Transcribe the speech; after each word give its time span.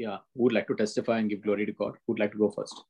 yeah, 0.00 0.18
who 0.34 0.44
would 0.44 0.54
like 0.54 0.66
to 0.68 0.74
testify 0.74 1.18
and 1.18 1.28
give 1.28 1.42
glory 1.42 1.66
to 1.66 1.72
God? 1.72 1.92
Who 1.92 2.12
would 2.12 2.20
like 2.20 2.32
to 2.32 2.38
go 2.38 2.50
first? 2.50 2.84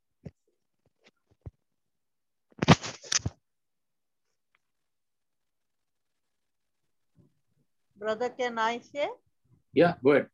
Brother, 7.96 8.28
can 8.31 8.59
I 8.59 8.78
say? 8.78 9.09
Yeah, 9.74 9.95
go 10.04 10.13
ahead. 10.13 10.28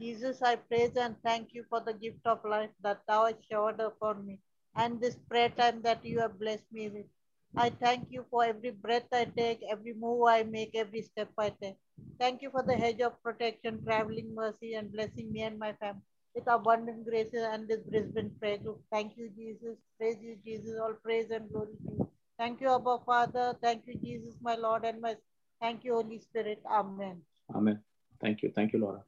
Jesus, 0.00 0.40
I 0.42 0.56
praise 0.56 0.96
and 0.96 1.14
thank 1.22 1.52
you 1.52 1.64
for 1.68 1.80
the 1.80 1.92
gift 1.92 2.24
of 2.24 2.42
life 2.44 2.70
that 2.82 3.02
thou 3.06 3.26
hast 3.26 3.44
showered 3.50 3.80
upon 3.80 4.26
me 4.26 4.40
and 4.76 5.00
this 5.00 5.16
prayer 5.28 5.50
time 5.50 5.82
that 5.82 6.04
you 6.04 6.20
have 6.20 6.38
blessed 6.38 6.72
me 6.72 6.88
with. 6.88 7.06
I 7.54 7.68
thank 7.70 8.08
you 8.10 8.24
for 8.30 8.44
every 8.44 8.70
breath 8.70 9.08
I 9.12 9.26
take, 9.36 9.60
every 9.70 9.94
move 9.94 10.26
I 10.26 10.42
make, 10.42 10.74
every 10.74 11.02
step 11.02 11.30
I 11.38 11.50
take. 11.62 11.76
Thank 12.18 12.42
you 12.42 12.50
for 12.50 12.62
the 12.62 12.76
hedge 12.76 13.00
of 13.00 13.22
protection, 13.22 13.82
traveling 13.84 14.34
mercy, 14.34 14.74
and 14.74 14.92
blessing 14.92 15.32
me 15.32 15.42
and 15.42 15.58
my 15.58 15.72
family 15.74 16.02
with 16.34 16.46
abundant 16.46 17.04
graces 17.04 17.46
and 17.50 17.66
this 17.66 17.80
Brisbane 17.80 18.30
prayer 18.38 18.58
group. 18.58 18.80
Thank 18.92 19.16
you, 19.16 19.30
Jesus. 19.36 19.76
Praise 19.98 20.18
you, 20.20 20.36
Jesus. 20.44 20.78
All 20.80 20.94
praise 21.02 21.30
and 21.30 21.50
glory 21.50 21.76
to 21.86 21.92
you. 21.92 22.08
Thank 22.38 22.60
you, 22.60 22.74
Abba 22.74 22.98
Father. 23.06 23.56
Thank 23.62 23.86
you, 23.86 23.94
Jesus, 24.02 24.34
my 24.42 24.54
Lord 24.54 24.84
and 24.84 25.00
my 25.00 25.16
Thank 25.60 25.84
you, 25.84 25.94
Holy 25.94 26.18
Spirit. 26.18 26.62
Amen. 26.70 27.22
Amen. 27.54 27.80
Thank 28.20 28.42
you. 28.42 28.52
Thank 28.54 28.72
you, 28.72 28.80
Laura. 28.80 29.02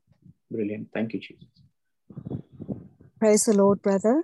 Brilliant. 0.50 0.89
Thank 0.95 1.12
you, 1.12 1.20
Jesus. 1.20 1.45
Praise 3.19 3.45
the 3.45 3.52
Lord, 3.52 3.83
brother. 3.83 4.23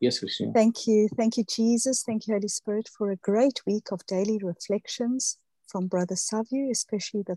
Yes, 0.00 0.20
Christian. 0.20 0.52
Thank 0.52 0.86
you. 0.86 1.08
Thank 1.16 1.36
you, 1.36 1.44
Jesus. 1.44 2.04
Thank 2.04 2.26
you, 2.26 2.34
Holy 2.34 2.48
Spirit, 2.48 2.88
for 2.88 3.10
a 3.10 3.16
great 3.16 3.62
week 3.66 3.90
of 3.90 4.06
daily 4.06 4.38
reflections 4.40 5.38
from 5.76 5.88
Brother 5.88 6.16
Savio, 6.16 6.70
especially 6.70 7.20
the 7.20 7.36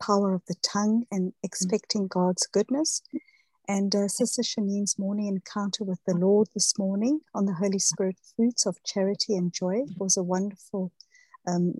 power 0.00 0.32
of 0.32 0.42
the 0.46 0.54
tongue 0.62 1.06
and 1.10 1.32
expecting 1.42 2.06
God's 2.06 2.46
goodness. 2.46 3.02
And 3.66 3.92
uh, 3.96 4.06
Sister 4.06 4.42
Shanine's 4.42 4.96
morning 4.96 5.26
encounter 5.26 5.82
with 5.82 5.98
the 6.06 6.14
Lord 6.14 6.46
this 6.54 6.78
morning 6.78 7.22
on 7.34 7.46
the 7.46 7.54
Holy 7.54 7.80
Spirit 7.80 8.14
fruits 8.36 8.64
of 8.64 8.80
charity 8.84 9.34
and 9.34 9.52
joy 9.52 9.86
was 9.98 10.16
a 10.16 10.22
wonderful 10.22 10.92
um, 11.48 11.74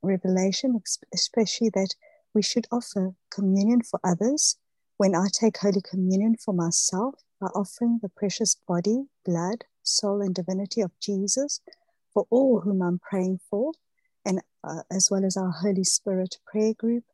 revelation, 0.00 0.80
especially 1.12 1.68
that 1.74 1.94
we 2.32 2.40
should 2.40 2.66
offer 2.72 3.12
communion 3.30 3.82
for 3.82 4.00
others. 4.02 4.56
When 4.96 5.14
I 5.14 5.26
take 5.30 5.58
Holy 5.58 5.82
Communion 5.82 6.36
for 6.42 6.54
myself, 6.54 7.16
by 7.38 7.48
offering 7.48 7.98
the 8.00 8.08
precious 8.08 8.56
body, 8.66 9.04
blood, 9.26 9.64
soul, 9.82 10.22
and 10.22 10.34
divinity 10.34 10.80
of 10.80 10.98
Jesus 11.00 11.60
for 12.14 12.26
all 12.30 12.60
whom 12.60 12.80
I'm 12.80 12.98
praying 12.98 13.40
for, 13.50 13.72
and 14.24 14.40
uh, 14.62 14.82
as 14.90 15.08
well 15.10 15.24
as 15.24 15.36
our 15.36 15.50
Holy 15.50 15.84
Spirit 15.84 16.36
prayer 16.46 16.74
group 16.74 17.04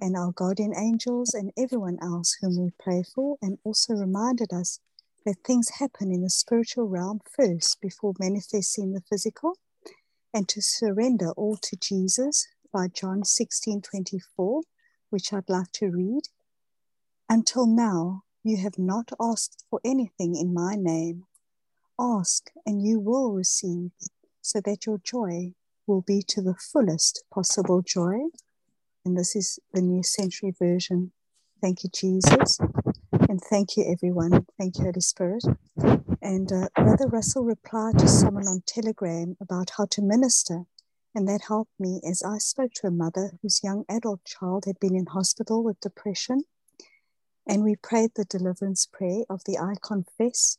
and 0.00 0.16
our 0.16 0.32
guardian 0.32 0.72
angels 0.76 1.34
and 1.34 1.52
everyone 1.58 1.98
else 2.02 2.36
whom 2.40 2.58
we 2.58 2.70
pray 2.78 3.02
for, 3.02 3.36
and 3.42 3.58
also 3.64 3.94
reminded 3.94 4.52
us 4.52 4.80
that 5.24 5.36
things 5.44 5.68
happen 5.78 6.10
in 6.12 6.22
the 6.22 6.30
spiritual 6.30 6.88
realm 6.88 7.20
first 7.36 7.80
before 7.80 8.14
manifesting 8.18 8.92
the 8.92 9.02
physical 9.08 9.56
and 10.34 10.48
to 10.48 10.62
surrender 10.62 11.30
all 11.32 11.56
to 11.56 11.76
Jesus 11.76 12.48
by 12.72 12.88
John 12.88 13.24
16 13.24 13.82
24, 13.82 14.62
which 15.10 15.32
I'd 15.32 15.48
like 15.48 15.70
to 15.72 15.90
read. 15.90 16.22
Until 17.28 17.66
now, 17.66 18.22
you 18.42 18.56
have 18.58 18.78
not 18.78 19.12
asked 19.20 19.64
for 19.70 19.80
anything 19.84 20.34
in 20.34 20.54
my 20.54 20.74
name. 20.76 21.24
Ask 22.00 22.50
and 22.66 22.82
you 22.82 22.98
will 22.98 23.32
receive, 23.32 23.90
so 24.40 24.60
that 24.64 24.86
your 24.86 24.98
joy 25.04 25.54
will 25.86 26.02
be 26.02 26.22
to 26.28 26.42
the 26.42 26.54
fullest 26.54 27.24
possible 27.32 27.82
joy. 27.82 28.18
And 29.04 29.18
this 29.18 29.34
is 29.34 29.58
the 29.72 29.82
New 29.82 30.02
Century 30.02 30.54
Version. 30.56 31.12
Thank 31.60 31.84
you, 31.84 31.90
Jesus. 31.94 32.58
And 33.28 33.40
thank 33.40 33.76
you, 33.76 33.84
everyone. 33.90 34.46
Thank 34.58 34.78
you, 34.78 34.84
Holy 34.84 35.00
Spirit. 35.00 35.44
And 36.20 36.52
uh, 36.52 36.68
Brother 36.76 37.08
Russell 37.08 37.44
replied 37.44 37.98
to 37.98 38.08
someone 38.08 38.46
on 38.46 38.62
Telegram 38.66 39.36
about 39.40 39.70
how 39.76 39.86
to 39.90 40.02
minister. 40.02 40.62
And 41.14 41.28
that 41.28 41.42
helped 41.48 41.72
me 41.78 42.00
as 42.08 42.22
I 42.22 42.38
spoke 42.38 42.72
to 42.76 42.86
a 42.86 42.90
mother 42.90 43.38
whose 43.42 43.60
young 43.62 43.84
adult 43.88 44.24
child 44.24 44.64
had 44.66 44.78
been 44.80 44.96
in 44.96 45.06
hospital 45.06 45.62
with 45.62 45.80
depression. 45.80 46.42
And 47.46 47.62
we 47.62 47.76
prayed 47.76 48.12
the 48.14 48.24
deliverance 48.24 48.86
prayer 48.86 49.22
of 49.28 49.42
the 49.44 49.58
I 49.58 49.74
confess. 49.82 50.58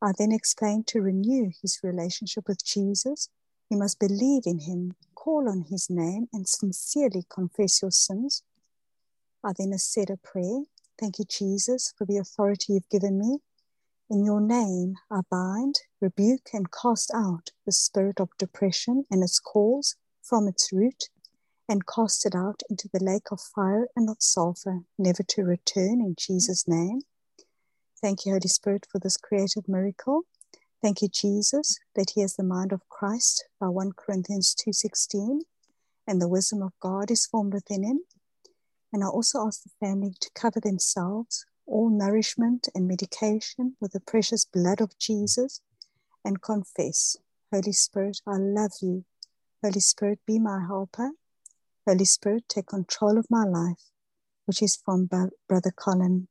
I 0.00 0.12
then 0.16 0.30
explained 0.30 0.86
to 0.88 1.00
renew 1.00 1.50
his 1.62 1.80
relationship 1.82 2.46
with 2.46 2.64
Jesus. 2.64 3.28
You 3.70 3.78
must 3.78 3.98
believe 3.98 4.42
in 4.46 4.60
him, 4.60 4.94
call 5.14 5.48
on 5.48 5.66
his 5.70 5.88
name, 5.90 6.28
and 6.32 6.48
sincerely 6.48 7.24
confess 7.28 7.82
your 7.82 7.90
sins. 7.90 8.42
I 9.44 9.52
then 9.56 9.76
said 9.78 10.10
a 10.10 10.16
prayer. 10.16 10.64
Thank 10.98 11.18
you, 11.18 11.24
Jesus, 11.24 11.92
for 11.96 12.04
the 12.04 12.18
authority 12.18 12.72
you've 12.74 12.88
given 12.88 13.18
me 13.18 13.38
in 14.10 14.24
your 14.24 14.40
name, 14.40 14.96
I 15.10 15.20
bind, 15.30 15.80
rebuke, 16.00 16.48
and 16.54 16.72
cast 16.72 17.10
out 17.14 17.50
the 17.66 17.72
spirit 17.72 18.20
of 18.20 18.30
depression 18.38 19.04
and 19.10 19.22
its 19.22 19.38
cause 19.38 19.96
from 20.22 20.48
its 20.48 20.72
root, 20.72 21.10
and 21.68 21.86
cast 21.86 22.24
it 22.24 22.34
out 22.34 22.62
into 22.70 22.88
the 22.90 23.04
lake 23.04 23.30
of 23.30 23.38
fire 23.38 23.88
and 23.94 24.08
of 24.08 24.16
sulfur, 24.20 24.84
never 24.98 25.22
to 25.22 25.44
return 25.44 26.00
in 26.00 26.14
Jesus' 26.18 26.66
name. 26.66 27.02
Thank 28.00 28.24
you, 28.24 28.32
Holy 28.32 28.48
Spirit, 28.48 28.86
for 28.90 28.98
this 28.98 29.18
creative 29.18 29.68
miracle. 29.68 30.22
Thank 30.82 31.02
you, 31.02 31.08
Jesus, 31.08 31.78
that 31.96 32.10
he 32.14 32.20
has 32.20 32.36
the 32.36 32.44
mind 32.44 32.72
of 32.72 32.88
Christ 32.88 33.44
by 33.60 33.66
1 33.66 33.92
Corinthians 33.96 34.54
2.16, 34.54 35.40
and 36.06 36.22
the 36.22 36.28
wisdom 36.28 36.62
of 36.62 36.72
God 36.80 37.10
is 37.10 37.26
formed 37.26 37.52
within 37.52 37.82
him. 37.82 38.00
And 38.92 39.02
I 39.02 39.08
also 39.08 39.44
ask 39.46 39.62
the 39.62 39.70
family 39.80 40.14
to 40.20 40.30
cover 40.34 40.60
themselves 40.60 41.44
all 41.66 41.90
nourishment 41.90 42.68
and 42.74 42.86
medication 42.86 43.76
with 43.80 43.92
the 43.92 44.00
precious 44.00 44.44
blood 44.44 44.80
of 44.80 44.96
Jesus 44.98 45.60
and 46.24 46.40
confess, 46.40 47.16
Holy 47.52 47.72
Spirit, 47.72 48.20
I 48.26 48.36
love 48.36 48.72
you. 48.80 49.04
Holy 49.62 49.80
Spirit, 49.80 50.20
be 50.26 50.38
my 50.38 50.64
helper. 50.66 51.10
Holy 51.86 52.04
Spirit, 52.04 52.44
take 52.48 52.68
control 52.68 53.18
of 53.18 53.26
my 53.30 53.44
life, 53.44 53.90
which 54.46 54.62
is 54.62 54.76
from 54.76 55.06
Brother 55.06 55.72
Colin. 55.74 56.28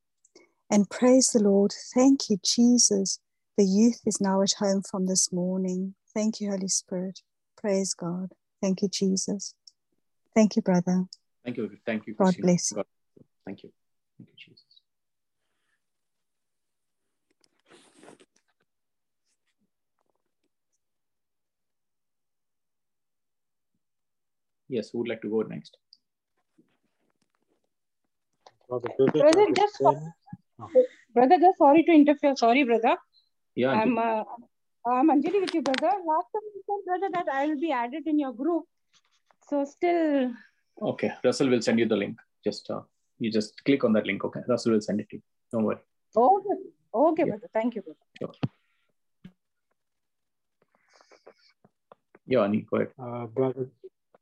And 0.71 0.89
praise 0.89 1.31
the 1.31 1.43
Lord. 1.43 1.73
Thank 1.93 2.29
you, 2.29 2.37
Jesus. 2.43 3.19
The 3.57 3.65
youth 3.65 4.01
is 4.05 4.21
now 4.21 4.43
at 4.43 4.53
home 4.59 4.83
from 4.83 5.07
this 5.07 5.33
morning. 5.33 5.95
Thank 6.13 6.39
you, 6.39 6.51
Holy 6.51 6.67
Spirit. 6.67 7.21
Praise 7.59 7.95
God. 7.95 8.31
Thank 8.61 8.83
you, 8.83 8.87
Jesus. 8.87 9.55
Thank 10.35 10.55
you, 10.55 10.61
brother. 10.61 11.05
Thank 11.43 11.57
you. 11.57 11.71
Thank 11.83 12.05
you. 12.05 12.13
God 12.13 12.35
bless 12.39 12.71
you. 12.71 12.83
Thank 13.45 13.63
you. 13.63 13.71
Thank 14.19 14.29
you, 14.29 14.35
Jesus. 14.37 14.63
Yes, 24.69 24.89
who 24.91 24.99
would 24.99 25.07
like 25.07 25.21
to 25.23 25.29
go 25.29 25.41
next? 25.41 25.77
Brother, 28.69 28.89
just 29.55 29.81
brother, 31.13 31.37
just 31.39 31.57
sorry 31.57 31.83
to 31.83 31.91
interfere. 31.91 32.35
Sorry, 32.35 32.63
brother. 32.65 32.97
Yeah, 33.57 33.71
I'm 33.71 33.97
uh, 33.97 34.23
I'm 34.85 35.09
Anjali 35.09 35.39
with 35.41 35.53
you, 35.55 35.63
brother. 35.63 35.91
Last 36.09 36.27
time 36.31 36.45
you 36.55 36.61
said, 36.65 36.81
brother, 36.85 37.09
that 37.13 37.27
I 37.33 37.47
will 37.47 37.59
be 37.59 37.71
added 37.71 38.05
in 38.05 38.19
your 38.19 38.31
group. 38.31 38.65
So 39.49 39.65
still. 39.65 40.31
Okay, 40.79 41.11
Russell 41.23 41.49
will 41.49 41.63
send 41.63 41.79
you 41.79 41.87
the 41.87 41.95
link. 41.95 42.19
Just 42.43 42.69
uh, 42.69 42.81
you 43.17 43.31
just 43.31 43.63
click 43.65 43.83
on 43.83 43.93
that 43.93 44.05
link. 44.05 44.23
Okay, 44.23 44.41
Russell 44.47 44.73
will 44.73 44.81
send 44.81 44.99
it 44.99 45.09
to 45.09 45.15
you. 45.15 45.23
Don't 45.51 45.63
worry. 45.63 45.79
Okay, 46.15 46.55
okay, 46.93 47.23
yeah. 47.23 47.29
brother. 47.31 47.49
Thank 47.51 47.73
you, 47.73 47.81
brother. 47.81 48.05
Sure. 48.19 48.33
Yeah, 52.27 52.43
Ani, 52.43 52.67
go 52.69 52.77
ahead. 52.77 52.91
Uh, 52.99 53.25
brother, 53.25 53.69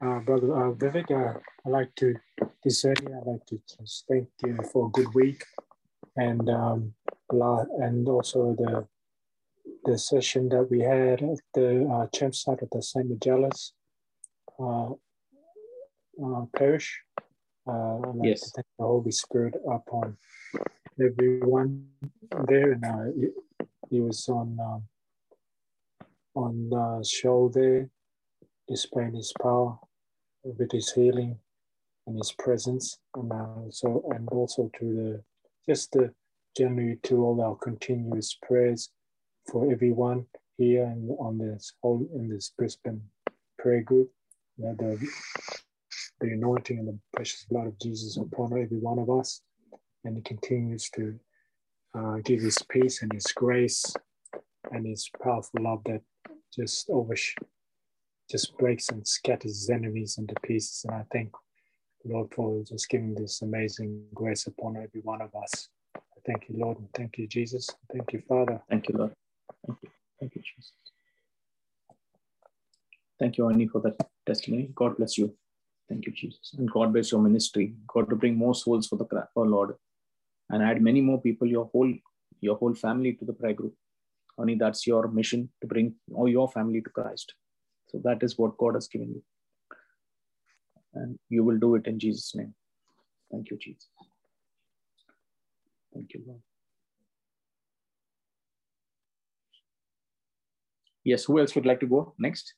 uh, 0.02 0.20
Brother 0.20 0.56
uh, 0.56 0.72
Vivek, 0.72 1.12
uh, 1.12 1.40
I'd 1.66 1.72
like 1.72 1.96
to, 1.96 2.16
this 2.64 2.86
early, 2.86 3.08
I'd 3.08 3.28
like 3.28 3.46
to 3.48 3.60
just 3.68 4.06
thank 4.08 4.30
you 4.46 4.58
for 4.72 4.88
a 4.88 4.90
good 4.92 5.14
week 5.14 5.44
and 6.16 6.50
um, 6.50 6.94
and 7.30 8.08
also 8.08 8.56
the 8.58 8.88
the 9.86 9.98
session 9.98 10.50
that 10.50 10.68
we 10.70 10.80
had 10.80 11.22
at 11.22 11.40
the 11.54 11.88
uh, 11.88 12.08
church 12.08 12.38
site 12.38 12.62
of 12.62 12.70
the 12.72 12.82
St. 12.82 13.08
Magellas 13.08 13.72
uh, 14.60 14.92
uh, 16.24 16.46
parish. 16.56 17.02
Uh, 17.68 17.98
I'd 17.98 18.16
like 18.16 18.30
yes. 18.30 18.42
to 18.42 18.50
thank 18.56 18.68
the 18.80 18.86
Holy 18.86 19.12
Spirit 19.12 19.56
upon 19.70 20.18
everyone 21.00 21.88
there. 22.48 22.74
And 22.74 22.86
uh, 22.86 23.28
he, 23.90 24.00
was 24.02 24.28
on 24.28 24.58
um, 24.60 24.84
on 26.36 26.70
the 26.70 27.08
show 27.08 27.50
there 27.54 27.90
displaying 28.68 29.16
his 29.16 29.34
power 29.42 29.78
with 30.44 30.72
his 30.72 30.92
healing 30.92 31.38
and 32.08 32.18
his 32.18 32.32
presence, 32.34 33.00
and 33.16 33.32
uh, 33.32 33.70
so 33.70 34.04
and 34.16 34.28
also 34.30 34.70
to 34.80 34.86
the 34.86 35.24
just 35.68 35.92
the 35.92 36.14
generally 36.56 36.98
to 37.04 37.24
all 37.24 37.42
our 37.42 37.56
continuous 37.56 38.38
prayers 38.42 38.90
for 39.48 39.72
everyone 39.72 40.26
here 40.58 40.84
and 40.84 41.10
on 41.20 41.38
this 41.38 41.74
whole 41.82 42.08
in 42.16 42.30
this 42.30 42.54
Brisbane 42.58 43.02
prayer 43.60 43.82
group. 43.82 44.12
That 44.58 44.78
the 44.78 45.08
the 46.22 46.34
anointing 46.34 46.80
and 46.80 46.88
the 46.88 47.00
precious 47.14 47.46
blood 47.50 47.68
of 47.68 47.80
Jesus 47.80 48.18
upon 48.18 48.54
every 48.54 48.78
one 48.78 49.00
of 49.00 49.10
us, 49.10 49.42
and 50.04 50.16
He 50.16 50.22
continues 50.22 50.90
to 50.92 51.20
uh, 51.94 52.18
give 52.24 52.42
His 52.42 52.58
peace 52.70 53.02
and 53.02 53.12
His 53.14 53.28
grace 53.28 53.94
and 54.72 54.86
His 54.86 55.10
powerful 55.22 55.62
love 55.62 55.84
that 55.86 56.02
just 56.56 56.90
over 56.90 57.16
just 58.30 58.58
breaks 58.58 58.90
and 58.90 59.06
scatters 59.08 59.60
His 59.60 59.70
enemies 59.70 60.18
into 60.18 60.36
pieces. 60.42 60.86
And 60.88 60.96
I 60.96 61.04
thank 61.12 61.32
Lord 62.08 62.32
for 62.34 62.64
just 62.64 62.90
giving 62.90 63.16
this 63.16 63.42
amazing 63.42 64.04
grace 64.14 64.48
upon 64.48 64.78
every 64.78 65.02
one 65.02 65.22
of 65.22 65.34
us. 65.36 65.70
I 65.96 66.00
Thank 66.26 66.50
you, 66.50 66.56
Lord, 66.58 66.78
and 66.78 66.88
thank 66.94 67.18
you, 67.18 67.28
Jesus. 67.28 67.70
Thank 67.92 68.14
you, 68.14 68.22
Father. 68.28 68.62
Thank 68.70 68.90
you, 68.90 68.96
Lord. 68.98 69.14
Thank 69.66 69.80
you. 69.82 69.90
Thank 70.20 70.36
you, 70.36 70.42
Jesus. 70.42 70.74
Thank 73.20 73.38
you, 73.38 73.50
Annie, 73.50 73.68
for 73.68 73.82
that 73.82 73.96
testimony. 74.26 74.70
God 74.76 74.98
bless 74.98 75.18
you. 75.18 75.34
Thank 75.88 76.06
you, 76.06 76.12
Jesus. 76.12 76.54
And 76.58 76.70
God 76.70 76.92
bless 76.94 77.12
your 77.12 77.22
ministry. 77.22 77.76
God 77.88 78.10
to 78.10 78.16
bring 78.16 78.36
more 78.36 78.56
souls 78.56 78.88
for 78.88 78.98
the 78.98 79.06
for 79.34 79.48
Lord. 79.48 79.76
And 80.50 80.62
add 80.62 80.82
many 80.82 81.02
more 81.02 81.22
people, 81.22 81.48
your 81.48 81.66
whole 81.66 81.94
your 82.42 82.56
whole 82.58 82.76
family 82.76 83.14
to 83.14 83.26
the 83.26 83.34
prayer 83.34 83.54
group. 83.54 83.74
Only 84.38 84.56
that's 84.56 84.86
your 84.86 85.08
mission 85.08 85.50
to 85.62 85.68
bring 85.68 85.96
all 86.14 86.28
your 86.28 86.50
family 86.50 86.82
to 86.82 86.90
Christ. 86.90 87.34
So 87.88 88.00
that 88.04 88.22
is 88.24 88.38
what 88.38 88.58
God 88.58 88.76
has 88.76 88.88
given 88.88 89.10
you. 89.10 89.24
And 90.94 91.18
you 91.30 91.44
will 91.44 91.58
do 91.58 91.76
it 91.76 91.88
in 91.88 92.00
Jesus' 92.00 92.36
name. 92.36 92.54
Thank 93.32 93.50
you, 93.50 93.58
Jesus. 93.58 93.88
Thank 95.94 96.14
you, 96.14 96.24
Lord. 96.28 96.42
Yes, 101.04 101.26
who 101.26 101.40
else 101.40 101.56
would 101.56 101.66
like 101.66 101.80
to 101.82 101.88
go 101.88 102.14
next? 102.18 102.54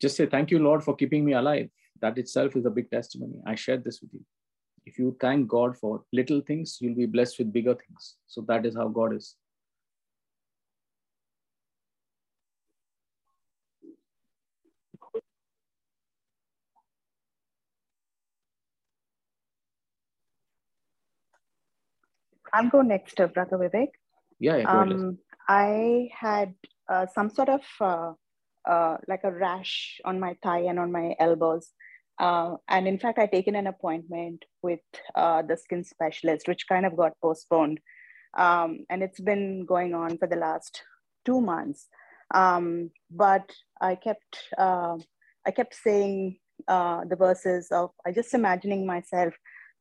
Just 0.00 0.16
say, 0.16 0.26
Thank 0.26 0.50
you, 0.50 0.58
Lord, 0.58 0.82
for 0.82 0.94
keeping 0.94 1.24
me 1.24 1.32
alive. 1.32 1.68
That 2.00 2.18
itself 2.18 2.56
is 2.56 2.64
a 2.64 2.70
big 2.70 2.90
testimony. 2.90 3.40
I 3.46 3.54
shared 3.54 3.84
this 3.84 4.00
with 4.00 4.12
you. 4.12 4.24
If 4.86 4.98
you 4.98 5.16
thank 5.20 5.48
God 5.48 5.76
for 5.76 6.04
little 6.12 6.40
things, 6.40 6.78
you'll 6.80 6.94
be 6.94 7.06
blessed 7.06 7.38
with 7.38 7.52
bigger 7.52 7.74
things. 7.74 8.14
So 8.26 8.40
that 8.48 8.64
is 8.64 8.76
how 8.76 8.88
God 8.88 9.14
is. 9.14 9.34
I'll 22.52 22.68
go 22.70 22.82
next, 22.82 23.20
uh, 23.20 23.26
Brother 23.26 23.58
Vivek. 23.58 23.88
Yeah, 24.38 24.56
yeah. 24.56 24.80
Um, 24.80 25.18
I 25.48 26.08
had 26.12 26.54
uh, 26.88 27.06
some 27.14 27.28
sort 27.28 27.48
of 27.48 27.60
uh, 27.80 28.12
uh, 28.68 28.98
like 29.08 29.24
a 29.24 29.32
rash 29.32 30.00
on 30.04 30.20
my 30.20 30.36
thigh 30.42 30.60
and 30.60 30.78
on 30.78 30.92
my 30.92 31.16
elbows. 31.18 31.72
Uh, 32.18 32.56
and 32.68 32.86
in 32.86 32.98
fact, 32.98 33.18
I 33.18 33.26
taken 33.26 33.54
an 33.54 33.66
appointment 33.66 34.44
with 34.62 34.80
uh, 35.14 35.42
the 35.42 35.56
skin 35.56 35.84
specialist, 35.84 36.48
which 36.48 36.68
kind 36.68 36.84
of 36.84 36.96
got 36.96 37.12
postponed. 37.22 37.80
Um, 38.36 38.84
and 38.90 39.02
it's 39.02 39.20
been 39.20 39.64
going 39.64 39.94
on 39.94 40.18
for 40.18 40.28
the 40.28 40.36
last 40.36 40.82
two 41.24 41.40
months. 41.40 41.88
Um, 42.34 42.90
but 43.10 43.50
I 43.80 43.94
kept, 43.94 44.36
uh, 44.58 44.96
I 45.46 45.50
kept 45.50 45.74
saying 45.74 46.38
the 46.66 47.16
verses 47.18 47.68
of, 47.70 47.90
I 48.06 48.12
just 48.12 48.34
imagining 48.34 48.84
myself, 48.84 49.34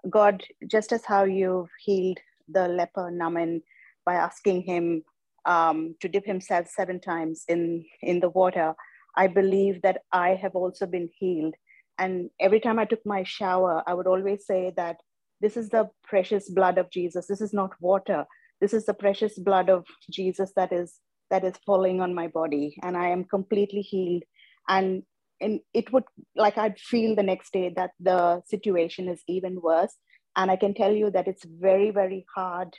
God, 0.09 0.43
just 0.67 0.93
as 0.93 1.03
how 1.03 1.25
you've 1.25 1.69
healed 1.83 2.19
the 2.47 2.67
leper 2.67 3.11
Naaman 3.11 3.61
by 4.05 4.13
asking 4.13 4.61
him 4.61 5.03
um, 5.47 5.95
to 6.01 6.07
dip 6.07 6.25
himself 6.25 6.67
seven 6.67 6.99
times 6.99 7.43
in, 7.47 7.85
in 8.01 8.19
the 8.19 8.29
water, 8.29 8.75
I 9.15 9.27
believe 9.27 9.81
that 9.81 10.01
I 10.11 10.35
have 10.35 10.55
also 10.55 10.85
been 10.85 11.09
healed. 11.17 11.55
And 11.97 12.29
every 12.39 12.59
time 12.59 12.77
I 12.77 12.85
took 12.85 13.03
my 13.05 13.23
shower, 13.23 13.81
I 13.87 13.93
would 13.95 14.05
always 14.05 14.45
say 14.45 14.73
that 14.77 14.97
this 15.41 15.57
is 15.57 15.69
the 15.69 15.89
precious 16.03 16.49
blood 16.49 16.77
of 16.77 16.91
Jesus. 16.91 17.27
This 17.27 17.41
is 17.41 17.53
not 17.53 17.71
water. 17.79 18.25
This 18.61 18.73
is 18.73 18.85
the 18.85 18.93
precious 18.93 19.37
blood 19.39 19.69
of 19.69 19.85
Jesus 20.11 20.51
that 20.55 20.71
is 20.71 20.99
that 21.29 21.43
is 21.43 21.55
falling 21.65 21.99
on 21.99 22.13
my 22.13 22.27
body, 22.27 22.77
and 22.83 22.95
I 22.95 23.09
am 23.09 23.25
completely 23.25 23.81
healed. 23.81 24.23
And 24.67 25.03
and 25.39 25.59
it 25.73 25.91
would 25.93 26.05
like 26.35 26.57
I'd 26.57 26.79
feel 26.79 27.15
the 27.15 27.23
next 27.23 27.53
day 27.53 27.71
that 27.75 27.91
the 27.99 28.41
situation 28.47 29.07
is 29.07 29.21
even 29.27 29.61
worse. 29.61 29.95
And 30.35 30.51
I 30.51 30.55
can 30.55 30.73
tell 30.73 30.91
you 30.91 31.11
that 31.11 31.27
it's 31.27 31.45
very, 31.45 31.89
very 31.91 32.25
hard 32.35 32.75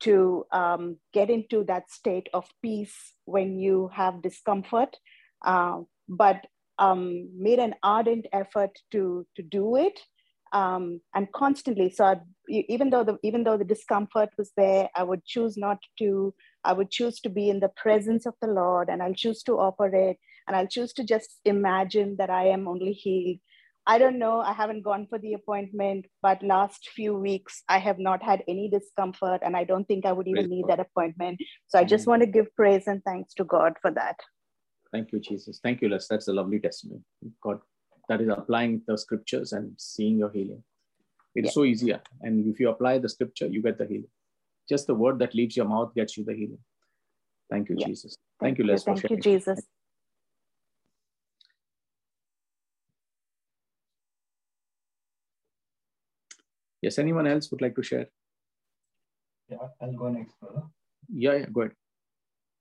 to 0.00 0.44
um, 0.52 0.98
get 1.12 1.30
into 1.30 1.64
that 1.64 1.90
state 1.90 2.28
of 2.34 2.44
peace 2.62 3.14
when 3.24 3.58
you 3.58 3.90
have 3.94 4.22
discomfort, 4.22 4.96
uh, 5.44 5.80
but 6.08 6.46
um, 6.78 7.28
made 7.36 7.58
an 7.58 7.74
ardent 7.82 8.26
effort 8.32 8.78
to, 8.92 9.26
to 9.36 9.42
do 9.42 9.76
it. 9.76 9.98
Um, 10.52 11.00
and 11.14 11.30
constantly, 11.32 11.90
so 11.90 12.04
I'd, 12.04 12.20
even 12.48 12.90
though 12.90 13.02
the 13.02 13.18
even 13.24 13.42
though 13.42 13.56
the 13.56 13.64
discomfort 13.64 14.30
was 14.38 14.52
there, 14.56 14.88
I 14.94 15.02
would 15.02 15.24
choose 15.24 15.56
not 15.56 15.78
to. 15.98 16.32
I 16.64 16.72
would 16.72 16.90
choose 16.90 17.20
to 17.20 17.28
be 17.28 17.50
in 17.50 17.60
the 17.60 17.70
presence 17.70 18.26
of 18.26 18.34
the 18.40 18.46
Lord, 18.48 18.88
and 18.88 19.02
I'll 19.02 19.14
choose 19.14 19.42
to 19.44 19.58
operate, 19.58 20.18
and 20.46 20.56
I'll 20.56 20.68
choose 20.68 20.92
to 20.94 21.04
just 21.04 21.40
imagine 21.44 22.16
that 22.18 22.30
I 22.30 22.46
am 22.46 22.68
only 22.68 22.92
healed 22.92 23.38
I 23.86 23.98
don't 23.98 24.18
know. 24.18 24.40
I 24.40 24.52
haven't 24.52 24.82
gone 24.82 25.06
for 25.08 25.18
the 25.18 25.34
appointment, 25.34 26.06
but 26.20 26.42
last 26.42 26.88
few 26.88 27.14
weeks 27.14 27.62
I 27.68 27.78
have 27.78 27.98
not 27.98 28.22
had 28.22 28.42
any 28.48 28.68
discomfort, 28.68 29.42
and 29.42 29.56
I 29.56 29.64
don't 29.64 29.86
think 29.86 30.04
I 30.04 30.12
would 30.12 30.26
even 30.26 30.44
praise 30.44 30.50
need 30.50 30.62
God. 30.62 30.70
that 30.70 30.80
appointment. 30.80 31.40
So 31.68 31.78
I 31.78 31.84
just 31.84 32.02
mm-hmm. 32.02 32.10
want 32.10 32.22
to 32.22 32.26
give 32.26 32.54
praise 32.56 32.88
and 32.88 33.02
thanks 33.04 33.32
to 33.34 33.44
God 33.44 33.74
for 33.80 33.92
that. 33.92 34.16
Thank 34.92 35.12
you, 35.12 35.20
Jesus. 35.20 35.60
Thank 35.62 35.82
you, 35.82 35.88
Les. 35.88 36.08
That's 36.08 36.26
a 36.28 36.32
lovely 36.32 36.58
testimony. 36.58 37.02
God, 37.40 37.60
that 38.08 38.20
is 38.20 38.28
applying 38.28 38.82
the 38.86 38.98
scriptures 38.98 39.52
and 39.52 39.72
seeing 39.76 40.18
your 40.18 40.30
healing. 40.30 40.62
It's 41.34 41.46
yeah. 41.46 41.52
so 41.52 41.64
easier, 41.64 42.00
and 42.22 42.46
if 42.52 42.58
you 42.58 42.70
apply 42.70 42.98
the 42.98 43.08
scripture, 43.08 43.46
you 43.46 43.62
get 43.62 43.78
the 43.78 43.86
healing. 43.86 44.08
Just 44.68 44.88
the 44.88 44.94
word 44.94 45.20
that 45.20 45.34
leaves 45.34 45.56
your 45.56 45.66
mouth 45.66 45.94
gets 45.94 46.16
you 46.16 46.24
the 46.24 46.34
healing. 46.34 46.58
Thank 47.50 47.68
you, 47.68 47.76
yeah. 47.78 47.86
Jesus. 47.86 48.16
Thank, 48.40 48.56
Thank 48.56 48.58
you, 48.58 48.72
Les. 48.72 48.82
Thank 48.82 49.10
you, 49.10 49.16
Jesus. 49.16 49.60
Yes, 56.86 57.00
anyone 57.00 57.26
else 57.26 57.50
would 57.50 57.62
like 57.62 57.74
to 57.74 57.82
share? 57.82 58.06
Yeah, 59.48 59.68
I'll 59.80 59.92
go 59.92 60.08
next, 60.08 60.38
brother. 60.40 60.62
Yeah, 61.08 61.32
yeah, 61.38 61.46
go 61.52 61.62
ahead. 61.62 61.72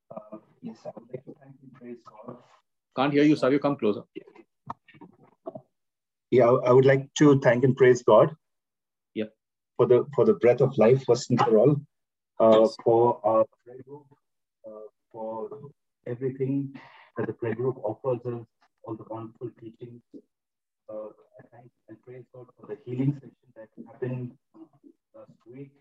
Uh, 0.09 0.37
yes, 0.63 0.79
I 0.83 0.89
would 0.95 1.09
like 1.11 1.25
to 1.25 1.35
thank 1.41 1.53
you, 1.61 1.69
praise 1.79 1.97
God. 2.03 2.37
Can't 2.95 3.13
hear 3.13 3.21
you, 3.23 3.35
Savio, 3.35 3.59
come 3.59 3.75
closer. 3.75 4.01
Yeah, 6.31 6.49
I 6.69 6.71
would 6.71 6.85
like 6.85 7.13
to 7.19 7.39
thank 7.39 7.63
and 7.65 7.77
praise 7.77 8.01
God. 8.01 8.35
Yep. 9.13 9.31
For 9.77 9.85
the 9.85 10.07
for 10.15 10.25
the 10.25 10.33
breath 10.33 10.61
of 10.61 10.75
life, 10.79 11.03
first 11.05 11.29
and 11.29 11.39
for 11.39 11.59
all. 11.59 11.75
Uh, 12.39 12.61
yes. 12.61 12.75
For 12.83 13.19
our 13.23 13.45
prayer 13.63 13.83
group, 13.87 14.07
uh, 14.67 14.87
for 15.11 15.49
everything 16.07 16.73
that 17.17 17.27
the 17.27 17.33
prayer 17.33 17.53
group 17.53 17.77
offers 17.83 18.25
us, 18.25 18.47
all 18.85 18.95
the 18.95 19.05
wonderful 19.07 19.51
teachings, 19.59 20.01
uh, 20.89 21.09
Thank 21.39 21.71
and 21.89 21.97
praise 22.03 22.25
God 22.33 22.47
for 22.59 22.67
the 22.67 22.77
healing 22.85 23.13
session 23.15 23.49
that 23.55 23.69
happened 23.87 24.31
last 25.15 25.31
week. 25.51 25.71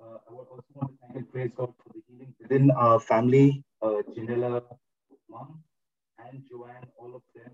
Uh, 0.00 0.18
I 0.28 0.32
would 0.32 0.48
also 0.50 0.64
want 0.74 0.92
to 0.92 0.98
thank 1.02 1.16
and 1.16 1.32
praise 1.32 1.50
God 1.56 1.72
for 1.82 1.92
the 1.94 2.02
healing 2.08 2.34
within 2.40 2.70
our 2.72 3.00
family, 3.00 3.64
uh, 3.82 4.02
Janella, 4.16 4.62
mom, 5.30 5.60
and 6.26 6.42
Joanne, 6.50 6.88
all 6.98 7.14
of 7.16 7.22
them 7.34 7.52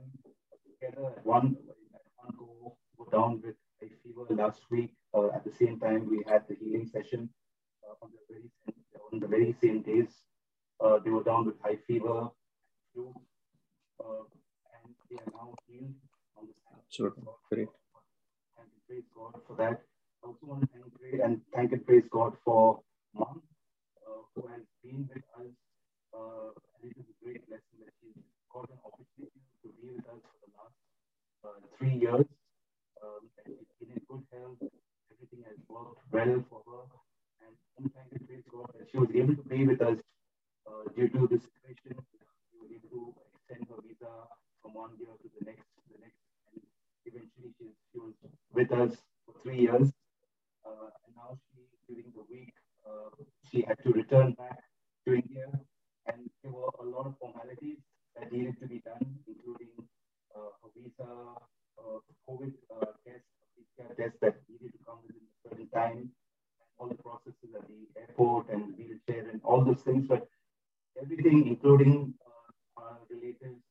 together 0.66 1.08
at 1.16 1.26
one, 1.26 1.56
at 1.94 2.02
one 2.16 2.34
go, 2.38 2.76
go 2.98 3.06
down 3.10 3.42
with 3.44 3.56
a 3.82 3.86
fever 4.04 4.26
last 4.30 4.62
week. 4.70 4.90
Uh, 5.14 5.28
at 5.34 5.44
the 5.44 5.52
same 5.52 5.80
time, 5.80 6.08
we 6.10 6.22
had 6.28 6.44
the 6.48 6.56
healing 6.56 6.86
session 6.86 7.30
uh, 7.88 7.94
on 8.02 8.10
the 8.12 8.34
very 8.34 8.50
same, 8.66 8.76
on 9.12 9.20
the 9.20 9.28
very 9.28 9.54
same 9.62 9.82
days. 9.82 10.08
Uh, 10.84 10.98
they 11.04 11.10
were 11.10 11.24
down 11.24 11.46
with 11.46 11.56
high 11.62 11.78
fever, 11.86 12.28
flu, 12.94 13.14
uh, 14.00 14.24
and 14.84 14.94
they 15.10 15.16
are 15.16 15.32
now 15.34 15.54
healed 15.68 15.94
Sure. 16.94 17.12
Great. 17.50 17.68
And 18.58 18.68
praise 18.88 19.04
God 19.16 19.34
for 19.46 19.56
that. 19.56 19.82
I 20.22 20.28
also 20.28 20.46
want 20.46 20.62
to 20.62 20.68
thank 20.72 21.22
and 21.24 21.40
thank 21.54 21.72
and 21.72 21.86
praise 21.86 22.04
God 22.10 22.34
for 22.44 22.80
mom, 23.14 23.42
uh, 24.06 24.22
who 24.34 24.48
has 24.48 24.62
been 24.84 25.08
with 25.12 25.24
us. 25.40 25.52
Uh, 26.14 26.50
and 26.82 26.90
it 26.92 26.96
is 26.98 27.06
a 27.10 27.16
great 27.24 27.42
blessing 27.48 27.78
that 27.84 27.94
she's 28.00 28.18
got 28.52 28.68
an 28.70 28.80
opportunity 28.84 29.42
to 29.64 29.68
be 29.82 29.96
with 29.96 30.06
us 30.08 30.22
for 30.22 30.38
the 30.46 30.50
last 30.58 30.78
uh, 31.46 31.60
three 31.78 31.96
years. 31.98 32.26
Um, 33.02 33.22
and 33.44 33.56
she's 33.58 33.72
been 33.80 33.92
in 33.96 34.02
good 34.08 34.24
health. 34.32 34.60
Everything 35.12 35.42
has 35.48 35.58
worked 35.68 36.02
well 36.12 36.36
for 36.50 36.60
her. 36.68 36.84
And, 37.46 37.54
and 37.78 37.86
thank 37.94 38.10
and 38.14 38.24
praise 38.28 38.46
God 38.50 38.70
that 38.78 38.88
she 38.90 38.98
was 38.98 39.10
able 39.14 39.36
to 39.36 39.46
be 39.48 39.66
with 39.66 39.82
us 39.82 39.98
uh, 40.68 40.84
due 40.96 41.08
to 41.10 41.20
the 41.30 41.38
situation. 41.40 41.96
She 42.50 42.56
was 42.60 42.70
able 42.72 42.90
to 42.90 43.02
extend 43.34 43.68
her 43.70 43.80
visa 43.84 44.12
from 44.62 44.74
one 44.74 44.92
year 45.00 45.14
to 45.14 45.28
the 45.38 45.42
next 45.46 45.66
eventually 47.06 47.50
she, 47.58 47.66
she 47.92 47.98
was 47.98 48.14
with 48.52 48.72
us 48.72 48.96
for 49.24 49.34
three 49.42 49.60
years. 49.60 49.92
Uh, 50.64 50.88
and 51.04 51.12
now 51.16 51.36
she, 51.50 51.60
during 51.88 52.12
the 52.14 52.24
week, 52.30 52.52
uh, 52.86 53.10
she 53.50 53.62
had 53.66 53.78
to 53.84 53.90
return 53.92 54.32
back 54.32 54.58
to 55.06 55.14
India. 55.14 55.46
And 56.06 56.28
there 56.42 56.52
were 56.52 56.70
a 56.80 56.84
lot 56.84 57.06
of 57.06 57.14
formalities 57.18 57.78
that 58.16 58.32
needed 58.32 58.58
to 58.60 58.66
be 58.66 58.80
done, 58.84 59.18
including 59.26 59.72
uh, 60.36 60.52
a 60.64 60.68
visa, 60.76 61.10
uh, 61.78 61.98
COVID 62.28 62.52
uh, 62.70 62.86
test, 63.06 63.24
PCR 63.56 63.96
test 63.96 64.16
that 64.20 64.36
needed 64.48 64.72
to 64.72 64.78
come 64.86 64.98
within 65.06 65.22
a 65.22 65.48
certain 65.48 65.68
time. 65.68 66.10
All 66.78 66.88
the 66.88 66.96
processes 66.96 67.54
at 67.54 67.66
the 67.68 68.00
airport 68.00 68.48
and 68.50 68.74
wheelchair 68.76 69.30
and 69.30 69.40
all 69.44 69.64
those 69.64 69.82
things, 69.82 70.06
but 70.08 70.26
everything, 71.00 71.46
including 71.46 72.14
uh, 72.26 72.82
our 72.82 72.98
relatives 73.10 73.62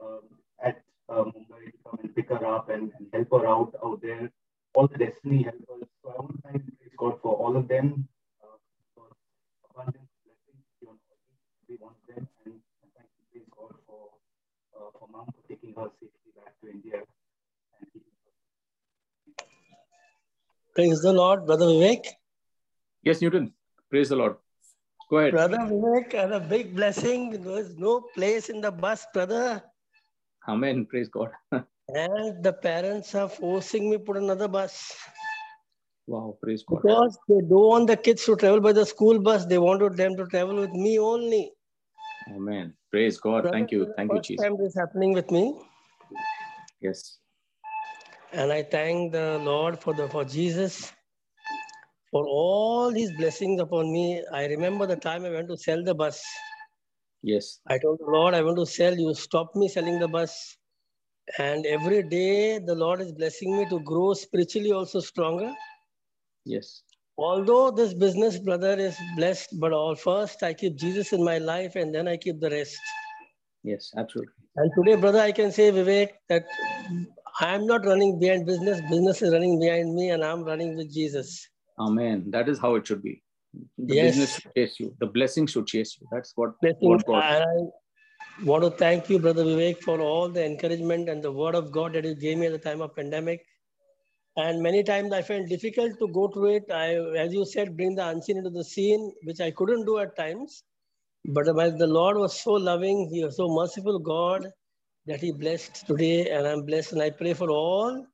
um, 0.00 0.20
at 0.62 0.82
uh, 1.08 1.24
Mumbai 1.24 1.64
to 1.72 1.78
come 1.84 1.98
and 2.02 2.14
pick 2.14 2.28
her 2.28 2.44
up 2.46 2.68
and, 2.68 2.92
and, 2.98 3.06
help 3.12 3.30
her 3.32 3.46
out 3.46 3.72
out 3.84 4.00
there, 4.02 4.30
all 4.74 4.86
the 4.86 4.98
destiny 4.98 5.42
helpers. 5.42 5.88
So 6.02 6.10
I 6.10 6.20
want 6.20 6.36
to 6.36 6.42
thank 6.48 6.62
God 6.96 7.18
for 7.22 7.34
all 7.34 7.56
of 7.56 7.68
them, 7.68 8.08
uh, 8.42 8.56
for 8.94 9.06
abundant 9.70 10.08
blessings 10.24 10.64
beyond 10.80 10.98
every 11.64 11.76
one 11.78 11.92
of 11.92 12.14
them, 12.14 12.28
and, 12.44 12.54
and 12.54 12.90
thank 12.96 13.08
you, 13.16 13.24
praise 13.32 13.48
God 13.56 13.74
for 13.86 14.08
uh, 14.76 14.90
for 14.98 15.08
mom 15.12 15.26
for 15.26 15.42
taking 15.48 15.74
her 15.74 15.88
safely 16.00 16.32
back 16.36 16.54
to 16.62 16.70
India. 16.70 17.02
Praise 20.74 20.91
the 21.02 21.12
Lord, 21.12 21.46
Brother 21.46 21.66
Vivek. 21.66 22.06
Yes, 23.02 23.20
Newton. 23.20 23.52
Praise 23.90 24.08
the 24.08 24.16
Lord. 24.16 24.36
Go 25.10 25.18
ahead. 25.18 25.32
Brother 25.32 25.58
Vivek, 25.58 26.14
and 26.14 26.34
a 26.34 26.40
big 26.40 26.74
blessing. 26.74 27.42
There's 27.42 27.76
no 27.76 28.00
place 28.14 28.48
in 28.48 28.60
the 28.60 28.70
bus, 28.70 29.06
brother. 29.12 29.62
Amen. 30.48 30.86
Praise 30.86 31.08
God. 31.08 31.30
and 31.52 32.42
the 32.42 32.52
parents 32.52 33.14
are 33.14 33.28
forcing 33.28 33.90
me 33.90 33.98
put 33.98 34.16
another 34.16 34.48
bus. 34.48 34.96
Wow, 36.06 36.36
praise 36.42 36.64
God. 36.66 36.82
Because 36.82 37.18
they 37.28 37.40
don't 37.40 37.68
want 37.68 37.86
the 37.86 37.96
kids 37.96 38.24
to 38.26 38.36
travel 38.36 38.60
by 38.60 38.72
the 38.72 38.84
school 38.84 39.20
bus. 39.20 39.46
They 39.46 39.58
wanted 39.58 39.96
them 39.96 40.16
to 40.16 40.26
travel 40.26 40.56
with 40.56 40.72
me 40.72 40.98
only. 40.98 41.52
Amen. 42.34 42.74
Praise 42.90 43.18
God. 43.18 43.42
Brother, 43.42 43.56
Thank 43.56 43.72
you. 43.72 43.92
Thank 43.96 44.12
you, 44.12 44.20
Jesus. 44.20 44.44
time 44.44 44.56
this 44.58 44.74
happening 44.76 45.12
with 45.12 45.30
me. 45.30 45.60
Yes. 46.80 47.18
And 48.32 48.50
I 48.50 48.62
thank 48.62 49.12
the 49.12 49.38
Lord 49.38 49.78
for 49.78 49.92
the 49.92 50.08
for 50.08 50.24
Jesus 50.24 50.92
for 52.12 52.26
all 52.26 52.90
his 52.90 53.10
blessings 53.18 53.60
upon 53.60 53.90
me. 53.90 54.22
I 54.32 54.46
remember 54.46 54.86
the 54.86 54.96
time 54.96 55.24
I 55.24 55.30
went 55.30 55.48
to 55.48 55.56
sell 55.56 55.82
the 55.82 55.94
bus. 55.94 56.22
Yes. 57.22 57.60
I 57.68 57.78
told 57.78 57.98
the 58.00 58.10
Lord, 58.10 58.34
I 58.34 58.42
want 58.42 58.58
to 58.58 58.66
sell. 58.66 58.94
You 58.94 59.14
stop 59.14 59.56
me 59.56 59.68
selling 59.68 59.98
the 59.98 60.08
bus. 60.08 60.56
And 61.38 61.64
every 61.66 62.02
day 62.02 62.58
the 62.58 62.74
Lord 62.74 63.00
is 63.00 63.12
blessing 63.12 63.56
me 63.56 63.66
to 63.70 63.80
grow 63.80 64.12
spiritually 64.12 64.72
also 64.72 65.00
stronger. 65.00 65.52
Yes. 66.44 66.82
Although 67.16 67.70
this 67.70 67.94
business, 67.94 68.38
brother, 68.38 68.78
is 68.78 68.96
blessed, 69.16 69.60
but 69.60 69.72
all 69.72 69.94
first 69.94 70.42
I 70.42 70.54
keep 70.54 70.76
Jesus 70.76 71.12
in 71.12 71.24
my 71.24 71.38
life 71.38 71.76
and 71.76 71.94
then 71.94 72.08
I 72.08 72.16
keep 72.16 72.40
the 72.40 72.50
rest. 72.50 72.78
Yes, 73.62 73.92
absolutely. 73.96 74.34
And 74.56 74.70
today, 74.76 75.00
brother, 75.00 75.20
I 75.20 75.32
can 75.32 75.52
say, 75.52 75.70
Vivek, 75.70 76.10
that 76.28 76.44
I 77.42 77.54
am 77.54 77.66
not 77.66 77.84
running 77.84 78.20
behind 78.20 78.46
business. 78.46 78.80
Business 78.88 79.20
is 79.20 79.32
running 79.32 79.58
behind 79.58 79.94
me 79.94 80.10
and 80.10 80.24
I'm 80.24 80.44
running 80.44 80.76
with 80.76 80.92
Jesus. 80.94 81.48
Amen. 81.76 82.26
That 82.28 82.48
is 82.48 82.60
how 82.60 82.76
it 82.76 82.86
should 82.86 83.02
be. 83.02 83.20
The 83.78 83.96
yes. 83.96 84.04
business 84.10 84.34
should 84.36 84.54
chase 84.56 84.78
you. 84.78 84.94
The 85.00 85.06
blessing 85.06 85.48
should 85.48 85.66
chase 85.66 85.98
you. 86.00 86.06
That's 86.12 86.32
what, 86.36 86.52
what 86.60 87.04
God. 87.04 87.22
I 87.22 87.44
want 88.44 88.62
to 88.62 88.70
thank 88.70 89.10
you, 89.10 89.18
Brother 89.18 89.44
Vivek, 89.44 89.80
for 89.82 90.00
all 90.00 90.28
the 90.28 90.44
encouragement 90.44 91.08
and 91.08 91.20
the 91.20 91.32
word 91.32 91.56
of 91.56 91.72
God 91.72 91.94
that 91.94 92.04
you 92.04 92.14
gave 92.14 92.38
me 92.38 92.46
at 92.46 92.52
the 92.52 92.58
time 92.58 92.80
of 92.80 92.94
pandemic. 92.94 93.44
And 94.36 94.62
many 94.62 94.84
times 94.84 95.12
I 95.12 95.22
felt 95.22 95.48
difficult 95.48 95.98
to 95.98 96.08
go 96.08 96.28
through 96.28 96.54
it. 96.58 96.64
I, 96.72 96.94
as 97.18 97.34
you 97.34 97.44
said, 97.44 97.76
bring 97.76 97.96
the 97.96 98.06
unseen 98.06 98.38
into 98.38 98.50
the 98.50 98.64
seen, 98.64 99.12
which 99.24 99.40
I 99.40 99.50
couldn't 99.50 99.84
do 99.84 99.98
at 99.98 100.16
times. 100.16 100.62
But 101.24 101.46
the 101.46 101.86
Lord 101.88 102.18
was 102.18 102.40
so 102.40 102.52
loving, 102.52 103.10
He 103.12 103.24
was 103.24 103.36
so 103.36 103.48
merciful, 103.48 103.98
God, 103.98 104.46
that 105.06 105.20
He 105.20 105.32
blessed 105.32 105.86
today. 105.86 106.30
And 106.30 106.46
I'm 106.46 106.64
blessed. 106.64 106.92
And 106.92 107.02
I 107.02 107.10
pray 107.10 107.34
for 107.34 107.50
all 107.50 108.06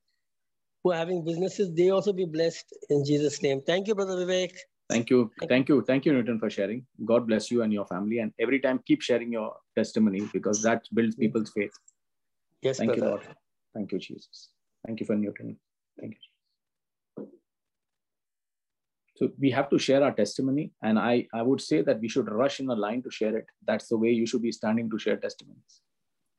who 0.83 0.91
are 0.91 0.97
having 0.97 1.23
businesses, 1.23 1.73
they 1.73 1.89
also 1.89 2.13
be 2.13 2.25
blessed 2.25 2.65
in 2.89 3.03
Jesus' 3.05 3.41
name. 3.41 3.61
Thank 3.65 3.87
you, 3.87 3.95
Brother 3.95 4.15
Vivek. 4.25 4.53
Thank 4.89 5.09
you. 5.09 5.29
Thank 5.47 5.69
you. 5.69 5.83
Thank 5.85 6.05
you, 6.05 6.13
Newton, 6.13 6.39
for 6.39 6.49
sharing. 6.49 6.85
God 7.05 7.27
bless 7.27 7.51
you 7.51 7.61
and 7.61 7.71
your 7.71 7.85
family. 7.85 8.19
And 8.19 8.31
every 8.39 8.59
time, 8.59 8.79
keep 8.85 9.01
sharing 9.01 9.31
your 9.31 9.55
testimony 9.75 10.27
because 10.33 10.63
that 10.63 10.83
builds 10.93 11.15
people's 11.15 11.51
faith. 11.51 11.71
Yes, 12.61 12.77
Thank 12.77 12.95
brother. 12.95 13.01
you, 13.01 13.09
Lord. 13.09 13.27
Thank 13.75 13.91
you, 13.91 13.99
Jesus. 13.99 14.49
Thank 14.85 14.99
you 14.99 15.05
for 15.05 15.15
Newton. 15.15 15.57
Thank 15.99 16.13
you. 17.17 17.27
So 19.17 19.29
we 19.37 19.51
have 19.51 19.69
to 19.69 19.77
share 19.77 20.01
our 20.01 20.13
testimony. 20.13 20.71
And 20.81 20.97
I, 20.97 21.27
I 21.33 21.41
would 21.41 21.59
say 21.61 21.81
that 21.81 21.99
we 21.99 22.07
should 22.07 22.31
rush 22.31 22.61
in 22.61 22.69
a 22.69 22.75
line 22.75 23.03
to 23.03 23.11
share 23.11 23.35
it. 23.35 23.45
That's 23.67 23.89
the 23.89 23.97
way 23.97 24.09
you 24.09 24.25
should 24.25 24.41
be 24.41 24.53
standing 24.53 24.89
to 24.89 24.97
share 24.97 25.17
testimonies. 25.17 25.81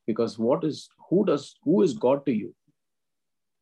Because 0.06 0.38
what 0.38 0.64
is, 0.64 0.88
who 1.08 1.24
does, 1.24 1.54
who 1.62 1.82
is 1.82 1.94
God 1.94 2.24
to 2.26 2.32
you? 2.32 2.54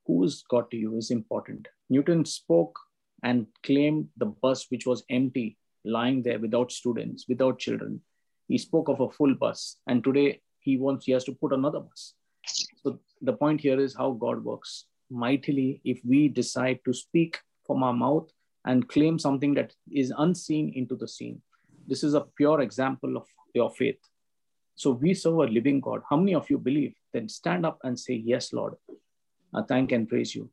Who 0.07 0.25
is 0.25 0.43
God 0.49 0.71
to 0.71 0.77
you 0.77 0.97
is 0.97 1.11
important. 1.11 1.69
Newton 1.91 2.25
spoke 2.25 2.79
and 3.23 3.47
claimed 3.63 4.09
the 4.17 4.27
bus 4.27 4.67
which 4.71 4.87
was 4.87 5.05
empty, 5.11 5.59
lying 5.85 6.23
there 6.23 6.39
without 6.39 6.73
students, 6.73 7.27
without 7.29 7.59
children. 7.59 8.01
He 8.47 8.59
spoke 8.59 8.89
of 8.89 9.01
a 9.01 9.11
full 9.11 9.35
bus. 9.35 9.77
And 9.87 10.03
today 10.03 10.41
he 10.61 10.77
wants, 10.77 11.05
he 11.07 11.13
has 11.13 11.25
to 11.25 11.33
put 11.33 11.53
another 11.53 11.81
bus. 11.81 12.15
So 12.83 13.01
the 13.21 13.33
point 13.33 13.61
here 13.61 13.79
is 13.79 13.95
how 13.95 14.13
God 14.13 14.43
works 14.43 14.87
mightily 15.11 15.81
if 15.85 16.01
we 16.05 16.29
decide 16.29 16.81
to 16.85 16.93
speak 16.93 17.39
from 17.67 17.83
our 17.83 17.93
mouth 17.93 18.31
and 18.65 18.89
claim 18.89 19.19
something 19.19 19.55
that 19.55 19.75
is 19.91 20.13
unseen 20.17 20.73
into 20.75 20.97
the 20.97 21.09
seen. 21.09 21.41
This 21.87 22.03
is 22.05 22.15
a 22.15 22.27
pure 22.37 22.61
example 22.61 23.17
of 23.17 23.27
your 23.55 23.71
faith. 23.71 23.99
So 24.79 24.93
we 24.93 25.13
serve 25.13 25.39
a 25.39 25.47
living 25.47 25.81
God. 25.81 26.03
How 26.09 26.17
many 26.17 26.37
of 26.37 26.49
you 26.49 26.57
believe? 26.57 26.95
Then 27.13 27.29
stand 27.29 27.67
up 27.67 27.81
and 27.83 27.99
say, 27.99 28.15
Yes, 28.15 28.53
Lord. 28.53 28.75
I 29.53 29.63
thank 29.63 29.91
and 29.91 30.09
praise 30.09 30.37
you. 30.37 30.51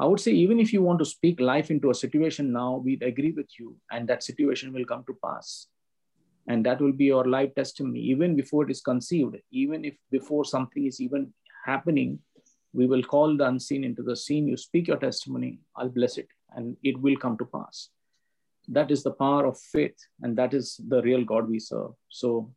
I 0.00 0.06
would 0.06 0.20
say, 0.20 0.32
even 0.32 0.58
if 0.58 0.72
you 0.72 0.80
want 0.80 1.00
to 1.00 1.04
speak 1.04 1.38
life 1.38 1.70
into 1.70 1.90
a 1.90 1.94
situation 1.94 2.50
now, 2.50 2.76
we'd 2.82 3.02
agree 3.02 3.32
with 3.32 3.50
you, 3.58 3.76
and 3.90 4.08
that 4.08 4.22
situation 4.22 4.72
will 4.72 4.86
come 4.86 5.04
to 5.06 5.18
pass. 5.22 5.66
And 6.48 6.64
that 6.64 6.80
will 6.80 6.92
be 6.92 7.04
your 7.04 7.26
life 7.26 7.54
testimony, 7.54 8.00
even 8.00 8.36
before 8.36 8.64
it 8.64 8.70
is 8.70 8.80
conceived, 8.80 9.36
even 9.52 9.84
if 9.84 9.94
before 10.10 10.46
something 10.46 10.86
is 10.86 10.98
even 10.98 11.34
happening, 11.66 12.20
we 12.72 12.86
will 12.86 13.02
call 13.02 13.36
the 13.36 13.46
unseen 13.46 13.84
into 13.84 14.02
the 14.02 14.16
seen. 14.16 14.48
You 14.48 14.56
speak 14.56 14.88
your 14.88 14.96
testimony, 14.96 15.58
I'll 15.76 15.90
bless 15.90 16.16
it, 16.16 16.28
and 16.56 16.74
it 16.82 16.98
will 16.98 17.16
come 17.16 17.36
to 17.36 17.44
pass. 17.44 17.90
That 18.66 18.90
is 18.90 19.02
the 19.02 19.12
power 19.12 19.44
of 19.44 19.58
faith, 19.58 19.98
and 20.22 20.38
that 20.38 20.54
is 20.54 20.80
the 20.88 21.02
real 21.02 21.22
God 21.22 21.50
we 21.50 21.58
serve. 21.58 21.92
So 22.08 22.50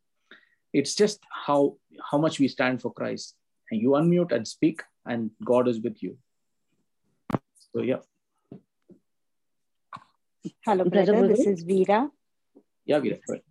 it's 0.72 0.94
just 0.94 1.20
how 1.46 1.76
how 2.10 2.18
much 2.18 2.38
we 2.38 2.48
stand 2.48 2.80
for 2.80 2.92
Christ. 2.92 3.36
And 3.70 3.80
you 3.80 3.90
unmute 3.90 4.32
and 4.32 4.46
speak, 4.46 4.82
and 5.06 5.30
God 5.44 5.68
is 5.68 5.80
with 5.80 6.02
you. 6.02 6.18
So 7.72 7.82
yeah. 7.82 8.00
Hello, 10.64 10.84
brother. 10.84 11.26
This 11.28 11.46
is 11.46 11.64
Veera. 11.64 12.10
Yeah, 12.84 13.00
Veera. 13.00 13.18
Right. 13.28 13.44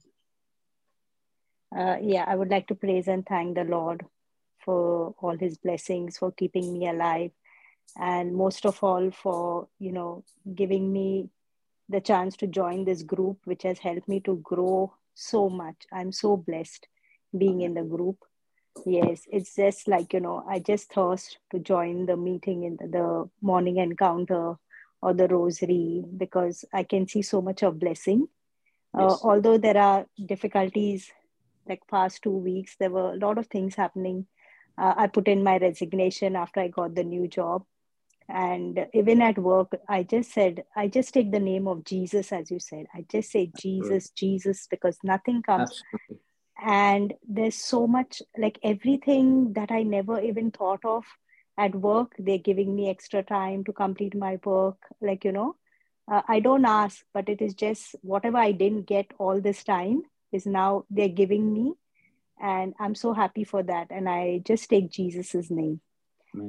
Uh, 1.75 1.97
yeah, 2.01 2.25
I 2.27 2.35
would 2.35 2.49
like 2.49 2.67
to 2.67 2.75
praise 2.75 3.07
and 3.07 3.25
thank 3.25 3.55
the 3.55 3.63
Lord 3.63 4.05
for 4.63 5.15
all 5.19 5.37
his 5.37 5.57
blessings, 5.57 6.17
for 6.17 6.31
keeping 6.31 6.73
me 6.73 6.87
alive, 6.87 7.31
and 7.97 8.35
most 8.35 8.65
of 8.65 8.83
all 8.83 9.09
for, 9.09 9.69
you 9.79 9.91
know, 9.91 10.23
giving 10.53 10.91
me 10.91 11.29
the 11.89 12.01
chance 12.01 12.35
to 12.37 12.47
join 12.47 12.85
this 12.85 13.03
group, 13.03 13.39
which 13.45 13.63
has 13.63 13.79
helped 13.79 14.07
me 14.07 14.19
to 14.21 14.35
grow 14.43 14.93
so 15.15 15.49
much. 15.49 15.87
I'm 15.91 16.11
so 16.11 16.37
blessed 16.37 16.87
being 17.38 17.61
in 17.61 17.73
the 17.73 17.83
group. 17.83 18.17
Yes, 18.85 19.23
it's 19.31 19.55
just 19.55 19.88
like, 19.88 20.13
you 20.13 20.21
know, 20.21 20.43
I 20.47 20.59
just 20.59 20.93
thirst 20.93 21.38
to 21.51 21.59
join 21.59 22.05
the 22.05 22.17
meeting 22.17 22.63
in 22.63 22.77
the, 22.79 22.88
the 22.88 23.29
morning 23.41 23.77
encounter 23.77 24.55
or 25.01 25.13
the 25.13 25.27
rosary 25.27 26.03
because 26.17 26.63
I 26.73 26.83
can 26.83 27.07
see 27.07 27.21
so 27.21 27.41
much 27.41 27.63
of 27.63 27.79
blessing. 27.79 28.27
Uh, 28.97 29.15
although 29.23 29.57
there 29.57 29.77
are 29.77 30.05
difficulties, 30.25 31.11
like 31.67 31.81
past 31.89 32.21
two 32.23 32.31
weeks, 32.31 32.75
there 32.79 32.89
were 32.89 33.13
a 33.13 33.17
lot 33.17 33.38
of 33.38 33.47
things 33.47 33.75
happening. 33.75 34.27
Uh, 34.77 34.93
I 34.97 35.07
put 35.07 35.27
in 35.27 35.43
my 35.43 35.57
resignation 35.57 36.35
after 36.35 36.59
I 36.59 36.67
got 36.67 36.95
the 36.95 37.03
new 37.03 37.27
job. 37.27 37.63
And 38.29 38.88
even 38.93 39.21
at 39.21 39.38
work, 39.38 39.73
I 39.89 40.03
just 40.03 40.31
said, 40.31 40.63
I 40.75 40.88
just 40.88 41.13
take 41.13 41.31
the 41.31 41.39
name 41.39 41.67
of 41.67 41.83
Jesus, 41.83 42.31
as 42.31 42.50
you 42.50 42.59
said. 42.59 42.85
I 42.93 43.05
just 43.11 43.31
say 43.31 43.51
Jesus, 43.57 44.09
Jesus, 44.11 44.67
because 44.69 44.97
nothing 45.03 45.41
comes 45.41 45.83
Absolutely. 45.83 46.19
And 46.61 47.13
there's 47.27 47.55
so 47.55 47.87
much 47.87 48.21
like 48.37 48.59
everything 48.63 49.53
that 49.53 49.71
i 49.71 49.81
never 49.83 50.19
even 50.21 50.51
thought 50.51 50.83
of 50.85 51.03
at 51.57 51.73
work 51.75 52.13
they're 52.19 52.37
giving 52.37 52.75
me 52.75 52.89
extra 52.89 53.23
time 53.23 53.63
to 53.63 53.73
complete 53.73 54.15
my 54.15 54.39
work 54.45 54.77
like 55.01 55.25
you 55.25 55.31
know. 55.31 55.55
Uh, 56.11 56.21
i 56.27 56.39
don't 56.39 56.65
ask 56.65 57.03
but 57.13 57.29
it 57.29 57.41
is 57.41 57.53
just 57.53 57.95
whatever 58.01 58.37
i 58.37 58.51
didn't 58.51 58.87
get 58.87 59.05
all 59.19 59.41
this 59.41 59.63
time 59.63 60.01
is 60.31 60.45
now 60.45 60.85
they're 60.89 61.09
giving 61.09 61.53
me. 61.53 61.73
And 62.41 62.73
i'm 62.79 62.95
so 62.95 63.13
happy 63.13 63.43
for 63.43 63.63
that. 63.63 63.87
And 63.91 64.09
i 64.09 64.41
just 64.45 64.69
take 64.69 64.89
jesus's 64.91 65.51
name. 65.51 65.81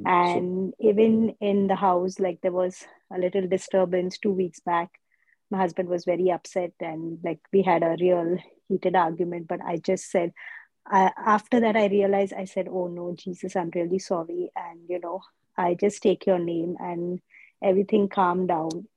And 0.05 0.73
even 0.79 1.35
in 1.41 1.67
the 1.67 1.75
house 1.75 2.19
like 2.19 2.39
there 2.41 2.51
was 2.51 2.85
a 3.13 3.19
little 3.19 3.47
disturbance 3.47 4.17
two 4.17 4.31
weeks 4.31 4.59
back 4.59 4.89
my 5.53 5.59
husband 5.59 5.89
was 5.89 6.05
very 6.05 6.29
upset 6.31 6.73
and 6.79 7.19
like 7.23 7.39
we 7.53 7.61
had 7.61 7.83
a 7.83 7.95
real 7.99 8.37
heated 8.67 8.95
argument 8.95 9.47
but 9.47 9.59
i 9.65 9.77
just 9.77 10.09
said 10.11 10.33
I, 10.85 11.11
after 11.35 11.59
that 11.61 11.75
i 11.75 11.87
realized 11.87 12.33
i 12.33 12.45
said 12.45 12.67
oh 12.69 12.87
no 12.87 13.15
jesus 13.17 13.55
i'm 13.55 13.71
really 13.73 13.99
sorry 13.99 14.49
and 14.55 14.81
you 14.89 14.99
know 14.99 15.21
i 15.57 15.75
just 15.75 16.03
take 16.03 16.25
your 16.25 16.39
name 16.39 16.75
and 16.79 17.21
everything 17.63 18.09
calmed 18.09 18.49
down 18.49 18.87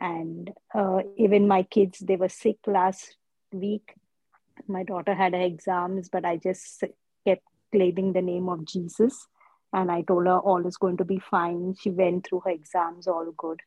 and 0.00 0.50
uh, 0.74 1.02
even 1.16 1.46
my 1.46 1.62
kids 1.62 2.00
they 2.00 2.16
were 2.16 2.28
sick 2.28 2.58
last 2.66 3.16
week 3.52 3.94
my 4.66 4.82
daughter 4.82 5.14
had 5.14 5.34
her 5.34 5.40
exams, 5.40 6.08
but 6.08 6.24
I 6.24 6.36
just 6.36 6.84
kept 7.26 7.42
claiming 7.72 8.12
the 8.12 8.22
name 8.22 8.48
of 8.48 8.64
Jesus. 8.64 9.26
And 9.72 9.90
I 9.90 10.02
told 10.02 10.26
her 10.26 10.38
all 10.38 10.66
is 10.66 10.78
going 10.78 10.96
to 10.96 11.04
be 11.04 11.18
fine. 11.18 11.74
She 11.78 11.90
went 11.90 12.26
through 12.26 12.40
her 12.46 12.50
exams, 12.50 13.06
all 13.06 13.30
good, 13.36 13.60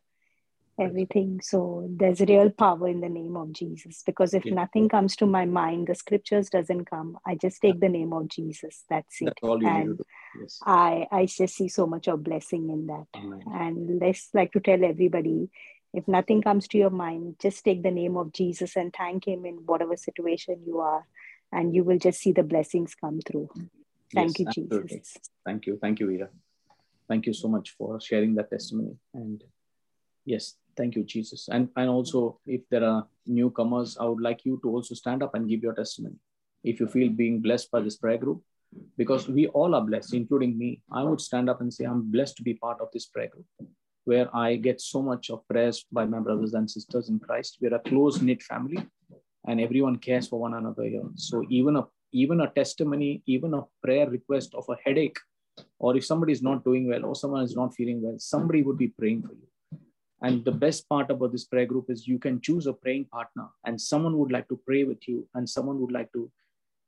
everything. 0.80 1.42
So 1.42 1.88
there's 1.90 2.22
real 2.22 2.50
power 2.50 2.88
in 2.88 3.02
the 3.02 3.10
name 3.10 3.36
of 3.36 3.52
Jesus. 3.52 4.04
Because 4.06 4.34
if 4.34 4.46
Yeah. 4.46 4.54
nothing 4.54 4.90
comes 4.90 5.16
to 5.18 5.26
my 5.26 5.46
mind, 5.46 5.88
the 5.88 5.96
scriptures 5.96 6.50
doesn't 6.50 6.86
come. 6.86 7.18
I 7.26 7.36
just 7.36 7.62
take 7.62 7.80
the 7.80 7.90
name 7.90 8.14
of 8.14 8.28
Jesus. 8.28 8.86
That's 8.90 9.22
it. 9.22 9.26
That's 9.26 9.44
all 9.44 9.62
you 9.62 9.70
and 9.70 9.98
do. 9.98 10.06
Yes. 10.40 10.60
I 10.66 11.08
I 11.12 11.26
just 11.26 11.56
see 11.56 11.68
so 11.68 11.86
much 11.88 12.08
of 12.08 12.24
blessing 12.24 12.70
in 12.70 12.88
that. 12.88 13.08
Amen. 13.16 13.44
And 13.48 14.00
let's 14.00 14.30
like 14.34 14.52
to 14.54 14.60
tell 14.60 14.84
everybody 14.84 15.50
if 15.94 16.08
nothing 16.08 16.42
comes 16.42 16.68
to 16.70 16.78
your 16.78 16.90
mind, 16.90 17.36
just 17.40 17.64
take 17.66 17.84
the 17.84 17.92
name 17.92 18.16
of 18.16 18.32
Jesus 18.32 18.76
and 18.78 18.94
thank 18.94 19.28
Him 19.28 19.46
in 19.46 19.56
whatever 19.66 19.98
situation 19.98 20.64
you 20.66 20.80
are, 20.80 21.06
and 21.52 21.76
you 21.76 21.84
will 21.84 21.98
just 21.98 22.22
see 22.22 22.32
the 22.32 22.44
blessings 22.44 22.96
come 22.96 23.20
through. 23.20 23.50
Thank 24.14 24.40
Yes, 24.40 24.40
you, 24.40 24.46
absolutely. 24.48 24.98
Jesus. 24.98 25.18
Thank 25.46 25.66
you. 25.66 25.78
Thank 25.82 26.00
you, 26.00 26.08
Veera. 26.08 26.30
Thank 27.10 27.26
you 27.26 27.34
so 27.34 27.50
much 27.50 27.72
for 27.78 28.00
sharing 28.00 28.36
that 28.36 28.50
testimony. 28.50 28.96
And 29.14 29.44
yes, 30.24 30.56
thank 30.76 30.96
you, 30.96 31.04
Jesus. 31.04 31.48
And, 31.52 31.70
and 31.76 31.90
also, 31.90 32.40
if 32.46 32.62
there 32.70 32.84
are 32.84 33.08
newcomers, 33.26 33.98
I 34.00 34.06
would 34.06 34.22
like 34.22 34.46
you 34.46 34.60
to 34.64 34.70
also 34.70 34.96
stand 34.96 35.24
up 35.24 35.36
and 35.36 35.50
give 35.50 35.64
your 35.64 35.74
testimony. 35.74 36.16
If 36.64 36.80
you 36.80 36.88
feel 36.88 37.10
being 37.10 37.42
blessed 37.42 37.72
by 37.72 37.82
this 37.82 37.98
prayer 37.98 38.18
group, 38.18 38.42
because 38.98 39.28
we 39.28 39.48
all 39.48 39.76
are 39.76 39.82
blessed, 39.82 40.14
including 40.14 40.58
me, 40.58 40.82
I 40.92 41.04
would 41.04 41.20
stand 41.20 41.50
up 41.50 41.62
and 41.62 41.74
say, 41.74 41.86
I'm 41.86 42.10
blessed 42.10 42.38
to 42.38 42.44
be 42.44 42.54
part 42.54 42.80
of 42.80 42.90
this 42.94 43.06
prayer 43.06 43.28
group 43.28 43.46
where 44.06 44.36
I 44.36 44.56
get 44.56 44.82
so 44.82 45.02
much 45.02 45.30
of 45.30 45.48
prayers 45.48 45.86
by 45.92 46.06
my 46.06 46.20
brothers 46.20 46.54
and 46.54 46.70
sisters 46.70 47.10
in 47.10 47.20
Christ. 47.20 47.58
We're 47.62 47.76
a 47.76 47.80
close 47.80 48.22
knit 48.22 48.42
family 48.42 48.80
and 49.48 49.62
everyone 49.62 49.98
cares 49.98 50.28
for 50.28 50.40
one 50.40 50.54
another 50.54 50.84
here. 50.84 51.04
So 51.16 51.46
even 51.50 51.76
a 51.76 51.86
even 52.14 52.42
a 52.42 52.50
testimony, 52.50 53.24
even 53.26 53.54
a 53.54 53.62
prayer 53.82 54.10
request 54.10 54.54
of 54.54 54.66
a 54.70 54.76
headache, 54.84 55.18
or 55.80 55.96
if 55.96 56.06
somebody 56.06 56.34
is 56.34 56.42
not 56.42 56.66
doing 56.66 56.90
well 56.90 57.06
or 57.06 57.16
someone 57.16 57.44
is 57.44 57.56
not 57.56 57.74
feeling 57.74 58.02
well, 58.02 58.18
somebody 58.20 58.64
would 58.64 58.78
be 58.78 58.90
praying 58.90 59.22
for 59.22 59.34
you. 59.34 59.48
And 60.24 60.46
the 60.46 60.52
best 60.52 60.88
part 60.88 61.10
about 61.10 61.32
this 61.32 61.46
prayer 61.46 61.66
group 61.66 61.90
is 61.90 62.08
you 62.08 62.20
can 62.20 62.40
choose 62.42 62.68
a 62.68 62.74
praying 62.74 63.06
partner, 63.06 63.48
and 63.66 63.82
someone 63.82 64.18
would 64.20 64.32
like 64.32 64.48
to 64.50 64.60
pray 64.68 64.84
with 64.84 65.08
you, 65.08 65.28
and 65.34 65.50
someone 65.50 65.80
would 65.82 65.92
like 65.92 66.12
to, 66.14 66.32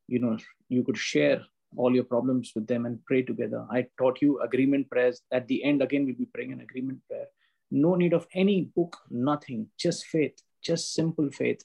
you 0.07 0.19
know, 0.19 0.37
you 0.69 0.83
could 0.83 0.97
share 0.97 1.41
all 1.75 1.95
your 1.95 2.03
problems 2.03 2.51
with 2.53 2.67
them 2.67 2.85
and 2.85 3.03
pray 3.05 3.23
together. 3.23 3.65
I 3.71 3.87
taught 3.97 4.21
you 4.21 4.39
agreement 4.41 4.89
prayers. 4.91 5.21
At 5.31 5.47
the 5.47 5.63
end, 5.63 5.81
again, 5.81 6.05
we'll 6.05 6.15
be 6.15 6.27
praying 6.31 6.51
an 6.51 6.61
agreement 6.61 6.99
prayer. 7.07 7.25
No 7.71 7.95
need 7.95 8.13
of 8.13 8.27
any 8.35 8.69
book, 8.75 8.97
nothing, 9.09 9.67
just 9.79 10.05
faith, 10.05 10.39
just 10.61 10.93
simple 10.93 11.31
faith. 11.31 11.63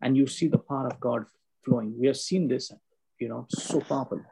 And 0.00 0.16
you 0.16 0.26
see 0.26 0.48
the 0.48 0.58
power 0.58 0.86
of 0.86 0.98
God 1.00 1.26
flowing. 1.62 1.98
We 1.98 2.06
have 2.06 2.16
seen 2.16 2.48
this, 2.48 2.72
you 3.18 3.28
know, 3.28 3.46
so 3.50 3.80
powerful. 3.80 4.22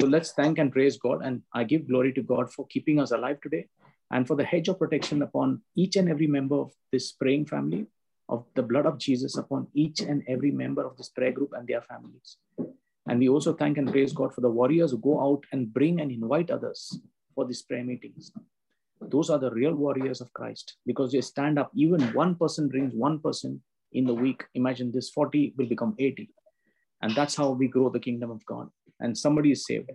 So 0.00 0.06
let's 0.06 0.32
thank 0.32 0.56
and 0.56 0.72
praise 0.72 0.96
God. 0.96 1.20
And 1.22 1.42
I 1.52 1.64
give 1.64 1.86
glory 1.86 2.14
to 2.14 2.22
God 2.22 2.50
for 2.50 2.66
keeping 2.68 2.98
us 2.98 3.10
alive 3.10 3.42
today 3.42 3.66
and 4.10 4.26
for 4.26 4.36
the 4.36 4.44
hedge 4.44 4.68
of 4.68 4.78
protection 4.78 5.22
upon 5.22 5.62
each 5.76 5.96
and 5.96 6.08
every 6.08 6.26
member 6.26 6.56
of 6.56 6.72
this 6.92 7.12
praying 7.12 7.46
family, 7.46 7.86
of 8.28 8.44
the 8.54 8.62
blood 8.62 8.86
of 8.86 8.98
Jesus 8.98 9.36
upon 9.36 9.66
each 9.74 10.00
and 10.00 10.22
every 10.28 10.50
member 10.50 10.84
of 10.86 10.96
this 10.96 11.08
prayer 11.08 11.32
group 11.32 11.52
and 11.52 11.66
their 11.66 11.82
families. 11.82 12.36
And 13.08 13.18
we 13.18 13.28
also 13.28 13.52
thank 13.52 13.76
and 13.78 13.90
praise 13.90 14.12
God 14.12 14.34
for 14.34 14.40
the 14.40 14.50
warriors 14.50 14.92
who 14.92 14.98
go 14.98 15.20
out 15.20 15.44
and 15.52 15.72
bring 15.72 16.00
and 16.00 16.12
invite 16.12 16.50
others 16.50 16.98
for 17.34 17.44
these 17.44 17.62
prayer 17.62 17.84
meetings. 17.84 18.30
Those 19.00 19.30
are 19.30 19.38
the 19.38 19.50
real 19.50 19.74
warriors 19.74 20.20
of 20.20 20.32
Christ 20.32 20.76
because 20.86 21.10
they 21.12 21.20
stand 21.20 21.58
up. 21.58 21.70
Even 21.74 22.00
one 22.12 22.34
person 22.34 22.68
brings 22.68 22.94
one 22.94 23.18
person 23.18 23.62
in 23.92 24.04
the 24.04 24.14
week. 24.14 24.44
Imagine 24.54 24.92
this 24.92 25.10
40 25.10 25.54
will 25.56 25.66
become 25.66 25.94
80. 25.98 26.30
And 27.02 27.14
that's 27.14 27.34
how 27.34 27.50
we 27.50 27.66
grow 27.66 27.88
the 27.88 27.98
kingdom 27.98 28.30
of 28.30 28.44
God. 28.44 28.68
And 29.00 29.16
somebody 29.16 29.52
is 29.52 29.64
saved. 29.64 29.90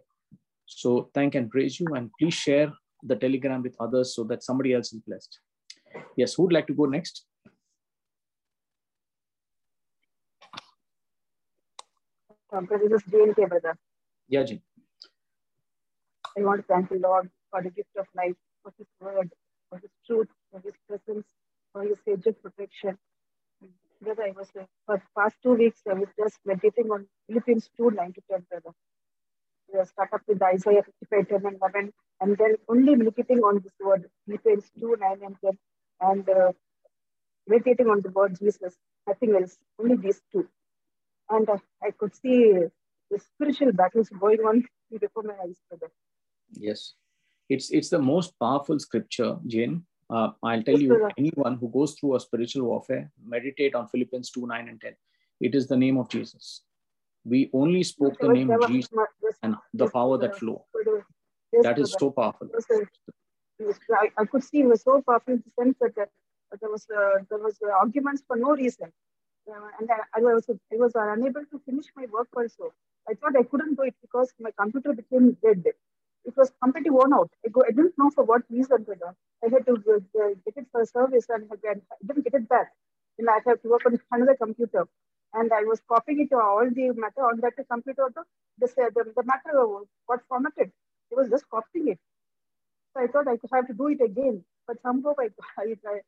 So 0.65 1.09
thank 1.13 1.35
and 1.35 1.49
praise 1.49 1.79
you. 1.79 1.87
And 1.95 2.09
please 2.19 2.33
share 2.33 2.73
the 3.05 3.15
telegram 3.15 3.61
with 3.61 3.75
others 3.79 4.15
so 4.15 4.23
that 4.25 4.43
somebody 4.43 4.73
else 4.73 4.91
is 4.93 4.99
blessed. 4.99 5.39
Yes, 6.17 6.33
who 6.33 6.43
would 6.43 6.53
like 6.53 6.67
to 6.67 6.73
go 6.73 6.85
next? 6.85 7.25
This 12.51 12.91
is 12.91 13.03
JNK, 13.11 13.49
brother. 13.49 13.77
Yeah, 14.29 14.43
Jin. 14.43 14.61
I 16.37 16.41
want 16.41 16.61
to 16.61 16.67
thank 16.67 16.89
the 16.89 16.95
Lord 16.95 17.29
for 17.51 17.61
the 17.61 17.69
gift 17.69 17.89
of 17.97 18.07
life, 18.15 18.35
for 18.63 18.73
His 18.77 18.87
word, 18.99 19.29
for 19.69 19.79
His 19.79 19.91
truth, 20.07 20.27
for 20.51 20.61
His 20.61 20.73
presence, 20.87 21.25
for 21.73 21.83
His 21.83 21.97
hedge 22.07 22.25
of 22.27 22.41
protection. 22.41 22.97
Brother, 24.01 24.23
I 24.23 24.31
was, 24.31 24.49
uh, 24.59 24.65
for 24.85 24.97
the 24.97 25.03
past 25.17 25.35
two 25.43 25.53
weeks, 25.53 25.81
I 25.89 25.93
was 25.93 26.07
just 26.17 26.37
meditating 26.45 26.91
on 26.91 27.07
Philippians 27.27 27.69
2 27.77 27.91
9 27.91 28.13
to 28.13 28.21
10, 28.31 28.45
brother. 28.49 28.75
Start 29.83 30.09
up 30.13 30.21
with 30.27 30.41
Isaiah 30.41 30.83
55 30.83 31.27
10 31.27 31.45
and 31.45 31.57
11, 31.57 31.93
and 32.21 32.37
then 32.37 32.55
only 32.69 32.95
meditating 32.95 33.39
on 33.39 33.61
this 33.63 33.73
word, 33.83 34.09
Philippians 34.25 34.71
2 34.79 34.95
9 34.99 35.19
and 35.23 35.35
10, 35.43 35.57
and 36.01 36.29
uh, 36.29 36.51
meditating 37.47 37.87
on 37.87 38.01
the 38.01 38.09
word 38.09 38.37
Jesus, 38.39 38.75
nothing 39.07 39.35
else, 39.35 39.57
only 39.79 39.97
these 39.97 40.21
two. 40.31 40.47
And 41.29 41.49
uh, 41.49 41.57
I 41.83 41.91
could 41.91 42.15
see 42.15 42.53
the 43.11 43.19
spiritual 43.19 43.73
battles 43.73 44.09
going 44.09 44.39
on 44.39 44.63
before 44.99 45.23
my 45.23 45.33
eyes, 45.43 45.57
brother. 45.69 45.91
Yes. 46.53 46.93
It's 47.49 47.69
it's 47.71 47.89
the 47.89 47.99
most 47.99 48.33
powerful 48.39 48.79
scripture, 48.79 49.37
Jane. 49.45 49.85
Uh, 50.09 50.29
I'll 50.41 50.63
tell 50.63 50.75
Yes, 50.75 50.81
you, 50.83 50.87
brother. 50.89 51.11
anyone 51.17 51.57
who 51.57 51.69
goes 51.69 51.93
through 51.93 52.15
a 52.15 52.19
spiritual 52.19 52.63
warfare, 52.63 53.11
meditate 53.23 53.75
on 53.75 53.87
Philippians 53.87 54.31
2 54.31 54.47
9 54.47 54.69
and 54.69 54.81
10. 54.81 54.95
It 55.41 55.53
is 55.55 55.67
the 55.67 55.77
name 55.77 55.97
of 55.97 56.09
Jesus. 56.09 56.61
We 57.25 57.49
only 57.53 57.83
spoke 57.83 58.19
the 58.19 58.29
name 58.29 58.47
there 58.47 58.57
of 58.57 58.61
was- 58.61 58.71
Jesus 58.71 58.91
and 59.43 59.55
the 59.73 59.89
power 59.89 60.17
that 60.19 60.37
flow. 60.37 60.65
That 61.63 61.79
is 61.79 61.91
so 61.91 62.11
powerful. 62.11 62.49
Yes, 62.53 62.65
sir. 62.67 62.87
Yes, 63.59 63.79
I, 64.01 64.11
I 64.21 64.25
could 64.25 64.43
see 64.43 64.59
it 64.61 64.67
was 64.67 64.81
so 64.81 65.01
powerful 65.01 65.33
in 65.35 65.43
the 65.45 65.51
sense 65.63 65.77
that 65.79 65.97
uh, 65.97 66.57
there 66.59 66.69
was 66.69 66.85
uh, 66.95 67.23
there 67.29 67.39
was 67.39 67.57
uh, 67.65 67.71
arguments 67.71 68.21
for 68.27 68.35
no 68.35 68.51
reason, 68.51 68.91
uh, 69.49 69.67
and 69.79 69.89
I, 69.89 70.19
I 70.19 70.21
was 70.21 70.45
I 70.49 70.75
was 70.75 70.91
unable 70.95 71.45
to 71.51 71.59
finish 71.65 71.85
my 71.95 72.05
work 72.11 72.27
also. 72.35 72.73
I 73.09 73.13
thought 73.13 73.37
I 73.37 73.43
couldn't 73.43 73.75
do 73.75 73.83
it 73.83 73.95
because 74.01 74.33
my 74.39 74.51
computer 74.59 74.91
became 74.93 75.37
dead. 75.41 75.63
It 76.25 76.35
was 76.35 76.51
completely 76.61 76.89
worn 76.89 77.13
out. 77.13 77.29
I, 77.45 77.49
go, 77.49 77.63
I 77.63 77.71
didn't 77.71 77.97
know 77.97 78.09
for 78.09 78.23
what 78.25 78.41
reason. 78.49 78.85
I 79.45 79.47
had 79.53 79.65
to 79.67 79.73
uh, 79.73 80.27
get 80.43 80.57
it 80.57 80.65
for 80.71 80.81
a 80.81 80.85
service 80.85 81.27
and 81.29 81.47
I 81.51 81.75
didn't 82.07 82.23
get 82.23 82.33
it 82.33 82.49
back. 82.49 82.73
And 83.19 83.29
I 83.29 83.39
had 83.45 83.61
to 83.61 83.69
work 83.69 83.85
on 83.85 83.99
another 84.11 84.35
computer. 84.35 84.87
And 85.35 85.53
I 85.53 85.63
was 85.65 85.81
copying 85.89 86.21
it 86.21 86.31
to 86.31 86.37
all 86.41 86.65
the 86.65 86.93
matter 86.93 87.23
on 87.27 87.41
that 87.41 87.53
computer. 87.71 88.09
The, 88.59 88.67
the, 88.95 89.13
the 89.17 89.23
matter 89.25 89.53
got 90.09 90.21
formatted. 90.29 90.71
It 91.11 91.17
was 91.17 91.29
just 91.29 91.49
copying 91.51 91.89
it. 91.89 91.99
So 92.95 93.03
I 93.03 93.07
thought 93.07 93.27
I 93.27 93.37
could 93.37 93.51
have 93.53 93.67
to 93.67 93.73
do 93.73 93.87
it 93.89 94.01
again, 94.01 94.43
but 94.67 94.77
somehow 94.83 95.15
I, 95.19 95.29
I, 95.59 95.75
I 95.87 95.99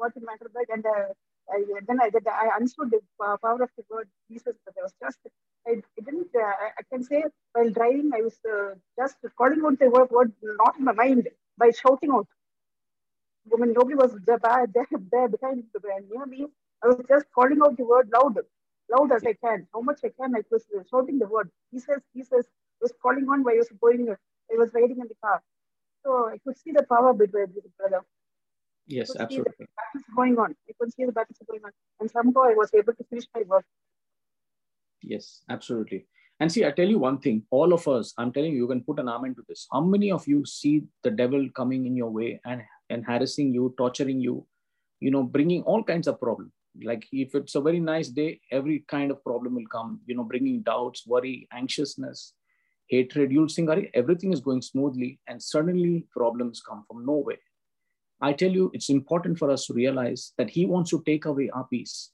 got 0.00 0.14
the 0.14 0.22
matter 0.22 0.50
back, 0.54 0.66
and 0.74 0.84
uh, 0.86 1.14
I, 1.52 1.64
then 1.88 2.00
I, 2.02 2.10
that 2.10 2.26
I 2.28 2.56
understood 2.56 2.90
the 2.90 3.00
power 3.20 3.62
of 3.62 3.70
the 3.78 3.84
word 3.90 4.08
Jesus. 4.30 4.56
But 4.66 4.74
I 4.80 4.82
was 4.84 4.94
just, 5.02 5.18
I, 5.68 5.72
I 5.72 6.02
didn't. 6.04 6.28
Uh, 6.34 6.40
I, 6.42 6.68
I 6.80 6.82
can 6.92 7.04
say 7.04 7.24
while 7.52 7.70
driving, 7.70 8.10
I 8.14 8.22
was 8.22 8.36
uh, 8.50 8.74
just 8.98 9.16
calling 9.38 9.62
out 9.64 9.78
the 9.78 9.90
word, 9.90 10.10
word 10.10 10.32
not 10.42 10.78
in 10.78 10.84
my 10.86 10.92
mind 10.92 11.28
by 11.58 11.70
shouting 11.70 12.10
out. 12.12 12.28
When 13.46 13.72
nobody 13.74 13.96
was 13.96 14.16
there, 14.26 14.38
there, 14.40 14.68
there 15.12 15.28
behind 15.28 15.64
near 16.10 16.26
me, 16.26 16.46
I 16.84 16.88
was 16.88 17.02
just 17.08 17.26
calling 17.34 17.60
out 17.64 17.76
the 17.76 17.84
word 17.84 18.10
loud, 18.12 18.38
loud 18.90 19.12
as 19.12 19.24
I 19.24 19.34
can, 19.34 19.66
how 19.72 19.80
much 19.80 20.00
I 20.04 20.10
can. 20.20 20.34
I 20.34 20.42
was 20.50 20.64
shouting 20.90 21.18
the 21.18 21.26
word. 21.26 21.50
He 21.70 21.78
Jesus, 21.78 22.02
Jesus. 22.14 22.46
I 22.46 22.82
was 22.82 22.92
calling 23.02 23.26
on 23.28 23.42
while 23.42 23.54
I 23.54 23.58
was 23.58 23.70
going. 23.80 24.08
I 24.10 24.56
was 24.56 24.70
riding 24.74 25.00
in 25.00 25.08
the 25.08 25.16
car. 25.22 25.42
So 26.04 26.28
I 26.28 26.38
could 26.38 26.58
see 26.58 26.72
the 26.72 26.84
power 26.84 27.12
between 27.12 27.46
this 27.54 27.64
brother. 27.78 28.04
Yes, 28.86 29.16
absolutely. 29.18 29.54
the 29.58 29.66
battles 29.76 30.04
going 30.14 30.38
on. 30.38 30.54
I 30.68 30.72
could 30.78 30.92
see 30.92 31.04
the 31.04 31.12
battles 31.12 31.38
going 31.48 31.62
on. 31.64 31.72
And 32.00 32.10
somehow 32.10 32.42
I 32.42 32.54
was 32.54 32.70
able 32.74 32.94
to 32.94 33.04
finish 33.10 33.24
my 33.34 33.42
work. 33.42 33.64
Yes, 35.02 35.42
absolutely. 35.48 36.06
And 36.38 36.52
see, 36.52 36.64
I 36.64 36.70
tell 36.70 36.86
you 36.86 36.98
one 36.98 37.18
thing, 37.18 37.42
all 37.50 37.72
of 37.72 37.88
us, 37.88 38.12
I'm 38.18 38.32
telling 38.32 38.52
you, 38.52 38.58
you 38.58 38.68
can 38.68 38.82
put 38.82 38.98
an 38.98 39.08
arm 39.08 39.24
into 39.24 39.42
this. 39.48 39.66
How 39.72 39.80
many 39.80 40.12
of 40.12 40.28
you 40.28 40.44
see 40.44 40.84
the 41.02 41.10
devil 41.10 41.48
coming 41.56 41.86
in 41.86 41.96
your 41.96 42.10
way 42.10 42.40
and, 42.44 42.62
and 42.90 43.04
harassing 43.04 43.54
you, 43.54 43.74
torturing 43.78 44.20
you, 44.20 44.46
you 45.00 45.10
know, 45.10 45.22
bringing 45.22 45.62
all 45.62 45.82
kinds 45.82 46.06
of 46.06 46.20
problems? 46.20 46.52
Like 46.82 47.06
if 47.12 47.34
it's 47.34 47.54
a 47.54 47.60
very 47.60 47.80
nice 47.80 48.08
day, 48.08 48.40
every 48.50 48.84
kind 48.88 49.10
of 49.10 49.22
problem 49.24 49.54
will 49.54 49.66
come, 49.70 50.00
you 50.06 50.14
know, 50.14 50.24
bringing 50.24 50.62
doubts, 50.62 51.06
worry, 51.06 51.48
anxiousness, 51.52 52.34
hatred. 52.88 53.32
You'll 53.32 53.48
think, 53.48 53.70
everything 53.94 54.32
is 54.32 54.40
going 54.40 54.62
smoothly, 54.62 55.20
and 55.26 55.42
suddenly 55.42 56.06
problems 56.10 56.62
come 56.66 56.84
from 56.86 57.06
nowhere. 57.06 57.38
I 58.20 58.32
tell 58.32 58.50
you, 58.50 58.70
it's 58.72 58.88
important 58.88 59.38
for 59.38 59.50
us 59.50 59.66
to 59.66 59.74
realize 59.74 60.32
that 60.38 60.50
he 60.50 60.66
wants 60.66 60.90
to 60.90 61.02
take 61.04 61.26
away 61.26 61.50
our 61.50 61.66
peace 61.68 62.12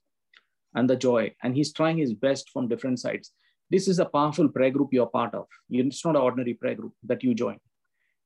and 0.75 0.89
the 0.89 0.97
joy, 0.97 1.35
and 1.43 1.55
he's 1.55 1.73
trying 1.73 1.99
his 1.99 2.15
best 2.15 2.51
from 2.51 2.69
different 2.69 2.99
sides. 2.99 3.33
This 3.71 3.89
is 3.89 3.99
a 3.99 4.05
powerful 4.05 4.49
prayer 4.49 4.71
group 4.71 4.89
you're 4.93 5.07
part 5.07 5.35
of. 5.35 5.47
It's 5.71 6.05
not 6.05 6.17
an 6.17 6.23
ordinary 6.23 6.55
prayer 6.55 6.75
group 6.75 6.95
that 7.05 7.23
you 7.23 7.35
join. 7.35 7.59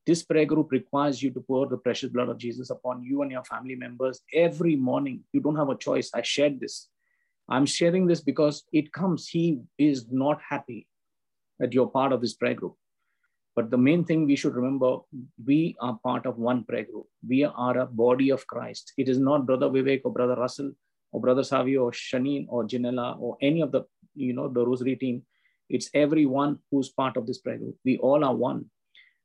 This 0.07 0.23
prayer 0.23 0.47
group 0.47 0.71
requires 0.71 1.21
you 1.21 1.31
to 1.33 1.41
pour 1.41 1.67
the 1.67 1.77
precious 1.77 2.11
blood 2.11 2.29
of 2.29 2.39
Jesus 2.39 2.71
upon 2.71 3.03
you 3.03 3.23
and 3.23 3.31
your 3.31 3.43
family 3.43 3.75
members 3.75 4.21
every 4.33 4.77
morning. 4.77 5.25
You 5.33 5.41
don't 5.41 5.57
have 5.57 5.69
a 5.69 5.77
choice. 5.77 6.11
I 6.15 6.23
shared 6.23 6.61
this. 6.61 6.89
I'm 7.49 7.67
sharing 7.67 8.07
this 8.07 8.21
because 8.21 8.65
it 8.73 8.93
comes, 8.93 9.29
he 9.29 9.61
is 9.79 10.07
not 10.11 10.41
happy 10.49 10.87
that 11.59 11.73
you're 11.73 11.89
part 11.89 12.13
of 12.13 12.21
this 12.21 12.35
prayer 12.35 12.55
group. 12.55 12.77
But 13.57 13.71
the 13.71 13.79
main 13.79 14.05
thing 14.05 14.27
we 14.27 14.37
should 14.37 14.55
remember, 14.55 14.99
we 15.45 15.77
are 15.81 15.99
part 16.05 16.27
of 16.27 16.39
one 16.39 16.65
prayer 16.65 16.85
group. 16.85 17.07
We 17.27 17.45
are 17.45 17.79
a 17.79 17.87
body 17.87 18.31
of 18.31 18.47
Christ. 18.47 18.93
It 18.99 19.09
is 19.09 19.19
not 19.19 19.47
Brother 19.47 19.71
Vivek 19.71 20.03
or 20.05 20.13
Brother 20.13 20.37
Russell 20.37 20.73
or 21.11 21.21
Brother 21.21 21.43
Savio 21.43 21.85
or 21.85 21.93
Shanine 21.93 22.47
or 22.49 22.65
Janella 22.65 23.19
or 23.19 23.39
any 23.41 23.63
of 23.63 23.73
the, 23.73 23.85
you 24.15 24.35
know, 24.35 24.49
the 24.49 24.65
Rosary 24.65 24.97
team. 24.97 25.23
It's 25.71 25.89
everyone 25.95 26.59
who's 26.71 26.91
part 26.91 27.17
of 27.17 27.27
this 27.27 27.39
prayer 27.39 27.59
group. 27.59 27.77
We 27.85 27.99
all 27.99 28.25
are 28.25 28.35
one. 28.35 28.67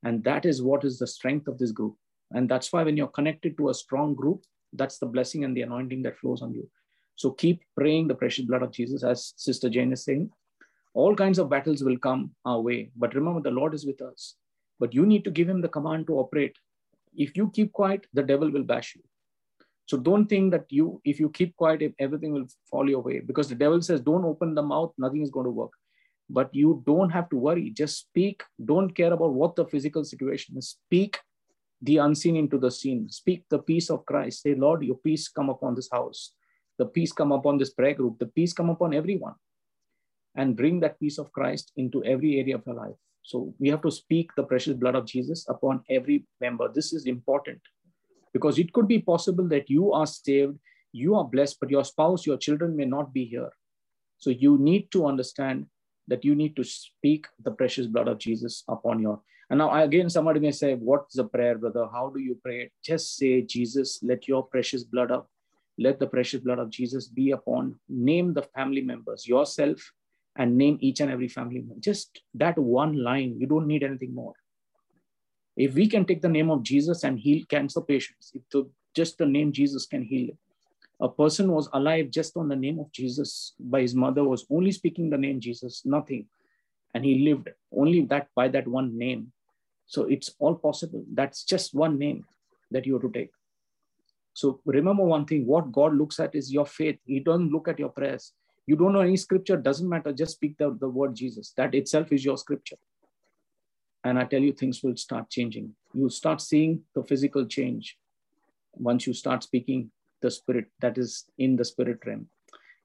And 0.03 0.23
that 0.23 0.45
is 0.45 0.61
what 0.61 0.83
is 0.83 0.97
the 0.97 1.07
strength 1.07 1.47
of 1.47 1.57
this 1.57 1.71
group. 1.71 1.95
And 2.31 2.49
that's 2.49 2.71
why 2.71 2.83
when 2.83 2.97
you're 2.97 3.07
connected 3.07 3.57
to 3.57 3.69
a 3.69 3.73
strong 3.73 4.15
group, 4.15 4.43
that's 4.73 4.97
the 4.97 5.05
blessing 5.05 5.43
and 5.43 5.55
the 5.55 5.61
anointing 5.61 6.01
that 6.03 6.17
flows 6.17 6.41
on 6.41 6.53
you. 6.53 6.69
So 7.15 7.31
keep 7.31 7.61
praying 7.77 8.07
the 8.07 8.15
precious 8.15 8.45
blood 8.45 8.63
of 8.63 8.71
Jesus, 8.71 9.03
as 9.03 9.33
Sister 9.37 9.69
Jane 9.69 9.91
is 9.91 10.03
saying. 10.03 10.31
All 10.93 11.15
kinds 11.15 11.39
of 11.39 11.49
battles 11.49 11.83
will 11.83 11.97
come 11.97 12.31
our 12.45 12.59
way. 12.59 12.91
But 12.95 13.15
remember, 13.15 13.41
the 13.41 13.51
Lord 13.51 13.73
is 13.73 13.85
with 13.85 14.01
us. 14.01 14.35
But 14.79 14.93
you 14.93 15.05
need 15.05 15.23
to 15.25 15.31
give 15.31 15.47
him 15.47 15.61
the 15.61 15.69
command 15.69 16.07
to 16.07 16.17
operate. 16.17 16.55
If 17.13 17.37
you 17.37 17.51
keep 17.53 17.71
quiet, 17.71 18.07
the 18.13 18.23
devil 18.23 18.49
will 18.49 18.63
bash 18.63 18.95
you. 18.95 19.03
So 19.85 19.97
don't 19.97 20.27
think 20.27 20.51
that 20.51 20.65
you, 20.69 21.01
if 21.03 21.19
you 21.19 21.29
keep 21.29 21.55
quiet, 21.57 21.93
everything 21.99 22.33
will 22.33 22.47
fall 22.69 22.89
your 22.89 23.01
way 23.01 23.19
because 23.19 23.49
the 23.49 23.55
devil 23.55 23.81
says, 23.81 23.99
don't 23.99 24.23
open 24.23 24.55
the 24.55 24.61
mouth, 24.61 24.93
nothing 24.97 25.21
is 25.21 25.29
going 25.29 25.45
to 25.45 25.51
work. 25.51 25.71
But 26.31 26.49
you 26.53 26.81
don't 26.85 27.09
have 27.09 27.29
to 27.29 27.35
worry. 27.35 27.71
Just 27.71 27.99
speak. 27.99 28.43
Don't 28.63 28.95
care 28.95 29.11
about 29.11 29.33
what 29.33 29.55
the 29.55 29.65
physical 29.65 30.05
situation 30.05 30.57
is. 30.57 30.77
Speak 30.87 31.19
the 31.81 31.97
unseen 31.97 32.37
into 32.37 32.57
the 32.57 32.71
seen. 32.71 33.09
Speak 33.09 33.43
the 33.49 33.59
peace 33.59 33.89
of 33.89 34.05
Christ. 34.05 34.43
Say, 34.43 34.55
Lord, 34.55 34.83
your 34.83 34.95
peace 34.95 35.27
come 35.27 35.49
upon 35.49 35.75
this 35.75 35.89
house. 35.91 36.33
The 36.77 36.85
peace 36.85 37.11
come 37.11 37.31
upon 37.31 37.57
this 37.57 37.71
prayer 37.71 37.93
group. 37.93 38.19
The 38.19 38.27
peace 38.27 38.53
come 38.53 38.69
upon 38.69 38.93
everyone. 38.93 39.35
And 40.35 40.55
bring 40.55 40.79
that 40.79 40.99
peace 40.99 41.17
of 41.17 41.31
Christ 41.33 41.73
into 41.75 42.03
every 42.05 42.39
area 42.39 42.55
of 42.55 42.63
your 42.65 42.75
life. 42.75 42.95
So 43.23 43.53
we 43.59 43.69
have 43.69 43.81
to 43.81 43.91
speak 43.91 44.31
the 44.35 44.43
precious 44.43 44.73
blood 44.73 44.95
of 44.95 45.05
Jesus 45.05 45.45
upon 45.49 45.83
every 45.89 46.25
member. 46.39 46.69
This 46.73 46.93
is 46.93 47.05
important 47.05 47.59
because 48.33 48.57
it 48.57 48.71
could 48.73 48.87
be 48.87 48.99
possible 48.99 49.47
that 49.49 49.69
you 49.69 49.91
are 49.91 50.07
saved, 50.07 50.57
you 50.93 51.15
are 51.15 51.25
blessed, 51.25 51.57
but 51.59 51.69
your 51.69 51.83
spouse, 51.83 52.25
your 52.25 52.37
children 52.37 52.75
may 52.75 52.85
not 52.85 53.13
be 53.13 53.25
here. 53.25 53.51
So 54.17 54.29
you 54.29 54.57
need 54.57 54.91
to 54.91 55.05
understand 55.05 55.67
that 56.07 56.25
you 56.25 56.35
need 56.35 56.55
to 56.55 56.63
speak 56.63 57.27
the 57.43 57.51
precious 57.51 57.87
blood 57.87 58.07
of 58.07 58.17
Jesus 58.17 58.63
upon 58.67 58.99
your 58.99 59.21
and 59.51 59.57
now, 59.57 59.83
again, 59.83 60.09
somebody 60.09 60.39
may 60.39 60.51
say, 60.51 60.75
What's 60.75 61.13
the 61.13 61.25
prayer, 61.25 61.57
brother? 61.57 61.85
How 61.91 62.09
do 62.09 62.21
you 62.21 62.39
pray? 62.41 62.71
Just 62.81 63.17
say, 63.17 63.41
Jesus, 63.41 63.99
let 64.01 64.25
your 64.25 64.43
precious 64.43 64.85
blood 64.85 65.11
up. 65.11 65.29
Let 65.77 65.99
the 65.99 66.07
precious 66.07 66.39
blood 66.39 66.59
of 66.59 66.69
Jesus 66.69 67.09
be 67.09 67.31
upon. 67.31 67.77
Name 67.89 68.33
the 68.33 68.43
family 68.43 68.81
members, 68.81 69.27
yourself, 69.27 69.91
and 70.37 70.57
name 70.57 70.77
each 70.79 71.01
and 71.01 71.11
every 71.11 71.27
family 71.27 71.59
member. 71.59 71.81
Just 71.81 72.21
that 72.35 72.57
one 72.57 73.03
line. 73.03 73.35
You 73.37 73.45
don't 73.45 73.67
need 73.67 73.83
anything 73.83 74.15
more. 74.15 74.35
If 75.57 75.73
we 75.73 75.85
can 75.85 76.05
take 76.05 76.21
the 76.21 76.29
name 76.29 76.49
of 76.49 76.63
Jesus 76.63 77.03
and 77.03 77.19
heal 77.19 77.43
cancer 77.49 77.81
patients, 77.81 78.31
if 78.33 78.43
the, 78.53 78.69
just 78.95 79.17
the 79.17 79.25
name 79.25 79.51
Jesus 79.51 79.85
can 79.85 80.05
heal 80.05 80.29
a 81.01 81.09
person 81.09 81.51
was 81.51 81.67
alive 81.73 82.11
just 82.11 82.37
on 82.37 82.47
the 82.47 82.55
name 82.55 82.79
of 82.79 82.91
Jesus 82.91 83.53
by 83.59 83.81
his 83.81 83.95
mother 83.95 84.23
was 84.23 84.45
only 84.51 84.71
speaking 84.71 85.09
the 85.09 85.17
name 85.17 85.39
Jesus, 85.39 85.81
nothing. 85.83 86.27
And 86.93 87.03
he 87.03 87.25
lived 87.27 87.49
only 87.75 88.01
that 88.05 88.27
by 88.35 88.49
that 88.49 88.67
one 88.67 88.97
name. 88.97 89.31
So 89.87 90.03
it's 90.03 90.35
all 90.37 90.55
possible. 90.55 91.03
That's 91.11 91.43
just 91.43 91.73
one 91.73 91.97
name 91.97 92.25
that 92.69 92.85
you 92.85 92.93
have 92.93 93.01
to 93.01 93.11
take. 93.11 93.31
So 94.33 94.61
remember 94.63 95.03
one 95.03 95.25
thing, 95.25 95.45
what 95.47 95.71
God 95.71 95.95
looks 95.95 96.19
at 96.19 96.35
is 96.35 96.53
your 96.53 96.67
faith. 96.67 96.99
He 97.05 97.19
doesn't 97.19 97.51
look 97.51 97.67
at 97.67 97.79
your 97.79 97.89
prayers. 97.89 98.33
You 98.67 98.75
don't 98.75 98.93
know 98.93 99.01
any 99.01 99.17
scripture, 99.17 99.57
doesn't 99.57 99.89
matter. 99.89 100.13
Just 100.13 100.33
speak 100.33 100.57
the, 100.57 100.77
the 100.79 100.87
word 100.87 101.15
Jesus. 101.15 101.51
That 101.57 101.73
itself 101.73 102.11
is 102.11 102.23
your 102.23 102.37
scripture. 102.37 102.77
And 104.03 104.19
I 104.19 104.25
tell 104.25 104.39
you, 104.39 104.53
things 104.53 104.81
will 104.83 104.95
start 104.97 105.29
changing. 105.29 105.75
You 105.93 106.09
start 106.09 106.41
seeing 106.41 106.81
the 106.93 107.03
physical 107.03 107.45
change 107.45 107.97
once 108.73 109.05
you 109.05 109.13
start 109.13 109.43
speaking 109.43 109.91
the 110.21 110.31
spirit 110.31 110.65
that 110.79 110.97
is 110.97 111.25
in 111.37 111.55
the 111.55 111.65
spirit 111.65 111.99
realm. 112.05 112.27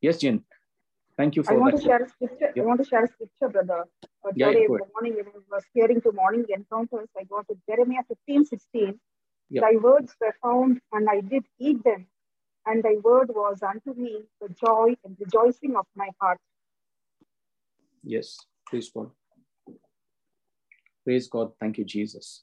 Yes, 0.01 0.19
Jen. 0.19 0.45
Thank 1.17 1.37
you 1.37 1.43
for 1.43 1.55
I 1.55 1.57
want 1.57 1.75
that. 1.75 1.81
to 1.83 1.87
share 1.87 2.03
a 2.03 2.09
scripture. 2.09 2.53
I 2.57 2.61
want 2.61 2.83
to 2.83 2.87
share 2.87 3.05
a 3.05 3.09
scripture, 3.09 3.49
brother. 3.49 3.85
Uh, 4.25 4.33
Yeah, 4.35 4.49
today 4.49 4.67
yeah, 4.69 4.79
morning, 4.95 5.17
when 5.17 5.27
I 5.27 5.57
was 5.57 5.65
hearing 5.73 6.01
to 6.03 6.13
morning 6.13 6.45
encounters, 6.49 7.09
I 7.19 7.25
got 7.25 7.47
to 7.49 7.57
Jeremiah 7.69 8.03
15, 8.09 8.45
16. 8.45 9.01
Yeah. 9.49 9.61
Thy 9.63 9.77
words 9.77 10.15
were 10.21 10.35
found, 10.43 10.81
and 10.93 11.09
I 11.09 11.21
did 11.21 11.45
eat 11.59 11.83
them. 11.85 12.07
And 12.67 12.83
thy 12.83 12.97
word 13.03 13.29
was 13.29 13.63
unto 13.63 13.95
me 13.95 14.25
the 14.41 14.49
joy 14.49 14.97
and 15.05 15.17
rejoicing 15.21 15.77
of 15.77 15.87
my 15.95 16.09
heart. 16.21 16.39
Yes, 18.03 18.37
praise 18.67 18.91
God. 18.91 19.11
Praise 21.05 21.29
God. 21.29 21.53
Thank 21.61 21.79
you, 21.79 21.85
Jesus. 21.85 22.43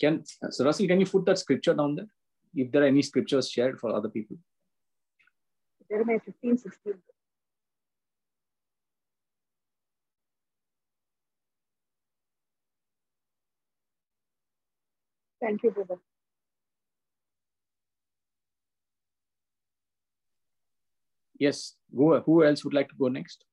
Can 0.00 0.22
so 0.50 0.64
Russell, 0.64 0.86
can 0.86 1.00
you 1.00 1.06
put 1.06 1.24
that 1.24 1.38
scripture 1.38 1.74
down 1.74 1.94
there? 1.96 2.06
If 2.54 2.70
there 2.70 2.82
are 2.82 2.86
any 2.86 3.02
scriptures 3.02 3.50
shared 3.50 3.78
for 3.78 3.94
other 3.94 4.08
people. 4.08 4.36
Jeremiah 5.88 6.20
15, 6.24 6.56
16. 6.58 6.94
Thank 15.40 15.62
you, 15.62 15.70
brother. 15.70 15.96
Yes, 21.38 21.74
go. 21.94 22.20
Who 22.20 22.44
else 22.44 22.64
would 22.64 22.72
like 22.72 22.88
to 22.88 22.94
go 22.94 23.08
next? 23.08 23.44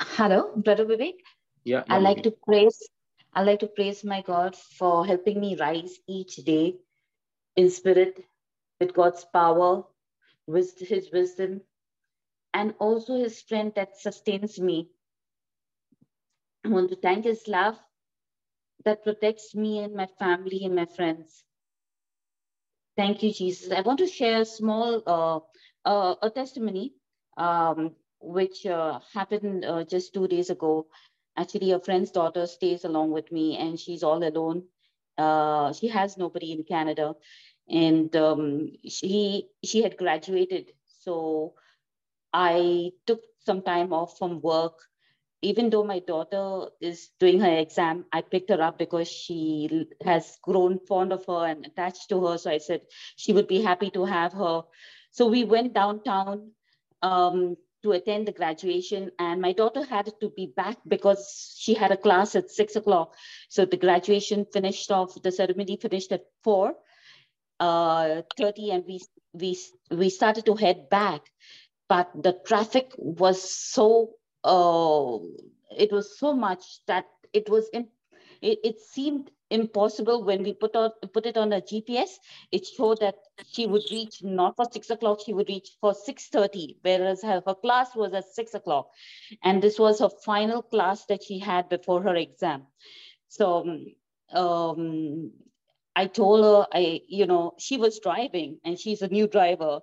Hello, 0.00 0.52
Brother 0.56 0.84
Vivek. 0.84 1.14
Yeah, 1.64 1.82
I 1.88 1.98
like 1.98 2.22
to 2.22 2.30
praise. 2.30 2.88
I 3.34 3.42
like 3.42 3.60
to 3.60 3.66
praise 3.66 4.04
my 4.04 4.22
God 4.22 4.54
for 4.56 5.04
helping 5.04 5.40
me 5.40 5.56
rise 5.56 5.98
each 6.06 6.36
day 6.36 6.76
in 7.56 7.70
spirit 7.70 8.24
with 8.80 8.94
God's 8.94 9.24
power, 9.32 9.84
with 10.46 10.78
His 10.78 11.10
wisdom, 11.12 11.62
and 12.54 12.74
also 12.78 13.16
His 13.16 13.38
strength 13.38 13.74
that 13.74 13.98
sustains 13.98 14.60
me. 14.60 14.90
I 16.64 16.68
want 16.68 16.90
to 16.90 16.96
thank 16.96 17.24
His 17.24 17.48
love 17.48 17.76
that 18.84 19.02
protects 19.02 19.54
me 19.54 19.80
and 19.80 19.94
my 19.94 20.06
family 20.18 20.64
and 20.64 20.76
my 20.76 20.86
friends. 20.86 21.42
Thank 22.96 23.22
you, 23.24 23.32
Jesus. 23.32 23.72
I 23.72 23.80
want 23.80 23.98
to 23.98 24.06
share 24.06 24.42
a 24.42 24.44
small 24.44 25.02
uh, 25.06 25.40
uh, 25.88 26.14
a 26.22 26.30
testimony 26.30 26.94
um, 27.36 27.96
which 28.20 28.66
uh, 28.66 29.00
happened 29.14 29.64
uh, 29.64 29.84
just 29.84 30.14
two 30.14 30.28
days 30.28 30.50
ago. 30.50 30.86
Actually, 31.36 31.72
a 31.72 31.80
friend's 31.80 32.10
daughter 32.10 32.46
stays 32.46 32.84
along 32.84 33.12
with 33.12 33.30
me, 33.32 33.56
and 33.56 33.78
she's 33.78 34.02
all 34.02 34.22
alone. 34.22 34.64
Uh, 35.16 35.72
she 35.72 35.88
has 35.88 36.16
nobody 36.16 36.52
in 36.52 36.64
Canada, 36.64 37.14
and 37.68 38.14
um, 38.16 38.70
she 38.88 39.48
she 39.64 39.82
had 39.82 39.96
graduated. 39.96 40.72
So 40.88 41.54
I 42.32 42.92
took 43.06 43.22
some 43.44 43.62
time 43.62 43.92
off 43.92 44.18
from 44.18 44.40
work. 44.40 44.74
Even 45.40 45.70
though 45.70 45.84
my 45.84 46.00
daughter 46.00 46.70
is 46.80 47.10
doing 47.20 47.38
her 47.40 47.58
exam, 47.58 48.06
I 48.12 48.22
picked 48.22 48.50
her 48.50 48.60
up 48.60 48.76
because 48.76 49.08
she 49.08 49.86
has 50.04 50.36
grown 50.42 50.80
fond 50.80 51.12
of 51.12 51.24
her 51.26 51.46
and 51.46 51.64
attached 51.64 52.08
to 52.08 52.26
her. 52.26 52.38
So 52.38 52.50
I 52.50 52.58
said 52.58 52.82
she 53.16 53.32
would 53.32 53.46
be 53.46 53.62
happy 53.62 53.90
to 53.90 54.04
have 54.04 54.32
her. 54.32 54.62
So 55.12 55.28
we 55.28 55.44
went 55.44 55.74
downtown 55.74 56.50
um, 57.02 57.56
to 57.82 57.92
attend 57.92 58.26
the 58.26 58.32
graduation, 58.32 59.10
and 59.18 59.40
my 59.40 59.52
daughter 59.52 59.84
had 59.84 60.12
to 60.20 60.30
be 60.30 60.46
back 60.46 60.78
because 60.86 61.54
she 61.56 61.74
had 61.74 61.92
a 61.92 61.96
class 61.96 62.34
at 62.34 62.50
six 62.50 62.76
o'clock. 62.76 63.14
So 63.48 63.64
the 63.64 63.76
graduation 63.76 64.46
finished 64.52 64.90
off, 64.90 65.20
the 65.22 65.32
ceremony 65.32 65.76
finished 65.76 66.12
at 66.12 66.24
four 66.42 66.74
uh, 67.60 68.22
30, 68.36 68.70
and 68.70 68.84
we 68.86 69.00
we 69.32 69.58
we 69.90 70.10
started 70.10 70.46
to 70.46 70.54
head 70.54 70.88
back, 70.90 71.22
but 71.88 72.10
the 72.14 72.38
traffic 72.46 72.92
was 72.96 73.42
so 73.42 74.10
uh, 74.44 75.18
it 75.76 75.92
was 75.92 76.18
so 76.18 76.34
much 76.34 76.80
that 76.86 77.06
it 77.32 77.48
was 77.48 77.68
in, 77.72 77.88
it, 78.40 78.58
it 78.64 78.80
seemed 78.80 79.30
impossible 79.50 80.24
when 80.24 80.42
we 80.42 80.52
put 80.52 80.76
on 80.76 80.90
put 81.12 81.26
it 81.26 81.36
on 81.36 81.52
a 81.52 81.60
GPS. 81.60 82.10
It 82.52 82.66
showed 82.66 83.00
that 83.00 83.16
she 83.50 83.66
would 83.66 83.84
reach 83.90 84.22
not 84.22 84.56
for 84.56 84.66
six 84.70 84.90
o'clock, 84.90 85.20
she 85.24 85.32
would 85.32 85.48
reach 85.48 85.70
for 85.80 85.94
six 85.94 86.28
thirty, 86.28 86.78
whereas 86.82 87.22
her, 87.22 87.42
her 87.46 87.54
class 87.54 87.94
was 87.94 88.12
at 88.14 88.24
six 88.26 88.54
o'clock, 88.54 88.90
and 89.42 89.62
this 89.62 89.78
was 89.78 90.00
her 90.00 90.10
final 90.24 90.62
class 90.62 91.06
that 91.06 91.22
she 91.22 91.38
had 91.38 91.68
before 91.68 92.02
her 92.02 92.16
exam. 92.16 92.66
So 93.28 93.78
um, 94.32 95.32
I 95.96 96.06
told 96.06 96.44
her 96.44 96.66
I 96.72 97.00
you 97.08 97.26
know 97.26 97.54
she 97.58 97.76
was 97.76 98.00
driving 98.00 98.58
and 98.64 98.78
she's 98.78 99.02
a 99.02 99.08
new 99.08 99.26
driver. 99.26 99.80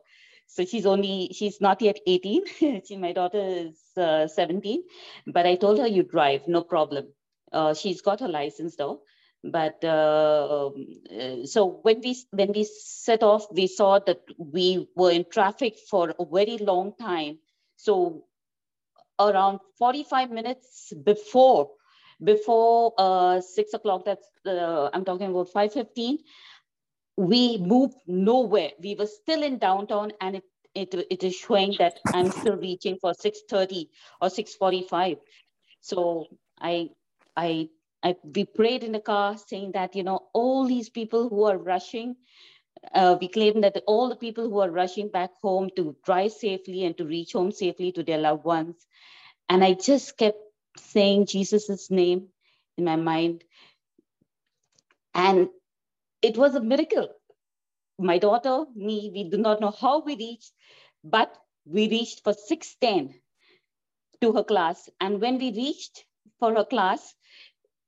So 0.48 0.64
she's 0.64 0.86
only, 0.86 1.32
she's 1.34 1.60
not 1.60 1.82
yet 1.82 1.98
18. 2.06 2.44
she, 2.86 2.98
my 2.98 3.14
daughter 3.14 3.42
is 3.42 3.82
uh, 3.98 4.28
17. 4.28 4.84
But 5.26 5.48
I 5.48 5.56
told 5.56 5.80
her, 5.80 5.88
you 5.88 6.04
drive, 6.04 6.48
no 6.48 6.62
problem. 6.62 7.08
Uh, 7.52 7.74
she's 7.74 8.02
got 8.02 8.20
her 8.20 8.28
license 8.28 8.76
though. 8.76 9.02
But 9.52 9.84
uh, 9.84 10.72
so 11.46 11.80
when 11.84 12.02
we 12.02 12.18
when 12.32 12.52
we 12.54 12.64
set 12.64 13.22
off, 13.22 13.46
we 13.52 13.68
saw 13.68 14.00
that 14.00 14.22
we 14.38 14.88
were 14.96 15.12
in 15.12 15.26
traffic 15.32 15.78
for 15.90 16.14
a 16.20 16.26
very 16.26 16.58
long 16.58 16.94
time. 17.00 17.38
So 17.76 18.26
around 19.20 19.60
45 19.78 20.32
minutes 20.32 20.94
before 21.04 21.70
before 22.24 22.94
uh, 22.98 23.42
six 23.42 23.74
o'clock, 23.74 24.06
that's 24.06 24.28
uh, 24.46 24.90
I'm 24.94 25.06
talking 25.06 25.30
about 25.30 25.50
5.15, 25.54 26.20
we 27.18 27.58
moved 27.58 27.96
nowhere. 28.08 28.72
We 28.82 28.96
were 28.96 29.08
still 29.08 29.44
in 29.44 29.58
downtown 29.58 30.12
and 30.22 30.38
it, 30.38 30.44
it, 30.74 31.08
it 31.10 31.24
is 31.24 31.36
showing 31.36 31.76
that 31.80 32.00
I'm 32.14 32.32
still 32.32 32.58
reaching 32.58 32.98
for 33.00 33.14
6.30 33.14 33.88
or 34.22 34.30
6.45. 34.30 35.18
So 35.82 36.28
I, 36.60 36.90
I, 37.36 37.70
I, 38.06 38.16
we 38.24 38.46
prayed 38.46 38.84
in 38.84 38.92
the 38.92 39.00
car 39.00 39.36
saying 39.36 39.72
that, 39.72 39.96
you 39.96 40.04
know, 40.04 40.28
all 40.32 40.68
these 40.68 40.90
people 40.90 41.28
who 41.28 41.46
are 41.46 41.58
rushing, 41.58 42.16
uh, 42.94 43.18
we 43.20 43.28
claim 43.28 43.62
that 43.62 43.82
all 43.88 44.10
the 44.10 44.16
people 44.16 44.48
who 44.48 44.60
are 44.60 44.70
rushing 44.70 45.10
back 45.10 45.32
home 45.42 45.72
to 45.76 45.96
drive 46.06 46.32
safely 46.32 46.86
and 46.86 46.96
to 47.00 47.06
reach 47.06 47.34
home 47.34 47.52
safely 47.52 47.92
to 47.94 48.04
their 48.04 48.20
loved 48.20 48.44
ones. 48.44 48.76
And 49.50 49.64
I 49.64 49.74
just 49.74 50.18
kept 50.20 50.38
saying 50.78 51.26
Jesus's 51.26 51.90
name 51.90 52.28
in 52.78 52.86
my 52.86 52.96
mind. 52.96 53.44
And 55.16 55.50
it 56.22 56.38
was 56.38 56.54
a 56.54 56.62
miracle. 56.62 57.10
My 57.98 58.20
daughter, 58.20 58.66
me, 58.76 59.10
we 59.12 59.24
do 59.32 59.38
not 59.38 59.62
know 59.62 59.72
how 59.72 60.02
we 60.02 60.16
reached, 60.16 60.52
but 61.04 61.36
we 61.66 61.90
reached 61.90 62.24
for 62.24 62.34
610 62.34 63.20
to 64.22 64.34
her 64.34 64.44
class. 64.44 64.90
And 65.02 65.20
when 65.20 65.40
we 65.40 65.52
reached 65.52 66.06
for 66.40 66.54
her 66.54 66.66
class, 66.66 67.16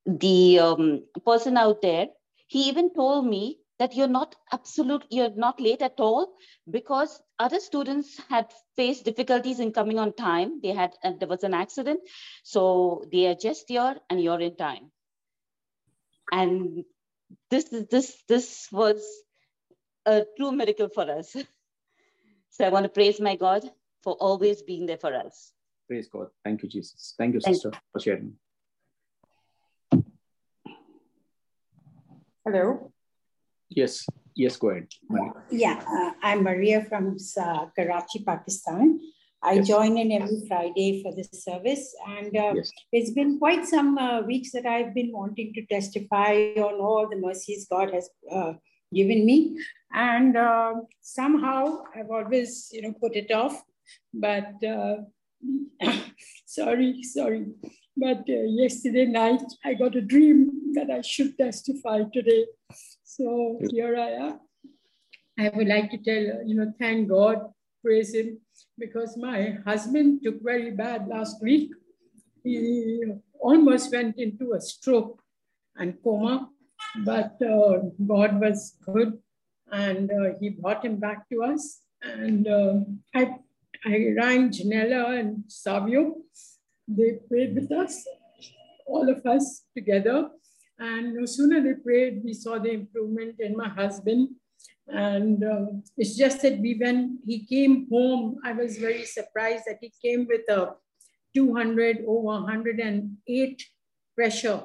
the 0.06 0.58
um, 0.58 1.04
person 1.24 1.56
out 1.56 1.82
there, 1.82 2.08
he 2.46 2.68
even 2.68 2.92
told 2.94 3.26
me 3.26 3.58
that 3.78 3.94
you're 3.94 4.08
not 4.08 4.34
absolute, 4.52 5.04
you're 5.10 5.34
not 5.36 5.60
late 5.60 5.82
at 5.82 5.94
all 5.98 6.34
because 6.68 7.22
other 7.38 7.60
students 7.60 8.20
had 8.28 8.52
faced 8.76 9.04
difficulties 9.04 9.60
in 9.60 9.72
coming 9.72 9.98
on 9.98 10.12
time. 10.14 10.60
They 10.62 10.72
had, 10.72 10.94
uh, 11.04 11.12
there 11.18 11.28
was 11.28 11.44
an 11.44 11.54
accident. 11.54 12.00
So 12.42 13.04
they 13.12 13.26
are 13.26 13.36
just 13.36 13.66
here 13.68 13.96
and 14.10 14.20
you're 14.20 14.40
in 14.40 14.56
time. 14.56 14.90
And 16.32 16.84
this, 17.50 17.72
is 17.72 17.86
this, 17.88 18.22
this 18.28 18.68
was 18.72 19.04
a 20.06 20.24
true 20.36 20.52
miracle 20.52 20.88
for 20.92 21.08
us. 21.08 21.36
so 22.50 22.64
I 22.64 22.70
want 22.70 22.84
to 22.84 22.90
praise 22.90 23.20
my 23.20 23.36
God 23.36 23.62
for 24.02 24.14
always 24.14 24.62
being 24.62 24.86
there 24.86 24.98
for 24.98 25.14
us. 25.14 25.52
Praise 25.86 26.08
God. 26.08 26.28
Thank 26.44 26.62
you, 26.62 26.68
Jesus. 26.68 27.14
Thank 27.16 27.34
you, 27.34 27.40
sister, 27.40 27.70
Thank 27.70 27.82
for 27.92 28.00
sharing. 28.00 28.34
Hello. 32.50 32.90
Yes, 33.68 34.06
yes, 34.34 34.56
go 34.56 34.70
ahead. 34.70 34.86
Yeah, 35.50 35.84
uh, 35.86 36.12
I'm 36.22 36.42
Maria 36.42 36.82
from 36.88 37.18
uh, 37.38 37.66
Karachi, 37.76 38.24
Pakistan. 38.24 39.00
I 39.42 39.60
yes. 39.60 39.68
join 39.68 39.98
in 39.98 40.10
every 40.12 40.40
Friday 40.48 41.02
for 41.02 41.14
this 41.14 41.28
service, 41.44 41.94
and 42.06 42.34
uh, 42.34 42.54
yes. 42.56 42.72
it's 42.90 43.10
been 43.10 43.38
quite 43.38 43.66
some 43.66 43.98
uh, 43.98 44.22
weeks 44.22 44.52
that 44.52 44.64
I've 44.64 44.94
been 44.94 45.12
wanting 45.12 45.52
to 45.56 45.66
testify 45.66 46.54
on 46.56 46.80
all 46.80 47.06
the 47.10 47.20
mercies 47.20 47.66
God 47.70 47.92
has 47.92 48.08
uh, 48.32 48.54
given 48.94 49.26
me, 49.26 49.58
and 49.92 50.34
uh, 50.34 50.72
somehow 51.02 51.82
I've 51.94 52.10
always, 52.10 52.70
you 52.72 52.80
know, 52.80 52.94
put 52.94 53.14
it 53.14 53.30
off. 53.30 53.62
But 54.14 54.54
sorry, 56.46 57.02
sorry. 57.02 57.44
But 58.00 58.22
yesterday 58.28 59.06
night 59.06 59.42
I 59.64 59.74
got 59.74 59.96
a 59.96 60.00
dream 60.00 60.72
that 60.74 60.88
I 60.88 61.00
should 61.00 61.36
testify 61.36 62.04
today. 62.12 62.46
So 63.02 63.58
here 63.70 63.96
I 63.96 64.10
am. 64.26 64.40
I 65.38 65.50
would 65.54 65.66
like 65.66 65.90
to 65.90 65.98
tell, 65.98 66.46
you 66.46 66.54
know, 66.54 66.72
thank 66.78 67.08
God, 67.08 67.52
praise 67.82 68.14
Him, 68.14 68.38
because 68.78 69.16
my 69.16 69.58
husband 69.66 70.20
took 70.22 70.42
very 70.42 70.70
bad 70.70 71.08
last 71.08 71.42
week. 71.42 71.72
He 72.44 73.02
almost 73.40 73.92
went 73.92 74.16
into 74.18 74.52
a 74.52 74.60
stroke 74.60 75.20
and 75.76 75.94
coma, 76.02 76.48
but 77.04 77.36
uh, 77.42 77.78
God 78.06 78.40
was 78.40 78.76
good 78.84 79.18
and 79.72 80.10
uh, 80.10 80.38
He 80.40 80.50
brought 80.50 80.84
him 80.84 80.96
back 80.96 81.28
to 81.30 81.42
us. 81.42 81.80
And 82.02 82.46
uh, 82.46 82.74
I, 83.14 83.34
I 83.84 84.12
rang 84.16 84.50
Janella 84.50 85.18
and 85.18 85.44
Savio. 85.48 86.16
They 86.88 87.18
prayed 87.28 87.54
with 87.54 87.70
us, 87.70 88.06
all 88.86 89.08
of 89.10 89.24
us 89.26 89.64
together. 89.76 90.30
And 90.78 91.14
no 91.14 91.26
sooner 91.26 91.60
they 91.60 91.74
prayed, 91.74 92.22
we 92.24 92.32
saw 92.32 92.58
the 92.58 92.70
improvement 92.70 93.36
in 93.40 93.56
my 93.56 93.68
husband. 93.68 94.30
And 94.86 95.44
uh, 95.44 95.66
it's 95.98 96.16
just 96.16 96.40
that 96.42 96.58
we, 96.60 96.74
when 96.74 97.18
he 97.26 97.44
came 97.44 97.86
home, 97.90 98.38
I 98.42 98.52
was 98.52 98.78
very 98.78 99.04
surprised 99.04 99.64
that 99.66 99.78
he 99.82 99.92
came 100.02 100.26
with 100.26 100.48
a 100.48 100.76
200 101.34 102.04
over 102.06 102.42
108 102.42 103.64
pressure 104.14 104.62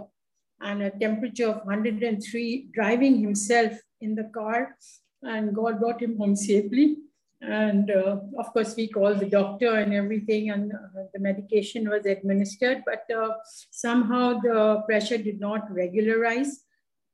and 0.61 0.81
a 0.81 0.91
temperature 0.91 1.49
of 1.49 1.65
103, 1.65 2.69
driving 2.73 3.19
himself 3.19 3.73
in 3.99 4.15
the 4.15 4.29
car. 4.33 4.77
And 5.23 5.53
God 5.53 5.79
brought 5.79 6.01
him 6.01 6.17
home 6.17 6.37
safely. 6.37 6.97
And 7.43 7.91
uh, 7.91 8.17
of 8.39 8.53
course, 8.53 8.75
we 8.75 8.87
called 8.87 9.19
the 9.19 9.29
doctor 9.29 9.75
and 9.75 9.93
everything, 9.93 10.51
and 10.51 10.71
uh, 10.71 11.03
the 11.13 11.19
medication 11.19 11.89
was 11.89 12.05
administered, 12.05 12.83
but 12.85 13.03
uh, 13.13 13.33
somehow 13.69 14.39
the 14.39 14.81
pressure 14.85 15.17
did 15.17 15.41
not 15.41 15.69
regularize 15.69 16.63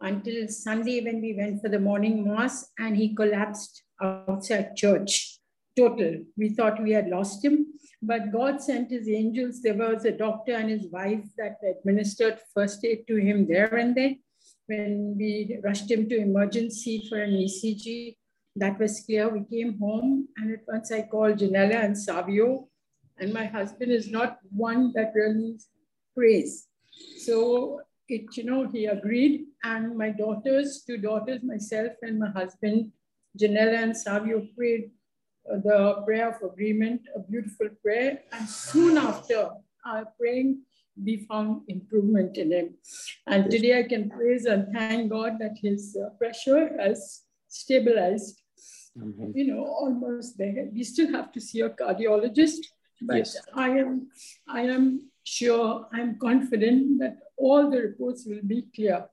until 0.01 0.47
Sunday 0.47 1.03
when 1.03 1.19
we 1.19 1.33
went 1.35 1.61
for 1.61 1.69
the 1.69 1.79
morning 1.79 2.23
mass 2.27 2.69
and 2.77 2.95
he 2.95 3.15
collapsed 3.15 3.83
outside 4.01 4.75
church. 4.75 5.39
Total. 5.75 6.23
We 6.37 6.49
thought 6.49 6.81
we 6.81 6.91
had 6.91 7.07
lost 7.07 7.43
him, 7.43 7.65
but 8.01 8.31
God 8.31 8.61
sent 8.61 8.91
his 8.91 9.09
angels. 9.09 9.61
There 9.61 9.73
was 9.73 10.05
a 10.05 10.11
doctor 10.11 10.53
and 10.53 10.69
his 10.69 10.87
wife 10.91 11.25
that 11.37 11.57
administered 11.63 12.39
first 12.53 12.85
aid 12.85 13.07
to 13.07 13.15
him 13.15 13.47
there 13.47 13.75
and 13.75 13.95
then. 13.95 14.19
When 14.67 15.15
we 15.17 15.59
rushed 15.63 15.89
him 15.89 16.07
to 16.09 16.17
emergency 16.17 17.07
for 17.09 17.19
an 17.19 17.31
ECG, 17.31 18.17
that 18.59 18.79
was 18.79 19.01
clear. 19.01 19.29
We 19.29 19.43
came 19.45 19.77
home 19.79 20.27
and 20.37 20.51
at 20.53 20.61
once 20.67 20.91
I 20.91 21.03
called 21.03 21.39
Janella 21.39 21.83
and 21.83 21.97
Savio 21.97 22.67
and 23.17 23.33
my 23.33 23.45
husband 23.45 23.91
is 23.91 24.09
not 24.09 24.39
one 24.51 24.91
that 24.95 25.11
really 25.15 25.57
prays. 26.15 26.67
So 27.17 27.81
it, 28.07 28.25
you 28.37 28.43
know, 28.43 28.67
he 28.67 28.85
agreed 28.85 29.45
and 29.63 29.97
my 29.97 30.09
daughters, 30.09 30.83
two 30.85 30.97
daughters, 30.97 31.41
myself 31.43 31.93
and 32.01 32.19
my 32.19 32.29
husband, 32.29 32.91
Janella 33.39 33.83
and 33.83 33.95
Savio 33.95 34.47
prayed 34.57 34.91
uh, 35.51 35.57
the 35.57 36.01
prayer 36.05 36.29
of 36.29 36.51
agreement, 36.51 37.01
a 37.15 37.19
beautiful 37.19 37.69
prayer. 37.81 38.19
And 38.31 38.47
soon 38.47 38.97
after 38.97 39.49
our 39.85 40.07
praying, 40.19 40.61
we 41.01 41.25
found 41.29 41.61
improvement 41.67 42.37
in 42.37 42.51
him. 42.51 42.75
And 43.27 43.49
today 43.49 43.79
I 43.79 43.83
can 43.83 44.09
praise 44.09 44.45
and 44.45 44.73
thank 44.73 45.11
God 45.11 45.37
that 45.39 45.57
his 45.61 45.95
uh, 45.95 46.09
pressure 46.17 46.71
has 46.79 47.21
stabilized 47.47 48.38
mm-hmm. 48.99 49.31
you 49.37 49.45
know, 49.47 49.63
almost 49.65 50.37
there. 50.37 50.67
We 50.73 50.83
still 50.83 51.11
have 51.11 51.31
to 51.33 51.41
see 51.41 51.61
a 51.61 51.69
cardiologist, 51.69 52.61
but 53.01 53.17
yes. 53.17 53.37
I 53.53 53.69
am, 53.69 54.09
I 54.47 54.61
am 54.61 55.09
sure, 55.23 55.87
I'm 55.93 56.17
confident 56.19 56.99
that 56.99 57.17
all 57.37 57.69
the 57.69 57.81
reports 57.81 58.25
will 58.25 58.41
be 58.45 58.67
clear. 58.75 59.05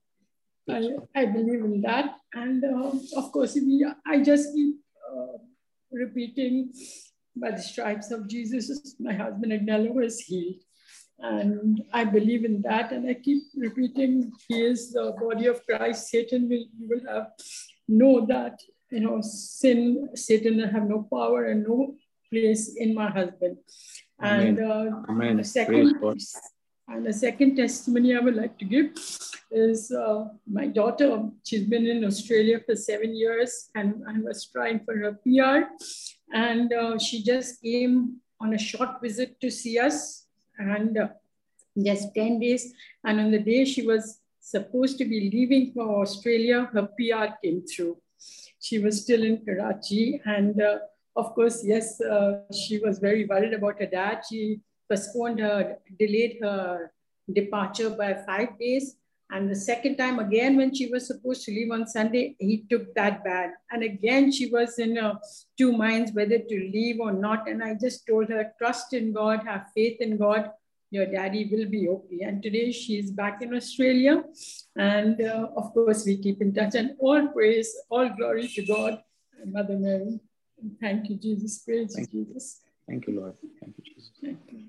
I, 0.68 0.96
I 1.14 1.27
believe 1.27 1.62
in 1.64 1.81
that. 1.83 2.16
And 2.35 2.64
uh, 2.64 2.92
of 3.16 3.31
course, 3.33 3.55
we, 3.55 3.87
I 4.07 4.22
just 4.22 4.53
keep 4.53 4.77
uh, 5.11 5.38
repeating, 5.92 6.72
by 7.37 7.51
the 7.51 7.62
stripes 7.62 8.11
of 8.11 8.29
Jesus, 8.29 8.96
my 8.99 9.12
husband 9.12 9.53
Agnello 9.53 9.92
was 9.92 10.20
healed. 10.20 10.57
And 11.18 11.83
I 11.92 12.05
believe 12.05 12.44
in 12.44 12.62
that. 12.62 12.92
And 12.92 13.09
I 13.09 13.14
keep 13.14 13.42
repeating, 13.57 14.33
he 14.49 14.62
is 14.62 14.92
the 14.92 15.14
body 15.20 15.46
of 15.46 15.64
Christ. 15.66 16.09
Satan 16.09 16.49
will, 16.49 16.64
will 16.81 17.01
have 17.09 17.29
know 17.88 18.27
that 18.27 18.59
you 18.90 19.01
know, 19.01 19.20
sin, 19.20 20.11
Satan 20.14 20.61
have 20.61 20.88
no 20.88 21.07
power 21.12 21.46
and 21.46 21.64
no 21.64 21.94
place 22.31 22.77
in 22.77 22.94
my 22.94 23.11
husband. 23.11 23.59
Amen. 24.22 24.46
And 24.46 24.61
uh, 24.61 24.90
Amen. 25.09 25.37
The 25.37 25.44
second, 25.44 25.96
and 26.88 27.05
the 27.05 27.12
second 27.12 27.57
testimony 27.57 28.14
I 28.14 28.20
would 28.20 28.37
like 28.37 28.59
to 28.59 28.64
give 28.64 28.92
is 29.51 29.90
uh, 29.90 30.29
my 30.46 30.66
daughter. 30.66 31.29
She's 31.44 31.64
been 31.64 31.87
in 31.87 32.05
Australia 32.05 32.61
for 32.64 32.77
seven 32.77 33.16
years, 33.16 33.70
and 33.75 34.05
I 34.09 34.18
was 34.20 34.46
trying 34.46 34.81
for 34.85 34.96
her 34.96 35.12
PR, 35.25 35.68
and 36.33 36.72
uh, 36.72 36.99
she 36.99 37.22
just 37.22 37.62
came 37.62 38.16
on 38.40 38.55
a 38.55 38.59
short 38.59 39.01
visit 39.03 39.40
to 39.40 39.51
see 39.51 39.79
us, 39.79 40.27
and 40.59 40.96
uh, 40.96 41.09
just 41.77 42.14
ten 42.14 42.38
days. 42.40 42.72
And 43.05 43.20
on 43.20 43.31
the 43.31 43.40
day 43.40 43.64
she 43.64 43.87
was 43.87 44.20
supposed 44.40 44.96
to 44.99 45.05
be 45.05 45.31
leaving 45.33 45.72
for 45.72 46.03
Australia, 46.03 46.70
her 46.72 46.88
PR 46.99 47.35
came 47.42 47.62
through 47.66 47.99
she 48.61 48.79
was 48.79 49.02
still 49.02 49.22
in 49.22 49.44
Karachi. 49.44 50.20
And 50.24 50.61
uh, 50.61 50.79
of 51.16 51.35
course, 51.35 51.64
yes, 51.64 52.00
uh, 52.00 52.40
she 52.52 52.79
was 52.79 52.98
very 52.98 53.26
worried 53.26 53.55
about 53.55 53.81
her 53.81 53.87
dad. 53.87 54.22
She 54.29 54.61
postponed 54.90 55.40
her, 55.40 55.79
delayed 55.98 56.38
her 56.42 56.92
departure 57.33 57.90
by 57.90 58.14
five 58.26 58.59
days. 58.59 58.96
And 59.31 59.50
the 59.50 59.57
second 59.57 59.96
time, 59.96 60.20
again, 60.20 60.57
when 60.57 60.72
she 60.72 60.87
was 60.87 61.09
supposed 61.09 61.44
to 61.46 61.50
leave 61.50 61.72
on 61.72 61.87
Sunday, 61.88 62.37
he 62.38 62.64
took 62.70 62.94
that 62.94 63.24
bag. 63.24 63.50
And 63.72 63.83
again, 63.83 64.31
she 64.31 64.50
was 64.50 64.79
in 64.79 64.98
uh, 64.98 65.14
two 65.59 65.72
minds 65.72 66.12
whether 66.12 66.38
to 66.38 66.70
leave 66.72 67.00
or 67.00 67.12
not. 67.12 67.48
And 67.48 67.62
I 67.62 67.74
just 67.74 68.07
told 68.07 68.29
her, 68.29 68.52
trust 68.59 68.92
in 68.92 69.12
God, 69.12 69.40
have 69.44 69.66
faith 69.74 70.00
in 70.00 70.16
God. 70.16 70.50
Your 70.96 71.06
daddy 71.06 71.42
will 71.52 71.66
be 71.76 71.88
okay. 71.94 72.20
And 72.28 72.42
today 72.42 72.72
she's 72.72 73.11
back 73.11 73.42
in 73.42 73.54
Australia. 73.54 74.14
And 74.76 75.20
uh, 75.20 75.48
of 75.61 75.72
course, 75.74 76.06
we 76.06 76.16
keep 76.16 76.40
in 76.40 76.54
touch. 76.54 76.74
And 76.74 76.92
all 76.98 77.28
praise, 77.28 77.70
all 77.90 78.09
glory 78.20 78.48
to 78.54 78.62
God, 78.64 79.02
Mother 79.44 79.76
Mary. 79.78 80.20
Thank 80.80 81.11
you, 81.11 81.16
Jesus. 81.16 81.59
Praise 81.59 81.94
Thank 81.94 82.12
you, 82.12 82.24
Jesus. 82.24 82.61
Thank 82.88 83.06
you, 83.06 83.20
Lord. 83.20 83.35
Thank 83.61 83.74
you, 83.76 83.85
Jesus. 83.85 84.11
Thank 84.22 84.38
you. 84.52 84.64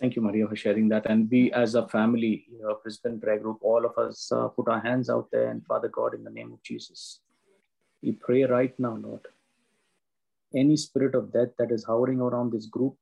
Thank 0.00 0.16
you, 0.16 0.22
Maria, 0.22 0.46
for 0.46 0.56
sharing 0.56 0.88
that. 0.88 1.06
And 1.06 1.28
we, 1.30 1.52
as 1.52 1.74
a 1.74 1.86
family, 1.88 2.46
you 2.50 2.60
know, 2.60 2.78
Brisbane 2.82 3.20
Prayer 3.20 3.38
Group, 3.38 3.58
all 3.62 3.84
of 3.84 3.98
us 3.98 4.30
uh, 4.32 4.48
put 4.48 4.68
our 4.68 4.80
hands 4.80 5.10
out 5.10 5.28
there 5.32 5.50
and 5.50 5.64
Father 5.66 5.88
God, 5.88 6.14
in 6.14 6.24
the 6.24 6.30
name 6.30 6.52
of 6.52 6.62
Jesus, 6.62 7.20
we 8.02 8.12
pray 8.12 8.42
right 8.44 8.78
now, 8.78 8.96
Lord. 8.96 9.26
Any 10.54 10.76
spirit 10.76 11.14
of 11.14 11.32
death 11.32 11.52
that 11.58 11.70
is 11.72 11.84
hovering 11.84 12.20
around 12.20 12.52
this 12.52 12.66
group, 12.66 12.96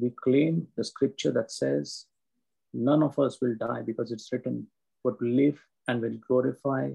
we 0.00 0.10
claim 0.10 0.66
the 0.76 0.84
scripture 0.84 1.32
that 1.32 1.52
says, 1.52 2.06
none 2.72 3.02
of 3.02 3.18
us 3.18 3.40
will 3.40 3.54
die 3.54 3.82
because 3.82 4.10
it's 4.10 4.32
written, 4.32 4.66
but 5.02 5.20
will 5.20 5.30
live 5.30 5.60
and 5.86 6.00
will 6.00 6.18
glorify 6.26 6.90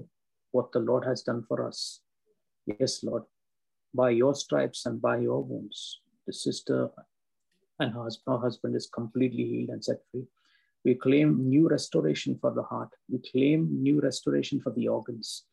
what 0.52 0.72
the 0.72 0.80
Lord 0.80 1.04
has 1.04 1.22
done 1.22 1.44
for 1.48 1.66
us. 1.66 2.00
Yes, 2.66 3.02
Lord, 3.02 3.22
by 3.94 4.10
your 4.10 4.34
stripes 4.34 4.84
and 4.86 5.00
by 5.00 5.18
your 5.18 5.42
wounds, 5.42 6.00
the 6.26 6.32
sister 6.32 6.90
and 7.78 7.94
her 7.94 8.08
husband, 8.38 8.76
is 8.76 8.90
completely 8.92 9.44
healed 9.44 9.70
and 9.70 9.82
set 9.82 10.00
free. 10.10 10.26
We 10.84 10.94
claim 10.94 11.48
new 11.48 11.68
restoration 11.68 12.38
for 12.40 12.52
the 12.52 12.62
heart. 12.62 12.90
We 13.08 13.18
claim 13.18 13.82
new 13.82 14.00
restoration 14.00 14.60
for 14.60 14.72
the 14.72 14.88
organs. 14.88 15.44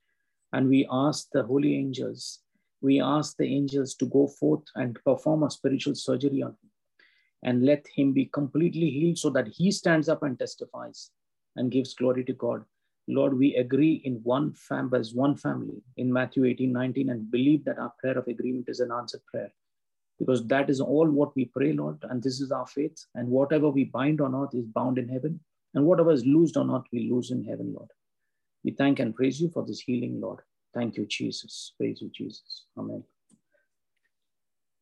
And 0.53 0.67
we 0.67 0.87
ask 0.91 1.27
the 1.31 1.43
holy 1.43 1.75
angels, 1.75 2.39
we 2.81 3.01
ask 3.01 3.35
the 3.37 3.45
angels 3.45 3.95
to 3.95 4.05
go 4.05 4.27
forth 4.27 4.63
and 4.75 4.97
perform 5.05 5.43
a 5.43 5.51
spiritual 5.51 5.95
surgery 5.95 6.41
on 6.41 6.51
him 6.51 6.71
and 7.43 7.65
let 7.65 7.85
him 7.95 8.13
be 8.13 8.25
completely 8.25 8.89
healed 8.89 9.17
so 9.17 9.29
that 9.29 9.47
he 9.47 9.71
stands 9.71 10.09
up 10.09 10.23
and 10.23 10.37
testifies 10.37 11.11
and 11.55 11.71
gives 11.71 11.93
glory 11.93 12.23
to 12.25 12.33
God. 12.33 12.63
Lord, 13.07 13.37
we 13.37 13.55
agree 13.55 14.01
in 14.03 14.15
one 14.23 14.53
fam 14.53 14.91
as 14.93 15.13
one 15.13 15.35
family 15.37 15.81
in 15.95 16.11
Matthew 16.11 16.45
18, 16.45 16.71
19, 16.71 17.09
and 17.09 17.31
believe 17.31 17.63
that 17.65 17.79
our 17.79 17.93
prayer 17.99 18.17
of 18.17 18.27
agreement 18.27 18.65
is 18.67 18.81
an 18.81 18.91
answered 18.91 19.21
prayer. 19.25 19.51
Because 20.19 20.45
that 20.47 20.69
is 20.69 20.81
all 20.81 21.07
what 21.09 21.35
we 21.35 21.45
pray, 21.45 21.73
Lord, 21.73 22.03
and 22.09 22.21
this 22.21 22.41
is 22.41 22.51
our 22.51 22.65
faith. 22.65 23.05
And 23.15 23.29
whatever 23.29 23.69
we 23.69 23.85
bind 23.85 24.19
on 24.19 24.35
earth 24.35 24.53
is 24.53 24.65
bound 24.65 24.97
in 24.97 25.07
heaven, 25.07 25.39
and 25.73 25.85
whatever 25.85 26.11
is 26.11 26.25
loosed 26.25 26.57
on 26.57 26.71
earth, 26.73 26.85
we 26.91 27.09
lose 27.09 27.31
in 27.31 27.43
heaven, 27.43 27.73
Lord. 27.73 27.89
We 28.63 28.71
thank 28.71 28.99
and 28.99 29.15
praise 29.15 29.39
you 29.39 29.49
for 29.49 29.65
this 29.65 29.79
healing, 29.79 30.19
Lord. 30.19 30.39
Thank 30.73 30.97
you, 30.97 31.05
Jesus. 31.05 31.73
Praise 31.77 32.01
you, 32.01 32.09
Jesus. 32.13 32.65
Amen. 32.77 33.03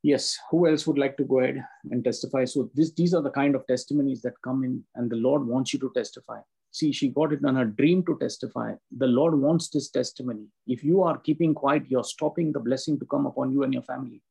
Yes, 0.06 0.38
who 0.52 0.68
else 0.68 0.86
would 0.86 1.00
like 1.00 1.18
to 1.18 1.24
go 1.24 1.39
ahead 1.39 1.65
and 1.89 2.04
testify? 2.04 2.46
So 2.46 2.70
this, 2.76 2.91
these 2.91 3.15
are 3.15 3.24
the 3.24 3.32
kind 3.32 3.56
of 3.56 3.65
testimonies 3.65 4.22
that 4.22 4.39
come 4.44 4.63
in, 4.63 4.84
and 4.94 5.10
the 5.10 5.15
Lord 5.15 5.48
wants 5.48 5.74
you 5.74 5.80
to 5.80 5.91
testify. 5.96 6.41
See, 6.70 6.91
she 6.91 7.10
got 7.10 7.34
it 7.34 7.44
on 7.44 7.56
her 7.56 7.65
dream 7.65 8.06
to 8.06 8.15
testify. 8.20 8.74
The 8.96 9.08
Lord 9.08 9.34
wants 9.34 9.70
this 9.70 9.89
testimony. 9.89 10.46
If 10.68 10.84
you 10.84 11.02
are 11.02 11.18
keeping 11.18 11.56
quiet, 11.56 11.86
you're 11.88 12.04
stopping 12.04 12.52
the 12.52 12.60
blessing 12.60 13.00
to 13.00 13.06
come 13.08 13.26
upon 13.26 13.52
you 13.52 13.63
and 13.63 13.74
your 13.74 13.82
family. 13.82 14.22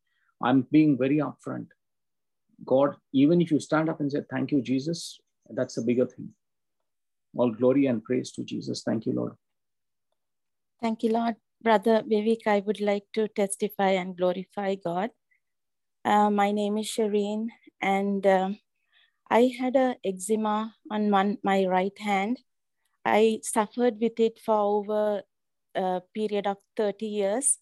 I'm 0.40 0.64
being 0.70 0.96
very 0.96 1.16
upfront. 1.16 1.66
God, 2.64 2.94
even 3.12 3.40
if 3.40 3.50
you 3.50 3.58
stand 3.58 3.88
up 3.88 3.98
and 3.98 4.12
say, 4.12 4.20
Thank 4.30 4.52
you, 4.52 4.62
Jesus, 4.62 5.18
that's 5.50 5.76
a 5.76 5.82
bigger 5.82 6.06
thing. 6.06 6.28
All 7.36 7.50
glory 7.50 7.86
and 7.86 8.04
praise 8.04 8.30
to 8.34 8.44
Jesus. 8.44 8.84
Thank 8.84 9.06
you, 9.06 9.12
Lord. 9.14 9.32
Thank 10.80 11.02
you, 11.02 11.10
Lord. 11.10 11.34
Brother 11.60 12.04
Vivek, 12.08 12.46
I 12.46 12.60
would 12.60 12.80
like 12.80 13.06
to 13.14 13.26
testify 13.26 13.90
and 14.02 14.16
glorify 14.16 14.76
God. 14.76 15.10
Uh, 16.04 16.28
my 16.28 16.52
name 16.52 16.76
is 16.76 16.86
Shireen, 16.86 17.48
and 17.80 18.26
um, 18.26 18.58
I 19.30 19.50
had 19.58 19.74
a 19.74 19.96
eczema 20.04 20.74
on 20.90 21.10
one, 21.10 21.38
my 21.42 21.64
right 21.64 21.98
hand. 21.98 22.40
I 23.06 23.40
suffered 23.42 23.98
with 24.00 24.20
it 24.20 24.38
for 24.38 24.54
over 24.54 25.22
a 25.74 26.02
period 26.14 26.46
of 26.46 26.58
30 26.76 27.06
years. 27.06 27.58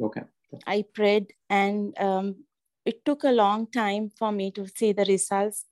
Okay. 0.00 0.22
I 0.68 0.84
prayed, 0.94 1.32
and 1.48 1.98
um, 1.98 2.44
it 2.84 3.04
took 3.04 3.24
a 3.24 3.32
long 3.32 3.66
time 3.66 4.12
for 4.16 4.30
me 4.30 4.52
to 4.52 4.68
see 4.68 4.92
the 4.92 5.04
results. 5.04 5.64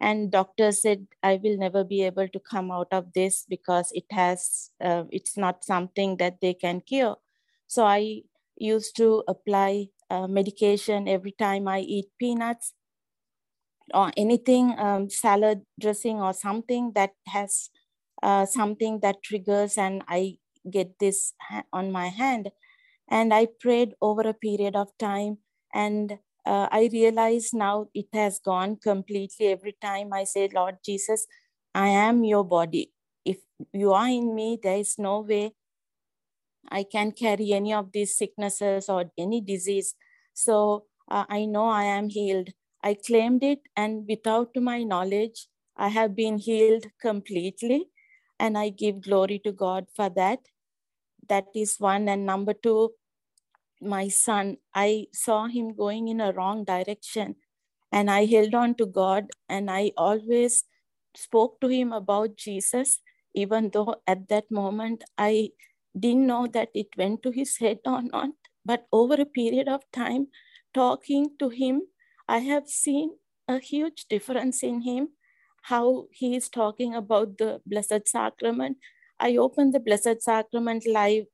And 0.00 0.30
doctor 0.30 0.72
said 0.72 1.06
I 1.22 1.40
will 1.42 1.58
never 1.58 1.84
be 1.84 2.02
able 2.04 2.28
to 2.28 2.40
come 2.40 2.70
out 2.70 2.88
of 2.92 3.12
this 3.12 3.44
because 3.46 3.90
it 3.92 4.06
has, 4.10 4.70
uh, 4.82 5.04
it's 5.10 5.36
not 5.36 5.64
something 5.64 6.16
that 6.16 6.40
they 6.40 6.54
can 6.54 6.80
cure. 6.80 7.16
So 7.66 7.84
I 7.84 8.22
used 8.56 8.96
to 8.96 9.24
apply 9.26 9.88
uh, 10.10 10.26
medication 10.26 11.08
every 11.08 11.32
time 11.32 11.68
I 11.68 11.80
eat 11.80 12.06
peanuts 12.18 12.74
or 13.94 14.12
anything, 14.16 14.74
um, 14.78 15.08
salad 15.10 15.62
dressing 15.80 16.20
or 16.20 16.32
something 16.32 16.92
that 16.94 17.12
has 17.26 17.70
uh, 18.22 18.44
something 18.46 19.00
that 19.00 19.22
triggers, 19.22 19.78
and 19.78 20.02
I 20.08 20.38
get 20.70 20.98
this 20.98 21.34
on 21.72 21.92
my 21.92 22.08
hand. 22.08 22.50
And 23.10 23.32
I 23.32 23.46
prayed 23.60 23.94
over 24.02 24.22
a 24.22 24.34
period 24.34 24.76
of 24.76 24.88
time, 24.98 25.38
and 25.74 26.18
uh, 26.44 26.68
I 26.70 26.90
realize 26.92 27.50
now 27.54 27.88
it 27.94 28.06
has 28.12 28.38
gone 28.38 28.76
completely. 28.76 29.48
Every 29.48 29.76
time 29.80 30.12
I 30.12 30.24
say, 30.24 30.48
Lord 30.54 30.76
Jesus, 30.84 31.26
I 31.74 31.88
am 31.88 32.24
your 32.24 32.44
body. 32.44 32.92
If 33.24 33.38
you 33.72 33.92
are 33.92 34.08
in 34.08 34.34
me, 34.34 34.58
there 34.62 34.78
is 34.78 34.98
no 34.98 35.20
way 35.20 35.54
I 36.70 36.84
can 36.84 37.12
carry 37.12 37.52
any 37.52 37.72
of 37.72 37.92
these 37.92 38.16
sicknesses 38.16 38.88
or 38.88 39.10
any 39.18 39.40
disease. 39.40 39.94
So 40.34 40.84
uh, 41.10 41.24
I 41.28 41.44
know 41.44 41.66
I 41.66 41.84
am 41.84 42.08
healed. 42.08 42.50
I 42.82 42.94
claimed 42.94 43.42
it, 43.42 43.60
and 43.76 44.06
without 44.08 44.50
my 44.54 44.84
knowledge, 44.84 45.48
I 45.76 45.88
have 45.88 46.14
been 46.14 46.38
healed 46.38 46.86
completely. 47.00 47.86
And 48.40 48.56
I 48.56 48.68
give 48.68 49.00
glory 49.00 49.40
to 49.44 49.50
God 49.50 49.86
for 49.96 50.08
that. 50.10 50.38
That 51.28 51.46
is 51.56 51.76
one. 51.78 52.08
And 52.08 52.24
number 52.24 52.54
two, 52.54 52.92
my 53.80 54.08
son, 54.08 54.58
I 54.74 55.06
saw 55.12 55.46
him 55.46 55.74
going 55.74 56.06
in 56.08 56.20
a 56.20 56.32
wrong 56.32 56.64
direction. 56.64 57.34
And 57.90 58.10
I 58.10 58.26
held 58.26 58.54
on 58.54 58.74
to 58.76 58.86
God, 58.86 59.30
and 59.48 59.70
I 59.70 59.92
always 59.96 60.64
spoke 61.16 61.60
to 61.62 61.68
him 61.68 61.92
about 61.92 62.36
Jesus, 62.36 63.00
even 63.34 63.70
though 63.72 63.96
at 64.06 64.28
that 64.28 64.50
moment 64.50 65.04
I 65.16 65.50
didn't 65.98 66.26
know 66.26 66.46
that 66.48 66.70
it 66.74 66.88
went 66.96 67.22
to 67.22 67.30
his 67.30 67.56
head 67.58 67.78
or 67.84 68.02
not. 68.02 68.30
But 68.64 68.86
over 68.92 69.14
a 69.14 69.24
period 69.24 69.68
of 69.68 69.82
time, 69.92 70.28
talking 70.74 71.30
to 71.38 71.48
him, 71.48 71.82
I 72.28 72.38
have 72.38 72.68
seen 72.68 73.16
a 73.46 73.58
huge 73.58 74.06
difference 74.08 74.62
in 74.62 74.82
him, 74.82 75.10
how 75.62 76.06
he 76.10 76.36
is 76.36 76.48
talking 76.48 76.94
about 76.94 77.38
the 77.38 77.60
Blessed 77.66 78.06
Sacrament. 78.06 78.76
I 79.18 79.36
opened 79.36 79.72
the 79.74 79.80
Blessed 79.80 80.20
Sacrament 80.20 80.86
live 80.86 81.24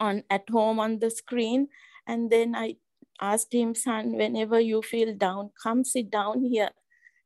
on 0.00 0.22
at 0.30 0.48
home 0.48 0.78
on 0.78 1.00
the 1.00 1.10
screen, 1.10 1.68
and 2.06 2.30
then 2.30 2.54
I 2.54 2.76
asked 3.20 3.52
him, 3.52 3.74
son, 3.74 4.12
whenever 4.12 4.60
you 4.60 4.82
feel 4.82 5.14
down, 5.14 5.50
come 5.60 5.84
sit 5.84 6.10
down 6.10 6.44
here, 6.44 6.70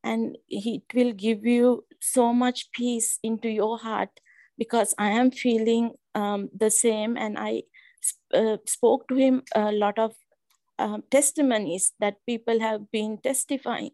and 0.03 0.39
it 0.49 0.83
will 0.95 1.13
give 1.13 1.45
you 1.45 1.85
so 2.01 2.33
much 2.33 2.73
peace 2.73 3.19
into 3.23 3.49
your 3.49 3.79
heart 3.79 4.21
because 4.59 4.95
I 4.99 5.11
am 5.11 5.31
feeling 5.31 5.93
um, 6.15 6.51
the 6.57 6.71
same, 6.71 7.17
and 7.17 7.39
I 7.39 7.63
uh, 8.35 8.59
spoke 8.67 9.09
to 9.09 9.15
him 9.15 9.43
a 9.55 9.73
lot 9.73 9.99
of 9.99 10.15
uh, 10.79 10.99
testimonies 11.11 11.93
that 12.01 12.25
people 12.27 12.61
have 12.61 12.91
been 12.91 13.19
testifying. 13.23 13.91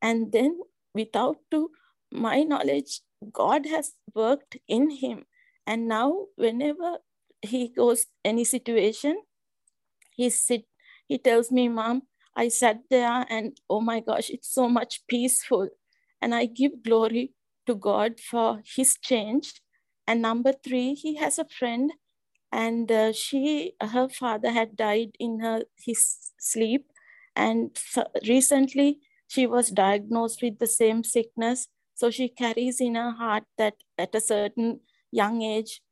And 0.00 0.32
then, 0.32 0.60
without 0.94 1.36
to 1.50 1.70
my 2.12 2.42
knowledge, 2.42 3.00
God 3.32 3.66
has 3.66 3.92
worked 4.14 4.56
in 4.68 4.90
him. 4.90 5.24
And 5.66 5.88
now, 5.88 6.26
whenever 6.36 6.98
he 7.42 7.68
goes 7.68 8.06
any 8.24 8.44
situation, 8.44 9.20
he 10.14 10.30
sit, 10.30 10.64
he 11.06 11.18
tells 11.18 11.50
me, 11.50 11.68
Mom, 11.68 12.02
I 12.36 12.48
sat 12.48 12.80
there 12.90 13.26
and 13.28 13.58
oh 13.68 13.80
my 13.80 14.00
gosh, 14.00 14.30
it's 14.30 14.52
so 14.52 14.68
much 14.68 15.02
peaceful. 15.08 15.68
And 16.22 16.34
I 16.34 16.46
give 16.46 16.82
glory 16.84 17.32
to 17.66 17.74
God 17.74 18.20
for 18.20 18.62
his 18.64 18.96
change. 19.02 19.60
And 20.08 20.22
number 20.22 20.54
three, 20.54 20.94
he 20.94 21.16
has 21.16 21.38
a 21.38 21.44
friend 21.44 21.92
and 22.50 22.90
uh, 22.90 23.12
she 23.12 23.74
her 23.78 24.08
father 24.08 24.50
had 24.50 24.74
died 24.74 25.10
in 25.20 25.40
her 25.40 25.64
his 25.76 26.32
sleep. 26.38 26.86
And 27.36 27.76
so 27.76 28.06
recently 28.26 29.00
she 29.28 29.46
was 29.46 29.68
diagnosed 29.68 30.40
with 30.42 30.58
the 30.58 30.66
same 30.66 31.04
sickness. 31.04 31.68
So 31.94 32.10
she 32.10 32.30
carries 32.30 32.80
in 32.80 32.94
her 32.94 33.10
heart 33.10 33.44
that 33.58 33.74
at 33.98 34.14
a 34.14 34.20
certain 34.20 34.80
young 35.12 35.42
age 35.42 35.82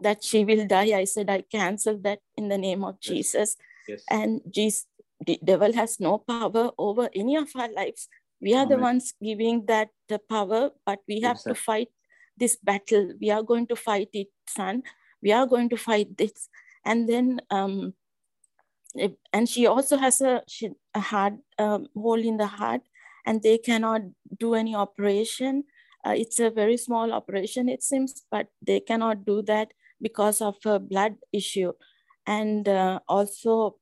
that 0.00 0.24
she 0.24 0.44
will 0.44 0.66
die. 0.66 0.90
I 0.98 1.04
said 1.04 1.30
i 1.30 1.42
cancel 1.42 1.98
that 1.98 2.18
in 2.36 2.48
the 2.48 2.58
name 2.58 2.82
of 2.82 3.00
jesus. 3.00 3.56
Yes. 3.86 4.02
and 4.10 4.40
jesus 4.50 4.86
the 5.24 5.38
devil 5.42 5.72
has 5.72 6.00
no 6.00 6.18
power 6.18 6.72
over 6.76 7.08
any 7.14 7.36
of 7.36 7.48
our 7.54 7.72
lives. 7.72 8.08
We 8.40 8.54
are 8.54 8.66
the 8.66 8.76
ones 8.76 9.14
giving 9.22 9.66
that 9.66 9.90
the 10.08 10.18
power, 10.18 10.70
but 10.84 10.98
we 11.08 11.20
have 11.20 11.40
to 11.44 11.54
fight 11.54 11.88
this 12.36 12.56
battle. 12.56 13.12
We 13.20 13.30
are 13.30 13.42
going 13.42 13.66
to 13.68 13.76
fight 13.76 14.08
it, 14.12 14.28
son. 14.48 14.82
We 15.22 15.32
are 15.32 15.46
going 15.46 15.68
to 15.70 15.76
fight 15.76 16.16
this. 16.16 16.48
And 16.84 17.08
then, 17.08 17.40
um, 17.50 17.94
and 19.32 19.48
she 19.48 19.66
also 19.66 19.96
has 19.96 20.20
a, 20.20 20.42
she, 20.48 20.70
a 20.94 21.00
heart 21.00 21.34
um, 21.58 21.88
hole 21.94 22.20
in 22.20 22.36
the 22.36 22.46
heart, 22.46 22.82
and 23.26 23.42
they 23.42 23.58
cannot 23.58 24.02
do 24.38 24.54
any 24.54 24.74
operation. 24.74 25.64
Uh, 26.06 26.14
it's 26.16 26.38
a 26.38 26.50
very 26.50 26.76
small 26.76 27.12
operation, 27.12 27.68
it 27.68 27.82
seems, 27.82 28.22
but 28.30 28.46
they 28.62 28.80
cannot 28.80 29.24
do 29.24 29.42
that 29.42 29.72
because 30.00 30.40
of 30.40 30.56
a 30.64 30.78
blood 30.78 31.16
issue. 31.32 31.72
And 32.26 32.68
uh, 32.68 33.00
also, 33.08 33.76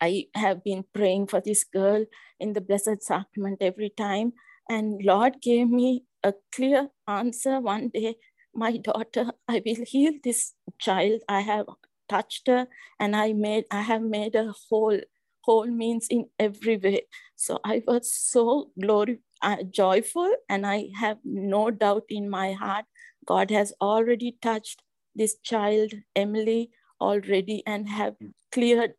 I 0.00 0.26
have 0.34 0.64
been 0.64 0.84
praying 0.94 1.26
for 1.26 1.40
this 1.40 1.64
girl 1.64 2.04
in 2.40 2.52
the 2.52 2.60
Blessed 2.60 3.02
Sacrament 3.02 3.58
every 3.60 3.90
time. 3.90 4.32
And 4.70 5.02
Lord 5.02 5.40
gave 5.42 5.68
me 5.68 6.04
a 6.24 6.34
clear 6.52 6.88
answer 7.06 7.60
one 7.60 7.88
day. 7.88 8.16
My 8.54 8.76
daughter, 8.76 9.32
I 9.48 9.62
will 9.64 9.84
heal 9.86 10.12
this 10.24 10.54
child. 10.78 11.20
I 11.28 11.40
have 11.42 11.66
touched 12.08 12.46
her 12.48 12.66
and 12.98 13.14
I 13.14 13.32
made 13.32 13.64
I 13.70 13.82
have 13.82 14.02
made 14.02 14.34
a 14.34 14.54
whole. 14.70 15.00
Whole 15.44 15.66
means 15.66 16.08
in 16.10 16.26
every 16.38 16.76
way. 16.76 17.02
So 17.34 17.58
I 17.64 17.82
was 17.86 18.12
so 18.12 18.70
glory 18.78 19.20
uh, 19.40 19.62
joyful, 19.70 20.30
and 20.48 20.66
I 20.66 20.90
have 21.00 21.18
no 21.24 21.70
doubt 21.70 22.04
in 22.10 22.28
my 22.28 22.52
heart 22.52 22.84
God 23.26 23.50
has 23.50 23.72
already 23.80 24.36
touched 24.42 24.82
this 25.14 25.36
child, 25.42 25.92
Emily, 26.16 26.70
already 27.00 27.62
and 27.66 27.88
have 27.88 28.16
cleared 28.52 28.94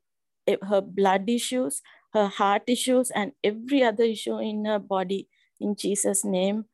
her 0.63 0.81
blood 0.81 1.29
issues, 1.29 1.81
her 2.13 2.27
heart 2.27 2.63
issues, 2.67 3.11
and 3.11 3.33
every 3.43 3.83
other 3.83 4.03
issue 4.03 4.37
in 4.39 4.65
her 4.65 4.79
body. 4.79 5.27
In 5.59 5.75
Jesus' 5.75 6.23
name, 6.25 6.65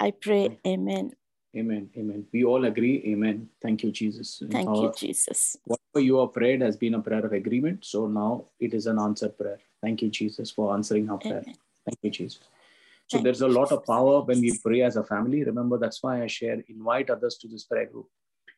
I 0.00 0.12
pray, 0.12 0.58
Amen. 0.66 1.12
Amen. 1.54 1.90
Amen. 1.96 2.26
We 2.32 2.44
all 2.44 2.64
agree. 2.64 3.02
Amen. 3.06 3.48
Thank 3.60 3.82
you, 3.82 3.90
Jesus. 3.92 4.42
Thank 4.50 4.68
Our- 4.68 4.84
you, 4.84 4.92
Jesus. 4.96 5.56
Whatever 5.64 6.04
you 6.04 6.18
have 6.20 6.32
prayed 6.32 6.62
has 6.62 6.76
been 6.76 6.94
a 6.94 7.02
prayer 7.02 7.26
of 7.26 7.32
agreement. 7.32 7.84
So 7.84 8.06
now 8.06 8.46
it 8.58 8.72
is 8.72 8.86
an 8.86 8.98
answered 8.98 9.36
prayer. 9.36 9.58
Thank 9.82 10.00
you, 10.02 10.08
Jesus, 10.08 10.50
for 10.50 10.72
answering 10.72 11.10
our 11.10 11.18
prayer. 11.18 11.42
Amen. 11.42 11.56
Thank 11.84 11.98
you, 12.02 12.10
Jesus. 12.10 12.40
So 13.08 13.16
Thank 13.16 13.24
there's 13.24 13.42
a 13.42 13.48
lot 13.48 13.72
of 13.72 13.84
power 13.84 14.22
when 14.22 14.40
we 14.40 14.58
pray 14.64 14.82
as 14.82 14.96
a 14.96 15.04
family. 15.04 15.42
Remember, 15.44 15.76
that's 15.76 16.02
why 16.02 16.22
I 16.22 16.28
share. 16.28 16.62
Invite 16.68 17.10
others 17.10 17.36
to 17.38 17.48
this 17.48 17.64
prayer 17.64 17.86
group. 17.86 18.06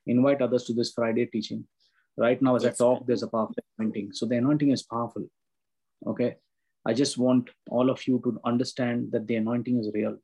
Invite 0.07 0.43
others 0.43 0.65
to 0.65 0.75
this 0.75 0.93
Friday 0.93 1.27
teaching. 1.27 1.65
Right 2.17 2.41
now, 2.43 2.57
as 2.57 2.65
Yes, 2.65 2.81
I 2.81 2.85
talk, 2.85 3.07
there's 3.07 3.23
a 3.23 3.29
powerful 3.29 3.57
anointing. 3.79 4.13
So 4.13 4.27
the 4.27 4.37
anointing 4.37 4.71
is 4.71 4.83
powerful. 4.83 5.27
Okay. 6.07 6.37
I 6.85 6.93
just 6.93 7.17
want 7.17 7.49
all 7.71 7.89
of 7.91 8.07
you 8.07 8.21
to 8.25 8.39
understand 8.45 9.13
that 9.13 9.27
the 9.27 9.37
anointing 9.37 9.79
is 9.79 9.91
real. 9.95 10.19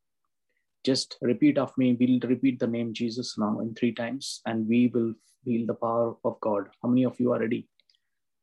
Just 0.84 1.16
repeat 1.20 1.58
after 1.58 1.74
me. 1.78 1.96
We'll 1.98 2.20
repeat 2.28 2.58
the 2.58 2.66
name 2.66 2.92
Jesus 2.92 3.36
now 3.36 3.60
in 3.60 3.74
three 3.74 3.92
times, 3.92 4.40
and 4.46 4.68
we 4.68 4.88
will 4.88 5.14
feel 5.44 5.66
the 5.66 5.74
power 5.74 6.14
of 6.24 6.40
God. 6.40 6.68
How 6.82 6.88
many 6.88 7.04
of 7.04 7.18
you 7.20 7.32
are 7.32 7.40
ready? 7.40 7.66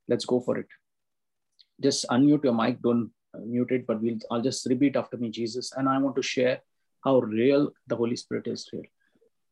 Let's 0.07 0.25
go 0.25 0.39
for 0.39 0.57
it. 0.57 0.67
Just 1.81 2.05
unmute 2.09 2.43
your 2.43 2.53
mic. 2.53 2.81
Don't 2.81 3.11
uh, 3.33 3.39
mute 3.45 3.71
it, 3.71 3.87
but 3.87 4.01
we'll. 4.01 4.17
I'll 4.31 4.41
just 4.41 4.65
repeat 4.67 4.95
after 4.95 5.17
me, 5.17 5.29
Jesus, 5.29 5.71
and 5.75 5.89
I 5.89 5.97
want 5.97 6.15
to 6.17 6.21
share 6.21 6.61
how 7.03 7.19
real 7.19 7.71
the 7.87 7.95
Holy 7.95 8.15
Spirit 8.15 8.47
is 8.47 8.69
real. 8.73 8.83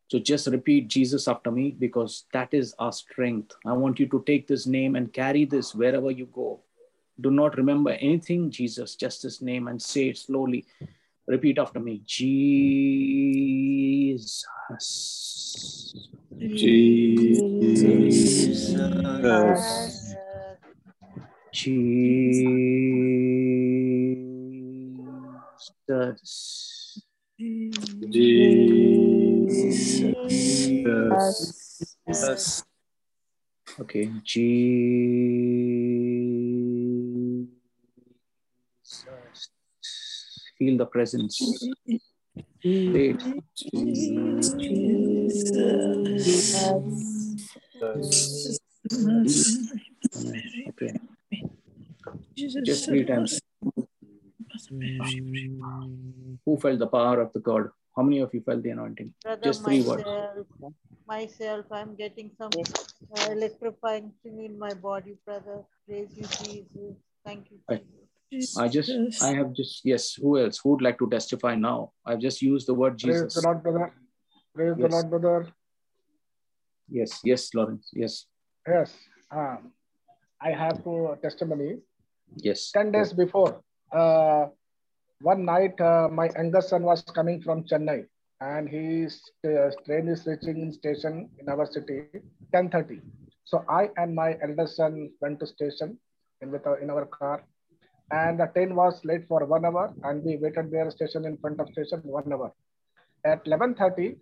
So 0.10 0.20
just 0.20 0.48
repeat 0.48 0.90
Jesus 0.90 1.28
after 1.28 1.50
me 1.50 1.72
because 1.72 2.26
that 2.34 2.54
is 2.54 2.76
our 2.78 2.92
strength. 2.92 3.56
I 3.66 3.74
want 3.74 4.00
you 4.00 4.08
to 4.08 4.24
take 4.28 4.48
this 4.48 4.68
name 4.68 4.96
and 4.96 5.12
carry 5.12 5.46
this 5.46 5.74
wherever 5.74 6.12
you 6.12 6.28
go. 6.28 6.62
Do 7.22 7.32
not 7.32 7.58
remember 7.58 7.92
anything, 7.92 8.52
Jesus, 8.52 8.96
just 8.96 9.24
this 9.24 9.42
name 9.42 9.68
and 9.68 9.82
say 9.82 10.10
it 10.10 10.18
slowly. 10.18 10.66
Repeat 11.26 11.58
after 11.58 11.80
me 11.80 12.02
Jesus. 12.06 13.24
Jesus. 16.40 17.14
Jesus. 21.54 22.64
Jesus. 31.32 32.64
Okay. 33.80 34.10
Jesus. 34.24 34.74
Feel 40.64 40.78
the 40.78 40.86
presence. 40.86 41.42
Okay. 50.70 50.94
Just 52.64 52.86
three 52.86 53.06
times. 53.06 53.40
Who 56.46 56.58
felt 56.58 56.80
the 56.80 56.88
power 56.88 57.22
of 57.22 57.34
the 57.34 57.40
God? 57.40 57.70
How 57.96 58.04
many 58.04 58.20
of 58.20 58.34
you 58.34 58.42
felt 58.42 58.64
the 58.64 58.70
anointing? 58.70 59.14
Brother, 59.24 59.42
Just 59.44 59.64
three 59.66 59.82
words. 59.82 60.04
myself, 60.04 60.48
myself, 61.08 61.66
I'm 61.72 61.96
getting 61.96 62.32
some 62.38 62.52
uh, 62.56 63.32
electrifying 63.32 64.12
thing 64.24 64.44
in 64.46 64.58
my 64.58 64.74
body, 64.74 65.16
brother. 65.26 65.64
Praise 65.88 66.10
you, 66.16 66.26
Jesus. 66.42 66.96
Thank 67.26 67.52
you, 67.52 67.60
I- 67.70 67.82
Jesus. 68.34 68.58
I 68.58 68.68
just, 68.68 68.92
I 69.22 69.34
have 69.40 69.54
just, 69.54 69.82
yes. 69.84 70.14
Who 70.16 70.40
else? 70.40 70.58
Who 70.64 70.70
would 70.72 70.82
like 70.82 70.98
to 71.00 71.08
testify 71.10 71.56
now? 71.56 71.92
I've 72.06 72.20
just 72.20 72.42
used 72.42 72.68
the 72.68 72.74
word 72.74 73.00
Praise 73.00 73.22
Jesus. 73.22 73.36
the 73.36 73.42
Lord, 73.48 73.64
brother. 73.64 73.94
Praise 74.56 74.76
the 74.76 74.84
Yes. 74.84 74.92
Lord, 74.92 75.10
brother. 75.10 75.48
Yes, 76.90 77.20
yes, 77.24 77.54
Lawrence. 77.54 77.90
Yes, 77.94 78.26
Yes, 78.68 78.92
um, 79.32 79.72
I 80.42 80.52
have 80.52 80.84
to 80.84 81.18
testimony. 81.22 81.80
yes. 82.38 82.72
10 82.72 82.92
days 82.92 83.14
before, 83.14 83.62
uh, 83.92 84.48
one 85.22 85.46
night, 85.46 85.80
uh, 85.80 86.08
my 86.12 86.30
younger 86.36 86.62
son 86.62 86.84
was 86.84 87.02
coming 87.18 87.42
from 87.42 87.64
Chennai 87.64 88.06
and 88.42 88.68
his 88.68 89.22
uh, 89.46 89.70
train 89.86 90.08
is 90.10 90.26
reaching 90.26 90.60
in 90.62 90.72
station 90.72 91.30
in 91.40 91.48
our 91.50 91.66
city 91.66 91.98
10.30. 92.54 93.00
So 93.46 93.64
I 93.70 93.90
and 93.98 94.14
my 94.16 94.38
elder 94.42 94.68
son 94.68 95.12
went 95.22 95.40
to 95.40 95.48
station 95.48 95.98
in, 96.42 96.52
with 96.52 96.68
our, 96.68 96.80
in 96.80 96.90
our 96.90 97.06
car 97.06 97.44
and 98.12 98.40
the 98.40 98.48
train 98.48 98.76
was 98.76 99.00
late 99.04 99.28
for 99.28 99.46
one 99.46 99.66
hour 99.66 99.94
and 100.04 100.24
we 100.24 100.38
waited 100.38 100.72
there 100.72 100.90
station 100.92 101.26
in 101.26 101.38
front 101.38 101.60
of 101.60 101.70
station 101.70 102.02
one 102.04 102.32
hour. 102.32 102.52
At 103.26 103.46
11.30, 103.46 104.18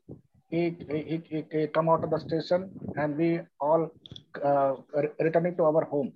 he, 0.49 0.75
he, 0.89 1.21
he, 1.29 1.45
he 1.51 1.67
come 1.67 1.89
out 1.89 2.03
of 2.03 2.11
the 2.11 2.19
station 2.19 2.69
and 2.95 3.17
we 3.17 3.39
all 3.59 3.91
uh, 4.43 4.75
returning 5.19 5.55
to 5.57 5.63
our 5.63 5.86
home. 5.86 6.13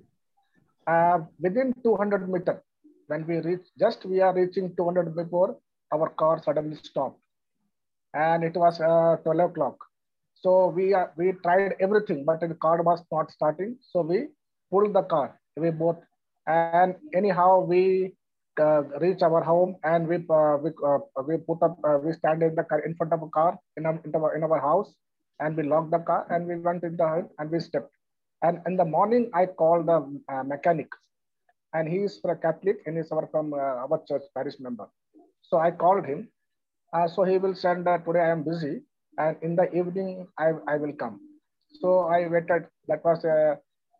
Uh, 0.88 1.20
within 1.39 1.74
200 1.84 2.30
meter, 2.30 2.61
when 3.07 3.26
we 3.26 3.38
reach, 3.38 3.66
just 3.80 4.05
we 4.05 4.22
are 4.22 4.34
reaching 4.34 4.76
200 4.76 5.16
before, 5.16 5.57
our 5.93 6.09
car 6.09 6.41
suddenly 6.43 6.78
stopped. 6.84 7.20
And 8.13 8.43
it 8.43 8.55
was 8.55 8.80
uh, 8.80 9.18
12 9.24 9.51
o'clock. 9.51 9.78
So 10.36 10.68
we 10.68 10.93
are, 10.93 11.11
we 11.18 11.34
tried 11.43 11.76
everything, 11.80 12.24
but 12.26 12.39
the 12.39 12.53
car 12.55 12.82
was 12.84 13.01
not 13.11 13.32
starting. 13.32 13.78
So 13.82 14.01
we 14.01 14.28
pulled 14.70 14.93
the 14.93 15.03
car, 15.03 15.39
we 15.57 15.72
both, 15.72 15.97
and 16.48 16.96
anyhow 17.14 17.60
we 17.60 18.14
uh, 18.60 18.84
reach 19.02 19.22
our 19.22 19.43
home 19.43 19.76
and 19.84 20.08
we 20.08 20.18
uh, 20.30 20.58
we, 20.58 20.72
uh, 20.86 21.00
we 21.28 21.38
put 21.38 21.62
up 21.62 21.78
uh, 21.88 21.98
we 21.98 22.14
stand 22.14 22.43
in 22.43 22.56
the 22.56 22.64
car 22.64 22.80
in 22.80 22.96
front 22.96 23.14
of 23.14 23.22
a 23.22 23.30
car 23.30 23.58
in 23.78 23.86
our, 23.86 24.00
in 24.06 24.16
our 24.16 24.36
in 24.36 24.43
our 24.43 24.60
house 24.60 24.93
and 25.39 25.58
we 25.58 25.64
locked 25.64 25.91
the 25.91 26.00
car 26.00 26.26
and 26.30 26.48
we 26.48 26.56
went 26.56 26.84
in 26.84 26.96
the 26.96 27.28
and 27.39 27.52
we 27.52 27.60
stepped 27.60 27.91
and 28.43 28.60
in 28.68 28.78
the 28.78 28.86
morning 28.86 29.30
i 29.34 29.46
called 29.46 29.88
the 29.88 30.00
uh, 30.34 30.43
mechanic. 30.43 30.88
And 31.74 31.89
he 31.89 31.98
is 32.08 32.20
for 32.20 32.32
a 32.32 32.38
catholic 32.38 32.78
and 32.86 32.96
he's 32.96 33.12
our 33.12 33.28
from 33.28 33.54
uh, 33.54 33.58
our 33.58 34.02
church 34.08 34.24
parish 34.34 34.56
member. 34.60 34.88
So 35.41 35.58
i 35.58 35.72
called 35.72 36.06
him. 36.06 36.30
So 37.14 37.24
he 37.24 37.38
will 37.38 37.56
send 37.56 37.88
uh, 37.88 37.98
today 37.98 38.22
i 38.22 38.30
am 38.30 38.43
busy 38.43 38.82
and 39.18 39.36
in 39.41 39.56
the 39.58 39.68
evening 39.76 40.28
i, 40.38 40.52
I 40.68 40.78
will 40.78 40.93
come. 40.93 41.20
So 41.82 42.08
i 42.08 42.28
waited 42.28 42.68
that 42.88 43.04
was 43.04 43.26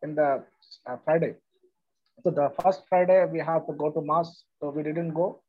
in 0.04 0.16
the 0.16 0.44
friday 1.04 1.34
so 2.24 2.32
the 2.32 2.50
first 2.62 2.84
Friday 2.90 3.26
we 3.32 3.40
have 3.40 3.66
to 3.68 3.74
go 3.74 3.92
to 3.92 4.02
mass, 4.02 4.44
so 4.60 4.70
we 4.70 4.84
didn't 4.84 5.14
go. 5.14 5.42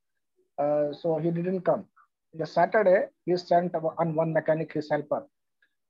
Uh, 0.58 0.92
so 0.92 1.18
he 1.18 1.30
didn't 1.30 1.62
come. 1.62 1.84
The 2.34 2.46
Saturday 2.46 3.06
he 3.24 3.36
sent 3.36 3.74
on 3.74 4.14
one 4.14 4.32
mechanic 4.32 4.72
his 4.72 4.90
helper, 4.90 5.26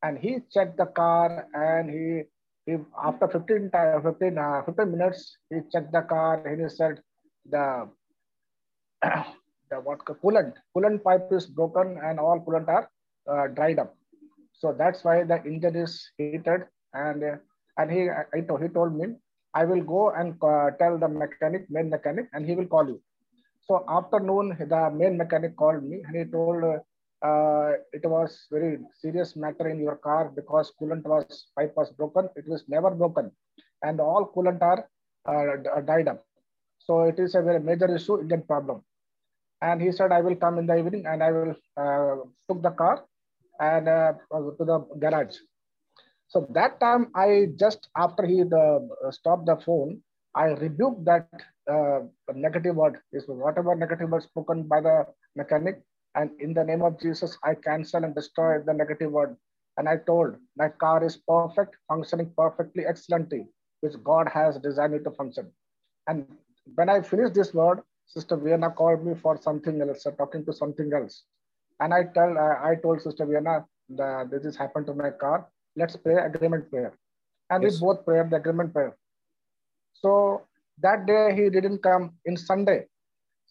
and 0.03 0.19
he 0.19 0.39
checked 0.53 0.77
the 0.77 0.87
car 0.87 1.47
and 1.55 1.91
he, 1.91 2.23
he 2.67 2.79
after 3.03 3.29
15 3.29 3.71
time, 3.71 4.03
15, 4.03 4.39
uh, 4.39 4.63
15 4.65 4.91
minutes 4.91 5.39
he 5.51 5.61
checked 5.73 5.93
the 5.93 6.03
car 6.03 6.47
and 6.47 6.61
he 6.61 6.69
said 6.69 7.01
the 7.49 7.89
the 9.71 9.77
what 9.87 10.01
coolant 10.05 10.55
coolant 10.77 11.03
pipe 11.03 11.29
is 11.31 11.47
broken 11.47 11.99
and 12.05 12.19
all 12.21 12.41
coolant 12.41 12.69
are 12.69 12.89
uh, 13.31 13.47
dried 13.49 13.79
up. 13.79 13.97
So 14.53 14.75
that's 14.77 15.05
why 15.05 15.25
the 15.25 15.43
engine 15.45 15.77
is 15.77 16.11
heated 16.19 16.57
and 16.95 17.23
uh, 17.23 17.37
and 17.79 17.91
he 17.91 18.09
I, 18.09 18.25
he 18.35 18.69
told 18.69 18.95
me 18.97 19.15
I 19.61 19.65
will 19.71 19.83
go 19.95 20.03
and 20.11 20.35
uh, 20.43 20.71
tell 20.81 20.99
the 20.99 21.09
mechanic, 21.09 21.63
main 21.77 21.89
mechanic, 21.97 22.27
and 22.33 22.45
he 22.49 22.55
will 22.59 22.71
call 22.75 22.87
you. 22.93 23.01
So 23.67 23.85
afternoon, 23.89 24.57
the 24.75 24.83
main 24.91 25.17
mechanic 25.23 25.57
called 25.57 25.83
me 25.83 26.03
and 26.07 26.17
he 26.17 26.25
told 26.25 26.63
uh, 27.29 27.71
it 27.99 28.05
was 28.15 28.47
very 28.51 28.79
serious 29.03 29.35
matter 29.45 29.69
in 29.69 29.79
your 29.87 29.97
car 29.97 30.31
because 30.41 30.73
coolant 30.81 31.05
was 31.13 31.47
pipe 31.57 31.75
was 31.77 31.91
broken. 31.91 32.29
It 32.37 32.47
was 32.53 32.65
never 32.69 32.91
broken, 32.91 33.33
and 33.83 34.01
all 34.01 34.31
coolant 34.35 34.63
are 34.63 34.81
uh, 35.33 35.81
died 35.81 36.09
up. 36.09 36.25
So 36.87 37.03
it 37.11 37.19
is 37.19 37.35
a 37.35 37.43
very 37.43 37.61
major 37.61 37.93
issue, 37.95 38.21
Indian 38.21 38.43
problem. 38.43 38.83
And 39.63 39.81
he 39.81 39.91
said, 39.91 40.13
I 40.13 40.21
will 40.21 40.37
come 40.37 40.59
in 40.59 40.67
the 40.67 40.77
evening 40.77 41.05
and 41.07 41.23
I 41.23 41.31
will 41.33 41.55
uh, 41.77 42.17
took 42.49 42.63
the 42.63 42.71
car 42.71 43.05
and 43.59 43.89
uh, 43.89 44.13
to 44.59 44.65
the 44.71 44.79
garage. 44.99 45.37
So 46.29 46.47
that 46.55 46.81
time, 46.81 47.11
I 47.15 47.49
just 47.57 47.89
after 47.97 48.27
he 48.27 48.43
the, 48.43 48.89
stopped 49.11 49.47
the 49.47 49.57
phone, 49.57 50.03
I 50.35 50.47
rebuked 50.47 51.05
that 51.05 51.29
uh, 51.71 52.01
negative 52.35 52.77
word. 52.77 52.99
Is 53.13 53.25
whatever 53.27 53.75
negative 53.75 54.11
word 54.11 54.23
spoken 54.23 54.65
by 54.65 54.81
the 54.81 55.07
mechanic, 55.35 55.83
and 56.15 56.31
in 56.41 56.53
the 56.53 56.65
name 56.65 56.83
of 56.83 57.01
Jesus, 57.01 57.39
I 57.45 57.55
cancel 57.55 58.05
and 58.05 58.15
destroy 58.15 58.61
the 58.61 58.75
negative 58.75 59.13
word. 59.13 59.37
And 59.79 59.89
I 59.89 59.99
told 59.99 60.37
my 60.57 60.69
car 60.69 61.05
is 61.05 61.17
perfect, 61.29 61.77
functioning 61.89 62.33
perfectly, 62.37 62.85
excellently, 62.87 63.47
which 63.81 63.95
God 64.03 64.29
has 64.33 64.59
designed 64.59 64.95
it 64.95 65.05
to 65.05 65.11
function. 65.11 65.53
And 66.07 66.27
when 66.75 66.89
I 66.89 67.03
finished 67.03 67.35
this 67.35 67.53
word, 67.55 67.83
Sister 68.07 68.37
Vienna 68.37 68.71
called 68.71 69.05
me 69.05 69.15
for 69.15 69.41
something 69.41 69.81
else, 69.81 70.07
uh, 70.07 70.13
talking 70.13 70.45
to 70.47 70.53
something 70.53 70.93
else. 70.93 71.25
And 71.81 71.93
I 71.93 72.05
tell, 72.15 72.37
uh, 72.39 72.57
I 72.63 72.77
told 72.83 73.03
Sister 73.03 73.27
Vienna, 73.27 73.67
that 73.91 74.31
this 74.31 74.45
has 74.45 74.57
happened 74.57 74.87
to 74.87 74.95
my 74.95 75.11
car. 75.11 75.47
Let's 75.77 75.97
pray 75.97 76.17
agreement 76.17 76.71
prayer. 76.71 76.93
And 77.51 77.63
yes. 77.63 77.75
we 77.75 77.87
both 77.87 78.05
prayed 78.05 78.31
the 78.31 78.37
agreement 78.37 78.73
prayer. 78.73 78.97
So 79.93 80.43
that 80.83 81.07
day 81.07 81.35
he 81.35 81.51
didn't 81.51 81.83
come 81.83 82.13
in 82.25 82.37
Sunday. 82.37 82.87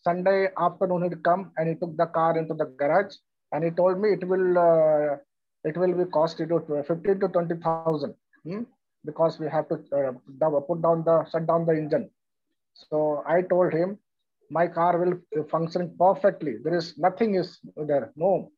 Sunday 0.04 0.50
afternoon 0.58 1.04
he'd 1.04 1.24
come 1.24 1.52
and 1.58 1.70
he 1.70 1.76
took 1.76 1.96
the 1.98 2.06
car 2.08 2.38
into 2.38 2.54
the 2.54 2.66
garage 2.66 3.16
and 3.52 3.64
he 3.64 3.72
told 3.72 4.00
me 4.00 4.10
it 4.10 4.28
will 4.28 4.58
uh, 4.58 5.16
it 5.64 5.78
will 5.78 5.94
be 5.94 6.06
cost 6.12 6.40
you 6.40 6.46
to 6.48 6.84
15 6.88 7.20
to 7.22 7.28
20,000 7.28 8.14
hmm? 8.44 8.62
because 9.04 9.40
we 9.40 9.48
have 9.48 9.68
to 9.70 9.76
uh, 10.00 10.60
put 10.68 10.82
down 10.82 11.04
the 11.04 11.26
shut 11.32 11.48
down 11.48 11.66
the 11.66 11.74
engine. 11.74 12.10
So 12.74 13.24
I 13.28 13.42
told 13.42 13.74
him 13.74 13.98
my 14.50 14.68
car 14.68 14.98
will 15.00 15.46
function 15.50 15.96
perfectly. 16.00 16.58
There 16.64 16.76
is 16.76 16.98
nothing 16.98 17.36
is 17.36 17.60
there. 17.76 18.12
No, 18.16 18.52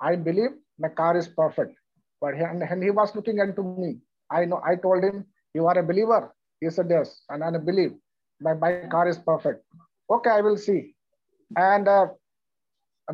I 0.00 0.16
believe 0.16 0.50
my 0.78 0.88
car 0.88 1.16
is 1.16 1.28
perfect. 1.28 1.79
But 2.20 2.34
he, 2.34 2.42
and 2.42 2.82
he 2.82 2.90
was 2.90 3.14
looking 3.14 3.38
into 3.38 3.62
me. 3.62 3.98
I 4.30 4.44
know. 4.44 4.60
I 4.64 4.76
told 4.76 5.02
him, 5.02 5.26
"You 5.54 5.66
are 5.66 5.78
a 5.78 5.82
believer." 5.82 6.34
He 6.60 6.70
said, 6.70 6.88
"Yes," 6.90 7.22
and 7.28 7.42
I 7.42 7.50
believe 7.58 7.94
my, 8.40 8.54
my 8.54 8.86
car 8.90 9.08
is 9.08 9.18
perfect. 9.18 9.64
Okay, 10.10 10.30
I 10.30 10.40
will 10.40 10.56
see. 10.56 10.94
And 11.56 11.88
uh, 11.88 12.08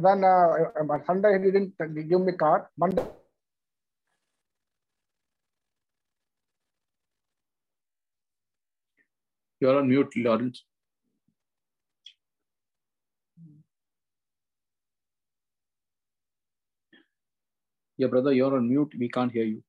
then 0.01 0.25
uh, 0.25 0.99
Sunday 1.07 1.39
he 1.39 1.51
didn't 1.51 2.09
give 2.09 2.21
me 2.21 2.33
car. 2.33 2.71
Monday. 2.77 3.03
You're 9.61 9.79
on 9.79 9.89
mute, 9.89 10.13
Lawrence. 10.17 10.65
Yeah, 17.99 18.09
brother, 18.09 18.33
you're 18.33 18.55
on 18.55 18.69
mute. 18.69 18.93
We 18.99 19.09
can't 19.09 19.33
hear 19.33 19.45
you. 19.45 19.63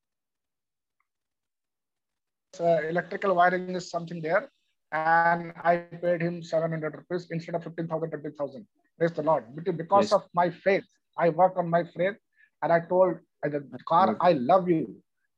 Uh, 2.59 2.82
electrical 2.89 3.36
wiring 3.36 3.75
is 3.75 3.89
something 3.89 4.21
there. 4.21 4.49
And 4.91 5.53
I 5.63 5.78
paid 6.01 6.21
him 6.21 6.41
700 6.41 6.95
rupees 6.95 7.28
instead 7.32 7.55
of 7.55 7.63
15,000, 7.63 8.09
20,000. 8.09 8.67
Praise 8.97 9.11
the 9.11 9.21
Lord. 9.21 9.43
Because 9.55 10.05
yes. 10.05 10.13
of 10.13 10.23
my 10.34 10.49
faith, 10.49 10.84
I 11.17 11.30
work 11.30 11.57
on 11.57 11.69
my 11.69 11.84
faith. 11.84 12.15
And 12.63 12.73
I 12.73 12.80
told 12.80 13.17
the 13.43 13.80
car, 13.88 14.17
I 14.21 14.34
love 14.34 14.67
you. 14.67 14.95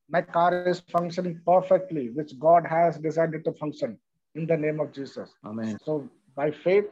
My 0.10 0.22
car 0.22 0.68
is 0.68 0.80
functioning 0.92 1.42
perfectly, 1.46 2.10
which 2.10 2.38
God 2.40 2.66
has 2.66 2.98
decided 2.98 3.44
to 3.46 3.54
function 3.54 4.00
in 4.36 4.48
the 4.48 4.58
name 4.58 4.80
of 4.80 4.94
Jesus. 4.94 5.30
Amen. 5.46 5.78
So 5.84 6.10
by 6.36 6.52
faith, 6.52 6.86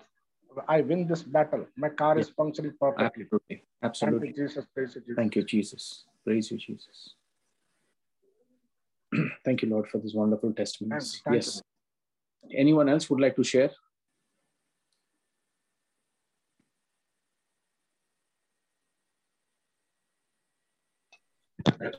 I 0.67 0.81
win 0.81 1.07
this 1.07 1.23
battle. 1.23 1.65
My 1.75 1.89
car 1.89 2.17
is 2.17 2.29
functioning 2.29 2.73
perfectly. 2.79 3.25
Absolutely. 3.25 3.63
Absolutely. 3.83 4.33
Thank 4.33 4.37
you, 4.37 4.43
Jesus. 4.43 4.65
Praise 4.73 4.95
you, 4.95 5.01
Jesus. 5.01 5.15
Thank 5.15 5.35
you, 5.35 5.43
Jesus. 5.43 6.05
Praise 6.23 6.51
you, 6.51 6.57
Jesus. 6.57 7.15
Thank 9.45 9.61
you, 9.61 9.69
Lord, 9.69 9.87
for 9.87 9.99
this 9.99 10.13
wonderful 10.13 10.53
testimonies. 10.53 11.21
Thank 11.23 11.35
yes. 11.35 11.61
You. 12.49 12.57
Anyone 12.59 12.89
else 12.89 13.09
would 13.09 13.19
like 13.19 13.35
to 13.35 13.43
share? 13.43 13.71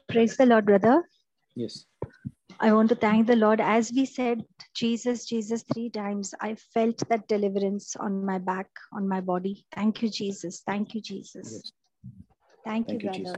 Praise 0.09 0.37
the 0.37 0.47
Lord, 0.47 0.67
brother. 0.67 1.03
Yes. 1.55 1.85
I 2.61 2.73
want 2.73 2.89
to 2.89 2.97
thank 2.97 3.29
the 3.29 3.37
Lord. 3.37 3.61
As 3.61 3.93
we 3.93 4.05
said, 4.05 4.45
Jesus, 4.75 5.27
Jesus, 5.27 5.63
three 5.73 5.91
times, 5.91 6.35
I 6.41 6.57
felt 6.75 7.09
that 7.09 7.29
deliverance 7.29 7.95
on 7.95 8.25
my 8.25 8.39
back, 8.39 8.69
on 8.93 9.07
my 9.07 9.21
body. 9.21 9.65
Thank 9.75 10.03
you, 10.03 10.09
Jesus. 10.09 10.63
Thank 10.67 10.95
you, 10.95 11.01
Jesus. 11.01 11.53
Yes. 11.53 11.73
Thank, 12.65 12.89
Thank, 12.89 13.03
you, 13.03 13.11
brother. 13.11 13.25
Jesus. 13.25 13.37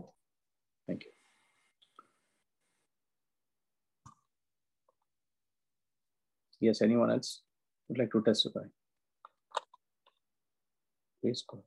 Thank 0.87 1.05
you. 1.05 1.11
Yes, 6.61 6.81
anyone 6.81 7.11
else 7.11 7.43
would 7.89 7.99
like 7.99 8.13
to 8.13 8.23
testify? 8.23 8.61
Please 11.23 11.45
go. 11.47 11.63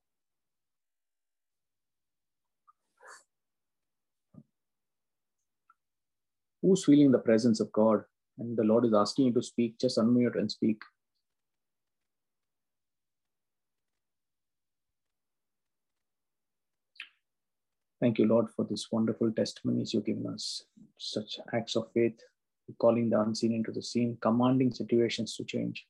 Who's 6.64 6.86
feeling 6.86 7.12
the 7.12 7.20
presence 7.20 7.60
of 7.60 7.72
God 7.74 8.04
and 8.40 8.58
the 8.58 8.64
Lord 8.64 8.86
is 8.86 8.94
asking 8.94 9.28
you 9.28 9.34
to 9.34 9.44
speak, 9.44 9.78
just 9.80 9.98
unmute 9.98 10.40
and 10.40 10.50
speak. 10.50 10.82
Thank 18.02 18.18
you, 18.18 18.26
Lord, 18.26 18.48
for 18.56 18.66
this 18.66 18.88
wonderful 18.92 19.32
testimonies 19.32 19.94
you've 19.94 20.06
given 20.06 20.28
us. 20.28 20.64
Such 20.98 21.40
acts 21.54 21.76
of 21.76 21.92
faith, 21.94 22.20
calling 22.80 23.10
the 23.10 23.22
unseen 23.22 23.54
into 23.54 23.72
the 23.72 23.84
seen, 23.84 24.18
commanding 24.22 24.72
situations 24.72 25.36
to 25.36 25.44
change, 25.44 25.86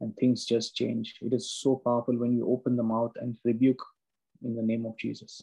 and 0.00 0.14
things 0.16 0.44
just 0.44 0.76
change. 0.76 1.14
It 1.22 1.32
is 1.32 1.50
so 1.50 1.80
powerful 1.84 2.16
when 2.18 2.36
you 2.36 2.48
open 2.48 2.76
the 2.76 2.82
mouth 2.82 3.12
and 3.16 3.36
rebuke 3.44 3.82
in 4.44 4.54
the 4.54 4.62
name 4.62 4.84
of 4.84 4.96
Jesus. 4.98 5.42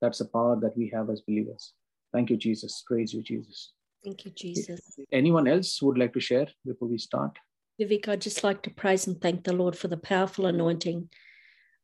That's 0.00 0.18
the 0.18 0.26
power 0.26 0.58
that 0.60 0.76
we 0.76 0.90
have 0.94 1.10
as 1.10 1.20
believers. 1.20 1.72
Thank 2.12 2.30
you, 2.30 2.36
Jesus. 2.36 2.82
Praise 2.86 3.12
you, 3.12 3.22
Jesus. 3.22 3.72
Thank 4.04 4.24
you, 4.24 4.30
Jesus. 4.30 4.80
Anyone 5.12 5.48
else 5.48 5.80
would 5.82 5.98
like 5.98 6.12
to 6.14 6.20
share 6.20 6.46
before 6.64 6.88
we 6.88 6.98
start? 6.98 7.38
Vivek, 7.80 8.08
I'd 8.08 8.20
just 8.20 8.42
like 8.42 8.62
to 8.62 8.70
praise 8.70 9.06
and 9.06 9.20
thank 9.20 9.44
the 9.44 9.52
Lord 9.52 9.76
for 9.76 9.88
the 9.88 9.96
powerful 9.96 10.46
anointing, 10.46 11.08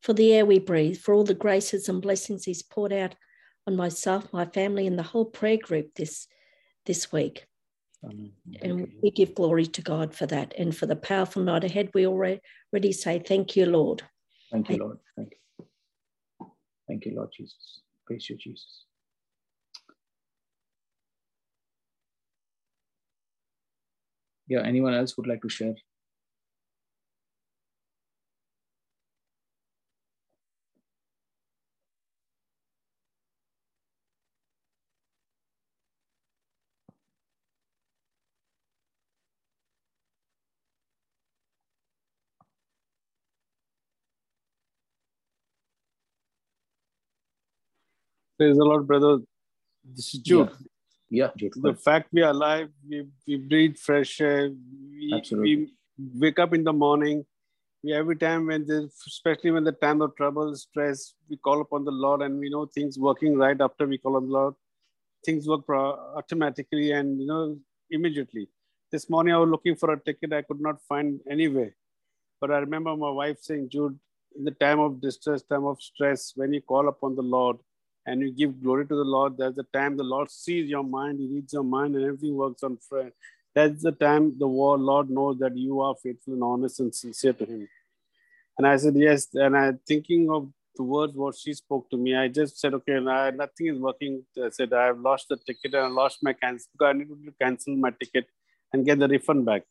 for 0.03 0.13
the 0.13 0.33
air 0.33 0.47
we 0.47 0.59
breathe, 0.59 0.99
for 0.99 1.15
all 1.15 1.25
the 1.25 1.35
graces 1.35 1.89
and 1.89 2.03
blessings 2.03 2.45
He's 2.45 2.63
poured 2.63 2.93
out 2.93 3.15
on 3.67 3.77
myself, 3.77 4.33
my 4.33 4.47
family, 4.47 4.87
and 4.87 4.99
the 4.99 5.05
whole 5.05 5.25
prayer 5.25 5.59
group 5.59 5.95
this 5.95 6.27
this 6.87 7.13
week. 7.13 7.47
Amen. 8.05 8.33
And 8.63 8.89
we 9.03 9.11
give 9.11 9.35
glory 9.35 9.67
to 9.67 9.83
God 9.83 10.15
for 10.15 10.27
that 10.27 10.55
and 10.59 10.77
for 10.77 10.87
the 10.87 10.97
powerful 10.97 11.43
night 11.43 11.65
ahead. 11.65 11.91
We 11.95 12.07
already 12.07 12.93
say, 12.93 13.19
Thank 13.21 13.57
you, 13.57 13.67
Lord. 13.67 14.03
Thank 14.51 14.71
you, 14.71 14.77
Lord. 14.77 14.99
Thank 15.17 15.33
you. 15.33 16.47
Thank 16.89 17.07
you, 17.07 17.15
Lord 17.17 17.31
Jesus. 17.37 17.81
Praise 18.07 18.29
you, 18.29 18.37
Jesus. 18.37 18.85
Yeah 24.49 24.63
anyone 24.65 24.95
else 24.95 25.17
would 25.17 25.27
like 25.27 25.43
to 25.43 25.49
share 25.49 25.75
Praise 48.39 48.57
the 48.59 48.65
Lord, 48.65 48.87
brother. 48.87 49.19
This 49.85 50.15
is 50.15 50.21
Jude. 50.21 50.51
Yeah. 50.51 50.64
Yeah, 51.15 51.31
the 51.39 51.75
fact 51.75 52.09
we 52.13 52.23
are 52.23 52.31
alive, 52.31 52.69
we, 52.89 53.07
we 53.27 53.37
breathe 53.37 53.77
fresh 53.77 54.21
air, 54.21 54.51
we, 54.51 55.23
we 55.43 55.73
wake 56.21 56.39
up 56.41 56.53
in 56.55 56.65
the 56.65 56.73
morning. 56.73 57.25
We, 57.85 57.93
every 57.93 58.17
time 58.17 58.47
when 58.47 58.67
there's, 58.67 58.93
especially 59.07 59.53
when 59.53 59.65
the 59.65 59.73
time 59.73 60.01
of 60.03 60.17
trouble, 60.17 60.55
stress, 60.57 61.15
we 61.29 61.37
call 61.37 61.61
upon 61.61 61.85
the 61.85 61.93
Lord 61.93 62.23
and 62.23 62.39
we 62.39 62.51
know 62.51 62.67
things 62.67 62.99
working 62.99 63.37
right 63.37 63.61
after 63.61 63.87
we 63.87 63.99
call 63.99 64.17
on 64.17 64.27
the 64.27 64.33
Lord. 64.33 64.55
Things 65.25 65.47
work 65.47 65.65
pro- 65.67 65.99
automatically 66.17 66.91
and 66.93 67.21
you 67.21 67.27
know 67.27 67.57
immediately. 67.91 68.49
This 68.91 69.09
morning 69.09 69.35
I 69.35 69.39
was 69.39 69.51
looking 69.51 69.77
for 69.77 69.93
a 69.93 70.01
ticket. 70.01 70.33
I 70.33 70.43
could 70.43 70.61
not 70.61 70.81
find 70.89 71.21
anywhere. 71.31 71.75
But 72.41 72.51
I 72.51 72.59
remember 72.59 72.97
my 72.97 73.11
wife 73.11 73.39
saying, 73.41 73.69
Jude, 73.71 73.99
in 74.37 74.45
the 74.45 74.51
time 74.51 74.81
of 74.81 75.01
distress, 75.01 75.43
time 75.43 75.65
of 75.65 75.81
stress, 75.81 76.33
when 76.35 76.53
you 76.53 76.61
call 76.61 76.89
upon 76.89 77.15
the 77.15 77.23
Lord 77.23 77.57
and 78.07 78.21
you 78.21 78.33
give 78.33 78.63
glory 78.63 78.87
to 78.87 78.95
the 78.95 79.05
Lord, 79.05 79.37
that's 79.39 79.57
the 79.57 79.67
time 79.73 79.97
the 79.97 80.05
Lord 80.05 80.31
sees 80.31 80.69
your 80.69 80.85
mind, 80.85 81.21
He 81.21 81.27
reads 81.27 81.53
your 81.53 81.65
mind, 81.65 81.97
and 81.97 82.05
everything 82.05 82.37
works 82.37 82.63
on 82.63 82.79
prayer. 82.89 83.13
That's 83.55 83.83
the 83.83 83.93
time 83.93 84.37
the 84.39 84.47
Lord 84.47 85.11
knows 85.11 85.39
that 85.39 85.57
you 85.57 85.81
are 85.81 85.95
faithful 86.03 86.35
and 86.35 86.43
honest 86.43 86.81
and 86.81 86.95
sincere 86.95 87.33
to 87.35 87.45
Him. 87.45 87.69
And 88.59 88.67
I 88.67 88.77
said, 88.77 88.95
Yes. 88.97 89.29
And 89.35 89.57
I 89.57 89.73
thinking 89.87 90.31
of 90.31 90.51
the 90.77 90.83
words 90.83 91.15
what 91.15 91.37
she 91.37 91.55
spoke 91.55 91.89
to 91.91 91.97
me, 91.97 92.17
I 92.17 92.29
just 92.29 92.59
said, 92.59 92.75
Okay, 92.75 92.99
now 93.01 93.31
nothing 93.31 93.69
is 93.69 93.79
working. 93.79 94.25
I 94.43 94.51
said, 94.51 94.73
I've 94.73 94.99
lost 94.99 95.29
the 95.29 95.37
ticket 95.37 95.75
and 95.75 95.85
I 95.85 95.89
lost 95.89 96.19
my 96.23 96.33
cancel. 96.33 96.71
I 96.81 96.93
need 96.93 97.09
to 97.09 97.35
cancel 97.41 97.77
my 97.77 97.91
ticket 97.91 98.27
and 98.73 98.85
get 98.85 98.99
the 98.99 99.09
refund 99.09 99.45
back. 99.45 99.63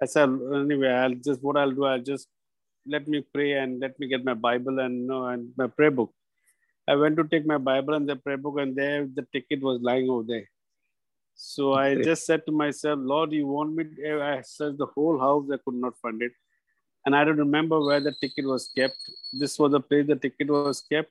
I 0.00 0.06
said, 0.06 0.28
anyway, 0.54 0.88
I'll 0.88 1.14
just 1.14 1.42
what 1.42 1.56
I'll 1.56 1.70
do, 1.70 1.84
I'll 1.84 2.02
just 2.02 2.28
let 2.86 3.06
me 3.06 3.24
pray 3.32 3.52
and 3.52 3.80
let 3.80 3.98
me 4.00 4.08
get 4.08 4.24
my 4.24 4.34
Bible 4.34 4.80
and 4.80 5.06
no 5.06 5.26
and 5.26 5.52
my 5.56 5.68
prayer 5.68 5.92
book. 5.92 6.12
I 6.88 6.96
went 6.96 7.16
to 7.16 7.24
take 7.24 7.46
my 7.46 7.58
Bible 7.58 7.94
and 7.94 8.08
the 8.08 8.16
prayer 8.16 8.36
book, 8.36 8.58
and 8.58 8.74
there 8.74 9.06
the 9.06 9.26
ticket 9.32 9.60
was 9.62 9.80
lying 9.80 10.10
over 10.10 10.24
there. 10.24 10.48
So 11.34 11.72
I 11.74 11.94
just 11.94 12.26
said 12.26 12.44
to 12.46 12.52
myself, 12.52 12.98
Lord, 13.02 13.32
you 13.32 13.46
want 13.46 13.74
me? 13.74 13.84
To, 13.84 14.22
I 14.22 14.42
searched 14.42 14.78
the 14.78 14.86
whole 14.86 15.18
house, 15.18 15.46
I 15.52 15.56
could 15.64 15.74
not 15.74 15.98
find 15.98 16.20
it. 16.22 16.32
And 17.04 17.16
I 17.16 17.24
don't 17.24 17.38
remember 17.38 17.80
where 17.80 18.00
the 18.00 18.14
ticket 18.20 18.44
was 18.44 18.70
kept. 18.76 18.96
This 19.32 19.58
was 19.58 19.72
the 19.72 19.80
place 19.80 20.06
the 20.06 20.16
ticket 20.16 20.48
was 20.48 20.82
kept. 20.82 21.10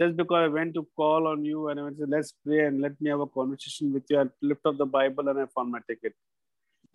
Just 0.00 0.16
because 0.16 0.44
I 0.44 0.48
went 0.48 0.74
to 0.74 0.86
call 0.96 1.26
on 1.26 1.44
you 1.44 1.68
and 1.68 1.80
I 1.80 1.82
went 1.82 1.98
to 1.98 2.06
let's 2.06 2.32
pray 2.44 2.66
and 2.66 2.80
let 2.80 3.00
me 3.00 3.10
have 3.10 3.20
a 3.20 3.26
conversation 3.26 3.92
with 3.92 4.04
you. 4.08 4.20
I 4.20 4.24
lift 4.40 4.64
up 4.64 4.78
the 4.78 4.86
Bible 4.86 5.28
and 5.28 5.40
I 5.40 5.46
found 5.46 5.72
my 5.72 5.80
ticket. 5.88 6.14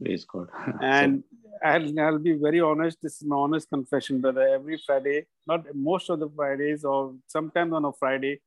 Praise 0.03 0.25
God. 0.25 0.49
and 0.81 1.23
I'll, 1.63 1.99
I'll 1.99 2.19
be 2.19 2.33
very 2.33 2.59
honest. 2.59 2.97
This 3.01 3.21
is 3.21 3.23
my 3.27 3.37
honest 3.37 3.69
confession, 3.69 4.19
brother. 4.19 4.47
Every 4.47 4.81
Friday, 4.85 5.25
not 5.47 5.63
most 5.73 6.09
of 6.09 6.19
the 6.19 6.29
Fridays, 6.29 6.83
or 6.83 7.13
sometimes 7.27 7.73
on 7.73 7.85
a 7.85 7.93
Friday, 7.93 8.41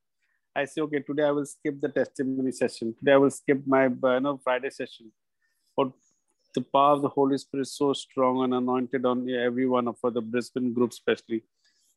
I 0.55 0.65
say, 0.65 0.83
okay, 0.83 1.01
today 1.01 1.25
I 1.25 1.31
will 1.31 1.47
skip 1.47 1.81
the 1.81 1.89
testimony 1.89 2.53
session. 2.53 2.95
Today 2.99 3.13
I 3.13 3.17
will 3.17 3.31
skip 3.31 3.63
my 3.67 3.87
uh, 3.87 4.15
you 4.15 4.21
know, 4.21 4.41
Friday 4.43 4.71
session. 4.71 5.13
But 5.77 5.93
the 6.55 6.63
power 6.63 6.93
of 6.93 7.03
the 7.03 7.09
Holy 7.09 7.39
Spirit 7.39 7.63
is 7.63 7.77
so 7.77 7.93
strong 7.93 8.43
and 8.45 8.55
anointed 8.55 9.05
on 9.05 9.29
everyone 9.31 9.93
for 9.95 10.11
the 10.11 10.21
Brisbane 10.21 10.73
group, 10.73 10.91
especially 10.93 11.43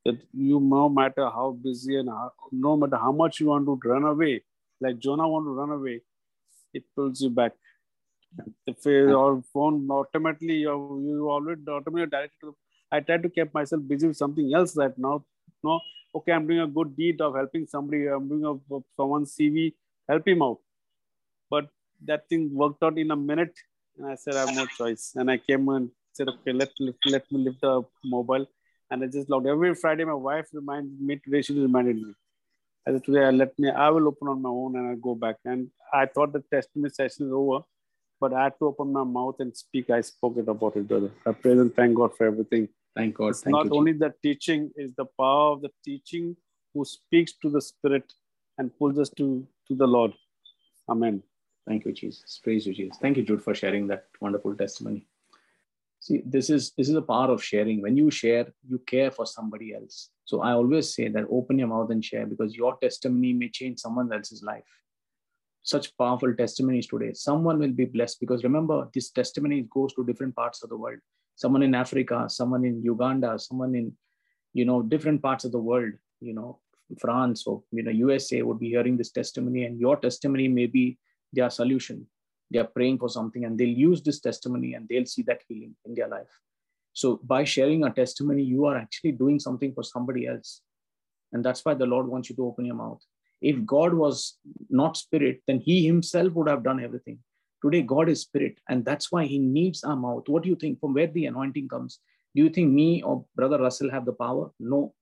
that 0.05 0.18
you 0.34 0.60
no 0.60 0.88
matter 0.89 1.26
how 1.30 1.57
busy 1.62 1.97
and 1.97 2.10
how, 2.10 2.32
no 2.51 2.78
matter 2.78 2.97
how 2.97 3.12
much 3.12 3.39
you 3.39 3.47
want 3.47 3.66
to 3.66 3.80
run 3.89 4.03
away, 4.03 4.43
like 4.82 4.99
Jonah 4.99 5.28
want 5.28 5.45
to 5.45 5.51
run 5.51 5.72
away, 5.72 6.01
it 6.74 6.84
pulls 6.95 7.22
you 7.22 7.30
back. 7.30 7.53
If 8.67 8.86
your 8.86 9.41
phone 9.53 9.89
automatically 9.89 10.57
you, 10.65 11.01
you 11.03 11.30
already 11.30 11.61
automatically 11.67 12.09
directed 12.09 12.39
to, 12.41 12.55
I 12.91 12.99
try 12.99 13.17
to 13.17 13.30
keep 13.30 13.53
myself 13.53 13.82
busy 13.88 14.07
with 14.07 14.17
something 14.17 14.53
else 14.53 14.73
that 14.73 14.97
now 14.97 15.23
no 15.63 15.80
okay 16.15 16.32
I'm 16.32 16.47
doing 16.47 16.59
a 16.59 16.67
good 16.67 16.95
deed 16.95 17.21
of 17.21 17.36
helping 17.36 17.65
somebody 17.67 18.07
I'm 18.07 18.27
doing 18.27 18.45
a 18.45 18.53
uh, 18.75 18.80
someone's 18.95 19.36
CV 19.36 19.73
help 20.07 20.27
him 20.27 20.41
out. 20.41 20.59
But 21.49 21.67
that 22.05 22.27
thing 22.30 22.49
worked 22.53 22.84
out 22.84 22.97
in 22.97 23.11
a 23.11 23.15
minute 23.15 23.55
and 23.97 24.07
I 24.07 24.15
said 24.15 24.36
I 24.36 24.45
have 24.45 24.55
no 24.55 24.65
choice. 24.65 25.13
And 25.15 25.30
I 25.30 25.38
came 25.38 25.67
and 25.69 25.89
said 26.13 26.30
okay 26.30 26.53
let 26.53 26.71
let, 26.80 26.95
let 27.05 27.32
me 27.32 27.39
lift 27.45 27.61
the 27.61 27.82
mobile. 28.05 28.45
And 28.91 29.03
I 29.03 29.07
just 29.07 29.30
logged 29.30 29.47
every 29.47 29.73
Friday 29.75 30.03
my 30.03 30.13
wife 30.13 30.47
reminded 30.53 30.99
me 31.01 31.17
today 31.17 31.41
she 31.41 31.59
reminded 31.59 31.97
me. 31.97 32.13
I 32.88 32.91
said 32.93 33.03
today 33.03 33.25
I 33.25 33.32
let 33.32 33.57
me 33.59 33.69
I 33.69 33.89
will 33.89 34.07
open 34.07 34.27
on 34.27 34.41
my 34.41 34.49
own 34.49 34.77
and 34.77 34.88
I'll 34.89 34.95
go 34.95 35.15
back. 35.15 35.38
And 35.45 35.69
I 35.93 36.05
thought 36.05 36.34
the 36.34 36.43
testimony 36.53 36.89
session 36.89 37.27
is 37.27 37.34
over 37.34 37.61
but 38.20 38.34
I 38.34 38.43
had 38.45 38.59
to 38.59 38.65
open 38.65 38.91
my 38.91 39.03
mouth 39.03 39.36
and 39.39 39.55
speak. 39.55 39.89
I 39.89 40.01
spoke 40.01 40.38
it 40.38 40.47
about 40.47 40.76
it, 40.76 40.88
brother. 40.88 41.11
I 41.26 41.32
pray 41.32 41.53
and 41.53 41.74
thank 41.76 41.95
God 41.95 42.15
for 42.15 42.28
everything. 42.28 42.67
Thank 42.95 43.15
God. 43.15 43.30
It's 43.30 43.41
thank 43.41 43.55
not 43.55 43.65
you, 43.65 43.76
only 43.76 43.93
the 43.93 44.13
teaching, 44.22 44.72
is 44.76 44.93
the 44.95 45.05
power 45.05 45.53
of 45.53 45.61
the 45.61 45.72
teaching 45.84 46.36
who 46.74 46.86
speaks 46.86 47.34
to 47.41 47.49
the 47.49 47.61
Spirit 47.61 48.11
and 48.57 48.78
pulls 48.78 48.99
us 48.99 49.09
to, 49.11 49.47
to 49.67 49.76
the 49.76 49.88
Lord. 49.88 50.13
Amen. 50.89 51.24
Thank 51.67 51.86
you, 51.86 51.93
Jesus. 51.93 52.39
Praise 52.43 52.65
you, 52.65 52.74
Jesus. 52.74 52.97
Thank 53.01 53.17
you, 53.17 53.24
Jude, 53.24 53.43
for 53.43 53.53
sharing 53.53 53.88
that 53.88 54.05
wonderful 54.20 54.55
testimony. 54.55 55.05
See, 56.01 56.22
this 56.26 56.49
is 56.49 56.72
this 56.78 56.88
is 56.88 56.95
a 56.95 57.01
power 57.01 57.30
of 57.30 57.43
sharing. 57.43 57.82
When 57.82 57.97
you 57.97 58.09
share, 58.09 58.47
you 58.67 58.80
care 58.80 59.11
for 59.11 59.26
somebody 59.26 59.74
else. 59.76 60.09
So 60.24 60.41
I 60.41 60.53
always 60.53 60.95
say 60.95 61.09
that 61.09 61.26
open 61.30 61.59
your 61.59 61.67
mouth 61.67 61.91
and 61.91 62.03
share 62.03 62.26
because 62.26 62.55
your 62.55 62.78
testimony 62.78 63.34
may 63.34 63.49
change 63.49 63.80
someone 63.80 64.11
else's 64.11 64.41
life 64.41 64.63
such 65.70 65.95
powerful 65.97 66.34
testimonies 66.34 66.88
today. 66.88 67.13
Someone 67.13 67.59
will 67.59 67.72
be 67.72 67.86
blessed 67.86 68.20
because 68.20 68.43
remember, 68.43 68.89
this 68.93 69.11
testimony 69.11 69.67
goes 69.70 69.93
to 69.93 70.05
different 70.05 70.36
parts 70.36 70.63
of 70.63 70.70
the 70.70 70.78
world. 70.78 70.99
Someone 71.36 71.63
in 71.63 71.76
Africa, 71.76 72.26
someone 72.30 72.65
in 72.65 72.82
Uganda, 72.84 73.38
someone 73.39 73.76
in, 73.76 73.93
you 74.53 74.65
know, 74.65 74.82
different 74.82 75.22
parts 75.22 75.45
of 75.45 75.51
the 75.51 75.59
world, 75.59 75.93
you 76.20 76.34
know, 76.34 76.59
France 76.99 77.45
or, 77.45 77.63
you 77.72 77.84
know, 77.84 77.91
USA 77.91 78.41
would 78.41 78.59
be 78.59 78.70
hearing 78.70 78.97
this 78.97 79.11
testimony 79.11 79.65
and 79.65 79.80
your 79.80 79.95
testimony 79.97 80.47
may 80.47 80.65
be 80.65 80.97
their 81.32 81.49
solution. 81.49 82.05
They 82.51 82.59
are 82.59 82.65
praying 82.67 82.97
for 82.97 83.09
something 83.09 83.45
and 83.45 83.57
they'll 83.57 83.67
use 83.67 84.01
this 84.01 84.20
testimony 84.20 84.74
and 84.74 84.88
they'll 84.89 85.05
see 85.05 85.22
that 85.24 85.43
healing 85.47 85.76
in 85.86 85.93
their 85.93 86.07
life. 86.07 86.39
So 86.93 87.20
by 87.24 87.43
sharing 87.43 87.84
a 87.84 87.91
testimony, 87.91 88.43
you 88.43 88.65
are 88.65 88.76
actually 88.76 89.11
doing 89.11 89.39
something 89.39 89.74
for 89.74 89.84
somebody 89.84 90.26
else. 90.26 90.61
And 91.32 91.45
that's 91.45 91.63
why 91.63 91.76
the 91.76 91.86
Lord 91.86 92.07
wants 92.07 92.30
you 92.30 92.36
to 92.38 92.45
open 92.47 92.65
your 92.65 92.76
mouth 92.76 93.01
if 93.41 93.65
God 93.65 93.93
was 93.93 94.37
not 94.69 94.97
spirit, 94.97 95.41
then 95.47 95.59
he 95.59 95.85
himself 95.85 96.33
would 96.33 96.49
have 96.49 96.63
done 96.63 96.83
everything. 96.83 97.19
Today, 97.63 97.81
God 97.81 98.09
is 98.09 98.21
spirit, 98.21 98.57
and 98.69 98.85
that's 98.85 99.11
why 99.11 99.25
he 99.25 99.37
needs 99.37 99.83
our 99.83 99.95
mouth. 99.95 100.23
What 100.27 100.43
do 100.43 100.49
you 100.49 100.55
think? 100.55 100.79
From 100.79 100.93
where 100.93 101.07
the 101.07 101.25
anointing 101.25 101.67
comes? 101.67 101.99
Do 102.35 102.43
you 102.43 102.49
think 102.49 102.71
me 102.71 103.01
or 103.01 103.25
Brother 103.35 103.59
Russell 103.59 103.91
have 103.91 104.05
the 104.05 104.13
power? 104.13 104.51
No, 104.59 104.93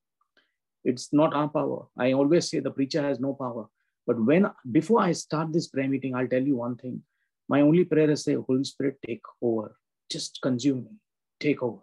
it's 0.83 1.11
not 1.11 1.33
our 1.33 1.49
power. 1.49 1.87
I 1.97 2.13
always 2.13 2.49
say 2.49 2.59
the 2.59 2.71
preacher 2.71 3.01
has 3.01 3.19
no 3.19 3.33
power. 3.33 3.65
But 4.05 4.23
when 4.23 4.49
before 4.71 5.01
I 5.01 5.11
start 5.11 5.51
this 5.51 5.67
prayer 5.67 5.89
meeting, 5.89 6.15
I'll 6.15 6.27
tell 6.27 6.41
you 6.41 6.55
one 6.55 6.77
thing. 6.77 7.01
My 7.49 7.61
only 7.61 7.83
prayer 7.83 8.09
is 8.09 8.23
say, 8.23 8.35
Holy 8.35 8.63
Spirit, 8.63 8.97
take 9.05 9.21
over. 9.41 9.77
Just 10.09 10.39
consume 10.41 10.85
me. 10.85 10.91
Take 11.39 11.61
over. 11.61 11.81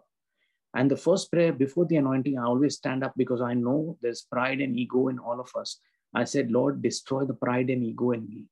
And 0.73 0.91
the 0.91 0.97
first 0.97 1.31
prayer 1.31 1.53
before 1.53 1.85
the 1.85 1.97
anointing, 1.97 2.37
I 2.37 2.43
always 2.43 2.75
stand 2.75 3.03
up 3.03 3.13
because 3.15 3.41
I 3.41 3.53
know 3.53 3.97
there's 4.01 4.27
pride 4.29 4.59
and 4.59 4.77
ego 4.77 5.07
in 5.07 5.19
all 5.19 5.39
of 5.39 5.49
us. 5.55 5.79
I 6.15 6.23
said, 6.23 6.49
Lord, 6.49 6.81
destroy 6.81 7.25
the 7.25 7.33
pride 7.33 7.69
and 7.69 7.83
ego 7.83 8.11
in 8.11 8.27
me. 8.29 8.45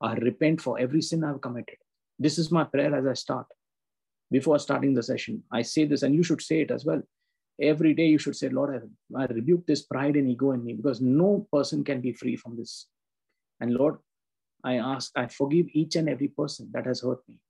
I 0.00 0.14
repent 0.14 0.60
for 0.60 0.78
every 0.78 1.02
sin 1.02 1.24
I've 1.24 1.40
committed. 1.40 1.78
This 2.18 2.38
is 2.38 2.52
my 2.52 2.62
prayer 2.62 2.94
as 2.94 3.06
I 3.06 3.14
start. 3.14 3.46
Before 4.30 4.58
starting 4.60 4.94
the 4.94 5.02
session, 5.02 5.42
I 5.50 5.62
say 5.62 5.84
this, 5.84 6.02
and 6.02 6.14
you 6.14 6.22
should 6.22 6.40
say 6.40 6.60
it 6.60 6.70
as 6.70 6.84
well. 6.84 7.02
Every 7.60 7.92
day, 7.92 8.06
you 8.06 8.18
should 8.18 8.36
say, 8.36 8.48
Lord, 8.48 8.88
I, 9.16 9.22
I 9.22 9.26
rebuke 9.26 9.66
this 9.66 9.82
pride 9.82 10.14
and 10.14 10.30
ego 10.30 10.52
in 10.52 10.64
me 10.64 10.74
because 10.74 11.00
no 11.00 11.48
person 11.52 11.82
can 11.82 12.00
be 12.00 12.12
free 12.12 12.36
from 12.36 12.56
this. 12.56 12.86
And 13.60 13.74
Lord, 13.74 13.98
I 14.62 14.74
ask, 14.76 15.10
I 15.16 15.26
forgive 15.26 15.66
each 15.72 15.96
and 15.96 16.08
every 16.08 16.28
person 16.28 16.70
that 16.72 16.86
has 16.86 17.00
hurt 17.00 17.20
me 17.28 17.40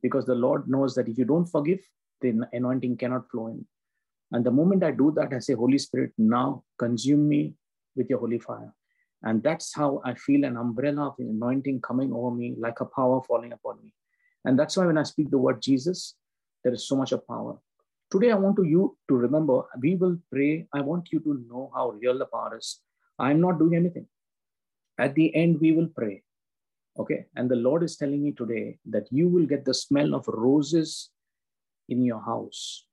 because 0.00 0.26
the 0.26 0.34
Lord 0.34 0.68
knows 0.68 0.94
that 0.94 1.08
if 1.08 1.18
you 1.18 1.24
don't 1.24 1.46
forgive, 1.46 1.80
the 2.20 2.46
anointing 2.52 2.96
cannot 2.98 3.28
flow 3.30 3.48
in. 3.48 3.66
And 4.30 4.44
the 4.44 4.50
moment 4.52 4.84
I 4.84 4.92
do 4.92 5.12
that, 5.16 5.32
I 5.32 5.40
say, 5.40 5.54
Holy 5.54 5.78
Spirit, 5.78 6.12
now 6.18 6.62
consume 6.78 7.28
me 7.28 7.54
with 7.96 8.10
your 8.10 8.20
holy 8.20 8.38
fire. 8.38 8.72
And 9.22 9.42
that's 9.42 9.74
how 9.74 10.00
I 10.04 10.14
feel 10.14 10.44
an 10.44 10.56
umbrella 10.56 11.08
of 11.08 11.14
anointing 11.18 11.80
coming 11.80 12.12
over 12.12 12.34
me, 12.34 12.54
like 12.58 12.80
a 12.80 12.84
power 12.84 13.20
falling 13.22 13.52
upon 13.52 13.82
me. 13.82 13.92
And 14.44 14.58
that's 14.58 14.76
why 14.76 14.86
when 14.86 14.98
I 14.98 15.02
speak 15.02 15.30
the 15.30 15.38
word 15.38 15.60
Jesus, 15.60 16.14
there 16.62 16.72
is 16.72 16.86
so 16.86 16.96
much 16.96 17.12
of 17.12 17.26
power. 17.26 17.58
Today, 18.10 18.30
I 18.30 18.36
want 18.36 18.56
to 18.56 18.64
you 18.64 18.96
to 19.08 19.16
remember, 19.16 19.62
we 19.80 19.96
will 19.96 20.16
pray. 20.32 20.66
I 20.72 20.80
want 20.80 21.08
you 21.12 21.20
to 21.20 21.44
know 21.50 21.70
how 21.74 21.90
real 21.90 22.18
the 22.18 22.26
power 22.26 22.56
is. 22.56 22.80
I'm 23.18 23.40
not 23.40 23.58
doing 23.58 23.74
anything. 23.74 24.06
At 24.98 25.14
the 25.14 25.34
end, 25.34 25.60
we 25.60 25.72
will 25.72 25.88
pray. 25.88 26.22
Okay. 26.98 27.26
And 27.36 27.50
the 27.50 27.56
Lord 27.56 27.82
is 27.82 27.96
telling 27.96 28.22
me 28.22 28.32
today 28.32 28.78
that 28.86 29.08
you 29.10 29.28
will 29.28 29.46
get 29.46 29.64
the 29.64 29.74
smell 29.74 30.14
of 30.14 30.26
roses 30.28 31.10
in 31.88 32.02
your 32.02 32.20
house 32.20 32.84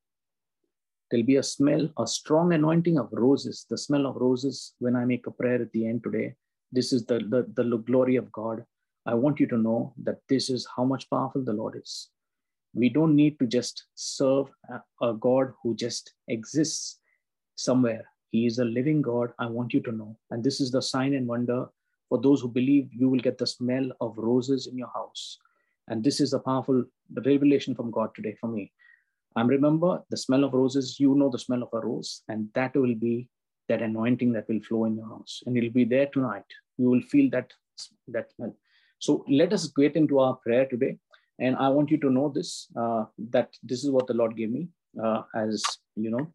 there'll 1.09 1.25
be 1.25 1.37
a 1.37 1.43
smell, 1.43 1.89
a 1.97 2.07
strong 2.07 2.53
anointing 2.53 2.97
of 2.97 3.09
roses, 3.11 3.65
the 3.69 3.77
smell 3.77 4.05
of 4.05 4.15
roses 4.15 4.73
when 4.79 4.95
I 4.95 5.05
make 5.05 5.27
a 5.27 5.31
prayer 5.31 5.61
at 5.61 5.71
the 5.71 5.87
end 5.87 6.03
today. 6.03 6.35
This 6.71 6.91
is 6.91 7.05
the, 7.05 7.19
the, 7.19 7.45
the 7.63 7.77
glory 7.77 8.15
of 8.15 8.31
God. 8.31 8.65
I 9.05 9.13
want 9.13 9.39
you 9.39 9.47
to 9.47 9.57
know 9.57 9.93
that 10.03 10.19
this 10.29 10.49
is 10.49 10.67
how 10.75 10.83
much 10.83 11.09
powerful 11.09 11.43
the 11.43 11.53
Lord 11.53 11.79
is. 11.81 12.09
We 12.73 12.89
don't 12.89 13.15
need 13.15 13.39
to 13.39 13.45
just 13.45 13.85
serve 13.93 14.47
a, 14.69 15.07
a 15.07 15.13
God 15.13 15.53
who 15.61 15.75
just 15.75 16.13
exists 16.27 16.99
somewhere. 17.55 18.05
He 18.31 18.45
is 18.45 18.59
a 18.59 18.65
living 18.65 19.01
God. 19.01 19.31
I 19.39 19.45
want 19.45 19.73
you 19.73 19.81
to 19.81 19.91
know. 19.91 20.17
And 20.31 20.43
this 20.43 20.59
is 20.59 20.71
the 20.71 20.81
sign 20.81 21.13
and 21.13 21.27
wonder 21.27 21.67
for 22.09 22.19
those 22.19 22.41
who 22.41 22.49
believe 22.49 22.89
you 22.91 23.07
will 23.07 23.19
get 23.19 23.37
the 23.37 23.47
smell 23.47 23.89
of 24.01 24.17
roses 24.17 24.67
in 24.67 24.77
your 24.77 24.91
house. 24.93 25.37
And 25.87 26.03
this 26.03 26.19
is 26.19 26.33
a 26.33 26.39
powerful 26.39 26.83
revelation 27.25 27.75
from 27.75 27.91
God 27.91 28.09
today 28.15 28.35
for 28.41 28.47
me. 28.47 28.71
And 29.35 29.49
remember 29.49 30.01
the 30.09 30.17
smell 30.17 30.43
of 30.43 30.53
roses, 30.53 30.99
you 30.99 31.15
know 31.15 31.29
the 31.29 31.39
smell 31.39 31.63
of 31.63 31.69
a 31.73 31.79
rose, 31.79 32.23
and 32.29 32.47
that 32.53 32.75
will 32.75 32.95
be 32.95 33.27
that 33.67 33.81
anointing 33.81 34.31
that 34.33 34.47
will 34.47 34.61
flow 34.61 34.85
in 34.85 34.95
your 34.95 35.07
house. 35.07 35.41
And 35.45 35.57
it'll 35.57 35.71
be 35.71 35.85
there 35.85 36.07
tonight. 36.07 36.45
You 36.77 36.89
will 36.89 37.01
feel 37.01 37.29
that, 37.31 37.51
that 38.09 38.31
smell. 38.31 38.55
So 38.99 39.25
let 39.27 39.53
us 39.53 39.67
get 39.67 39.95
into 39.95 40.19
our 40.19 40.35
prayer 40.35 40.65
today. 40.65 40.97
And 41.39 41.55
I 41.57 41.67
want 41.69 41.91
you 41.91 41.97
to 41.97 42.09
know 42.09 42.31
this, 42.33 42.67
uh, 42.79 43.05
that 43.31 43.49
this 43.61 43.83
is 43.83 43.91
what 43.91 44.07
the 44.07 44.13
Lord 44.13 44.37
gave 44.37 44.51
me 44.51 44.69
uh, 45.03 45.23
as, 45.35 45.63
you 45.95 46.09
know, 46.09 46.27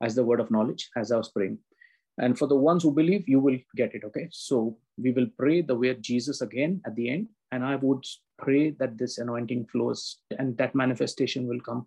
as 0.00 0.14
the 0.14 0.24
word 0.24 0.40
of 0.40 0.50
knowledge 0.50 0.88
as 0.96 1.10
I 1.10 1.16
was 1.16 1.30
praying. 1.30 1.58
And 2.18 2.38
for 2.38 2.46
the 2.46 2.56
ones 2.56 2.82
who 2.82 2.92
believe, 2.92 3.28
you 3.28 3.40
will 3.40 3.58
get 3.76 3.94
it. 3.94 4.04
Okay. 4.04 4.28
So 4.30 4.76
we 4.98 5.10
will 5.10 5.26
pray 5.38 5.62
the 5.62 5.74
way 5.74 5.88
of 5.88 6.00
Jesus 6.02 6.42
again 6.42 6.80
at 6.86 6.94
the 6.94 7.08
end. 7.10 7.28
And 7.50 7.64
I 7.64 7.76
would 7.76 8.04
pray 8.38 8.70
that 8.78 8.98
this 8.98 9.18
anointing 9.18 9.66
flows 9.72 10.18
and 10.38 10.56
that 10.58 10.74
manifestation 10.74 11.48
will 11.48 11.60
come. 11.60 11.86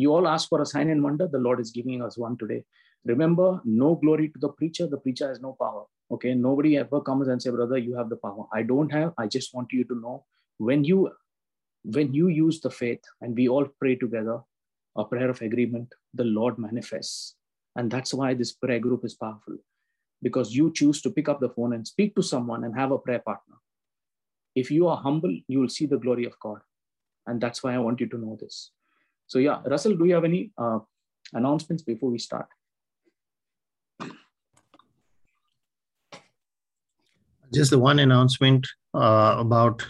You 0.00 0.14
all 0.14 0.26
ask 0.28 0.48
for 0.48 0.60
a 0.62 0.66
sign 0.66 0.90
and 0.90 1.02
wonder. 1.02 1.26
The 1.28 1.44
Lord 1.46 1.60
is 1.60 1.70
giving 1.70 2.02
us 2.02 2.16
one 2.16 2.36
today. 2.42 2.64
Remember, 3.04 3.60
no 3.64 3.94
glory 3.94 4.28
to 4.28 4.38
the 4.38 4.48
preacher. 4.48 4.86
The 4.86 4.98
preacher 4.98 5.28
has 5.28 5.40
no 5.40 5.56
power. 5.60 5.84
Okay. 6.10 6.34
Nobody 6.34 6.76
ever 6.78 7.00
comes 7.00 7.28
and 7.28 7.42
say, 7.42 7.50
brother, 7.50 7.78
you 7.78 7.96
have 7.96 8.08
the 8.08 8.16
power. 8.16 8.46
I 8.52 8.62
don't 8.62 8.92
have. 8.92 9.12
I 9.18 9.26
just 9.26 9.54
want 9.54 9.72
you 9.72 9.84
to 9.84 10.00
know 10.00 10.24
when 10.58 10.84
you 10.84 11.10
when 11.84 12.12
you 12.12 12.28
use 12.28 12.60
the 12.60 12.70
faith 12.70 13.02
and 13.20 13.36
we 13.36 13.48
all 13.48 13.66
pray 13.80 13.96
together, 13.96 14.40
a 14.96 15.04
prayer 15.04 15.30
of 15.30 15.40
agreement, 15.40 15.94
the 16.14 16.24
Lord 16.24 16.58
manifests. 16.58 17.36
And 17.76 17.90
that's 17.90 18.12
why 18.12 18.34
this 18.34 18.52
prayer 18.52 18.80
group 18.80 19.04
is 19.04 19.14
powerful 19.14 19.56
because 20.22 20.54
you 20.54 20.72
choose 20.72 21.00
to 21.02 21.10
pick 21.10 21.28
up 21.28 21.40
the 21.40 21.48
phone 21.48 21.72
and 21.72 21.86
speak 21.86 22.14
to 22.16 22.22
someone 22.22 22.64
and 22.64 22.74
have 22.76 22.90
a 22.90 22.98
prayer 22.98 23.20
partner. 23.20 23.56
If 24.54 24.70
you 24.70 24.88
are 24.88 24.96
humble, 24.96 25.34
you 25.48 25.60
will 25.60 25.68
see 25.68 25.86
the 25.86 25.98
glory 25.98 26.26
of 26.26 26.38
God. 26.40 26.60
And 27.26 27.40
that's 27.40 27.62
why 27.62 27.74
I 27.74 27.78
want 27.78 28.00
you 28.00 28.08
to 28.08 28.18
know 28.18 28.36
this. 28.40 28.70
So, 29.30 29.38
yeah, 29.38 29.60
Russell, 29.64 29.96
do 29.96 30.06
you 30.06 30.14
have 30.14 30.24
any 30.24 30.50
uh, 30.58 30.80
announcements 31.32 31.84
before 31.84 32.10
we 32.10 32.18
start? 32.18 32.48
Just 37.54 37.70
the 37.70 37.78
one 37.78 38.00
announcement 38.00 38.66
uh, 38.92 39.36
about 39.38 39.86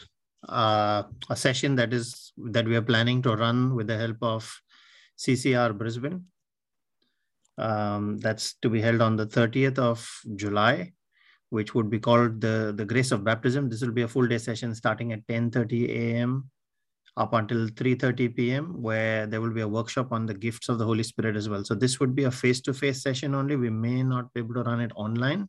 uh, 0.46 1.04
a 1.30 1.36
session 1.36 1.74
that 1.76 1.94
is 1.94 2.34
that 2.36 2.66
we 2.66 2.76
are 2.76 2.82
planning 2.82 3.22
to 3.22 3.34
run 3.34 3.74
with 3.74 3.86
the 3.86 3.96
help 3.96 4.18
of 4.20 4.60
CCR 5.16 5.72
Brisbane. 5.76 6.26
Um, 7.56 8.18
that's 8.18 8.56
to 8.60 8.68
be 8.68 8.82
held 8.82 9.00
on 9.00 9.16
the 9.16 9.26
30th 9.26 9.78
of 9.78 10.06
July, 10.36 10.92
which 11.48 11.74
would 11.74 11.88
be 11.88 11.98
called 11.98 12.42
the, 12.42 12.74
the 12.76 12.84
Grace 12.84 13.10
of 13.10 13.24
Baptism. 13.24 13.70
This 13.70 13.80
will 13.80 13.92
be 13.92 14.02
a 14.02 14.08
full 14.08 14.28
day 14.28 14.38
session 14.38 14.74
starting 14.74 15.14
at 15.14 15.26
10.30 15.26 15.88
a.m. 15.88 16.50
up 17.16 17.32
until 17.32 17.68
3.30 17.68 18.36
p.m., 18.36 18.82
where 18.82 19.26
there 19.26 19.40
will 19.40 19.52
be 19.52 19.60
a 19.60 19.68
workshop 19.68 20.12
on 20.12 20.26
the 20.26 20.34
gifts 20.34 20.68
of 20.68 20.78
the 20.78 20.84
Holy 20.84 21.02
Spirit 21.02 21.36
as 21.36 21.48
well. 21.48 21.64
So 21.64 21.74
this 21.74 22.00
would 22.00 22.14
be 22.14 22.24
a 22.24 22.30
face-to-face 22.30 23.02
session 23.02 23.34
only. 23.34 23.56
We 23.56 23.70
may 23.70 24.02
not 24.02 24.32
be 24.32 24.40
able 24.40 24.54
to 24.54 24.62
run 24.62 24.80
it 24.80 24.92
online, 24.94 25.48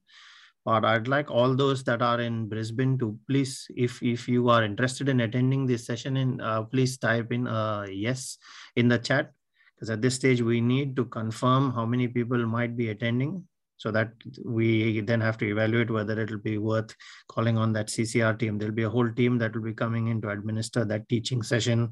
but 0.65 0.85
I'd 0.85 1.07
like 1.07 1.31
all 1.31 1.55
those 1.55 1.83
that 1.85 2.01
are 2.01 2.19
in 2.19 2.47
Brisbane 2.47 2.97
to 2.99 3.17
please, 3.27 3.65
if 3.75 4.01
if 4.03 4.27
you 4.27 4.49
are 4.49 4.63
interested 4.63 5.09
in 5.09 5.21
attending 5.21 5.65
this 5.65 5.85
session, 5.85 6.17
in 6.17 6.41
uh, 6.41 6.63
please 6.63 6.97
type 6.97 7.31
in 7.31 7.47
a 7.47 7.85
yes 7.89 8.37
in 8.75 8.87
the 8.87 8.99
chat, 8.99 9.31
because 9.75 9.89
at 9.89 10.01
this 10.01 10.15
stage 10.15 10.41
we 10.41 10.61
need 10.61 10.95
to 10.95 11.05
confirm 11.05 11.71
how 11.71 11.85
many 11.85 12.07
people 12.07 12.45
might 12.45 12.77
be 12.77 12.89
attending, 12.89 13.43
so 13.81 13.89
that 13.89 14.11
we 14.45 15.01
then 15.01 15.19
have 15.19 15.39
to 15.39 15.49
evaluate 15.49 15.89
whether 15.89 16.19
it'll 16.21 16.37
be 16.37 16.59
worth 16.59 16.95
calling 17.27 17.57
on 17.57 17.73
that 17.73 17.87
CCR 17.87 18.37
team. 18.37 18.59
There'll 18.59 18.75
be 18.75 18.83
a 18.83 18.89
whole 18.89 19.11
team 19.11 19.39
that 19.39 19.55
will 19.55 19.63
be 19.63 19.73
coming 19.73 20.09
in 20.09 20.21
to 20.21 20.29
administer 20.29 20.85
that 20.85 21.09
teaching 21.09 21.41
session 21.41 21.89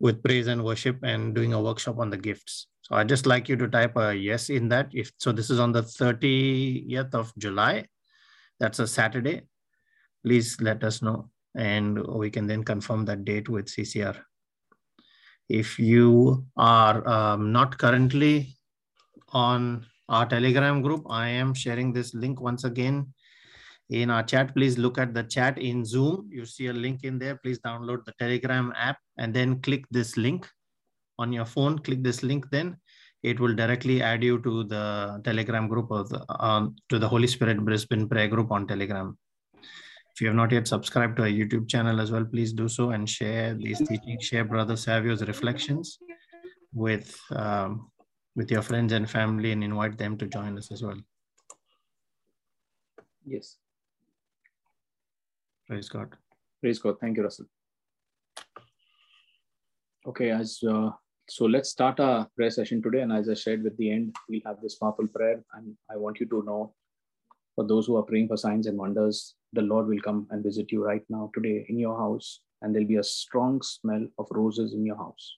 with 0.00 0.20
praise 0.20 0.48
and 0.48 0.64
worship 0.64 0.98
and 1.04 1.36
doing 1.36 1.52
a 1.52 1.62
workshop 1.62 2.00
on 2.00 2.10
the 2.10 2.16
gifts. 2.16 2.66
So 2.82 2.96
I'd 2.96 3.08
just 3.08 3.24
like 3.24 3.48
you 3.48 3.54
to 3.54 3.68
type 3.68 3.96
a 3.96 4.12
yes 4.12 4.50
in 4.50 4.68
that. 4.70 4.88
If 4.92 5.12
so, 5.18 5.30
this 5.30 5.48
is 5.48 5.60
on 5.60 5.70
the 5.70 5.82
30th 5.82 7.14
of 7.14 7.32
July 7.38 7.86
that's 8.58 8.80
a 8.80 8.88
Saturday, 8.88 9.42
please 10.24 10.60
let 10.60 10.82
us 10.82 11.02
know 11.02 11.30
and 11.54 12.04
we 12.04 12.30
can 12.30 12.48
then 12.48 12.64
confirm 12.64 13.04
that 13.04 13.24
date 13.24 13.48
with 13.48 13.66
CCR. 13.66 14.16
If 15.48 15.78
you 15.78 16.46
are 16.56 17.08
um, 17.08 17.52
not 17.52 17.78
currently 17.78 18.56
on 19.28 19.86
our 20.08 20.26
Telegram 20.26 20.82
group, 20.82 21.06
I 21.08 21.28
am 21.28 21.54
sharing 21.54 21.92
this 21.92 22.14
link 22.14 22.40
once 22.40 22.64
again 22.64 23.12
in 23.90 24.10
our 24.10 24.22
chat. 24.22 24.54
Please 24.54 24.78
look 24.78 24.98
at 24.98 25.14
the 25.14 25.22
chat 25.24 25.58
in 25.58 25.84
Zoom. 25.84 26.28
You 26.30 26.44
see 26.44 26.66
a 26.68 26.72
link 26.72 27.04
in 27.04 27.18
there. 27.18 27.36
Please 27.36 27.58
download 27.60 28.04
the 28.04 28.12
Telegram 28.18 28.72
app 28.76 28.98
and 29.18 29.32
then 29.34 29.60
click 29.60 29.84
this 29.90 30.16
link 30.16 30.48
on 31.18 31.32
your 31.32 31.44
phone. 31.44 31.78
Click 31.78 32.02
this 32.02 32.22
link 32.22 32.46
then 32.50 32.76
it 33.22 33.40
will 33.40 33.54
directly 33.54 34.00
add 34.02 34.22
you 34.22 34.40
to 34.42 34.64
the 34.64 35.20
Telegram 35.24 35.68
group 35.68 35.90
or 35.90 36.04
the, 36.04 36.24
um, 36.42 36.76
to 36.88 36.98
the 36.98 37.08
Holy 37.08 37.26
Spirit 37.26 37.64
Brisbane 37.64 38.08
prayer 38.08 38.28
group 38.28 38.50
on 38.52 38.66
Telegram. 38.66 39.16
If 40.14 40.20
you 40.20 40.28
have 40.28 40.36
not 40.36 40.52
yet 40.52 40.66
subscribed 40.66 41.16
to 41.16 41.22
our 41.22 41.28
YouTube 41.28 41.68
channel 41.68 42.00
as 42.00 42.10
well, 42.10 42.24
please 42.24 42.52
do 42.52 42.68
so 42.68 42.90
and 42.90 43.08
share 43.08 43.54
these 43.54 43.78
teachings, 43.78 44.24
share 44.24 44.44
Brother 44.44 44.76
Savio's 44.76 45.22
reflections 45.22 45.98
with, 46.72 47.18
um, 47.30 47.90
with 48.38 48.52
your 48.52 48.62
friends 48.62 48.92
and 48.92 49.10
family 49.10 49.50
and 49.50 49.64
invite 49.64 49.98
them 49.98 50.16
to 50.16 50.26
join 50.26 50.56
us 50.56 50.70
as 50.70 50.80
well. 50.80 51.00
Yes. 53.26 53.56
Praise 55.66 55.88
God. 55.88 56.14
Praise 56.60 56.78
God. 56.78 57.00
Thank 57.00 57.16
you, 57.16 57.24
Russell. 57.24 57.46
Okay, 60.06 60.30
as 60.30 60.60
uh, 60.62 60.90
so 61.28 61.46
let's 61.46 61.68
start 61.68 61.98
our 61.98 62.28
prayer 62.36 62.50
session 62.50 62.80
today. 62.80 63.00
And 63.00 63.12
as 63.12 63.28
I 63.28 63.34
said 63.34 63.64
with 63.64 63.76
the 63.76 63.90
end, 63.90 64.14
we'll 64.28 64.46
have 64.46 64.60
this 64.62 64.76
powerful 64.76 65.08
prayer. 65.08 65.42
And 65.54 65.76
I 65.90 65.96
want 65.96 66.20
you 66.20 66.26
to 66.26 66.42
know 66.46 66.72
for 67.56 67.66
those 67.66 67.86
who 67.86 67.96
are 67.96 68.04
praying 68.04 68.28
for 68.28 68.36
signs 68.36 68.68
and 68.68 68.78
wonders, 68.78 69.34
the 69.52 69.62
Lord 69.62 69.88
will 69.88 70.00
come 70.00 70.28
and 70.30 70.44
visit 70.44 70.70
you 70.70 70.84
right 70.84 71.02
now 71.08 71.30
today 71.34 71.66
in 71.68 71.76
your 71.76 71.98
house. 71.98 72.40
And 72.62 72.72
there'll 72.72 72.88
be 72.88 72.96
a 72.96 73.02
strong 73.02 73.60
smell 73.62 74.06
of 74.16 74.28
roses 74.30 74.74
in 74.74 74.86
your 74.86 74.96
house. 74.96 75.36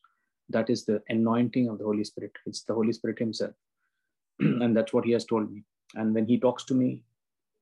That 0.50 0.70
is 0.70 0.84
the 0.84 1.02
anointing 1.08 1.68
of 1.68 1.78
the 1.78 1.84
Holy 1.84 2.04
Spirit. 2.04 2.32
It's 2.46 2.64
the 2.64 2.74
Holy 2.74 2.92
Spirit 2.92 3.18
Himself. 3.18 3.54
and 4.38 4.76
that's 4.76 4.92
what 4.92 5.04
He 5.04 5.12
has 5.12 5.24
told 5.24 5.50
me. 5.50 5.64
And 5.94 6.14
when 6.14 6.26
He 6.26 6.38
talks 6.38 6.64
to 6.64 6.74
me, 6.74 7.02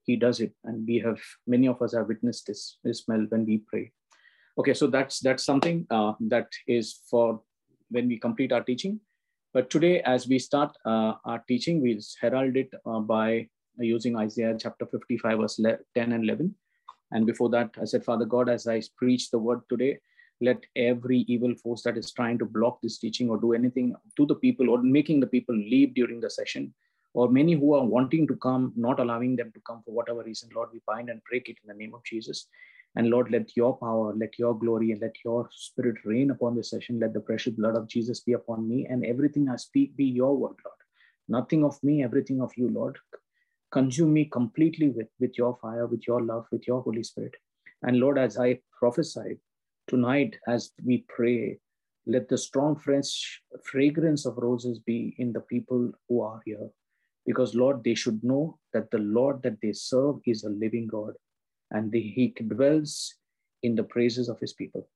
He 0.05 0.16
does 0.16 0.41
it. 0.41 0.53
And 0.64 0.86
we 0.86 0.99
have, 0.99 1.20
many 1.47 1.68
of 1.68 1.80
us 1.82 1.95
have 1.95 2.09
witnessed 2.09 2.47
this, 2.47 2.78
this 2.84 3.01
smell 3.01 3.26
when 3.28 3.45
we 3.45 3.59
pray. 3.59 3.93
Okay, 4.59 4.74
so 4.74 4.89
that's 4.89 5.20
that's 5.20 5.45
something 5.45 5.86
uh, 5.89 6.14
that 6.18 6.49
is 6.66 7.01
for 7.09 7.41
when 7.91 8.09
we 8.09 8.18
complete 8.18 8.53
our 8.53 8.62
teaching. 8.62 8.99
But 9.55 9.70
today, 9.70 10.01
as 10.01 10.26
we 10.26 10.41
start 10.41 10.76
uh, 10.84 11.14
our 11.24 11.43
teaching, 11.47 11.80
we'll 11.80 12.01
herald 12.20 12.57
it 12.57 12.70
uh, 12.84 12.99
by 12.99 13.49
using 13.78 14.16
Isaiah 14.16 14.57
chapter 14.59 14.84
55, 14.86 15.39
verse 15.39 15.61
10 15.95 16.12
and 16.12 16.24
11. 16.24 16.55
And 17.12 17.24
before 17.24 17.49
that, 17.51 17.70
I 17.80 17.84
said, 17.84 18.05
Father 18.05 18.24
God, 18.24 18.49
as 18.49 18.66
I 18.66 18.82
preach 18.97 19.30
the 19.30 19.39
word 19.39 19.61
today, 19.68 20.01
let 20.41 20.64
every 20.76 21.18
evil 21.28 21.55
force 21.55 21.82
that 21.82 21.97
is 21.97 22.12
trying 22.12 22.39
to 22.39 22.45
block 22.45 22.80
this 22.82 22.99
teaching 22.99 23.28
or 23.28 23.39
do 23.39 23.53
anything 23.53 23.95
to 24.16 24.26
the 24.26 24.34
people 24.34 24.70
or 24.70 24.82
making 24.82 25.20
the 25.20 25.26
people 25.26 25.55
leave 25.55 25.95
during 25.95 26.20
the 26.20 26.30
session, 26.30 26.72
or 27.14 27.28
many 27.28 27.55
who 27.55 27.74
are 27.74 27.84
wanting 27.84 28.26
to 28.28 28.36
come, 28.36 28.72
not 28.76 29.01
allowing 29.01 29.34
them 29.34 29.51
to 29.53 29.61
come 29.66 29.82
for 29.84 29.93
whatever 29.93 30.22
reason, 30.22 30.49
Lord, 30.55 30.68
we 30.72 30.80
bind 30.86 31.09
and 31.09 31.20
break 31.28 31.49
it 31.49 31.57
in 31.62 31.68
the 31.68 31.74
name 31.74 31.95
of 31.95 32.05
Jesus. 32.05 32.47
And 32.97 33.11
Lord, 33.11 33.30
let 33.30 33.57
your 33.57 33.76
power, 33.76 34.14
let 34.14 34.39
your 34.39 34.59
glory, 34.59 34.93
and 34.93 35.01
let 35.01 35.16
your 35.24 35.49
spirit 35.53 35.97
reign 36.05 36.30
upon 36.30 36.57
this 36.57 36.70
session. 36.70 37.01
Let 37.01 37.12
the 37.12 37.20
precious 37.20 37.55
blood 37.55 37.76
of 37.76 37.89
Jesus 37.89 38.20
be 38.20 38.32
upon 38.32 38.68
me, 38.68 38.86
and 38.86 39.05
everything 39.05 39.49
I 39.49 39.57
speak 39.57 39.97
be 39.97 40.05
your 40.05 40.36
word, 40.36 40.57
Lord. 40.64 40.76
Nothing 41.28 41.64
of 41.64 41.82
me, 41.82 42.03
everything 42.03 42.41
of 42.41 42.51
you, 42.57 42.68
Lord. 42.68 42.99
Consume 43.70 44.14
me 44.14 44.24
completely 44.24 44.89
with, 44.89 45.09
with 45.20 45.36
your 45.36 45.59
fire, 45.61 45.86
with 45.86 46.07
your 46.07 46.22
love, 46.22 46.47
with 46.51 46.66
your 46.66 46.80
Holy 46.82 47.03
Spirit. 47.03 47.34
And 47.82 47.99
Lord, 47.99 48.18
as 48.18 48.39
I 48.39 48.61
prophesied 48.78 49.39
tonight, 49.89 50.36
as 50.47 50.72
we 50.84 51.05
pray, 51.09 51.59
let 52.07 52.28
the 52.28 52.39
strong 52.39 52.76
fresh 52.76 53.43
fragrance 53.64 54.24
of 54.26 54.36
roses 54.36 54.78
be 54.78 55.14
in 55.18 55.32
the 55.32 55.41
people 55.41 55.91
who 56.09 56.22
are 56.22 56.41
here. 56.45 56.68
Because, 57.26 57.55
Lord, 57.55 57.84
they 57.84 57.95
should 57.95 58.22
know 58.22 58.59
that 58.72 58.91
the 58.91 58.99
Lord 58.99 59.43
that 59.43 59.61
they 59.61 59.72
serve 59.72 60.16
is 60.24 60.45
a 60.45 60.51
living 60.51 60.86
God 60.86 61.14
and 61.70 61.93
the, 61.93 62.01
he 62.01 62.34
dwells 62.47 63.14
in 63.62 63.74
the 63.74 63.82
praises 63.82 64.28
of 64.28 64.39
his 64.41 64.55
people. 64.55 64.89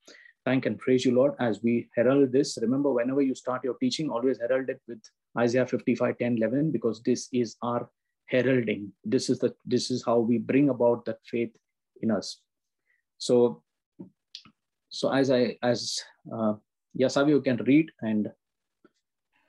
Thank 0.45 0.66
and 0.66 0.78
praise 0.78 1.05
you, 1.05 1.14
Lord, 1.14 1.34
as 1.38 1.61
we 1.62 1.88
herald 1.95 2.32
this. 2.32 2.59
Remember, 2.61 2.93
whenever 2.93 3.22
you 3.22 3.34
start 3.34 3.62
your 3.62 3.76
teaching, 3.80 4.11
always 4.11 4.38
herald 4.40 4.68
it 4.70 4.80
with 4.88 5.01
Isaiah 5.38 5.66
55, 5.66 6.18
10, 6.18 6.36
11, 6.38 6.72
because 6.72 7.01
this 7.03 7.28
is 7.32 7.57
our 7.62 7.88
heralding. 8.26 8.93
This 9.05 9.30
is 9.30 9.38
the 9.38 9.55
this 9.64 9.90
is 9.90 10.03
how 10.05 10.18
we 10.18 10.38
bring 10.38 10.70
about 10.70 11.05
that 11.05 11.18
faith 11.24 11.51
in 12.01 12.11
us. 12.11 12.40
So, 13.18 13.62
so 14.93 15.11
as 15.11 15.30
I 15.30 15.57
as 15.62 15.99
uh, 16.32 16.55
Yasavi, 16.99 17.30
you 17.30 17.40
can 17.40 17.57
read 17.66 17.90
and 18.03 18.30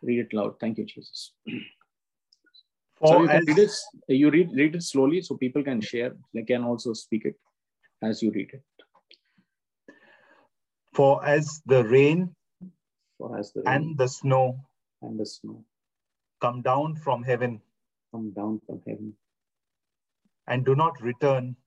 read 0.01 0.19
it 0.19 0.33
loud. 0.33 0.55
Thank 0.59 0.77
you, 0.77 0.85
Jesus. 0.85 1.33
so 3.05 3.21
you 3.21 3.27
can 3.27 3.45
read 3.45 3.59
it. 3.59 3.71
You 4.07 4.31
read 4.31 4.51
read 4.53 4.75
it 4.75 4.83
slowly 4.83 5.21
so 5.21 5.35
people 5.35 5.63
can 5.63 5.81
share. 5.81 6.13
They 6.33 6.43
can 6.43 6.63
also 6.63 6.93
speak 6.93 7.25
it 7.25 7.35
as 8.01 8.23
you 8.23 8.31
read 8.31 8.51
it. 8.53 8.63
For 10.93 11.25
as 11.25 11.61
the 11.65 11.83
rain, 11.83 12.35
for 13.17 13.37
as 13.37 13.51
the 13.51 13.63
rain 13.63 13.75
and 13.75 13.97
the 13.97 14.07
snow 14.07 14.59
and 15.01 15.19
the 15.19 15.25
snow 15.25 15.65
come 16.39 16.61
down 16.61 16.95
from 16.95 17.23
heaven, 17.23 17.61
come 18.11 18.31
down 18.31 18.61
from 18.65 18.81
heaven, 18.87 19.13
and 20.47 20.65
do 20.65 20.75
not 20.75 21.01
return, 21.01 21.57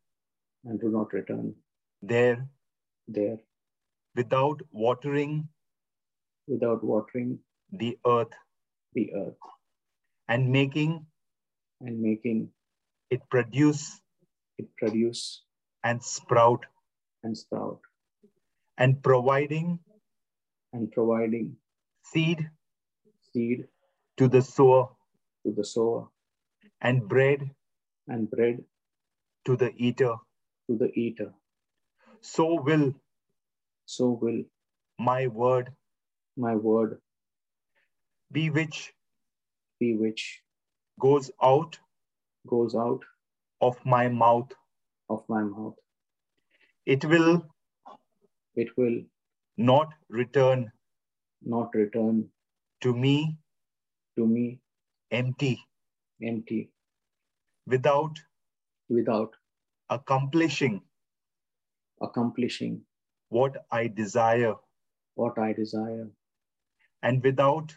and 0.65 0.81
do 0.81 0.89
not 0.89 1.13
return 1.13 1.55
there, 2.01 2.47
there, 3.09 3.39
without 4.17 4.61
watering 4.73 5.49
without 6.49 6.83
watering 6.83 7.39
the 7.73 7.99
earth 8.07 8.37
the 8.95 9.07
earth 9.23 9.49
and 10.29 10.51
making 10.51 10.95
and 11.81 12.01
making 12.01 12.49
it 13.11 13.29
produce 13.31 14.01
it 14.59 14.69
produce 14.77 15.43
and 15.85 16.03
sprout 16.03 16.67
and 17.23 17.37
sprout 17.37 17.81
and 18.79 19.03
providing 19.03 19.79
and 20.73 20.91
providing 20.93 21.57
seed 22.13 22.49
seed 23.33 23.65
to 24.17 24.29
the 24.29 24.43
sower 24.43 24.89
to 25.45 25.53
the 25.59 25.65
sower 25.65 26.09
and 26.81 27.09
bread 27.09 27.51
and 28.09 28.31
bread 28.31 28.59
to 29.47 29.57
the 29.57 29.73
eater. 29.77 30.15
to 30.69 30.77
the 30.77 30.91
eater. 30.95 31.33
So 32.21 32.61
will 32.61 32.95
so 33.87 34.11
will 34.23 34.43
my 34.99 35.27
word 35.29 35.73
my 36.37 36.55
word 36.55 36.99
be 38.33 38.51
which 38.51 38.93
be 39.81 39.97
which 39.97 40.43
goes 41.01 41.31
out 41.43 41.79
goes 42.47 42.75
out 42.75 43.05
of 43.61 43.85
my 43.85 44.09
mouth. 44.09 44.53
of 45.15 45.23
my 45.29 45.43
mouth. 45.43 45.75
It 46.95 47.05
will 47.05 47.45
it 48.57 48.77
will 48.77 48.97
not 49.57 49.93
return 50.09 50.73
not 51.55 51.75
return 51.75 52.29
to 52.87 52.95
me 53.05 53.37
to 54.17 54.27
me 54.27 54.61
empty. 55.11 55.59
empty. 56.23 56.71
Without 57.67 58.21
without 58.89 59.37
accomplishing 59.91 60.83
accomplishing 62.03 62.81
what 63.39 63.59
i 63.81 63.87
desire 64.03 64.55
what 65.23 65.39
i 65.47 65.53
desire 65.53 66.09
and 67.03 67.23
without 67.29 67.75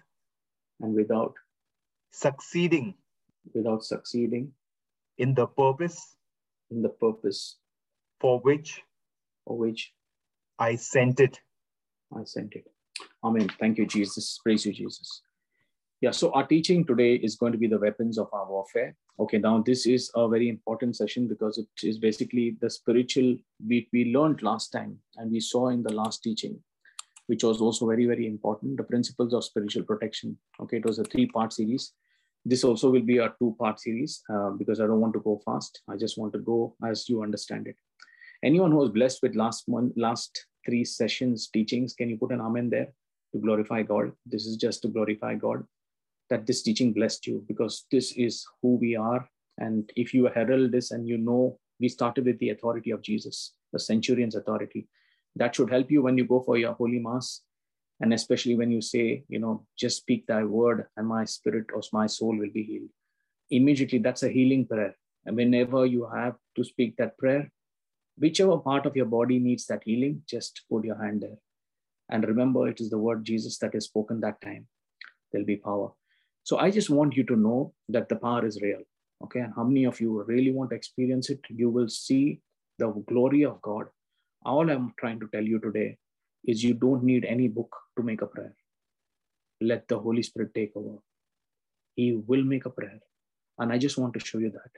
and 0.82 0.96
without 0.96 1.34
succeeding 2.12 2.94
without 3.56 3.84
succeeding 3.84 4.52
in 5.18 5.34
the 5.36 5.48
purpose 5.62 6.00
in 6.72 6.82
the 6.88 6.90
purpose 7.06 7.42
for 8.22 8.40
which 8.42 8.82
for 9.46 9.58
which 9.58 9.92
I 10.60 10.76
sent 10.76 11.20
it. 11.20 11.40
I 12.16 12.24
sent 12.26 12.54
it. 12.56 12.66
Amen. 13.24 13.50
Thank 13.60 13.78
you, 13.78 13.86
Jesus. 13.86 14.40
Praise 14.44 14.66
you, 14.66 14.74
Jesus. 14.74 15.22
Yeah, 16.02 16.12
so 16.12 16.32
our 16.32 16.48
teaching 16.48 16.86
today 16.86 17.16
is 17.16 17.36
going 17.36 17.52
to 17.52 17.58
be 17.58 17.68
the 17.68 17.78
weapons 17.78 18.18
of 18.18 18.30
our 18.32 18.50
warfare. 18.50 18.96
Okay, 19.20 19.38
now 19.38 19.62
this 19.62 19.86
is 19.86 20.10
a 20.16 20.30
very 20.30 20.48
important 20.48 20.96
session 20.96 21.28
because 21.28 21.58
it 21.58 21.68
is 21.86 21.98
basically 21.98 22.56
the 22.62 22.70
spiritual 22.70 23.36
we, 23.68 23.90
we 23.92 24.14
learned 24.14 24.42
last 24.42 24.70
time 24.70 24.98
and 25.18 25.30
we 25.30 25.42
saw 25.42 25.68
in 25.68 25.84
the 25.84 25.92
last 25.92 26.24
teaching, 26.24 26.58
which 27.28 27.44
was 27.44 27.60
also 27.60 27.86
very, 27.86 28.06
very 28.06 28.28
important, 28.28 28.78
the 28.78 28.84
principles 28.84 29.34
of 29.34 29.44
spiritual 29.44 29.84
protection. 29.84 30.38
Okay, 30.62 30.78
it 30.78 30.86
was 30.86 31.00
a 31.00 31.04
three-part 31.04 31.52
series. 31.52 31.92
This 32.46 32.64
also 32.64 32.90
will 32.90 33.02
be 33.02 33.18
a 33.18 33.34
two-part 33.38 33.82
series 33.82 34.24
uh, 34.34 34.52
because 34.52 34.80
I 34.80 34.88
don't 34.88 35.02
want 35.02 35.14
to 35.16 35.20
go 35.20 35.42
fast. 35.44 35.82
I 35.90 35.98
just 35.98 36.18
want 36.18 36.32
to 36.32 36.40
go 36.40 36.78
as 36.82 37.10
you 37.10 37.24
understand 37.24 37.68
it. 37.68 37.76
Anyone 38.42 38.72
who 38.72 38.78
was 38.78 38.92
blessed 38.92 39.20
with 39.22 39.36
last 39.36 39.68
month, 39.68 39.92
last 39.98 40.46
three 40.66 40.86
sessions 40.86 41.50
teachings, 41.50 41.94
can 41.94 42.10
you 42.10 42.18
put 42.18 42.32
an 42.32 42.40
amen 42.40 42.70
there 42.70 42.88
to 43.34 43.42
glorify 43.42 43.84
God? 43.84 44.14
This 44.26 44.46
is 44.46 44.56
just 44.56 44.82
to 44.84 44.88
glorify 44.88 45.36
God 45.36 45.66
that 46.30 46.46
this 46.46 46.62
teaching 46.62 46.94
blessed 46.94 47.28
you 47.28 47.44
because 47.48 47.86
this 47.92 48.14
is 48.14 48.46
who 48.62 48.76
we 48.76 48.96
are. 48.96 49.28
And 49.58 49.92
if 49.96 50.14
you 50.14 50.30
herald 50.34 50.72
this 50.72 50.92
and 50.92 51.08
you 51.08 51.18
know, 51.18 51.60
we 51.80 51.90
started 51.90 52.26
with 52.26 52.40
the 52.40 52.50
authority 52.50 52.92
of 52.92 53.02
Jesus, 53.02 53.54
the 53.74 53.80
centurion's 53.80 54.36
authority. 54.36 54.88
That 55.36 55.56
should 55.56 55.70
help 55.70 55.92
you 55.92 56.02
when 56.02 56.18
you 56.18 56.26
go 56.26 56.42
for 56.42 56.58
your 56.58 56.74
holy 56.74 57.00
mass. 57.00 57.42
And 58.02 58.14
especially 58.14 58.56
when 58.56 58.72
you 58.72 58.82
say, 58.82 59.24
you 59.28 59.40
know, 59.40 59.66
just 59.78 59.98
speak 59.98 60.26
thy 60.28 60.44
word 60.44 60.86
and 60.96 61.08
my 61.08 61.26
spirit 61.26 61.68
or 61.74 61.82
my 61.92 62.08
soul 62.08 62.38
will 62.38 62.50
be 62.54 62.64
healed. 62.64 62.90
Immediately, 63.52 64.00
that's 64.00 64.24
a 64.24 64.30
healing 64.30 64.66
prayer. 64.66 64.96
And 65.26 65.36
whenever 65.36 65.86
you 65.86 66.08
have 66.14 66.36
to 66.56 66.64
speak 66.64 66.96
that 66.98 67.18
prayer, 67.18 67.52
whichever 68.18 68.58
part 68.58 68.86
of 68.86 68.96
your 68.96 69.06
body 69.06 69.40
needs 69.40 69.66
that 69.68 69.84
healing, 69.84 70.22
just 70.28 70.62
put 70.72 70.86
your 70.86 71.02
hand 71.02 71.22
there. 71.22 71.38
And 72.10 72.28
remember, 72.28 72.68
it 72.68 72.80
is 72.80 72.90
the 72.90 72.98
word 72.98 73.26
Jesus 73.26 73.58
that 73.60 73.76
is 73.76 73.86
spoken 73.86 74.22
that 74.22 74.42
time. 74.42 74.68
There'll 75.32 75.46
be 75.46 75.58
power. 75.58 75.92
So 76.44 76.58
I 76.58 76.72
just 76.72 76.90
want 76.90 77.16
you 77.16 77.24
to 77.26 77.36
know 77.36 77.74
that 77.90 78.10
the 78.10 78.16
power 78.16 78.46
is 78.46 78.60
real. 78.62 78.82
Okay. 79.24 79.40
And 79.42 79.54
how 79.56 79.64
many 79.64 79.84
of 79.86 80.00
you 80.00 80.24
really 80.24 80.52
want 80.52 80.72
to 80.72 80.76
experience 80.76 81.30
it? 81.30 81.40
You 81.50 81.70
will 81.70 81.90
see 81.90 82.42
the 82.78 82.90
glory 83.08 83.44
of 83.46 83.62
God. 83.62 83.88
All 84.46 84.70
I'm 84.70 84.94
trying 85.00 85.20
to 85.20 85.28
tell 85.34 85.44
you 85.44 85.60
today 85.60 85.98
is 86.46 86.64
you 86.64 86.74
don't 86.74 87.04
need 87.04 87.26
any 87.26 87.48
book 87.48 87.76
to 87.98 88.04
make 88.04 88.22
a 88.22 88.28
prayer. 88.28 88.56
Let 89.62 89.88
the 89.90 90.00
Holy 90.00 90.24
Spirit 90.24 90.54
take 90.56 90.72
over. 90.76 90.98
He 91.96 92.14
will 92.14 92.44
make 92.44 92.66
a 92.66 92.70
prayer. 92.70 93.00
And 93.58 93.74
I 93.74 93.78
just 93.78 93.98
want 93.98 94.14
to 94.14 94.20
show 94.22 94.38
you 94.38 94.50
that. 94.52 94.72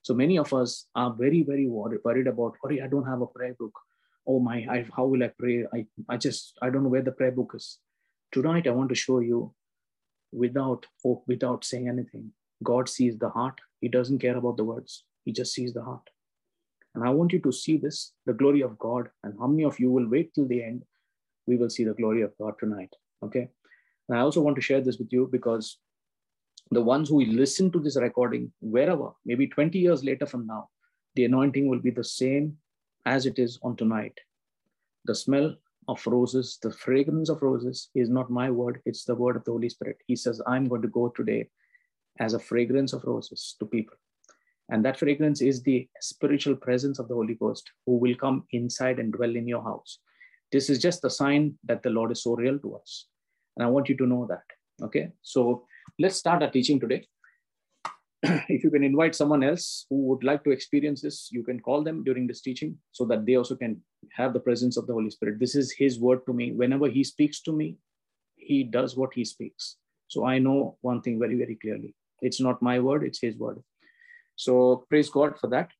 So 0.00 0.14
many 0.14 0.38
of 0.38 0.52
us 0.52 0.86
are 0.94 1.12
very, 1.12 1.42
very 1.42 1.66
worried 1.68 2.26
about, 2.26 2.54
oh, 2.64 2.70
I 2.70 2.86
don't 2.90 3.06
have 3.06 3.20
a 3.20 3.26
prayer 3.26 3.54
book. 3.58 3.78
Oh 4.26 4.40
my, 4.40 4.66
I, 4.70 4.86
how 4.96 5.04
will 5.04 5.22
I 5.22 5.30
pray? 5.38 5.66
I, 5.74 5.86
I 6.08 6.16
just, 6.16 6.56
I 6.62 6.70
don't 6.70 6.82
know 6.82 6.88
where 6.88 7.02
the 7.02 7.12
prayer 7.12 7.32
book 7.32 7.52
is. 7.54 7.78
Tonight, 8.32 8.66
I 8.66 8.70
want 8.70 8.88
to 8.88 8.94
show 8.94 9.20
you 9.20 9.54
without 10.34 10.86
without 11.26 11.64
saying 11.64 11.88
anything. 11.88 12.32
God 12.62 12.88
sees 12.88 13.18
the 13.18 13.28
heart. 13.28 13.60
He 13.80 13.88
doesn't 13.88 14.18
care 14.18 14.36
about 14.36 14.56
the 14.56 14.64
words. 14.64 15.04
He 15.24 15.32
just 15.32 15.54
sees 15.54 15.72
the 15.72 15.82
heart. 15.82 16.08
And 16.94 17.04
I 17.04 17.10
want 17.10 17.32
you 17.32 17.40
to 17.40 17.52
see 17.52 17.76
this, 17.76 18.12
the 18.26 18.32
glory 18.32 18.62
of 18.62 18.78
God. 18.78 19.08
And 19.22 19.34
how 19.38 19.46
many 19.46 19.64
of 19.64 19.80
you 19.80 19.90
will 19.90 20.08
wait 20.08 20.32
till 20.34 20.46
the 20.46 20.62
end? 20.62 20.84
We 21.46 21.56
will 21.56 21.70
see 21.70 21.84
the 21.84 21.94
glory 21.94 22.22
of 22.22 22.32
God 22.38 22.54
tonight. 22.58 22.94
Okay. 23.22 23.48
And 24.08 24.18
I 24.18 24.20
also 24.20 24.40
want 24.40 24.56
to 24.56 24.62
share 24.62 24.80
this 24.80 24.98
with 24.98 25.12
you 25.12 25.28
because 25.30 25.78
the 26.70 26.82
ones 26.82 27.08
who 27.08 27.24
listen 27.24 27.70
to 27.72 27.80
this 27.80 27.96
recording, 27.96 28.52
wherever, 28.60 29.10
maybe 29.24 29.48
20 29.48 29.78
years 29.78 30.04
later 30.04 30.26
from 30.26 30.46
now, 30.46 30.68
the 31.14 31.24
anointing 31.24 31.68
will 31.68 31.80
be 31.80 31.90
the 31.90 32.04
same 32.04 32.56
as 33.06 33.26
it 33.26 33.38
is 33.38 33.58
on 33.62 33.76
tonight. 33.76 34.18
The 35.04 35.14
smell 35.14 35.56
of 35.88 36.06
roses, 36.06 36.58
the 36.62 36.70
fragrance 36.70 37.28
of 37.28 37.42
roses 37.42 37.90
is 37.94 38.08
not 38.08 38.30
my 38.30 38.50
word, 38.50 38.80
it's 38.86 39.04
the 39.04 39.14
word 39.14 39.36
of 39.36 39.44
the 39.44 39.52
Holy 39.52 39.68
Spirit. 39.68 39.98
He 40.06 40.16
says, 40.16 40.40
I'm 40.46 40.68
going 40.68 40.82
to 40.82 40.88
go 40.88 41.08
today 41.08 41.48
as 42.20 42.34
a 42.34 42.38
fragrance 42.38 42.92
of 42.92 43.04
roses 43.04 43.56
to 43.58 43.66
people. 43.66 43.96
And 44.70 44.84
that 44.84 44.98
fragrance 44.98 45.42
is 45.42 45.62
the 45.62 45.88
spiritual 46.00 46.56
presence 46.56 46.98
of 46.98 47.08
the 47.08 47.14
Holy 47.14 47.34
Ghost 47.34 47.70
who 47.86 47.96
will 47.96 48.14
come 48.14 48.44
inside 48.52 48.98
and 48.98 49.12
dwell 49.12 49.36
in 49.36 49.46
your 49.46 49.62
house. 49.62 49.98
This 50.52 50.70
is 50.70 50.80
just 50.80 51.04
a 51.04 51.10
sign 51.10 51.58
that 51.64 51.82
the 51.82 51.90
Lord 51.90 52.12
is 52.12 52.22
so 52.22 52.34
real 52.34 52.58
to 52.60 52.76
us. 52.76 53.06
And 53.56 53.66
I 53.66 53.70
want 53.70 53.88
you 53.88 53.96
to 53.96 54.06
know 54.06 54.26
that. 54.28 54.44
Okay. 54.82 55.12
So 55.22 55.66
let's 55.98 56.16
start 56.16 56.42
our 56.42 56.50
teaching 56.50 56.80
today. 56.80 57.06
if 58.48 58.64
you 58.64 58.70
can 58.70 58.82
invite 58.82 59.14
someone 59.14 59.42
else 59.42 59.86
who 59.90 59.96
would 60.06 60.24
like 60.24 60.42
to 60.44 60.50
experience 60.50 61.02
this, 61.02 61.28
you 61.30 61.42
can 61.42 61.60
call 61.60 61.82
them 61.82 62.02
during 62.04 62.26
this 62.26 62.40
teaching 62.40 62.76
so 62.92 63.04
that 63.04 63.26
they 63.26 63.34
also 63.34 63.54
can 63.54 63.80
have 64.12 64.32
the 64.32 64.40
presence 64.40 64.76
of 64.76 64.86
the 64.86 64.92
Holy 64.92 65.10
Spirit. 65.10 65.38
This 65.38 65.54
is 65.54 65.72
His 65.72 66.00
word 66.00 66.20
to 66.26 66.32
me. 66.32 66.52
Whenever 66.52 66.88
He 66.88 67.04
speaks 67.04 67.42
to 67.42 67.52
me, 67.52 67.76
He 68.36 68.64
does 68.64 68.96
what 68.96 69.12
He 69.12 69.24
speaks. 69.24 69.76
So 70.08 70.24
I 70.24 70.38
know 70.38 70.76
one 70.80 71.02
thing 71.02 71.18
very, 71.18 71.36
very 71.36 71.56
clearly 71.56 71.94
it's 72.22 72.40
not 72.40 72.62
my 72.62 72.78
word, 72.80 73.04
it's 73.04 73.20
His 73.20 73.36
word. 73.36 73.62
So 74.36 74.86
praise 74.88 75.10
God 75.10 75.38
for 75.38 75.48
that. 75.48 75.70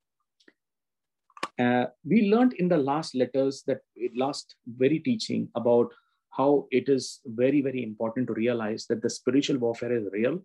Uh, 1.58 1.86
we 2.04 2.30
learned 2.30 2.54
in 2.54 2.68
the 2.68 2.76
last 2.76 3.14
letters 3.14 3.62
that 3.66 3.78
last 4.16 4.56
very 4.66 4.98
teaching 4.98 5.48
about 5.54 5.90
how 6.30 6.66
it 6.70 6.88
is 6.88 7.20
very, 7.24 7.62
very 7.62 7.82
important 7.82 8.26
to 8.26 8.34
realize 8.34 8.86
that 8.88 9.00
the 9.02 9.08
spiritual 9.08 9.56
warfare 9.58 9.96
is 9.96 10.04
real. 10.12 10.40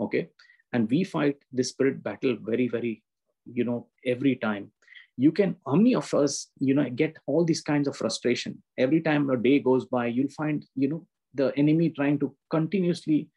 Okay. 0.00 0.30
And 0.72 0.90
we 0.90 1.04
fight 1.04 1.36
this 1.52 1.70
spirit 1.70 2.02
battle 2.02 2.36
very, 2.40 2.68
very, 2.68 3.02
you 3.46 3.64
know, 3.64 3.88
every 4.04 4.36
time. 4.36 4.70
You 5.16 5.32
can, 5.32 5.56
how 5.66 5.74
many 5.74 5.94
of 5.94 6.12
us, 6.14 6.48
you 6.60 6.74
know, 6.74 6.88
get 6.90 7.16
all 7.26 7.44
these 7.44 7.60
kinds 7.60 7.88
of 7.88 7.96
frustration? 7.96 8.62
Every 8.76 9.00
time 9.00 9.28
a 9.30 9.36
day 9.36 9.58
goes 9.58 9.86
by, 9.86 10.06
you'll 10.06 10.28
find, 10.28 10.64
you 10.76 10.88
know, 10.88 11.06
the 11.34 11.52
enemy 11.56 11.90
trying 11.90 12.18
to 12.20 12.34
continuously, 12.50 13.28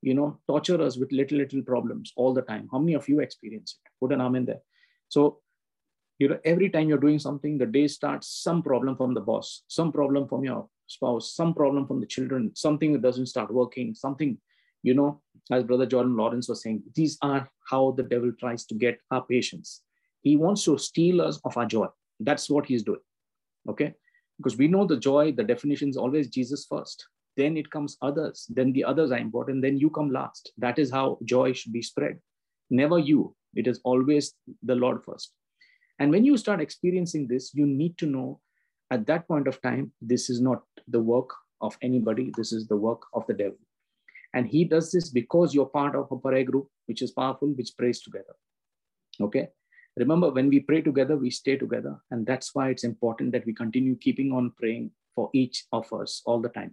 you 0.00 0.14
know, 0.14 0.38
torture 0.48 0.80
us 0.80 0.96
with 0.96 1.12
little, 1.12 1.38
little 1.38 1.62
problems 1.62 2.12
all 2.16 2.32
the 2.32 2.42
time. 2.42 2.68
How 2.72 2.78
many 2.78 2.94
of 2.94 3.08
you 3.08 3.20
experience 3.20 3.76
it? 3.84 3.90
Put 4.00 4.12
an 4.12 4.20
arm 4.20 4.36
in 4.36 4.46
there. 4.46 4.60
So, 5.08 5.40
you 6.18 6.28
know, 6.28 6.38
every 6.44 6.70
time 6.70 6.88
you're 6.88 6.98
doing 6.98 7.18
something, 7.18 7.58
the 7.58 7.66
day 7.66 7.88
starts 7.88 8.28
some 8.28 8.62
problem 8.62 8.96
from 8.96 9.14
the 9.14 9.20
boss, 9.20 9.62
some 9.68 9.92
problem 9.92 10.28
from 10.28 10.44
your 10.44 10.68
spouse, 10.86 11.34
some 11.34 11.54
problem 11.54 11.86
from 11.86 12.00
the 12.00 12.06
children, 12.06 12.52
something 12.54 12.92
that 12.92 13.02
doesn't 13.02 13.26
start 13.26 13.52
working, 13.52 13.94
something, 13.94 14.38
you 14.82 14.94
know, 14.94 15.20
as 15.50 15.64
Brother 15.64 15.86
Jude 15.86 16.06
and 16.06 16.16
Lawrence 16.16 16.48
was 16.48 16.62
saying, 16.62 16.82
these 16.94 17.18
are 17.22 17.50
how 17.70 17.92
the 17.92 18.02
devil 18.02 18.32
tries 18.38 18.64
to 18.66 18.74
get 18.74 18.98
our 19.10 19.24
patience. 19.24 19.82
He 20.22 20.36
wants 20.36 20.64
to 20.64 20.78
steal 20.78 21.20
us 21.20 21.40
of 21.44 21.56
our 21.56 21.66
joy. 21.66 21.86
That's 22.20 22.50
what 22.50 22.66
he's 22.66 22.82
doing. 22.82 23.00
Okay. 23.68 23.94
Because 24.36 24.56
we 24.56 24.68
know 24.68 24.86
the 24.86 24.98
joy, 24.98 25.32
the 25.32 25.44
definition 25.44 25.88
is 25.88 25.96
always 25.96 26.28
Jesus 26.28 26.66
first. 26.68 27.06
Then 27.36 27.56
it 27.56 27.70
comes 27.70 27.96
others. 28.02 28.46
Then 28.48 28.72
the 28.72 28.84
others 28.84 29.10
are 29.12 29.18
important. 29.18 29.62
Then 29.62 29.78
you 29.78 29.90
come 29.90 30.10
last. 30.10 30.52
That 30.58 30.78
is 30.78 30.90
how 30.90 31.18
joy 31.24 31.52
should 31.52 31.72
be 31.72 31.82
spread. 31.82 32.18
Never 32.70 32.98
you. 32.98 33.34
It 33.54 33.66
is 33.66 33.80
always 33.84 34.34
the 34.62 34.74
Lord 34.74 35.04
first. 35.04 35.32
And 35.98 36.10
when 36.10 36.24
you 36.24 36.36
start 36.36 36.60
experiencing 36.60 37.26
this, 37.26 37.52
you 37.54 37.66
need 37.66 37.98
to 37.98 38.06
know 38.06 38.40
at 38.90 39.06
that 39.06 39.26
point 39.28 39.48
of 39.48 39.60
time, 39.60 39.92
this 40.00 40.30
is 40.30 40.40
not 40.40 40.62
the 40.86 41.00
work 41.00 41.30
of 41.60 41.76
anybody, 41.82 42.32
this 42.36 42.52
is 42.52 42.66
the 42.66 42.76
work 42.76 43.02
of 43.12 43.26
the 43.26 43.34
devil. 43.34 43.58
And 44.34 44.46
he 44.46 44.64
does 44.64 44.90
this 44.92 45.10
because 45.10 45.54
you're 45.54 45.66
part 45.66 45.94
of 45.94 46.10
a 46.10 46.16
prayer 46.16 46.44
group, 46.44 46.68
which 46.86 47.02
is 47.02 47.10
powerful, 47.12 47.48
which 47.48 47.76
prays 47.76 48.00
together. 48.00 48.34
Okay. 49.20 49.48
Remember, 49.96 50.30
when 50.30 50.48
we 50.48 50.60
pray 50.60 50.80
together, 50.80 51.16
we 51.16 51.30
stay 51.30 51.56
together. 51.56 51.98
And 52.10 52.26
that's 52.26 52.54
why 52.54 52.68
it's 52.68 52.84
important 52.84 53.32
that 53.32 53.46
we 53.46 53.52
continue 53.52 53.96
keeping 53.96 54.32
on 54.32 54.52
praying 54.56 54.92
for 55.14 55.30
each 55.34 55.64
of 55.72 55.92
us 55.92 56.22
all 56.24 56.40
the 56.40 56.50
time, 56.50 56.72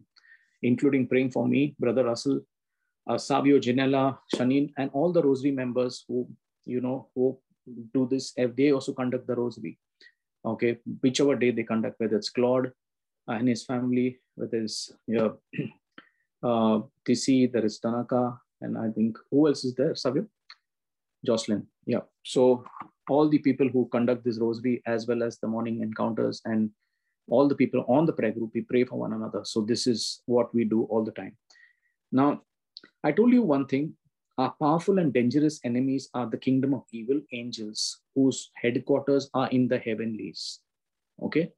including 0.61 1.07
praying 1.07 1.31
for 1.31 1.47
me, 1.47 1.75
Brother 1.79 2.05
Russell, 2.05 2.41
uh, 3.09 3.17
Savio, 3.17 3.57
Janella, 3.59 4.17
Shanin, 4.35 4.71
and 4.77 4.91
all 4.93 5.11
the 5.11 5.23
Rosary 5.23 5.51
members 5.51 6.05
who, 6.07 6.27
you 6.65 6.81
know, 6.81 7.07
who 7.15 7.39
do 7.93 8.07
this. 8.07 8.33
They 8.37 8.71
also 8.71 8.93
conduct 8.93 9.27
the 9.27 9.35
Rosary. 9.35 9.79
Okay, 10.45 10.77
whichever 11.01 11.35
day 11.35 11.49
they 11.49 11.63
conduct, 11.63 11.99
whether 11.99 12.17
it's 12.17 12.29
Claude 12.29 12.71
and 13.27 13.47
his 13.47 13.63
family, 13.65 14.19
whether 14.35 14.57
it's 14.61 14.91
you 15.07 15.17
know, 15.17 15.37
uh, 16.43 16.79
TC, 17.07 17.51
there 17.51 17.65
is 17.65 17.79
Tanaka, 17.79 18.39
and 18.61 18.77
I 18.77 18.89
think 18.89 19.17
who 19.31 19.47
else 19.47 19.63
is 19.63 19.75
there? 19.75 19.95
Savio? 19.95 20.25
Jocelyn. 21.25 21.67
Yeah. 21.85 22.01
So 22.23 22.63
all 23.09 23.29
the 23.29 23.39
people 23.39 23.67
who 23.67 23.87
conduct 23.91 24.23
this 24.23 24.39
rosary 24.39 24.81
as 24.85 25.07
well 25.07 25.23
as 25.23 25.37
the 25.39 25.47
morning 25.47 25.81
encounters 25.81 26.41
and 26.45 26.69
all 27.27 27.47
the 27.47 27.55
people 27.55 27.83
on 27.87 28.05
the 28.05 28.13
prayer 28.13 28.31
group, 28.31 28.51
we 28.53 28.61
pray 28.61 28.83
for 28.83 28.99
one 28.99 29.13
another. 29.13 29.41
So 29.43 29.61
this 29.61 29.87
is 29.87 30.21
what 30.25 30.53
we 30.53 30.63
do 30.63 30.83
all 30.83 31.03
the 31.03 31.11
time. 31.11 31.35
Now, 32.11 32.41
I 33.03 33.11
told 33.11 33.33
you 33.33 33.41
one 33.41 33.67
thing. 33.67 33.93
Our 34.37 34.53
powerful 34.61 34.99
and 34.99 35.13
dangerous 35.13 35.61
enemies 35.63 36.09
are 36.13 36.29
the 36.29 36.37
kingdom 36.37 36.73
of 36.73 36.83
evil 36.91 37.21
angels 37.31 38.01
whose 38.15 38.51
headquarters 38.55 39.29
are 39.33 39.47
in 39.49 39.69
the 39.69 39.77
heavenlies. 39.77 40.59
Okay. 41.23 41.51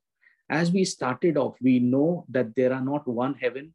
As 0.49 0.71
we 0.71 0.85
started 0.85 1.37
off, 1.37 1.55
we 1.59 1.79
know 1.79 2.25
that 2.29 2.55
there 2.55 2.71
are 2.71 2.81
not 2.81 3.07
one 3.07 3.33
heaven, 3.33 3.73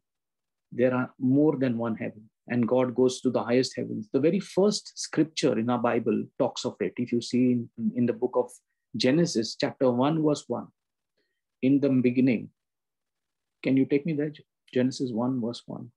there 0.73 0.93
are 0.93 1.13
more 1.19 1.57
than 1.57 1.77
one 1.77 1.95
heaven 1.95 2.29
and 2.47 2.67
God 2.67 2.95
goes 2.95 3.21
to 3.21 3.29
the 3.29 3.43
highest 3.43 3.73
heavens. 3.75 4.09
The 4.11 4.19
very 4.19 4.39
first 4.39 4.97
scripture 4.99 5.57
in 5.57 5.69
our 5.69 5.77
Bible 5.77 6.25
talks 6.39 6.65
of 6.65 6.75
it. 6.79 6.93
If 6.97 7.11
you 7.11 7.21
see 7.21 7.53
in, 7.53 7.69
in 7.95 8.05
the 8.05 8.13
book 8.13 8.33
of 8.35 8.51
Genesis, 8.97 9.55
chapter 9.59 9.89
1, 9.89 10.23
verse 10.23 10.43
1, 10.47 10.67
in 11.61 11.79
the 11.79 11.89
beginning, 11.89 12.49
can 13.63 13.77
you 13.77 13.85
take 13.85 14.05
me 14.05 14.13
there? 14.13 14.33
Genesis 14.73 15.11
1, 15.11 15.41
verse 15.41 15.63
1. 15.65 15.89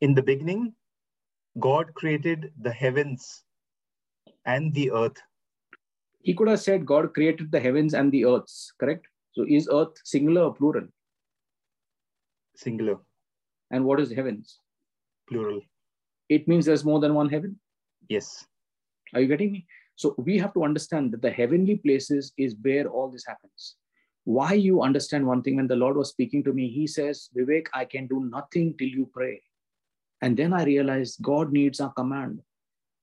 In 0.00 0.14
the 0.14 0.22
beginning, 0.22 0.74
God 1.58 1.92
created 1.94 2.52
the 2.60 2.70
heavens 2.72 3.42
and 4.46 4.72
the 4.74 4.92
earth. 4.92 5.16
He 6.20 6.34
could 6.34 6.48
have 6.48 6.60
said 6.60 6.86
God 6.86 7.14
created 7.14 7.50
the 7.50 7.58
heavens 7.58 7.94
and 7.94 8.12
the 8.12 8.24
earths, 8.24 8.72
correct? 8.78 9.06
So 9.32 9.44
is 9.48 9.68
earth 9.72 9.96
singular 10.04 10.42
or 10.42 10.54
plural? 10.54 10.86
Singular. 12.54 12.98
And 13.70 13.84
what 13.84 14.00
is 14.00 14.12
heavens? 14.12 14.58
Plural. 15.28 15.60
It 16.28 16.46
means 16.46 16.66
there's 16.66 16.84
more 16.84 17.00
than 17.00 17.14
one 17.14 17.28
heaven? 17.28 17.58
Yes. 18.08 18.46
Are 19.14 19.20
you 19.20 19.26
getting 19.26 19.52
me? 19.52 19.66
So 19.96 20.14
we 20.18 20.38
have 20.38 20.54
to 20.54 20.62
understand 20.62 21.12
that 21.12 21.22
the 21.22 21.30
heavenly 21.30 21.76
places 21.76 22.32
is 22.36 22.54
where 22.62 22.86
all 22.86 23.10
this 23.10 23.26
happens. 23.26 23.76
Why 24.24 24.52
you 24.52 24.82
understand 24.82 25.26
one 25.26 25.42
thing 25.42 25.56
when 25.56 25.66
the 25.66 25.76
Lord 25.76 25.96
was 25.96 26.10
speaking 26.10 26.44
to 26.44 26.52
me, 26.52 26.68
He 26.68 26.86
says, 26.86 27.30
Vivek, 27.36 27.66
I 27.74 27.84
can 27.84 28.06
do 28.06 28.28
nothing 28.30 28.76
till 28.78 28.88
you 28.88 29.10
pray. 29.12 29.42
And 30.20 30.36
then 30.36 30.52
I 30.52 30.64
realized 30.64 31.22
God 31.22 31.52
needs 31.52 31.80
our 31.80 31.92
command. 31.92 32.40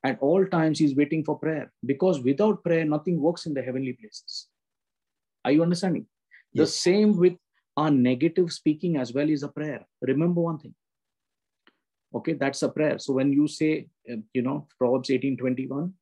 At 0.04 0.20
all 0.22 0.46
times, 0.46 0.80
He's 0.80 0.96
waiting 0.96 1.24
for 1.24 1.40
prayer 1.40 1.72
because 1.86 2.22
without 2.22 2.64
prayer, 2.64 2.86
nothing 2.86 3.20
works 3.20 3.46
in 3.46 3.54
the 3.54 3.62
heavenly 3.62 3.94
places. 3.94 4.48
Are 5.44 5.52
you 5.52 5.64
understanding? 5.64 6.06
Yes. 6.54 6.68
The 6.68 6.72
same 6.72 7.18
with 7.18 7.34
our 7.78 7.92
negative 7.92 8.52
speaking 8.52 8.98
as 8.98 9.14
well 9.14 9.30
is 9.30 9.44
a 9.44 9.48
prayer. 9.48 9.86
Remember 10.02 10.42
one 10.42 10.60
thing. 10.60 10.76
Okay, 12.14 12.34
that's 12.34 12.62
a 12.64 12.70
prayer. 12.70 12.98
So 12.98 13.14
when 13.14 13.34
you 13.34 13.48
say, 13.48 13.88
uh, 14.10 14.18
you 14.34 14.42
know, 14.42 14.68
Proverbs 14.78 15.10
18 15.10 15.38
21, 15.38 15.94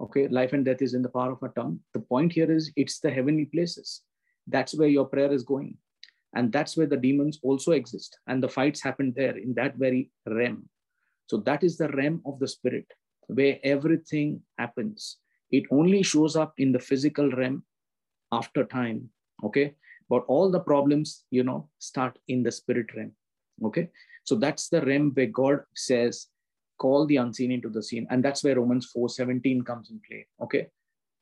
okay, 0.00 0.28
life 0.28 0.52
and 0.52 0.64
death 0.64 0.82
is 0.82 0.94
in 0.94 1.02
the 1.02 1.08
power 1.08 1.32
of 1.32 1.42
a 1.42 1.48
tongue. 1.48 1.80
The 1.94 2.00
point 2.00 2.32
here 2.32 2.50
is 2.50 2.72
it's 2.74 2.98
the 2.98 3.10
heavenly 3.10 3.44
places. 3.44 4.02
That's 4.46 4.74
where 4.74 4.88
your 4.88 5.04
prayer 5.04 5.32
is 5.32 5.44
going. 5.44 5.76
And 6.34 6.52
that's 6.52 6.76
where 6.76 6.86
the 6.86 6.96
demons 6.96 7.38
also 7.42 7.72
exist. 7.72 8.18
And 8.26 8.42
the 8.42 8.48
fights 8.48 8.82
happen 8.82 9.12
there 9.14 9.36
in 9.36 9.54
that 9.54 9.76
very 9.76 10.10
realm. 10.26 10.68
So 11.28 11.38
that 11.38 11.62
is 11.62 11.76
the 11.76 11.88
realm 11.88 12.22
of 12.26 12.38
the 12.38 12.48
spirit 12.48 12.86
where 13.26 13.58
everything 13.62 14.42
happens. 14.58 15.18
It 15.50 15.64
only 15.70 16.02
shows 16.02 16.36
up 16.36 16.54
in 16.58 16.72
the 16.72 16.78
physical 16.78 17.30
realm 17.30 17.64
after 18.32 18.64
time. 18.64 19.10
Okay. 19.44 19.74
But 20.08 20.24
all 20.26 20.50
the 20.50 20.60
problems, 20.60 21.24
you 21.30 21.44
know, 21.44 21.68
start 21.78 22.18
in 22.28 22.42
the 22.42 22.52
spirit 22.52 22.94
realm. 22.94 23.12
Okay. 23.64 23.90
So 24.24 24.36
that's 24.36 24.68
the 24.68 24.82
realm 24.82 25.12
where 25.14 25.26
God 25.26 25.60
says, 25.74 26.28
call 26.78 27.06
the 27.06 27.16
unseen 27.16 27.52
into 27.52 27.68
the 27.68 27.82
seen. 27.82 28.06
And 28.10 28.24
that's 28.24 28.42
where 28.42 28.56
Romans 28.56 28.86
4 28.86 29.08
17 29.08 29.62
comes 29.62 29.90
in 29.90 30.00
play. 30.06 30.26
Okay. 30.42 30.68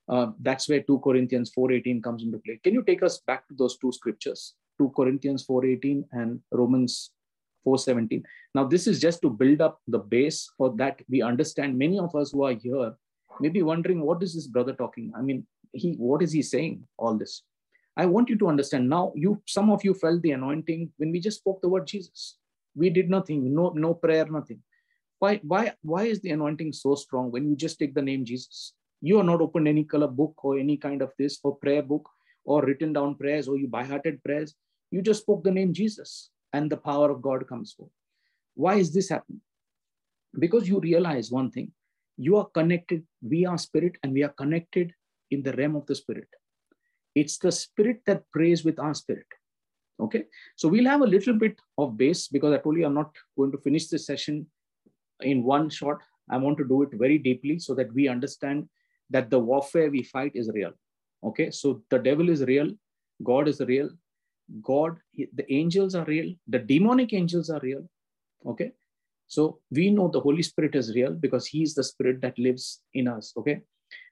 Uh, 0.08 0.32
that's 0.40 0.68
where 0.68 0.82
2 0.82 0.98
Corinthians 1.04 1.52
4:18 1.56 2.02
comes 2.02 2.24
into 2.24 2.38
play. 2.38 2.58
Can 2.64 2.74
you 2.74 2.82
take 2.82 3.02
us 3.02 3.20
back 3.20 3.46
to 3.48 3.54
those 3.54 3.78
two 3.78 3.92
scriptures? 3.92 4.54
2 4.80 4.92
Corinthians 4.96 5.46
4.18 5.46 6.04
and 6.12 6.40
Romans 6.50 7.10
4.17. 7.66 8.22
Now, 8.54 8.64
this 8.64 8.86
is 8.86 8.98
just 8.98 9.20
to 9.20 9.28
build 9.28 9.60
up 9.60 9.80
the 9.86 9.98
base 9.98 10.50
for 10.56 10.74
that 10.76 11.02
we 11.10 11.20
understand. 11.20 11.76
Many 11.76 11.98
of 11.98 12.14
us 12.14 12.30
who 12.32 12.44
are 12.44 12.54
here 12.54 12.94
may 13.40 13.50
be 13.50 13.62
wondering, 13.62 14.00
what 14.00 14.22
is 14.22 14.34
this 14.34 14.46
brother 14.46 14.72
talking? 14.72 15.12
I 15.14 15.20
mean, 15.20 15.46
he 15.72 15.94
what 15.98 16.22
is 16.22 16.32
he 16.32 16.42
saying, 16.42 16.82
all 16.96 17.14
this? 17.14 17.42
I 17.96 18.06
want 18.06 18.30
you 18.30 18.38
to 18.38 18.48
understand 18.48 18.88
now, 18.88 19.12
you 19.14 19.42
some 19.46 19.70
of 19.70 19.84
you 19.84 19.92
felt 19.92 20.22
the 20.22 20.32
anointing 20.32 20.90
when 20.96 21.12
we 21.12 21.20
just 21.20 21.40
spoke 21.40 21.60
the 21.60 21.68
word 21.68 21.86
Jesus. 21.86 22.36
We 22.74 22.88
did 22.88 23.10
nothing, 23.10 23.54
no, 23.54 23.70
no 23.76 23.94
prayer, 23.94 24.26
nothing. 24.26 24.62
Why, 25.18 25.40
why, 25.42 25.74
why 25.82 26.04
is 26.04 26.20
the 26.20 26.30
anointing 26.30 26.72
so 26.72 26.94
strong 26.94 27.30
when 27.30 27.46
you 27.46 27.54
just 27.54 27.78
take 27.78 27.94
the 27.94 28.00
name 28.00 28.24
Jesus? 28.24 28.72
You 29.02 29.18
are 29.20 29.24
not 29.24 29.42
opened 29.42 29.68
any 29.68 29.84
color 29.84 30.06
book 30.06 30.42
or 30.42 30.58
any 30.58 30.78
kind 30.78 31.02
of 31.02 31.12
this 31.18 31.38
or 31.42 31.56
prayer 31.56 31.82
book 31.82 32.08
or 32.44 32.64
written 32.64 32.94
down 32.94 33.16
prayers 33.16 33.48
or 33.48 33.58
you 33.58 33.68
by 33.68 33.84
hearted 33.84 34.22
prayers 34.24 34.54
you 34.90 35.02
just 35.02 35.22
spoke 35.22 35.44
the 35.44 35.50
name 35.50 35.72
Jesus 35.72 36.30
and 36.52 36.70
the 36.70 36.76
power 36.76 37.10
of 37.10 37.22
God 37.22 37.46
comes 37.48 37.72
forth. 37.72 37.90
Why 38.54 38.76
is 38.76 38.92
this 38.92 39.08
happening? 39.08 39.40
Because 40.38 40.68
you 40.68 40.80
realize 40.80 41.30
one 41.30 41.50
thing 41.50 41.72
you 42.16 42.36
are 42.36 42.46
connected, 42.46 43.02
we 43.22 43.46
are 43.46 43.56
spirit, 43.56 43.96
and 44.02 44.12
we 44.12 44.22
are 44.22 44.34
connected 44.36 44.92
in 45.30 45.42
the 45.42 45.54
realm 45.54 45.74
of 45.74 45.86
the 45.86 45.94
spirit. 45.94 46.28
It's 47.14 47.38
the 47.38 47.50
spirit 47.50 48.02
that 48.06 48.30
prays 48.30 48.62
with 48.62 48.78
our 48.78 48.92
spirit. 48.92 49.26
Okay, 49.98 50.24
so 50.56 50.68
we'll 50.68 50.88
have 50.88 51.00
a 51.00 51.06
little 51.06 51.34
bit 51.34 51.56
of 51.78 51.96
base 51.96 52.28
because 52.28 52.52
I 52.52 52.58
told 52.58 52.76
you 52.76 52.84
I'm 52.84 52.94
not 52.94 53.14
going 53.36 53.52
to 53.52 53.58
finish 53.58 53.88
this 53.88 54.06
session 54.06 54.46
in 55.22 55.42
one 55.44 55.70
shot. 55.70 55.98
I 56.30 56.36
want 56.36 56.58
to 56.58 56.64
do 56.68 56.82
it 56.82 56.90
very 56.92 57.18
deeply 57.18 57.58
so 57.58 57.74
that 57.74 57.92
we 57.94 58.08
understand 58.08 58.68
that 59.10 59.30
the 59.30 59.38
warfare 59.38 59.90
we 59.90 60.02
fight 60.02 60.32
is 60.34 60.50
real. 60.54 60.72
Okay, 61.24 61.50
so 61.50 61.82
the 61.90 61.98
devil 61.98 62.28
is 62.28 62.42
real, 62.44 62.70
God 63.24 63.48
is 63.48 63.60
real, 63.60 63.90
God, 64.62 64.96
the 65.14 65.52
angels 65.52 65.94
are 65.94 66.04
real, 66.04 66.34
the 66.48 66.58
demonic 66.58 67.12
angels 67.12 67.50
are 67.50 67.60
real. 67.62 67.88
Okay. 68.46 68.72
So 69.26 69.60
we 69.70 69.90
know 69.90 70.08
the 70.08 70.20
Holy 70.20 70.42
Spirit 70.42 70.74
is 70.74 70.94
real 70.94 71.12
because 71.12 71.46
He 71.46 71.62
is 71.62 71.74
the 71.74 71.84
Spirit 71.84 72.20
that 72.22 72.38
lives 72.38 72.80
in 72.94 73.06
us. 73.06 73.32
Okay. 73.36 73.60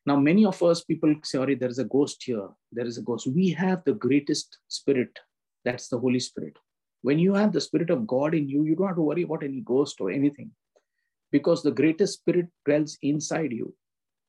Now, 0.07 0.17
many 0.17 0.45
of 0.45 0.63
us 0.63 0.85
people 0.85 1.15
sorry, 1.23 1.55
there 1.55 1.69
is 1.69 1.79
a 1.79 1.85
ghost 1.85 2.23
here. 2.25 2.49
There 2.73 2.87
is 2.87 2.99
a 2.99 3.03
ghost. 3.03 3.27
We 3.27 3.51
have 3.51 3.83
the 3.85 3.95
greatest 3.95 4.59
spirit. 4.69 5.19
That's 5.65 5.89
the 5.89 5.99
Holy 5.99 6.21
Spirit. 6.21 6.57
When 7.03 7.19
you 7.19 7.35
have 7.35 7.53
the 7.53 7.61
Spirit 7.61 7.91
of 7.91 8.07
God 8.07 8.35
in 8.35 8.49
you, 8.49 8.65
you 8.65 8.75
don't 8.75 8.89
have 8.89 8.97
to 8.97 9.03
worry 9.03 9.23
about 9.23 9.45
any 9.45 9.61
ghost 9.61 10.01
or 10.01 10.11
anything 10.11 10.51
because 11.31 11.63
the 11.63 11.71
greatest 11.71 12.15
spirit 12.15 12.47
dwells 12.65 12.99
inside 13.03 13.53
you. 13.53 13.75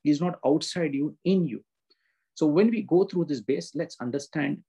He's 0.03 0.21
not 0.21 0.39
outside 0.45 0.93
you, 0.93 1.17
in 1.23 1.45
you. 1.47 1.63
So 2.35 2.45
when 2.45 2.69
we 2.69 2.83
go 2.83 3.03
through 3.03 3.25
this 3.25 3.41
base, 3.41 3.71
let's 3.75 3.97
understand 3.99 4.59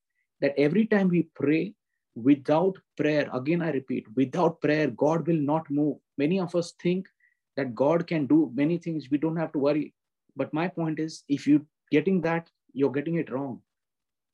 that 0.40 0.54
every 0.58 0.86
time 0.86 1.08
we 1.08 1.28
pray 1.34 1.74
without 2.14 2.76
prayer, 2.96 3.28
again 3.32 3.62
I 3.62 3.70
repeat, 3.70 4.06
without 4.16 4.60
prayer, 4.60 4.88
God 4.88 5.26
will 5.26 5.40
not 5.40 5.70
move. 5.70 5.98
Many 6.18 6.40
of 6.40 6.54
us 6.54 6.72
think 6.82 7.08
that 7.56 7.74
God 7.74 8.06
can 8.06 8.26
do 8.26 8.50
many 8.54 8.78
things, 8.78 9.10
we 9.10 9.18
don't 9.18 9.36
have 9.36 9.52
to 9.52 9.58
worry. 9.58 9.94
But 10.36 10.52
my 10.54 10.68
point 10.68 10.98
is, 10.98 11.24
if 11.28 11.46
you're 11.46 11.66
getting 11.90 12.20
that, 12.22 12.48
you're 12.72 12.92
getting 12.92 13.16
it 13.16 13.30
wrong. 13.30 13.60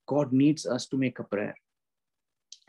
God 0.07 0.33
needs 0.33 0.67
us 0.67 0.87
to 0.89 0.97
make 0.97 1.19
a 1.19 1.25
prayer. 1.25 1.55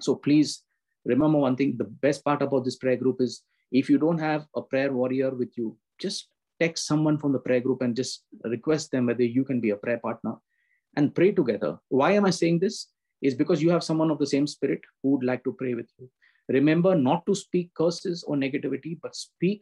So 0.02 0.16
please 0.16 0.64
remember 1.06 1.40
one 1.40 1.56
thing 1.56 1.76
the 1.78 1.84
best 1.84 2.24
part 2.24 2.42
about 2.42 2.66
this 2.66 2.76
prayer 2.76 2.98
group 2.98 3.22
is 3.22 3.44
if 3.72 3.90
you 3.90 3.98
don't 3.98 4.18
have 4.20 4.48
a 4.56 4.62
prayer 4.62 4.92
warrior 4.94 5.32
with 5.32 5.58
you, 5.58 5.78
just 6.00 6.30
text 6.60 6.88
someone 6.88 7.18
from 7.18 7.34
the 7.34 7.40
prayer 7.40 7.60
group 7.60 7.82
and 7.82 7.96
just 7.96 8.24
request 8.44 8.92
them 8.92 9.08
whether 9.08 9.24
you 9.24 9.44
can 9.44 9.60
be 9.60 9.72
a 9.72 9.76
prayer 9.76 10.00
partner 10.00 10.36
and 10.96 11.14
pray 11.14 11.32
together. 11.32 11.78
Why 11.90 12.14
am 12.14 12.26
I 12.26 12.32
saying 12.32 12.60
this? 12.60 12.88
Is 13.22 13.36
because 13.36 13.62
you 13.62 13.70
have 13.70 13.84
someone 13.84 14.12
of 14.12 14.20
the 14.20 14.28
same 14.28 14.48
spirit 14.48 14.82
who 15.02 15.12
would 15.12 15.24
like 15.24 15.44
to 15.44 15.54
pray 15.54 15.74
with 15.74 15.90
you. 15.98 16.10
Remember 16.50 16.96
not 16.96 17.26
to 17.26 17.36
speak 17.36 17.74
curses 17.76 18.24
or 18.24 18.36
negativity, 18.36 18.98
but 19.02 19.16
speak 19.16 19.62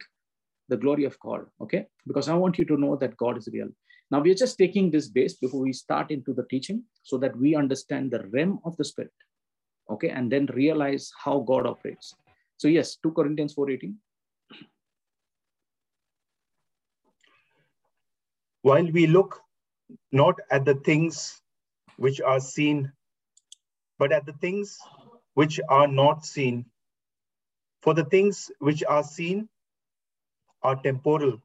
the 0.68 0.76
glory 0.76 1.04
of 1.04 1.18
God. 1.20 1.46
Okay? 1.60 1.86
Because 2.06 2.28
I 2.28 2.34
want 2.34 2.58
you 2.58 2.64
to 2.66 2.76
know 2.76 2.96
that 2.96 3.16
God 3.16 3.38
is 3.38 3.48
real. 3.52 3.68
Now 4.10 4.20
we're 4.20 4.34
just 4.34 4.58
taking 4.58 4.90
this 4.90 5.08
base 5.08 5.34
before 5.34 5.60
we 5.60 5.72
start 5.72 6.10
into 6.10 6.32
the 6.32 6.44
teaching 6.48 6.84
so 7.02 7.18
that 7.18 7.36
we 7.36 7.56
understand 7.56 8.10
the 8.10 8.26
realm 8.28 8.60
of 8.64 8.76
the 8.76 8.84
spirit. 8.84 9.12
Okay, 9.90 10.10
and 10.10 10.30
then 10.30 10.46
realize 10.46 11.10
how 11.22 11.40
God 11.40 11.66
operates. 11.66 12.14
So 12.56 12.68
yes, 12.68 12.96
2 13.02 13.12
Corinthians 13.12 13.54
4:18. 13.54 13.94
While 18.62 18.90
we 18.90 19.06
look 19.06 19.40
not 20.10 20.40
at 20.50 20.64
the 20.64 20.74
things 20.74 21.40
which 21.98 22.20
are 22.20 22.40
seen, 22.40 22.92
but 23.98 24.12
at 24.12 24.26
the 24.26 24.32
things 24.34 24.78
which 25.34 25.60
are 25.68 25.86
not 25.86 26.24
seen. 26.24 26.64
For 27.82 27.94
the 27.94 28.04
things 28.04 28.50
which 28.58 28.82
are 28.84 29.04
seen 29.04 29.48
are 30.62 30.76
temporal, 30.76 31.40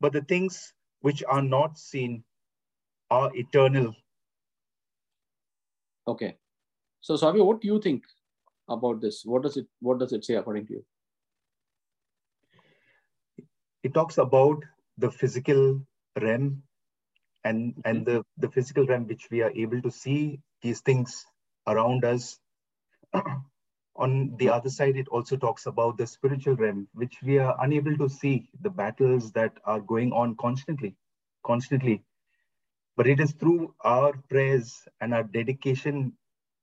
but 0.00 0.12
the 0.12 0.22
things 0.22 0.72
which 1.00 1.22
are 1.28 1.42
not 1.42 1.78
seen 1.78 2.24
are 3.10 3.30
eternal. 3.34 3.94
Okay. 6.08 6.36
So 7.00 7.16
Savio, 7.16 7.44
what 7.44 7.60
do 7.60 7.68
you 7.68 7.80
think 7.80 8.02
about 8.68 9.00
this? 9.00 9.22
What 9.24 9.42
does 9.42 9.56
it 9.56 9.66
what 9.80 9.98
does 9.98 10.12
it 10.12 10.24
say 10.24 10.34
according 10.34 10.66
to 10.66 10.72
you? 10.74 10.84
It 13.84 13.94
talks 13.94 14.18
about 14.18 14.64
the 14.98 15.10
physical 15.10 15.80
realm 16.20 16.62
and, 17.44 17.74
and 17.84 18.04
mm-hmm. 18.04 18.16
the, 18.16 18.24
the 18.38 18.50
physical 18.50 18.86
realm 18.86 19.06
which 19.06 19.28
we 19.30 19.42
are 19.42 19.52
able 19.52 19.80
to 19.82 19.90
see 19.90 20.40
these 20.62 20.80
things 20.80 21.24
around 21.66 22.04
us. 22.04 22.38
On 23.96 24.36
the 24.36 24.50
other 24.50 24.68
side, 24.68 24.96
it 24.96 25.08
also 25.08 25.36
talks 25.36 25.66
about 25.66 25.96
the 25.96 26.06
spiritual 26.06 26.56
realm, 26.56 26.86
which 26.92 27.16
we 27.22 27.38
are 27.38 27.56
unable 27.60 27.96
to 27.96 28.08
see, 28.08 28.50
the 28.60 28.68
battles 28.68 29.32
that 29.32 29.52
are 29.64 29.80
going 29.80 30.12
on 30.12 30.36
constantly, 30.36 30.96
constantly. 31.44 32.02
But 32.96 33.06
it 33.06 33.20
is 33.20 33.32
through 33.32 33.74
our 33.82 34.12
prayers 34.28 34.86
and 35.00 35.14
our 35.14 35.22
dedication 35.22 36.12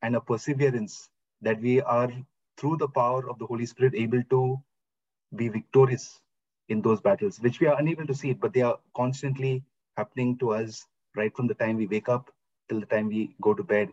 and 0.04 0.16
our 0.16 0.22
perseverance 0.22 1.10
that 1.42 1.60
we 1.60 1.82
are, 1.82 2.12
through 2.58 2.78
the 2.78 2.88
power 2.88 3.28
of 3.30 3.40
the 3.40 3.48
Holy 3.48 3.66
Spirit, 3.66 3.96
able 3.96 4.24
to 4.30 4.60
be 5.36 5.50
victorious 5.50 6.20
in 6.70 6.82
those 6.82 7.02
battles, 7.02 7.40
which 7.40 7.60
we 7.60 7.68
are 7.68 7.80
unable 7.80 8.06
to 8.08 8.14
see 8.14 8.34
but 8.34 8.54
they 8.54 8.62
are 8.62 8.78
constantly 8.96 9.64
happening 9.98 10.38
to 10.38 10.52
us 10.52 10.86
right 11.16 11.36
from 11.36 11.48
the 11.48 11.54
time 11.54 11.78
we 11.78 11.88
wake 11.88 12.10
up 12.10 12.32
till 12.70 12.80
the 12.80 12.86
time 12.86 13.08
we 13.08 13.36
go 13.42 13.54
to 13.54 13.64
bed. 13.64 13.90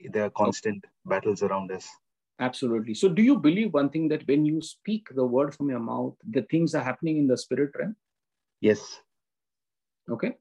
There 0.00 0.24
are 0.24 0.30
constant 0.30 0.84
battles 1.04 1.42
around 1.42 1.72
us. 1.72 1.88
Absolutely. 2.40 2.94
So, 2.94 3.08
do 3.08 3.20
you 3.20 3.36
believe 3.36 3.74
one 3.74 3.90
thing 3.90 4.08
that 4.08 4.26
when 4.28 4.44
you 4.46 4.62
speak 4.62 5.08
the 5.14 5.24
word 5.24 5.54
from 5.54 5.68
your 5.68 5.80
mouth, 5.80 6.14
the 6.30 6.42
things 6.42 6.74
are 6.74 6.84
happening 6.84 7.18
in 7.18 7.26
the 7.26 7.36
spirit 7.36 7.72
realm? 7.76 7.96
Yes. 8.60 9.00
Okay. 10.08 10.36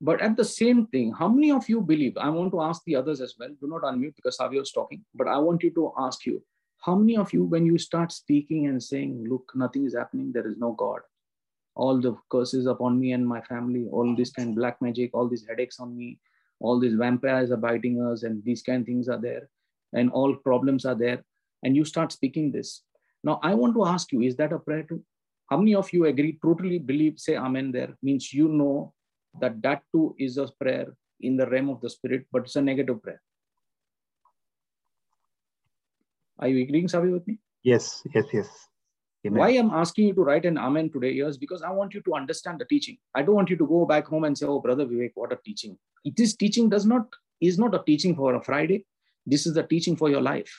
But 0.00 0.20
at 0.20 0.36
the 0.36 0.44
same 0.44 0.86
thing, 0.88 1.12
how 1.12 1.28
many 1.28 1.52
of 1.52 1.68
you 1.68 1.80
believe? 1.80 2.16
I 2.16 2.28
want 2.28 2.50
to 2.52 2.60
ask 2.60 2.82
the 2.84 2.96
others 2.96 3.20
as 3.20 3.36
well. 3.38 3.50
Do 3.60 3.68
not 3.68 3.82
unmute 3.82 4.16
because 4.16 4.36
Savio 4.36 4.62
is 4.62 4.72
talking. 4.72 5.04
But 5.14 5.28
I 5.28 5.38
want 5.38 5.62
you 5.62 5.70
to 5.74 5.92
ask 5.96 6.26
you, 6.26 6.42
how 6.78 6.96
many 6.96 7.16
of 7.16 7.32
you, 7.32 7.44
when 7.44 7.64
you 7.64 7.78
start 7.78 8.10
speaking 8.10 8.66
and 8.66 8.82
saying, 8.82 9.28
"Look, 9.28 9.52
nothing 9.54 9.86
is 9.86 9.94
happening. 9.94 10.32
There 10.32 10.48
is 10.48 10.56
no 10.56 10.72
God," 10.72 11.02
all 11.76 12.00
the 12.00 12.16
curses 12.28 12.66
upon 12.66 12.98
me 12.98 13.12
and 13.12 13.26
my 13.26 13.40
family, 13.42 13.86
all 13.92 14.16
this 14.16 14.32
kind 14.32 14.48
of 14.48 14.56
black 14.56 14.82
magic, 14.82 15.14
all 15.14 15.28
these 15.28 15.46
headaches 15.46 15.78
on 15.78 15.96
me, 15.96 16.18
all 16.62 16.78
these 16.78 16.94
vampires 16.94 17.50
are 17.50 17.56
biting 17.56 18.00
us, 18.00 18.22
and 18.22 18.42
these 18.44 18.62
kind 18.62 18.82
of 18.82 18.86
things 18.86 19.08
are 19.08 19.20
there, 19.20 19.48
and 19.92 20.10
all 20.10 20.34
problems 20.36 20.84
are 20.84 20.94
there. 20.94 21.22
And 21.62 21.76
you 21.76 21.84
start 21.84 22.12
speaking 22.12 22.50
this. 22.50 22.82
Now, 23.24 23.40
I 23.42 23.54
want 23.54 23.74
to 23.74 23.86
ask 23.86 24.12
you, 24.12 24.22
is 24.22 24.36
that 24.36 24.52
a 24.52 24.58
prayer 24.58 24.84
too? 24.84 25.02
How 25.50 25.56
many 25.58 25.74
of 25.74 25.92
you 25.92 26.06
agree, 26.06 26.38
totally 26.42 26.78
believe, 26.78 27.18
say 27.18 27.36
amen 27.36 27.72
there, 27.72 27.94
means 28.02 28.32
you 28.32 28.48
know 28.48 28.94
that 29.40 29.60
that 29.62 29.82
too 29.92 30.14
is 30.18 30.38
a 30.38 30.48
prayer 30.60 30.86
in 31.20 31.36
the 31.36 31.46
realm 31.46 31.68
of 31.68 31.80
the 31.80 31.90
spirit, 31.90 32.26
but 32.32 32.44
it's 32.44 32.56
a 32.56 32.62
negative 32.62 33.02
prayer. 33.02 33.20
Are 36.38 36.48
you 36.48 36.62
agreeing, 36.62 36.88
Savi, 36.88 37.12
with 37.12 37.26
me? 37.26 37.38
Yes, 37.62 38.02
yes, 38.14 38.24
yes. 38.32 38.48
Amen. 39.24 39.38
Why 39.38 39.50
I'm 39.50 39.70
asking 39.70 40.08
you 40.08 40.14
to 40.14 40.22
write 40.22 40.44
an 40.44 40.58
amen 40.58 40.90
today 40.90 41.12
is 41.12 41.38
because 41.38 41.62
I 41.62 41.70
want 41.70 41.94
you 41.94 42.02
to 42.02 42.14
understand 42.14 42.58
the 42.58 42.64
teaching. 42.64 42.98
I 43.14 43.22
don't 43.22 43.36
want 43.36 43.50
you 43.50 43.56
to 43.56 43.66
go 43.66 43.86
back 43.86 44.06
home 44.06 44.24
and 44.24 44.36
say, 44.36 44.46
"Oh, 44.46 44.60
brother 44.60 44.84
Vivek, 44.84 45.12
what 45.14 45.32
a 45.32 45.38
teaching!" 45.44 45.78
This 46.04 46.34
teaching 46.34 46.68
does 46.68 46.84
not 46.84 47.06
is 47.40 47.58
not 47.58 47.74
a 47.74 47.82
teaching 47.86 48.16
for 48.16 48.34
a 48.34 48.42
Friday. 48.42 48.84
This 49.24 49.46
is 49.46 49.54
the 49.54 49.62
teaching 49.62 49.96
for 49.96 50.10
your 50.10 50.20
life. 50.20 50.52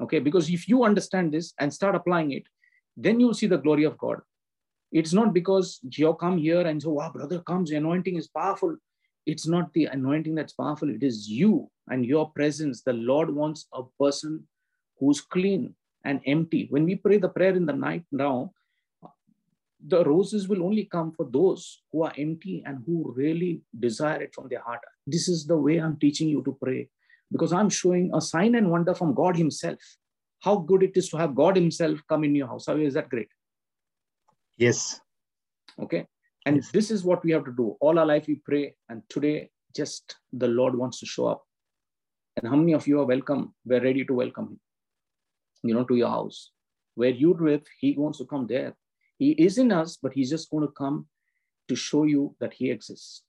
Okay, 0.00 0.18
because 0.18 0.48
if 0.48 0.68
you 0.68 0.84
understand 0.84 1.32
this 1.32 1.52
and 1.58 1.72
start 1.72 1.94
applying 1.94 2.32
it, 2.32 2.44
then 2.96 3.20
you'll 3.20 3.34
see 3.34 3.46
the 3.46 3.58
glory 3.58 3.84
of 3.84 3.98
God. 3.98 4.20
It's 4.90 5.12
not 5.12 5.34
because 5.34 5.80
you 5.82 6.14
come 6.14 6.38
here 6.38 6.62
and 6.62 6.82
say, 6.82 6.88
"Wow, 6.88 7.12
brother 7.12 7.40
comes, 7.40 7.70
anointing 7.70 8.16
is 8.16 8.28
powerful." 8.28 8.76
It's 9.26 9.46
not 9.46 9.74
the 9.74 9.84
anointing 9.86 10.36
that's 10.36 10.54
powerful. 10.54 10.88
It 10.88 11.02
is 11.02 11.28
you 11.28 11.70
and 11.88 12.06
your 12.06 12.30
presence. 12.30 12.82
The 12.82 12.94
Lord 12.94 13.34
wants 13.34 13.66
a 13.74 13.82
person 14.00 14.48
who's 14.98 15.20
clean, 15.20 15.74
and 16.04 16.20
empty. 16.26 16.66
When 16.70 16.84
we 16.84 16.96
pray 16.96 17.18
the 17.18 17.28
prayer 17.28 17.54
in 17.54 17.66
the 17.66 17.72
night 17.72 18.04
now, 18.12 18.52
the 19.86 20.04
roses 20.04 20.48
will 20.48 20.64
only 20.64 20.84
come 20.84 21.12
for 21.12 21.26
those 21.30 21.82
who 21.92 22.02
are 22.02 22.12
empty 22.18 22.62
and 22.66 22.82
who 22.84 23.12
really 23.16 23.62
desire 23.78 24.22
it 24.22 24.34
from 24.34 24.48
their 24.48 24.60
heart. 24.60 24.80
This 25.06 25.28
is 25.28 25.46
the 25.46 25.56
way 25.56 25.78
I'm 25.78 25.98
teaching 25.98 26.28
you 26.28 26.42
to 26.44 26.56
pray 26.60 26.88
because 27.30 27.52
I'm 27.52 27.70
showing 27.70 28.10
a 28.14 28.20
sign 28.20 28.54
and 28.56 28.70
wonder 28.70 28.94
from 28.94 29.14
God 29.14 29.36
Himself. 29.36 29.78
How 30.40 30.56
good 30.56 30.82
it 30.82 30.96
is 30.96 31.08
to 31.10 31.16
have 31.16 31.34
God 31.34 31.56
Himself 31.56 32.00
come 32.08 32.24
in 32.24 32.34
your 32.34 32.48
house. 32.48 32.66
How 32.66 32.76
is 32.76 32.94
that 32.94 33.08
great? 33.08 33.28
Yes. 34.56 35.00
Okay. 35.80 36.06
And 36.46 36.56
yes. 36.56 36.70
this 36.72 36.90
is 36.90 37.04
what 37.04 37.24
we 37.24 37.30
have 37.32 37.44
to 37.44 37.52
do. 37.52 37.76
All 37.80 37.98
our 37.98 38.06
life 38.06 38.26
we 38.26 38.36
pray, 38.36 38.74
and 38.88 39.02
today 39.08 39.50
just 39.76 40.16
the 40.32 40.48
Lord 40.48 40.74
wants 40.74 40.98
to 41.00 41.06
show 41.06 41.26
up. 41.26 41.44
And 42.36 42.48
how 42.48 42.56
many 42.56 42.72
of 42.72 42.86
you 42.86 43.00
are 43.00 43.06
welcome? 43.06 43.54
We're 43.64 43.82
ready 43.82 44.04
to 44.04 44.14
welcome 44.14 44.46
Him 44.46 44.60
you 45.62 45.74
know, 45.74 45.84
to 45.84 45.96
your 45.96 46.08
house. 46.08 46.50
Where 46.94 47.10
you 47.10 47.36
live, 47.38 47.62
he 47.80 47.94
wants 47.96 48.18
to 48.18 48.24
come 48.24 48.46
there. 48.46 48.76
He 49.18 49.32
is 49.32 49.58
in 49.58 49.72
us, 49.72 49.98
but 50.02 50.12
he's 50.12 50.30
just 50.30 50.50
going 50.50 50.66
to 50.66 50.72
come 50.72 51.06
to 51.68 51.76
show 51.76 52.04
you 52.04 52.34
that 52.40 52.54
he 52.54 52.70
exists. 52.70 53.22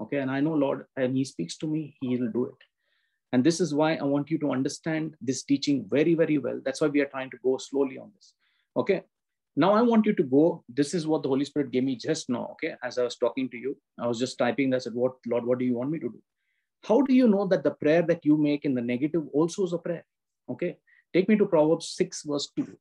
Okay. 0.00 0.18
And 0.18 0.30
I 0.30 0.40
know, 0.40 0.54
Lord, 0.54 0.86
and 0.96 1.16
he 1.16 1.24
speaks 1.24 1.56
to 1.58 1.66
me, 1.66 1.96
he 2.00 2.16
will 2.16 2.30
do 2.30 2.46
it. 2.46 2.66
And 3.32 3.42
this 3.42 3.60
is 3.60 3.74
why 3.74 3.96
I 3.96 4.04
want 4.04 4.30
you 4.30 4.38
to 4.38 4.52
understand 4.52 5.16
this 5.20 5.42
teaching 5.42 5.86
very, 5.88 6.14
very 6.14 6.38
well. 6.38 6.60
That's 6.64 6.80
why 6.80 6.86
we 6.86 7.00
are 7.00 7.06
trying 7.06 7.30
to 7.30 7.36
go 7.42 7.56
slowly 7.58 7.98
on 7.98 8.12
this. 8.14 8.34
Okay. 8.76 9.02
Now 9.56 9.72
I 9.72 9.82
want 9.82 10.06
you 10.06 10.12
to 10.14 10.22
go. 10.22 10.64
This 10.68 10.94
is 10.94 11.06
what 11.06 11.22
the 11.22 11.28
Holy 11.28 11.44
Spirit 11.44 11.70
gave 11.70 11.84
me 11.84 11.96
just 11.96 12.28
now. 12.28 12.50
Okay. 12.52 12.74
As 12.82 12.98
I 12.98 13.02
was 13.02 13.16
talking 13.16 13.48
to 13.50 13.56
you, 13.56 13.76
I 13.98 14.06
was 14.06 14.18
just 14.18 14.38
typing. 14.38 14.72
I 14.74 14.78
said, 14.78 14.94
What, 14.94 15.14
Lord, 15.26 15.44
what 15.44 15.58
do 15.58 15.64
you 15.64 15.74
want 15.74 15.90
me 15.90 15.98
to 15.98 16.08
do? 16.08 16.22
How 16.84 17.00
do 17.02 17.14
you 17.14 17.28
know 17.28 17.46
that 17.46 17.64
the 17.64 17.70
prayer 17.70 18.02
that 18.02 18.24
you 18.24 18.36
make 18.36 18.64
in 18.64 18.74
the 18.74 18.82
negative 18.82 19.24
also 19.32 19.64
is 19.64 19.72
a 19.72 19.78
prayer? 19.78 20.04
Okay. 20.48 20.76
Take 21.14 21.28
me 21.28 21.36
to 21.36 21.46
Proverbs 21.46 21.94
6, 21.96 22.24
verse 22.24 22.50
2. 22.56 22.76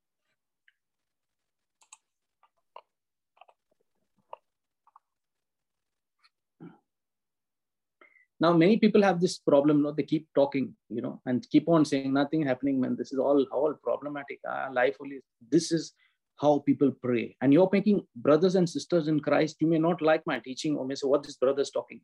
Now, 8.40 8.52
many 8.52 8.78
people 8.78 9.04
have 9.04 9.22
this 9.22 9.38
problem. 9.38 9.84
No, 9.84 9.92
they 9.92 10.04
keep 10.04 10.28
talking, 10.36 10.76
you 10.90 11.02
know, 11.02 11.22
and 11.26 11.48
keep 11.50 11.70
on 11.70 11.86
saying 11.86 12.12
nothing 12.12 12.46
happening. 12.46 12.82
Man, 12.82 12.96
this 12.98 13.14
is 13.14 13.20
all 13.20 13.46
all 13.54 13.74
problematic. 13.84 14.40
Ah, 14.46 14.70
life 14.74 14.98
only. 15.00 15.20
This 15.50 15.72
is 15.72 15.94
how 16.42 16.60
people 16.66 16.92
pray. 16.92 17.38
And 17.42 17.54
you're 17.54 17.70
making 17.72 18.02
brothers 18.16 18.56
and 18.56 18.70
sisters 18.70 19.08
in 19.08 19.20
Christ. 19.20 19.58
You 19.62 19.68
may 19.68 19.78
not 19.78 20.02
like 20.02 20.26
my 20.26 20.40
teaching 20.40 20.76
or 20.76 20.86
may 20.86 20.96
say, 20.96 21.08
"What 21.08 21.24
this 21.24 21.38
brother 21.38 21.62
is 21.62 21.72
talking?" 21.72 22.02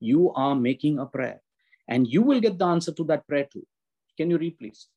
You 0.00 0.32
are 0.32 0.56
making 0.56 0.98
a 0.98 1.06
prayer, 1.06 1.40
and 1.86 2.08
you 2.16 2.22
will 2.22 2.40
get 2.40 2.58
the 2.58 2.66
answer 2.66 2.92
to 2.92 3.04
that 3.12 3.28
prayer 3.28 3.46
too. 3.52 3.64
Can 4.16 4.30
you 4.30 4.38
read, 4.38 4.58
please? 4.58 4.88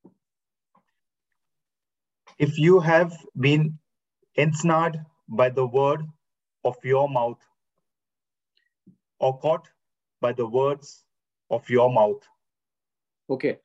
If 2.39 2.57
you 2.57 2.79
have 2.79 3.13
been 3.39 3.77
ensnared 4.35 4.97
by 5.27 5.49
the 5.49 5.67
word 5.67 6.01
of 6.63 6.75
your 6.83 7.09
mouth, 7.09 7.37
or 9.19 9.37
caught 9.39 9.67
by 10.21 10.33
the 10.33 10.47
words 10.47 11.03
of 11.49 11.69
your 11.69 11.91
mouth. 11.91 12.21
Okay. 13.29 13.57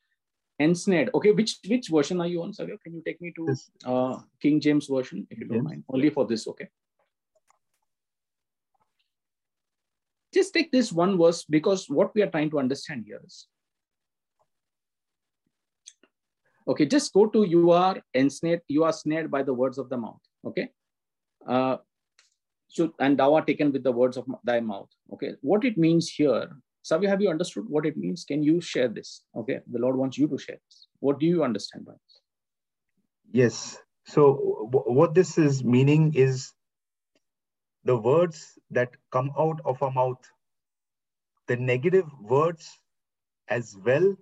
Ensnared. 0.59 1.09
Okay, 1.13 1.31
which 1.31 1.59
which 1.67 1.89
version 1.89 2.21
are 2.21 2.27
you 2.27 2.41
on, 2.41 2.53
Savio? 2.53 2.77
Can 2.81 2.93
you 2.93 3.01
take 3.05 3.21
me 3.21 3.33
to 3.35 3.55
uh, 3.85 4.19
King 4.41 4.61
James 4.61 4.87
version, 4.87 5.27
if 5.29 5.39
you 5.39 5.45
don't 5.47 5.57
yes. 5.57 5.65
mind? 5.65 5.83
Only 5.89 6.09
for 6.09 6.25
this, 6.25 6.47
okay? 6.47 6.69
Just 10.33 10.53
take 10.53 10.71
this 10.71 10.93
one 10.93 11.17
verse 11.17 11.43
because 11.43 11.89
what 11.89 12.15
we 12.15 12.21
are 12.21 12.29
trying 12.29 12.49
to 12.51 12.59
understand 12.59 13.03
here 13.05 13.19
is 13.25 13.47
Okay, 16.67 16.85
just 16.85 17.13
go 17.13 17.27
to 17.27 17.43
you 17.43 17.71
are 17.71 17.97
ensnared, 18.13 18.61
you 18.67 18.83
are 18.83 18.93
snared 18.93 19.29
by 19.29 19.43
the 19.43 19.53
words 19.53 19.77
of 19.77 19.89
the 19.89 19.97
mouth. 19.97 20.21
Okay. 20.45 20.69
Uh, 21.47 21.77
so 22.67 22.93
and 22.99 23.17
thou 23.17 23.39
taken 23.41 23.71
with 23.71 23.83
the 23.83 23.91
words 23.91 24.17
of 24.17 24.25
thy 24.43 24.59
mouth. 24.59 24.89
Okay. 25.13 25.33
What 25.41 25.63
it 25.63 25.77
means 25.77 26.09
here 26.09 26.49
Savi, 26.85 27.07
have 27.07 27.19
you 27.19 27.29
understood 27.29 27.65
what 27.67 27.85
it 27.87 27.97
means? 27.97 28.25
Can 28.25 28.43
you 28.43 28.61
share 28.61 28.87
this? 28.87 29.23
Okay, 29.35 29.59
the 29.71 29.79
Lord 29.79 29.97
wants 29.97 30.19
you 30.19 30.27
to 30.27 30.37
share 30.37 30.59
this. 30.67 30.87
What 30.99 31.19
do 31.19 31.25
you 31.25 31.43
understand 31.43 31.85
by 31.85 31.93
this? 31.93 32.21
Yes. 33.31 33.77
So 34.05 34.69
what 34.69 35.15
this 35.15 35.39
is 35.39 35.63
meaning 35.63 36.13
is 36.13 36.53
the 37.85 37.97
words 37.97 38.59
that 38.69 38.95
come 39.11 39.31
out 39.37 39.61
of 39.65 39.81
our 39.81 39.89
mouth, 39.89 40.21
the 41.47 41.57
negative 41.57 42.05
words 42.21 42.69
as 43.47 43.75
well, 43.83 44.15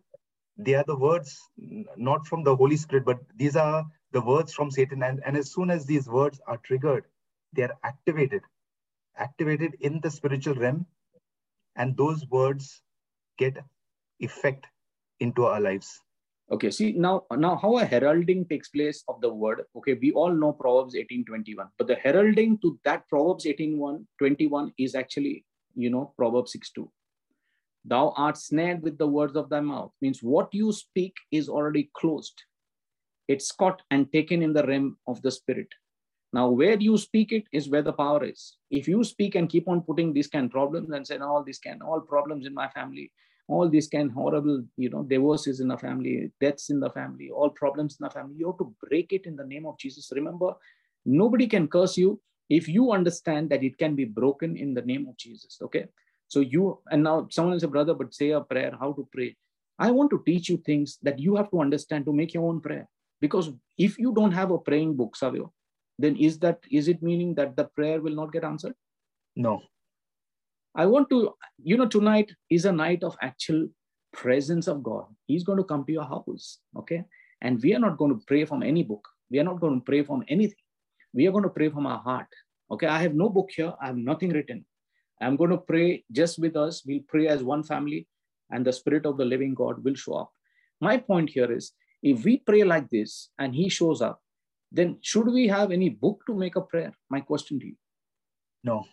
they 0.57 0.75
are 0.75 0.83
the 0.85 0.97
words 0.97 1.39
not 1.97 2.27
from 2.27 2.43
the 2.43 2.55
Holy 2.55 2.77
Spirit, 2.77 3.05
but 3.05 3.19
these 3.35 3.55
are 3.55 3.85
the 4.11 4.21
words 4.21 4.53
from 4.53 4.69
Satan. 4.69 5.03
And, 5.03 5.21
and 5.25 5.35
as 5.35 5.51
soon 5.51 5.69
as 5.69 5.85
these 5.85 6.07
words 6.07 6.39
are 6.47 6.57
triggered, 6.57 7.05
they 7.53 7.63
are 7.63 7.75
activated, 7.83 8.41
activated 9.17 9.75
in 9.81 9.99
the 10.01 10.11
spiritual 10.11 10.55
realm, 10.55 10.85
and 11.75 11.97
those 11.97 12.25
words 12.29 12.81
get 13.37 13.57
effect 14.19 14.67
into 15.19 15.45
our 15.45 15.59
lives. 15.59 15.99
Okay, 16.51 16.69
see 16.69 16.91
now, 16.91 17.23
now 17.31 17.55
how 17.55 17.77
a 17.77 17.85
heralding 17.85 18.45
takes 18.45 18.69
place 18.69 19.03
of 19.07 19.21
the 19.21 19.33
word. 19.33 19.63
Okay, 19.77 19.97
we 19.99 20.11
all 20.11 20.31
know 20.31 20.51
Proverbs 20.51 20.93
18:21, 20.93 21.69
but 21.77 21.87
the 21.87 21.95
heralding 21.95 22.59
to 22.59 22.77
that 22.83 23.07
Proverbs 23.07 23.45
18:21 23.45 24.71
is 24.77 24.93
actually, 24.93 25.45
you 25.73 25.89
know, 25.89 26.13
Proverbs 26.17 26.53
6:2. 26.53 26.87
Thou 27.85 28.13
art 28.15 28.37
snared 28.37 28.81
with 28.81 28.97
the 28.97 29.07
words 29.07 29.35
of 29.35 29.49
thy 29.49 29.59
mouth, 29.59 29.91
means 30.01 30.23
what 30.23 30.53
you 30.53 30.71
speak 30.71 31.13
is 31.31 31.49
already 31.49 31.89
closed. 31.93 32.43
It's 33.27 33.51
caught 33.51 33.81
and 33.91 34.11
taken 34.11 34.41
in 34.41 34.53
the 34.53 34.65
realm 34.65 34.97
of 35.07 35.21
the 35.21 35.31
spirit. 35.31 35.67
Now, 36.31 36.49
where 36.49 36.79
you 36.79 36.97
speak 36.97 37.31
it 37.31 37.45
is 37.51 37.69
where 37.69 37.83
the 37.83 37.93
power 37.93 38.23
is. 38.23 38.57
If 38.71 38.87
you 38.87 39.03
speak 39.03 39.35
and 39.35 39.49
keep 39.49 39.67
on 39.67 39.81
putting 39.81 40.13
these 40.13 40.27
kind 40.27 40.45
of 40.45 40.51
problems 40.51 40.89
and 40.89 41.05
say, 41.05 41.17
all 41.17 41.43
these 41.43 41.59
can, 41.59 41.81
all 41.81 42.01
problems 42.01 42.47
in 42.47 42.53
my 42.53 42.69
family, 42.69 43.11
all 43.47 43.69
these 43.69 43.87
kind 43.87 44.09
of 44.09 44.15
horrible, 44.15 44.63
you 44.77 44.89
know, 44.89 45.03
divorces 45.03 45.59
in 45.59 45.67
the 45.67 45.77
family, 45.77 46.31
deaths 46.39 46.69
in 46.69 46.79
the 46.79 46.89
family, 46.89 47.29
all 47.29 47.49
problems 47.49 47.97
in 47.99 48.05
the 48.05 48.09
family. 48.09 48.35
You 48.37 48.47
have 48.47 48.57
to 48.57 48.73
break 48.89 49.13
it 49.13 49.25
in 49.25 49.35
the 49.35 49.45
name 49.45 49.65
of 49.65 49.77
Jesus. 49.77 50.11
Remember, 50.15 50.53
nobody 51.05 51.47
can 51.47 51.67
curse 51.67 51.97
you 51.97 52.19
if 52.49 52.67
you 52.67 52.91
understand 52.91 53.49
that 53.49 53.63
it 53.63 53.77
can 53.77 53.95
be 53.95 54.05
broken 54.05 54.57
in 54.57 54.73
the 54.73 54.81
name 54.81 55.07
of 55.07 55.17
Jesus. 55.17 55.59
Okay. 55.61 55.85
So 56.27 56.39
you, 56.39 56.79
and 56.89 57.03
now 57.03 57.27
someone 57.31 57.55
is 57.55 57.63
a 57.63 57.67
brother, 57.67 57.93
but 57.93 58.13
say 58.13 58.31
a 58.31 58.41
prayer, 58.41 58.75
how 58.79 58.93
to 58.93 59.07
pray. 59.11 59.35
I 59.79 59.91
want 59.91 60.09
to 60.11 60.23
teach 60.25 60.49
you 60.49 60.57
things 60.57 60.97
that 61.03 61.19
you 61.19 61.35
have 61.35 61.49
to 61.51 61.61
understand 61.61 62.05
to 62.05 62.13
make 62.13 62.33
your 62.33 62.47
own 62.47 62.61
prayer. 62.61 62.87
Because 63.21 63.51
if 63.77 63.97
you 63.97 64.13
don't 64.13 64.31
have 64.31 64.51
a 64.51 64.57
praying 64.57 64.95
book, 64.95 65.15
Savio, 65.15 65.53
then 65.97 66.15
is 66.15 66.39
that 66.39 66.59
is 66.71 66.87
it 66.87 67.01
meaning 67.01 67.35
that 67.35 67.55
the 67.55 67.65
prayer 67.65 68.01
will 68.01 68.15
not 68.15 68.31
get 68.31 68.43
answered? 68.43 68.75
No. 69.35 69.61
I 70.75 70.85
want 70.87 71.09
to, 71.11 71.33
you 71.61 71.77
know, 71.77 71.87
tonight 71.87 72.31
is 72.49 72.65
a 72.65 72.71
night 72.71 73.03
of 73.03 73.15
actual 73.21 73.67
presence 74.11 74.67
of 74.67 74.81
God. 74.81 75.05
He's 75.27 75.43
going 75.43 75.57
to 75.57 75.63
come 75.63 75.85
to 75.85 75.91
your 75.91 76.03
house, 76.03 76.59
okay? 76.77 77.03
And 77.41 77.61
we 77.61 77.75
are 77.75 77.79
not 77.79 77.97
going 77.97 78.17
to 78.17 78.25
pray 78.25 78.45
from 78.45 78.63
any 78.63 78.83
book. 78.83 79.07
We 79.29 79.39
are 79.39 79.43
not 79.43 79.59
going 79.59 79.79
to 79.79 79.85
pray 79.85 80.03
from 80.03 80.23
anything. 80.27 80.63
We 81.13 81.27
are 81.27 81.31
going 81.31 81.43
to 81.43 81.49
pray 81.49 81.69
from 81.69 81.85
our 81.85 81.99
heart, 81.99 82.27
okay? 82.71 82.87
I 82.87 82.99
have 83.03 83.13
no 83.13 83.29
book 83.29 83.49
here. 83.55 83.73
I 83.81 83.87
have 83.87 83.97
nothing 83.97 84.31
written. 84.31 84.65
I'm 85.21 85.35
going 85.35 85.51
to 85.51 85.57
pray 85.57 86.03
just 86.11 86.39
with 86.39 86.55
us. 86.55 86.83
We'll 86.85 87.07
pray 87.07 87.27
as 87.27 87.43
one 87.43 87.63
family, 87.63 88.07
and 88.51 88.65
the 88.65 88.73
Spirit 88.73 89.05
of 89.05 89.17
the 89.17 89.25
living 89.25 89.53
God 89.53 89.83
will 89.83 89.95
show 89.95 90.13
up. 90.13 90.31
My 90.81 90.97
point 90.97 91.29
here 91.29 91.51
is 91.51 91.71
if 92.01 92.23
we 92.23 92.37
pray 92.37 92.63
like 92.63 92.89
this 92.89 93.29
and 93.39 93.55
He 93.55 93.69
shows 93.69 94.01
up, 94.01 94.21
then 94.71 94.97
should 95.01 95.27
we 95.27 95.47
have 95.47 95.71
any 95.71 95.89
book 95.89 96.23
to 96.27 96.35
make 96.35 96.55
a 96.55 96.61
prayer? 96.61 96.93
My 97.09 97.21
question 97.21 97.59
to 97.59 97.67
you. 97.67 97.75
No. 98.63 98.85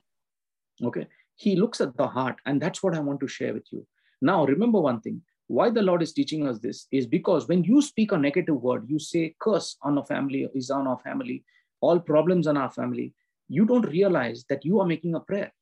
Okay. 0.82 1.06
He 1.36 1.56
looks 1.56 1.80
at 1.80 1.96
the 1.96 2.06
heart, 2.06 2.36
and 2.44 2.60
that's 2.60 2.82
what 2.82 2.94
I 2.94 3.00
want 3.00 3.20
to 3.20 3.28
share 3.28 3.54
with 3.54 3.66
you. 3.72 3.86
Now, 4.20 4.44
remember 4.44 4.80
one 4.80 5.00
thing 5.00 5.22
why 5.46 5.68
the 5.68 5.82
Lord 5.82 6.00
is 6.00 6.12
teaching 6.12 6.46
us 6.46 6.60
this 6.60 6.86
is 6.92 7.08
because 7.08 7.48
when 7.48 7.64
you 7.64 7.82
speak 7.82 8.12
a 8.12 8.16
negative 8.16 8.62
word, 8.62 8.84
you 8.88 9.00
say 9.00 9.34
curse 9.40 9.76
on 9.82 9.98
a 9.98 10.04
family, 10.04 10.48
is 10.54 10.70
on 10.70 10.86
our 10.86 10.98
family, 10.98 11.42
all 11.80 11.98
problems 11.98 12.46
on 12.46 12.56
our 12.56 12.70
family, 12.70 13.14
you 13.48 13.64
don't 13.64 13.88
realize 13.88 14.44
that 14.48 14.64
you 14.64 14.78
are 14.78 14.86
making 14.86 15.16
a 15.16 15.20
prayer. 15.20 15.52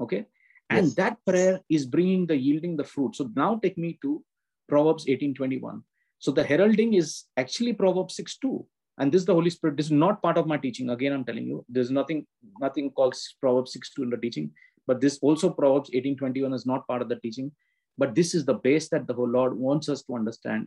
Okay. 0.00 0.26
And 0.70 0.86
yes. 0.86 0.94
that 0.94 1.18
prayer 1.24 1.60
is 1.68 1.86
bringing 1.86 2.26
the 2.26 2.36
yielding 2.36 2.76
the 2.76 2.84
fruit. 2.84 3.16
So 3.16 3.30
now 3.36 3.58
take 3.62 3.78
me 3.78 3.98
to 4.02 4.22
Proverbs 4.68 5.06
18:21. 5.06 5.82
So 6.18 6.32
the 6.32 6.42
heralding 6.42 6.94
is 6.94 7.24
actually 7.36 7.72
Proverbs 7.72 8.16
6 8.16 8.38
2 8.38 8.66
and 8.98 9.12
this 9.12 9.20
is 9.22 9.26
the 9.26 9.34
holy 9.34 9.50
spirit 9.50 9.76
this 9.76 9.86
is 9.86 9.92
not 9.92 10.22
part 10.22 10.38
of 10.38 10.46
my 10.46 10.56
teaching 10.56 10.90
again 10.90 11.12
i'm 11.12 11.24
telling 11.24 11.46
you 11.46 11.64
there's 11.68 11.90
nothing 11.90 12.26
nothing 12.60 12.90
called 12.90 13.14
proverbs 13.40 13.72
6 13.72 13.92
2 13.94 14.02
in 14.04 14.10
the 14.10 14.16
teaching 14.16 14.50
but 14.86 15.00
this 15.00 15.18
also 15.20 15.50
proverbs 15.50 15.90
18 15.92 16.16
21 16.16 16.54
is 16.54 16.66
not 16.66 16.86
part 16.86 17.02
of 17.02 17.08
the 17.08 17.16
teaching 17.16 17.50
but 17.98 18.14
this 18.14 18.34
is 18.34 18.44
the 18.44 18.54
base 18.54 18.88
that 18.88 19.06
the 19.06 19.14
whole 19.14 19.28
lord 19.28 19.56
wants 19.58 19.88
us 19.88 20.02
to 20.02 20.14
understand 20.14 20.66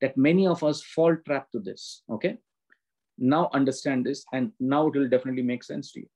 that 0.00 0.16
many 0.16 0.46
of 0.46 0.62
us 0.62 0.82
fall 0.82 1.16
trap 1.26 1.50
to 1.50 1.60
this 1.60 2.02
okay 2.10 2.36
now 3.18 3.48
understand 3.52 4.04
this 4.04 4.24
and 4.32 4.52
now 4.58 4.86
it 4.88 4.94
will 4.94 5.08
definitely 5.08 5.42
make 5.42 5.64
sense 5.64 5.92
to 5.92 6.00
you 6.00 6.08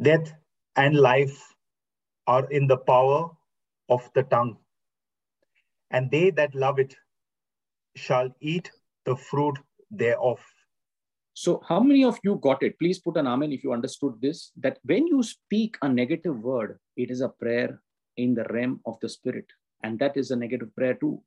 death 0.00 0.32
and 0.76 0.96
life 0.96 1.38
are 2.26 2.50
in 2.50 2.66
the 2.66 2.76
power 2.76 3.30
of 3.88 4.08
the 4.14 4.22
tongue 4.24 4.56
and 5.92 6.10
they 6.10 6.30
that 6.30 6.54
love 6.54 6.78
it 6.78 6.94
shall 7.94 8.34
eat 8.40 8.70
the 9.04 9.14
fruit 9.14 9.58
thereof. 9.90 10.40
So, 11.34 11.62
how 11.66 11.80
many 11.80 12.04
of 12.04 12.18
you 12.24 12.38
got 12.42 12.62
it? 12.62 12.78
Please 12.78 12.98
put 12.98 13.16
an 13.16 13.26
amen 13.26 13.52
if 13.52 13.62
you 13.64 13.72
understood 13.72 14.14
this. 14.20 14.52
That 14.56 14.78
when 14.84 15.06
you 15.06 15.22
speak 15.22 15.76
a 15.82 15.88
negative 15.88 16.38
word, 16.38 16.78
it 16.96 17.10
is 17.10 17.20
a 17.20 17.28
prayer 17.28 17.80
in 18.16 18.34
the 18.34 18.44
realm 18.50 18.80
of 18.86 18.98
the 19.00 19.08
spirit. 19.08 19.46
And 19.82 19.98
that 19.98 20.16
is 20.16 20.30
a 20.30 20.36
negative 20.36 20.74
prayer 20.76 20.94
too. 20.94 21.22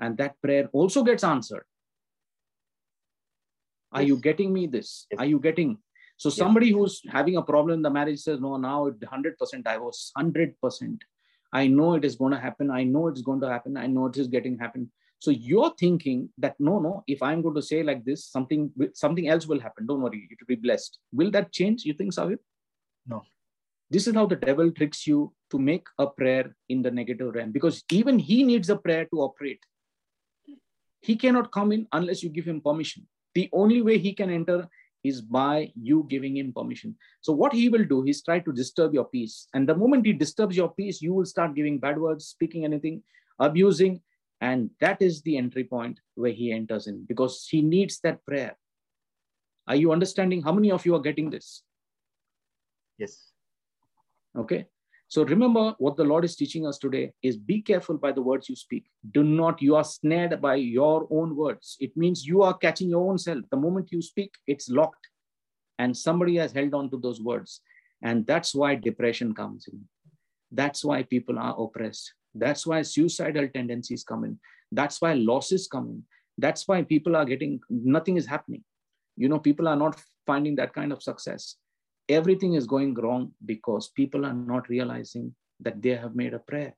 And 0.00 0.16
that 0.18 0.40
prayer 0.42 0.68
also 0.72 1.02
gets 1.02 1.22
answered. 1.22 1.64
Are 3.92 4.02
yes. 4.02 4.08
you 4.08 4.16
getting 4.16 4.52
me 4.52 4.66
this? 4.66 5.06
Yes. 5.10 5.18
Are 5.20 5.26
you 5.26 5.38
getting? 5.38 5.78
So, 6.22 6.30
somebody 6.30 6.70
who's 6.70 7.02
having 7.10 7.36
a 7.36 7.42
problem 7.42 7.74
in 7.74 7.82
the 7.82 7.90
marriage 7.90 8.20
says, 8.20 8.40
No, 8.40 8.56
now 8.56 8.88
100% 8.88 9.64
divorce, 9.64 10.12
100%. 10.16 10.98
I 11.52 11.66
know 11.66 11.94
it 11.94 12.04
is 12.04 12.14
going 12.14 12.30
to 12.30 12.38
happen. 12.38 12.70
I 12.70 12.84
know 12.84 13.08
it's 13.08 13.22
going 13.22 13.40
to 13.40 13.48
happen. 13.48 13.76
I 13.76 13.88
know 13.88 14.06
it 14.06 14.16
is 14.16 14.28
getting 14.28 14.56
happen. 14.56 14.88
So 15.18 15.32
you're 15.32 15.72
thinking 15.80 16.28
that 16.38 16.54
no, 16.60 16.78
no, 16.78 17.02
if 17.08 17.24
I'm 17.24 17.42
going 17.42 17.56
to 17.56 17.62
say 17.62 17.82
like 17.82 18.04
this, 18.04 18.24
something 18.26 18.70
something 18.94 19.26
else 19.28 19.48
will 19.48 19.58
happen. 19.58 19.84
Don't 19.86 20.00
worry, 20.00 20.28
you 20.30 20.36
will 20.38 20.46
be 20.46 20.60
blessed. 20.66 20.96
Will 21.12 21.32
that 21.32 21.50
change? 21.50 21.84
You 21.84 21.94
think, 21.94 22.12
Savir? 22.12 22.38
No. 23.04 23.22
This 23.90 24.06
is 24.06 24.14
how 24.14 24.26
the 24.26 24.36
devil 24.36 24.70
tricks 24.70 25.04
you 25.08 25.32
to 25.50 25.58
make 25.58 25.88
a 25.98 26.06
prayer 26.06 26.54
in 26.68 26.82
the 26.82 26.92
negative 26.92 27.34
realm 27.34 27.50
because 27.50 27.82
even 27.90 28.20
he 28.20 28.44
needs 28.44 28.70
a 28.70 28.76
prayer 28.76 29.06
to 29.06 29.22
operate. 29.22 29.58
He 31.00 31.16
cannot 31.16 31.50
come 31.50 31.72
in 31.72 31.88
unless 31.92 32.22
you 32.22 32.28
give 32.28 32.44
him 32.44 32.60
permission. 32.60 33.08
The 33.34 33.48
only 33.52 33.82
way 33.82 33.98
he 33.98 34.12
can 34.12 34.30
enter 34.30 34.68
is 35.04 35.20
by 35.20 35.72
you 35.74 36.06
giving 36.08 36.36
him 36.36 36.52
permission. 36.52 36.94
So 37.20 37.32
what 37.32 37.52
he 37.52 37.68
will 37.68 37.84
do 37.84 38.04
is 38.06 38.22
try 38.22 38.38
to 38.40 38.52
disturb 38.52 38.94
your 38.94 39.04
peace. 39.04 39.48
And 39.54 39.68
the 39.68 39.74
moment 39.74 40.06
he 40.06 40.12
disturbs 40.12 40.56
your 40.56 40.72
peace, 40.72 41.02
you 41.02 41.12
will 41.12 41.24
start 41.24 41.54
giving 41.54 41.78
bad 41.78 41.98
words, 41.98 42.26
speaking 42.26 42.64
anything, 42.64 43.02
abusing, 43.38 44.00
and 44.40 44.70
that 44.80 45.00
is 45.00 45.22
the 45.22 45.36
entry 45.36 45.64
point 45.64 46.00
where 46.14 46.32
he 46.32 46.52
enters 46.52 46.86
in 46.86 47.04
because 47.04 47.46
he 47.48 47.62
needs 47.62 48.00
that 48.00 48.24
prayer. 48.26 48.56
Are 49.68 49.76
you 49.76 49.92
understanding? 49.92 50.42
How 50.42 50.52
many 50.52 50.72
of 50.72 50.84
you 50.84 50.94
are 50.96 51.00
getting 51.00 51.30
this? 51.30 51.62
Yes. 52.98 53.30
Okay. 54.36 54.66
So 55.12 55.24
remember 55.24 55.74
what 55.76 55.98
the 55.98 56.04
Lord 56.04 56.24
is 56.24 56.36
teaching 56.36 56.66
us 56.66 56.78
today 56.78 57.12
is 57.22 57.36
be 57.36 57.60
careful 57.60 57.98
by 57.98 58.12
the 58.12 58.22
words 58.22 58.48
you 58.48 58.56
speak. 58.56 58.86
Do 59.10 59.22
not, 59.22 59.60
you 59.60 59.76
are 59.76 59.84
snared 59.84 60.40
by 60.40 60.54
your 60.54 61.06
own 61.10 61.36
words. 61.36 61.76
It 61.80 61.94
means 61.98 62.24
you 62.24 62.40
are 62.40 62.56
catching 62.56 62.88
your 62.88 63.10
own 63.10 63.18
self. 63.18 63.44
The 63.50 63.58
moment 63.58 63.92
you 63.92 64.00
speak, 64.00 64.32
it's 64.46 64.70
locked. 64.70 65.06
And 65.78 65.94
somebody 65.94 66.36
has 66.36 66.52
held 66.52 66.72
on 66.72 66.88
to 66.92 66.96
those 66.96 67.20
words. 67.20 67.60
And 68.02 68.26
that's 68.26 68.54
why 68.54 68.74
depression 68.74 69.34
comes 69.34 69.68
in. 69.70 69.84
That's 70.50 70.82
why 70.82 71.02
people 71.02 71.38
are 71.38 71.60
oppressed. 71.62 72.14
That's 72.34 72.66
why 72.66 72.80
suicidal 72.80 73.48
tendencies 73.48 74.04
come 74.04 74.24
in. 74.24 74.38
That's 74.70 75.02
why 75.02 75.12
losses 75.12 75.68
come 75.70 75.90
in. 75.90 76.02
That's 76.38 76.66
why 76.66 76.84
people 76.84 77.16
are 77.16 77.26
getting, 77.26 77.60
nothing 77.68 78.16
is 78.16 78.24
happening. 78.24 78.64
You 79.18 79.28
know, 79.28 79.38
people 79.38 79.68
are 79.68 79.76
not 79.76 80.00
finding 80.26 80.56
that 80.56 80.72
kind 80.72 80.90
of 80.90 81.02
success. 81.02 81.56
Everything 82.08 82.54
is 82.54 82.66
going 82.66 82.94
wrong 82.94 83.32
because 83.44 83.88
people 83.88 84.26
are 84.26 84.34
not 84.34 84.68
realizing 84.68 85.34
that 85.60 85.80
they 85.80 85.90
have 85.90 86.14
made 86.14 86.34
a 86.34 86.38
prayer 86.38 86.74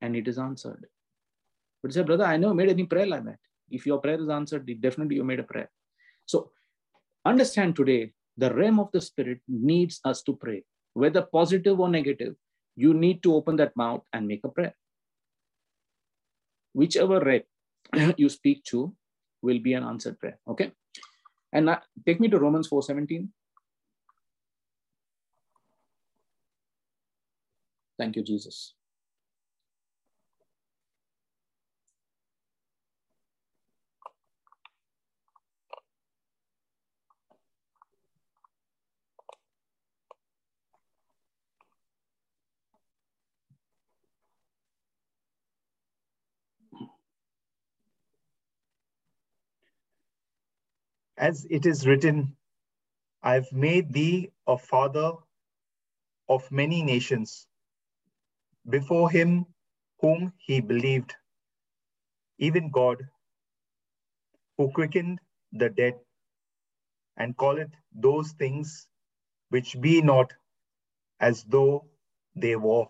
and 0.00 0.16
it 0.16 0.28
is 0.28 0.38
answered. 0.38 0.86
But 1.82 1.92
say, 1.92 2.02
brother, 2.02 2.24
I 2.24 2.36
never 2.36 2.54
made 2.54 2.70
any 2.70 2.84
prayer 2.84 3.06
like 3.06 3.24
that. 3.24 3.38
If 3.70 3.86
your 3.86 3.98
prayer 3.98 4.20
is 4.20 4.28
answered, 4.28 4.68
definitely 4.80 5.16
you 5.16 5.24
made 5.24 5.40
a 5.40 5.44
prayer. 5.44 5.70
So 6.26 6.50
understand 7.24 7.76
today, 7.76 8.12
the 8.36 8.52
realm 8.54 8.80
of 8.80 8.90
the 8.92 9.00
spirit 9.00 9.40
needs 9.48 10.00
us 10.04 10.22
to 10.22 10.34
pray, 10.34 10.64
whether 10.94 11.22
positive 11.22 11.78
or 11.78 11.88
negative 11.88 12.34
you 12.76 12.94
need 12.94 13.22
to 13.24 13.34
open 13.34 13.56
that 13.56 13.76
mouth 13.76 14.02
and 14.12 14.26
make 14.26 14.44
a 14.44 14.48
prayer. 14.48 14.74
Whichever 16.72 17.18
rate 17.20 17.46
you 18.16 18.28
speak 18.28 18.62
to 18.64 18.94
will 19.42 19.58
be 19.58 19.74
an 19.74 19.82
answered 19.82 20.18
prayer. 20.20 20.38
Okay. 20.46 20.72
And 21.52 21.66
now, 21.66 21.82
take 22.06 22.20
me 22.20 22.28
to 22.28 22.38
Romans 22.38 22.68
4:17. 22.68 23.28
Thank 27.98 28.16
you, 28.16 28.24
Jesus. 28.24 28.74
As 51.18 51.46
it 51.50 51.66
is 51.66 51.86
written, 51.86 52.36
I've 53.22 53.52
made 53.52 53.92
thee 53.92 54.32
a 54.48 54.58
father 54.58 55.12
of 56.30 56.50
many 56.52 56.84
nations 56.84 57.47
before 58.68 59.10
him 59.10 59.46
whom 60.00 60.32
he 60.38 60.60
believed, 60.60 61.14
even 62.38 62.70
God, 62.70 62.98
who 64.56 64.70
quickened 64.72 65.18
the 65.52 65.68
dead 65.70 65.94
and 67.16 67.36
calleth 67.38 67.70
those 67.92 68.32
things 68.32 68.86
which 69.50 69.80
be 69.80 70.00
not 70.02 70.32
as 71.20 71.44
though 71.44 71.86
they 72.36 72.56
were. 72.56 72.86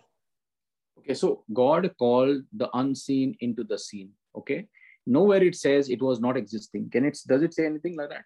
Okay, 0.99 1.15
so 1.15 1.45
God 1.53 1.91
called 1.99 2.43
the 2.53 2.69
unseen 2.77 3.37
into 3.41 3.65
the 3.65 3.79
seen. 3.79 4.11
Okay, 4.37 4.67
nowhere 5.07 5.43
it 5.43 5.57
says 5.57 5.89
it 5.89 6.03
was 6.03 6.21
not 6.21 6.37
existing. 6.37 6.91
Can 6.91 7.05
it? 7.05 7.19
Does 7.27 7.43
it 7.43 7.55
say 7.55 7.67
anything 7.67 7.97
like 7.97 8.11
that? 8.11 8.25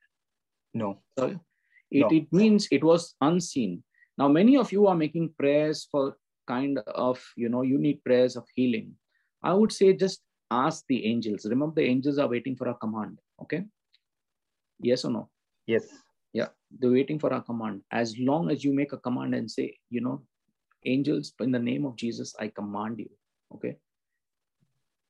No. 0.74 1.02
Sorry? 1.18 1.38
It, 1.90 2.00
No. 2.00 2.08
it 2.08 2.32
means 2.32 2.66
it 2.70 2.82
was 2.82 3.14
unseen. 3.20 3.84
Now, 4.18 4.28
many 4.28 4.56
of 4.56 4.72
you 4.72 4.86
are 4.86 4.94
making 4.94 5.34
prayers 5.38 5.86
for 5.90 6.16
kind 6.46 6.78
of, 6.78 7.22
you 7.36 7.48
know, 7.48 7.62
you 7.62 7.78
need 7.78 8.04
prayers 8.04 8.36
of 8.36 8.44
healing. 8.54 8.94
I 9.42 9.54
would 9.54 9.72
say 9.72 9.92
just 9.92 10.20
ask 10.50 10.84
the 10.88 11.06
angels. 11.06 11.46
Remember, 11.46 11.74
the 11.74 11.88
angels 11.88 12.18
are 12.18 12.28
waiting 12.28 12.56
for 12.56 12.68
a 12.68 12.74
command. 12.74 13.18
Okay. 13.42 13.64
Yes 14.80 15.04
or 15.04 15.10
no? 15.10 15.28
Yes. 15.66 15.86
Yeah, 16.32 16.48
they're 16.78 16.90
waiting 16.90 17.18
for 17.18 17.32
a 17.32 17.42
command. 17.42 17.82
As 17.90 18.18
long 18.18 18.50
as 18.50 18.64
you 18.64 18.72
make 18.74 18.92
a 18.92 18.98
command 18.98 19.34
and 19.34 19.50
say, 19.50 19.76
you 19.90 20.00
know, 20.00 20.22
angels, 20.84 21.32
in 21.40 21.52
the 21.52 21.58
name 21.58 21.84
of 21.84 21.96
Jesus, 21.96 22.34
I 22.40 22.48
command 22.48 22.98
you. 22.98 23.10
Okay. 23.54 23.76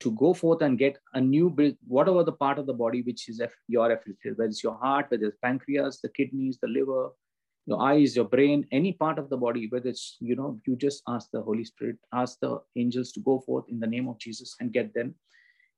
To 0.01 0.11
go 0.11 0.35
forth 0.35 0.63
and 0.63 0.77
get 0.77 0.99
a 1.15 1.21
new 1.21 1.49
build, 1.49 1.77
whatever 1.87 2.25
the 2.25 2.33
part 2.33 2.59
of 2.59 2.67
the 2.67 2.75
body 2.75 3.03
which 3.03 3.29
is 3.29 3.41
your 3.69 3.93
afflicted, 3.93 4.37
whether 4.37 4.49
it's 4.49 4.65
your 4.65 4.75
heart, 4.75 5.07
whether 5.11 5.27
it's 5.27 5.39
pancreas, 5.41 6.01
the 6.01 6.09
kidneys, 6.09 6.59
the 6.61 6.67
liver, 6.69 7.11
your 7.67 7.81
eyes, 7.81 8.17
your 8.17 8.25
brain, 8.25 8.67
any 8.73 8.93
part 8.93 9.19
of 9.19 9.29
the 9.31 9.37
body, 9.37 9.69
whether 9.71 9.89
it's, 9.89 10.17
you 10.21 10.35
know, 10.35 10.61
you 10.67 10.77
just 10.77 11.03
ask 11.09 11.31
the 11.33 11.41
Holy 11.41 11.65
Spirit, 11.65 11.97
ask 12.13 12.39
the 12.41 12.61
angels 12.77 13.13
to 13.13 13.21
go 13.21 13.41
forth 13.41 13.65
in 13.69 13.79
the 13.79 13.87
name 13.87 14.09
of 14.09 14.19
Jesus 14.19 14.57
and 14.61 14.73
get 14.73 14.93
them 14.95 15.15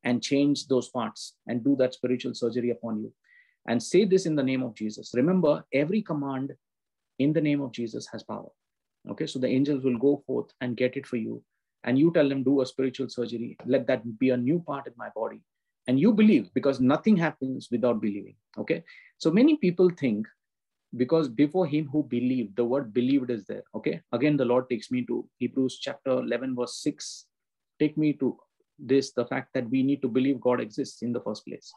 and 0.04 0.22
change 0.22 0.66
those 0.66 0.88
parts 0.88 1.34
and 1.46 1.64
do 1.64 1.76
that 1.76 1.94
spiritual 1.94 2.34
surgery 2.34 2.70
upon 2.70 2.98
you. 2.98 3.12
And 3.66 3.82
say 3.82 4.04
this 4.04 4.26
in 4.26 4.36
the 4.36 4.42
name 4.42 4.62
of 4.62 4.74
Jesus. 4.74 5.12
Remember, 5.14 5.64
every 5.72 6.02
command 6.02 6.52
in 7.18 7.32
the 7.32 7.40
name 7.40 7.60
of 7.60 7.72
Jesus 7.72 8.06
has 8.12 8.22
power. 8.22 8.48
Okay, 9.10 9.26
so 9.26 9.38
the 9.38 9.48
angels 9.48 9.84
will 9.84 9.98
go 9.98 10.22
forth 10.26 10.50
and 10.60 10.76
get 10.76 10.96
it 10.96 11.06
for 11.06 11.16
you. 11.16 11.42
And 11.84 11.98
you 11.98 12.10
tell 12.12 12.28
them, 12.28 12.42
do 12.42 12.62
a 12.62 12.66
spiritual 12.66 13.10
surgery. 13.10 13.56
Let 13.66 13.86
that 13.88 14.18
be 14.18 14.30
a 14.30 14.36
new 14.36 14.60
part 14.66 14.86
in 14.86 14.94
my 14.96 15.08
body. 15.14 15.40
And 15.86 16.00
you 16.00 16.12
believe 16.12 16.48
because 16.54 16.80
nothing 16.80 17.16
happens 17.16 17.68
without 17.70 18.00
believing. 18.00 18.36
Okay, 18.56 18.82
so 19.18 19.30
many 19.30 19.56
people 19.56 19.90
think 19.90 20.26
because 20.96 21.28
before 21.28 21.66
him 21.66 21.88
who 21.90 22.02
believed, 22.04 22.56
the 22.56 22.64
word 22.64 22.92
believed 22.94 23.30
is 23.30 23.44
there. 23.44 23.64
Okay, 23.74 24.00
again, 24.12 24.36
the 24.36 24.44
Lord 24.44 24.68
takes 24.68 24.90
me 24.90 25.04
to 25.06 25.28
Hebrews 25.38 25.78
chapter 25.80 26.10
11, 26.10 26.54
verse 26.54 26.80
6. 26.82 27.26
Take 27.80 27.98
me 27.98 28.12
to 28.14 28.36
this 28.78 29.12
the 29.12 29.26
fact 29.26 29.50
that 29.54 29.68
we 29.70 29.82
need 29.82 30.02
to 30.02 30.08
believe 30.08 30.40
God 30.40 30.60
exists 30.60 31.02
in 31.02 31.12
the 31.12 31.20
first 31.20 31.44
place. 31.46 31.72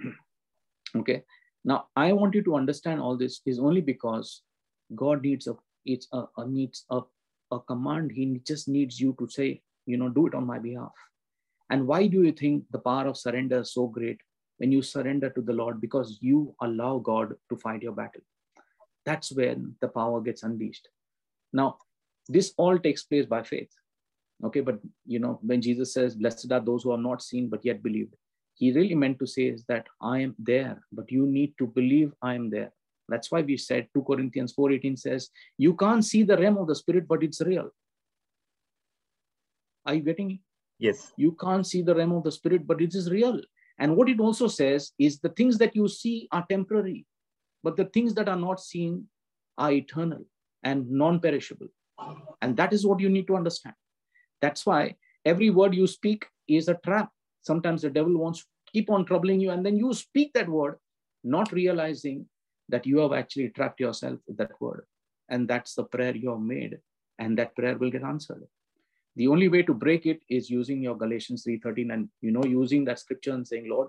okay, 0.96 1.22
now 1.64 1.86
I 1.96 2.12
want 2.12 2.34
you 2.34 2.42
to 2.44 2.56
understand 2.56 3.00
all 3.00 3.16
this 3.16 3.40
is 3.46 3.58
only 3.58 3.80
because 3.80 4.42
God 4.94 5.22
needs 5.22 5.46
a 5.46 5.56
it's 5.84 6.08
a, 6.12 6.24
a 6.36 6.46
needs 6.46 6.84
a, 6.90 7.00
a 7.52 7.60
command. 7.60 8.12
He 8.12 8.40
just 8.46 8.68
needs 8.68 9.00
you 9.00 9.14
to 9.18 9.28
say, 9.28 9.62
you 9.86 9.96
know, 9.96 10.08
do 10.08 10.26
it 10.26 10.34
on 10.34 10.46
my 10.46 10.58
behalf. 10.58 10.92
And 11.70 11.86
why 11.86 12.06
do 12.06 12.22
you 12.22 12.32
think 12.32 12.64
the 12.70 12.78
power 12.78 13.06
of 13.06 13.16
surrender 13.16 13.60
is 13.60 13.72
so 13.72 13.86
great 13.88 14.20
when 14.58 14.70
you 14.70 14.82
surrender 14.82 15.30
to 15.30 15.40
the 15.40 15.52
Lord? 15.52 15.80
Because 15.80 16.18
you 16.20 16.54
allow 16.60 16.98
God 16.98 17.34
to 17.50 17.56
fight 17.56 17.82
your 17.82 17.92
battle. 17.92 18.22
That's 19.06 19.32
when 19.32 19.76
the 19.80 19.88
power 19.88 20.20
gets 20.20 20.42
unleashed. 20.42 20.88
Now, 21.52 21.78
this 22.28 22.52
all 22.58 22.78
takes 22.78 23.04
place 23.04 23.24
by 23.24 23.42
faith. 23.42 23.70
Okay, 24.44 24.60
but 24.60 24.78
you 25.06 25.18
know, 25.18 25.38
when 25.42 25.62
Jesus 25.62 25.94
says, 25.94 26.14
Blessed 26.14 26.52
are 26.52 26.60
those 26.60 26.82
who 26.82 26.90
are 26.90 26.98
not 26.98 27.22
seen 27.22 27.48
but 27.48 27.64
yet 27.64 27.82
believed, 27.82 28.14
he 28.54 28.72
really 28.72 28.94
meant 28.94 29.18
to 29.20 29.26
say 29.26 29.44
is 29.44 29.64
that 29.68 29.86
I 30.00 30.18
am 30.20 30.34
there, 30.38 30.82
but 30.92 31.10
you 31.10 31.26
need 31.26 31.54
to 31.58 31.66
believe 31.66 32.12
I 32.20 32.34
am 32.34 32.50
there. 32.50 32.72
That's 33.08 33.30
why 33.30 33.42
we 33.42 33.56
said 33.56 33.88
2 33.94 34.02
Corinthians 34.02 34.52
4:18 34.54 34.98
says, 34.98 35.30
You 35.56 35.74
can't 35.74 36.04
see 36.04 36.22
the 36.24 36.36
realm 36.36 36.58
of 36.58 36.66
the 36.66 36.74
spirit, 36.74 37.06
but 37.06 37.22
it's 37.22 37.40
real. 37.40 37.70
Are 39.86 39.94
you 39.94 40.02
getting 40.02 40.32
it? 40.32 40.38
Yes. 40.78 41.12
You 41.16 41.32
can't 41.32 41.66
see 41.66 41.82
the 41.82 41.94
realm 41.94 42.12
of 42.12 42.24
the 42.24 42.32
spirit, 42.32 42.66
but 42.66 42.80
it 42.80 42.94
is 42.94 43.10
real. 43.10 43.40
And 43.78 43.96
what 43.96 44.08
it 44.08 44.20
also 44.20 44.48
says 44.48 44.92
is 44.98 45.20
the 45.20 45.28
things 45.30 45.58
that 45.58 45.76
you 45.76 45.86
see 45.86 46.28
are 46.32 46.44
temporary, 46.48 47.06
but 47.66 47.76
the 47.76 47.86
things 47.86 48.14
that 48.14 48.28
are 48.28 48.42
not 48.48 48.60
seen 48.60 49.06
are 49.58 49.72
eternal 49.72 50.24
and 50.62 50.88
non 50.88 51.18
perishable. 51.18 51.66
And 52.40 52.56
that 52.58 52.72
is 52.72 52.86
what 52.86 53.00
you 53.00 53.08
need 53.08 53.26
to 53.26 53.34
understand. 53.34 53.74
That's 54.40 54.64
why 54.64 54.94
every 55.24 55.50
word 55.50 55.74
you 55.74 55.88
speak 55.88 56.26
is 56.46 56.68
a 56.68 56.78
trap. 56.84 57.10
Sometimes 57.42 57.82
the 57.82 57.90
devil 57.90 58.16
wants 58.18 58.38
to 58.42 58.46
keep 58.72 58.88
on 58.88 59.04
troubling 59.04 59.40
you, 59.40 59.50
and 59.50 59.66
then 59.66 59.76
you 59.76 59.92
speak 59.94 60.32
that 60.34 60.48
word, 60.48 60.76
not 61.24 61.50
realizing 61.50 62.26
that 62.68 62.86
you 62.86 62.98
have 62.98 63.12
actually 63.12 63.48
trapped 63.48 63.80
yourself 63.80 64.20
with 64.28 64.36
that 64.36 64.52
word. 64.60 64.84
And 65.28 65.48
that's 65.48 65.74
the 65.74 65.84
prayer 65.84 66.14
you 66.14 66.30
have 66.30 66.46
made, 66.56 66.78
and 67.18 67.36
that 67.38 67.56
prayer 67.56 67.76
will 67.76 67.90
get 67.90 68.04
answered 68.04 68.46
the 69.16 69.28
only 69.28 69.48
way 69.48 69.62
to 69.62 69.72
break 69.72 70.04
it 70.06 70.20
is 70.28 70.50
using 70.50 70.82
your 70.82 70.94
galatians 70.94 71.44
3.13 71.44 71.92
and 71.92 72.08
you 72.20 72.30
know 72.30 72.44
using 72.44 72.84
that 72.84 72.98
scripture 72.98 73.32
and 73.32 73.48
saying 73.48 73.68
lord 73.68 73.88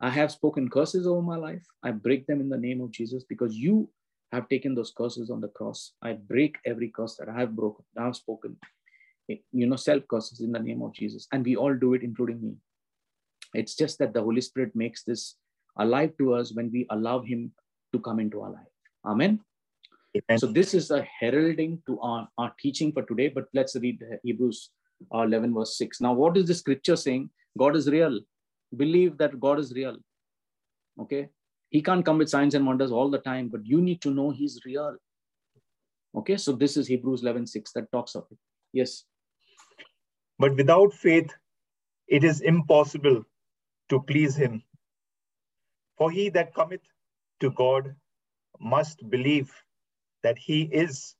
i 0.00 0.10
have 0.10 0.30
spoken 0.32 0.68
curses 0.68 1.06
over 1.06 1.22
my 1.22 1.36
life. 1.36 1.64
I 1.82 1.90
break 1.90 2.26
them 2.26 2.40
in 2.40 2.48
the 2.48 2.58
name 2.58 2.80
of 2.80 2.90
jesus 2.90 3.24
because 3.24 3.54
you 3.56 3.88
have 4.32 4.48
taken 4.48 4.74
those 4.74 4.92
curses 4.96 5.30
on 5.30 5.40
the 5.40 5.48
cross. 5.48 5.92
I 6.02 6.12
break 6.12 6.56
every 6.64 6.88
curse 6.88 7.16
that 7.16 7.28
i 7.28 7.38
have 7.38 7.56
broken 7.56 7.84
i 7.98 8.04
have 8.04 8.16
spoken. 8.16 8.56
You 9.28 9.66
know 9.66 9.76
self 9.76 10.02
curses 10.08 10.40
in 10.40 10.52
the 10.52 10.58
name 10.58 10.82
of 10.82 10.92
jesus. 10.92 11.28
And 11.32 11.44
we 11.44 11.56
all 11.56 11.74
do 11.74 11.94
it 11.94 12.02
including 12.02 12.42
me. 12.42 12.54
It's 13.54 13.74
just 13.74 13.98
that 13.98 14.12
the 14.14 14.22
holy 14.22 14.40
spirit 14.40 14.74
makes 14.74 15.04
this 15.04 15.36
alive 15.76 16.12
to 16.18 16.34
us 16.34 16.52
when 16.54 16.70
we 16.72 16.86
allow 16.90 17.20
him 17.20 17.52
to 17.92 17.98
come 17.98 18.20
into 18.20 18.42
our 18.42 18.50
life. 18.50 18.74
Amen? 19.04 19.40
So 20.38 20.46
this 20.46 20.74
is 20.74 20.90
a 20.90 21.06
heralding 21.20 21.82
to 21.86 22.00
our, 22.00 22.28
our 22.38 22.52
teaching 22.60 22.92
for 22.92 23.02
today, 23.02 23.28
but 23.28 23.46
let's 23.54 23.76
read 23.76 24.00
Hebrews 24.24 24.70
uh, 25.14 25.20
11 25.20 25.54
verse 25.54 25.78
6. 25.78 26.00
Now, 26.00 26.12
what 26.12 26.36
is 26.36 26.46
the 26.46 26.54
scripture 26.54 26.96
saying? 26.96 27.30
God 27.56 27.76
is 27.76 27.88
real. 27.88 28.20
Believe 28.76 29.18
that 29.18 29.38
God 29.40 29.58
is 29.58 29.72
real. 29.72 29.96
Okay. 31.00 31.28
He 31.70 31.82
can't 31.82 32.04
come 32.04 32.18
with 32.18 32.28
signs 32.28 32.54
and 32.54 32.66
wonders 32.66 32.90
all 32.92 33.10
the 33.10 33.18
time, 33.18 33.48
but 33.48 33.64
you 33.64 33.80
need 33.80 34.00
to 34.02 34.10
know 34.10 34.30
he's 34.30 34.60
real. 34.64 34.96
Okay. 36.14 36.36
So 36.36 36.52
this 36.52 36.76
is 36.76 36.86
Hebrews 36.86 37.22
11 37.22 37.46
6 37.46 37.72
that 37.72 37.90
talks 37.92 38.14
of 38.14 38.26
it. 38.30 38.38
Yes. 38.72 39.04
But 40.38 40.56
without 40.56 40.92
faith, 40.92 41.30
it 42.08 42.24
is 42.24 42.40
impossible 42.40 43.24
to 43.88 44.00
please 44.02 44.36
him. 44.36 44.62
For 45.98 46.10
he 46.10 46.28
that 46.30 46.54
cometh 46.54 46.80
to 47.40 47.50
God 47.50 47.94
must 48.58 49.08
believe 49.10 49.52
that 50.22 50.38
he 50.38 50.62
is, 50.62 51.14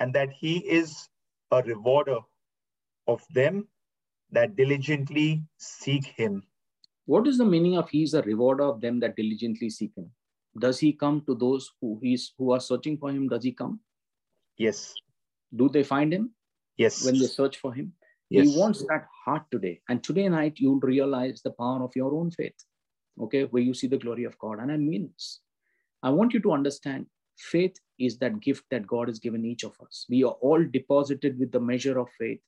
and 0.00 0.14
that 0.14 0.30
he 0.30 0.58
is 0.58 1.08
a 1.50 1.62
rewarder 1.62 2.18
of 3.06 3.22
them 3.30 3.68
that 4.30 4.56
diligently 4.56 5.42
seek 5.58 6.04
him. 6.04 6.42
What 7.06 7.26
is 7.26 7.38
the 7.38 7.44
meaning 7.44 7.76
of 7.76 7.90
he's 7.90 8.14
a 8.14 8.22
rewarder 8.22 8.64
of 8.64 8.80
them 8.80 9.00
that 9.00 9.16
diligently 9.16 9.70
seek 9.70 9.92
him? 9.96 10.10
Does 10.58 10.78
he 10.78 10.92
come 10.92 11.22
to 11.26 11.34
those 11.34 11.70
who 11.80 11.98
he's 12.02 12.32
who 12.38 12.52
are 12.52 12.60
searching 12.60 12.96
for 12.96 13.10
him? 13.10 13.28
Does 13.28 13.44
he 13.44 13.52
come? 13.52 13.80
Yes. 14.56 14.94
Do 15.54 15.68
they 15.68 15.82
find 15.82 16.12
him? 16.12 16.30
Yes. 16.76 17.04
When 17.04 17.18
they 17.18 17.26
search 17.26 17.58
for 17.58 17.74
him? 17.74 17.92
Yes. 18.30 18.46
He 18.46 18.58
wants 18.58 18.84
that 18.88 19.06
heart 19.24 19.42
today. 19.50 19.80
And 19.88 20.02
today 20.02 20.28
night 20.28 20.54
you'll 20.56 20.80
realize 20.80 21.42
the 21.42 21.50
power 21.50 21.82
of 21.82 21.94
your 21.94 22.14
own 22.14 22.30
faith. 22.30 22.54
Okay, 23.20 23.44
where 23.44 23.62
you 23.62 23.74
see 23.74 23.86
the 23.86 23.98
glory 23.98 24.24
of 24.24 24.38
God. 24.38 24.58
And 24.58 24.72
I 24.72 24.76
mean 24.76 25.10
this. 25.12 25.40
I 26.02 26.10
want 26.10 26.34
you 26.34 26.40
to 26.40 26.52
understand 26.52 27.06
faith 27.36 27.76
is 27.98 28.18
that 28.18 28.40
gift 28.40 28.64
that 28.70 28.86
God 28.86 29.08
has 29.08 29.18
given 29.18 29.44
each 29.44 29.64
of 29.64 29.74
us. 29.84 30.06
We 30.08 30.24
are 30.24 30.36
all 30.40 30.64
deposited 30.64 31.38
with 31.38 31.52
the 31.52 31.60
measure 31.60 31.98
of 31.98 32.08
faith. 32.18 32.40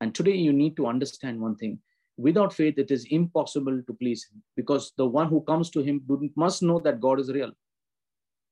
And 0.00 0.14
today 0.14 0.36
you 0.36 0.52
need 0.52 0.76
to 0.76 0.86
understand 0.86 1.40
one 1.40 1.56
thing. 1.56 1.78
Without 2.20 2.52
faith, 2.52 2.78
it 2.78 2.90
is 2.90 3.06
impossible 3.06 3.82
to 3.86 3.94
please 3.94 4.26
Him 4.30 4.42
because 4.54 4.92
the 4.98 5.06
one 5.06 5.28
who 5.28 5.40
comes 5.42 5.70
to 5.70 5.80
Him 5.80 6.02
must 6.36 6.62
know 6.62 6.78
that 6.80 7.00
God 7.00 7.18
is 7.18 7.32
real. 7.32 7.52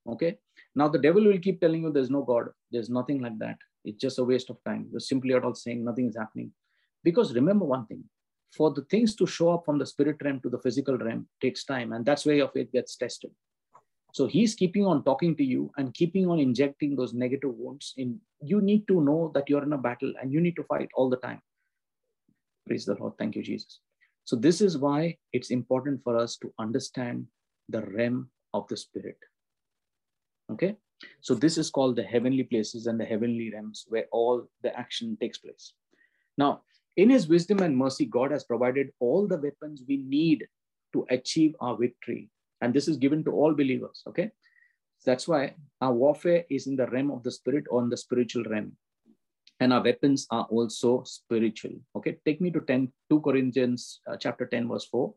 Okay. 0.09 0.39
Now 0.75 0.89
the 0.89 0.99
devil 0.99 1.25
will 1.25 1.39
keep 1.39 1.61
telling 1.61 1.83
you 1.83 1.93
there's 1.93 2.11
no 2.11 2.23
God. 2.23 2.49
There's 2.71 2.89
nothing 2.89 3.21
like 3.21 3.39
that. 3.41 3.59
It's 3.85 4.01
just 4.01 4.19
a 4.19 4.25
waste 4.25 4.49
of 4.49 4.63
time. 4.65 4.87
You're 4.91 5.01
simply 5.01 5.35
at 5.35 5.45
all 5.45 5.55
saying 5.55 5.85
nothing 5.85 6.09
is 6.09 6.17
happening. 6.17 6.53
Because 7.05 7.35
remember 7.35 7.67
one 7.67 7.85
thing, 7.87 8.05
for 8.57 8.73
the 8.73 8.83
things 8.91 9.15
to 9.17 9.27
show 9.27 9.51
up 9.51 9.65
from 9.67 9.79
the 9.79 9.87
spirit 9.87 10.17
realm 10.25 10.41
to 10.41 10.49
the 10.49 10.59
physical 10.59 10.97
realm 10.97 11.29
takes 11.43 11.65
time, 11.65 11.93
and 11.93 12.07
that's 12.07 12.25
where 12.25 12.37
your 12.37 12.49
faith 12.49 12.73
gets 12.73 12.97
tested. 12.97 13.31
So 14.15 14.27
he's 14.27 14.55
keeping 14.55 14.87
on 14.87 15.05
talking 15.05 15.37
to 15.37 15.45
you 15.45 15.71
and 15.77 15.93
keeping 15.93 16.31
on 16.31 16.39
injecting 16.39 16.97
those 16.97 17.13
negative 17.13 17.55
wounds 17.55 17.93
in. 17.99 18.19
You 18.41 18.63
need 18.63 18.89
to 18.89 19.03
know 19.03 19.31
that 19.35 19.51
you're 19.51 19.63
in 19.63 19.75
a 19.75 19.79
battle 19.79 20.13
and 20.21 20.33
you 20.33 20.41
need 20.41 20.57
to 20.57 20.65
fight 20.65 20.89
all 20.95 21.11
the 21.11 21.19
time. 21.19 21.43
Praise 22.69 22.85
the 22.85 22.95
Lord. 23.01 23.15
Thank 23.19 23.35
you, 23.35 23.43
Jesus. 23.43 23.81
So 24.25 24.37
this 24.37 24.61
is 24.61 24.77
why 24.77 25.17
it's 25.33 25.51
important 25.51 26.03
for 26.05 26.17
us 26.17 26.37
to 26.43 26.53
understand 26.59 27.27
the 27.71 27.81
realm 27.83 28.29
of 28.53 28.69
the 28.69 28.77
spirit. 28.77 29.17
Okay. 30.53 30.77
So 31.21 31.35
this 31.35 31.57
is 31.57 31.71
called 31.71 31.97
the 31.97 32.03
heavenly 32.03 32.43
places 32.43 32.87
and 32.87 33.01
the 33.01 33.05
heavenly 33.07 33.51
realms 33.53 33.87
where 33.89 34.07
all 34.13 34.47
the 34.63 34.79
action 34.79 35.17
takes 35.19 35.39
place. 35.39 35.73
Now, 36.37 36.63
in 36.97 37.09
his 37.09 37.29
wisdom 37.29 37.61
and 37.61 37.77
mercy, 37.77 38.05
God 38.05 38.31
has 38.33 38.45
provided 38.45 38.91
all 39.01 39.27
the 39.27 39.39
weapons 39.39 39.85
we 39.89 39.99
need 39.99 40.47
to 40.93 41.07
achieve 41.11 41.55
our 41.61 41.77
victory 41.77 42.29
and 42.61 42.75
this 42.75 42.89
is 42.89 42.97
given 42.97 43.25
to 43.25 43.31
all 43.31 43.55
believers. 43.55 44.03
Okay. 44.09 44.31
That's 45.07 45.29
why 45.29 45.55
our 45.81 45.93
warfare 45.93 46.45
is 46.51 46.67
in 46.67 46.77
the 46.77 46.89
realm 46.89 47.11
of 47.11 47.23
the 47.23 47.31
spirit 47.31 47.65
or 47.71 47.83
in 47.83 47.89
the 47.89 47.97
spiritual 47.97 48.45
realm. 48.45 48.73
And 49.61 49.73
our 49.73 49.83
weapons 49.83 50.27
are 50.31 50.47
also 50.51 51.03
spiritual. 51.05 51.73
Okay. 51.97 52.17
Take 52.25 52.41
me 52.41 52.51
to 52.53 52.61
10, 52.61 52.93
2 53.11 53.21
Corinthians 53.21 54.01
uh, 54.07 54.17
chapter 54.17 54.47
10, 54.47 54.69
verse 54.69 54.87
4. 54.87 55.13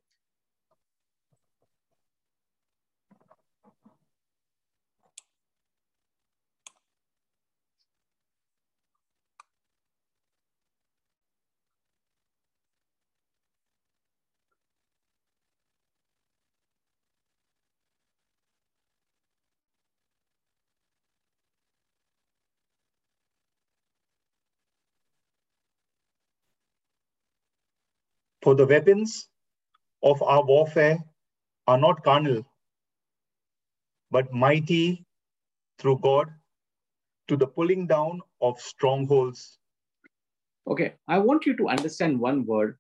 For 28.42 28.56
the 28.56 28.66
weapons 28.66 29.30
of 30.02 30.22
our 30.24 30.44
warfare 30.44 30.98
are 31.68 31.78
not 31.78 32.04
carnal, 32.04 32.44
but 34.10 34.34
mighty 34.34 35.06
through 35.78 36.00
God 36.00 36.28
to 37.28 37.38
the 37.38 37.48
pulling 37.48 37.88
down 37.88 38.22
of 38.42 38.60
strongholds. 38.60 39.60
Okay, 40.68 40.94
I 41.08 41.20
want 41.20 41.46
you 41.46 41.56
to 41.58 41.70
understand 41.70 42.20
one 42.20 42.46
word. 42.46 42.78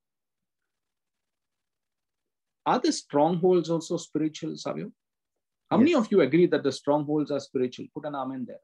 Are 2.65 2.79
the 2.79 2.91
strongholds 2.91 3.69
also 3.69 3.97
spiritual, 3.97 4.55
Savio? 4.55 4.91
How 5.69 5.77
yes. 5.77 5.79
many 5.79 5.95
of 5.95 6.11
you 6.11 6.21
agree 6.21 6.47
that 6.47 6.63
the 6.63 6.71
strongholds 6.71 7.31
are 7.31 7.39
spiritual? 7.39 7.85
Put 7.93 8.05
an 8.05 8.15
amen 8.15 8.45
there. 8.47 8.59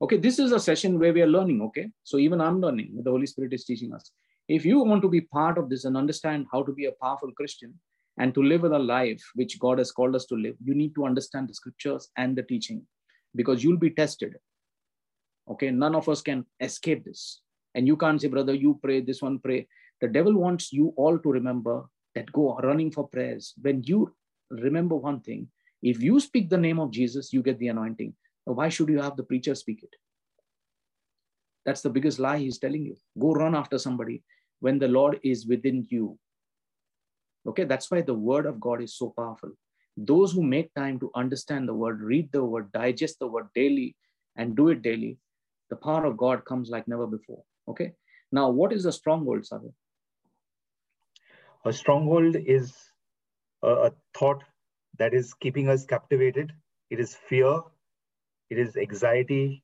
Okay, 0.00 0.16
this 0.16 0.38
is 0.38 0.52
a 0.52 0.60
session 0.60 0.98
where 0.98 1.12
we 1.12 1.22
are 1.22 1.26
learning, 1.26 1.60
okay? 1.62 1.90
So 2.02 2.18
even 2.18 2.40
I'm 2.40 2.60
learning, 2.60 3.00
the 3.02 3.10
Holy 3.10 3.26
Spirit 3.26 3.52
is 3.52 3.64
teaching 3.64 3.92
us. 3.92 4.10
If 4.48 4.64
you 4.64 4.80
want 4.80 5.02
to 5.02 5.08
be 5.08 5.20
part 5.20 5.56
of 5.58 5.68
this 5.70 5.84
and 5.84 5.96
understand 5.96 6.46
how 6.52 6.62
to 6.64 6.72
be 6.72 6.86
a 6.86 6.92
powerful 7.00 7.32
Christian 7.32 7.74
and 8.18 8.34
to 8.34 8.42
live 8.42 8.64
a 8.64 8.78
life 8.78 9.22
which 9.34 9.58
God 9.58 9.78
has 9.78 9.92
called 9.92 10.14
us 10.14 10.26
to 10.26 10.34
live, 10.34 10.56
you 10.62 10.74
need 10.74 10.94
to 10.96 11.06
understand 11.06 11.48
the 11.48 11.54
scriptures 11.54 12.10
and 12.16 12.36
the 12.36 12.42
teaching 12.42 12.86
because 13.34 13.62
you'll 13.62 13.78
be 13.78 13.90
tested. 13.90 14.36
Okay, 15.48 15.70
none 15.70 15.94
of 15.94 16.08
us 16.08 16.22
can 16.22 16.44
escape 16.60 17.04
this. 17.04 17.40
And 17.74 17.86
you 17.86 17.96
can't 17.96 18.20
say, 18.20 18.28
brother, 18.28 18.54
you 18.54 18.78
pray, 18.82 19.00
this 19.00 19.22
one 19.22 19.38
pray. 19.38 19.66
The 20.00 20.08
devil 20.08 20.34
wants 20.34 20.72
you 20.72 20.92
all 20.96 21.18
to 21.18 21.32
remember 21.32 21.84
that 22.14 22.30
go 22.32 22.56
running 22.62 22.90
for 22.90 23.08
prayers. 23.08 23.54
When 23.60 23.82
you 23.84 24.14
remember 24.50 24.96
one 24.96 25.20
thing, 25.20 25.48
if 25.82 26.02
you 26.02 26.20
speak 26.20 26.50
the 26.50 26.58
name 26.58 26.78
of 26.78 26.90
Jesus, 26.90 27.32
you 27.32 27.42
get 27.42 27.58
the 27.58 27.68
anointing. 27.68 28.14
Why 28.44 28.68
should 28.68 28.88
you 28.88 29.00
have 29.00 29.16
the 29.16 29.22
preacher 29.22 29.54
speak 29.54 29.82
it? 29.82 29.94
That's 31.64 31.82
the 31.82 31.90
biggest 31.90 32.18
lie 32.18 32.38
he's 32.38 32.58
telling 32.58 32.84
you. 32.84 32.96
Go 33.18 33.32
run 33.32 33.54
after 33.54 33.78
somebody 33.78 34.22
when 34.60 34.78
the 34.78 34.88
Lord 34.88 35.20
is 35.22 35.46
within 35.46 35.86
you. 35.90 36.18
Okay, 37.46 37.64
that's 37.64 37.90
why 37.90 38.02
the 38.02 38.14
word 38.14 38.46
of 38.46 38.60
God 38.60 38.82
is 38.82 38.96
so 38.96 39.12
powerful. 39.16 39.50
Those 39.96 40.32
who 40.32 40.42
make 40.42 40.72
time 40.74 40.98
to 41.00 41.10
understand 41.14 41.68
the 41.68 41.74
word, 41.74 42.00
read 42.00 42.30
the 42.32 42.44
word, 42.44 42.72
digest 42.72 43.18
the 43.18 43.26
word 43.26 43.48
daily, 43.54 43.96
and 44.36 44.56
do 44.56 44.68
it 44.68 44.82
daily, 44.82 45.18
the 45.70 45.76
power 45.76 46.04
of 46.04 46.16
God 46.16 46.44
comes 46.44 46.70
like 46.70 46.88
never 46.88 47.06
before. 47.06 47.42
Okay, 47.68 47.92
now 48.30 48.48
what 48.48 48.72
is 48.72 48.86
a 48.86 48.92
stronghold, 48.92 49.44
Sagar? 49.44 49.70
A 51.64 51.72
stronghold 51.72 52.36
is 52.36 52.74
a, 53.62 53.68
a 53.68 53.92
thought 54.14 54.42
that 54.98 55.14
is 55.14 55.34
keeping 55.34 55.68
us 55.68 55.84
captivated. 55.84 56.52
It 56.90 57.00
is 57.00 57.14
fear, 57.14 57.60
it 58.50 58.58
is 58.58 58.76
anxiety, 58.76 59.62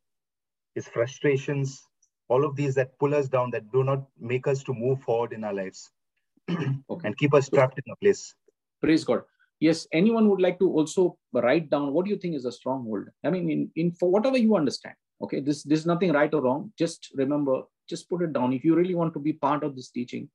is 0.78 0.88
frustrations, 0.88 1.82
all 2.28 2.44
of 2.44 2.56
these 2.56 2.74
that 2.76 2.98
pull 2.98 3.14
us 3.14 3.28
down, 3.28 3.50
that 3.50 3.70
do 3.72 3.84
not 3.84 4.04
make 4.18 4.46
us 4.46 4.62
to 4.64 4.72
move 4.72 5.00
forward 5.02 5.32
in 5.32 5.44
our 5.44 5.54
lives 5.54 5.90
okay. 6.50 7.04
and 7.04 7.16
keep 7.18 7.34
us 7.34 7.48
trapped 7.48 7.78
in 7.78 7.92
a 7.92 7.96
place. 7.96 8.34
Praise 8.80 9.04
God. 9.04 9.22
Yes, 9.60 9.86
anyone 9.92 10.28
would 10.28 10.40
like 10.40 10.58
to 10.60 10.70
also 10.70 11.18
write 11.32 11.68
down 11.68 11.92
what 11.92 12.04
do 12.04 12.10
you 12.12 12.16
think 12.16 12.36
is 12.36 12.44
a 12.44 12.52
stronghold? 12.52 13.06
I 13.24 13.30
mean, 13.30 13.50
in, 13.50 13.70
in 13.74 13.92
for 13.92 14.10
whatever 14.10 14.38
you 14.38 14.56
understand. 14.56 14.94
Okay, 15.20 15.40
this 15.40 15.64
this 15.64 15.80
is 15.80 15.86
nothing 15.86 16.12
right 16.12 16.32
or 16.32 16.42
wrong. 16.42 16.72
Just 16.78 17.08
remember, 17.14 17.62
just 17.88 18.08
put 18.08 18.22
it 18.22 18.32
down. 18.32 18.52
If 18.52 18.64
you 18.64 18.76
really 18.76 18.94
want 18.94 19.14
to 19.14 19.20
be 19.20 19.32
part 19.32 19.64
of 19.64 19.74
this 19.74 19.90
teaching, 19.90 20.28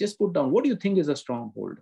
just 0.00 0.18
put 0.18 0.32
down 0.32 0.50
what 0.50 0.64
do 0.64 0.70
you 0.70 0.76
think 0.76 0.98
is 0.98 1.08
a 1.08 1.14
stronghold? 1.14 1.78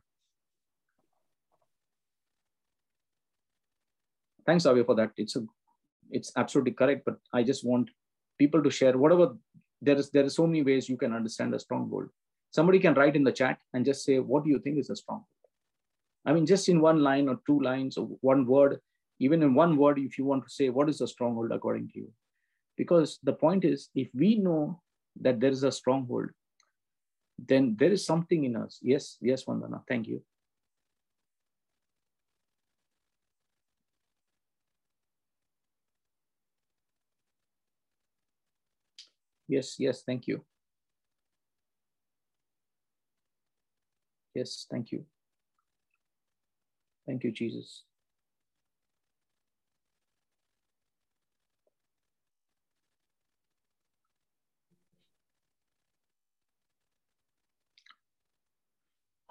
Thanks, 4.44 4.64
Avya, 4.64 4.84
for 4.84 4.94
that. 4.96 5.12
It's 5.16 5.36
a 5.36 5.46
it's 6.10 6.32
absolutely 6.36 6.72
correct, 6.72 7.04
but 7.04 7.16
I 7.32 7.42
just 7.42 7.64
want 7.64 7.90
people 8.38 8.62
to 8.62 8.70
share 8.70 8.96
whatever 8.96 9.34
there 9.82 9.96
is 9.96 10.10
there 10.10 10.24
are 10.24 10.30
so 10.30 10.46
many 10.46 10.62
ways 10.62 10.88
you 10.88 10.96
can 10.96 11.12
understand 11.12 11.54
a 11.54 11.58
stronghold 11.58 12.08
somebody 12.50 12.78
can 12.78 12.94
write 12.94 13.14
in 13.14 13.24
the 13.24 13.32
chat 13.32 13.58
and 13.74 13.84
just 13.84 14.04
say 14.04 14.18
what 14.18 14.42
do 14.44 14.50
you 14.50 14.58
think 14.58 14.78
is 14.78 14.88
a 14.88 14.96
stronghold 14.96 15.26
i 16.24 16.32
mean 16.32 16.46
just 16.46 16.70
in 16.70 16.80
one 16.80 17.02
line 17.02 17.28
or 17.28 17.38
two 17.46 17.60
lines 17.60 17.98
or 17.98 18.06
one 18.22 18.46
word 18.46 18.80
even 19.18 19.42
in 19.42 19.54
one 19.54 19.76
word 19.76 19.98
if 19.98 20.18
you 20.18 20.24
want 20.24 20.44
to 20.44 20.50
say 20.50 20.68
what 20.68 20.88
is 20.88 21.00
a 21.00 21.08
stronghold 21.08 21.52
according 21.52 21.88
to 21.88 21.98
you? 22.00 22.12
Because 22.76 23.18
the 23.22 23.32
point 23.32 23.64
is 23.64 23.88
if 23.94 24.08
we 24.14 24.36
know 24.36 24.82
that 25.20 25.40
there 25.40 25.50
is 25.50 25.62
a 25.62 25.72
stronghold 25.72 26.30
then 27.38 27.76
there 27.78 27.92
is 27.92 28.04
something 28.04 28.44
in 28.44 28.56
us. 28.56 28.78
Yes 28.82 29.16
yes 29.20 29.44
vandana 29.44 29.82
thank 29.88 30.06
you 30.06 30.22
Yes, 39.48 39.78
yes, 39.78 40.02
thank 40.02 40.26
you. 40.26 40.44
Yes, 44.34 44.66
thank 44.70 44.92
you. 44.92 45.04
Thank 47.06 47.24
you, 47.24 47.32
Jesus. 47.32 47.84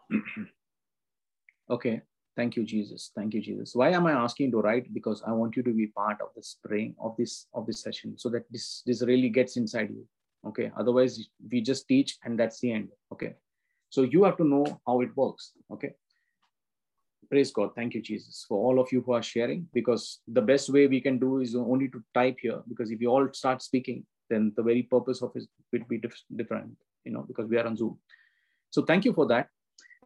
okay. 1.70 2.02
Thank 2.36 2.58
you, 2.58 2.64
Jesus. 2.64 3.12
Thank 3.16 3.34
you, 3.34 3.42
Jesus. 3.42 3.76
Why 3.76 3.92
am 3.92 4.06
I 4.08 4.12
asking 4.12 4.52
to 4.52 4.62
write? 4.62 4.94
Because 4.94 5.24
I 5.26 5.32
want 5.32 5.56
you 5.56 5.64
to 5.64 5.74
be 5.74 5.88
part 5.88 6.20
of 6.22 6.30
this 6.36 6.58
praying 6.64 6.96
of 7.00 7.16
this 7.18 7.48
of 7.54 7.66
this 7.66 7.82
session, 7.82 8.18
so 8.18 8.30
that 8.30 8.44
this 8.52 8.84
this 8.86 9.02
really 9.02 9.30
gets 9.30 9.56
inside 9.56 9.90
you. 9.90 10.06
Okay. 10.46 10.72
Otherwise, 10.78 11.30
we 11.52 11.62
just 11.62 11.88
teach 11.88 12.18
and 12.24 12.38
that's 12.38 12.60
the 12.60 12.74
end. 12.74 12.90
Okay. 13.12 13.36
So 13.90 14.02
you 14.02 14.24
have 14.26 14.38
to 14.38 14.44
know 14.44 14.66
how 14.86 15.00
it 15.02 15.16
works. 15.16 15.54
Okay. 15.72 15.94
Praise 17.30 17.52
God. 17.52 17.72
Thank 17.74 17.96
you, 17.96 18.02
Jesus, 18.02 18.46
for 18.48 18.58
all 18.60 18.80
of 18.80 18.92
you 18.92 19.02
who 19.02 19.14
are 19.14 19.24
sharing. 19.24 19.68
Because 19.74 20.20
the 20.28 20.42
best 20.42 20.70
way 20.70 20.88
we 20.88 21.02
can 21.02 21.18
do 21.18 21.40
is 21.40 21.56
only 21.56 21.88
to 21.88 22.04
type 22.14 22.38
here. 22.42 22.62
Because 22.68 22.92
if 22.92 23.02
you 23.02 23.10
all 23.10 23.28
start 23.34 23.64
speaking, 23.64 24.06
then 24.30 24.52
the 24.58 24.62
very 24.62 24.84
purpose 24.84 25.24
of 25.24 25.32
it 25.36 25.48
will 25.72 25.86
be 25.90 26.02
different. 26.36 26.76
You 27.06 27.14
know, 27.14 27.24
because 27.28 27.48
we 27.48 27.58
are 27.58 27.66
on 27.66 27.78
Zoom. 27.78 27.98
So 28.72 28.84
thank 28.84 29.06
you 29.06 29.14
for 29.14 29.26
that 29.28 29.48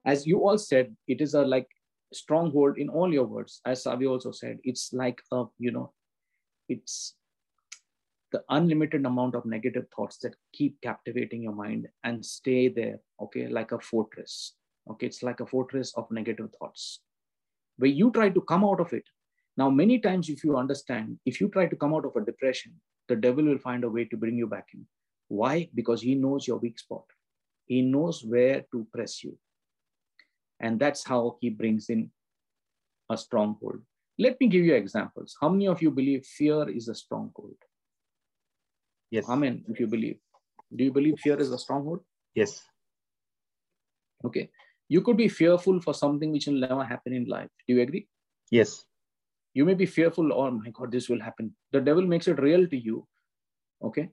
as 0.05 0.25
you 0.25 0.39
all 0.39 0.57
said, 0.57 0.95
it 1.07 1.21
is 1.21 1.33
a 1.33 1.41
like 1.41 1.67
stronghold 2.13 2.77
in 2.77 2.89
all 2.89 3.13
your 3.13 3.25
words 3.25 3.61
as 3.65 3.83
savi 3.83 4.09
also 4.09 4.31
said 4.31 4.57
it's 4.63 4.91
like 4.93 5.21
a 5.31 5.43
you 5.57 5.71
know 5.71 5.91
it's 6.67 7.15
the 8.31 8.43
unlimited 8.49 9.05
amount 9.05 9.35
of 9.35 9.45
negative 9.45 9.85
thoughts 9.95 10.17
that 10.17 10.35
keep 10.53 10.79
captivating 10.81 11.41
your 11.43 11.53
mind 11.53 11.87
and 12.03 12.25
stay 12.25 12.67
there 12.67 12.99
okay 13.21 13.47
like 13.47 13.71
a 13.71 13.79
fortress 13.79 14.53
okay 14.89 15.07
it's 15.07 15.23
like 15.23 15.39
a 15.39 15.45
fortress 15.45 15.93
of 15.95 16.09
negative 16.11 16.49
thoughts 16.59 17.01
where 17.77 17.89
you 17.89 18.11
try 18.11 18.29
to 18.29 18.41
come 18.41 18.63
out 18.63 18.79
of 18.79 18.93
it 18.93 19.03
now 19.57 19.69
many 19.69 19.99
times 19.99 20.29
if 20.29 20.43
you 20.43 20.57
understand 20.57 21.17
if 21.25 21.41
you 21.41 21.49
try 21.49 21.65
to 21.65 21.75
come 21.75 21.93
out 21.93 22.05
of 22.05 22.15
a 22.15 22.25
depression 22.25 22.73
the 23.09 23.15
devil 23.15 23.43
will 23.43 23.57
find 23.57 23.83
a 23.83 23.89
way 23.89 24.05
to 24.05 24.15
bring 24.15 24.37
you 24.37 24.47
back 24.47 24.67
in. 24.73 24.85
Why? 25.27 25.67
Because 25.75 26.01
he 26.01 26.15
knows 26.15 26.47
your 26.47 26.57
weak 26.57 26.79
spot. 26.79 27.03
He 27.65 27.81
knows 27.81 28.23
where 28.23 28.63
to 28.71 28.87
press 28.93 29.23
you. 29.23 29.37
And 30.59 30.79
that's 30.79 31.05
how 31.05 31.37
he 31.41 31.49
brings 31.49 31.89
in 31.89 32.11
a 33.09 33.17
stronghold. 33.17 33.79
Let 34.17 34.39
me 34.39 34.47
give 34.47 34.65
you 34.65 34.75
examples. 34.75 35.35
How 35.39 35.49
many 35.49 35.67
of 35.67 35.81
you 35.81 35.91
believe 35.91 36.25
fear 36.25 36.69
is 36.69 36.89
a 36.89 36.95
stronghold? 36.95 37.55
Yes. 39.11 39.27
Amen. 39.29 39.63
If 39.67 39.79
you 39.79 39.87
believe. 39.87 40.17
Do 40.75 40.83
you 40.83 40.91
believe 40.91 41.19
fear 41.19 41.39
is 41.39 41.51
a 41.51 41.57
stronghold? 41.57 42.01
Yes. 42.35 42.61
Okay. 44.25 44.49
You 44.89 45.01
could 45.01 45.17
be 45.17 45.29
fearful 45.29 45.81
for 45.81 45.93
something 45.93 46.31
which 46.31 46.47
will 46.47 46.59
never 46.59 46.83
happen 46.83 47.13
in 47.13 47.25
life. 47.25 47.49
Do 47.67 47.75
you 47.75 47.81
agree? 47.81 48.07
Yes. 48.51 48.83
You 49.53 49.65
may 49.65 49.73
be 49.73 49.85
fearful, 49.85 50.31
oh 50.33 50.51
my 50.51 50.69
God, 50.71 50.91
this 50.91 51.09
will 51.09 51.21
happen. 51.21 51.55
The 51.71 51.81
devil 51.81 52.05
makes 52.05 52.27
it 52.27 52.39
real 52.39 52.67
to 52.67 52.77
you. 52.77 53.07
Okay. 53.83 54.09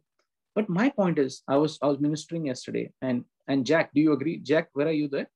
But 0.55 0.69
my 0.69 0.89
point 0.89 1.19
is, 1.19 1.43
I 1.47 1.57
was 1.59 1.79
I 1.83 1.87
was 1.87 2.01
ministering 2.01 2.47
yesterday, 2.47 2.91
and 3.03 3.25
and 3.47 3.67
Jack, 3.67 3.91
do 3.95 4.01
you 4.01 4.13
agree? 4.13 4.39
Jack, 4.39 4.71
where 4.73 4.89
are 4.89 4.99
you 5.03 5.09
there? 5.09 5.29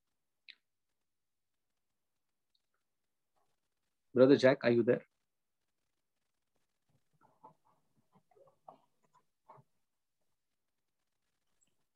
Brother 4.13 4.35
Jack, 4.35 4.59
are 4.63 4.71
you 4.71 4.83
there? 4.83 5.01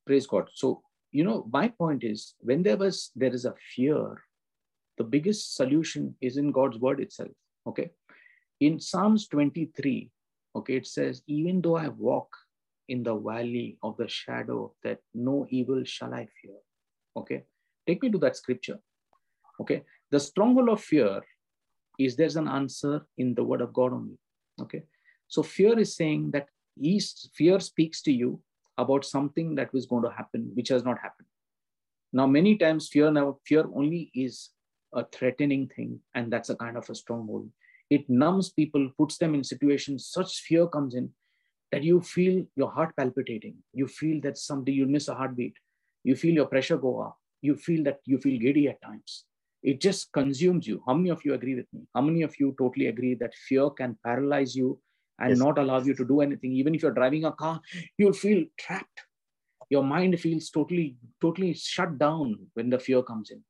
Praise 0.06 0.28
God. 0.28 0.50
So, 0.54 0.82
you 1.12 1.24
know, 1.24 1.48
my 1.52 1.68
point 1.68 2.04
is 2.04 2.36
when 2.40 2.64
there 2.64 2.78
was 2.78 3.12
there 3.16 3.34
is 3.34 3.46
a 3.46 3.56
fear, 3.76 4.22
the 4.98 5.04
biggest 5.04 5.56
solution 5.56 6.16
is 6.22 6.38
in 6.38 6.52
God's 6.52 6.78
word 6.78 7.00
itself. 7.00 7.32
Okay. 7.68 7.90
In 8.62 8.80
Psalms 8.80 9.28
23, 9.28 10.10
okay, 10.56 10.76
it 10.76 10.88
says, 10.88 11.22
even 11.28 11.62
though 11.62 11.76
I 11.76 11.90
walk 11.90 12.30
in 12.88 13.04
the 13.04 13.18
valley 13.18 13.78
of 13.84 13.98
the 13.98 14.08
shadow 14.08 14.74
that 14.84 15.00
no 15.14 15.48
evil 15.50 15.84
shall 15.84 16.14
I 16.14 16.28
fear. 16.42 16.56
Okay. 17.18 17.44
Take 17.88 18.04
me 18.04 18.12
to 18.12 18.20
that 18.20 18.38
scripture. 18.38 18.80
Okay. 19.60 19.84
The 20.12 20.20
stronghold 20.20 20.70
of 20.70 20.82
fear 20.82 21.22
is 21.99 22.15
there's 22.15 22.35
an 22.35 22.47
answer 22.47 23.05
in 23.17 23.34
the 23.34 23.43
word 23.43 23.61
of 23.61 23.73
God 23.73 23.93
only. 23.93 24.17
Okay. 24.61 24.84
So 25.27 25.43
fear 25.43 25.77
is 25.77 25.95
saying 25.95 26.31
that 26.31 26.47
fear 27.34 27.59
speaks 27.59 28.01
to 28.03 28.11
you 28.11 28.41
about 28.77 29.05
something 29.05 29.55
that 29.55 29.73
was 29.73 29.85
going 29.85 30.03
to 30.03 30.11
happen, 30.11 30.51
which 30.53 30.69
has 30.69 30.84
not 30.84 30.99
happened. 30.99 31.27
Now, 32.13 32.27
many 32.27 32.57
times 32.57 32.89
fear 32.89 33.11
now 33.11 33.38
fear 33.45 33.65
only 33.73 34.11
is 34.13 34.49
a 34.93 35.05
threatening 35.05 35.67
thing, 35.67 35.99
and 36.13 36.31
that's 36.31 36.49
a 36.49 36.55
kind 36.55 36.77
of 36.77 36.89
a 36.89 36.95
stronghold. 36.95 37.49
It 37.89 38.09
numbs 38.09 38.49
people, 38.49 38.89
puts 38.97 39.17
them 39.17 39.35
in 39.35 39.43
situations, 39.43 40.07
such 40.07 40.39
fear 40.41 40.67
comes 40.67 40.95
in 40.95 41.11
that 41.72 41.84
you 41.84 42.01
feel 42.01 42.45
your 42.55 42.72
heart 42.72 42.95
palpitating. 42.95 43.55
You 43.73 43.88
feel 43.88 44.22
that 44.22 44.38
someday 44.38 44.72
you 44.72 44.85
miss 44.85 45.07
a 45.07 45.15
heartbeat. 45.15 45.55
You 46.03 46.15
feel 46.15 46.34
your 46.34 46.45
pressure 46.45 46.77
go 46.77 47.01
up. 47.01 47.17
You 47.41 47.55
feel 47.55 47.84
that 47.84 47.99
you 48.05 48.17
feel 48.17 48.39
giddy 48.39 48.67
at 48.69 48.81
times. 48.81 49.26
It 49.66 49.82
just 49.82 50.12
consumes 50.14 50.68
you. 50.68 50.82
How 50.88 50.94
many 50.94 51.10
of 51.10 51.26
you 51.26 51.34
agree 51.34 51.56
with 51.56 51.66
me? 51.74 51.82
How 51.94 52.02
many 52.02 52.22
of 52.22 52.40
you 52.40 52.56
totally 52.58 52.88
agree 52.88 53.16
that 53.16 53.34
fear 53.48 53.70
can 53.72 53.98
paralyze 54.04 54.56
you 54.56 54.80
and 55.20 55.30
yes. 55.30 55.40
not 55.40 55.58
allow 55.58 55.82
you 55.82 55.96
to 55.96 56.06
do 56.06 56.22
anything? 56.22 56.54
Even 56.54 56.76
if 56.76 56.84
you're 56.84 57.00
driving 57.00 57.26
a 57.26 57.32
car, 57.32 57.60
you'll 57.98 58.14
feel 58.14 58.46
trapped. 58.60 59.02
Your 59.70 59.84
mind 59.84 60.20
feels 60.20 60.50
totally, 60.52 60.96
totally 61.20 61.54
shut 61.54 61.98
down 61.98 62.38
when 62.54 62.70
the 62.70 62.80
fear 62.80 63.02
comes 63.02 63.32
in 63.32 63.44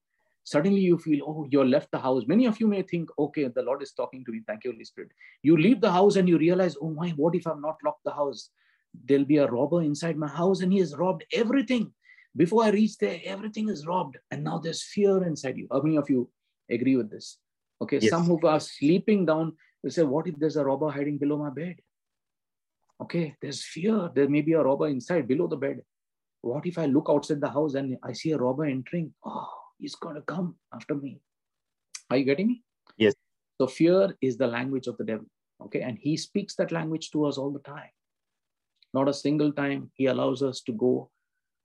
suddenly 0.45 0.79
you 0.79 0.97
feel, 0.97 1.25
oh, 1.27 1.47
you're 1.49 1.65
left 1.65 1.91
the 1.91 1.99
house. 1.99 2.23
Many 2.27 2.45
of 2.45 2.59
you 2.59 2.67
may 2.67 2.83
think, 2.83 3.09
okay, 3.19 3.47
the 3.47 3.63
Lord 3.63 3.81
is 3.81 3.91
talking 3.91 4.23
to 4.25 4.31
me. 4.31 4.41
Thank 4.47 4.63
you, 4.63 4.71
Holy 4.71 4.85
Spirit. 4.85 5.09
You 5.43 5.57
leave 5.57 5.81
the 5.81 5.91
house 5.91 6.15
and 6.15 6.29
you 6.29 6.37
realize, 6.37 6.75
oh 6.81 6.91
my, 6.91 7.09
what 7.11 7.35
if 7.35 7.47
I've 7.47 7.59
not 7.59 7.77
locked 7.83 8.03
the 8.05 8.13
house? 8.13 8.49
There'll 9.05 9.25
be 9.25 9.37
a 9.37 9.47
robber 9.47 9.81
inside 9.81 10.17
my 10.17 10.27
house 10.27 10.61
and 10.61 10.71
he 10.71 10.79
has 10.79 10.95
robbed 10.95 11.25
everything. 11.33 11.91
Before 12.35 12.63
I 12.63 12.69
reach 12.69 12.97
there, 12.97 13.19
everything 13.23 13.69
is 13.69 13.85
robbed. 13.85 14.17
And 14.31 14.43
now 14.43 14.57
there's 14.57 14.83
fear 14.83 15.23
inside 15.23 15.57
you. 15.57 15.67
How 15.71 15.81
many 15.81 15.97
of 15.97 16.09
you 16.09 16.29
agree 16.69 16.95
with 16.97 17.09
this? 17.09 17.37
Okay, 17.81 17.99
yes. 18.01 18.09
some 18.09 18.25
who 18.25 18.39
are 18.47 18.59
sleeping 18.59 19.25
down 19.25 19.53
will 19.83 19.91
say, 19.91 20.03
what 20.03 20.27
if 20.27 20.35
there's 20.37 20.57
a 20.57 20.65
robber 20.65 20.89
hiding 20.89 21.17
below 21.17 21.37
my 21.37 21.49
bed? 21.49 21.75
Okay, 23.01 23.35
there's 23.41 23.63
fear. 23.63 24.09
There 24.13 24.29
may 24.29 24.41
be 24.41 24.53
a 24.53 24.63
robber 24.63 24.87
inside 24.87 25.27
below 25.27 25.47
the 25.47 25.57
bed. 25.57 25.81
What 26.41 26.65
if 26.65 26.77
I 26.77 26.85
look 26.85 27.07
outside 27.09 27.41
the 27.41 27.49
house 27.49 27.73
and 27.75 27.97
I 28.03 28.13
see 28.13 28.31
a 28.31 28.37
robber 28.37 28.65
entering? 28.65 29.13
Oh, 29.25 29.49
he's 29.79 29.95
going 29.95 30.15
to 30.15 30.21
come 30.21 30.55
after 30.73 30.95
me. 30.95 31.19
Are 32.09 32.17
you 32.17 32.23
getting 32.23 32.47
me? 32.47 32.63
Yes. 32.97 33.13
So 33.59 33.67
fear 33.67 34.15
is 34.21 34.37
the 34.37 34.47
language 34.47 34.87
of 34.87 34.97
the 34.97 35.03
devil. 35.03 35.25
Okay. 35.61 35.81
And 35.81 35.97
he 35.97 36.17
speaks 36.17 36.55
that 36.55 36.71
language 36.71 37.11
to 37.11 37.25
us 37.25 37.37
all 37.37 37.51
the 37.51 37.59
time. 37.59 37.89
Not 38.93 39.09
a 39.09 39.13
single 39.13 39.51
time 39.51 39.91
he 39.95 40.05
allows 40.05 40.41
us 40.41 40.61
to 40.61 40.71
go, 40.71 41.09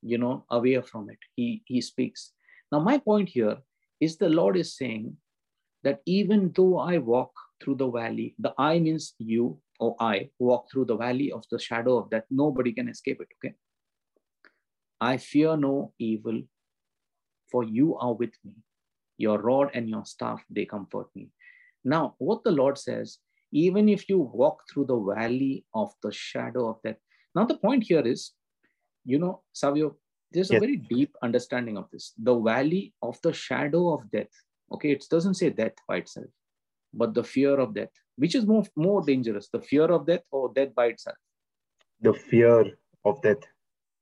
you 0.03 0.19
know, 0.19 0.45
away 0.51 0.81
from 0.81 1.11
it. 1.11 1.19
He 1.37 1.63
he 1.67 1.81
speaks. 1.81 2.33
Now, 2.73 2.81
my 2.81 2.99
point 2.99 3.29
here 3.29 3.59
is 4.01 4.17
the 4.17 4.29
Lord 4.29 4.57
is 4.57 4.77
saying 4.77 5.17
that 5.83 6.01
even 6.07 6.53
though 6.55 6.79
I 6.79 6.99
walk 6.99 7.33
through 7.63 7.77
the 7.77 7.91
valley, 7.91 8.35
the 8.39 8.55
I 8.59 8.79
means 8.79 9.15
you 9.19 9.59
or 9.79 9.97
I 10.01 10.31
walk 10.39 10.71
through 10.71 10.87
the 10.87 10.97
valley 10.97 11.33
of 11.33 11.45
the 11.51 11.59
shadow 11.59 11.99
of 11.99 12.11
that, 12.11 12.25
nobody 12.31 12.73
can 12.73 12.89
escape 12.89 13.21
it. 13.21 13.29
Okay. 13.39 13.55
I 15.01 15.17
fear 15.17 15.57
no 15.57 15.93
evil, 15.99 16.43
for 17.51 17.65
you 17.65 17.97
are 17.97 18.13
with 18.13 18.33
me. 18.45 18.53
Your 19.17 19.39
rod 19.39 19.71
and 19.75 19.89
your 19.89 20.05
staff, 20.05 20.43
they 20.51 20.67
comfort 20.67 21.09
me. 21.15 21.31
Now, 21.85 22.15
what 22.19 22.45
the 22.45 22.53
Lord 22.53 22.77
says, 22.77 23.19
even 23.53 23.89
if 23.89 24.09
you 24.09 24.19
walk 24.19 24.63
through 24.71 24.87
the 24.87 24.99
valley 24.99 25.65
of 25.75 25.93
the 26.03 26.13
shadow 26.13 26.69
of 26.69 26.83
death. 26.85 26.97
Now, 27.35 27.45
the 27.45 27.59
point 27.59 27.85
here 27.85 28.07
is, 28.07 28.33
you 29.05 29.19
know, 29.19 29.43
Savio, 29.53 29.97
there's 30.33 30.51
yes. 30.51 30.59
a 30.59 30.61
very 30.61 30.77
deep 30.77 31.15
understanding 31.23 31.77
of 31.77 31.87
this. 31.93 32.13
The 32.23 32.39
valley 32.39 32.95
of 33.03 33.19
the 33.23 33.33
shadow 33.33 33.93
of 33.95 34.11
death. 34.11 34.29
Okay, 34.73 34.93
it 34.93 35.05
doesn't 35.11 35.35
say 35.35 35.51
death 35.51 35.75
by 35.89 35.97
itself, 35.97 36.27
but 36.95 37.15
the 37.15 37.25
fear 37.25 37.59
of 37.59 37.75
death. 37.75 37.91
Which 38.17 38.35
is 38.35 38.47
more, 38.47 38.65
more 38.77 39.03
dangerous, 39.03 39.49
the 39.49 39.61
fear 39.61 39.85
of 39.85 40.07
death 40.07 40.23
or 40.31 40.53
death 40.53 40.75
by 40.75 40.87
itself? 40.87 41.17
The 42.01 42.15
fear 42.15 42.65
of 43.05 43.21
death. 43.23 43.43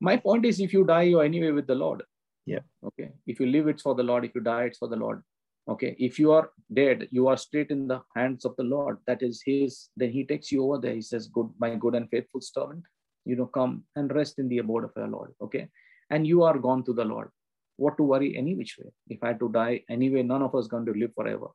My 0.00 0.16
point 0.16 0.44
is, 0.44 0.60
if 0.60 0.72
you 0.72 0.84
die, 0.84 1.02
you're 1.02 1.24
anyway 1.24 1.50
with 1.50 1.66
the 1.66 1.74
Lord. 1.74 2.02
Yeah. 2.46 2.60
Okay. 2.84 3.10
If 3.26 3.40
you 3.40 3.46
live, 3.46 3.68
it's 3.68 3.82
for 3.82 3.94
the 3.94 4.02
Lord. 4.02 4.24
If 4.24 4.34
you 4.34 4.40
die, 4.40 4.64
it's 4.64 4.78
for 4.78 4.88
the 4.88 4.96
Lord. 4.96 5.22
Okay. 5.68 5.96
If 5.98 6.18
you 6.18 6.32
are 6.32 6.50
dead, 6.72 7.08
you 7.10 7.28
are 7.28 7.36
straight 7.36 7.70
in 7.70 7.88
the 7.88 8.00
hands 8.16 8.44
of 8.44 8.56
the 8.56 8.64
Lord. 8.64 8.98
That 9.06 9.22
is 9.22 9.42
His. 9.44 9.88
Then 9.96 10.10
He 10.10 10.24
takes 10.24 10.50
you 10.52 10.64
over 10.64 10.78
there. 10.78 10.94
He 10.94 11.02
says, 11.02 11.28
"Good, 11.28 11.50
my 11.58 11.74
good 11.74 11.94
and 11.94 12.08
faithful 12.10 12.40
servant, 12.40 12.84
you 13.28 13.36
know, 13.36 13.46
come 13.46 13.84
and 13.96 14.14
rest 14.20 14.38
in 14.42 14.48
the 14.48 14.58
abode 14.58 14.84
of 14.84 14.96
our 14.96 15.08
Lord." 15.16 15.34
Okay. 15.46 15.68
And 16.10 16.26
you 16.26 16.42
are 16.42 16.58
gone 16.66 16.84
to 16.84 16.94
the 17.00 17.04
Lord. 17.04 17.30
What 17.76 17.96
to 17.98 18.04
worry 18.12 18.36
any 18.36 18.54
which 18.60 18.76
way? 18.78 18.90
If 19.16 19.22
I 19.22 19.28
had 19.28 19.40
to 19.40 19.50
die 19.56 19.84
anyway, 19.96 20.22
none 20.22 20.42
of 20.42 20.54
us 20.60 20.66
going 20.66 20.86
to 20.86 20.94
live 21.02 21.12
forever. 21.14 21.48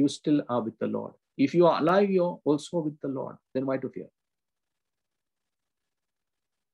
You 0.00 0.08
still 0.08 0.42
are 0.48 0.62
with 0.62 0.78
the 0.78 0.86
Lord. 0.86 1.12
If 1.36 1.54
you 1.54 1.66
are 1.66 1.80
alive, 1.80 2.10
you're 2.10 2.40
also 2.44 2.80
with 2.80 2.98
the 3.00 3.08
Lord. 3.08 3.36
Then 3.54 3.66
why 3.66 3.78
to 3.78 3.90
fear? 3.90 4.08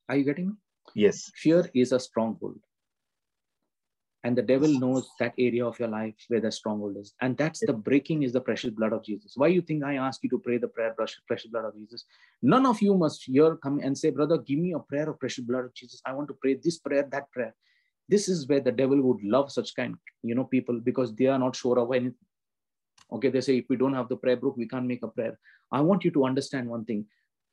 Are 0.09 0.17
you 0.17 0.25
getting 0.25 0.49
me? 0.49 0.55
Yes. 0.95 1.31
Fear 1.35 1.71
is 1.75 1.93
a 1.93 1.99
stronghold 1.99 2.61
and 4.27 4.37
the 4.37 4.43
devil 4.43 4.69
knows 4.83 5.09
that 5.21 5.35
area 5.39 5.65
of 5.65 5.79
your 5.79 5.89
life 5.89 6.15
where 6.27 6.41
the 6.41 6.51
stronghold 6.51 6.97
is. 6.97 7.15
And 7.21 7.37
that's 7.37 7.61
the 7.61 7.73
breaking 7.73 8.25
is 8.25 8.33
the 8.33 8.41
precious 8.41 8.71
blood 8.71 8.93
of 8.93 9.05
jesus. 9.05 9.35
Why 9.37 9.47
you 9.57 9.63
think 9.63 9.85
i 9.85 9.95
ask 9.95 10.25
you 10.25 10.31
to 10.31 10.41
pray 10.47 10.59
the 10.59 10.67
prayer 10.67 10.93
precious 11.29 11.51
blood 11.53 11.65
of 11.65 11.77
jesus? 11.77 12.05
None 12.43 12.67
of 12.67 12.83
you 12.83 12.97
must 12.97 13.23
here 13.27 13.55
come 13.55 13.79
and 13.79 13.97
say 13.97 14.11
brother 14.11 14.39
give 14.39 14.59
me 14.59 14.73
a 14.73 14.81
prayer 14.81 15.09
of 15.11 15.21
precious 15.21 15.45
blood 15.45 15.67
of 15.67 15.75
jesus. 15.75 16.03
I 16.05 16.13
want 16.13 16.27
to 16.33 16.35
pray 16.43 16.55
this 16.55 16.79
prayer 16.79 17.05
that 17.13 17.31
prayer. 17.31 17.55
This 18.09 18.29
is 18.29 18.49
where 18.49 18.59
the 18.59 18.73
devil 18.73 19.01
would 19.01 19.23
love 19.23 19.53
such 19.53 19.77
kind 19.77 19.95
you 20.25 20.35
know 20.35 20.47
people 20.57 20.81
because 20.81 21.15
they 21.15 21.27
are 21.27 21.39
not 21.39 21.55
sure 21.55 21.79
of 21.79 21.93
anything. 21.93 22.27
Okay 23.13 23.31
they 23.37 23.45
say 23.49 23.59
if 23.59 23.67
we 23.69 23.77
don't 23.77 23.95
have 23.95 24.09
the 24.09 24.17
prayer 24.17 24.41
book 24.47 24.57
we 24.57 24.67
can't 24.67 24.87
make 24.87 25.05
a 25.05 25.09
prayer. 25.19 25.39
I 25.71 25.83
want 25.83 26.05
you 26.05 26.11
to 26.17 26.27
understand 26.27 26.69
one 26.69 26.85
thing. 26.85 27.07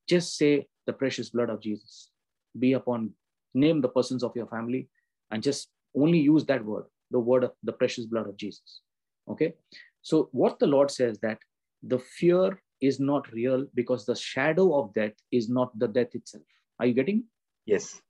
Just 0.10 0.38
say 0.40 0.68
the 0.88 0.94
precious 1.04 1.30
blood 1.30 1.52
of 1.52 1.62
jesus. 1.62 2.10
Be 2.58 2.74
upon 2.74 3.12
name 3.54 3.80
the 3.82 3.94
persons 4.00 4.24
of 4.24 4.36
your 4.36 4.48
family 4.48 4.90
and 5.30 5.44
just 5.44 5.70
only 5.96 6.20
use 6.20 6.46
that 6.46 6.64
word, 6.64 6.86
the 7.12 7.20
word 7.20 7.44
of 7.44 7.52
the 7.64 7.74
precious 7.74 8.06
blood 8.06 8.28
of 8.28 8.38
Jesus. 8.38 8.82
Okay. 9.30 9.54
So 10.02 10.30
what 10.32 10.60
the 10.60 10.68
Lord 10.68 10.92
says 10.92 11.20
that 11.22 11.40
the 11.84 12.00
fear 12.00 12.62
is 12.82 13.00
not 13.00 13.32
real 13.32 13.66
because 13.74 14.06
the 14.06 14.16
shadow 14.16 14.78
of 14.80 14.94
death 14.94 15.14
is 15.32 15.50
not 15.50 15.78
the 15.80 15.88
death 15.88 16.14
itself. 16.14 16.44
Are 16.80 16.86
you 16.86 16.94
getting? 16.94 17.24
Yes. 17.66 18.02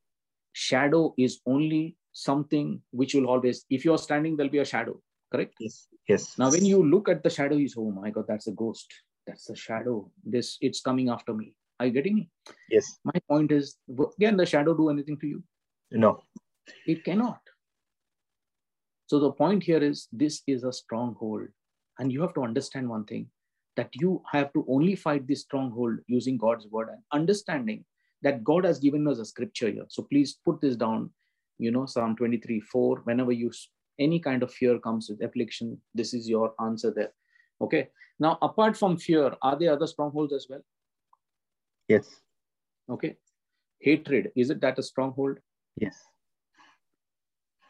Shadow 0.54 1.14
is 1.18 1.42
only 1.46 1.98
something 2.12 2.82
which 2.92 3.14
will 3.14 3.28
always, 3.28 3.66
if 3.70 3.86
you're 3.86 3.98
standing, 3.98 4.36
there'll 4.36 4.52
be 4.52 4.60
a 4.60 4.66
shadow, 4.66 5.00
correct? 5.32 5.54
Yes. 5.60 5.88
Yes. 6.08 6.38
Now, 6.38 6.50
when 6.52 6.66
you 6.66 6.84
look 6.84 7.10
at 7.10 7.24
the 7.24 7.30
shadow, 7.30 7.56
you 7.56 7.68
say, 7.68 7.76
oh 7.80 7.92
my 7.92 8.10
God, 8.10 8.26
that's 8.28 8.48
a 8.48 8.52
ghost. 8.52 8.92
That's 9.28 9.46
the 9.46 9.56
shadow. 9.56 10.12
This, 10.24 10.58
it's 10.62 10.82
coming 10.82 11.10
after 11.10 11.34
me. 11.34 11.54
Are 11.80 11.86
you 11.86 11.92
getting 11.92 12.16
me? 12.16 12.30
Yes. 12.70 13.00
My 13.04 13.20
point 13.28 13.52
is, 13.52 13.78
can 14.20 14.38
the 14.38 14.46
shadow 14.46 14.76
do 14.76 14.90
anything 14.90 15.18
to 15.20 15.28
you? 15.28 15.44
No. 15.92 16.24
It 16.86 17.04
cannot. 17.04 17.40
So 19.14 19.20
the 19.20 19.32
point 19.32 19.62
here 19.62 19.78
is 19.78 20.08
this 20.12 20.42
is 20.48 20.64
a 20.64 20.74
stronghold. 20.74 21.48
And 22.00 22.12
you 22.12 22.20
have 22.22 22.34
to 22.34 22.42
understand 22.42 22.90
one 22.90 23.06
thing 23.06 23.28
that 23.76 23.92
you 23.94 24.24
have 24.32 24.52
to 24.54 24.66
only 24.68 24.96
fight 24.96 25.28
this 25.28 25.42
stronghold 25.42 26.00
using 26.08 26.36
God's 26.36 26.66
word 26.66 26.90
and 26.90 26.98
understanding 27.12 27.86
that 28.24 28.44
God 28.44 28.66
has 28.66 28.80
given 28.80 29.08
us 29.08 29.20
a 29.20 29.26
scripture 29.26 29.70
here. 29.70 29.86
So 29.88 30.02
please 30.02 30.40
put 30.44 30.62
this 30.62 30.76
down, 30.76 31.12
you 31.60 31.70
know, 31.70 31.86
Psalm 31.86 32.16
23 32.16 32.60
4. 32.62 33.02
Whenever 33.04 33.32
you 33.32 33.52
any 34.00 34.20
kind 34.20 34.42
of 34.42 34.52
fear 34.52 34.80
comes 34.80 35.12
with 35.12 35.24
affliction, 35.24 35.80
this 35.94 36.16
is 36.16 36.28
your 36.28 36.56
answer 36.60 36.90
there. 36.90 37.14
Okay. 37.62 37.90
Now, 38.20 38.40
apart 38.42 38.76
from 38.76 38.98
fear, 38.98 39.32
are 39.44 39.60
there 39.60 39.74
other 39.74 39.86
strongholds 39.86 40.34
as 40.34 40.48
well? 40.50 40.66
Yes. 41.88 42.10
Okay. 42.90 43.18
Hatred, 43.80 44.32
is 44.36 44.50
it 44.50 44.60
that 44.62 44.80
a 44.80 44.82
stronghold? 44.82 45.38
Yes. 45.78 46.02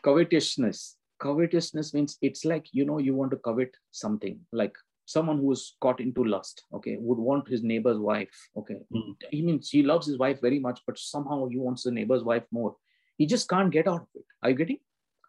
Covetousness. 0.05 0.95
Covetousness 1.23 1.93
means 1.93 2.17
it's 2.21 2.43
like, 2.43 2.67
you 2.71 2.85
know, 2.85 2.97
you 2.97 3.13
want 3.15 3.31
to 3.31 3.37
covet 3.37 3.71
something, 3.91 4.39
like 4.51 4.75
someone 5.05 5.37
who 5.37 5.51
is 5.51 5.75
caught 5.81 5.99
into 5.99 6.23
lust, 6.23 6.63
okay, 6.73 6.97
would 6.99 7.17
want 7.17 7.47
his 7.47 7.63
neighbor's 7.63 7.97
wife, 7.97 8.35
okay. 8.57 8.77
Mm. 8.93 9.15
He 9.31 9.41
means 9.41 9.69
he 9.69 9.83
loves 9.83 10.07
his 10.07 10.17
wife 10.17 10.41
very 10.41 10.59
much, 10.59 10.81
but 10.85 10.99
somehow 10.99 11.47
he 11.47 11.57
wants 11.57 11.83
the 11.83 11.91
neighbor's 11.91 12.23
wife 12.23 12.43
more. 12.51 12.75
He 13.17 13.25
just 13.25 13.47
can't 13.49 13.71
get 13.71 13.87
out 13.87 14.01
of 14.01 14.07
it. 14.15 14.25
Are 14.41 14.49
you 14.49 14.55
getting? 14.55 14.79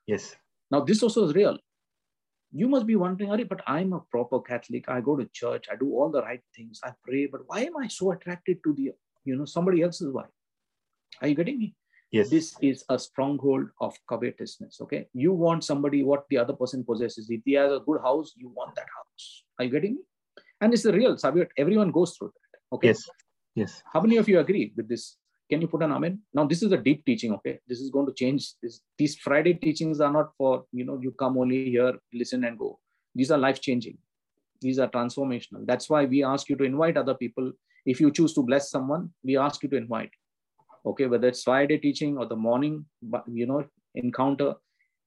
Yes. 0.07 0.35
Now, 0.71 0.81
this 0.81 1.03
also 1.03 1.25
is 1.29 1.35
real. 1.35 1.59
You 2.53 2.69
must 2.69 2.87
be 2.87 2.97
wondering, 2.97 3.31
Ari, 3.31 3.45
but 3.45 3.63
I'm 3.67 3.93
a 3.93 4.01
proper 4.01 4.41
Catholic. 4.41 4.89
I 4.89 5.01
go 5.01 5.17
to 5.17 5.29
church. 5.33 5.67
I 5.71 5.77
do 5.77 5.93
all 5.93 6.11
the 6.11 6.23
right 6.23 6.43
things. 6.57 6.81
I 6.85 6.93
pray. 7.05 7.27
But 7.27 7.43
why 7.47 7.61
am 7.61 7.77
I 7.77 7.89
so 7.89 8.13
attracted 8.13 8.59
to 8.65 8.73
the, 8.73 8.93
you 9.25 9.37
know, 9.37 9.45
somebody 9.45 9.83
else's 9.83 10.13
wife? 10.13 10.35
Are 11.21 11.29
you 11.29 11.35
getting 11.35 11.59
me? 11.59 11.75
Yes. 12.15 12.31
This 12.31 12.55
is 12.63 12.85
a 12.89 12.97
stronghold 12.97 13.67
of 13.81 13.93
covetousness. 14.09 14.81
Okay. 14.83 15.09
You 15.13 15.33
want 15.33 15.65
somebody 15.65 16.05
what 16.05 16.25
the 16.31 16.39
other 16.39 16.53
person 16.53 16.85
possesses. 16.85 17.29
If 17.29 17.41
he 17.45 17.55
has 17.55 17.73
a 17.73 17.81
good 17.81 18.01
house, 18.03 18.35
you 18.37 18.51
want 18.51 18.77
that 18.77 18.87
house. 18.99 19.43
Are 19.59 19.65
you 19.65 19.73
getting 19.73 19.95
me? 19.97 20.03
And 20.61 20.73
it's 20.73 20.85
the 20.85 20.93
real 20.93 21.19
subject. 21.19 21.53
Everyone 21.59 21.91
goes 21.91 22.17
through 22.17 22.33
that. 22.37 22.77
Okay. 22.77 22.89
Yes. 22.89 23.03
Yes. 23.57 23.83
How 23.93 24.01
many 24.01 24.17
of 24.17 24.29
you 24.29 24.39
agree 24.39 24.73
with 24.77 24.89
this? 24.89 25.17
Can 25.51 25.61
you 25.61 25.67
put 25.67 25.83
an 25.83 25.91
amen? 25.91 26.21
Now, 26.33 26.47
this 26.47 26.63
is 26.63 26.71
a 26.71 26.77
deep 26.77 27.05
teaching. 27.05 27.35
Okay. 27.35 27.59
This 27.67 27.81
is 27.81 27.91
going 27.91 28.07
to 28.07 28.13
change. 28.13 28.53
This, 28.63 28.81
these 28.97 29.17
Friday 29.17 29.55
teachings 29.55 30.01
are 30.01 30.13
not 30.13 30.31
for, 30.39 30.65
you 30.73 30.85
know, 30.85 31.01
you 31.03 31.11
come 31.13 31.37
only 31.37 31.69
here, 31.69 31.95
listen 32.13 32.45
and 32.45 32.57
go. 32.57 32.79
These 33.17 33.33
are 33.33 33.39
life 33.39 33.61
changing. 33.61 33.99
These 34.61 34.79
are 34.79 34.89
transformational. 34.89 35.67
That's 35.67 35.91
why 35.91 36.05
we 36.05 36.23
ask 36.23 36.49
you 36.49 36.57
to 36.57 36.65
invite 36.65 36.97
other 36.97 37.15
people. 37.15 37.53
If 37.85 38.01
you 38.01 38.13
choose 38.13 38.35
to 38.35 38.43
bless 38.43 38.71
someone, 38.71 39.11
we 39.25 39.37
ask 39.37 39.65
you 39.65 39.69
to 39.71 39.77
invite 39.77 40.11
okay 40.87 41.07
whether 41.07 41.29
it's 41.29 41.43
friday 41.43 41.79
teaching 41.79 42.19
or 42.19 42.27
the 42.27 42.37
morning 42.37 42.85
you 43.27 43.47
know 43.47 43.65
encounter 43.95 44.55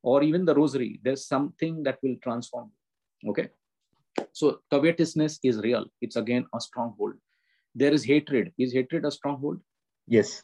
or 0.03 0.23
even 0.23 0.45
the 0.45 0.55
rosary 0.55 0.99
there's 1.03 1.27
something 1.27 1.83
that 1.83 1.97
will 2.01 2.15
transform 2.23 2.71
you. 3.21 3.31
Okay? 3.31 3.49
So 4.31 4.59
covetousness 4.71 5.39
is 5.43 5.57
real. 5.57 5.85
It's 6.01 6.15
again 6.15 6.45
a 6.53 6.59
stronghold. 6.59 7.13
There 7.75 7.93
is 7.93 8.03
hatred. 8.03 8.53
Is 8.57 8.73
hatred 8.73 9.05
a 9.05 9.11
stronghold? 9.11 9.59
Yes. 10.07 10.43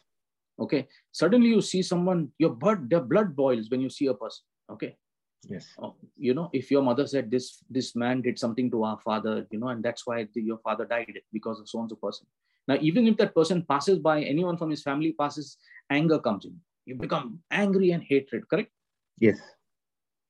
Okay. 0.58 0.86
Suddenly 1.12 1.48
you 1.48 1.60
see 1.60 1.82
someone 1.82 2.30
your 2.38 2.50
blood 2.50 2.90
the 2.90 3.00
blood 3.00 3.34
boils 3.34 3.70
when 3.70 3.80
you 3.80 3.90
see 3.90 4.06
a 4.06 4.14
person. 4.14 4.44
Okay? 4.70 4.96
Yes. 5.48 5.66
Oh, 5.78 5.94
you 6.16 6.32
know 6.32 6.48
if 6.52 6.70
your 6.70 6.82
mother 6.82 7.06
said 7.06 7.30
this 7.30 7.62
this 7.68 7.94
man 7.94 8.22
did 8.22 8.38
something 8.38 8.70
to 8.70 8.82
our 8.84 8.98
father 9.00 9.46
you 9.50 9.58
know 9.58 9.68
and 9.68 9.84
that's 9.84 10.06
why 10.06 10.26
the, 10.34 10.40
your 10.40 10.56
father 10.58 10.86
died 10.86 11.20
because 11.34 11.60
of 11.60 11.68
so 11.68 11.80
and 11.80 11.90
so 11.90 11.96
person 11.96 12.26
now, 12.66 12.78
even 12.80 13.06
if 13.06 13.16
that 13.18 13.34
person 13.34 13.64
passes 13.68 13.98
by, 13.98 14.22
anyone 14.22 14.56
from 14.56 14.70
his 14.70 14.82
family 14.82 15.14
passes, 15.18 15.58
anger 15.90 16.18
comes 16.18 16.46
in. 16.46 16.56
You 16.86 16.94
become 16.96 17.40
angry 17.50 17.90
and 17.90 18.02
hatred, 18.02 18.48
correct? 18.48 18.70
Yes. 19.18 19.38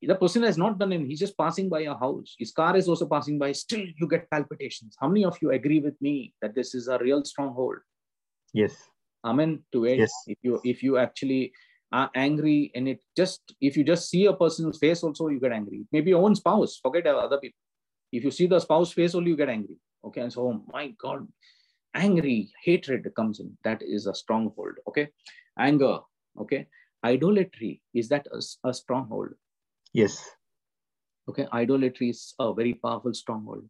The 0.03 0.15
person 0.15 0.43
has 0.43 0.59
not 0.59 0.79
done 0.79 0.93
anything. 0.93 1.09
He's 1.09 1.21
just 1.21 1.39
passing 1.39 1.69
by 1.69 1.83
a 1.83 1.95
house. 1.95 2.35
His 2.39 2.53
car 2.53 2.77
is 2.77 2.89
also 2.89 3.07
passing 3.07 3.39
by. 3.39 3.53
Still, 3.53 3.87
you 3.97 4.07
get 4.09 4.31
palpitations. 4.31 4.97
How 5.01 5.09
many 5.09 5.25
of 5.25 5.39
you 5.41 5.53
agree 5.53 5.79
with 5.79 6.01
me 6.01 6.35
that 6.43 6.55
this 6.55 6.75
is 6.75 6.89
a 6.89 6.99
real 6.99 7.25
stronghold? 7.25 7.77
Yes. 8.53 8.75
Amen 9.25 9.63
to 9.73 9.87
it. 9.87 9.99
Yes. 9.99 10.13
If 10.27 10.39
you 10.43 10.61
if 10.63 10.83
you 10.83 10.99
actually 10.99 11.53
are 11.91 12.11
angry 12.15 12.71
and 12.75 12.89
it 12.89 13.03
just 13.17 13.55
if 13.61 13.77
you 13.77 13.85
just 13.85 14.11
see 14.11 14.27
a 14.27 14.35
person's 14.35 14.79
face 14.79 15.03
also 15.03 15.29
you 15.29 15.41
get 15.41 15.53
angry. 15.53 15.87
Maybe 15.91 16.11
your 16.11 16.23
own 16.23 16.35
spouse. 16.35 16.79
Forget 16.83 17.07
other 17.07 17.39
people. 17.39 17.59
If 18.13 18.25
you 18.25 18.31
see 18.31 18.47
the 18.47 18.61
spouse 18.61 18.93
face 18.93 19.15
only 19.15 19.31
you 19.31 19.37
get 19.37 19.49
angry. 19.49 19.77
Okay, 20.05 20.21
and 20.21 20.33
so 20.33 20.43
oh 20.43 20.65
my 20.71 20.89
God, 21.01 21.27
angry 21.95 22.53
hatred 22.63 23.11
comes 23.15 23.41
in. 23.41 23.57
That 23.65 23.83
is 23.83 24.07
a 24.07 24.15
stronghold 24.15 24.75
okay? 24.89 25.09
Anger 25.59 25.99
okay? 26.41 26.67
Idolatry 27.05 27.81
is 27.95 28.09
that 28.09 28.27
a, 28.33 28.69
a 28.69 28.75
stronghold? 28.75 29.31
Yes. 29.93 30.29
Okay 31.29 31.47
idolatry 31.53 32.11
is 32.11 32.35
a 32.39 32.53
very 32.53 32.75
powerful 32.75 33.15
stronghold 33.15 33.65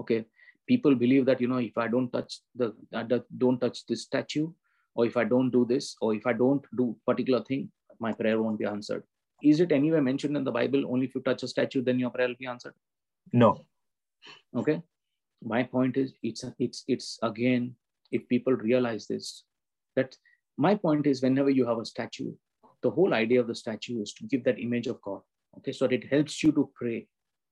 okay? 0.00 0.24
People 0.66 0.94
believe 0.94 1.24
that 1.26 1.40
you 1.40 1.48
know 1.48 1.58
if 1.58 1.78
i 1.78 1.88
don't 1.88 2.12
touch 2.12 2.40
uh, 2.62 2.68
the 2.92 3.24
don't 3.38 3.58
touch 3.58 3.86
this 3.86 4.02
statue 4.02 4.50
or 4.94 5.06
if 5.06 5.16
i 5.16 5.24
don't 5.24 5.50
do 5.50 5.64
this 5.64 5.96
or 6.02 6.14
if 6.14 6.26
i 6.26 6.32
don't 6.32 6.64
do 6.76 6.94
particular 7.06 7.42
thing 7.42 7.70
my 8.00 8.12
prayer 8.12 8.40
won't 8.40 8.58
be 8.58 8.64
answered. 8.64 9.02
Is 9.42 9.60
it 9.60 9.72
anywhere 9.72 10.02
mentioned 10.02 10.36
in 10.36 10.44
the 10.44 10.52
bible 10.52 10.84
only 10.92 11.06
if 11.06 11.14
you 11.14 11.20
touch 11.22 11.42
a 11.42 11.48
statue 11.48 11.82
then 11.82 11.98
your 11.98 12.10
prayer 12.10 12.28
will 12.28 12.36
be 12.38 12.46
answered? 12.46 12.74
No. 13.32 13.64
Okay 14.54 14.82
my 15.42 15.62
point 15.62 15.96
is 15.96 16.12
it's 16.22 16.44
it's 16.58 16.84
it's 16.88 17.18
again 17.22 17.74
if 18.10 18.26
people 18.28 18.52
realize 18.52 19.06
this 19.06 19.44
that 19.96 20.16
my 20.56 20.74
point 20.74 21.06
is 21.06 21.22
whenever 21.22 21.50
you 21.50 21.66
have 21.66 21.78
a 21.78 21.84
statue 21.84 22.32
the 22.82 22.90
whole 22.90 23.14
idea 23.14 23.40
of 23.40 23.46
the 23.46 23.54
statue 23.54 24.00
is 24.02 24.12
to 24.14 24.24
give 24.24 24.44
that 24.44 24.58
image 24.58 24.86
of 24.86 25.00
god. 25.02 25.20
Okay 25.56 25.72
so 25.72 25.86
that 25.86 25.94
it 25.94 26.06
helps 26.08 26.42
you 26.42 26.52
to 26.52 26.70
pray. 26.74 27.06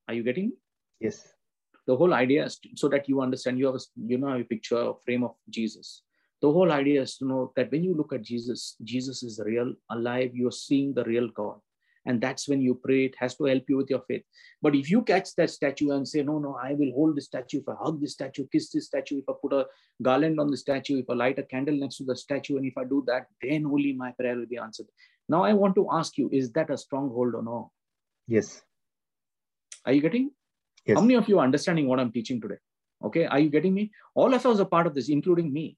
Are 0.09 0.15
you 0.15 0.23
getting? 0.23 0.53
Yes. 1.01 1.29
The 1.87 1.97
whole 1.97 2.15
idea 2.15 2.45
is 2.45 2.59
to, 2.61 2.69
so 2.75 2.89
that 2.89 3.09
you 3.09 3.21
understand 3.21 3.59
you 3.59 3.67
have 3.67 3.75
a 3.77 3.81
you 3.97 4.19
know 4.19 4.39
a 4.39 4.45
picture 4.45 4.79
a 4.79 4.95
frame 5.05 5.25
of 5.25 5.35
jesus. 5.51 6.03
The 6.43 6.53
whole 6.53 6.71
idea 6.71 7.03
is 7.03 7.17
to 7.19 7.27
know 7.27 7.53
that 7.57 7.73
when 7.73 7.83
you 7.83 7.95
look 7.95 8.13
at 8.13 8.23
jesus 8.23 8.77
jesus 8.85 9.23
is 9.23 9.41
real 9.45 9.73
alive 9.91 10.33
you're 10.35 10.53
seeing 10.53 10.93
the 10.95 11.05
real 11.05 11.29
god 11.29 11.59
and 12.07 12.21
that's 12.21 12.49
when 12.49 12.63
you 12.63 12.81
pray. 12.83 13.05
It 13.07 13.15
has 13.19 13.35
to 13.37 13.45
help 13.45 13.65
you 13.69 13.77
with 13.77 13.91
your 13.91 14.03
faith. 14.09 14.23
But 14.63 14.75
if 14.75 14.91
you 14.91 15.03
catch 15.03 15.35
that 15.37 15.51
statue 15.51 15.91
and 15.91 16.09
say 16.09 16.23
no 16.23 16.39
no 16.39 16.57
i 16.63 16.73
will 16.73 16.93
hold 16.93 17.17
the 17.17 17.21
statue. 17.21 17.61
If 17.61 17.69
i 17.69 17.75
hug 17.79 18.01
the 18.01 18.09
statue 18.09 18.47
kiss 18.53 18.71
the 18.71 18.81
statue 18.81 19.19
if 19.19 19.29
i 19.29 19.33
put 19.41 19.53
a 19.53 19.67
garland 20.03 20.41
on 20.41 20.51
the 20.51 20.57
statue 20.57 20.99
if 20.99 21.11
i 21.11 21.15
light 21.15 21.39
a 21.39 21.43
candle 21.43 21.77
next 21.77 21.97
to 21.99 22.05
the 22.05 22.17
statue 22.17 22.57
and 22.57 22.67
if 22.67 22.79
i 22.79 22.85
do 22.85 23.03
that 23.07 23.27
then 23.43 23.67
only 23.67 23.93
my 23.93 24.13
prayer 24.13 24.37
will 24.37 24.47
be 24.47 24.59
answered. 24.59 24.87
Now 25.29 25.43
i 25.45 25.53
want 25.53 25.75
to 25.77 25.89
ask 25.93 26.17
you 26.19 26.29
is 26.33 26.53
that 26.53 26.71
a 26.71 26.79
stronghold 26.79 27.35
or 27.35 27.43
no? 27.43 27.73
Yes. 28.27 28.63
Are 29.85 29.93
you 29.93 30.01
getting? 30.01 30.31
Yes. 30.85 30.97
how 30.97 31.03
many 31.03 31.15
of 31.15 31.29
you 31.29 31.39
are 31.41 31.45
understanding 31.45 31.89
what 31.89 32.01
i'm 32.01 32.13
teaching 32.13 32.41
today? 32.41 32.61
Okay 33.05 33.27
are 33.27 33.41
you 33.41 33.51
getting 33.51 33.75
me? 33.75 33.91
All 34.15 34.33
of 34.35 34.47
us 34.47 34.61
are 34.61 34.73
part 34.77 34.87
of 34.87 34.95
this 34.95 35.09
including 35.09 35.53
me 35.53 35.77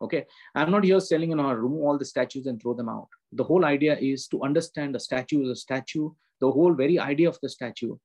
okay? 0.00 0.26
I'm 0.54 0.70
not 0.70 0.84
here 0.84 1.00
selling 1.00 1.30
you 1.30 1.36
know 1.36 1.52
remove 1.52 1.82
all 1.82 1.98
the 1.98 2.04
statues 2.04 2.46
and 2.46 2.60
throw 2.60 2.74
them 2.74 2.88
out. 2.88 3.08
The 3.32 3.44
whole 3.44 3.64
idea 3.64 3.96
is 3.98 4.26
to 4.28 4.42
understand 4.42 4.94
the 4.94 5.00
statue 5.00 5.42
is 5.42 5.50
a 5.50 5.56
statue 5.56 6.10
the 6.40 6.50
whole 6.50 6.74
very 6.74 6.98
idea 6.98 7.28
of 7.28 7.38
the 7.42 7.48
statue 7.48 7.96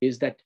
is 0.00 0.18
that 0.20 0.36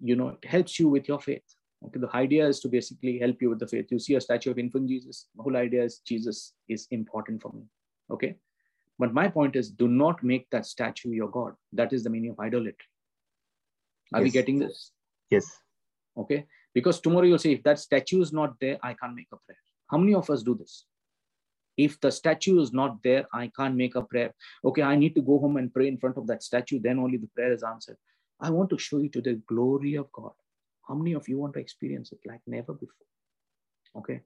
you 0.00 0.16
know 0.16 0.28
it 0.28 0.48
helps 0.48 0.78
you 0.78 0.88
with 0.88 1.08
your 1.08 1.20
faith. 1.20 1.44
Okay? 1.84 2.00
The 2.00 2.14
idea 2.16 2.46
is 2.46 2.60
to 2.60 2.68
basically 2.68 3.18
help 3.18 3.40
you 3.40 3.50
with 3.50 3.58
the 3.58 3.66
faith. 3.66 3.86
You 3.90 3.98
see 3.98 4.14
a 4.14 4.20
statue 4.20 4.50
of 4.50 4.58
infant 4.58 4.88
jesus 4.88 5.26
the 5.36 5.42
whole 5.42 5.56
idea 5.56 5.84
is 5.84 5.98
jesus 5.98 6.54
is 6.68 6.86
important 6.90 7.42
for 7.42 7.52
me. 7.52 7.62
Okay? 8.10 8.36
But 8.98 9.12
my 9.12 9.28
point 9.28 9.56
is 9.56 9.70
do 9.70 9.88
not 9.88 10.22
make 10.22 10.48
that 10.50 10.66
statue 10.66 11.10
your 11.10 11.28
god. 11.28 11.54
That 11.72 11.92
is 11.92 12.04
the 12.04 12.10
meaning 12.10 12.30
of 12.30 12.40
idolatry. 12.40 12.90
Are 14.12 14.20
yes. 14.20 14.24
we 14.24 14.30
getting 14.30 14.58
this? 14.58 14.92
Yes. 15.30 15.58
Okay? 16.16 16.44
Because 16.74 17.00
tomorrow 17.00 17.24
you'll 17.26 17.38
say 17.38 17.52
if 17.52 17.62
that 17.64 17.78
statue 17.78 18.20
is 18.20 18.32
not 18.32 18.54
there 18.60 18.78
i 18.82 18.94
can't 18.94 19.14
make 19.14 19.28
a 19.32 19.36
prayer 19.46 19.58
how 19.94 19.98
many 19.98 20.14
of 20.14 20.28
us 20.28 20.42
do 20.42 20.56
this? 20.56 20.86
If 21.76 22.00
the 22.00 22.10
statue 22.10 22.60
is 22.60 22.72
not 22.72 23.00
there, 23.04 23.26
I 23.32 23.52
can't 23.56 23.76
make 23.76 23.94
a 23.94 24.02
prayer. 24.02 24.34
Okay, 24.64 24.82
I 24.82 24.96
need 24.96 25.14
to 25.14 25.22
go 25.22 25.38
home 25.38 25.56
and 25.56 25.72
pray 25.72 25.86
in 25.86 25.98
front 25.98 26.16
of 26.18 26.26
that 26.26 26.42
statue, 26.42 26.80
then 26.80 26.98
only 26.98 27.16
the 27.16 27.28
prayer 27.28 27.52
is 27.52 27.62
answered. 27.62 27.96
I 28.40 28.50
want 28.50 28.70
to 28.70 28.78
show 28.78 28.98
you 28.98 29.08
to 29.10 29.20
the 29.20 29.34
glory 29.46 29.94
of 29.94 30.10
God. 30.10 30.32
How 30.88 30.96
many 30.96 31.12
of 31.12 31.28
you 31.28 31.38
want 31.38 31.54
to 31.54 31.60
experience 31.60 32.10
it 32.10 32.18
like 32.26 32.40
never 32.44 32.72
before? 32.72 33.06
Okay, 33.98 34.22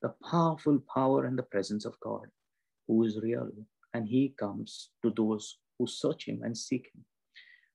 the 0.00 0.14
powerful 0.30 0.82
power 0.94 1.26
and 1.26 1.38
the 1.38 1.42
presence 1.42 1.84
of 1.84 2.00
God, 2.00 2.26
who 2.88 3.04
is 3.04 3.20
real, 3.22 3.50
and 3.92 4.08
He 4.08 4.34
comes 4.38 4.92
to 5.02 5.12
those 5.14 5.58
who 5.78 5.86
search 5.86 6.26
Him 6.26 6.40
and 6.42 6.56
seek 6.56 6.86
Him. 6.94 7.04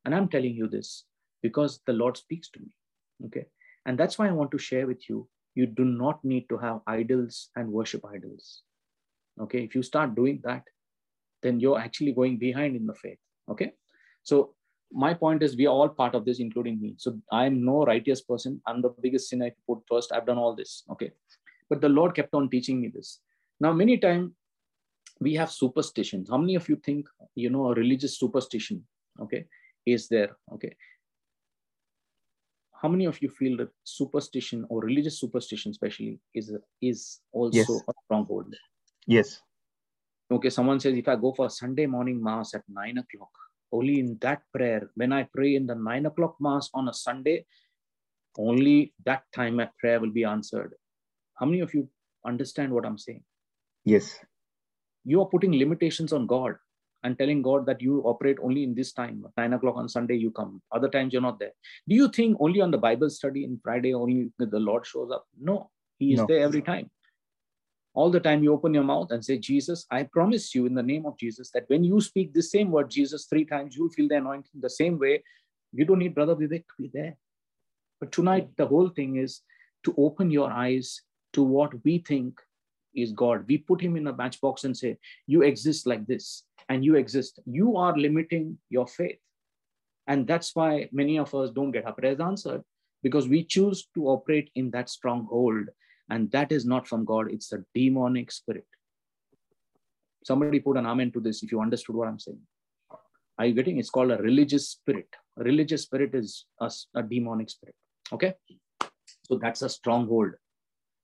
And 0.06 0.16
I'm 0.16 0.28
telling 0.28 0.56
you 0.56 0.68
this 0.68 1.04
because 1.44 1.82
the 1.86 1.94
Lord 1.94 2.18
speaks 2.18 2.50
to 2.50 2.60
me. 2.60 2.72
Okay, 3.28 3.46
and 3.86 3.96
that's 3.96 4.18
why 4.18 4.28
I 4.28 4.32
want 4.32 4.50
to 4.54 4.58
share 4.58 4.88
with 4.88 5.08
you 5.08 5.30
you 5.58 5.66
do 5.66 5.86
not 5.86 6.24
need 6.24 6.48
to 6.50 6.58
have 6.58 6.82
idols 6.86 7.50
and 7.56 7.72
worship 7.78 8.06
idols. 8.06 8.62
Okay, 9.42 9.64
if 9.64 9.76
you 9.76 9.84
start 9.84 10.16
doing 10.16 10.40
that, 10.44 10.64
then 11.44 11.60
you're 11.60 11.80
actually 11.80 12.14
going 12.14 12.38
behind 12.38 12.76
in 12.76 12.86
the 12.86 12.94
faith. 12.94 13.18
Okay, 13.50 13.72
so 14.24 14.54
my 14.92 15.14
point 15.14 15.44
is 15.44 15.58
we 15.58 15.68
are 15.68 15.78
all 15.80 15.90
part 15.90 16.16
of 16.16 16.26
this, 16.26 16.40
including 16.40 16.80
me. 16.82 16.96
So 16.98 17.20
I'm 17.32 17.64
no 17.66 17.86
righteous 17.86 18.22
person. 18.22 18.62
I'm 18.68 18.82
the 18.82 18.94
biggest 19.02 19.30
sin 19.30 19.42
I 19.44 19.52
put 19.68 19.80
first. 19.90 20.12
I've 20.12 20.28
done 20.28 20.38
all 20.38 20.56
this. 20.56 20.84
Okay, 20.92 21.12
but 21.70 21.82
the 21.82 21.90
Lord 21.90 22.16
kept 22.16 22.34
on 22.34 22.50
teaching 22.50 22.82
me 22.82 22.90
this. 22.94 23.20
Now, 23.60 23.74
many 23.74 23.98
times 23.98 24.32
we 25.20 25.34
have 25.36 25.52
superstitions. 25.52 26.30
How 26.30 26.38
many 26.38 26.56
of 26.56 26.70
you 26.70 26.76
think 26.76 27.08
you 27.36 27.50
know 27.50 27.68
a 27.72 27.74
religious 27.74 28.20
superstition? 28.20 28.84
Okay, 29.22 29.46
is 29.86 30.08
there? 30.08 30.38
Okay, 30.54 30.76
how 32.82 32.88
many 32.88 33.06
of 33.06 33.22
you 33.22 33.30
feel 33.30 33.58
that 33.58 33.70
superstition 33.84 34.66
or 34.70 34.82
religious 34.82 35.20
superstition 35.20 35.72
especially 35.72 36.20
is 36.34 36.54
is 36.82 37.22
also 37.32 37.56
Yes. 37.58 37.84
a 37.90 37.94
stronghold 38.04 38.56
Yes. 39.08 39.42
okay 40.32 40.50
someone 40.50 40.80
says 40.80 40.96
if 41.02 41.08
i 41.08 41.16
go 41.16 41.34
for 41.34 41.50
sunday 41.50 41.86
morning 41.86 42.22
mass 42.30 42.54
at 42.54 42.64
nine 42.80 42.98
o'clock 43.04 43.32
only 43.78 44.00
in 44.00 44.18
that 44.26 44.42
prayer 44.56 44.90
when 44.96 45.14
i 45.20 45.24
pray 45.36 45.56
in 45.60 45.66
the 45.72 45.76
nine 45.76 46.06
o'clock 46.06 46.36
mass 46.48 46.70
on 46.74 46.90
a 46.90 46.94
sunday 46.94 47.38
only 48.38 48.94
that 49.06 49.24
time 49.38 49.56
my 49.62 49.70
prayer 49.80 50.00
will 50.00 50.16
be 50.20 50.26
answered 50.36 50.74
how 51.40 51.46
many 51.46 51.62
of 51.62 51.74
you 51.74 51.88
understand 52.26 52.72
what 52.72 52.86
i'm 52.86 52.98
saying 53.08 53.24
Yes. 53.86 54.08
you 55.06 55.22
are 55.22 55.30
putting 55.34 55.54
limitations 55.64 56.14
on 56.18 56.28
god 56.28 56.56
and 57.04 57.18
telling 57.18 57.42
god 57.42 57.66
that 57.66 57.82
you 57.82 58.02
operate 58.02 58.38
only 58.42 58.64
in 58.64 58.74
this 58.74 58.92
time 58.92 59.26
nine 59.38 59.54
o'clock 59.54 59.76
on 59.78 59.88
sunday 59.88 60.16
you 60.16 60.32
come. 60.32 60.62
Other 60.72 60.90
times 60.90 61.14
you're 61.14 61.22
not 61.22 61.40
there. 61.40 61.54
Do 61.88 61.96
you 61.96 62.10
think 62.10 62.38
only 62.40 62.62
on 62.62 62.72
the 62.72 62.78
bible 62.78 63.10
study 63.10 63.44
in 63.44 63.60
friday 63.64 63.94
only 63.94 64.32
the 64.40 64.60
lord 64.60 64.86
shows 64.86 65.12
up? 65.12 65.26
No. 65.40 65.70
He 66.00 66.14
is 66.14 66.20
No. 66.20 66.28
there 66.28 66.40
every 66.40 66.62
time. 66.62 66.90
All 67.94 68.12
the 68.12 68.20
time 68.20 68.44
you 68.44 68.54
open 68.54 68.74
your 68.74 68.84
mouth 68.84 69.12
and 69.12 69.24
say 69.24 69.38
jesus 69.38 69.86
i 69.92 70.04
promise 70.04 70.54
you 70.56 70.66
in 70.66 70.74
the 70.74 70.84
name 70.84 71.06
of 71.06 71.18
jesus 71.18 71.52
that 71.52 71.70
when 71.70 71.84
you 71.84 72.02
speak 72.02 72.34
the 72.34 72.44
same 72.44 72.72
word 72.72 72.90
jesus 72.90 73.26
three 73.26 73.46
times 73.46 73.76
you'll 73.76 73.90
feel 73.90 74.08
the 74.08 74.18
anointing 74.18 74.62
the 74.62 74.70
same 74.70 75.00
way. 75.00 75.24
You 75.74 75.86
don't 75.86 76.00
need 76.00 76.16
brother 76.16 76.36
vivek 76.36 76.66
to 76.68 76.76
be 76.80 76.90
there. 76.94 77.16
But 78.00 78.12
tonight 78.12 78.50
the 78.58 78.66
whole 78.66 78.90
thing 78.90 79.18
is 79.18 79.42
to 79.84 79.94
open 79.98 80.32
your 80.32 80.50
eyes 80.50 81.02
to 81.34 81.44
what 81.44 81.74
we 81.84 82.00
think 82.00 82.40
is 82.96 83.12
god. 83.12 83.46
We 83.48 83.58
put 83.60 83.82
him 83.82 83.96
in 83.96 84.08
a 84.08 84.16
matchbox 84.16 84.64
and 84.64 84.76
say 84.76 84.98
you 85.28 85.44
exist 85.44 85.86
like 85.86 86.06
this 86.08 86.44
and 86.70 86.84
you 86.84 86.96
exist. 86.96 87.40
You 87.46 87.78
are 87.78 87.98
limiting 87.98 88.58
your 88.70 88.88
faith. 88.88 89.20
And 90.08 90.26
that's 90.26 90.56
why 90.56 90.90
many 90.92 91.18
of 91.20 91.34
us 91.36 91.52
don't 91.52 91.72
get 91.72 91.86
our 91.86 91.94
prayers 91.94 92.20
answered 92.20 92.64
because 93.04 93.28
we 93.28 93.44
choose 93.44 93.88
to 93.96 94.08
operate 94.08 94.50
in 94.56 94.72
that 94.72 94.90
stronghold 94.90 95.68
and 96.10 96.32
that 96.32 96.52
is 96.52 96.66
not 96.66 96.88
from 96.88 97.06
god. 97.06 97.32
It's 97.32 97.52
a 97.52 97.64
demonic 97.76 98.32
spirit. 98.32 98.66
Somebody 100.24 100.60
put 100.60 100.78
an 100.78 100.86
amen 100.86 101.12
to 101.12 101.20
this 101.20 101.44
if 101.44 101.52
you 101.52 101.62
understood 101.62 101.96
what 101.96 102.08
i'm 102.08 102.20
saying. 102.20 102.40
Are 103.40 103.46
you 103.46 103.54
getting? 103.54 103.78
It's 103.78 103.90
called 103.90 104.12
a 104.12 104.18
religious 104.18 104.70
spirit. 104.70 105.08
A 105.40 105.44
religious 105.44 105.84
spirit 105.84 106.16
is 106.16 106.46
a, 106.60 106.72
a 106.96 107.04
demonic 107.04 107.50
spirit. 107.50 107.76
Okay? 108.12 108.34
So 109.24 109.38
that's 109.38 109.62
a 109.62 109.70
stronghold. 109.70 110.32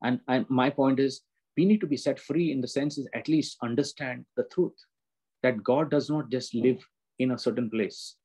And, 0.01 0.19
and 0.27 0.49
my 0.49 0.69
point 0.69 0.99
is 0.99 1.21
we 1.55 1.65
need 1.65 1.81
to 1.81 1.87
be 1.87 1.97
set 1.97 2.19
free 2.19 2.51
in 2.51 2.61
the 2.61 2.67
sense 2.67 2.97
is 2.97 3.07
at 3.13 3.27
least 3.27 3.57
understand 3.61 4.25
the 4.35 4.45
truth 4.51 4.73
that 5.43 5.61
god 5.63 5.91
does 5.91 6.09
not 6.09 6.29
just 6.29 6.55
live 6.55 6.83
in 7.19 7.31
a 7.31 7.37
certain 7.37 7.69
place. 7.69 8.15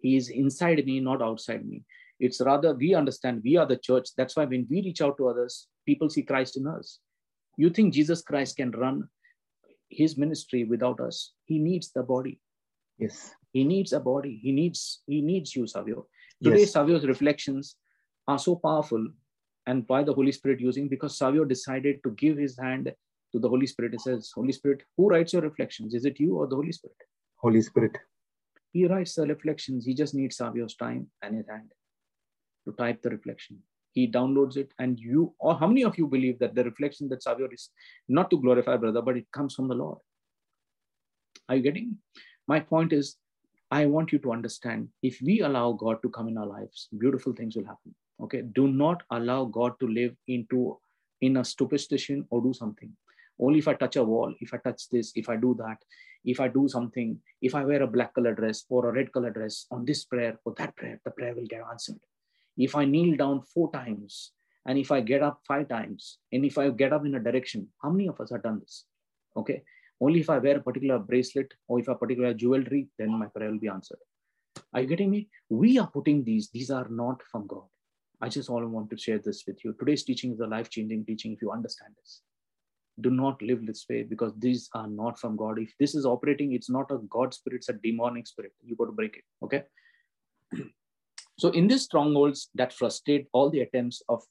He 0.00 0.16
is 0.16 0.28
inside 0.30 0.84
me 0.86 1.00
not 1.00 1.22
outside 1.22 1.66
me. 1.66 1.84
It's 2.20 2.40
rather 2.40 2.74
we 2.74 2.94
understand 2.94 3.42
we 3.44 3.56
are 3.56 3.66
the 3.66 3.76
church. 3.76 4.08
That's 4.16 4.36
why 4.36 4.44
when 4.44 4.66
we 4.70 4.82
reach 4.82 5.00
out 5.02 5.16
to 5.18 5.28
others 5.28 5.68
people 5.86 6.10
see 6.10 6.22
christ 6.22 6.56
in 6.56 6.66
us. 6.66 6.98
You 7.56 7.70
think 7.70 7.94
jesus 7.94 8.22
christ 8.22 8.56
can 8.56 8.70
run 8.72 9.08
his 9.90 10.16
ministry 10.18 10.64
without 10.64 11.00
us? 11.00 11.32
He 11.44 11.58
needs 11.58 11.92
the 11.92 12.02
body. 12.02 12.40
Yes. 12.98 13.32
he 13.52 13.62
needs 13.64 13.92
a 13.92 14.00
body. 14.00 14.38
He 14.42 14.52
needs 14.52 15.02
he 15.06 15.20
needs 15.22 15.54
you 15.56 15.66
savio. 15.66 16.06
Today 16.42 16.60
Yes. 16.60 16.72
savio's 16.72 17.06
reflections 17.06 17.76
are 18.26 18.38
so 18.38 18.56
powerful 18.56 19.06
and 19.66 19.86
by 19.86 20.02
the 20.02 20.12
holy 20.12 20.32
spirit 20.32 20.60
using 20.60 20.88
because 20.88 21.16
savio 21.18 21.44
decided 21.44 22.00
to 22.04 22.10
give 22.22 22.36
his 22.36 22.58
hand 22.58 22.92
to 23.32 23.38
the 23.38 23.48
holy 23.48 23.66
spirit. 23.66 23.94
It 23.94 24.00
says 24.00 24.32
holy 24.34 24.52
spirit 24.52 24.82
who 24.96 25.08
writes 25.08 25.32
your 25.32 25.42
reflections? 25.42 25.94
Is 25.94 26.04
it 26.04 26.18
you 26.18 26.36
or 26.36 26.46
the 26.46 26.56
holy 26.56 26.72
spirit? 26.72 26.96
Holy 27.38 27.62
Spirit. 27.62 27.96
he 28.72 28.86
writes 28.86 29.14
the 29.14 29.26
reflections. 29.26 29.84
He 29.86 29.94
just 29.94 30.14
needs 30.14 30.36
savio's 30.36 30.74
time 30.74 31.08
and 31.22 31.36
his 31.36 31.46
hand 31.48 31.72
to 32.66 32.72
type 32.72 33.00
the 33.02 33.10
reflection. 33.10 33.58
He 33.92 34.10
downloads 34.10 34.56
it 34.56 34.72
and 34.78 34.98
you 34.98 35.34
or 35.38 35.56
how 35.58 35.66
many 35.66 35.84
of 35.84 35.96
you 35.98 36.06
believe 36.06 36.38
that 36.40 36.54
the 36.54 36.64
reflection 36.64 37.08
that 37.10 37.22
savio 37.22 37.48
is 37.52 37.70
not 38.08 38.30
to 38.30 38.40
glorify 38.40 38.76
brother 38.76 39.02
but 39.02 39.16
it 39.16 39.26
comes 39.32 39.54
from 39.54 39.68
the 39.68 39.74
lord? 39.74 39.98
Are 41.48 41.56
you 41.56 41.62
getting? 41.62 41.96
My 42.46 42.60
point 42.60 42.92
is 42.92 43.16
i 43.70 43.84
want 43.84 44.12
you 44.12 44.18
to 44.18 44.32
understand 44.32 44.88
if 45.02 45.16
we 45.20 45.40
allow 45.46 45.72
god 45.72 45.98
to 46.02 46.08
come 46.08 46.28
in 46.28 46.38
our 46.38 46.46
lives 46.46 46.88
beautiful 46.98 47.32
things 47.32 47.56
will 47.56 47.66
happen. 47.66 47.94
Okay? 48.20 48.42
Do 48.42 48.68
not 48.68 49.02
allow 49.10 49.44
god 49.44 49.78
to 49.80 49.86
live 49.86 50.14
into 50.26 50.78
in 51.20 51.36
a 51.36 51.44
superstition 51.44 52.26
or 52.30 52.42
do 52.42 52.52
something 52.52 52.92
only 53.40 53.58
if 53.58 53.68
i 53.68 53.74
touch 53.74 53.96
a 53.96 54.04
wall 54.04 54.34
if 54.40 54.52
i 54.54 54.58
touch 54.58 54.88
this 54.90 55.12
if 55.14 55.28
i 55.28 55.36
do 55.36 55.54
that 55.58 55.78
if 56.24 56.40
i 56.40 56.48
do 56.48 56.68
something 56.68 57.18
if 57.40 57.54
i 57.54 57.64
wear 57.64 57.82
a 57.82 57.86
black 57.86 58.14
color 58.14 58.34
dress 58.34 58.64
or 58.68 58.88
a 58.88 58.92
red 58.92 59.12
color 59.12 59.30
dress 59.30 59.66
on 59.70 59.84
this 59.84 60.04
prayer 60.04 60.38
or 60.44 60.54
that 60.58 60.74
prayer 60.76 61.00
the 61.04 61.10
prayer 61.10 61.34
will 61.34 61.46
get 61.46 61.62
answered. 61.70 62.00
If 62.56 62.74
i 62.74 62.84
kneel 62.84 63.16
down 63.16 63.42
four 63.42 63.70
times 63.72 64.32
and 64.66 64.78
if 64.78 64.90
i 64.90 65.00
get 65.00 65.22
up 65.22 65.40
five 65.46 65.68
times 65.68 66.18
and 66.32 66.44
if 66.44 66.58
i 66.58 66.68
get 66.70 66.92
up 66.92 67.06
in 67.06 67.14
a 67.14 67.20
direction 67.20 67.68
how 67.82 67.90
many 67.90 68.08
of 68.08 68.20
us 68.20 68.30
have 68.32 68.42
done 68.42 68.60
this? 68.60 68.84
Okay? 69.36 69.62
Only 70.00 70.20
if 70.20 70.30
i 70.30 70.38
wear 70.38 70.56
a 70.56 70.62
particular 70.68 70.98
bracelet 70.98 71.52
or 71.68 71.78
if 71.80 71.88
a 71.88 71.94
particular 71.94 72.34
jewelry 72.34 72.88
then 72.98 73.10
my 73.10 73.26
prayer 73.26 73.50
will 73.50 73.60
be 73.66 73.68
answered. 73.68 73.98
Are 74.74 74.80
you 74.80 74.88
getting 74.88 75.10
me? 75.10 75.28
We 75.48 75.78
are 75.78 75.86
putting 75.86 76.24
these 76.24 76.50
these 76.50 76.70
are 76.70 76.88
not 76.90 77.22
from 77.30 77.46
god. 77.46 77.68
I 78.20 78.28
just 78.28 78.50
all 78.50 78.66
want 78.66 78.90
to 78.90 78.98
share 78.98 79.20
this 79.20 79.44
with 79.46 79.64
you. 79.64 79.74
Today's 79.78 80.02
teaching 80.02 80.32
is 80.32 80.40
a 80.40 80.46
life 80.46 80.68
changing 80.68 81.04
teaching 81.04 81.32
if 81.32 81.40
you 81.40 81.52
understand 81.52 81.94
this 81.96 82.22
do 83.00 83.10
not 83.10 83.40
live 83.42 83.64
this 83.66 83.86
way 83.88 84.02
because 84.02 84.32
these 84.38 84.68
are 84.74 84.88
not 84.88 85.18
from 85.18 85.36
god. 85.36 85.58
If 85.58 85.72
this 85.78 85.94
is 85.94 86.04
operating 86.04 86.52
it's 86.52 86.70
not 86.70 86.90
a 86.90 86.98
god 87.10 87.34
spirit 87.34 87.58
it's 87.58 87.68
a 87.68 87.74
demonic 87.74 88.26
spirit. 88.26 88.52
You 88.64 88.76
got 88.76 88.86
to 88.86 88.92
break 88.92 89.16
it 89.16 89.24
okay? 89.44 89.64
So 91.38 91.50
in 91.50 91.68
these 91.68 91.84
strongholds 91.84 92.50
that 92.56 92.72
frustrate 92.72 93.28
all 93.32 93.48
the 93.48 93.60
attempts 93.60 94.02
of 94.08 94.22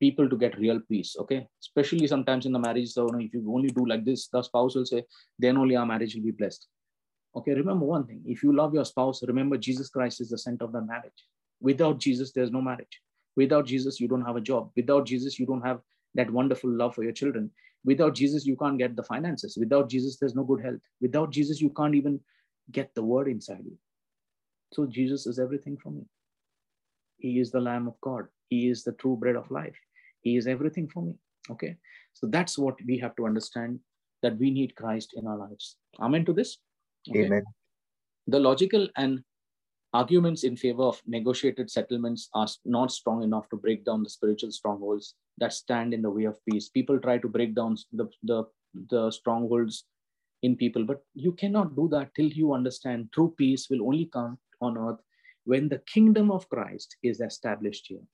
people 0.00 0.30
to 0.30 0.36
get 0.36 0.58
real 0.58 0.80
peace 0.90 1.14
okay? 1.18 1.46
Especially 1.60 2.06
sometimes 2.06 2.46
in 2.46 2.52
the 2.52 2.58
marriage 2.58 2.90
so 2.90 3.06
if 3.18 3.34
you 3.34 3.44
only 3.54 3.68
do 3.68 3.86
like 3.86 4.04
this 4.04 4.28
the 4.28 4.42
spouse 4.42 4.74
will 4.74 4.86
say 4.86 5.04
then 5.38 5.58
only 5.58 5.76
our 5.76 5.86
marriage 5.86 6.14
will 6.14 6.24
be 6.24 6.30
blessed. 6.30 6.66
Okay 7.36 7.52
remember 7.52 7.84
one 7.84 8.06
thing. 8.06 8.22
If 8.24 8.42
you 8.42 8.54
love 8.54 8.74
your 8.74 8.84
spouse 8.84 9.22
remember 9.22 9.58
jesus 9.58 9.90
christ 9.90 10.20
is 10.20 10.30
the 10.30 10.38
center 10.38 10.64
of 10.64 10.72
the 10.72 10.80
marriage. 10.80 11.26
Without 11.60 11.98
jesus 11.98 12.32
there's 12.32 12.50
no 12.50 12.62
marriage. 12.62 13.00
Without 13.36 13.66
jesus 13.66 14.00
you 14.00 14.08
don't 14.08 14.24
have 14.24 14.36
a 14.36 14.40
job. 14.40 14.70
Without 14.76 15.04
jesus 15.04 15.38
you 15.38 15.46
don't 15.46 15.62
have 15.62 15.80
that 16.14 16.30
wonderful 16.30 16.70
love 16.70 16.94
for 16.94 17.02
your 17.02 17.12
children 17.12 17.50
without 17.84 18.14
jesus 18.14 18.46
you 18.46 18.56
can't 18.56 18.78
get 18.78 18.96
the 18.96 19.02
finances. 19.02 19.56
Without 19.58 19.88
jesus 19.88 20.16
there's 20.18 20.34
no 20.34 20.44
good 20.44 20.62
health. 20.62 20.80
Without 21.00 21.30
jesus 21.30 21.60
you 21.60 21.70
can't 21.70 21.94
even 21.94 22.20
get 22.72 22.94
the 22.94 23.02
word 23.02 23.28
inside 23.28 23.64
you. 23.64 23.76
So 24.72 24.86
jesus 24.86 25.26
is 25.26 25.38
everything 25.38 25.76
for 25.82 25.90
me. 25.90 26.02
He 27.18 27.40
is 27.40 27.50
the 27.50 27.60
lamb 27.60 27.88
of 27.88 28.00
god. 28.00 28.26
He 28.48 28.68
is 28.68 28.84
the 28.84 28.92
true 28.92 29.16
bread 29.16 29.36
of 29.36 29.50
life. 29.50 29.76
He 30.20 30.36
is 30.36 30.46
everything 30.46 30.88
for 30.88 31.02
me. 31.02 31.14
Okay? 31.50 31.76
So 32.12 32.26
that's 32.26 32.58
what 32.58 32.76
we 32.86 32.98
have 32.98 33.14
to 33.16 33.26
understand 33.26 33.80
that 34.22 34.38
we 34.38 34.50
need 34.50 34.74
christ 34.74 35.14
in 35.16 35.26
our 35.26 35.36
lives. 35.36 35.76
Amen 36.00 36.24
to 36.24 36.32
this? 36.32 36.58
Okay. 37.10 37.26
Amen. 37.26 37.42
the 38.26 38.40
logical 38.40 38.88
and 38.96 39.22
arguments 39.94 40.42
in 40.42 40.56
favor 40.56 40.82
of 40.82 41.00
negotiated 41.06 41.70
settlements 41.70 42.28
are 42.34 42.48
not 42.64 42.90
strong 42.90 43.22
enough 43.22 43.48
to 43.48 43.56
break 43.56 43.84
down 43.84 44.02
the 44.02 44.10
spiritual 44.10 44.50
strongholds 44.50 45.14
that 45.38 45.52
stand 45.52 45.94
in 45.94 46.02
the 46.02 46.10
way 46.10 46.24
of 46.24 46.44
peace. 46.50 46.68
People 46.68 46.98
try 46.98 47.16
to 47.18 47.28
break 47.28 47.54
down 47.54 47.76
the, 47.92 48.08
the, 48.24 48.44
the 48.90 49.10
strongholds 49.12 49.84
in 50.42 50.56
people 50.56 50.84
but 50.84 51.02
you 51.14 51.32
cannot 51.32 51.74
do 51.74 51.88
that 51.88 52.14
till 52.14 52.26
you 52.26 52.52
understand 52.52 53.08
true 53.14 53.34
peace 53.38 53.68
will 53.70 53.82
only 53.86 54.06
come 54.12 54.36
on 54.60 54.76
earth 54.76 55.00
when 55.44 55.68
the 55.68 55.80
kingdom 55.94 56.30
of 56.30 56.48
christ 56.48 56.96
is 57.02 57.20
established 57.20 57.86
here. 57.88 58.04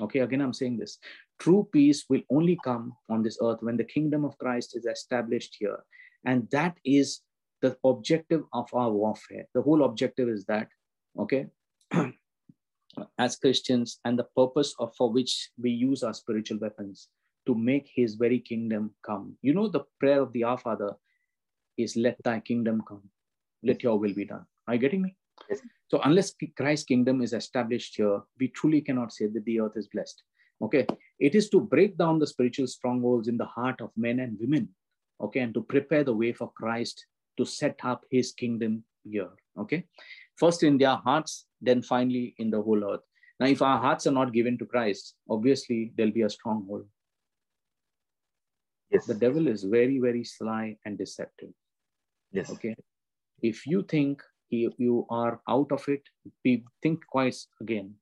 Okay 0.00 0.20
again 0.20 0.40
i'm 0.40 0.54
saying 0.54 0.78
this. 0.78 0.98
True 1.38 1.68
peace 1.72 2.04
will 2.08 2.22
only 2.30 2.58
come 2.64 2.94
on 3.10 3.22
this 3.22 3.38
earth 3.42 3.58
when 3.60 3.76
the 3.76 3.90
kingdom 3.96 4.24
of 4.24 4.38
christ 4.38 4.76
is 4.76 4.86
established 4.86 5.56
here. 5.58 5.80
And 6.24 6.48
that 6.52 6.78
is 6.84 7.20
the 7.60 7.76
objective 7.84 8.44
of 8.52 8.68
our 8.72 8.90
warfare. 8.90 9.46
The 9.54 9.62
whole 9.62 9.84
objective 9.84 10.28
is 10.28 10.44
that 10.46 10.68
okay? 11.18 11.46
As 13.18 13.36
christians 13.36 14.00
and 14.04 14.18
the 14.18 14.28
purpose 14.36 14.74
of 14.78 14.94
for 14.96 15.10
which 15.10 15.50
we 15.60 15.70
use 15.70 16.02
our 16.02 16.12
spiritual 16.12 16.58
weapons 16.58 17.08
to 17.46 17.54
make 17.54 17.90
his 17.92 18.14
very 18.14 18.38
kingdom 18.38 18.94
come. 19.04 19.36
You 19.42 19.54
know 19.54 19.68
the 19.68 19.84
prayer 19.98 20.20
of 20.20 20.32
the 20.32 20.44
our 20.44 20.58
father 20.58 20.94
is 21.78 21.96
let 21.96 22.16
thy 22.22 22.40
kingdom 22.40 22.82
come. 22.86 23.02
Let 23.62 23.82
your 23.82 23.98
will 23.98 24.14
be 24.14 24.26
done. 24.26 24.44
Are 24.68 24.74
you 24.74 24.80
getting 24.80 25.02
me? 25.02 25.16
Yes. 25.48 25.60
so 25.88 25.98
unless 26.04 26.34
christ's 26.58 26.84
kingdom 26.84 27.22
is 27.22 27.32
established 27.32 27.96
here 27.96 28.20
we 28.38 28.48
truly 28.48 28.82
cannot 28.82 29.12
say 29.12 29.26
that 29.26 29.44
the 29.44 29.60
earth 29.60 29.76
is 29.76 29.88
blessed. 29.88 30.22
Okay? 30.60 30.86
It 31.18 31.34
is 31.34 31.48
to 31.48 31.60
break 31.60 31.96
down 31.96 32.18
the 32.18 32.26
spiritual 32.26 32.66
strongholds 32.66 33.28
in 33.28 33.38
the 33.38 33.46
heart 33.46 33.80
of 33.80 33.90
men 33.96 34.20
and 34.20 34.38
women 34.38 34.68
okay 35.22 35.40
and 35.40 35.54
to 35.54 35.62
prepare 35.62 36.04
the 36.04 36.14
way 36.14 36.32
for 36.32 36.50
christ 36.56 37.06
to 37.38 37.44
set 37.44 37.78
up 37.84 38.04
his 38.10 38.32
kingdom 38.32 38.84
here 39.04 39.30
okay 39.58 39.84
first 40.36 40.62
in 40.62 40.78
their 40.78 40.96
hearts 40.96 41.46
then 41.60 41.82
finally 41.82 42.34
in 42.38 42.50
the 42.50 42.60
whole 42.60 42.84
earth. 42.92 43.00
Now 43.38 43.46
if 43.46 43.62
our 43.62 43.78
hearts 43.78 44.06
are 44.06 44.12
not 44.12 44.32
given 44.32 44.58
to 44.58 44.66
christ 44.66 45.14
obviously 45.28 45.92
there'll 45.96 46.12
be 46.12 46.22
a 46.22 46.30
stronghold. 46.30 46.86
Yes. 48.90 49.06
the 49.06 49.14
devil 49.14 49.46
is 49.48 49.64
very 49.64 49.98
very 49.98 50.24
sly 50.24 50.76
and 50.84 50.98
deceptive. 50.98 51.50
Yes. 52.30 52.50
okay? 52.50 52.74
If 53.42 53.66
you 53.66 53.82
think 53.82 54.22
you 54.50 55.06
are 55.10 55.40
out 55.48 55.72
of 55.72 55.84
it 55.88 56.02
think 56.82 57.00
twice 57.10 57.46
again. 57.60 57.94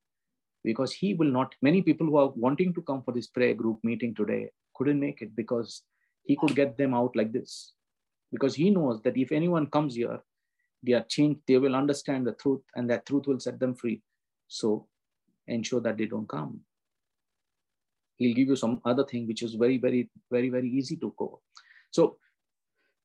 Because 0.63 0.93
he 0.93 1.15
will 1.15 1.31
not 1.31 1.55
many 1.63 1.81
people 1.81 2.07
who 2.07 2.17
are 2.17 2.33
wanting 2.37 2.75
to 2.75 2.83
come 2.83 3.03
for 3.03 3.13
this 3.13 3.29
prayer 3.29 3.55
group 3.55 3.79
meeting 3.83 4.15
today 4.15 4.51
couldn't 4.75 5.01
make 5.01 5.23
it 5.23 5.35
because 5.37 5.83
he 6.25 6.37
could 6.37 6.55
get 6.55 6.77
them 6.77 6.95
out 6.95 7.15
like 7.15 7.33
this. 7.33 7.73
Because 8.33 8.55
he 8.55 8.71
knows 8.71 9.01
that 9.03 9.17
if 9.17 9.33
anyone 9.33 9.67
comes 9.67 9.95
here 9.95 10.21
they 10.83 10.93
are 10.93 11.05
changed 11.09 11.41
they 11.47 11.59
will 11.59 11.77
understand 11.77 12.27
the 12.27 12.33
truth 12.33 12.63
and 12.75 12.89
that 12.89 13.07
truth 13.07 13.27
will 13.27 13.41
set 13.41 13.59
them 13.59 13.75
free. 13.75 14.03
So 14.49 14.87
ensure 15.47 15.81
that 15.81 15.97
they 15.97 16.07
don't 16.07 16.29
come. 16.29 16.61
He'll 18.17 18.35
give 18.35 18.49
you 18.49 18.57
some 18.57 18.81
other 18.85 19.05
thing 19.05 19.27
which 19.27 19.43
is 19.43 19.55
very 19.55 19.79
very 19.79 20.11
very 20.31 20.51
very 20.51 20.69
easy 20.69 20.97
to 20.97 21.15
go 21.17 21.41
so 21.91 22.17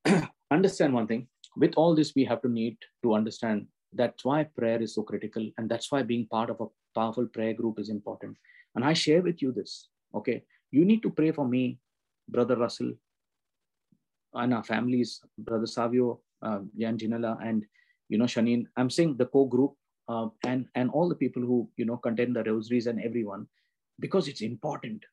understand 0.52 0.93
one 0.93 1.07
thing. 1.07 1.27
With 1.57 1.73
all 1.76 1.95
this 1.95 2.14
we 2.15 2.26
have 2.26 2.41
to 2.41 2.49
need 2.49 2.77
to 3.03 3.14
understand 3.15 3.68
that's 3.93 4.26
why 4.26 4.43
prayer 4.43 4.81
is 4.81 4.95
so 4.95 5.03
critical 5.03 5.49
and 5.57 5.69
that's 5.69 5.91
why 5.91 6.03
being 6.03 6.27
part 6.27 6.49
of 6.49 6.60
a 6.60 6.68
powerful 6.93 7.27
prayer 7.27 7.53
group 7.53 7.80
is 7.80 7.89
important. 7.89 8.38
And 8.76 8.84
i 8.84 8.93
share 8.93 9.22
with 9.22 9.41
you 9.41 9.52
this 9.52 9.89
okay? 10.14 10.43
You 10.72 10.85
need 10.85 11.02
to 11.03 11.10
pray 11.10 11.31
for 11.31 11.47
me 11.47 11.80
brother 12.27 12.57
russell 12.57 12.91
and 14.34 14.53
our 14.53 14.64
families 14.64 15.22
brother 15.38 15.68
savio 15.68 16.19
uh, 16.45 16.59
jan 16.77 16.97
Janela, 16.97 17.38
and 17.47 17.65
you 18.09 18.17
know 18.17 18.30
shanine 18.35 18.65
i'm 18.77 18.89
saying 18.89 19.15
the 19.17 19.26
core 19.26 19.49
group 19.49 19.73
uh, 20.07 20.27
and 20.45 20.67
and 20.76 20.89
all 20.91 21.09
the 21.09 21.22
people 21.23 21.41
who 21.41 21.57
you 21.77 21.85
know 21.85 21.97
contain 21.97 22.34
the 22.34 22.43
rosaries 22.43 22.88
and 22.88 23.01
everyone 23.01 23.47
because 23.99 24.27
it's 24.27 24.41
important 24.41 25.03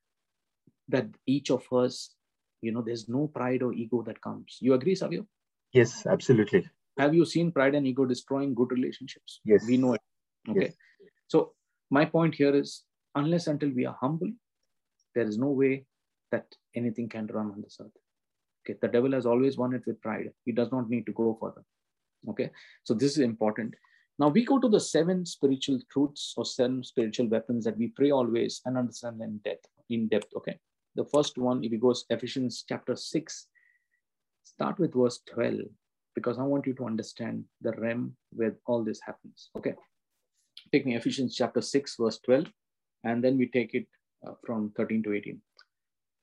that 0.89 1.07
each 1.27 1.51
of 1.51 1.65
us 1.73 2.15
you 2.61 2.73
know 2.73 2.83
there's 2.83 3.09
no 3.09 3.27
pride 3.39 3.63
or 3.63 3.73
ego 3.73 4.03
that 4.03 4.21
comes 4.21 4.59
you 4.61 4.75
agree 4.75 4.95
savio? 4.95 5.27
Yes 5.73 6.07
absolutely. 6.07 6.69
Have 6.99 7.15
you 7.15 7.25
seen 7.25 7.51
pride 7.51 7.75
and 7.75 7.87
ego 7.87 8.05
destroying 8.05 8.55
good 8.55 8.71
relationships? 8.71 9.41
Yes. 9.47 9.65
We 9.67 9.79
know 9.79 9.95
it. 9.95 10.03
Okay. 10.51 10.61
Yes. 10.61 10.75
so 11.29 11.53
my 11.91 12.05
point 12.05 12.35
here 12.35 12.55
is 12.55 12.85
unless 13.15 13.47
until 13.47 13.71
we 13.71 13.87
are 13.87 13.97
humble 14.01 14.31
there 15.15 15.27
is 15.33 15.39
no 15.39 15.51
way 15.63 15.87
that 16.31 16.47
anything 16.75 17.09
can 17.09 17.27
run 17.29 17.51
on 17.55 17.63
this 17.63 17.79
earth 17.81 18.02
okay 18.63 18.77
the 18.81 18.89
devil 18.89 19.13
has 19.13 19.27
always 19.27 19.57
won 19.57 19.75
it 19.75 19.83
with 19.87 20.01
pride 20.01 20.31
he 20.45 20.53
does 20.53 20.71
not 20.73 20.89
need 20.89 21.07
to 21.07 21.13
go 21.13 21.37
further 21.41 21.65
okay 22.29 22.51
so 22.85 22.95
this 22.95 23.13
is 23.13 23.19
important 23.19 23.75
now 24.19 24.29
we 24.29 24.45
go 24.45 24.59
to 24.59 24.69
the 24.69 24.81
seven 24.81 25.25
spiritual 25.27 25.79
truths 25.93 26.35
or 26.37 26.45
seven 26.45 26.83
spiritual 26.85 27.29
weapons 27.29 27.65
that 27.65 27.79
we 27.79 27.89
pray 27.89 28.11
always 28.11 28.61
and 28.65 28.77
understand 28.79 29.21
in 29.21 29.39
depth 29.45 29.69
in 29.91 30.09
depth 30.09 30.29
okay 30.37 30.59
the 30.95 31.05
first 31.05 31.39
one 31.39 31.65
if 31.65 31.73
it 31.73 31.81
goes 31.81 32.05
ephesians 32.11 32.65
chapter 32.69 32.95
6 32.95 33.47
start 34.45 34.79
with 34.79 34.95
verse 34.95 35.21
12 35.33 35.61
because 36.15 36.39
I 36.39 36.43
want 36.43 36.67
you 36.67 36.75
to 36.75 36.87
understand 36.87 37.45
the 37.61 37.73
realm 37.73 38.17
where 38.31 38.55
all 38.67 38.85
this 38.85 39.01
happens. 39.05 39.51
Okay. 39.57 39.75
Take 40.73 40.87
me 40.87 40.97
Ephesians 40.97 41.35
chapter 41.35 41.61
6, 41.61 41.97
verse 41.99 42.19
12, 42.25 42.47
and 43.05 43.23
then 43.23 43.37
we 43.37 43.49
take 43.49 43.75
it 43.75 43.87
uh, 44.27 44.33
from 44.45 44.73
13 44.77 45.03
to 45.05 45.15
18. 45.15 45.41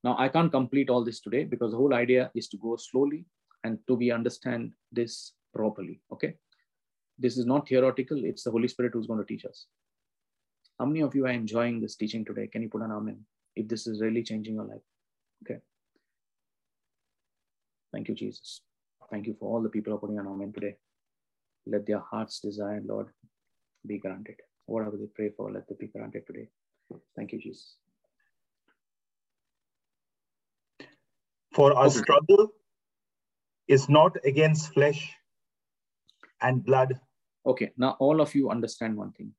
Now, 0.03 0.15
I 0.17 0.29
can't 0.29 0.51
complete 0.51 0.89
all 0.89 1.03
this 1.03 1.19
today 1.19 1.43
because 1.43 1.71
the 1.71 1.77
whole 1.77 1.93
idea 1.93 2.31
is 2.33 2.47
to 2.49 2.57
go 2.57 2.75
slowly 2.77 3.25
and 3.63 3.77
to 3.87 3.97
be 3.97 4.11
understand 4.11 4.71
this 4.91 5.33
properly. 5.53 6.01
Okay. 6.11 6.35
This 7.17 7.37
is 7.37 7.45
not 7.45 7.67
theoretical, 7.67 8.23
it's 8.23 8.43
the 8.43 8.51
Holy 8.51 8.69
Spirit 8.69 8.93
who's 8.93 9.07
going 9.07 9.19
to 9.19 9.25
teach 9.25 9.43
us. 9.45 9.65
How 10.79 10.85
many 10.85 11.01
of 11.01 11.13
you 11.13 11.25
are 11.25 11.31
enjoying 11.31 11.81
this 11.81 11.97
teaching 11.97 12.23
today? 12.23 12.47
Can 12.47 12.61
you 12.61 12.69
put 12.69 12.81
an 12.81 12.91
amen 12.91 13.25
if 13.57 13.67
this 13.67 13.87
is 13.87 13.99
really 13.99 14.23
changing 14.23 14.55
your 14.55 14.63
life? 14.63 14.81
Okay. 15.43 15.59
Thank 17.91 18.07
you, 18.07 18.15
Jesus. 18.15 18.61
Thank 19.11 19.27
you 19.27 19.35
for 19.37 19.53
all 19.53 19.61
the 19.61 19.69
people 19.69 19.91
who 19.91 19.97
are 19.97 19.99
putting 19.99 20.19
an 20.19 20.27
amen 20.27 20.53
today. 20.53 20.77
Let 21.65 21.85
their 21.85 21.99
heart's 21.99 22.39
desire, 22.39 22.81
Lord, 22.85 23.07
be 23.85 23.97
granted. 23.97 24.35
Whatever 24.65 24.95
they 24.95 25.07
pray 25.13 25.31
for, 25.35 25.51
let 25.51 25.63
it 25.67 25.79
be 25.79 25.87
granted 25.87 26.25
today. 26.25 26.47
Thank 27.17 27.33
you, 27.33 27.39
Jesus. 27.39 27.75
For 31.59 31.73
our 31.73 31.87
okay. 31.87 31.97
struggle 31.97 32.53
is 33.67 33.89
not 33.89 34.15
against 34.23 34.73
flesh 34.73 35.13
and 36.41 36.63
blood. 36.63 36.97
Okay, 37.45 37.71
now 37.75 37.97
all 37.99 38.21
of 38.21 38.33
you 38.33 38.49
understand 38.49 38.95
one 38.95 39.11
thing. 39.11 39.33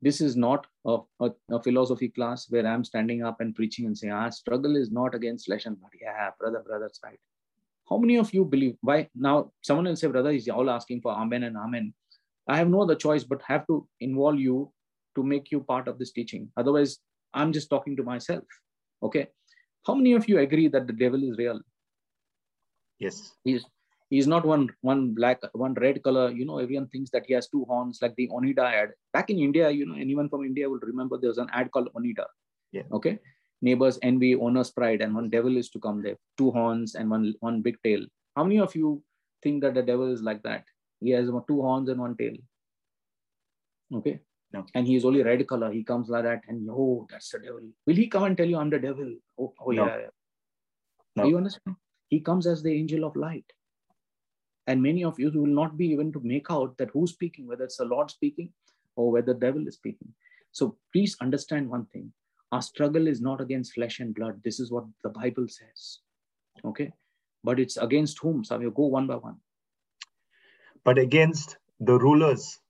This 0.00 0.20
is 0.20 0.36
not 0.36 0.68
a, 0.86 0.98
a, 1.18 1.30
a 1.50 1.60
philosophy 1.60 2.10
class 2.10 2.48
where 2.48 2.64
I'm 2.64 2.84
standing 2.84 3.24
up 3.24 3.40
and 3.40 3.56
preaching 3.56 3.86
and 3.86 3.98
saying, 3.98 4.12
our 4.12 4.30
struggle 4.30 4.76
is 4.76 4.92
not 4.92 5.16
against 5.16 5.46
flesh 5.46 5.66
and 5.66 5.76
blood. 5.76 5.90
Yeah, 6.00 6.30
brother, 6.38 6.62
brother's 6.64 7.00
right. 7.02 7.18
How 7.90 7.98
many 7.98 8.18
of 8.18 8.32
you 8.32 8.44
believe? 8.44 8.76
Why 8.80 9.08
now? 9.16 9.50
Someone 9.62 9.86
will 9.86 9.96
say, 9.96 10.06
brother, 10.06 10.30
is 10.30 10.48
all 10.48 10.70
asking 10.70 11.00
for 11.00 11.10
amen 11.12 11.42
and 11.42 11.56
amen. 11.56 11.92
I 12.46 12.56
have 12.56 12.68
no 12.68 12.82
other 12.82 12.94
choice 12.94 13.24
but 13.24 13.42
have 13.48 13.66
to 13.66 13.84
involve 13.98 14.38
you 14.38 14.70
to 15.16 15.24
make 15.24 15.50
you 15.50 15.58
part 15.58 15.88
of 15.88 15.98
this 15.98 16.12
teaching. 16.12 16.52
Otherwise, 16.56 16.98
I'm 17.32 17.52
just 17.52 17.68
talking 17.68 17.96
to 17.96 18.04
myself. 18.04 18.44
Okay. 19.02 19.26
How 19.86 19.94
many 19.94 20.14
of 20.14 20.28
you 20.28 20.38
agree 20.38 20.68
that 20.68 20.86
the 20.86 20.92
devil 20.92 21.22
is 21.22 21.36
real? 21.36 21.60
Yes. 22.98 23.32
He's 23.44 23.64
he's 24.10 24.26
not 24.26 24.46
one 24.46 24.70
one 24.80 25.14
black, 25.14 25.40
one 25.52 25.74
red 25.74 26.02
color. 26.02 26.30
You 26.30 26.44
know, 26.44 26.58
everyone 26.58 26.88
thinks 26.88 27.10
that 27.10 27.26
he 27.26 27.34
has 27.34 27.48
two 27.48 27.64
horns, 27.64 27.98
like 28.00 28.14
the 28.16 28.28
Onida 28.28 28.64
ad. 28.72 28.90
Back 29.12 29.30
in 29.30 29.38
India, 29.38 29.70
you 29.70 29.86
know, 29.86 29.94
anyone 29.94 30.28
from 30.28 30.44
India 30.44 30.68
will 30.68 30.80
remember 30.82 31.18
there 31.18 31.28
was 31.30 31.38
an 31.38 31.50
ad 31.52 31.70
called 31.70 31.88
Onida. 31.94 32.26
Yeah. 32.72 32.82
Okay 32.92 33.18
neighbors 33.64 33.98
envy, 34.02 34.34
owner's 34.34 34.70
pride, 34.70 35.00
and 35.00 35.14
one 35.14 35.30
devil 35.30 35.56
is 35.56 35.70
to 35.70 35.80
come 35.80 36.02
there. 36.02 36.16
Two 36.36 36.50
horns 36.50 36.94
and 36.94 37.10
one 37.10 37.34
one 37.40 37.62
big 37.62 37.78
tail. 37.82 38.06
How 38.36 38.44
many 38.44 38.60
of 38.60 38.74
you 38.76 39.02
think 39.42 39.62
that 39.62 39.74
the 39.74 39.82
devil 39.82 40.12
is 40.12 40.22
like 40.22 40.42
that? 40.42 40.64
He 41.00 41.10
has 41.10 41.30
two 41.48 41.60
horns 41.62 41.88
and 41.88 42.00
one 42.00 42.16
tail. 42.16 42.36
Okay. 44.00 44.20
No. 44.54 44.64
And 44.72 44.86
he 44.86 44.94
is 44.94 45.04
only 45.04 45.20
red 45.24 45.44
color. 45.48 45.72
He 45.72 45.82
comes 45.82 46.08
like 46.08 46.22
that, 46.22 46.42
and 46.46 46.68
oh, 46.70 47.08
that's 47.10 47.30
the 47.30 47.40
devil. 47.40 47.62
Will 47.86 47.96
he 47.96 48.06
come 48.06 48.22
and 48.24 48.36
tell 48.36 48.46
you 48.46 48.56
I'm 48.56 48.70
the 48.70 48.78
devil? 48.78 49.12
Oh, 49.36 49.52
oh 49.66 49.70
no. 49.72 49.86
yeah. 49.86 50.06
No. 51.16 51.24
You 51.24 51.38
understand? 51.38 51.74
He 52.08 52.20
comes 52.20 52.46
as 52.46 52.62
the 52.62 52.72
angel 52.72 53.04
of 53.04 53.16
light. 53.16 53.52
And 54.68 54.80
many 54.80 55.02
of 55.04 55.18
you 55.18 55.32
will 55.34 55.56
not 55.62 55.76
be 55.76 55.88
even 55.88 56.12
to 56.12 56.20
make 56.22 56.46
out 56.50 56.76
that 56.78 56.90
who's 56.90 57.10
speaking, 57.10 57.48
whether 57.48 57.64
it's 57.64 57.78
the 57.78 57.84
Lord 57.84 58.12
speaking 58.12 58.52
or 58.94 59.10
whether 59.10 59.34
the 59.34 59.40
devil 59.40 59.66
is 59.66 59.74
speaking. 59.74 60.14
So 60.52 60.76
please 60.92 61.16
understand 61.20 61.68
one 61.68 61.86
thing 61.86 62.12
our 62.52 62.62
struggle 62.62 63.08
is 63.08 63.20
not 63.20 63.40
against 63.40 63.74
flesh 63.74 63.98
and 63.98 64.14
blood. 64.14 64.40
This 64.44 64.60
is 64.60 64.70
what 64.70 64.84
the 65.02 65.08
Bible 65.08 65.48
says. 65.48 65.98
Okay. 66.64 66.92
But 67.42 67.58
it's 67.58 67.76
against 67.76 68.20
whom? 68.20 68.44
So 68.44 68.56
we'll 68.58 68.70
go 68.70 68.86
one 68.86 69.08
by 69.08 69.16
one. 69.16 69.38
But 70.84 70.98
against 70.98 71.56
the 71.80 71.98
rulers. 71.98 72.60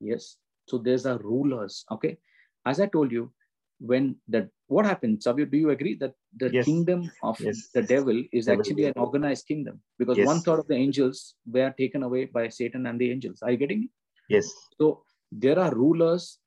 Yes. 0.00 0.36
So 0.68 0.78
there's 0.78 1.06
a 1.06 1.18
rulers. 1.18 1.84
Okay. 1.90 2.18
As 2.66 2.80
I 2.80 2.86
told 2.86 3.12
you, 3.12 3.32
when 3.80 4.16
the 4.28 4.50
what 4.66 4.84
happens, 4.84 5.24
Savio, 5.24 5.46
do 5.46 5.56
you 5.56 5.70
agree 5.70 5.94
that 5.96 6.14
the 6.36 6.50
yes. 6.52 6.64
kingdom 6.64 7.10
of 7.22 7.40
yes. 7.40 7.68
the 7.72 7.82
devil 7.82 8.22
is 8.32 8.48
actually 8.48 8.84
an 8.84 8.92
organized 8.96 9.46
kingdom? 9.46 9.80
Because 9.98 10.18
yes. 10.18 10.26
one 10.26 10.40
third 10.40 10.58
of 10.58 10.66
the 10.66 10.74
angels 10.74 11.34
were 11.46 11.72
taken 11.78 12.02
away 12.02 12.26
by 12.26 12.48
Satan 12.48 12.86
and 12.86 13.00
the 13.00 13.10
angels. 13.10 13.40
Are 13.42 13.50
you 13.50 13.56
getting 13.56 13.80
me? 13.80 13.90
Yes. 14.28 14.52
So 14.78 15.04
there 15.32 15.58
are 15.58 15.74
rulers, 15.74 16.38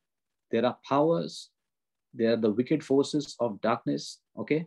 there 0.52 0.66
are 0.66 0.78
powers, 0.88 1.50
there 2.14 2.34
are 2.34 2.38
the 2.38 2.52
wicked 2.52 2.84
forces 2.84 3.36
of 3.40 3.60
darkness 3.62 4.20
okay 4.38 4.66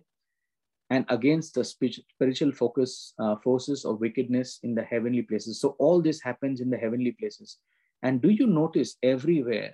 and 0.91 1.05
against 1.09 1.55
the 1.55 1.65
spiritual 1.65 2.53
focus 2.53 3.15
uh, 3.19 3.37
forces 3.37 3.85
of 3.85 4.01
wickedness 4.01 4.61
in 4.63 4.75
the 4.75 4.83
heavenly 4.83 5.23
places 5.23 5.61
so 5.61 5.77
all 5.79 6.01
this 6.01 6.21
happens 6.21 6.61
in 6.61 6.71
the 6.71 6.77
heavenly 6.77 7.13
places 7.13 7.59
and 8.05 8.23
do 8.23 8.31
you 8.41 8.47
notice 8.47 8.97
everywhere 9.03 9.71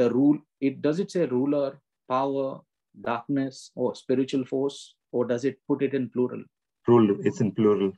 the 0.00 0.08
rule 0.16 0.38
it 0.68 0.80
does 0.86 1.00
it 1.04 1.10
say 1.14 1.26
ruler 1.26 1.68
power 2.08 2.60
darkness 3.08 3.70
or 3.74 3.94
spiritual 3.94 4.44
force 4.52 4.78
or 5.12 5.24
does 5.32 5.44
it 5.44 5.58
put 5.68 5.82
it 5.88 5.94
in 6.00 6.08
plural 6.14 6.42
plural 6.86 7.16
it's 7.30 7.40
in 7.40 7.52
plural 7.52 7.92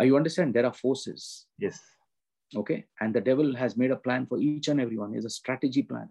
uh, 0.00 0.04
you 0.04 0.16
understand 0.16 0.54
there 0.54 0.66
are 0.70 0.78
forces 0.84 1.46
yes 1.58 1.80
okay 2.62 2.84
and 3.00 3.14
the 3.14 3.24
devil 3.30 3.54
has 3.62 3.76
made 3.76 3.90
a 3.90 4.02
plan 4.08 4.26
for 4.26 4.38
each 4.38 4.68
and 4.68 4.80
everyone 4.80 5.14
is 5.14 5.24
a 5.24 5.36
strategy 5.40 5.82
plan 5.82 6.08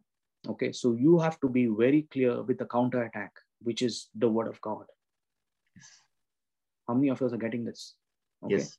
Okay, 0.48 0.74
so 0.74 0.94
you 0.94 1.20
have 1.20 1.40
to 1.40 1.48
be 1.48 1.68
very 1.68 2.06
clear 2.12 2.42
with 2.44 2.58
the 2.58 2.66
counter 2.66 3.04
attack, 3.04 3.32
which 3.62 3.82
is 3.82 4.10
the 4.16 4.28
word 4.28 4.48
of 4.48 4.60
God. 4.60 4.86
Yes. 5.76 5.88
How 6.88 6.96
many 6.96 7.10
of 7.10 7.22
us 7.22 7.32
are 7.32 7.38
getting 7.38 7.64
this? 7.64 7.96
Okay. 8.44 8.58
Yes. 8.58 8.78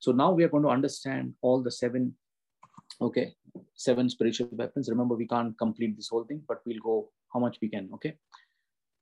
So 0.00 0.10
now 0.10 0.32
we 0.32 0.42
are 0.42 0.48
going 0.48 0.64
to 0.64 0.68
understand 0.68 1.34
all 1.42 1.62
the 1.62 1.70
seven, 1.70 2.14
okay, 3.00 3.34
seven 3.74 4.08
spiritual 4.08 4.48
weapons. 4.52 4.88
Remember, 4.88 5.14
we 5.14 5.26
can't 5.26 5.56
complete 5.58 5.96
this 5.96 6.08
whole 6.08 6.24
thing, 6.24 6.42
but 6.46 6.60
we'll 6.66 6.82
go 6.82 7.10
how 7.32 7.40
much 7.40 7.58
we 7.60 7.68
can. 7.68 7.88
Okay. 7.94 8.14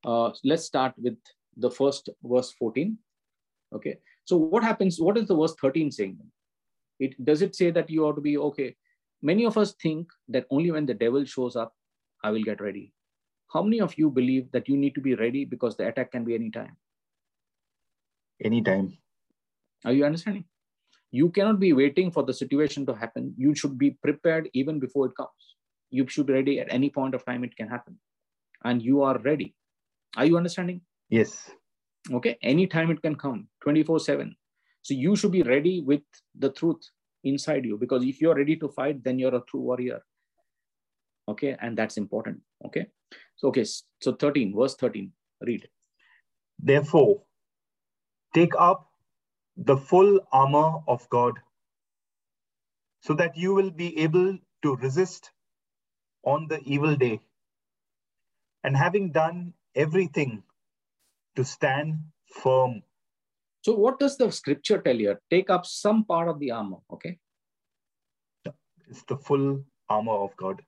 Uh, 0.05 0.31
let's 0.43 0.65
start 0.65 0.93
with 0.97 1.17
the 1.57 1.69
first 1.69 2.09
verse 2.23 2.51
14. 2.53 2.97
Okay. 3.73 3.99
So 4.25 4.37
what 4.37 4.63
happens? 4.63 4.99
What 4.99 5.17
is 5.17 5.27
the 5.27 5.35
verse 5.35 5.55
13 5.61 5.91
saying? 5.91 6.17
It 6.99 7.23
does 7.23 7.41
it 7.41 7.55
say 7.55 7.71
that 7.71 7.89
you 7.89 8.05
ought 8.05 8.15
to 8.15 8.21
be 8.21 8.37
okay? 8.37 8.75
Many 9.21 9.45
of 9.45 9.57
us 9.57 9.73
think 9.81 10.07
that 10.29 10.45
only 10.49 10.71
when 10.71 10.85
the 10.85 10.93
devil 10.93 11.25
shows 11.25 11.55
up 11.55 11.73
I 12.23 12.31
will 12.31 12.43
get 12.43 12.61
ready. 12.61 12.93
How 13.53 13.63
many 13.63 13.81
of 13.81 13.97
you 13.97 14.09
believe 14.09 14.51
that 14.51 14.67
you 14.67 14.77
need 14.77 14.95
to 14.95 15.01
be 15.01 15.15
ready 15.15 15.45
because 15.45 15.75
the 15.75 15.87
attack 15.87 16.11
can 16.11 16.23
be 16.23 16.35
anytime? 16.35 16.77
Anytime. 18.43 18.97
Are 19.85 19.93
you 19.93 20.05
understanding? 20.05 20.45
You 21.11 21.29
cannot 21.29 21.59
be 21.59 21.73
waiting 21.73 22.11
for 22.11 22.23
the 22.23 22.33
situation 22.33 22.85
to 22.85 22.93
happen. 22.93 23.33
You 23.37 23.55
should 23.55 23.77
be 23.77 23.91
prepared 23.91 24.49
even 24.53 24.79
before 24.79 25.07
it 25.07 25.15
comes. 25.15 25.55
you 25.91 26.07
should 26.07 26.27
be 26.27 26.33
ready 26.33 26.59
at 26.59 26.67
any 26.69 26.89
point 26.89 27.15
of 27.15 27.25
time 27.25 27.43
it 27.43 27.55
can 27.55 27.67
happen. 27.67 27.97
And 28.63 28.81
you 28.81 29.01
are 29.01 29.17
ready. 29.19 29.55
Are 30.17 30.25
you 30.25 30.37
understanding? 30.37 30.81
Yes. 31.09 31.49
Okay. 32.11 32.37
Anytime 32.41 32.91
it 32.91 33.01
can 33.01 33.15
come 33.15 33.47
24 33.63 33.99
7 33.99 34.35
so 34.81 34.93
you 34.93 35.15
should 35.15 35.31
be 35.31 35.41
ready 35.43 35.81
with 35.81 36.01
the 36.37 36.51
truth 36.51 36.81
inside 37.23 37.65
you. 37.65 37.77
Because 37.77 38.03
if 38.03 38.21
you're 38.21 38.35
ready 38.35 38.55
to 38.57 38.69
fight 38.69 39.03
then 39.03 39.19
you're 39.19 39.35
a 39.35 39.41
true 39.49 39.61
warrior. 39.61 40.01
Okay. 41.27 41.55
And 41.59 41.77
that's 41.77 41.97
important. 41.97 42.39
Okay. 42.65 42.85
So 43.35 43.47
okay. 43.49 43.65
So 44.01 44.13
13 44.13 44.55
verse 44.55 44.75
13 44.75 45.11
read. 45.41 45.67
Therefore 46.59 47.23
take 48.33 48.53
up 48.59 48.88
the 49.65 49.77
full 49.77 50.19
armor 50.31 50.79
of 50.87 51.07
god 51.09 51.39
so 53.01 53.13
that 53.13 53.37
you 53.37 53.53
will 53.53 53.71
be 53.71 53.97
able 53.99 54.37
to 54.63 54.75
resist 54.77 55.31
on 56.23 56.47
the 56.47 56.59
evil 56.65 56.95
day 56.95 57.19
and 58.63 58.75
having 58.75 59.11
done 59.11 59.53
everything 59.75 60.43
to 61.35 61.43
stand 61.43 61.99
firm 62.43 62.81
so 63.61 63.75
what 63.75 63.99
does 63.99 64.17
the 64.17 64.31
scripture 64.31 64.81
tell 64.81 64.95
you? 64.95 65.17
Take 65.29 65.49
up 65.49 65.65
some 65.65 66.05
part 66.05 66.29
of 66.29 66.39
the 66.39 66.51
armor, 66.51 66.77
okay? 66.91 67.17
It's 68.89 69.03
the 69.03 69.17
full 69.17 69.63
armor 69.89 70.13
of 70.13 70.35
God. 70.37 70.61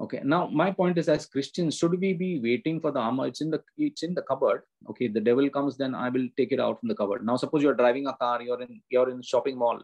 Okay. 0.00 0.20
Now 0.24 0.46
my 0.46 0.70
point 0.70 0.98
is, 0.98 1.08
as 1.08 1.26
Christians, 1.26 1.76
should 1.76 1.98
we 2.00 2.12
be 2.14 2.40
waiting 2.40 2.80
for 2.80 2.90
the 2.90 2.98
armor? 2.98 3.26
It's 3.26 3.40
in 3.40 3.50
the 3.50 3.62
it's 3.76 4.02
in 4.02 4.14
the 4.14 4.22
cupboard. 4.22 4.62
Okay. 4.90 5.08
The 5.08 5.20
devil 5.20 5.48
comes, 5.50 5.76
then 5.76 5.94
I 5.94 6.08
will 6.08 6.28
take 6.36 6.52
it 6.52 6.60
out 6.60 6.80
from 6.80 6.88
the 6.88 6.94
cupboard. 6.94 7.24
Now 7.24 7.36
suppose 7.36 7.62
you're 7.62 7.74
driving 7.74 8.06
a 8.06 8.14
car, 8.14 8.42
you're 8.42 8.60
in 8.60 8.80
you're 8.88 9.10
in 9.10 9.22
shopping 9.22 9.58
mall, 9.58 9.82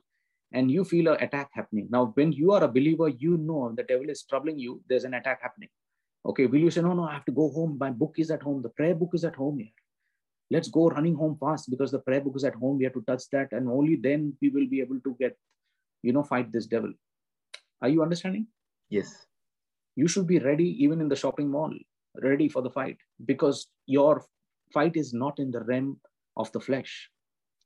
and 0.53 0.71
you 0.71 0.85
feel 0.85 1.09
an 1.09 1.23
attack 1.23 1.51
happening. 1.53 1.89
Now 1.91 2.13
when 2.15 2.33
you 2.33 2.53
are 2.53 2.65
a 2.65 2.69
believer, 2.69 3.09
you 3.09 3.37
know 3.37 3.73
the 3.77 3.83
devil 3.85 4.09
is 4.09 4.23
troubling 4.23 4.59
you. 4.59 4.83
There's 4.89 5.05
an 5.05 5.15
attack 5.15 5.43
happening. 5.43 5.69
Okay. 6.25 6.47
Will 6.47 6.61
you 6.61 6.71
say 6.71 6.81
no, 6.81 6.95
no? 6.95 7.05
I 7.05 7.15
have 7.15 7.27
to 7.27 7.33
go 7.33 7.51
home. 7.51 7.77
My 7.79 7.91
book 7.91 8.15
is 8.19 8.31
at 8.31 8.43
home. 8.43 8.63
The 8.63 8.71
prayer 8.71 8.95
book 8.95 9.11
is 9.15 9.25
at 9.25 9.37
home 9.37 9.59
here 9.59 9.73
let's 10.51 10.69
go 10.69 10.89
running 10.89 11.15
home 11.15 11.37
fast 11.39 11.71
because 11.71 11.91
the 11.91 11.99
prayer 11.99 12.21
book 12.21 12.35
is 12.37 12.45
at 12.45 12.55
home 12.55 12.79
we 12.79 12.85
have 12.85 12.95
to 12.95 13.05
touch 13.07 13.29
that 13.31 13.53
and 13.53 13.69
only 13.69 13.97
then 13.97 14.33
we 14.41 14.49
will 14.49 14.67
be 14.67 14.81
able 14.81 15.01
to 15.01 15.15
get 15.19 15.37
you 16.03 16.13
know 16.13 16.23
fight 16.23 16.51
this 16.53 16.67
devil 16.67 16.93
are 17.83 17.89
you 17.89 18.03
understanding 18.03 18.47
yes 18.89 19.28
you 20.01 20.09
should 20.13 20.27
be 20.33 20.39
ready 20.39 20.69
even 20.85 21.01
in 21.05 21.09
the 21.13 21.21
shopping 21.23 21.51
mall 21.51 21.73
ready 22.23 22.49
for 22.49 22.63
the 22.63 22.71
fight 22.71 22.99
because 23.27 23.67
your 23.87 24.25
fight 24.73 24.97
is 24.97 25.13
not 25.13 25.39
in 25.39 25.51
the 25.51 25.63
realm 25.65 26.01
of 26.37 26.51
the 26.53 26.61
flesh. 26.61 27.11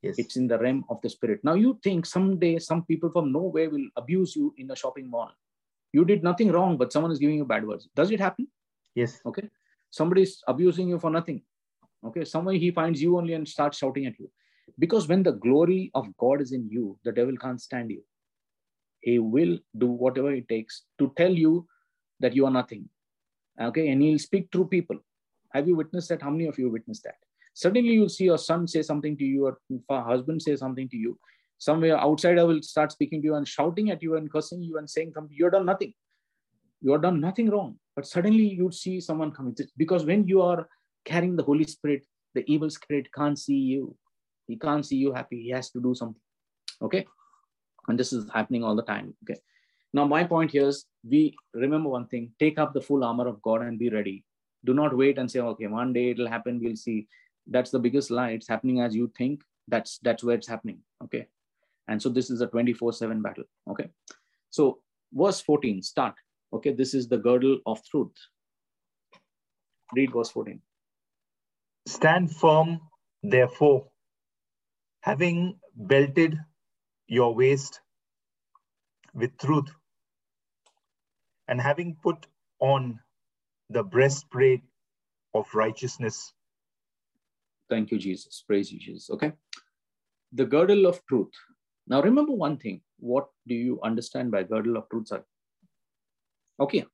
Yes. 0.03 0.17
It's 0.19 0.37
in 0.37 0.47
the 0.49 0.59
realm 0.59 0.85
of 0.91 1.01
the 1.03 1.11
spirit. 1.11 1.41
Now 1.45 1.55
you 1.55 1.79
think 1.85 2.07
someday 2.07 2.59
some 2.59 2.85
people 2.85 3.11
from 3.11 3.33
nowhere 3.33 3.71
will 3.71 3.89
abuse 3.97 4.35
you 4.35 4.55
in 4.57 4.71
a 4.71 4.77
shopping 4.77 5.11
mall. 5.11 5.31
You 5.93 6.05
did 6.05 6.23
nothing 6.23 6.51
wrong 6.51 6.77
but 6.77 6.93
someone 6.93 7.13
is 7.13 7.19
giving 7.19 7.37
you 7.37 7.45
bad 7.45 7.67
words. 7.67 7.89
Does 7.95 8.11
it 8.11 8.21
happen? 8.21 8.49
Yes. 8.95 9.21
Okay. 9.27 9.49
Somebody 9.91 10.23
is 10.23 10.43
abusing 10.49 10.89
you 10.89 10.99
for 10.99 11.11
nothing. 11.11 11.43
Okay, 12.05 12.25
somewhere 12.25 12.55
he 12.55 12.71
finds 12.71 13.01
you 13.01 13.19
only 13.19 13.35
and 13.35 13.47
starts 13.47 13.79
shouting 13.79 14.07
at 14.07 14.19
you. 14.19 14.31
Because 14.79 15.07
when 15.07 15.23
the 15.23 15.33
glory 15.33 15.91
of 15.95 16.17
God 16.17 16.41
is 16.41 16.53
in 16.53 16.69
you, 16.69 16.99
the 17.05 17.13
devil 17.13 17.37
can't 17.37 17.61
stand 17.61 17.91
you. 17.91 18.03
He 19.01 19.19
will 19.19 19.59
do 19.77 19.87
whatever 19.87 20.33
it 20.33 20.49
takes 20.49 20.83
to 20.99 21.13
tell 21.17 21.31
you 21.31 21.67
that 22.23 22.35
you 22.35 22.47
are 22.47 22.51
nothing. 22.51 22.89
Okay, 23.61 23.89
and 23.91 24.01
he'll 24.01 24.19
speak 24.19 24.49
through 24.51 24.69
people. 24.69 24.97
Have 25.53 25.69
you 25.69 25.77
witnessed 25.77 26.09
that? 26.09 26.23
How 26.23 26.31
many 26.31 26.47
of 26.47 26.59
you 26.59 26.71
witnessed 26.71 27.05
that? 27.05 27.17
Suddenly 27.55 27.93
you'll 27.93 28.09
see 28.09 28.25
your 28.25 28.39
son 28.39 28.67
say 28.67 28.81
something 28.81 29.17
to 29.19 29.25
you, 29.25 29.47
or 29.47 30.03
husband 30.03 30.41
say 30.41 30.57
something 30.57 30.89
to 30.89 30.97
you. 30.97 31.19
Somewhere 31.59 31.99
outsider 31.99 32.47
will 32.47 32.63
start 32.63 32.93
speaking 32.93 33.21
to 33.23 33.27
you 33.27 33.35
and 33.35 33.47
shouting 33.47 33.91
at 33.91 34.03
you 34.03 34.17
and 34.17 34.33
cursing 34.33 34.63
you 34.63 34.79
and 34.79 34.89
saying 34.89 35.13
something. 35.15 35.37
You've 35.39 35.53
done 35.53 35.67
nothing. 35.67 35.93
You 36.81 36.93
have 36.93 37.03
done 37.03 37.21
nothing 37.21 37.51
wrong. 37.51 37.79
But 37.95 38.07
suddenly 38.07 38.49
you'd 38.49 38.75
see 38.75 39.01
someone 39.01 39.31
coming. 39.31 39.55
Because 39.77 40.05
when 40.05 40.27
you 40.27 40.43
are 40.43 40.67
carrying 41.05 41.37
the 41.37 41.45
Holy 41.45 41.65
Spirit, 41.65 42.07
the 42.35 42.43
evil 42.51 42.71
spirit 42.71 43.13
can't 43.13 43.39
see 43.39 43.59
you. 43.75 43.95
He 44.49 44.57
can't 44.57 44.85
see 44.85 44.97
you 44.97 45.13
happy. 45.13 45.43
He 45.43 45.51
has 45.51 45.71
to 45.71 45.81
do 45.81 45.95
something. 45.95 46.21
Okay. 46.81 47.07
And 47.87 47.99
this 47.99 48.13
is 48.13 48.29
happening 48.33 48.65
all 48.65 48.75
the 48.75 48.83
time. 48.83 49.15
Okay. 49.23 49.39
Now, 49.93 50.07
my 50.07 50.25
point 50.25 50.51
here 50.51 50.69
is 50.69 50.87
we 51.09 51.37
remember 51.53 51.91
one 51.91 52.07
thing 52.07 52.33
take 52.39 52.59
up 52.59 52.73
the 52.73 52.81
full 52.81 53.05
armor 53.05 53.29
of 53.29 53.43
God 53.43 53.63
and 53.63 53.79
be 53.79 53.91
ready. 53.91 54.25
Do 54.65 54.75
not 54.75 54.97
wait 54.97 55.19
and 55.19 55.31
say, 55.31 55.41
okay, 55.41 55.67
one 55.67 55.93
day 55.93 56.11
it'll 56.11 56.29
happen. 56.29 56.61
We'll 56.63 56.77
see. 56.77 57.07
That's 57.47 57.71
the 57.71 57.79
biggest 57.79 58.11
lie. 58.11 58.31
It's 58.31 58.49
happening 58.49 58.81
as 58.81 58.95
you 58.95 59.13
think. 59.19 59.43
That's 59.69 59.99
that's 60.03 60.25
where 60.25 60.37
it's 60.37 60.49
happening. 60.49 60.79
Okay. 61.05 61.27
And 61.89 62.01
so 62.01 62.09
this 62.09 62.31
is 62.31 62.41
a 62.41 62.47
24 62.47 62.93
7 62.93 63.21
battle. 63.21 63.45
Okay. 63.71 63.89
So, 64.51 64.79
verse 65.13 65.41
14, 65.41 65.83
start. 65.83 66.15
Okay. 66.53 66.73
This 66.73 66.95
is 66.95 67.09
the 67.09 67.19
girdle 67.19 67.59
of 67.67 67.85
truth. 67.85 68.13
Read 69.95 70.13
verse 70.13 70.31
14. 70.31 70.61
Stand 71.87 72.35
firm, 72.35 72.81
therefore, 73.23 73.89
having 75.01 75.59
belted 75.75 76.39
your 77.09 77.35
waist 77.35 77.81
with 79.15 79.37
truth, 79.39 79.69
and 81.49 81.61
having 81.61 81.97
put 82.03 82.27
on 82.61 83.01
the 83.71 83.83
breastplate 83.83 84.63
of 85.35 85.47
righteousness. 85.55 86.33
Thank 87.69 87.91
you, 87.91 87.99
Jesus. 87.99 88.45
Praise 88.47 88.73
you, 88.73 88.79
Jesus. 88.79 89.11
Okay. 89.11 89.33
The 90.33 90.45
girdle 90.45 90.87
of 90.87 91.05
truth. 91.07 91.33
Now, 91.87 92.03
remember 92.03 92.33
one 92.33 92.59
thing. 92.59 92.81
What 92.99 93.29
do 93.47 93.55
you 93.55 93.81
understand 93.83 94.31
by 94.31 94.45
girdle 94.45 94.77
of 94.77 94.89
truth, 94.89 95.09
sir? 95.09 95.25
Okay. 96.61 96.85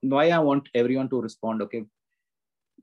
Why 0.00 0.30
I 0.30 0.38
want 0.38 0.68
everyone 0.74 1.08
to 1.10 1.20
respond. 1.20 1.62
Okay 1.62 1.84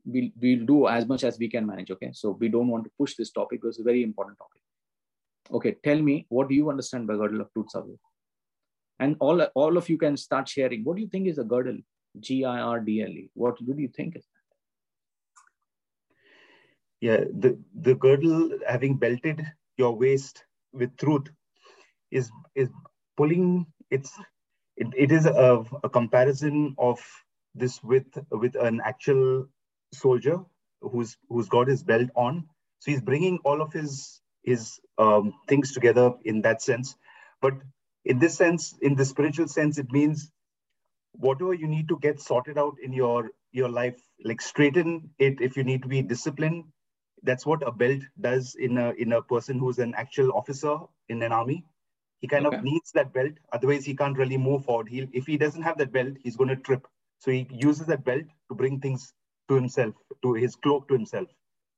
we'll, 0.06 0.30
we'll 0.39 0.65
do 0.65 0.88
as 0.88 1.07
much 1.07 1.23
as 1.23 1.38
we 1.39 1.49
can 1.49 1.65
manage. 1.65 1.91
Okay. 1.91 2.11
So 2.14 2.31
we 2.39 2.49
don't 2.49 2.68
want 2.68 2.84
to 2.85 2.91
push 2.97 3.15
this 3.15 3.31
topic 3.31 3.61
because 3.61 3.76
it's 3.76 3.81
a 3.81 3.84
very 3.84 4.03
important 4.03 4.38
topic. 4.38 4.61
Okay. 5.52 5.76
Tell 5.84 6.02
me, 6.02 6.26
what 6.30 6.49
do 6.49 6.56
you 6.56 6.69
understand 6.69 7.07
by 7.07 7.15
girdle 7.15 7.41
of 7.41 7.52
truth, 7.53 7.72
Savio? 7.72 7.97
And 9.00 9.16
all, 9.20 9.42
all 9.56 9.78
of 9.78 9.90
you 9.90 9.98
can 9.98 10.16
start 10.18 10.48
sharing. 10.48 10.84
What 10.84 10.96
do 10.96 11.02
you 11.02 11.10
think 11.10 11.28
is 11.28 11.38
a 11.38 11.44
girdle? 11.44 11.78
G-I-R-D-L-E. 12.20 13.30
What 13.34 13.58
do 13.58 13.76
you 13.78 13.90
think 13.90 14.16
is 14.16 14.24
that? 14.24 14.30
Yeah, 17.02 17.18
the, 17.34 17.60
the 17.74 17.96
girdle 17.96 18.58
having 18.68 18.98
belted 18.98 19.46
your 19.78 19.96
waist 19.96 20.44
with 20.72 20.96
truth 20.98 21.28
is 22.12 22.32
is 22.56 22.70
pulling 23.18 23.66
it's 23.90 24.12
it, 24.78 24.88
it 24.96 25.12
is 25.12 25.26
a, 25.26 25.64
a 25.84 25.90
comparison 25.90 26.76
of 26.78 27.00
this 27.54 27.82
with 27.84 28.08
with 28.32 28.56
an 28.56 28.82
actual 28.84 29.48
soldier 29.94 30.40
who's 30.82 31.18
who's 31.30 31.50
got 31.50 31.68
his 31.68 31.84
belt 31.84 32.10
on. 32.16 32.48
So 32.80 32.92
he's 32.92 33.02
bringing 33.02 33.40
all 33.44 33.62
of 33.62 33.72
his 33.74 34.22
his 34.44 34.80
um, 34.98 35.34
things 35.48 35.74
together 35.74 36.14
in 36.24 36.42
that 36.42 36.62
sense. 36.62 36.96
But 37.42 37.54
in 38.06 38.19
this 38.19 38.36
sense, 38.36 38.76
in 38.82 38.95
the 38.95 39.06
spiritual 39.06 39.48
sense, 39.48 39.77
it 39.77 39.91
means 39.91 40.32
whatever 41.14 41.53
you 41.53 41.68
need 41.68 41.88
to 41.90 41.98
get 41.99 42.22
sorted 42.22 42.57
out 42.57 42.76
in 42.82 42.94
your 42.94 43.32
your 43.52 43.69
life, 43.69 43.99
like 44.23 44.41
straighten 44.41 45.10
it 45.18 45.41
if 45.41 45.57
you 45.57 45.64
need 45.64 45.82
to 45.82 45.88
be 45.88 46.02
disciplined. 46.02 46.65
That's 47.23 47.45
what 47.45 47.68
a 47.68 47.72
belt 47.72 48.02
does 48.19 48.56
in 48.56 48.77
a 48.77 48.91
in 48.91 49.14
a 49.14 49.22
person 49.22 49.60
who's 49.60 49.80
an 49.80 49.95
actual 49.95 50.32
officer 50.34 50.77
in 51.10 51.23
an 51.23 51.32
army. 51.32 51.65
He 52.22 52.27
kind 52.27 52.45
okay. 52.45 52.57
of 52.57 52.64
needs 52.64 52.91
that 52.91 53.14
belt, 53.14 53.34
otherwise 53.52 53.86
he 53.86 53.95
can't 53.95 54.18
really 54.18 54.38
move 54.38 54.65
forward. 54.65 54.90
He 54.90 55.07
if 55.11 55.26
he 55.26 55.38
doesn't 55.38 55.64
have 55.64 55.77
that 55.80 55.91
belt, 55.91 56.14
he's 56.22 56.36
going 56.36 56.49
to 56.49 56.56
trip. 56.56 56.88
So 57.19 57.32
he 57.32 57.48
uses 57.49 57.88
that 57.88 58.06
belt 58.06 58.26
to 58.49 58.56
bring 58.56 58.80
things 58.80 59.14
to 59.49 59.56
himself, 59.56 59.95
to 60.23 60.34
his 60.34 60.56
cloak 60.56 60.88
to 60.90 60.94
himself. 60.94 61.27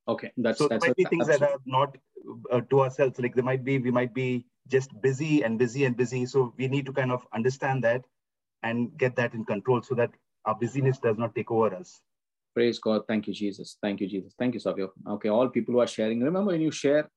Okay, 0.08 0.32
that's 0.38 0.60
so 0.60 0.68
that's 0.68 0.84
there 0.84 0.90
might 0.90 0.96
be 0.96 1.06
things 1.06 1.28
that 1.28 1.42
are 1.42 1.58
not 1.66 1.98
uh, 2.52 2.62
to 2.70 2.82
ourselves. 2.82 3.20
Like 3.20 3.36
there 3.36 3.44
might 3.44 3.64
be, 3.64 3.78
we 3.78 3.92
might 3.92 4.14
be 4.14 4.46
just 4.68 4.90
busy 5.02 5.44
and 5.44 5.60
busy 5.60 5.86
and 5.86 5.96
busy. 5.98 6.26
So 6.26 6.54
we 6.58 6.68
need 6.68 6.86
to 6.86 6.94
kind 6.94 7.12
of 7.12 7.26
understand 7.34 7.84
that 7.84 8.04
and 8.64 8.98
get 8.98 9.16
that 9.18 9.34
in 9.34 9.46
control 9.46 9.82
so 9.82 9.96
that 9.96 10.12
our 10.46 10.56
busyness 10.56 10.98
does 10.98 11.18
not 11.18 11.36
take 11.36 11.52
over 11.52 11.76
us. 11.76 12.02
Praise 12.54 12.80
God. 12.80 13.02
Thank 13.08 13.28
you, 13.28 13.34
Jesus. 13.34 13.78
Thank 13.82 14.02
you, 14.02 14.08
Jesus. 14.08 14.34
Thank 14.40 14.54
you, 14.54 14.60
Savio. 14.60 14.92
Okay, 15.08 15.30
all 15.30 15.48
people 15.50 15.74
who 15.74 15.80
are 15.80 15.88
sharing, 15.88 16.22
remember 16.22 16.52
when 16.52 16.62
you 16.62 16.72
share, 16.72 17.10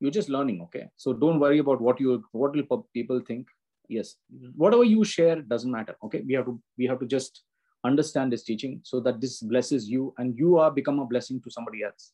you're 0.00 0.10
just 0.10 0.28
learning. 0.28 0.60
Okay, 0.62 0.88
so 0.96 1.12
don't 1.12 1.40
worry 1.40 1.58
about 1.58 1.80
what 1.80 2.00
you 2.00 2.22
what 2.32 2.54
will 2.54 2.86
people 2.92 3.20
think. 3.26 3.46
Yes, 3.88 4.16
whatever 4.56 4.84
you 4.84 5.04
share 5.04 5.40
doesn't 5.40 5.70
matter. 5.70 5.96
Okay, 6.04 6.22
we 6.26 6.34
have 6.34 6.46
to 6.46 6.60
we 6.76 6.86
have 6.86 7.00
to 7.00 7.06
just 7.06 7.44
understand 7.84 8.32
this 8.32 8.42
teaching 8.42 8.80
so 8.82 8.98
that 9.00 9.20
this 9.20 9.40
blesses 9.40 9.88
you 9.88 10.14
and 10.18 10.36
you 10.38 10.58
are 10.58 10.70
become 10.70 10.98
a 10.98 11.06
blessing 11.06 11.40
to 11.42 11.50
somebody 11.50 11.82
else 11.82 12.12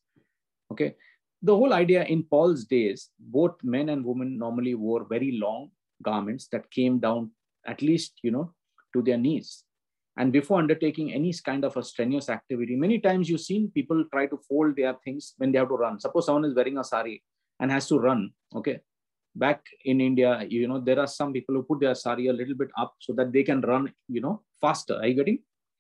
okay 0.72 0.94
the 1.42 1.54
whole 1.54 1.72
idea 1.72 2.04
in 2.04 2.22
paul's 2.22 2.64
days 2.64 3.10
both 3.18 3.56
men 3.62 3.88
and 3.88 4.04
women 4.04 4.38
normally 4.38 4.74
wore 4.74 5.04
very 5.04 5.32
long 5.38 5.70
garments 6.02 6.48
that 6.52 6.70
came 6.70 6.98
down 6.98 7.30
at 7.66 7.82
least 7.82 8.12
you 8.22 8.30
know 8.30 8.52
to 8.92 9.02
their 9.02 9.18
knees 9.18 9.64
and 10.16 10.32
before 10.32 10.58
undertaking 10.58 11.12
any 11.12 11.32
kind 11.44 11.64
of 11.64 11.76
a 11.76 11.82
strenuous 11.82 12.28
activity 12.28 12.76
many 12.76 12.98
times 12.98 13.28
you've 13.28 13.40
seen 13.40 13.70
people 13.70 14.04
try 14.12 14.26
to 14.26 14.38
fold 14.48 14.76
their 14.76 14.94
things 15.04 15.34
when 15.38 15.52
they 15.52 15.58
have 15.58 15.68
to 15.68 15.74
run 15.74 15.98
suppose 16.00 16.26
someone 16.26 16.44
is 16.44 16.54
wearing 16.54 16.78
a 16.78 16.84
sari 16.84 17.22
and 17.60 17.70
has 17.70 17.86
to 17.86 17.98
run 17.98 18.30
okay 18.54 18.80
back 19.36 19.64
in 19.84 20.00
india 20.00 20.44
you 20.48 20.66
know 20.66 20.80
there 20.80 20.98
are 20.98 21.06
some 21.06 21.32
people 21.32 21.54
who 21.54 21.62
put 21.62 21.80
their 21.80 21.94
sari 21.94 22.26
a 22.26 22.32
little 22.32 22.56
bit 22.62 22.70
up 22.76 22.94
so 22.98 23.12
that 23.12 23.32
they 23.32 23.44
can 23.44 23.60
run 23.60 23.92
you 24.08 24.20
know 24.20 24.42
faster. 24.60 24.96
Are 24.96 25.06
you 25.06 25.14
getting? 25.14 25.38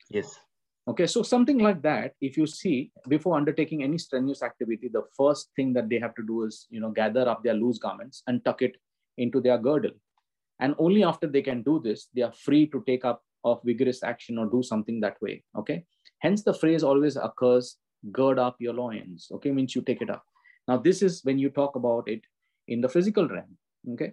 Yes. 0.08 0.40
Okay, 0.88 1.06
so 1.06 1.22
something 1.22 1.58
like 1.58 1.82
that, 1.82 2.14
if 2.20 2.36
you 2.36 2.46
see 2.46 2.90
before 3.08 3.36
undertaking 3.36 3.82
any 3.82 3.98
strenuous 3.98 4.42
activity, 4.42 4.88
the 4.88 5.02
first 5.16 5.50
thing 5.54 5.72
that 5.74 5.88
they 5.88 5.98
have 5.98 6.14
to 6.14 6.22
do 6.26 6.44
is, 6.44 6.66
you 6.70 6.80
know, 6.80 6.90
gather 6.90 7.28
up 7.28 7.42
their 7.44 7.54
loose 7.54 7.78
garments 7.78 8.22
and 8.26 8.44
tuck 8.44 8.62
it 8.62 8.76
into 9.18 9.40
their 9.40 9.58
girdle. 9.58 9.92
And 10.58 10.74
only 10.78 11.04
after 11.04 11.26
they 11.26 11.42
can 11.42 11.62
do 11.62 11.80
this, 11.82 12.08
they 12.14 12.22
are 12.22 12.32
free 12.32 12.66
to 12.68 12.82
take 12.86 13.04
up 13.04 13.22
of 13.44 13.60
vigorous 13.64 14.02
action 14.02 14.38
or 14.38 14.46
do 14.46 14.62
something 14.62 15.00
that 15.00 15.20
way. 15.22 15.42
Okay. 15.56 15.84
Hence 16.18 16.42
the 16.42 16.54
phrase 16.54 16.82
always 16.82 17.16
occurs, 17.16 17.76
gird 18.12 18.38
up 18.38 18.56
your 18.58 18.74
loins. 18.74 19.28
Okay, 19.32 19.50
means 19.50 19.74
you 19.74 19.82
take 19.82 20.02
it 20.02 20.10
up. 20.10 20.24
Now, 20.68 20.76
this 20.76 21.02
is 21.02 21.20
when 21.24 21.38
you 21.38 21.50
talk 21.50 21.76
about 21.76 22.08
it 22.08 22.20
in 22.68 22.80
the 22.80 22.88
physical 22.88 23.26
realm. 23.28 23.56
Okay. 23.92 24.12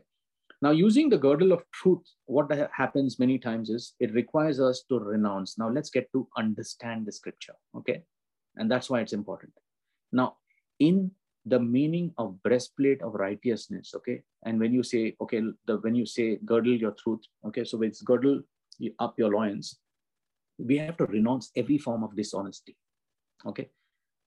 Now, 0.61 0.71
using 0.71 1.09
the 1.09 1.17
girdle 1.19 1.51
of 1.51 1.63
truth, 1.71 2.01
what 2.25 2.51
happens 2.73 3.19
many 3.19 3.37
times 3.37 3.69
is 3.69 3.93
it 3.99 4.13
requires 4.13 4.59
us 4.59 4.83
to 4.89 4.97
renounce. 4.97 5.57
Now, 5.57 5.69
let's 5.69 5.91
get 5.91 6.11
to 6.13 6.27
understand 6.35 7.05
the 7.05 7.11
scripture. 7.11 7.53
Okay. 7.75 8.03
And 8.55 8.69
that's 8.71 8.89
why 8.89 9.01
it's 9.01 9.13
important. 9.13 9.53
Now, 10.11 10.37
in 10.79 11.11
the 11.45 11.59
meaning 11.59 12.11
of 12.17 12.41
breastplate 12.41 13.03
of 13.03 13.13
righteousness, 13.13 13.93
okay. 13.95 14.23
And 14.45 14.59
when 14.59 14.73
you 14.73 14.81
say, 14.81 15.15
okay, 15.21 15.43
the 15.67 15.77
when 15.77 15.93
you 15.93 16.07
say 16.07 16.37
girdle 16.43 16.75
your 16.75 16.91
truth, 16.91 17.21
okay, 17.45 17.63
so 17.63 17.81
it's 17.83 18.01
girdle 18.01 18.41
up 18.99 19.13
your 19.19 19.31
loins, 19.31 19.79
we 20.57 20.79
have 20.79 20.97
to 20.97 21.05
renounce 21.05 21.51
every 21.55 21.77
form 21.77 22.03
of 22.03 22.15
dishonesty. 22.15 22.75
Okay. 23.45 23.69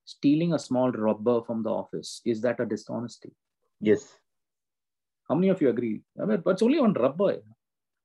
Stealing 0.05 0.55
a 0.55 0.59
small 0.59 0.93
rubber 0.93 1.43
from 1.43 1.65
the 1.65 1.71
office, 1.71 2.21
is 2.25 2.41
that 2.43 2.61
a 2.61 2.67
dishonesty? 2.67 3.33
Yes. 3.81 4.20
How 5.31 5.37
many 5.37 5.49
of 5.49 5.63
you 5.63 5.69
agree? 5.69 6.03
I 6.21 6.25
mean, 6.25 6.43
but 6.45 6.51
it's 6.51 6.63
only 6.63 6.81
one 6.81 6.93
rubber. 6.93 7.37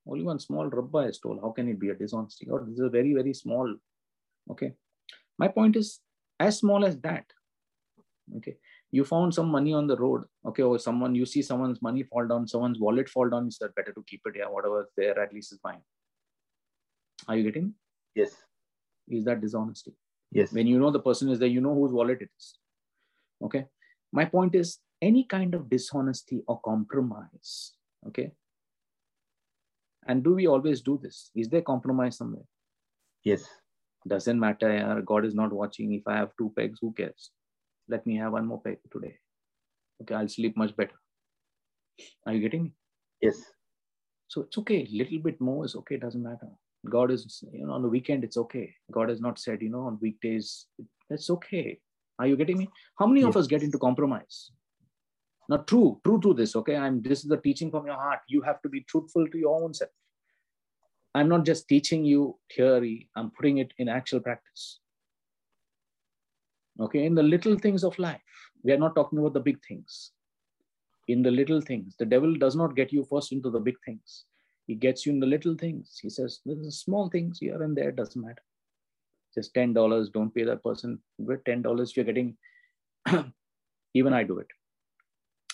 Only 0.07 0.23
one 0.23 0.39
small 0.39 0.69
rubber 0.69 1.07
I 1.07 1.11
stole. 1.11 1.39
How 1.41 1.49
can 1.49 1.67
it 1.67 1.79
be 1.79 1.89
a 1.89 1.95
dishonesty? 1.95 2.47
Or 2.47 2.63
this 2.63 2.75
is 2.75 2.81
a 2.81 2.89
very, 2.89 3.15
very 3.15 3.33
small. 3.33 3.75
Okay. 4.51 4.73
My 5.39 5.47
point 5.47 5.75
is 5.75 6.01
as 6.39 6.59
small 6.59 6.85
as 6.85 6.99
that. 6.99 7.25
Okay. 8.37 8.57
You 8.91 9.03
found 9.03 9.33
some 9.33 9.47
money 9.47 9.73
on 9.73 9.87
the 9.87 9.97
road. 9.97 10.25
Okay. 10.45 10.61
Or 10.61 10.77
someone, 10.77 11.15
you 11.15 11.25
see 11.25 11.41
someone's 11.41 11.81
money 11.81 12.03
fall 12.03 12.27
down, 12.27 12.47
someone's 12.47 12.79
wallet 12.79 13.09
fall 13.09 13.27
down. 13.27 13.45
You 13.45 13.51
said 13.51 13.73
better 13.75 13.91
to 13.93 14.03
keep 14.05 14.21
it. 14.27 14.35
Yeah. 14.37 14.45
Whatever's 14.45 14.89
there, 14.95 15.19
at 15.19 15.33
least 15.33 15.51
is 15.51 15.59
fine. 15.63 15.81
Are 17.27 17.35
you 17.35 17.43
getting? 17.43 17.73
Yes. 18.13 18.35
Is 19.09 19.25
that 19.25 19.41
dishonesty? 19.41 19.93
Yes. 20.31 20.53
When 20.53 20.67
you 20.67 20.77
know 20.77 20.91
the 20.91 20.99
person 20.99 21.29
is 21.29 21.39
there, 21.39 21.49
you 21.49 21.61
know 21.61 21.73
whose 21.73 21.91
wallet 21.91 22.21
it 22.21 22.29
is. 22.37 22.59
Okay. 23.43 23.65
My 24.13 24.25
point 24.25 24.53
is 24.53 24.77
any 25.05 25.23
kind 25.23 25.53
of 25.53 25.69
dishonesty 25.69 26.41
or 26.47 26.59
compromise. 26.65 27.73
Okay. 28.07 28.31
And 30.07 30.23
do 30.23 30.33
we 30.35 30.47
always 30.47 30.81
do 30.81 30.99
this? 31.01 31.31
Is 31.35 31.49
there 31.49 31.61
compromise 31.61 32.17
somewhere? 32.17 32.47
Yes. 33.23 33.47
Doesn't 34.07 34.39
matter. 34.39 35.01
God 35.05 35.25
is 35.25 35.35
not 35.35 35.53
watching. 35.53 35.93
If 35.93 36.07
I 36.07 36.17
have 36.17 36.31
two 36.37 36.51
pegs, 36.55 36.79
who 36.81 36.91
cares? 36.93 37.31
Let 37.87 38.05
me 38.05 38.17
have 38.17 38.33
one 38.33 38.47
more 38.47 38.61
peg 38.61 38.77
today. 38.91 39.15
Okay, 40.01 40.15
I'll 40.15 40.27
sleep 40.27 40.57
much 40.57 40.75
better. 40.75 40.99
Are 42.25 42.33
you 42.33 42.41
getting 42.41 42.63
me? 42.63 42.73
Yes. 43.21 43.41
So 44.27 44.41
it's 44.41 44.57
okay. 44.59 44.87
Little 44.91 45.19
bit 45.19 45.39
more 45.39 45.65
is 45.65 45.75
okay. 45.75 45.97
Doesn't 45.97 46.21
matter. 46.21 46.49
God 46.89 47.09
is, 47.11 47.43
you 47.51 47.65
know, 47.65 47.73
on 47.73 47.81
the 47.81 47.89
weekend, 47.89 48.23
it's 48.23 48.37
okay. 48.37 48.73
God 48.91 49.09
has 49.09 49.21
not 49.21 49.39
said, 49.39 49.61
you 49.61 49.69
know, 49.69 49.85
on 49.87 49.97
weekdays, 50.01 50.65
it's 51.09 51.29
okay. 51.29 51.79
Are 52.19 52.27
you 52.27 52.37
getting 52.37 52.57
me? 52.57 52.69
How 52.99 53.07
many 53.07 53.21
yes. 53.21 53.29
of 53.29 53.37
us 53.37 53.47
get 53.47 53.63
into 53.63 53.79
compromise? 53.79 54.51
Now, 55.47 55.57
true, 55.57 55.99
true 56.03 56.19
to 56.21 56.33
this, 56.33 56.55
okay? 56.55 56.75
I'm 56.75 57.01
this 57.01 57.19
is 57.19 57.29
the 57.29 57.37
teaching 57.37 57.69
from 57.69 57.85
your 57.85 57.95
heart. 57.95 58.19
You 58.27 58.41
have 58.41 58.61
to 58.63 58.69
be 58.69 58.81
truthful 58.81 59.27
to 59.27 59.37
your 59.37 59.61
own 59.61 59.73
self. 59.73 59.91
I'm 61.13 61.29
not 61.29 61.45
just 61.45 61.67
teaching 61.67 62.03
you 62.03 62.37
theory, 62.53 63.09
I'm 63.15 63.31
putting 63.31 63.59
it 63.59 63.71
in 63.77 63.87
actual 63.87 64.19
practice. 64.19 64.79
Okay, 66.79 67.05
in 67.05 67.15
the 67.15 67.23
little 67.23 67.57
things 67.57 67.85
of 67.85 67.97
life, 67.97 68.19
we 68.63 68.73
are 68.73 68.77
not 68.77 68.95
talking 68.95 69.19
about 69.19 69.33
the 69.33 69.39
big 69.39 69.63
things. 69.65 70.11
In 71.07 71.21
the 71.21 71.31
little 71.31 71.61
things, 71.61 71.95
the 71.97 72.05
devil 72.05 72.35
does 72.35 72.55
not 72.55 72.75
get 72.75 72.91
you 72.91 73.05
first 73.09 73.31
into 73.31 73.49
the 73.49 73.59
big 73.59 73.75
things. 73.85 74.25
He 74.67 74.75
gets 74.75 75.05
you 75.05 75.13
in 75.13 75.19
the 75.19 75.27
little 75.27 75.55
things. 75.55 75.99
He 76.01 76.09
says, 76.09 76.41
there's 76.45 76.79
small 76.79 77.09
things 77.09 77.37
here 77.39 77.61
and 77.61 77.77
there, 77.77 77.91
doesn't 77.91 78.21
matter. 78.21 78.41
Just 79.33 79.53
$10, 79.53 80.11
don't 80.11 80.33
pay 80.33 80.43
that 80.43 80.63
person. 80.63 80.99
With 81.17 81.43
$10, 81.43 81.95
you're 81.95 82.05
getting, 82.05 82.35
even 83.93 84.13
I 84.13 84.23
do 84.23 84.39
it. 84.39 84.47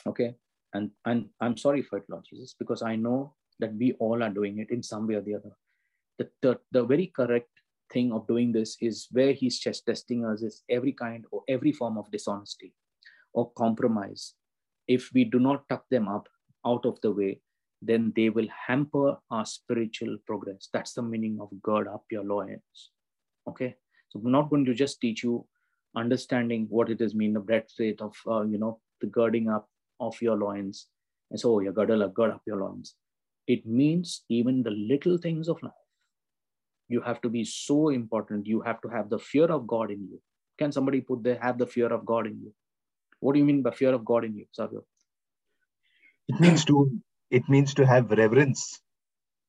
Okay. 0.08 0.36
And, 0.74 0.92
and 1.06 1.30
I'm 1.40 1.58
sorry 1.58 1.82
for 1.82 1.98
it, 1.98 2.06
Lord 2.10 2.26
Jesus, 2.30 2.56
because 2.58 2.82
I 2.82 2.96
know 2.96 3.36
that 3.60 3.74
we 3.76 3.94
all 3.94 4.24
are 4.24 4.30
doing 4.30 4.60
it 4.60 4.72
in 4.72 4.82
some 4.82 5.08
way 5.08 5.16
or 5.16 5.22
the 5.22 5.36
other. 5.36 5.52
The, 6.18 6.30
the, 6.42 6.60
the 6.72 6.84
very 6.84 7.08
correct 7.16 7.50
thing 7.92 8.12
of 8.14 8.28
doing 8.28 8.52
this 8.52 8.78
is 8.80 9.08
where 9.12 9.34
he's 9.34 9.60
just 9.60 9.86
testing 9.86 10.26
us 10.26 10.42
is 10.42 10.64
every 10.70 10.94
kind 10.94 11.26
or 11.32 11.44
every 11.50 11.72
form 11.72 11.98
of 11.98 12.10
dishonesty 12.12 12.74
or 13.34 13.52
compromise. 13.52 14.34
If 14.88 15.10
we 15.14 15.26
do 15.26 15.40
not 15.40 15.68
tuck 15.70 15.86
them 15.90 16.08
up 16.08 16.28
out 16.66 16.86
of 16.86 17.00
the 17.02 17.12
way, 17.12 17.42
then 17.82 18.14
they 18.16 18.30
will 18.30 18.48
hamper 18.68 19.18
our 19.30 19.46
spiritual 19.46 20.18
progress. 20.26 20.70
That's 20.72 20.94
the 20.94 21.02
meaning 21.02 21.40
of 21.42 21.50
gird 21.62 21.88
up 21.88 22.06
your 22.12 22.24
loins. 22.24 22.92
Okay. 23.48 23.76
So 24.10 24.20
we're 24.20 24.32
not 24.32 24.50
going 24.50 24.66
to 24.66 24.74
just 24.74 25.02
teach 25.02 25.24
you 25.24 25.46
understanding 25.96 26.68
what 26.70 26.90
it 26.90 27.02
is 27.02 27.16
mean, 27.16 27.34
the 27.34 27.40
breadth 27.40 27.74
rate 27.80 28.02
of, 28.02 28.16
uh, 28.28 28.44
you 28.44 28.58
know, 28.58 28.80
the 29.00 29.08
girding 29.08 29.50
up 29.50 29.68
of 30.02 30.22
your 30.22 30.36
loins. 30.36 30.88
And 31.30 31.40
so 31.40 31.56
oh, 31.56 31.60
you 31.60 31.72
girdle 31.72 32.04
up, 32.04 32.14
gird 32.14 32.32
up 32.32 32.42
your 32.46 32.58
loins. 32.58 32.96
It 33.48 33.66
means 33.66 34.24
even 34.30 34.64
the 34.64 34.72
little 34.72 35.18
things 35.18 35.48
of 35.48 35.62
life. 35.64 35.72
You 36.90 37.02
have 37.02 37.22
to 37.22 37.30
be 37.30 37.46
so 37.46 37.90
important. 37.90 38.48
You 38.48 38.62
have 38.62 38.82
to 38.82 38.90
have 38.90 39.10
the 39.10 39.20
fear 39.20 39.46
of 39.46 39.66
God 39.66 39.92
in 39.92 40.08
you. 40.10 40.22
Can 40.60 40.72
somebody 40.74 41.02
put 41.02 41.24
there, 41.24 41.40
have 41.42 41.58
the 41.58 41.68
fear 41.68 41.88
of 41.88 42.06
God 42.06 42.28
in 42.28 42.40
you? 42.42 42.54
What 43.22 43.34
do 43.34 43.40
you 43.40 43.46
mean 43.46 43.62
by 43.62 43.72
fear 43.72 43.94
of 43.94 44.04
God 44.04 44.26
in 44.26 44.36
you, 44.36 44.46
Savio? 44.52 44.84
It 46.28 46.40
means 46.40 46.66
to 46.66 46.92
it 47.30 47.48
means 47.48 47.74
to 47.76 47.86
have 47.86 48.12
reverence 48.12 48.82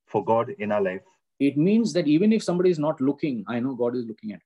for 0.06 0.24
God 0.24 0.54
in 0.58 0.70
our 0.70 0.82
life. 0.82 1.00
It 1.40 1.56
means 1.56 1.92
that 1.94 2.06
even 2.06 2.32
if 2.32 2.42
somebody 2.44 2.70
is 2.70 2.78
not 2.78 3.00
looking, 3.00 3.44
I 3.48 3.58
know 3.60 3.74
God 3.74 3.96
is 3.96 4.04
looking 4.06 4.32
at. 4.32 4.38
Me. 4.38 4.44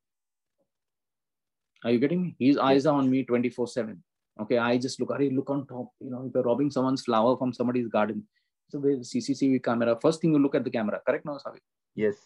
Are 1.85 1.91
you 1.93 1.99
getting 1.99 2.23
me? 2.23 2.37
His 2.39 2.57
eyes 2.57 2.87
are 2.87 2.97
on 2.97 3.11
me 3.11 3.25
24 3.25 3.69
7. 3.69 4.03
Okay, 4.41 4.59
I 4.59 4.77
just 4.77 5.01
look, 5.01 5.11
I 5.13 5.31
look 5.33 5.49
on 5.51 5.67
top. 5.67 5.89
You 6.01 6.11
know, 6.11 6.25
if 6.27 6.35
you're 6.35 6.43
robbing 6.43 6.71
someone's 6.71 7.03
flower 7.03 7.37
from 7.37 7.53
somebody's 7.53 7.89
garden, 7.89 8.27
so 8.69 8.79
the 8.79 8.89
CCTV 8.89 9.63
camera, 9.63 9.97
first 10.01 10.21
thing 10.21 10.33
you 10.33 10.39
look 10.39 10.55
at 10.55 10.65
the 10.65 10.71
camera, 10.71 11.01
correct 11.07 11.25
now, 11.25 11.39
Savi? 11.39 11.59
Yes. 11.95 12.17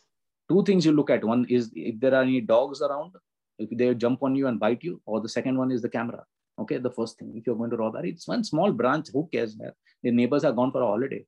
Two 0.49 0.65
things 0.65 0.85
you 0.85 0.93
look 0.93 1.11
at. 1.11 1.25
One 1.25 1.47
is 1.49 1.71
if 1.75 2.01
there 2.01 2.15
are 2.15 2.23
any 2.23 2.41
dogs 2.41 2.83
around, 2.83 3.13
if 3.59 3.69
they 3.77 3.95
jump 3.95 4.23
on 4.23 4.35
you 4.35 4.49
and 4.49 4.59
bite 4.59 4.83
you, 4.83 5.01
or 5.07 5.21
the 5.21 5.29
second 5.29 5.57
one 5.57 5.71
is 5.71 5.83
the 5.83 5.89
camera. 5.89 6.25
Okay, 6.59 6.79
the 6.79 6.91
first 6.91 7.19
thing, 7.19 7.33
if 7.37 7.47
you're 7.47 7.57
going 7.57 7.71
to 7.71 7.77
rob, 7.77 7.95
it's 8.03 8.27
one 8.27 8.43
small 8.43 8.73
branch, 8.73 9.09
who 9.13 9.29
cares, 9.33 9.57
man? 9.57 9.73
The 10.03 10.11
neighbors 10.11 10.45
are 10.45 10.53
gone 10.53 10.73
for 10.73 10.83
a 10.83 10.87
holiday. 10.87 11.25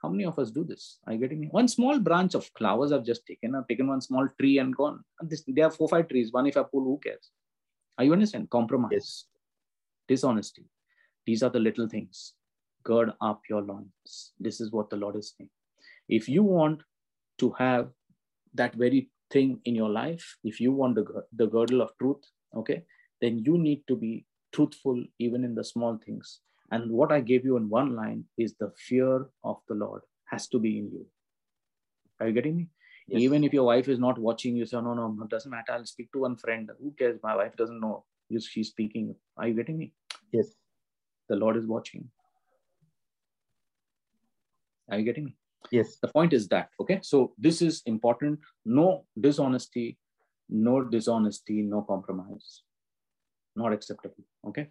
How 0.00 0.08
many 0.08 0.24
of 0.24 0.38
us 0.38 0.50
do 0.50 0.64
this? 0.64 0.98
Are 1.06 1.12
you 1.12 1.18
getting 1.18 1.40
me? 1.40 1.48
One 1.50 1.68
small 1.68 1.98
branch 1.98 2.34
of 2.34 2.48
flowers 2.58 2.90
I've 2.90 3.04
just 3.04 3.24
taken. 3.26 3.54
I've 3.54 3.68
taken 3.68 3.86
one 3.86 4.00
small 4.00 4.28
tree 4.38 4.58
and 4.58 4.74
gone. 4.74 5.04
And 5.20 5.30
this, 5.30 5.44
there 5.46 5.66
are 5.66 5.70
four, 5.70 5.88
five 5.88 6.08
trees. 6.08 6.32
One 6.32 6.46
if 6.46 6.56
I 6.56 6.62
pull, 6.62 6.82
who 6.82 7.00
cares? 7.02 7.30
Are 7.98 8.04
you 8.04 8.12
understand? 8.12 8.50
Compromise, 8.50 8.90
yes. 8.92 9.24
dishonesty. 10.08 10.64
These 11.26 11.42
are 11.42 11.50
the 11.50 11.60
little 11.60 11.88
things. 11.88 12.34
Gird 12.84 13.12
up 13.20 13.42
your 13.48 13.62
loins. 13.62 14.32
This 14.40 14.60
is 14.60 14.72
what 14.72 14.90
the 14.90 14.96
Lord 14.96 15.16
is 15.16 15.34
saying. 15.36 15.50
If 16.08 16.28
you 16.28 16.42
want 16.42 16.82
to 17.38 17.50
have 17.58 17.90
that 18.54 18.74
very 18.74 19.10
thing 19.30 19.60
in 19.64 19.74
your 19.74 19.90
life, 19.90 20.36
if 20.42 20.60
you 20.60 20.72
want 20.72 20.96
the, 20.96 21.24
the 21.36 21.46
girdle 21.46 21.80
of 21.80 21.90
truth, 21.98 22.22
okay, 22.56 22.84
then 23.20 23.38
you 23.38 23.56
need 23.56 23.82
to 23.88 23.96
be 23.96 24.26
truthful 24.52 25.02
even 25.18 25.44
in 25.44 25.54
the 25.54 25.64
small 25.64 25.98
things. 26.04 26.40
And 26.70 26.90
what 26.90 27.12
I 27.12 27.20
gave 27.20 27.44
you 27.44 27.56
in 27.56 27.68
one 27.68 27.94
line 27.94 28.24
is 28.36 28.54
the 28.54 28.72
fear 28.76 29.26
of 29.44 29.58
the 29.68 29.74
Lord 29.74 30.02
has 30.26 30.48
to 30.48 30.58
be 30.58 30.78
in 30.78 30.90
you. 30.90 31.06
Are 32.18 32.28
you 32.28 32.32
getting 32.32 32.56
me? 32.56 32.68
Yes. 33.12 33.22
Even 33.22 33.44
if 33.44 33.52
your 33.52 33.64
wife 33.64 33.88
is 33.88 33.98
not 33.98 34.18
watching, 34.18 34.56
you 34.56 34.66
say, 34.66 34.78
no, 34.78 34.94
no, 34.94 35.08
no, 35.08 35.26
doesn't 35.26 35.50
matter. 35.50 35.72
I'll 35.72 35.86
speak 35.86 36.10
to 36.12 36.20
one 36.20 36.36
friend. 36.36 36.70
Who 36.80 36.94
cares? 36.98 37.20
My 37.22 37.36
wife 37.36 37.56
doesn't 37.56 37.80
know. 37.80 38.04
She's 38.40 38.68
speaking. 38.68 39.14
Are 39.36 39.46
you 39.46 39.54
getting 39.54 39.78
me? 39.78 39.92
Yes. 40.32 40.54
The 41.28 41.36
Lord 41.36 41.56
is 41.56 41.66
watching. 41.66 42.08
Are 44.90 44.98
you 44.98 45.04
getting 45.04 45.26
me? 45.26 45.36
Yes. 45.70 45.96
The 46.00 46.08
point 46.08 46.32
is 46.32 46.48
that, 46.48 46.70
okay? 46.80 46.98
So 47.02 47.34
this 47.38 47.62
is 47.62 47.82
important. 47.86 48.40
No 48.64 49.04
dishonesty, 49.20 49.98
no 50.48 50.82
dishonesty, 50.82 51.62
no 51.62 51.82
compromise 51.82 52.62
not 53.56 53.72
acceptable. 53.72 54.24
Okay. 54.46 54.68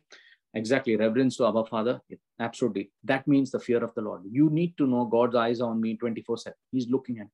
Exactly. 0.53 0.95
Reverence 0.95 1.37
to 1.37 1.45
our 1.45 1.65
Father. 1.65 2.01
Absolutely. 2.39 2.91
That 3.03 3.27
means 3.27 3.51
the 3.51 3.59
fear 3.59 3.83
of 3.83 3.93
the 3.95 4.01
Lord. 4.01 4.23
You 4.29 4.49
need 4.49 4.77
to 4.77 4.87
know 4.87 5.05
God's 5.05 5.35
eyes 5.35 5.61
are 5.61 5.69
on 5.69 5.79
me 5.79 5.95
24 5.95 6.37
7. 6.37 6.55
He's 6.71 6.89
looking 6.89 7.19
at 7.19 7.25
me. 7.25 7.31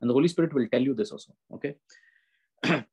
And 0.00 0.08
the 0.08 0.14
Holy 0.14 0.28
Spirit 0.28 0.54
will 0.54 0.68
tell 0.68 0.82
you 0.82 0.94
this 0.94 1.10
also. 1.10 1.32
Okay. 1.54 1.74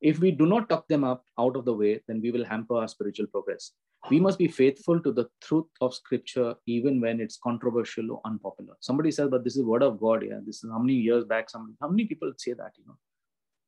if 0.00 0.18
we 0.18 0.30
do 0.30 0.46
not 0.46 0.68
tuck 0.68 0.86
them 0.88 1.04
up 1.04 1.24
out 1.38 1.56
of 1.56 1.64
the 1.64 1.72
way, 1.72 2.00
then 2.06 2.20
we 2.20 2.30
will 2.30 2.44
hamper 2.44 2.76
our 2.76 2.88
spiritual 2.88 3.26
progress. 3.26 3.72
we 4.10 4.20
must 4.20 4.38
be 4.38 4.48
faithful 4.48 5.00
to 5.00 5.10
the 5.12 5.26
truth 5.40 5.66
of 5.80 5.94
scripture 5.94 6.54
even 6.66 7.00
when 7.00 7.20
it's 7.20 7.38
controversial 7.42 8.10
or 8.12 8.20
unpopular. 8.24 8.74
Somebody 8.80 9.10
says 9.10 9.30
but 9.30 9.44
this 9.44 9.56
is 9.56 9.64
word 9.64 9.82
of 9.82 9.98
god 10.00 10.24
yeah. 10.28 10.40
This 10.44 10.62
is 10.62 10.70
how 10.70 10.78
many 10.78 10.94
years 10.94 11.24
back? 11.24 11.48
How 11.80 11.88
many 11.88 12.04
people 12.04 12.32
say 12.36 12.52
that 12.52 12.72
you 12.76 12.84
know? 12.86 12.98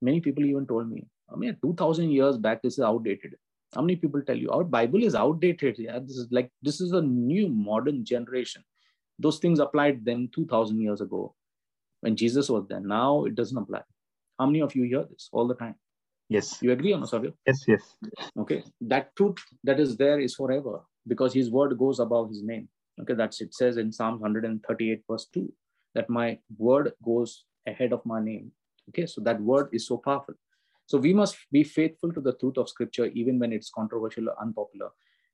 Many 0.02 0.20
people 0.20 0.44
even 0.44 0.66
told 0.66 0.90
me 0.90 1.06
i 1.32 1.36
mean 1.36 1.56
2000 1.62 2.10
years 2.10 2.36
back 2.36 2.62
this 2.62 2.74
is 2.74 2.84
outdated. 2.90 3.34
How 3.74 3.82
many 3.82 3.96
people 3.96 4.22
tell 4.22 4.36
you 4.36 4.50
our 4.50 4.64
bible 4.64 5.02
is 5.02 5.14
outdated 5.14 5.78
yeah. 5.78 5.98
This 5.98 6.16
is 6.16 6.28
like 6.30 6.50
this 6.62 6.80
is 6.80 6.92
a 6.92 7.02
new 7.02 7.48
modern 7.48 8.04
generation. 8.04 8.62
Those 9.18 9.38
things 9.38 9.58
applied 9.58 10.04
then 10.04 10.28
2000 10.34 10.80
years 10.80 11.00
ago 11.00 11.34
when 12.06 12.16
jesus 12.16 12.48
was 12.56 12.64
there 12.68 12.80
now 12.80 13.24
it 13.24 13.34
doesn't 13.42 13.58
apply 13.64 13.82
how 14.38 14.46
many 14.46 14.62
of 14.68 14.74
you 14.78 14.84
hear 14.94 15.04
this 15.10 15.28
all 15.32 15.46
the 15.52 15.60
time 15.64 15.76
Yes. 16.28 16.58
You 16.60 16.72
agree 16.72 16.92
on 16.92 17.06
Savio? 17.06 17.32
Yes, 17.46 17.64
yes. 17.68 17.82
Okay. 18.38 18.64
That 18.80 19.14
truth 19.16 19.36
that 19.64 19.78
is 19.78 19.96
there 19.96 20.18
is 20.18 20.34
forever 20.34 20.80
because 21.06 21.32
his 21.32 21.50
word 21.50 21.78
goes 21.78 22.00
above 22.00 22.30
his 22.30 22.42
name. 22.42 22.68
Okay, 23.00 23.14
that's 23.14 23.40
it 23.40 23.54
says 23.54 23.76
in 23.76 23.92
Psalm 23.92 24.20
138, 24.20 25.02
verse 25.08 25.26
2, 25.32 25.52
that 25.94 26.08
my 26.08 26.38
word 26.56 26.92
goes 27.04 27.44
ahead 27.66 27.92
of 27.92 28.04
my 28.06 28.22
name. 28.22 28.50
Okay, 28.88 29.06
so 29.06 29.20
that 29.20 29.40
word 29.40 29.68
is 29.72 29.86
so 29.86 29.98
powerful. 29.98 30.34
So 30.86 30.98
we 30.98 31.12
must 31.12 31.36
be 31.52 31.62
faithful 31.62 32.12
to 32.12 32.20
the 32.20 32.32
truth 32.34 32.56
of 32.56 32.68
scripture, 32.68 33.06
even 33.06 33.38
when 33.38 33.52
it's 33.52 33.70
controversial 33.70 34.30
or 34.30 34.40
unpopular. 34.40 34.88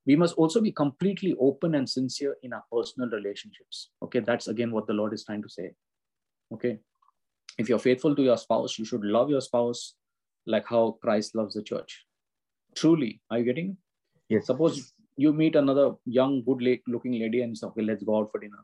We 0.06 0.16
must 0.16 0.34
also 0.34 0.60
be 0.60 0.72
completely 0.72 1.36
open 1.38 1.76
and 1.76 1.88
sincere 1.88 2.36
in 2.42 2.52
our 2.52 2.64
personal 2.72 3.08
relationships. 3.10 3.90
Okay, 4.02 4.20
that's 4.20 4.48
again 4.48 4.72
what 4.72 4.88
the 4.88 4.94
Lord 4.94 5.14
is 5.14 5.24
trying 5.24 5.42
to 5.42 5.48
say. 5.48 5.72
Okay, 6.52 6.78
if 7.58 7.68
you're 7.68 7.78
faithful 7.78 8.14
to 8.14 8.22
your 8.22 8.36
spouse, 8.36 8.78
you 8.78 8.84
should 8.84 9.04
love 9.04 9.30
your 9.30 9.40
spouse 9.40 9.94
like 10.46 10.66
how 10.66 10.98
Christ 11.02 11.34
loves 11.34 11.54
the 11.54 11.62
church. 11.62 12.04
Truly, 12.74 13.20
are 13.30 13.38
you 13.38 13.44
getting? 13.44 13.76
Yes. 14.28 14.46
Suppose 14.46 14.92
you 15.16 15.32
meet 15.32 15.56
another 15.56 15.92
young, 16.04 16.42
good-looking 16.42 17.12
lady 17.12 17.42
and 17.42 17.56
say, 17.56 17.66
"Okay, 17.68 17.82
let's 17.82 18.02
go 18.02 18.18
out 18.18 18.30
for 18.32 18.40
dinner." 18.40 18.62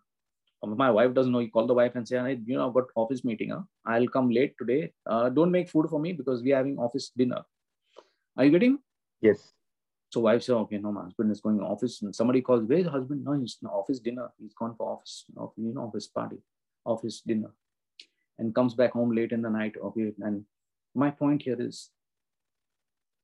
My 0.82 0.90
wife 0.90 1.14
doesn't 1.14 1.30
know. 1.30 1.38
You 1.38 1.50
call 1.50 1.66
the 1.66 1.74
wife 1.74 1.94
and 1.94 2.08
say, 2.08 2.18
hey, 2.18 2.40
"You 2.44 2.56
know, 2.56 2.68
I've 2.68 2.74
got 2.74 2.88
office 2.96 3.24
meeting. 3.24 3.50
Huh? 3.50 3.62
I'll 3.84 4.08
come 4.08 4.30
late 4.38 4.54
today. 4.58 4.92
Uh, 5.06 5.28
don't 5.28 5.52
make 5.52 5.68
food 5.68 5.88
for 5.88 6.00
me 6.00 6.12
because 6.12 6.42
we're 6.42 6.56
having 6.56 6.78
office 6.78 7.10
dinner." 7.16 7.42
Are 8.36 8.44
you 8.44 8.50
getting? 8.50 8.78
Yes. 9.20 9.54
So 10.10 10.20
wife 10.22 10.42
says, 10.42 10.56
"Okay, 10.56 10.78
no, 10.78 10.90
my 10.90 11.04
husband 11.04 11.30
is 11.30 11.40
going 11.40 11.58
to 11.58 11.64
office." 11.64 12.02
And 12.02 12.14
somebody 12.14 12.40
calls, 12.40 12.64
"Where's 12.64 12.84
the 12.84 12.90
husband?" 12.90 13.24
No, 13.24 13.32
he's 13.34 13.58
in 13.62 13.68
office 13.68 14.00
dinner. 14.00 14.28
He's 14.38 14.54
gone 14.54 14.74
for 14.74 14.90
office, 14.94 15.24
you 15.28 15.74
know, 15.74 15.82
office 15.82 16.08
party, 16.08 16.38
office 16.84 17.20
dinner, 17.20 17.52
and 18.38 18.54
comes 18.54 18.74
back 18.74 18.92
home 18.92 19.14
late 19.14 19.32
in 19.32 19.42
the 19.42 19.50
night. 19.50 19.74
Okay, 19.82 20.12
and 20.20 20.44
my 20.94 21.10
point 21.10 21.42
here 21.42 21.56
is 21.58 21.90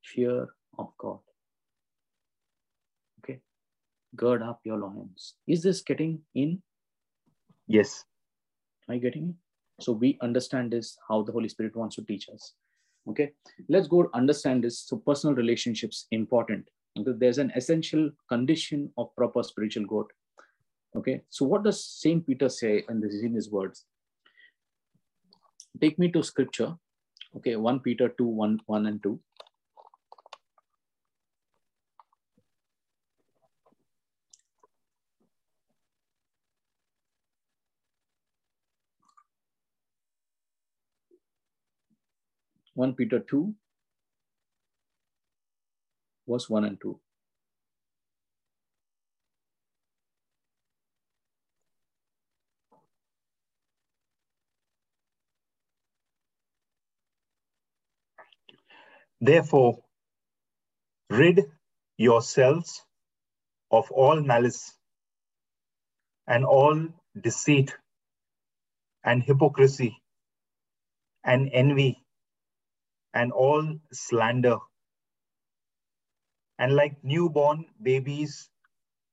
fear 0.03 0.49
of 0.79 0.89
God. 0.99 1.19
Okay. 3.21 3.41
Gird 4.17 4.43
up 4.43 4.61
your 4.65 4.79
loins. 4.79 5.35
Is 5.47 5.63
this 5.63 5.81
getting 5.81 6.21
in? 6.35 6.63
Yes. 7.67 8.05
Are 8.89 8.95
you 8.95 9.01
getting 9.01 9.31
it? 9.31 9.35
So 9.83 9.93
we 9.93 10.19
understand 10.21 10.73
this, 10.73 10.97
how 11.09 11.23
the 11.23 11.33
Holy 11.33 11.49
Spirit 11.49 11.75
wants 11.75 11.97
to 11.97 12.03
teach 12.03 12.29
us. 12.29 12.53
Okay. 13.09 13.33
Let's 13.69 13.89
go 13.89 14.09
understand 14.15 14.63
this. 14.63 14.81
So 14.81 14.97
personal 14.97 15.35
relationships 15.35 16.07
important. 16.11 16.69
There's 16.97 17.39
an 17.39 17.53
essential 17.57 18.11
condition 18.29 18.91
of 18.99 19.15
proper 19.17 19.43
spiritual 19.43 19.85
growth. 19.85 20.11
Okay. 20.97 21.23
So 21.31 21.45
what 21.45 21.65
does 21.65 21.85
Saint 21.85 22.27
Peter 22.27 22.49
say 22.49 22.85
in, 22.89 23.01
this, 23.01 23.15
in 23.23 23.35
his 23.35 23.51
words? 23.51 23.85
Take 25.81 25.99
me 25.99 26.11
to 26.13 26.23
scripture 26.23 26.75
Okay, 27.37 27.57
1 27.57 27.81
Peter 27.81 28.09
2, 28.09 28.25
1, 28.25 28.61
1 28.67 28.87
and 28.87 29.03
2. 29.03 29.21
One 42.75 42.93
Peter 42.93 43.21
two, 43.21 43.55
verse 46.27 46.51
one 46.51 46.65
and 46.65 46.81
two. 46.81 46.99
Therefore, 59.27 59.79
rid 61.11 61.41
yourselves 61.97 62.83
of 63.71 63.91
all 63.91 64.21
malice 64.21 64.75
and 66.27 66.45
all 66.45 66.89
deceit 67.29 67.75
and 69.05 69.23
hypocrisy 69.23 69.97
and 71.25 71.51
envy 71.53 72.05
and 73.15 73.33
all 73.33 73.79
slander. 73.93 74.59
And 76.59 76.75
like 76.75 77.03
newborn 77.03 77.67
babies, 77.83 78.51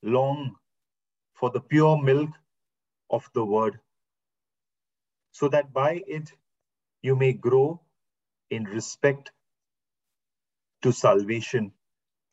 long 0.03 0.55
for 1.35 1.51
the 1.51 1.61
pure 1.61 2.01
milk 2.01 2.29
of 3.09 3.29
the 3.33 3.45
word, 3.45 3.79
so 5.31 5.47
that 5.49 5.73
by 5.73 6.03
it 6.07 6.31
you 7.01 7.15
may 7.15 7.33
grow 7.33 7.81
in 8.49 8.65
respect 8.65 9.31
to 10.81 10.91
salvation. 10.91 11.71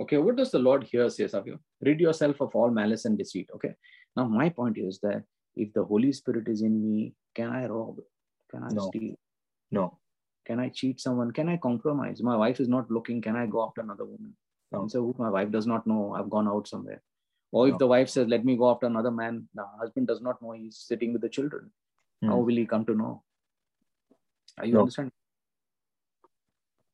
Okay, 0.01 0.19
what 0.19 0.37
does 0.37 0.51
the 0.51 0.59
Lord 0.59 0.85
here 0.85 1.09
say, 1.11 1.27
Savio? 1.27 1.59
Rid 1.81 2.01
yourself 2.01 2.41
of 2.41 2.55
all 2.55 2.71
malice 2.71 3.05
and 3.05 3.19
deceit. 3.19 3.51
Okay. 3.55 3.75
Now, 4.17 4.27
my 4.27 4.49
point 4.49 4.79
is 4.79 5.01
that 5.01 5.25
if 5.57 5.73
the 5.73 5.85
Holy 5.85 6.13
Spirit 6.13 6.49
is 6.49 6.63
in 6.63 6.81
me, 6.83 7.15
can 7.35 7.51
I 7.51 7.67
rob? 7.67 7.99
Can 8.51 8.63
I 8.63 8.69
no. 8.71 8.89
steal? 8.89 9.15
No. 9.71 9.99
Can 10.47 10.61
I 10.61 10.69
cheat 10.69 11.01
someone? 11.01 11.33
Can 11.33 11.49
I 11.49 11.57
compromise? 11.57 12.23
My 12.23 12.37
wife 12.37 12.61
is 12.61 12.69
not 12.69 12.91
looking. 12.91 13.21
Can 13.21 13.37
I 13.37 13.47
go 13.47 13.65
after 13.65 13.81
another 13.81 14.05
woman? 14.05 14.35
No. 14.73 14.83
And 14.83 14.91
so 14.91 15.15
my 15.19 15.31
wife 15.31 15.51
does 15.51 15.67
not 15.67 15.87
know 15.87 16.15
I've 16.15 16.31
gone 16.31 16.49
out 16.49 16.69
somewhere. 16.69 17.03
Or 17.51 17.67
if 17.67 17.73
No. 17.73 17.79
the 17.79 17.87
wife 17.89 18.09
says, 18.09 18.29
let 18.29 18.45
me 18.45 18.57
go 18.57 18.71
after 18.71 18.87
another 18.87 19.11
man, 19.11 19.49
the 19.55 19.65
husband 19.79 20.07
does 20.07 20.21
not 20.21 20.41
know 20.41 20.53
he's 20.53 20.77
sitting 20.77 21.13
with 21.13 21.23
the 21.23 21.29
children. 21.29 21.71
How 22.23 22.39
Hmm. 22.39 22.47
will 22.47 22.57
he 22.57 22.67
come 22.67 22.85
to 22.87 22.95
know? 22.95 23.23
Are 24.59 24.67
you 24.67 24.75
No. 24.75 24.81
understanding? 24.81 25.13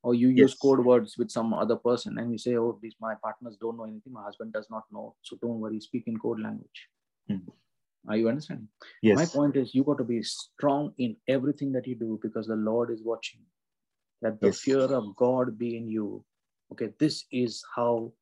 Or 0.04 0.14
you 0.14 0.28
use 0.28 0.54
code 0.54 0.84
words 0.84 1.16
with 1.18 1.30
some 1.30 1.54
other 1.54 1.76
person 1.76 2.18
and 2.18 2.30
you 2.30 2.38
say, 2.38 2.56
oh, 2.56 2.78
these 2.82 2.94
my 3.00 3.14
partners 3.22 3.56
don't 3.60 3.78
know 3.78 3.84
anything. 3.84 4.12
My 4.12 4.22
husband 4.22 4.52
does 4.52 4.66
not 4.70 4.84
know. 4.92 5.16
So 5.22 5.38
don't 5.42 5.60
worry, 5.60 5.80
speak 5.80 6.04
in 6.06 6.18
code 6.18 6.40
language. 6.40 6.88
Hmm. 7.28 7.38
Are 8.08 8.16
you 8.16 8.28
understanding? 8.28 8.68
Yes. 9.02 9.16
My 9.16 9.24
point 9.24 9.56
is 9.56 9.74
you 9.74 9.82
got 9.82 9.98
to 9.98 10.04
be 10.04 10.22
strong 10.22 10.92
in 10.98 11.16
everything 11.26 11.72
that 11.72 11.86
you 11.86 11.94
do 11.94 12.20
because 12.22 12.46
the 12.46 12.56
Lord 12.56 12.90
is 12.90 13.02
watching. 13.02 13.40
Let 14.20 14.40
the 14.40 14.48
Yes. 14.48 14.60
fear 14.60 14.80
of 14.80 15.16
God 15.16 15.58
be 15.58 15.76
in 15.78 15.88
you. 15.88 16.24
Okay, 16.72 16.90
this 16.98 17.24
is 17.32 17.64
how 17.74 18.12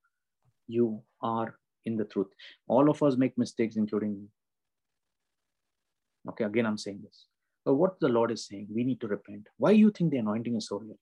you 0.68 1.02
are 1.20 1.58
in 1.84 1.96
the 1.96 2.04
truth. 2.04 2.28
All 2.68 2.90
of 2.90 3.02
us 3.02 3.16
make 3.16 3.36
mistakes, 3.36 3.76
including 3.76 4.20
me. 4.20 4.28
Okay, 6.28 6.44
again, 6.44 6.66
I'm 6.66 6.78
saying 6.78 7.00
this. 7.02 7.26
But 7.64 7.74
what 7.74 7.98
the 8.00 8.08
Lord 8.08 8.30
is 8.30 8.46
saying, 8.46 8.68
we 8.72 8.84
need 8.84 9.00
to 9.00 9.08
repent. 9.08 9.48
Why 9.58 9.72
you 9.72 9.90
think 9.90 10.12
the 10.12 10.18
anointing 10.18 10.56
is 10.56 10.68
so 10.68 10.78
real? 10.78 10.98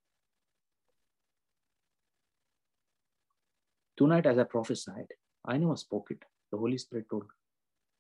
Tonight, 4.00 4.24
as 4.24 4.38
I 4.38 4.44
prophesied, 4.44 5.08
I 5.44 5.58
never 5.58 5.76
spoke 5.76 6.06
it. 6.10 6.22
The 6.50 6.56
Holy 6.56 6.78
Spirit 6.78 7.04
told 7.10 7.24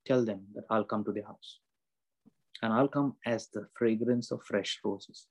tell 0.06 0.24
them 0.24 0.46
that 0.54 0.64
I'll 0.70 0.84
come 0.84 1.04
to 1.04 1.12
their 1.12 1.26
house. 1.26 1.58
And 2.62 2.72
I'll 2.72 2.88
come 2.88 3.16
as 3.26 3.48
the 3.48 3.68
fragrance 3.74 4.30
of 4.30 4.42
fresh 4.42 4.80
roses. 4.82 5.26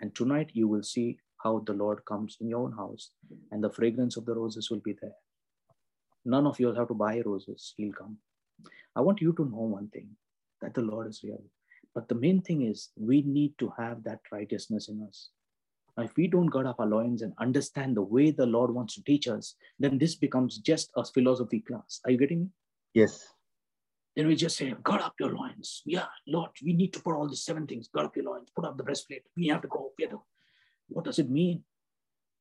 And 0.00 0.12
tonight 0.12 0.50
you 0.52 0.66
will 0.66 0.82
see 0.82 1.20
how 1.44 1.60
the 1.60 1.74
Lord 1.74 2.04
comes 2.06 2.38
in 2.40 2.48
your 2.48 2.64
own 2.64 2.72
house, 2.72 3.12
and 3.52 3.62
the 3.62 3.70
fragrance 3.70 4.16
of 4.16 4.26
the 4.26 4.34
roses 4.34 4.68
will 4.68 4.80
be 4.80 4.96
there. 5.00 5.14
None 6.24 6.44
of 6.44 6.58
you 6.58 6.66
will 6.66 6.74
have 6.74 6.88
to 6.88 6.94
buy 6.94 7.22
roses, 7.24 7.72
He'll 7.76 7.92
come. 7.92 8.16
I 8.96 9.02
want 9.02 9.20
you 9.20 9.32
to 9.34 9.44
know 9.44 9.76
one 9.78 9.90
thing 9.90 10.08
that 10.60 10.74
the 10.74 10.82
Lord 10.82 11.06
is 11.06 11.20
real. 11.22 11.44
But 11.94 12.08
the 12.08 12.16
main 12.16 12.42
thing 12.42 12.62
is, 12.62 12.90
we 12.96 13.22
need 13.22 13.56
to 13.58 13.72
have 13.78 14.02
that 14.02 14.22
righteousness 14.32 14.88
in 14.88 15.06
us. 15.08 15.30
Now, 16.00 16.06
if 16.06 16.16
we 16.16 16.28
don't 16.28 16.46
guard 16.46 16.66
up 16.66 16.80
our 16.80 16.86
loins 16.86 17.20
and 17.20 17.34
understand 17.38 17.94
the 17.94 18.00
way 18.02 18.30
the 18.30 18.46
Lord 18.46 18.72
wants 18.72 18.94
to 18.94 19.04
teach 19.04 19.28
us, 19.28 19.54
then 19.78 19.98
this 19.98 20.14
becomes 20.14 20.56
just 20.56 20.90
a 20.96 21.04
philosophy 21.04 21.60
class. 21.60 22.00
Are 22.06 22.10
you 22.10 22.16
getting 22.16 22.40
me? 22.40 22.48
Yes. 22.94 23.28
Then 24.16 24.26
we 24.26 24.34
just 24.34 24.56
say, 24.56 24.74
guard 24.82 25.02
up 25.02 25.12
your 25.20 25.34
loins. 25.34 25.82
Yeah, 25.84 26.06
Lord, 26.26 26.52
we 26.64 26.72
need 26.72 26.94
to 26.94 27.02
put 27.02 27.14
all 27.14 27.28
these 27.28 27.44
seven 27.44 27.66
things. 27.66 27.88
Guard 27.88 28.06
up 28.06 28.16
your 28.16 28.24
loins, 28.24 28.48
put 28.56 28.64
up 28.64 28.78
the 28.78 28.82
breastplate. 28.82 29.24
We 29.36 29.48
have 29.48 29.60
to 29.60 29.68
go. 29.68 29.92
We 29.98 30.04
have 30.04 30.12
to. 30.12 30.22
What 30.88 31.04
does 31.04 31.18
it 31.18 31.28
mean? 31.28 31.64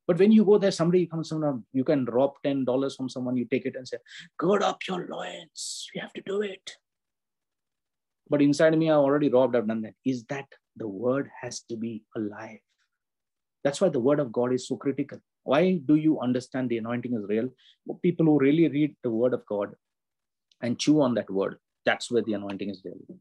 But 0.07 0.17
when 0.17 0.31
you 0.31 0.45
go 0.45 0.57
there, 0.57 0.71
somebody 0.71 1.05
comes 1.05 1.33
around, 1.33 1.43
um, 1.43 1.65
you 1.73 1.83
can 1.83 2.05
rob 2.05 2.35
$10 2.45 2.95
from 2.95 3.09
someone, 3.09 3.35
you 3.35 3.43
take 3.43 3.65
it 3.65 3.75
and 3.75 3.85
say, 3.85 3.97
gird 4.37 4.63
up 4.63 4.79
your 4.87 5.05
loins. 5.11 5.89
You 5.93 5.99
have 5.99 6.13
to 6.13 6.21
do 6.25 6.41
it. 6.43 6.77
But 8.29 8.41
inside 8.41 8.77
me, 8.77 8.89
I 8.89 8.93
already 8.93 9.27
robbed, 9.27 9.57
I've 9.57 9.67
done 9.67 9.81
that. 9.81 9.95
Is 10.05 10.23
that 10.29 10.45
the 10.77 10.87
word 10.87 11.29
has 11.41 11.59
to 11.63 11.75
be 11.75 12.03
alive? 12.15 12.59
That's 13.63 13.81
why 13.81 13.89
the 13.89 13.99
word 13.99 14.19
of 14.19 14.31
God 14.31 14.53
is 14.53 14.67
so 14.67 14.77
critical. 14.77 15.19
Why 15.43 15.81
do 15.85 15.95
you 15.95 16.19
understand 16.19 16.69
the 16.69 16.77
anointing 16.77 17.13
is 17.13 17.25
real? 17.27 17.49
People 18.01 18.25
who 18.25 18.39
really 18.39 18.67
read 18.67 18.95
the 19.03 19.09
word 19.09 19.33
of 19.33 19.45
God 19.45 19.75
and 20.61 20.79
chew 20.79 21.01
on 21.01 21.13
that 21.15 21.29
word, 21.29 21.57
that's 21.85 22.11
where 22.11 22.21
the 22.21 22.33
anointing 22.33 22.69
is 22.69 22.81
real. 22.83 23.19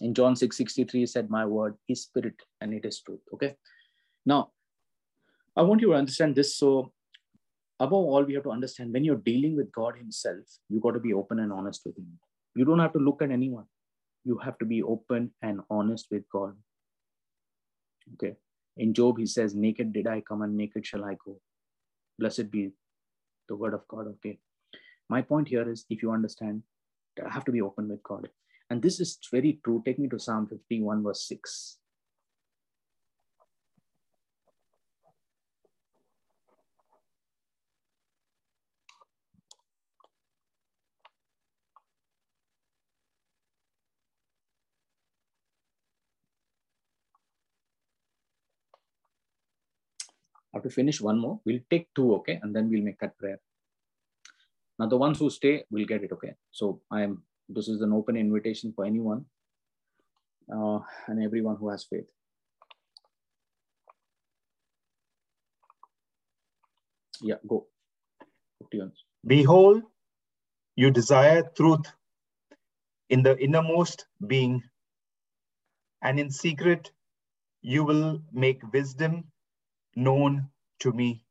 In 0.00 0.14
John 0.14 0.36
6 0.36 0.56
63, 0.56 1.00
he 1.00 1.06
said, 1.06 1.30
My 1.30 1.46
word 1.46 1.74
is 1.88 2.02
spirit 2.02 2.34
and 2.60 2.72
it 2.72 2.84
is 2.84 3.00
truth. 3.00 3.20
Okay. 3.34 3.56
Now, 4.24 4.50
I 5.56 5.62
want 5.62 5.80
you 5.80 5.88
to 5.88 5.94
understand 5.94 6.34
this. 6.34 6.56
So, 6.56 6.92
above 7.80 8.04
all, 8.04 8.22
we 8.24 8.34
have 8.34 8.44
to 8.44 8.50
understand 8.50 8.92
when 8.92 9.04
you're 9.04 9.16
dealing 9.16 9.56
with 9.56 9.72
God 9.72 9.96
Himself, 9.96 10.44
you 10.68 10.80
got 10.80 10.92
to 10.92 11.00
be 11.00 11.14
open 11.14 11.38
and 11.38 11.52
honest 11.52 11.82
with 11.86 11.96
Him. 11.96 12.18
You 12.54 12.64
don't 12.64 12.78
have 12.78 12.92
to 12.92 12.98
look 12.98 13.22
at 13.22 13.30
anyone. 13.30 13.64
You 14.24 14.38
have 14.38 14.58
to 14.58 14.66
be 14.66 14.82
open 14.82 15.30
and 15.42 15.60
honest 15.70 16.08
with 16.10 16.28
God. 16.30 16.54
Okay. 18.14 18.36
In 18.76 18.92
Job, 18.92 19.18
he 19.18 19.26
says, 19.26 19.54
Naked 19.54 19.92
did 19.92 20.06
I 20.06 20.20
come 20.20 20.42
and 20.42 20.56
naked 20.56 20.86
shall 20.86 21.04
I 21.04 21.16
go. 21.24 21.40
Blessed 22.18 22.50
be 22.50 22.72
the 23.48 23.56
word 23.56 23.74
of 23.74 23.86
God. 23.88 24.06
Okay. 24.08 24.38
My 25.08 25.22
point 25.22 25.48
here 25.48 25.68
is 25.68 25.84
if 25.88 26.02
you 26.02 26.10
understand, 26.10 26.62
I 27.24 27.32
have 27.32 27.44
to 27.44 27.52
be 27.52 27.62
open 27.62 27.88
with 27.88 28.02
God. 28.02 28.28
And 28.68 28.82
this 28.82 29.00
is 29.00 29.18
very 29.30 29.60
true. 29.64 29.82
Take 29.84 29.98
me 29.98 30.08
to 30.08 30.18
Psalm 30.18 30.46
51, 30.46 31.02
verse 31.02 31.26
6. 31.28 31.78
Have 50.56 50.64
to 50.64 50.70
finish 50.70 51.00
one 51.00 51.18
more. 51.18 51.40
We'll 51.44 51.60
take 51.70 51.88
two, 51.94 52.14
okay? 52.16 52.38
And 52.42 52.54
then 52.54 52.70
we'll 52.70 52.82
make 52.82 52.98
that 53.00 53.16
prayer. 53.18 53.40
Now, 54.78 54.86
the 54.86 54.96
ones 54.96 55.18
who 55.18 55.30
stay 55.30 55.64
will 55.70 55.86
get 55.86 56.02
it, 56.02 56.12
okay? 56.12 56.34
So 56.50 56.80
I 56.90 57.02
am, 57.02 57.22
this 57.48 57.68
is 57.68 57.80
an 57.80 57.92
open 57.92 58.16
invitation 58.16 58.72
for 58.74 58.84
anyone 58.84 59.24
uh, 60.52 60.80
and 61.06 61.22
everyone 61.22 61.56
who 61.56 61.70
has 61.70 61.84
faith. 61.84 62.06
Yeah, 67.22 67.36
go. 67.46 67.66
Behold, 69.26 69.82
you 70.74 70.90
desire 70.90 71.42
truth 71.56 71.86
in 73.08 73.22
the 73.22 73.38
innermost 73.38 74.06
being, 74.26 74.62
and 76.02 76.20
in 76.20 76.30
secret 76.30 76.90
you 77.62 77.84
will 77.84 78.20
make 78.32 78.60
wisdom 78.72 79.24
known 79.96 80.48
to 80.80 80.92
me. 80.92 81.24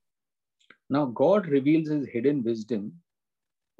Now, 0.90 1.06
God 1.06 1.48
reveals 1.48 1.88
his 1.90 2.08
hidden 2.08 2.44
wisdom 2.44 2.94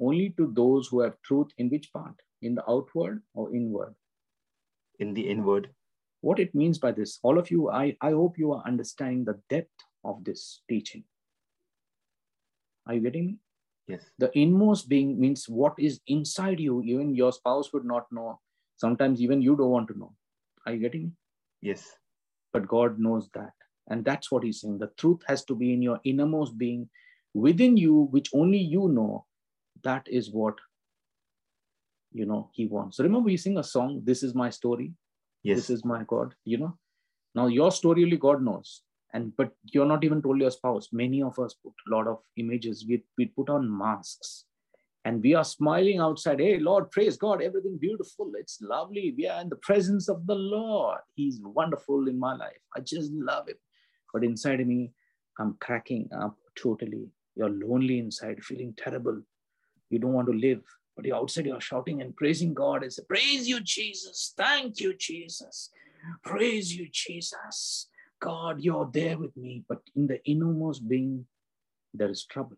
only 0.00 0.30
to 0.36 0.52
those 0.54 0.88
who 0.88 1.00
have 1.00 1.20
truth 1.22 1.48
in 1.58 1.68
which 1.68 1.92
part? 1.92 2.14
In 2.42 2.54
the 2.54 2.68
outward 2.68 3.22
or 3.34 3.54
inward? 3.54 3.94
In 4.98 5.14
the 5.14 5.28
inward. 5.28 5.70
What 6.20 6.38
it 6.38 6.54
means 6.54 6.78
by 6.78 6.92
this, 6.92 7.18
all 7.22 7.38
of 7.38 7.50
you, 7.50 7.70
I, 7.70 7.96
I 8.00 8.10
hope 8.10 8.38
you 8.38 8.52
are 8.52 8.62
understanding 8.66 9.24
the 9.24 9.40
depth 9.48 9.84
of 10.04 10.24
this 10.24 10.62
teaching. 10.68 11.04
Are 12.86 12.94
you 12.94 13.00
getting 13.00 13.26
me? 13.26 13.36
Yes. 13.86 14.02
The 14.18 14.36
inmost 14.36 14.88
being 14.88 15.18
means 15.18 15.48
what 15.48 15.74
is 15.78 16.00
inside 16.06 16.60
you, 16.60 16.82
even 16.82 17.14
your 17.14 17.32
spouse 17.32 17.72
would 17.72 17.84
not 17.84 18.10
know. 18.10 18.40
Sometimes 18.76 19.20
even 19.20 19.40
you 19.40 19.56
don't 19.56 19.70
want 19.70 19.88
to 19.88 19.98
know. 19.98 20.14
Are 20.66 20.72
you 20.72 20.80
getting 20.80 21.04
me? 21.04 21.12
Yes. 21.62 21.96
But 22.52 22.66
God 22.66 22.98
knows 22.98 23.28
that. 23.34 23.52
And 23.88 24.04
that's 24.04 24.30
what 24.30 24.42
he's 24.42 24.60
saying. 24.60 24.78
The 24.78 24.90
truth 24.98 25.20
has 25.26 25.44
to 25.44 25.54
be 25.54 25.72
in 25.72 25.82
your 25.82 26.00
innermost 26.04 26.58
being 26.58 26.88
within 27.34 27.76
you, 27.76 28.08
which 28.10 28.30
only 28.34 28.58
you 28.58 28.88
know. 28.88 29.26
That 29.84 30.06
is 30.08 30.30
what 30.30 30.54
you 32.12 32.26
know 32.26 32.50
he 32.52 32.66
wants. 32.66 32.96
So 32.96 33.04
remember, 33.04 33.26
we 33.26 33.36
sing 33.36 33.58
a 33.58 33.62
song, 33.62 34.00
This 34.04 34.22
is 34.22 34.34
my 34.34 34.50
story. 34.50 34.92
Yes. 35.42 35.58
This 35.58 35.70
is 35.70 35.84
my 35.84 36.02
God. 36.04 36.34
You 36.44 36.58
know. 36.58 36.78
Now 37.34 37.46
your 37.46 37.70
story 37.70 38.02
only 38.02 38.16
God 38.16 38.42
knows. 38.42 38.82
And 39.12 39.36
but 39.36 39.52
you're 39.72 39.86
not 39.86 40.02
even 40.02 40.20
told 40.22 40.40
your 40.40 40.50
spouse. 40.50 40.88
Many 40.92 41.22
of 41.22 41.38
us 41.38 41.54
put 41.54 41.72
a 41.86 41.94
lot 41.94 42.08
of 42.08 42.18
images. 42.36 42.84
We, 42.88 43.04
we 43.16 43.26
put 43.26 43.48
on 43.48 43.76
masks 43.78 44.46
and 45.04 45.22
we 45.22 45.34
are 45.34 45.44
smiling 45.44 46.00
outside. 46.00 46.40
Hey, 46.40 46.58
Lord, 46.58 46.90
praise 46.90 47.16
God, 47.16 47.40
everything 47.40 47.78
beautiful. 47.80 48.32
It's 48.34 48.60
lovely. 48.60 49.14
We 49.16 49.28
are 49.28 49.40
in 49.40 49.48
the 49.48 49.56
presence 49.56 50.08
of 50.08 50.26
the 50.26 50.34
Lord. 50.34 50.98
He's 51.14 51.38
wonderful 51.40 52.08
in 52.08 52.18
my 52.18 52.34
life. 52.34 52.58
I 52.76 52.80
just 52.80 53.12
love 53.12 53.48
him. 53.48 53.56
But 54.12 54.24
inside 54.24 54.66
me, 54.66 54.92
I'm 55.38 55.56
cracking 55.60 56.08
up 56.16 56.36
totally. 56.54 57.10
You're 57.34 57.50
lonely 57.50 57.98
inside, 57.98 58.42
feeling 58.42 58.74
terrible. 58.76 59.20
You 59.90 59.98
don't 59.98 60.14
want 60.14 60.28
to 60.28 60.34
live. 60.34 60.62
But 60.96 61.04
you're 61.04 61.16
outside, 61.16 61.44
you're 61.44 61.60
shouting 61.60 62.00
and 62.00 62.16
praising 62.16 62.54
God. 62.54 62.82
It's 62.82 62.98
praise 63.00 63.46
you, 63.46 63.60
Jesus. 63.60 64.32
Thank 64.36 64.80
you, 64.80 64.94
Jesus. 64.94 65.70
Praise 66.24 66.74
you, 66.74 66.88
Jesus. 66.90 67.88
God, 68.20 68.60
you're 68.60 68.88
there 68.92 69.18
with 69.18 69.36
me. 69.36 69.64
But 69.68 69.82
in 69.94 70.06
the 70.06 70.24
innermost 70.24 70.88
being, 70.88 71.26
there 71.92 72.08
is 72.08 72.24
trouble. 72.24 72.56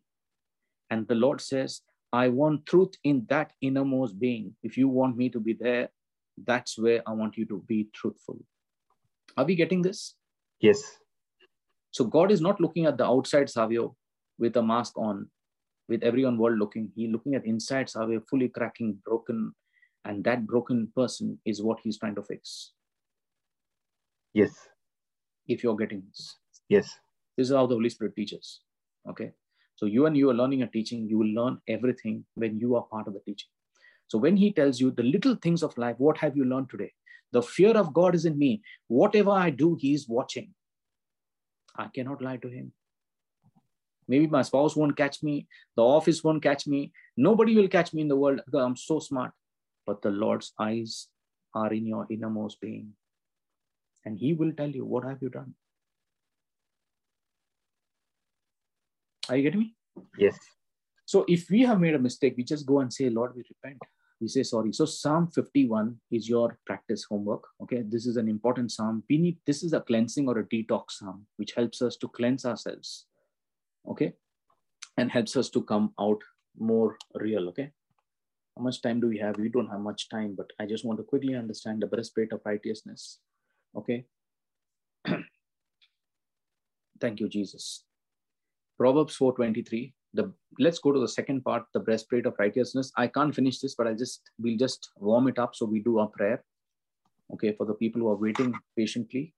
And 0.91 1.09
the 1.09 1.17
Lord 1.17 1.41
says, 1.41 1.83
I 2.13 2.29
want 2.29 2.65
truth 2.67 2.95
in 3.05 3.27
that 3.29 3.53
innermost 3.61 4.19
being. 4.19 4.55
If 4.63 4.79
you 4.79 4.89
want 4.89 5.17
me 5.17 5.29
to 5.31 5.41
be 5.41 5.53
there, 5.53 5.89
that's 6.47 6.79
where 6.79 7.03
I 7.07 7.13
want 7.13 7.37
you 7.37 7.45
to 7.47 7.63
be 7.67 7.89
truthful. 7.93 8.39
Are 9.37 9.45
we 9.45 9.57
getting 9.57 9.83
this? 9.83 10.15
Yes. 10.61 10.81
So 11.91 12.05
God 12.05 12.31
is 12.31 12.41
not 12.41 12.61
looking 12.61 12.87
at 12.87 12.99
the 12.99 13.05
outside 13.05 13.49
Savio 13.49 13.97
with 14.39 14.57
a 14.57 14.63
mask 14.63 14.99
on, 14.99 15.29
with 15.89 16.03
everyone 16.03 16.39
world 16.39 16.59
looking. 16.59 16.91
He's 16.95 17.11
looking 17.11 17.35
at 17.35 17.47
inside 17.47 17.89
Savio, 17.89 18.21
fully 18.29 18.49
cracking, 18.49 18.99
broken, 19.05 19.55
and 20.05 20.23
that 20.25 20.47
broken 20.47 20.93
person 20.95 21.39
is 21.45 21.63
what 21.63 21.79
he's 21.83 21.99
trying 21.99 22.15
to 22.17 22.23
fix. 22.23 22.73
Yes. 24.35 24.53
If 25.47 25.63
you're 25.63 25.77
getting 25.77 26.03
this. 26.09 26.37
Yes. 26.69 26.99
This 27.37 27.49
is 27.49 27.55
how 27.55 27.67
the 27.67 27.75
Holy 27.75 27.91
Spirit 27.91 28.15
teaches. 28.17 28.61
Okay. 29.09 29.33
So 29.77 29.87
you 29.87 30.07
and 30.07 30.17
you 30.17 30.29
are 30.31 30.35
learning 30.35 30.63
a 30.63 30.67
teaching, 30.67 31.09
you 31.09 31.19
will 31.19 31.33
learn 31.35 31.59
everything 31.69 32.25
when 32.35 32.59
you 32.59 32.77
are 32.77 32.83
part 32.83 33.07
of 33.07 33.15
the 33.15 33.21
teaching. 33.21 33.49
So 34.09 34.19
when 34.19 34.37
he 34.37 34.53
tells 34.53 34.81
you 34.81 34.91
the 34.91 35.03
little 35.03 35.37
things 35.37 35.63
of 35.63 35.77
life, 35.79 35.97
what 35.99 36.19
have 36.19 36.37
you 36.37 36.45
learned 36.45 36.71
today? 36.71 36.93
The 37.33 37.43
fear 37.43 37.77
of 37.77 37.93
God 37.93 38.15
is 38.15 38.25
in 38.25 38.39
me. 38.39 38.63
Whatever 38.89 39.31
I 39.31 39.51
do, 39.51 39.77
he 39.81 39.95
is 39.95 40.09
watching. 40.09 40.55
I 41.79 41.87
cannot 41.87 42.21
lie 42.21 42.37
to 42.39 42.49
him. 42.49 42.73
Maybe 44.09 44.27
my 44.27 44.43
spouse 44.43 44.75
won't 44.75 44.97
catch 44.97 45.23
me, 45.23 45.47
the 45.77 45.85
office 45.85 46.25
won't 46.25 46.43
catch 46.43 46.67
me, 46.67 46.93
nobody 47.17 47.55
will 47.55 47.69
catch 47.69 47.93
me 47.93 48.03
in 48.03 48.09
the 48.09 48.17
world 48.17 48.41
because 48.45 48.65
I'm 48.65 48.77
so 48.77 48.99
smart. 48.99 49.33
But 49.87 50.03
the 50.03 50.11
Lord's 50.11 50.53
eyes 50.59 51.09
are 51.55 51.73
in 51.73 51.87
your 51.87 52.07
innermost 52.11 52.61
being. 52.61 52.95
And 54.05 54.19
He 54.19 54.33
will 54.33 54.53
tell 54.53 54.69
you, 54.71 54.85
What 54.85 55.05
have 55.05 55.19
you 55.23 55.29
done? 55.29 55.55
Are 59.29 59.37
you 59.37 59.43
getting 59.43 59.61
me? 59.61 59.75
Yes. 60.19 60.39
So 61.05 61.25
if 61.29 61.49
we 61.51 61.63
have 61.63 61.81
made 61.81 61.95
a 61.95 61.99
mistake, 61.99 62.35
we 62.37 62.45
just 62.45 62.67
go 62.67 62.81
and 62.81 62.93
say, 62.93 63.11
Lord, 63.11 63.35
we 63.35 63.43
repent 63.49 63.79
we 64.21 64.29
say 64.29 64.43
sorry. 64.43 64.73
So 64.73 64.85
Psalm 64.85 65.29
51 65.29 65.97
is 66.11 66.29
your 66.29 66.59
practice 66.67 67.05
homework. 67.05 67.45
Okay, 67.63 67.83
this 67.87 68.07
is 68.07 68.17
an 68.17 68.29
important 68.29 68.73
psalm. 68.73 69.05
We 69.09 69.19
need 69.19 69.39
this 69.47 69.63
is 69.63 69.73
a 69.73 69.81
cleansing 69.81 70.29
or 70.29 70.39
a 70.39 70.45
detox 70.45 70.93
psalm, 70.99 71.27
which 71.37 71.53
helps 71.53 71.83
us 71.83 71.97
to 71.99 72.09
cleanse 72.09 72.45
ourselves. 72.45 73.07
Okay, 73.89 74.15
and 74.97 75.11
helps 75.11 75.37
us 75.37 75.49
to 75.51 75.63
come 75.63 75.93
out 76.01 76.21
more 76.59 76.97
real. 77.15 77.49
Okay, 77.51 77.71
how 78.57 78.63
much 78.65 78.83
time 78.83 79.01
do 79.01 79.07
we 79.09 79.19
have? 79.19 79.37
We 79.39 79.49
don't 79.49 79.71
have 79.71 79.81
much 79.81 80.09
time, 80.09 80.35
but 80.37 80.51
I 80.59 80.67
just 80.67 80.85
want 80.85 80.99
to 80.99 81.05
quickly 81.05 81.35
understand 81.37 81.83
the 81.83 81.87
breastplate 81.87 82.33
of 82.33 82.41
righteousness. 82.45 83.21
Okay. 83.77 84.05
Thank 87.01 87.21
you, 87.21 87.29
Jesus. 87.29 87.85
Proverbs 88.77 89.17
4:23 89.17 89.93
the 90.15 90.33
let's 90.59 90.79
go 90.79 90.93
to 90.93 91.01
the 91.01 91.09
second 91.09 91.45
part 91.45 91.65
the 91.75 91.81
breastplate 91.81 92.27
of 92.27 92.35
righteousness. 92.39 92.93
I 92.97 93.07
can't 93.07 93.35
finish 93.35 93.59
this 93.61 93.75
but 93.75 93.87
i'll 93.87 93.95
just 93.95 94.31
we'll 94.39 94.57
just 94.59 94.91
warm 94.97 95.29
it 95.29 95.39
up. 95.39 95.55
So 95.55 95.67
we 95.67 95.81
do 95.81 95.99
our 95.99 96.09
prayer. 96.09 96.43
Okay 97.35 97.53
for 97.53 97.67
the 97.67 97.75
people 97.75 98.01
who 98.01 98.09
are 98.09 98.17
waiting 98.17 98.55
patiently. 98.77 99.35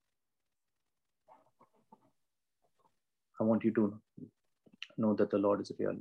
I 3.41 3.45
want 3.45 3.65
you 3.65 3.73
to 3.73 3.99
know 4.99 5.15
that 5.15 5.31
the 5.31 5.39
lord 5.39 5.61
is 5.61 5.73
real. 5.79 5.97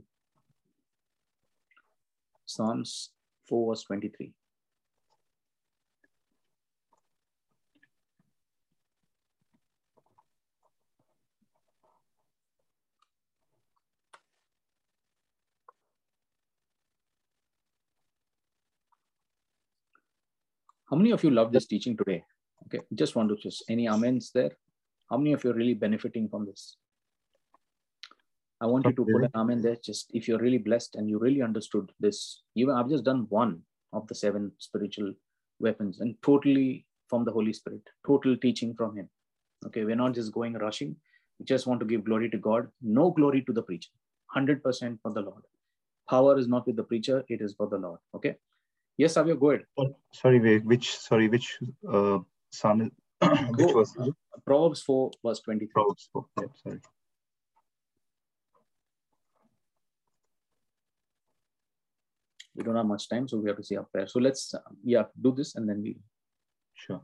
Psalms 2.45 3.11
4 3.47 3.71
verse 3.71 3.83
23 3.83 4.33
How 20.89 20.97
many 20.97 21.11
of 21.11 21.23
you 21.23 21.29
love 21.29 21.51
this 21.51 21.67
teaching 21.67 21.95
today? 21.95 22.23
Okay, 22.65 22.83
just 22.95 23.15
want 23.15 23.29
to 23.29 23.35
just 23.35 23.63
any 23.69 23.87
amens 23.87 24.31
there? 24.33 24.51
How 25.09 25.17
many 25.17 25.33
of 25.33 25.43
you 25.43 25.51
are 25.51 25.53
really 25.53 25.75
benefiting 25.75 26.27
from 26.27 26.45
this? 26.47 26.77
I 28.59 28.65
want 28.65 28.85
you 28.85 28.93
to 28.93 29.05
put 29.05 29.23
an 29.23 29.29
amen 29.35 29.61
there. 29.61 29.77
Just 29.83 30.09
if 30.13 30.27
you're 30.27 30.39
really 30.39 30.57
blessed 30.57 30.95
and 30.95 31.07
you 31.07 31.19
really 31.19 31.43
understood 31.43 31.91
this, 31.99 32.41
even 32.55 32.73
I've 32.75 32.89
just 32.89 33.05
done 33.05 33.27
one 33.29 33.61
of 33.93 34.07
the 34.07 34.15
seven 34.15 34.51
spiritual 34.57 35.13
weapons 35.59 35.99
and 35.99 36.15
totally 36.23 36.85
from 37.07 37.23
the 37.23 37.31
Holy 37.31 37.53
Spirit, 37.53 37.81
total 38.05 38.35
teaching 38.35 38.73
from 38.75 38.97
Him. 38.97 39.09
Okay, 39.67 39.85
we're 39.85 39.95
not 39.95 40.15
just 40.15 40.33
going 40.33 40.53
rushing. 40.53 40.95
We 41.39 41.45
just 41.45 41.67
want 41.67 41.79
to 41.81 41.85
give 41.85 42.03
glory 42.03 42.29
to 42.31 42.37
God. 42.37 42.67
No 42.81 43.11
glory 43.11 43.43
to 43.43 43.53
the 43.53 43.61
preacher. 43.61 43.91
100% 44.35 44.61
for 45.01 45.13
the 45.13 45.21
Lord. 45.21 45.43
Power 46.09 46.37
is 46.37 46.47
not 46.47 46.65
with 46.65 46.75
the 46.75 46.83
preacher, 46.83 47.23
it 47.29 47.41
is 47.41 47.53
for 47.53 47.67
the 47.67 47.77
Lord. 47.77 47.99
Okay. 48.15 48.35
Yes, 48.99 49.13
Savio, 49.13 49.37
go 49.37 49.51
ahead. 49.51 49.63
Sorry, 50.11 50.59
which, 50.59 50.97
sorry, 50.97 51.29
which 51.29 51.57
uh, 51.89 52.19
Psalm, 52.51 52.91
which 53.21 53.73
was 53.73 53.97
Proverbs 54.45 54.81
4, 54.81 55.11
verse 55.25 55.39
23. 55.39 55.71
Proverbs 55.73 56.09
4, 56.11 56.25
yeah, 56.41 56.47
sorry. 56.61 56.79
we 62.55 62.63
don't 62.65 62.75
have 62.75 62.87
much 62.87 63.07
time, 63.07 63.25
so 63.25 63.37
we 63.37 63.47
have 63.47 63.55
to 63.55 63.63
see 63.63 63.77
our 63.77 63.85
prayer. 63.85 64.05
So 64.05 64.19
let's, 64.19 64.53
uh, 64.53 64.59
yeah, 64.83 65.03
do 65.21 65.31
this 65.31 65.55
and 65.55 65.69
then 65.69 65.81
we. 65.81 65.97
Sure. 66.73 67.01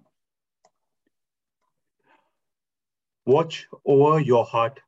Watch 3.25 3.67
over 3.85 4.19
your 4.19 4.43
heart 4.43 4.81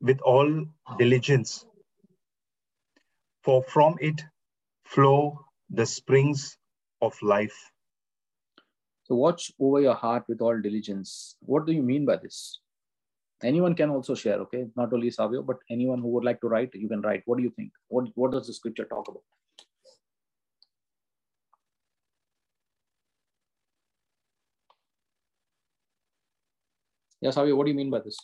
with 0.00 0.20
all 0.22 0.66
diligence, 0.98 1.64
for 3.44 3.62
from 3.62 3.94
it 4.00 4.20
flow 4.84 5.45
the 5.70 5.86
springs 5.86 6.58
of 7.02 7.14
life. 7.22 7.56
So 9.04 9.14
watch 9.14 9.52
over 9.60 9.80
your 9.80 9.94
heart 9.94 10.24
with 10.28 10.40
all 10.40 10.60
diligence. 10.60 11.36
What 11.40 11.66
do 11.66 11.72
you 11.72 11.82
mean 11.82 12.04
by 12.04 12.16
this? 12.16 12.60
anyone 13.42 13.74
can 13.74 13.90
also 13.90 14.14
share 14.14 14.38
okay 14.40 14.66
not 14.76 14.92
only 14.92 15.10
savio 15.10 15.42
but 15.42 15.58
anyone 15.70 16.00
who 16.00 16.08
would 16.08 16.24
like 16.24 16.40
to 16.40 16.48
write 16.48 16.74
you 16.74 16.88
can 16.88 17.02
write 17.02 17.22
what 17.26 17.36
do 17.36 17.44
you 17.44 17.50
think 17.50 17.70
what 17.88 18.06
what 18.14 18.32
does 18.32 18.46
the 18.46 18.52
scripture 18.52 18.84
talk 18.84 19.08
about 19.08 19.22
yes 27.20 27.34
savio 27.34 27.56
what 27.56 27.66
do 27.66 27.70
you 27.70 27.76
mean 27.76 27.90
by 27.90 28.00
this 28.00 28.16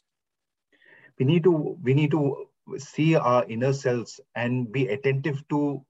we 1.19 1.27
need 1.27 1.45
to 1.45 1.79
we 1.83 1.93
need 1.93 2.11
to 2.11 2.47
see 2.79 3.15
our 3.15 3.45
inner 3.49 3.73
selves 3.73 4.19
and 4.35 4.73
be 4.73 4.89
attentive 4.89 5.47
to 5.49 5.85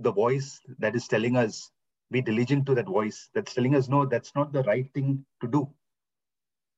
the 0.00 0.12
voice 0.12 0.60
that 0.78 0.94
is 0.94 1.06
telling 1.08 1.36
us 1.36 1.70
be 2.10 2.20
diligent 2.20 2.66
to 2.66 2.74
that 2.74 2.86
voice 2.86 3.28
that's 3.34 3.54
telling 3.54 3.76
us 3.76 3.88
no 3.88 4.04
that's 4.04 4.34
not 4.34 4.52
the 4.52 4.62
right 4.64 4.88
thing 4.94 5.24
to 5.40 5.48
do 5.48 5.68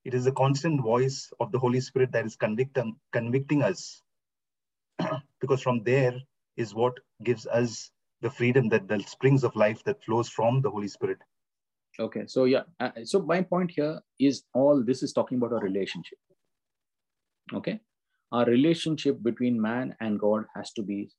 it 0.05 0.15
is 0.15 0.25
the 0.25 0.33
constant 0.33 0.83
voice 0.83 1.33
of 1.39 1.53
the 1.53 1.59
Holy 1.59 1.81
Spirit 1.81 2.11
that 2.13 2.27
is 2.27 2.35
convicting, 2.35 2.97
convicting 3.13 3.63
us. 3.63 4.03
because 5.41 5.63
from 5.63 5.83
there 5.85 6.15
is 6.57 6.75
what 6.75 6.95
gives 7.23 7.47
us 7.47 7.91
the 8.21 8.31
freedom 8.31 8.69
that 8.69 8.89
the 8.89 8.99
springs 9.01 9.45
of 9.45 9.55
life 9.55 9.83
that 9.85 10.03
flows 10.05 10.29
from 10.29 10.61
the 10.61 10.71
Holy 10.71 10.89
Spirit. 10.89 11.19
Okay, 12.01 12.25
so 12.27 12.45
yeah, 12.45 12.63
uh, 12.81 12.91
so 13.05 13.21
my 13.21 13.43
point 13.43 13.71
here 13.71 14.01
is 14.19 14.43
all 14.55 14.83
this 14.83 15.03
is 15.03 15.13
talking 15.13 15.39
about 15.39 15.53
a 15.53 15.65
relationship. 15.65 16.19
Okay, 17.53 17.81
our 18.33 18.47
relationship 18.47 19.23
between 19.23 19.61
man 19.61 19.95
and 20.01 20.19
God 20.19 20.45
has 20.57 20.73
to 20.73 20.83
be 20.83 21.11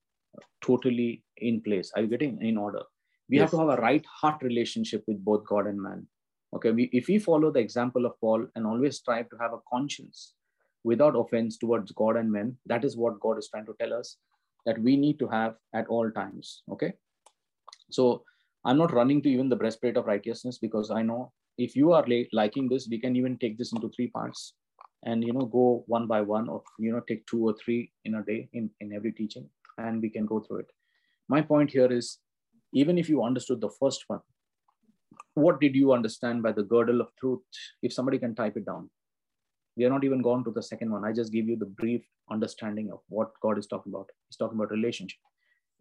totally 0.62 1.24
in 1.38 1.62
place. 1.62 1.92
Are 1.96 2.02
you 2.02 2.08
getting 2.08 2.42
in 2.42 2.58
order? 2.58 2.82
We 3.30 3.38
yes. 3.38 3.44
have 3.44 3.52
to 3.52 3.60
have 3.60 3.80
a 3.80 3.82
right 3.82 4.06
heart 4.06 4.42
relationship 4.42 5.04
with 5.08 5.24
both 5.24 5.46
God 5.48 5.68
and 5.68 5.82
man. 5.82 6.08
Okay, 6.56 6.72
we, 6.72 6.90
if 6.92 7.08
we 7.08 7.18
follow 7.18 7.52
the 7.52 7.60
example 7.60 8.06
of 8.06 8.20
Paul 8.20 8.46
and 8.56 8.66
always 8.66 8.98
strive 8.98 9.30
to 9.30 9.38
have 9.42 9.54
a 9.54 9.64
conscience 9.72 10.34
without 10.84 11.16
offense 11.16 11.58
towards 11.58 11.92
God 11.94 12.16
and 12.16 12.32
men, 12.32 12.58
that 12.68 12.84
is 12.84 12.96
what 12.96 13.20
God 13.20 13.38
is 13.40 13.50
trying 13.50 13.66
to 13.66 13.76
tell 13.80 13.94
us 13.94 14.18
that 14.66 14.80
we 14.80 14.96
need 14.96 15.18
to 15.20 15.28
have 15.28 15.56
at 15.74 15.88
all 15.88 16.12
times. 16.12 16.62
Okay, 16.72 16.94
so 17.90 18.24
I'm 18.66 18.78
not 18.78 18.94
running 18.94 19.22
to 19.24 19.30
even 19.30 19.50
the 19.50 19.56
breastplate 19.56 19.98
of 19.98 20.06
righteousness 20.06 20.60
because 20.60 20.92
I 20.92 21.02
know 21.02 21.32
if 21.58 21.76
you 21.76 21.92
are 21.94 22.06
liking 22.32 22.70
this, 22.70 22.88
we 22.90 23.00
can 23.00 23.16
even 23.16 23.38
take 23.38 23.58
this 23.58 23.74
into 23.74 23.90
three 23.90 24.08
parts 24.08 24.54
and 25.06 25.24
you 25.24 25.34
know 25.34 25.46
go 25.46 25.84
one 25.88 26.08
by 26.08 26.22
one 26.22 26.48
or 26.50 26.62
you 26.80 26.92
know 26.92 27.02
take 27.08 27.26
two 27.28 27.48
or 27.48 27.56
three 27.64 27.92
in 28.06 28.16
a 28.16 28.24
day 28.24 28.50
in, 28.54 28.70
in 28.80 28.94
every 28.94 29.12
teaching 29.12 29.48
and 29.78 30.02
we 30.02 30.10
can 30.10 30.26
go 30.26 30.40
through 30.40 30.60
it. 30.60 30.72
My 31.30 31.42
point 31.42 31.72
here 31.72 31.92
is 31.92 32.20
even 32.74 32.98
if 32.98 33.10
you 33.10 33.24
understood 33.24 33.62
the 33.62 33.70
first 33.80 34.04
one, 34.08 34.22
what 35.36 35.60
did 35.60 35.76
you 35.76 35.94
understand 35.94 36.44
by 36.44 36.52
the 36.52 36.64
girdle 36.64 37.02
of 37.02 37.08
truth? 37.20 37.42
If 37.82 37.94
somebody 37.94 38.20
can 38.20 38.36
type 38.36 38.58
it 38.58 38.66
down. 38.66 38.90
We 39.76 39.86
are 39.86 39.90
not 39.90 40.04
even 40.04 40.22
gone 40.22 40.44
to 40.44 40.52
the 40.52 40.62
second 40.62 40.92
one. 40.92 41.04
I 41.04 41.12
just 41.12 41.34
give 41.34 41.48
you 41.48 41.56
the 41.56 41.66
brief 41.66 42.04
understanding 42.30 42.92
of 42.92 43.00
what 43.10 43.32
God 43.42 43.58
is 43.58 43.68
talking 43.68 43.92
about. 43.92 44.10
He's 44.30 44.38
talking 44.38 44.58
about 44.58 44.70
relationship 44.72 45.18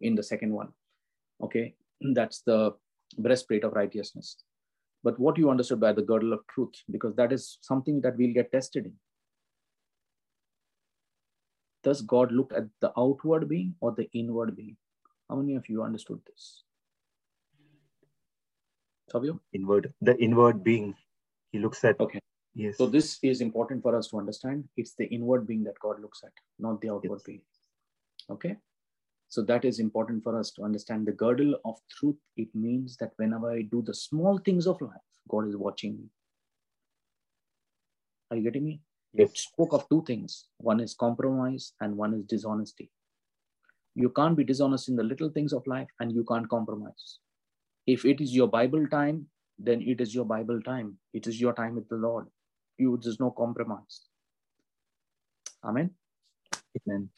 in 0.01 0.15
the 0.15 0.23
second 0.23 0.51
one. 0.51 0.69
Okay, 1.43 1.75
that's 2.13 2.41
the 2.41 2.71
breastplate 3.17 3.63
of 3.63 3.73
righteousness. 3.73 4.37
But 5.03 5.19
what 5.19 5.37
you 5.37 5.49
understood 5.49 5.79
by 5.79 5.93
the 5.93 6.01
girdle 6.01 6.33
of 6.33 6.39
truth, 6.47 6.73
because 6.89 7.15
that 7.15 7.33
is 7.33 7.57
something 7.61 8.01
that 8.01 8.17
we'll 8.17 8.33
get 8.33 8.51
tested 8.51 8.85
in. 8.85 8.93
Does 11.83 12.01
God 12.01 12.31
look 12.31 12.53
at 12.55 12.65
the 12.79 12.91
outward 12.97 13.49
being 13.49 13.75
or 13.81 13.91
the 13.91 14.09
inward 14.13 14.55
being? 14.55 14.77
How 15.29 15.35
many 15.35 15.55
of 15.55 15.67
you 15.67 15.83
understood 15.83 16.19
this? 16.25 16.63
Savio? 19.11 19.39
Inward, 19.53 19.93
the 20.01 20.17
inward 20.17 20.63
being. 20.63 20.95
He 21.51 21.59
looks 21.59 21.83
at. 21.83 21.99
Okay. 21.99 22.19
Yes. 22.55 22.77
So 22.77 22.85
this 22.85 23.19
is 23.23 23.41
important 23.41 23.81
for 23.81 23.95
us 23.95 24.07
to 24.09 24.17
understand. 24.17 24.63
It's 24.77 24.95
the 24.95 25.05
inward 25.05 25.47
being 25.47 25.63
that 25.63 25.79
God 25.79 25.99
looks 25.99 26.23
at, 26.23 26.31
not 26.59 26.81
the 26.81 26.89
outward 26.89 27.17
yes. 27.17 27.23
being. 27.23 27.41
Okay. 28.29 28.55
So 29.27 29.41
that 29.43 29.65
is 29.65 29.79
important 29.79 30.23
for 30.23 30.39
us 30.39 30.51
to 30.51 30.63
understand 30.63 31.07
the 31.07 31.11
girdle 31.11 31.55
of 31.65 31.79
truth. 31.89 32.17
It 32.37 32.49
means 32.53 32.95
that 32.97 33.13
whenever 33.17 33.51
I 33.51 33.63
do 33.63 33.81
the 33.81 33.93
small 33.93 34.37
things 34.37 34.67
of 34.67 34.79
life, 34.79 34.91
God 35.27 35.47
is 35.47 35.57
watching 35.57 35.97
me. 35.97 36.05
Are 38.29 38.37
you 38.37 38.43
getting 38.43 38.65
me? 38.65 38.81
Yes. 39.13 39.29
It 39.29 39.37
spoke 39.37 39.73
of 39.73 39.87
two 39.89 40.03
things. 40.05 40.45
One 40.57 40.79
is 40.79 40.95
compromise 40.95 41.73
and 41.81 41.95
one 41.97 42.13
is 42.13 42.23
dishonesty. 42.25 42.91
You 43.95 44.09
can't 44.09 44.35
be 44.35 44.43
dishonest 44.43 44.89
in 44.89 44.95
the 44.95 45.03
little 45.03 45.29
things 45.29 45.53
of 45.53 45.65
life 45.67 45.87
and 45.99 46.11
you 46.11 46.25
can't 46.25 46.49
compromise. 46.49 47.19
If 47.85 48.05
it 48.05 48.21
is 48.21 48.33
your 48.35 48.47
Bible 48.47 48.87
time, 48.87 49.27
then 49.59 49.81
it 49.81 50.01
is 50.01 50.15
your 50.15 50.25
Bible 50.25 50.61
time. 50.61 50.97
It 51.13 51.27
is 51.27 51.39
your 51.39 51.53
time 51.53 51.75
with 51.75 51.87
the 51.89 51.95
Lord. 51.95 52.27
You 52.77 52.99
there's 53.01 53.19
no 53.19 53.29
compromise. 53.31 54.01
Amen. 55.63 55.91
Amen. 56.87 57.09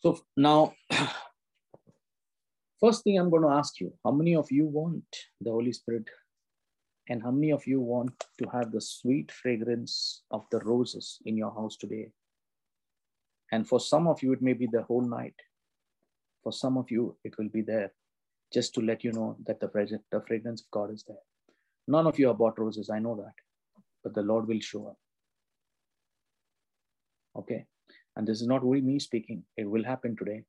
So 0.00 0.20
now, 0.36 0.74
first 2.80 3.04
thing 3.04 3.18
I'm 3.18 3.30
going 3.30 3.42
to 3.42 3.48
ask 3.48 3.80
you: 3.80 3.92
How 4.04 4.10
many 4.12 4.36
of 4.36 4.50
you 4.50 4.66
want 4.66 5.04
the 5.40 5.50
Holy 5.50 5.72
Spirit, 5.72 6.04
and 7.08 7.22
how 7.22 7.30
many 7.30 7.52
of 7.52 7.66
you 7.66 7.80
want 7.80 8.12
to 8.38 8.48
have 8.50 8.72
the 8.72 8.80
sweet 8.80 9.30
fragrance 9.30 10.22
of 10.30 10.46
the 10.50 10.58
roses 10.60 11.18
in 11.26 11.36
your 11.36 11.52
house 11.52 11.76
today? 11.76 12.08
And 13.52 13.68
for 13.68 13.78
some 13.78 14.06
of 14.06 14.22
you, 14.22 14.32
it 14.32 14.42
may 14.42 14.54
be 14.54 14.66
the 14.66 14.82
whole 14.82 15.06
night. 15.06 15.34
For 16.42 16.52
some 16.52 16.76
of 16.76 16.90
you, 16.90 17.16
it 17.24 17.36
will 17.38 17.48
be 17.48 17.62
there 17.62 17.92
just 18.52 18.74
to 18.74 18.80
let 18.80 19.04
you 19.04 19.12
know 19.12 19.36
that 19.46 19.60
the, 19.60 19.68
present, 19.68 20.02
the 20.10 20.22
fragrance 20.26 20.62
of 20.62 20.70
God 20.70 20.92
is 20.92 21.04
there. 21.06 21.16
None 21.88 22.06
of 22.06 22.18
you 22.18 22.28
have 22.28 22.38
bought 22.38 22.58
roses, 22.58 22.88
I 22.90 22.98
know 22.98 23.16
that, 23.16 23.34
but 24.02 24.14
the 24.14 24.22
Lord 24.22 24.48
will 24.48 24.60
show 24.60 24.86
up. 24.88 24.96
Okay, 27.36 27.66
and 28.16 28.26
this 28.26 28.40
is 28.40 28.46
not 28.46 28.62
only 28.62 28.80
me 28.80 28.98
speaking, 28.98 29.42
it 29.56 29.68
will 29.68 29.84
happen 29.84 30.16
today. 30.16 30.44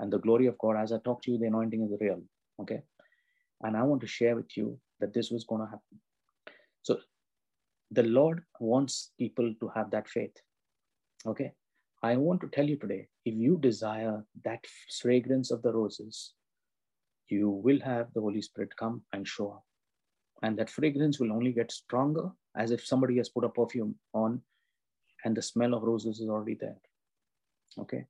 And 0.00 0.12
the 0.12 0.18
glory 0.18 0.46
of 0.46 0.58
God, 0.58 0.76
as 0.76 0.92
I 0.92 0.98
talk 1.04 1.22
to 1.22 1.30
you, 1.30 1.38
the 1.38 1.46
anointing 1.46 1.82
is 1.82 2.00
real. 2.00 2.22
Okay, 2.60 2.82
and 3.64 3.76
I 3.76 3.82
want 3.82 4.00
to 4.02 4.06
share 4.06 4.36
with 4.36 4.56
you 4.56 4.78
that 5.00 5.12
this 5.12 5.30
was 5.30 5.44
going 5.44 5.62
to 5.62 5.66
happen. 5.66 5.98
So 6.82 6.98
the 7.90 8.04
Lord 8.04 8.42
wants 8.60 9.12
people 9.18 9.52
to 9.60 9.68
have 9.74 9.90
that 9.90 10.08
faith. 10.08 10.36
Okay, 11.26 11.52
I 12.02 12.16
want 12.16 12.40
to 12.42 12.48
tell 12.48 12.68
you 12.68 12.76
today 12.76 13.08
if 13.24 13.34
you 13.34 13.58
desire 13.60 14.22
that 14.44 14.64
fragrance 15.00 15.50
of 15.50 15.62
the 15.62 15.72
roses, 15.72 16.34
you 17.28 17.48
will 17.48 17.80
have 17.80 18.08
the 18.14 18.20
Holy 18.20 18.42
Spirit 18.42 18.76
come 18.78 19.02
and 19.12 19.26
show 19.26 19.52
up. 19.52 19.64
And 20.42 20.58
that 20.58 20.70
fragrance 20.70 21.18
will 21.18 21.32
only 21.32 21.52
get 21.52 21.72
stronger 21.72 22.30
as 22.56 22.70
if 22.70 22.86
somebody 22.86 23.16
has 23.16 23.30
put 23.30 23.44
a 23.44 23.48
perfume 23.48 23.94
on 24.12 24.42
and 25.24 25.34
the 25.34 25.42
smell 25.42 25.72
of 25.72 25.82
roses 25.82 26.20
is 26.20 26.28
already 26.28 26.58
there. 26.60 26.76
Okay. 27.78 28.04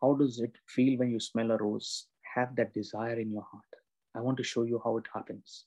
How 0.00 0.14
does 0.14 0.38
it 0.38 0.52
feel 0.68 0.96
when 0.98 1.10
you 1.10 1.18
smell 1.18 1.50
a 1.50 1.56
rose? 1.56 2.06
Have 2.36 2.54
that 2.56 2.72
desire 2.72 3.18
in 3.18 3.32
your 3.32 3.46
heart. 3.50 3.67
I 4.18 4.20
want 4.20 4.36
to 4.38 4.44
show 4.44 4.64
you 4.64 4.80
how 4.84 4.96
it 4.98 5.04
happens. 5.14 5.64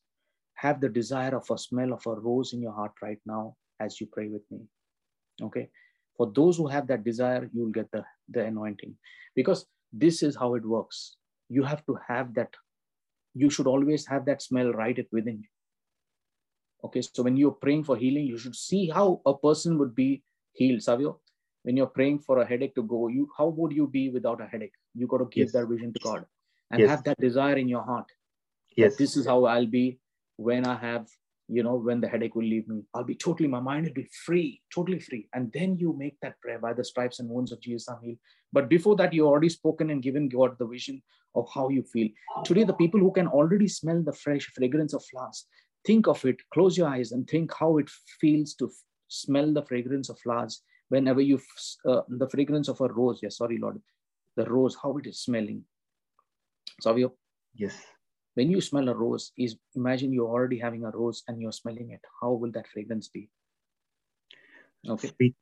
Have 0.56 0.82
the 0.82 0.90
desire 0.90 1.36
of 1.36 1.50
a 1.50 1.58
smell 1.58 1.94
of 1.94 2.06
a 2.06 2.20
rose 2.20 2.54
in 2.54 2.62
your 2.62 2.74
heart 2.74 2.92
right 3.02 3.20
now 3.26 3.56
as 3.80 4.00
you 4.02 4.08
pray 4.12 4.28
with 4.28 4.44
me. 4.52 4.60
Okay. 5.42 5.70
For 6.18 6.32
those 6.36 6.58
who 6.58 6.68
have 6.68 6.88
that 6.88 7.04
desire, 7.04 7.50
you 7.54 7.64
will 7.64 7.72
get 7.72 7.90
the, 7.92 8.04
the 8.30 8.44
anointing 8.46 8.96
because 9.36 9.66
this 9.94 10.22
is 10.22 10.36
how 10.36 10.56
it 10.56 10.66
works 10.66 11.16
you 11.50 11.64
have 11.64 11.86
to 11.86 11.98
have 12.08 12.34
that 12.34 12.54
you 13.34 13.50
should 13.50 13.68
always 13.68 14.06
have 14.08 14.26
that 14.26 14.42
smell 14.42 14.72
right 14.72 15.06
within 15.12 15.42
you 15.46 15.50
okay 16.86 17.02
so 17.02 17.24
when 17.24 17.36
you're 17.36 17.60
praying 17.66 17.84
for 17.84 17.98
healing 17.98 18.26
you 18.26 18.38
should 18.38 18.56
see 18.56 18.88
how 18.88 19.22
a 19.26 19.34
person 19.38 19.78
would 19.78 19.94
be 19.94 20.24
healed 20.54 20.82
savio 20.82 21.20
when 21.64 21.78
you're 21.78 21.88
praying 21.88 22.20
for 22.20 22.40
a 22.40 22.46
headache 22.46 22.76
to 22.76 22.84
go, 22.84 23.08
you 23.08 23.30
how 23.38 23.48
would 23.48 23.72
you 23.72 23.88
be 23.88 24.10
without 24.10 24.42
a 24.42 24.48
headache? 24.48 24.74
You 24.96 25.08
got 25.08 25.20
to 25.20 25.26
give 25.26 25.48
yes. 25.48 25.52
that 25.54 25.68
vision 25.68 25.94
to 25.94 26.00
God 26.00 26.26
and 26.72 26.82
yes. 26.82 26.90
have 26.90 27.04
that 27.04 27.20
desire 27.20 27.58
in 27.58 27.68
your 27.68 27.84
heart. 27.84 28.06
Yes. 28.76 28.96
This 28.96 29.18
is 29.18 29.26
how 29.26 29.46
I'll 29.46 29.66
be 29.66 30.00
when 30.38 30.66
I 30.66 30.76
have, 30.76 31.08
you 31.48 31.64
know, 31.64 31.76
when 31.76 32.02
the 32.02 32.08
headache 32.08 32.36
will 32.36 32.46
leave 32.46 32.68
me. 32.68 32.84
I'll 32.94 33.04
be 33.04 33.16
totally, 33.16 33.48
my 33.48 33.60
mind 33.60 33.86
will 33.86 33.94
be 33.94 34.10
free, 34.26 34.62
totally 34.74 35.00
free. 35.00 35.28
And 35.34 35.52
then 35.54 35.78
you 35.78 35.96
make 35.98 36.18
that 36.22 36.40
prayer 36.42 36.60
by 36.60 36.74
the 36.74 36.84
stripes 36.84 37.20
and 37.20 37.30
wounds 37.30 37.52
of 37.52 37.62
Jesus, 37.62 37.88
I'm 37.90 38.02
healed. 38.02 38.18
But 38.54 38.70
before 38.70 38.96
that, 38.98 39.14
you 39.14 39.28
already 39.28 39.50
spoken 39.50 39.90
and 39.90 40.02
given 40.02 40.30
God 40.30 40.58
the 40.58 40.68
vision 40.68 41.02
of 41.36 41.48
how 41.54 41.70
you 41.70 41.84
feel. 41.84 42.10
Today, 42.44 42.64
the 42.64 42.74
people 42.74 43.00
who 43.00 43.12
can 43.12 43.28
already 43.28 43.68
smell 43.68 44.02
the 44.02 44.14
fresh 44.14 44.46
fragrance 44.56 44.94
of 44.94 45.04
flowers, 45.06 45.46
think 45.86 46.08
of 46.08 46.24
it, 46.26 46.38
close 46.54 46.78
your 46.78 46.88
eyes 46.88 47.12
and 47.12 47.30
think 47.30 47.54
how 47.58 47.78
it 47.78 47.90
feels 48.20 48.54
to 48.56 48.72
smell 49.08 49.54
the 49.54 49.64
fragrance 49.64 50.10
of 50.10 50.20
flowers 50.20 50.62
whenever 50.90 51.22
you, 51.22 51.40
uh, 51.88 52.02
the 52.08 52.30
fragrance 52.30 52.68
of 52.68 52.80
a 52.82 52.88
rose. 52.88 53.20
Yes, 53.22 53.38
sorry, 53.38 53.58
Lord, 53.58 53.82
the 54.36 54.46
rose, 54.46 54.78
how 54.82 54.98
it 54.98 55.08
is 55.08 55.20
smelling. 55.20 55.64
Savio? 56.82 57.14
Yes. 57.54 57.76
When 58.36 58.50
you 58.50 58.62
smell 58.62 58.88
a 58.88 58.94
rose, 58.96 59.32
is 59.38 59.58
imagine 59.76 60.14
you're 60.14 60.30
already 60.30 60.60
having 60.60 60.86
a 60.86 60.92
rose 60.92 61.24
and 61.28 61.42
you're 61.42 61.52
smelling 61.52 61.92
it. 61.92 62.02
How 62.22 62.32
will 62.32 62.52
that 62.52 62.68
fragrance 62.68 63.10
be? 63.10 63.30
Okay. 64.88 65.10
Sweet. 65.10 65.36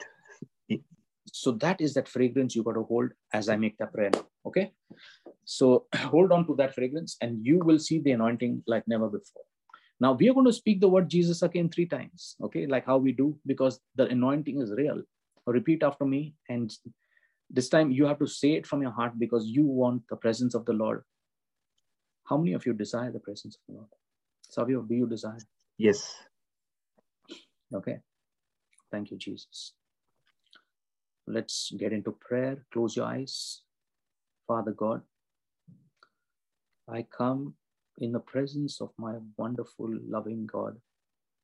So 1.31 1.51
that 1.51 1.79
is 1.79 1.93
that 1.93 2.07
fragrance 2.07 2.55
you 2.55 2.63
got 2.63 2.73
to 2.73 2.83
hold 2.83 3.11
as 3.33 3.49
I 3.49 3.55
make 3.55 3.77
the 3.77 3.85
prayer. 3.85 4.11
Okay. 4.45 4.71
So 5.45 5.85
hold 5.95 6.31
on 6.31 6.47
to 6.47 6.55
that 6.55 6.73
fragrance 6.73 7.17
and 7.21 7.45
you 7.45 7.59
will 7.59 7.79
see 7.79 7.99
the 7.99 8.11
anointing 8.11 8.63
like 8.67 8.87
never 8.87 9.07
before. 9.07 9.43
Now 9.99 10.13
we 10.13 10.29
are 10.29 10.33
going 10.33 10.45
to 10.45 10.53
speak 10.53 10.81
the 10.81 10.87
word 10.87 11.09
Jesus 11.09 11.41
again 11.41 11.69
three 11.69 11.85
times. 11.85 12.35
Okay. 12.41 12.65
Like 12.65 12.85
how 12.85 12.97
we 12.97 13.11
do, 13.11 13.37
because 13.45 13.79
the 13.95 14.07
anointing 14.07 14.61
is 14.61 14.71
real. 14.71 15.01
Repeat 15.45 15.83
after 15.83 16.05
me. 16.05 16.35
And 16.47 16.73
this 17.49 17.69
time 17.69 17.91
you 17.91 18.05
have 18.05 18.19
to 18.19 18.27
say 18.27 18.53
it 18.53 18.67
from 18.67 18.81
your 18.81 18.91
heart 18.91 19.13
because 19.17 19.45
you 19.47 19.65
want 19.65 20.03
the 20.09 20.15
presence 20.15 20.55
of 20.55 20.65
the 20.65 20.73
Lord. 20.73 21.03
How 22.29 22.37
many 22.37 22.53
of 22.53 22.65
you 22.65 22.73
desire 22.73 23.11
the 23.11 23.19
presence 23.19 23.55
of 23.55 23.61
the 23.67 23.73
Lord? 23.79 23.89
Savio, 24.47 24.83
do 24.83 24.93
you 24.93 25.07
desire? 25.07 25.39
Yes. 25.79 26.15
Okay. 27.73 27.97
Thank 28.91 29.09
you, 29.09 29.17
Jesus. 29.17 29.73
Let's 31.25 31.71
get 31.77 31.91
into 31.91 32.11
prayer. 32.11 32.63
Close 32.71 32.95
your 32.95 33.05
eyes. 33.07 33.63
Father 34.47 34.71
God, 34.71 35.01
I 36.87 37.03
come 37.03 37.55
in 37.99 38.11
the 38.11 38.19
presence 38.19 38.81
of 38.81 38.91
my 38.97 39.15
wonderful, 39.37 39.89
loving 40.07 40.45
God 40.45 40.77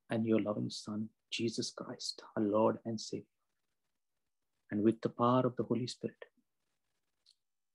and 0.09 0.25
your 0.25 0.39
loving 0.39 0.69
Son, 0.69 1.09
Jesus 1.31 1.71
Christ, 1.71 2.21
our 2.35 2.43
Lord 2.43 2.77
and 2.85 2.99
Savior, 2.99 3.25
and 4.71 4.83
with 4.83 5.01
the 5.01 5.09
power 5.09 5.45
of 5.45 5.55
the 5.55 5.63
Holy 5.63 5.87
Spirit, 5.87 6.25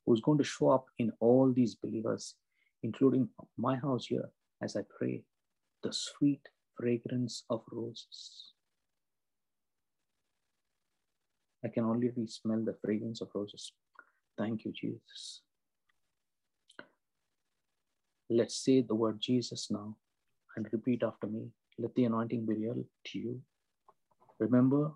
who's 0.06 0.20
going 0.20 0.38
to 0.38 0.44
show 0.44 0.70
up 0.70 0.86
in 0.98 1.12
all 1.20 1.52
these 1.52 1.74
believers, 1.74 2.34
including 2.82 3.28
my 3.58 3.76
house 3.76 4.06
here, 4.06 4.30
as 4.62 4.76
I 4.76 4.82
pray, 4.98 5.22
the 5.82 5.92
sweet 5.92 6.40
fragrance 6.78 7.44
of 7.50 7.62
roses. 7.70 8.52
I 11.64 11.68
can 11.68 11.84
already 11.84 12.26
smell 12.26 12.64
the 12.64 12.76
fragrance 12.84 13.20
of 13.20 13.28
roses. 13.34 13.72
Thank 14.38 14.64
you, 14.64 14.72
Jesus. 14.72 15.42
Let's 18.30 18.56
say 18.56 18.82
the 18.82 18.94
word 18.94 19.20
Jesus 19.20 19.70
now 19.70 19.96
and 20.56 20.66
repeat 20.72 21.02
after 21.02 21.26
me. 21.26 21.48
Let 21.78 21.94
the 21.94 22.04
anointing 22.04 22.46
be 22.46 22.54
real 22.54 22.84
to 23.08 23.18
you. 23.18 23.40
Remember, 24.38 24.92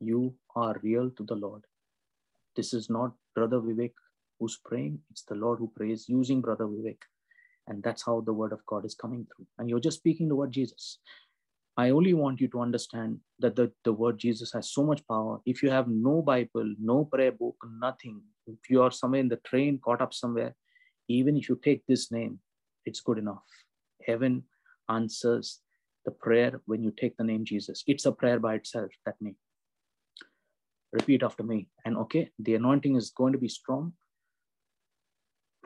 you 0.00 0.34
are 0.56 0.76
real 0.82 1.10
to 1.10 1.24
the 1.24 1.34
Lord. 1.34 1.62
This 2.56 2.74
is 2.74 2.90
not 2.90 3.12
Brother 3.34 3.58
Vivek 3.60 3.92
who's 4.38 4.58
praying, 4.64 5.00
it's 5.10 5.24
the 5.24 5.34
Lord 5.34 5.58
who 5.58 5.72
prays 5.74 6.08
using 6.08 6.40
Brother 6.40 6.64
Vivek. 6.64 6.98
And 7.66 7.82
that's 7.82 8.04
how 8.04 8.22
the 8.22 8.32
word 8.32 8.52
of 8.52 8.64
God 8.66 8.84
is 8.86 8.94
coming 8.94 9.26
through. 9.26 9.46
And 9.58 9.68
you're 9.68 9.80
just 9.80 9.98
speaking 9.98 10.28
the 10.28 10.36
word 10.36 10.52
Jesus. 10.52 10.98
I 11.76 11.90
only 11.90 12.14
want 12.14 12.40
you 12.40 12.48
to 12.48 12.60
understand 12.60 13.20
that 13.38 13.54
the, 13.54 13.70
the 13.84 13.92
word 13.92 14.18
Jesus 14.18 14.52
has 14.52 14.72
so 14.72 14.82
much 14.82 15.06
power. 15.06 15.40
If 15.46 15.62
you 15.62 15.70
have 15.70 15.86
no 15.86 16.22
Bible, 16.22 16.74
no 16.80 17.04
prayer 17.04 17.30
book, 17.30 17.56
nothing, 17.78 18.20
if 18.46 18.68
you 18.68 18.82
are 18.82 18.90
somewhere 18.90 19.20
in 19.20 19.28
the 19.28 19.36
train, 19.36 19.78
caught 19.78 20.02
up 20.02 20.12
somewhere, 20.12 20.56
even 21.08 21.36
if 21.36 21.48
you 21.48 21.60
take 21.62 21.86
this 21.86 22.10
name, 22.10 22.40
it's 22.84 23.00
good 23.00 23.18
enough. 23.18 23.44
Heaven 24.04 24.44
answers 24.88 25.60
the 26.04 26.10
prayer 26.10 26.60
when 26.66 26.82
you 26.82 26.90
take 26.90 27.16
the 27.16 27.24
name 27.24 27.44
Jesus. 27.44 27.84
It's 27.86 28.06
a 28.06 28.12
prayer 28.12 28.40
by 28.40 28.54
itself, 28.54 28.90
that 29.04 29.14
name. 29.20 29.36
Repeat 30.92 31.22
after 31.22 31.42
me. 31.42 31.68
And 31.84 31.96
okay, 31.98 32.30
the 32.38 32.54
anointing 32.54 32.96
is 32.96 33.10
going 33.10 33.34
to 33.34 33.38
be 33.38 33.48
strong. 33.48 33.92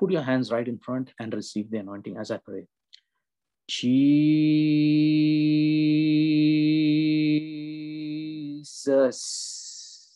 Put 0.02 0.10
your 0.10 0.22
hands 0.22 0.50
right 0.50 0.66
in 0.66 0.78
front 0.78 1.14
and 1.20 1.32
receive 1.32 1.70
the 1.70 1.78
anointing 1.78 2.16
as 2.16 2.32
I 2.32 2.38
pray. 2.38 2.66
Jesus. 3.68 4.18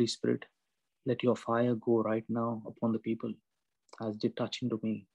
Holy 0.00 0.06
Spirit, 0.06 0.46
let 1.04 1.22
your 1.22 1.36
fire 1.36 1.74
go 1.74 2.00
right 2.00 2.24
now 2.30 2.62
upon 2.66 2.92
the 2.92 2.98
people 2.98 3.34
as 4.00 4.16
they 4.16 4.30
touch 4.30 4.62
into 4.62 4.80
me. 4.82 5.06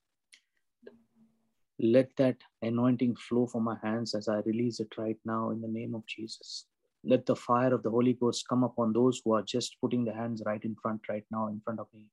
Let 1.79 2.15
that 2.17 2.37
anointing 2.61 3.15
flow 3.15 3.47
from 3.47 3.63
my 3.63 3.77
hands 3.81 4.13
as 4.13 4.27
I 4.27 4.41
release 4.45 4.79
it 4.79 4.95
right 4.95 5.17
now 5.25 5.49
in 5.49 5.59
the 5.59 5.67
name 5.67 5.95
of 5.95 6.05
Jesus. 6.05 6.67
Let 7.03 7.25
the 7.25 7.35
fire 7.35 7.73
of 7.73 7.81
the 7.81 7.89
Holy 7.89 8.13
Ghost 8.13 8.47
come 8.47 8.63
upon 8.63 8.93
those 8.93 9.19
who 9.25 9.33
are 9.33 9.41
just 9.41 9.75
putting 9.81 10.05
their 10.05 10.13
hands 10.13 10.43
right 10.45 10.63
in 10.63 10.75
front, 10.79 11.01
right 11.09 11.25
now, 11.31 11.47
in 11.47 11.59
front 11.61 11.79
of 11.79 11.87
me. 11.91 12.03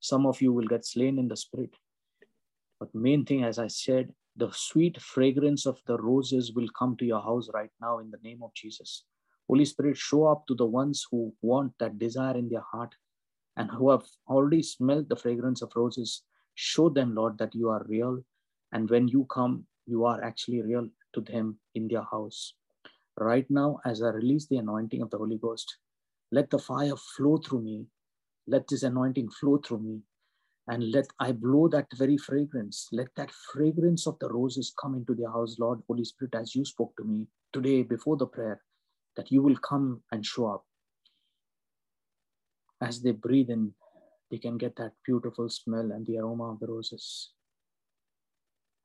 Some 0.00 0.26
of 0.26 0.42
you 0.42 0.52
will 0.52 0.66
get 0.66 0.84
slain 0.84 1.18
in 1.18 1.28
the 1.28 1.36
spirit. 1.38 1.72
But 2.78 2.94
main 2.94 3.24
thing, 3.24 3.42
as 3.42 3.58
I 3.58 3.68
said, 3.68 4.12
the 4.36 4.50
sweet 4.52 5.00
fragrance 5.00 5.64
of 5.64 5.80
the 5.86 5.96
roses 5.96 6.52
will 6.52 6.68
come 6.78 6.94
to 6.98 7.06
your 7.06 7.22
house 7.22 7.48
right 7.54 7.72
now 7.80 8.00
in 8.00 8.10
the 8.10 8.20
name 8.22 8.42
of 8.42 8.52
Jesus. 8.52 9.04
Holy 9.48 9.64
Spirit, 9.64 9.96
show 9.96 10.26
up 10.26 10.46
to 10.46 10.54
the 10.54 10.66
ones 10.66 11.06
who 11.10 11.34
want 11.42 11.72
that 11.78 11.98
desire 11.98 12.36
in 12.36 12.48
their 12.48 12.64
heart 12.72 12.94
and 13.56 13.70
who 13.70 13.90
have 13.90 14.04
already 14.28 14.62
smelled 14.62 15.08
the 15.08 15.16
fragrance 15.16 15.62
of 15.62 15.72
roses, 15.76 16.22
show 16.54 16.88
them, 16.88 17.14
Lord, 17.14 17.38
that 17.38 17.54
you 17.54 17.68
are 17.68 17.84
real. 17.88 18.22
And 18.72 18.88
when 18.88 19.08
you 19.08 19.26
come, 19.30 19.66
you 19.86 20.04
are 20.04 20.22
actually 20.22 20.62
real 20.62 20.88
to 21.14 21.20
them 21.20 21.58
in 21.74 21.88
their 21.88 22.04
house. 22.10 22.54
Right 23.18 23.46
now, 23.50 23.78
as 23.84 24.02
I 24.02 24.08
release 24.08 24.46
the 24.46 24.56
anointing 24.56 25.02
of 25.02 25.10
the 25.10 25.18
Holy 25.18 25.36
Ghost, 25.36 25.76
let 26.30 26.48
the 26.48 26.58
fire 26.58 26.96
flow 26.96 27.36
through 27.36 27.62
me. 27.62 27.86
Let 28.46 28.66
this 28.68 28.82
anointing 28.82 29.30
flow 29.30 29.58
through 29.58 29.80
me. 29.80 30.00
And 30.68 30.90
let 30.92 31.06
I 31.20 31.32
blow 31.32 31.68
that 31.68 31.88
very 31.94 32.16
fragrance. 32.16 32.88
Let 32.92 33.08
that 33.16 33.30
fragrance 33.52 34.06
of 34.06 34.18
the 34.18 34.30
roses 34.30 34.72
come 34.80 34.94
into 34.94 35.14
their 35.14 35.30
house, 35.30 35.56
Lord, 35.58 35.80
Holy 35.86 36.04
Spirit, 36.04 36.34
as 36.34 36.54
you 36.54 36.64
spoke 36.64 36.96
to 36.96 37.04
me 37.04 37.26
today 37.52 37.82
before 37.82 38.16
the 38.16 38.26
prayer, 38.26 38.62
that 39.16 39.30
you 39.30 39.42
will 39.42 39.56
come 39.56 40.02
and 40.10 40.24
show 40.24 40.46
up 40.46 40.64
as 42.82 43.00
they 43.00 43.12
breathe 43.12 43.50
in, 43.50 43.72
they 44.30 44.38
can 44.38 44.58
get 44.58 44.76
that 44.76 44.92
beautiful 45.06 45.48
smell 45.48 45.92
and 45.92 46.04
the 46.06 46.18
aroma 46.18 46.52
of 46.52 46.60
the 46.60 46.66
roses. 46.66 47.30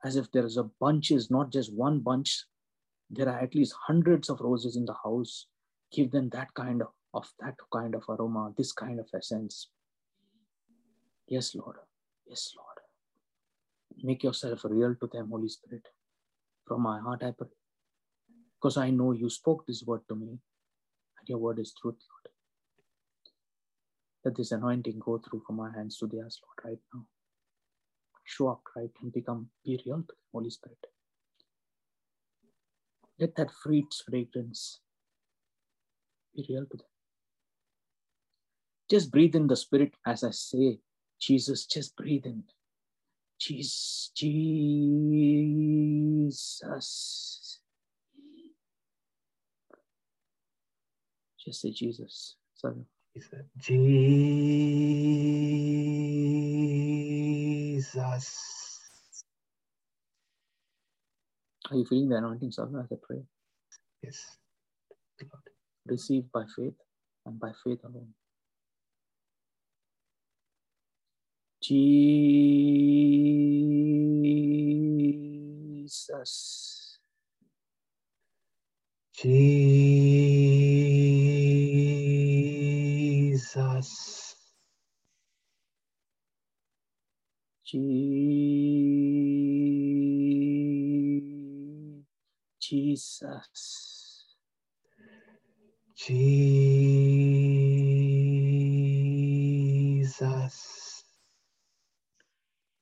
As 0.04 0.14
if 0.14 0.30
there 0.30 0.46
is 0.46 0.56
a 0.56 0.70
bunches, 0.80 1.30
not 1.30 1.50
just 1.50 1.74
one 1.74 1.98
bunch, 1.98 2.44
there 3.10 3.28
are 3.28 3.40
at 3.40 3.54
least 3.54 3.74
hundreds 3.86 4.28
of 4.30 4.40
roses 4.40 4.76
in 4.76 4.84
the 4.84 4.94
house. 5.02 5.46
Give 5.90 6.10
them 6.10 6.28
that 6.30 6.54
kind 6.54 6.82
of, 6.82 6.88
of 7.12 7.26
that 7.40 7.56
kind 7.72 7.94
of 7.94 8.04
aroma, 8.08 8.52
this 8.56 8.72
kind 8.72 9.00
of 9.00 9.08
essence. 9.14 9.70
Yes, 11.26 11.54
Lord. 11.54 11.76
Yes, 12.26 12.52
Lord. 12.56 14.04
Make 14.04 14.22
yourself 14.22 14.60
real 14.64 14.94
to 15.00 15.08
them, 15.12 15.30
Holy 15.30 15.48
Spirit. 15.48 15.88
From 16.66 16.82
my 16.82 17.00
heart, 17.00 17.22
I 17.24 17.32
pray. 17.32 17.48
Because 18.60 18.76
I 18.76 18.90
know 18.90 19.12
you 19.12 19.30
spoke 19.30 19.66
this 19.66 19.84
word 19.84 20.00
to 20.08 20.16
me, 20.16 20.28
and 20.28 21.28
your 21.28 21.38
word 21.38 21.58
is 21.60 21.72
truth, 21.80 21.94
Lord. 22.10 22.28
Let 24.24 24.36
this 24.36 24.52
anointing 24.52 24.98
go 24.98 25.18
through 25.18 25.42
from 25.46 25.56
my 25.56 25.70
hands 25.72 25.98
to 25.98 26.06
theirs, 26.06 26.40
Lord, 26.42 26.58
right 26.72 26.82
now. 26.92 27.04
Show 28.24 28.48
up, 28.48 28.62
right, 28.76 28.90
and 29.00 29.12
become 29.12 29.50
be 29.64 29.80
real 29.86 29.98
to 29.98 30.06
the 30.08 30.14
Holy 30.32 30.50
Spirit. 30.50 30.78
Let 33.18 33.36
that 33.36 33.50
sweet 33.62 33.86
fragrance 34.06 34.80
be 36.34 36.44
real 36.48 36.66
to 36.66 36.76
them. 36.76 36.86
Just 38.90 39.10
breathe 39.10 39.34
in 39.36 39.46
the 39.46 39.56
Spirit 39.56 39.94
as 40.06 40.24
I 40.24 40.30
say, 40.30 40.80
Jesus, 41.20 41.66
just 41.66 41.96
breathe 41.96 42.26
in. 42.26 42.44
Jesus, 43.38 44.10
Jesus. 44.16 44.36
Just 51.48 51.62
say 51.62 51.72
Jesus. 51.72 52.36
So. 52.56 52.74
Jesus. 53.58 54.04
Are 61.70 61.76
you 61.76 61.84
feeling 61.86 62.08
the 62.10 62.16
anointing, 62.16 62.52
sir, 62.52 62.64
as 62.80 62.92
I 62.92 62.96
pray? 63.02 63.22
Yes. 64.02 64.26
received 65.86 66.30
by 66.32 66.44
faith 66.56 66.74
and 67.26 67.38
by 67.40 67.52
faith 67.64 67.80
alone. 67.84 68.14
Jesus. 71.62 72.18
Jesus. 79.14 80.17
Jesus. 92.60 94.24
Jesus. 95.96 96.38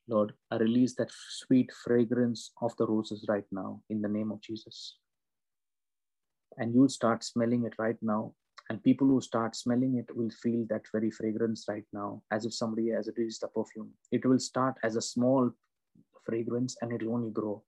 Lord, 0.09 0.35
I 0.51 0.56
release 0.56 0.94
that 0.94 1.10
sweet 1.10 1.73
fragrance 1.85 2.52
of 2.62 2.77
the 2.77 2.86
roses 2.86 3.24
right 3.28 3.44
now 3.51 3.82
in 3.90 4.01
the 4.02 4.09
name 4.09 4.31
of 4.31 4.40
Jesus. 4.40 4.98
And 6.56 6.74
you'll 6.74 6.89
start 6.89 7.24
smelling 7.24 7.64
it 7.64 7.74
right 7.78 7.98
now. 8.01 8.32
And 8.68 8.82
people 8.82 9.06
who 9.06 9.20
start 9.20 9.55
smelling 9.55 9.97
it 9.97 10.14
will 10.16 10.30
feel 10.30 10.66
that 10.68 10.86
very 10.93 11.10
fragrance 11.10 11.66
right 11.68 11.84
now, 11.93 12.22
as 12.32 12.44
if 12.44 12.52
somebody 12.52 12.90
has 12.90 13.09
released 13.16 13.44
a 13.44 13.48
perfume. 13.48 13.93
It 14.10 14.26
will 14.26 14.40
start 14.40 14.74
as 14.82 14.97
a 14.97 15.02
small 15.02 15.51
fragrance 16.24 16.76
and 16.82 16.93
it 16.93 17.02
will 17.02 17.14
only 17.14 17.30
grow. 17.30 17.62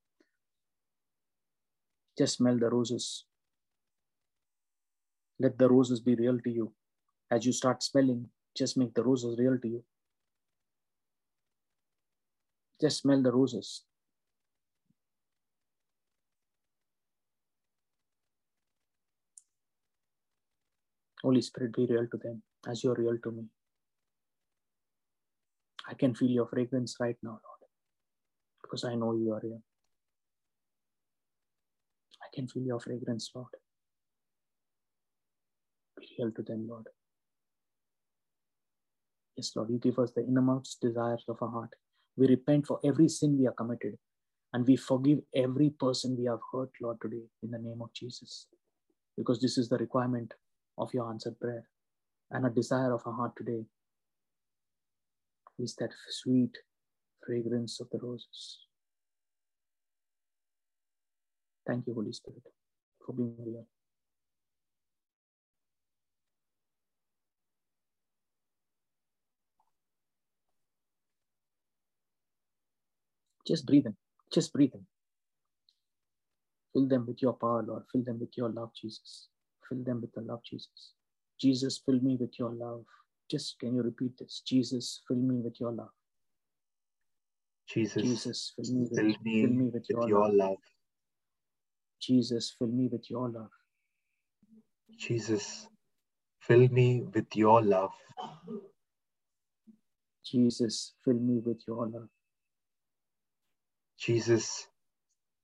Just 2.18 2.38
smell 2.38 2.58
the 2.58 2.68
roses. 2.68 3.24
Let 5.38 5.56
the 5.56 5.68
roses 5.68 6.00
be 6.00 6.16
real 6.16 6.40
to 6.40 6.50
you. 6.50 6.72
As 7.30 7.46
you 7.46 7.52
start 7.52 7.82
smelling, 7.82 8.28
just 8.56 8.76
make 8.76 8.94
the 8.94 9.04
roses 9.04 9.38
real 9.38 9.56
to 9.58 9.68
you. 9.68 9.84
Just 12.80 13.02
smell 13.02 13.22
the 13.22 13.32
roses. 13.32 13.84
Holy 21.22 21.42
Spirit, 21.42 21.74
be 21.74 21.86
real 21.86 22.06
to 22.10 22.16
them 22.18 22.42
as 22.68 22.84
you're 22.84 22.94
real 22.94 23.18
to 23.24 23.30
me. 23.30 23.44
I 25.88 25.94
can 25.94 26.14
feel 26.14 26.30
your 26.30 26.46
fragrance 26.46 26.96
right 27.00 27.16
now, 27.22 27.30
Lord, 27.30 27.62
because 28.62 28.84
I 28.84 28.94
know 28.94 29.14
you 29.14 29.32
are 29.32 29.40
real. 29.42 29.62
I 32.22 32.28
can 32.34 32.46
feel 32.46 32.62
your 32.62 32.80
fragrance, 32.80 33.30
Lord. 33.34 33.48
Be 35.98 36.06
real 36.18 36.30
to 36.32 36.42
them, 36.42 36.66
Lord. 36.68 36.86
Yes, 39.36 39.52
Lord, 39.56 39.70
you 39.70 39.78
give 39.78 39.98
us 39.98 40.12
the 40.14 40.24
innermost 40.24 40.80
desires 40.80 41.24
of 41.28 41.40
our 41.40 41.50
heart. 41.50 41.70
We 42.16 42.26
repent 42.26 42.66
for 42.66 42.80
every 42.84 43.08
sin 43.08 43.38
we 43.38 43.44
have 43.44 43.56
committed 43.56 43.96
and 44.52 44.66
we 44.66 44.76
forgive 44.76 45.20
every 45.34 45.70
person 45.70 46.16
we 46.18 46.24
have 46.26 46.40
hurt, 46.52 46.70
Lord, 46.82 46.98
today 47.00 47.22
in 47.42 47.50
the 47.50 47.58
name 47.58 47.80
of 47.82 47.92
Jesus. 47.94 48.46
Because 49.16 49.40
this 49.40 49.58
is 49.58 49.68
the 49.68 49.78
requirement 49.78 50.34
of 50.78 50.94
your 50.94 51.10
answered 51.10 51.38
prayer. 51.40 51.68
And 52.30 52.46
a 52.46 52.50
desire 52.50 52.92
of 52.94 53.02
our 53.06 53.12
heart 53.12 53.32
today 53.36 53.64
is 55.58 55.74
that 55.76 55.90
sweet 56.10 56.56
fragrance 57.26 57.80
of 57.80 57.88
the 57.90 57.98
roses. 57.98 58.60
Thank 61.66 61.86
you, 61.86 61.94
Holy 61.94 62.12
Spirit, 62.12 62.42
for 63.04 63.12
being 63.12 63.34
real. 63.44 63.66
Just 73.46 73.66
breathe 73.66 73.86
in. 73.86 73.96
Just 74.32 74.52
breathe 74.52 74.72
in. 74.74 74.86
Fill 76.72 76.88
them 76.88 77.06
with 77.06 77.22
your 77.22 77.34
power, 77.34 77.62
Lord. 77.66 77.84
Fill 77.92 78.04
them 78.04 78.20
with 78.20 78.36
your 78.36 78.50
love, 78.50 78.70
Jesus. 78.80 79.28
Fill 79.68 79.84
them 79.84 80.00
with 80.00 80.12
the 80.12 80.20
love, 80.22 80.40
Jesus. 80.44 80.94
Jesus, 81.40 81.80
fill 81.84 82.00
me 82.00 82.16
with 82.16 82.38
your 82.38 82.52
love. 82.52 82.84
Just 83.30 83.58
can 83.58 83.74
you 83.74 83.82
repeat 83.82 84.18
this? 84.18 84.42
Jesus, 84.46 85.02
fill 85.06 85.18
me 85.18 85.40
with 85.40 85.60
your 85.60 85.72
love. 85.72 85.90
Jesus, 87.68 88.02
Jesus, 88.02 88.54
fill 88.56 88.74
me 88.74 88.80
with, 88.90 88.98
fill 88.98 89.06
me, 89.06 89.40
fill 89.42 89.50
me 89.50 89.64
with, 89.64 89.74
with 89.74 89.90
your, 89.90 90.08
your 90.08 90.28
love. 90.28 90.34
love. 90.34 90.56
Jesus, 92.00 92.54
fill 92.58 92.68
me 92.68 92.88
with 92.90 93.10
your 93.10 93.28
love. 93.28 93.50
Jesus, 94.98 95.68
fill 96.40 96.68
me 96.68 97.02
with 97.14 97.36
your 97.36 97.60
love. 97.62 97.90
Jesus, 100.24 100.94
fill 101.04 101.14
me 101.14 101.40
with 101.44 101.60
your 101.66 101.86
love. 101.86 102.08
Jesus, 103.98 104.68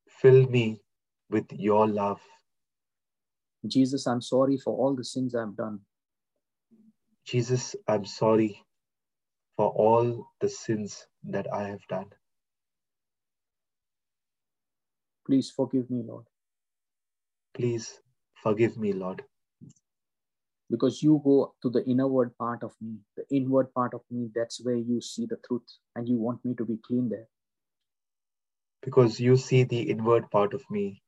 fill 0.09 0.49
me 0.49 0.81
with 1.31 1.53
your 1.53 1.87
love. 1.87 2.21
Jesus, 3.67 4.07
I'm 4.07 4.21
sorry 4.23 4.59
for 4.59 4.77
all 4.77 4.95
the 4.97 5.05
sins 5.05 5.35
I've 5.35 5.57
done. 5.57 5.81
Jesus, 7.27 7.77
I'm 7.89 8.05
sorry 8.07 8.63
for 9.57 9.71
all 9.71 10.29
the 10.41 10.49
sins 10.51 11.07
that 11.25 11.47
I 11.53 11.65
have 11.69 11.87
done. 11.89 12.07
Please 15.27 15.51
forgive 15.55 15.91
me, 15.91 16.03
Lord. 16.07 16.27
Please 17.55 18.01
forgive 18.43 18.77
me, 18.79 18.93
Lord. 18.93 19.23
Because 20.71 21.03
you 21.03 21.21
go 21.25 21.55
to 21.63 21.71
the 21.71 21.85
inward 21.87 22.37
part 22.39 22.63
of 22.65 22.73
me, 22.81 22.97
the 23.17 23.25
inward 23.35 23.73
part 23.75 23.95
of 23.95 24.03
me, 24.11 24.31
that's 24.35 24.65
where 24.65 24.77
you 24.77 25.01
see 25.01 25.27
the 25.27 25.39
truth, 25.47 25.63
and 25.97 26.09
you 26.09 26.17
want 26.19 26.45
me 26.45 26.55
to 26.57 26.65
be 26.65 26.79
clean 26.87 27.09
there. 27.09 27.29
Because 28.83 29.21
you 29.21 29.37
see 29.37 29.65
the 29.65 29.83
inward 29.83 30.31
part 30.31 30.55
of 30.55 30.63
me, 30.71 31.03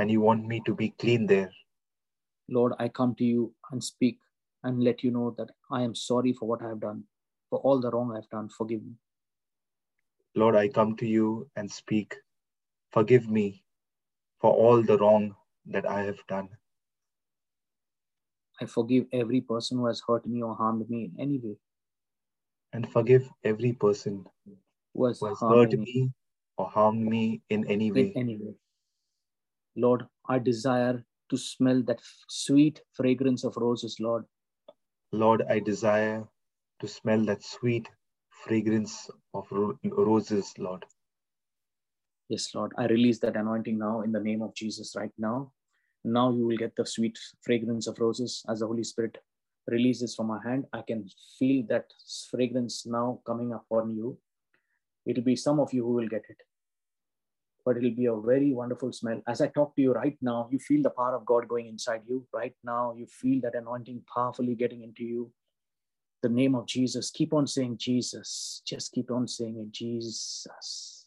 and 0.00 0.10
you 0.10 0.20
want 0.22 0.46
me 0.46 0.62
to 0.64 0.74
be 0.74 0.88
clean 0.98 1.26
there. 1.26 1.50
Lord, 2.48 2.72
I 2.78 2.88
come 2.88 3.14
to 3.16 3.24
you 3.24 3.52
and 3.70 3.84
speak 3.84 4.18
and 4.64 4.82
let 4.82 5.04
you 5.04 5.10
know 5.10 5.34
that 5.36 5.50
I 5.70 5.82
am 5.82 5.94
sorry 5.94 6.32
for 6.32 6.48
what 6.48 6.62
I 6.62 6.68
have 6.68 6.80
done, 6.80 7.04
for 7.50 7.58
all 7.58 7.80
the 7.80 7.90
wrong 7.90 8.16
I've 8.16 8.28
done. 8.30 8.48
Forgive 8.48 8.82
me. 8.82 8.94
Lord, 10.34 10.56
I 10.56 10.68
come 10.68 10.96
to 10.96 11.06
you 11.06 11.50
and 11.56 11.70
speak. 11.70 12.16
Forgive 12.92 13.28
me 13.28 13.62
for 14.40 14.52
all 14.52 14.82
the 14.82 14.96
wrong 14.96 15.34
that 15.66 15.86
I 15.86 16.02
have 16.04 16.26
done. 16.28 16.48
I 18.62 18.64
forgive 18.64 19.04
every 19.12 19.42
person 19.42 19.78
who 19.78 19.86
has 19.86 20.02
hurt 20.06 20.26
me 20.26 20.42
or 20.42 20.54
harmed 20.54 20.88
me 20.88 21.04
in 21.04 21.20
any 21.20 21.38
way. 21.38 21.56
And 22.72 22.90
forgive 22.90 23.28
every 23.44 23.74
person 23.74 24.24
who 24.94 25.04
has, 25.06 25.20
who 25.20 25.26
has 25.26 25.40
hurt 25.40 25.72
me. 25.72 25.84
me 25.84 26.10
or 26.56 26.70
harmed 26.70 27.04
me 27.04 27.42
in 27.50 27.66
any 27.66 27.88
in 27.88 28.12
any 28.16 28.36
way. 28.36 28.54
Lord, 29.76 30.06
I 30.28 30.38
desire 30.38 31.04
to 31.30 31.36
smell 31.36 31.82
that 31.86 32.00
sweet 32.28 32.80
fragrance 32.92 33.44
of 33.44 33.56
roses, 33.56 33.96
Lord. 34.00 34.24
Lord, 35.12 35.42
I 35.48 35.60
desire 35.60 36.24
to 36.80 36.88
smell 36.88 37.24
that 37.26 37.42
sweet 37.44 37.88
fragrance 38.46 39.10
of 39.34 39.46
ro- 39.50 39.78
roses, 39.84 40.52
Lord. 40.58 40.84
Yes, 42.28 42.54
Lord. 42.54 42.72
I 42.78 42.86
release 42.86 43.18
that 43.20 43.36
anointing 43.36 43.78
now 43.78 44.02
in 44.02 44.12
the 44.12 44.20
name 44.20 44.42
of 44.42 44.54
Jesus 44.54 44.94
right 44.96 45.12
now. 45.18 45.52
Now 46.04 46.32
you 46.32 46.46
will 46.46 46.56
get 46.56 46.76
the 46.76 46.86
sweet 46.86 47.18
fragrance 47.42 47.86
of 47.86 47.98
roses 48.00 48.44
as 48.48 48.60
the 48.60 48.66
Holy 48.66 48.84
Spirit 48.84 49.18
releases 49.66 50.14
from 50.14 50.28
my 50.28 50.40
hand. 50.44 50.64
I 50.72 50.82
can 50.82 51.08
feel 51.38 51.64
that 51.68 51.86
fragrance 52.30 52.86
now 52.86 53.20
coming 53.26 53.52
upon 53.52 53.90
you. 53.90 54.18
It 55.06 55.16
will 55.16 55.24
be 55.24 55.36
some 55.36 55.60
of 55.60 55.72
you 55.72 55.84
who 55.84 55.94
will 55.94 56.08
get 56.08 56.22
it. 56.28 56.38
But 57.70 57.76
it'll 57.76 57.94
be 57.94 58.06
a 58.06 58.16
very 58.16 58.52
wonderful 58.52 58.92
smell. 58.92 59.22
As 59.28 59.40
I 59.40 59.46
talk 59.46 59.76
to 59.76 59.82
you 59.82 59.92
right 59.92 60.18
now, 60.20 60.48
you 60.50 60.58
feel 60.58 60.82
the 60.82 60.90
power 60.90 61.14
of 61.14 61.24
God 61.24 61.46
going 61.46 61.68
inside 61.68 62.02
you. 62.04 62.26
Right 62.34 62.56
now, 62.64 62.94
you 62.98 63.06
feel 63.06 63.40
that 63.42 63.54
anointing 63.54 64.02
powerfully 64.12 64.56
getting 64.56 64.82
into 64.82 65.04
you. 65.04 65.30
The 66.20 66.30
name 66.30 66.56
of 66.56 66.66
Jesus. 66.66 67.12
Keep 67.12 67.32
on 67.32 67.46
saying 67.46 67.76
Jesus. 67.78 68.60
Just 68.66 68.90
keep 68.90 69.12
on 69.12 69.28
saying 69.28 69.56
it. 69.60 69.70
Jesus. 69.70 71.06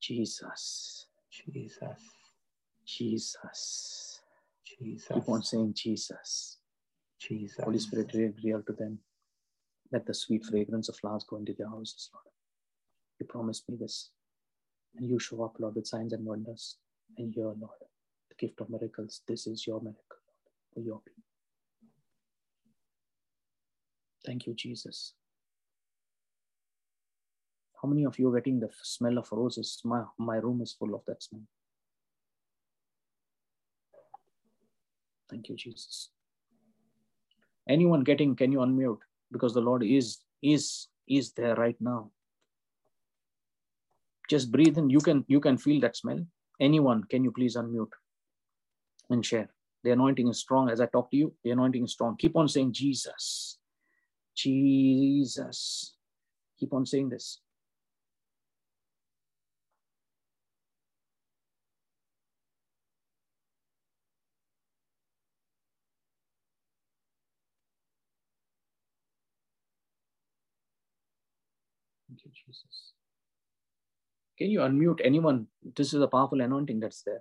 Jesus. 0.00 1.06
Jesus. 1.30 2.02
Jesus. 2.84 4.20
Jesus. 4.66 5.08
Keep 5.14 5.28
on 5.28 5.42
saying 5.44 5.74
Jesus. 5.76 6.58
Jesus. 7.20 7.62
Holy 7.62 7.78
Spirit, 7.78 8.10
real 8.42 8.60
to 8.62 8.72
them. 8.72 8.98
Let 9.92 10.04
the 10.04 10.14
sweet 10.14 10.44
fragrance 10.44 10.88
of 10.88 10.96
flowers 10.96 11.24
go 11.30 11.36
into 11.36 11.54
their 11.56 11.68
houses, 11.68 12.10
Lord. 12.12 12.24
You 13.20 13.26
promised 13.26 13.68
me 13.68 13.76
this. 13.78 14.10
And 14.96 15.08
you 15.08 15.18
show 15.18 15.42
up, 15.44 15.56
Lord, 15.58 15.76
with 15.76 15.86
signs 15.86 16.12
and 16.12 16.24
wonders. 16.24 16.76
And 17.16 17.32
here, 17.34 17.44
Lord, 17.44 17.80
the 18.28 18.34
gift 18.38 18.60
of 18.60 18.70
miracles. 18.70 19.22
This 19.26 19.46
is 19.46 19.66
your 19.66 19.80
miracle, 19.80 20.02
Lord, 20.10 20.74
for 20.74 20.80
your 20.80 21.00
people. 21.00 21.22
Thank 24.24 24.46
you, 24.46 24.54
Jesus. 24.54 25.14
How 27.80 27.88
many 27.88 28.04
of 28.04 28.18
you 28.18 28.28
are 28.28 28.38
getting 28.38 28.60
the 28.60 28.68
smell 28.82 29.18
of 29.18 29.32
roses? 29.32 29.80
My, 29.84 30.04
my 30.18 30.36
room 30.36 30.60
is 30.60 30.72
full 30.72 30.94
of 30.94 31.02
that 31.06 31.22
smell. 31.22 31.42
Thank 35.30 35.48
you, 35.48 35.56
Jesus. 35.56 36.10
Anyone 37.68 38.02
getting, 38.02 38.36
can 38.36 38.52
you 38.52 38.58
unmute? 38.58 38.98
Because 39.32 39.54
the 39.54 39.60
Lord 39.60 39.82
is, 39.82 40.18
is, 40.42 40.88
is 41.08 41.32
there 41.32 41.54
right 41.54 41.76
now. 41.80 42.10
Just 44.30 44.52
breathe 44.52 44.78
in. 44.78 44.90
You 44.90 45.00
can, 45.00 45.26
you 45.28 45.40
can 45.40 45.58
feel 45.58 45.80
that 45.82 45.98
smell. 45.98 46.20
Anyone, 46.60 47.04
can 47.10 47.24
you 47.24 47.32
please 47.32 47.56
unmute 47.56 47.92
and 49.10 49.26
share? 49.26 49.50
The 49.84 49.92
anointing 49.92 50.28
is 50.28 50.40
strong. 50.40 50.70
As 50.70 50.80
I 50.80 50.86
talk 50.86 51.10
to 51.12 51.18
you, 51.18 51.34
the 51.44 51.52
anointing 51.52 51.84
is 51.84 51.92
strong. 51.92 52.16
Keep 52.18 52.36
on 52.36 52.48
saying 52.48 52.74
Jesus. 52.74 53.58
Jesus. 54.36 55.96
Keep 56.60 56.74
on 56.74 56.86
saying 56.86 57.10
this. 57.10 57.40
Thank 72.08 72.20
you, 72.24 72.32
Jesus. 72.46 72.92
Can 74.40 74.50
you 74.50 74.60
unmute 74.60 75.00
anyone? 75.04 75.48
This 75.76 75.92
is 75.92 76.00
a 76.00 76.08
powerful 76.08 76.40
anointing 76.40 76.80
that's 76.80 77.02
there. 77.02 77.20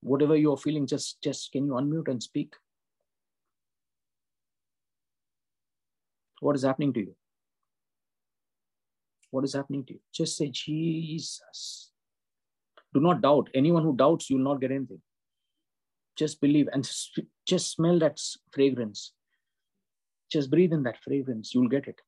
Whatever 0.00 0.34
you're 0.34 0.56
feeling, 0.56 0.86
just, 0.86 1.22
just 1.22 1.52
can 1.52 1.66
you 1.66 1.72
unmute 1.72 2.08
and 2.08 2.22
speak? 2.22 2.54
What 6.40 6.56
is 6.56 6.62
happening 6.62 6.94
to 6.94 7.00
you? 7.00 7.14
What 9.30 9.44
is 9.44 9.52
happening 9.52 9.84
to 9.86 9.94
you? 9.94 10.00
Just 10.12 10.38
say, 10.38 10.48
Jesus. 10.48 11.90
Do 12.94 13.00
not 13.00 13.20
doubt. 13.20 13.50
Anyone 13.54 13.82
who 13.82 13.94
doubts, 13.94 14.30
you'll 14.30 14.38
not 14.38 14.60
get 14.60 14.70
anything. 14.70 15.02
Just 16.16 16.40
believe 16.40 16.68
and 16.72 16.88
just 17.46 17.72
smell 17.72 17.98
that 17.98 18.18
fragrance. 18.52 19.12
Just 20.30 20.50
breathe 20.50 20.72
in 20.72 20.84
that 20.84 21.02
fragrance. 21.02 21.54
You'll 21.54 21.68
get 21.68 21.88
it. 21.88 22.00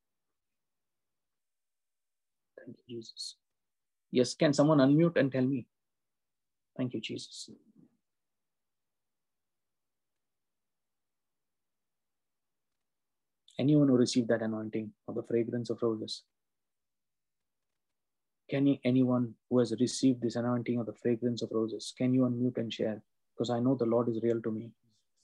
Thank 2.58 2.76
you, 2.86 2.96
Jesus. 2.96 3.36
Yes, 4.16 4.32
can 4.34 4.54
someone 4.54 4.78
unmute 4.78 5.18
and 5.18 5.30
tell 5.30 5.44
me? 5.44 5.66
Thank 6.74 6.94
you, 6.94 7.02
Jesus. 7.02 7.50
Anyone 13.58 13.88
who 13.88 13.96
received 13.98 14.28
that 14.28 14.40
anointing 14.40 14.90
or 15.06 15.12
the 15.12 15.22
fragrance 15.22 15.68
of 15.68 15.82
roses? 15.82 16.22
Can 18.48 18.78
anyone 18.84 19.34
who 19.50 19.58
has 19.58 19.74
received 19.78 20.22
this 20.22 20.36
anointing 20.36 20.78
or 20.78 20.84
the 20.84 20.94
fragrance 20.94 21.42
of 21.42 21.50
roses, 21.52 21.92
can 21.98 22.14
you 22.14 22.22
unmute 22.22 22.56
and 22.56 22.72
share? 22.72 23.02
Because 23.34 23.50
I 23.50 23.60
know 23.60 23.74
the 23.74 23.84
Lord 23.84 24.08
is 24.08 24.22
real 24.22 24.40
to 24.40 24.50
me. 24.50 24.70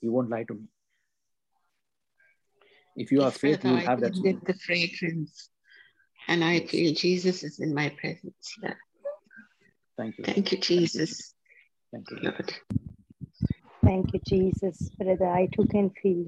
He 0.03 0.11
won't 0.11 0.29
lie 0.29 0.45
to 0.45 0.55
me. 0.55 0.69
If 2.97 3.11
you 3.11 3.23
have 3.23 3.37
faith, 3.37 3.65
you 3.65 3.71
will 3.71 3.79
have 3.79 4.01
that. 4.03 4.13
The 4.13 4.55
fragrance 4.67 5.49
and 6.29 6.45
I 6.45 6.61
feel 6.61 6.95
Jesus 6.95 7.43
is 7.43 7.61
in 7.61 7.75
my 7.75 7.89
presence 7.91 8.55
here. 8.61 8.77
Thank 9.97 10.19
you. 10.19 10.25
Thank 10.25 10.53
you, 10.53 10.59
Jesus. 10.59 11.35
Thank 11.93 12.11
you, 12.11 12.19
Lord. 12.23 12.53
Thank 13.85 14.13
you, 14.15 14.21
Jesus. 14.27 14.91
Brother, 14.99 15.27
I 15.29 15.49
too 15.55 15.67
can 15.67 15.91
feel 16.03 16.27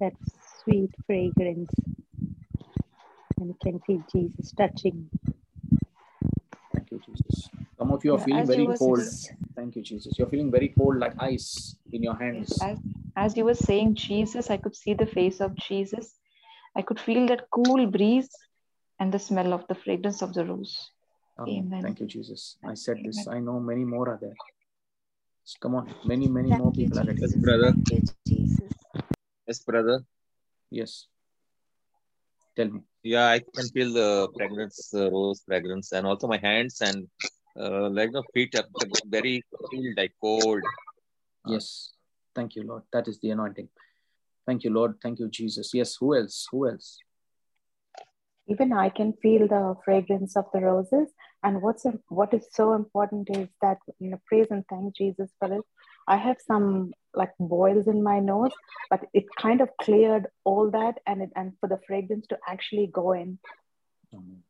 that 0.00 0.12
sweet 0.62 0.90
fragrance 1.06 1.72
and 3.38 3.54
can 3.60 3.80
feel 3.80 4.02
Jesus 4.12 4.52
touching. 4.52 5.10
Thank 6.74 6.90
you, 6.92 7.00
Jesus. 7.00 7.48
Some 7.78 7.90
of 7.90 8.04
you 8.04 8.14
are 8.14 8.18
Yeah, 8.18 8.24
feeling 8.24 8.42
as 8.42 8.48
very 8.48 8.66
cold. 8.78 9.00
saying- 9.02 9.36
Thank 9.56 9.76
you, 9.76 9.82
Jesus. 9.82 10.18
You're 10.18 10.28
feeling 10.28 10.50
very 10.50 10.68
cold 10.68 10.98
like 10.98 11.14
ice 11.18 11.76
in 11.92 12.02
your 12.02 12.14
hands. 12.16 12.56
As, 12.62 12.78
as 13.16 13.36
you 13.36 13.44
were 13.44 13.54
saying 13.54 13.94
Jesus, 13.94 14.50
I 14.50 14.56
could 14.56 14.76
see 14.76 14.94
the 14.94 15.06
face 15.06 15.40
of 15.40 15.54
Jesus. 15.56 16.18
I 16.76 16.82
could 16.82 17.00
feel 17.00 17.26
that 17.26 17.50
cool 17.50 17.86
breeze 17.86 18.30
and 19.00 19.12
the 19.12 19.18
smell 19.18 19.52
of 19.52 19.66
the 19.66 19.74
fragrance 19.74 20.22
of 20.22 20.32
the 20.34 20.44
rose. 20.44 20.90
Amen. 21.40 21.64
Amen. 21.66 21.82
Thank 21.82 22.00
you, 22.00 22.06
Jesus. 22.06 22.56
I 22.64 22.74
said 22.74 22.98
this. 23.02 23.26
I 23.26 23.40
know 23.40 23.58
many 23.58 23.84
more 23.84 24.10
are 24.10 24.18
there. 24.20 24.36
Come 25.60 25.74
on. 25.74 25.92
Many, 26.04 26.28
many 26.28 26.50
more 26.50 26.70
Thank 26.70 26.76
you, 26.76 26.84
people 26.84 26.98
are 27.00 27.04
getting 27.04 27.22
Jesus. 27.22 27.34
it. 27.34 27.42
brother. 27.42 27.72
Thank 27.88 28.04
you, 28.10 28.14
Jesus. 28.28 28.72
Yes, 29.46 29.58
brother. 29.60 30.04
Yes. 30.70 31.06
Tell 32.54 32.68
me. 32.68 32.80
Yeah, 33.02 33.28
I 33.28 33.40
can 33.40 33.66
feel 33.68 33.92
the 33.94 34.28
fragrance, 34.36 34.92
uh, 34.94 35.10
rose 35.10 35.42
fragrance, 35.46 35.92
and 35.92 36.06
also 36.06 36.28
my 36.28 36.36
hands 36.36 36.82
and 36.82 37.08
uh, 37.58 37.88
like 37.88 38.12
the 38.12 38.22
feet 38.34 38.54
are 38.54 38.66
very 39.06 39.42
feel 39.70 39.94
like 39.96 40.12
cold. 40.20 40.62
Yes. 41.46 41.90
Thank 42.34 42.54
you, 42.54 42.64
Lord. 42.64 42.82
That 42.92 43.08
is 43.08 43.18
the 43.18 43.30
anointing. 43.30 43.68
Thank 44.46 44.64
you, 44.64 44.70
Lord. 44.70 44.96
Thank 45.02 45.18
you, 45.18 45.28
Jesus. 45.28 45.72
Yes. 45.72 45.96
Who 45.96 46.14
else? 46.14 46.46
Who 46.52 46.68
else? 46.68 46.98
Even 48.50 48.72
I 48.72 48.88
can 48.88 49.12
feel 49.22 49.46
the 49.46 49.76
fragrance 49.84 50.36
of 50.36 50.46
the 50.52 50.60
roses. 50.60 51.08
And 51.42 51.62
what's 51.62 51.86
what 52.08 52.34
is 52.34 52.46
so 52.52 52.74
important 52.74 53.28
is 53.30 53.48
that 53.62 53.78
you 53.98 54.10
know, 54.10 54.20
praise 54.26 54.48
and 54.50 54.64
thank 54.68 54.96
Jesus 54.96 55.30
for 55.38 55.52
it. 55.52 55.64
I 56.08 56.16
have 56.16 56.38
some 56.46 56.92
like 57.14 57.32
boils 57.38 57.86
in 57.86 58.02
my 58.02 58.18
nose, 58.18 58.50
but 58.90 59.06
it 59.14 59.24
kind 59.38 59.60
of 59.60 59.68
cleared 59.80 60.26
all 60.44 60.70
that, 60.72 60.96
and 61.06 61.22
it 61.22 61.30
and 61.36 61.52
for 61.60 61.68
the 61.68 61.78
fragrance 61.86 62.26
to 62.28 62.38
actually 62.46 62.88
go 62.92 63.12
in. 63.12 63.38
Amen. 64.12 64.42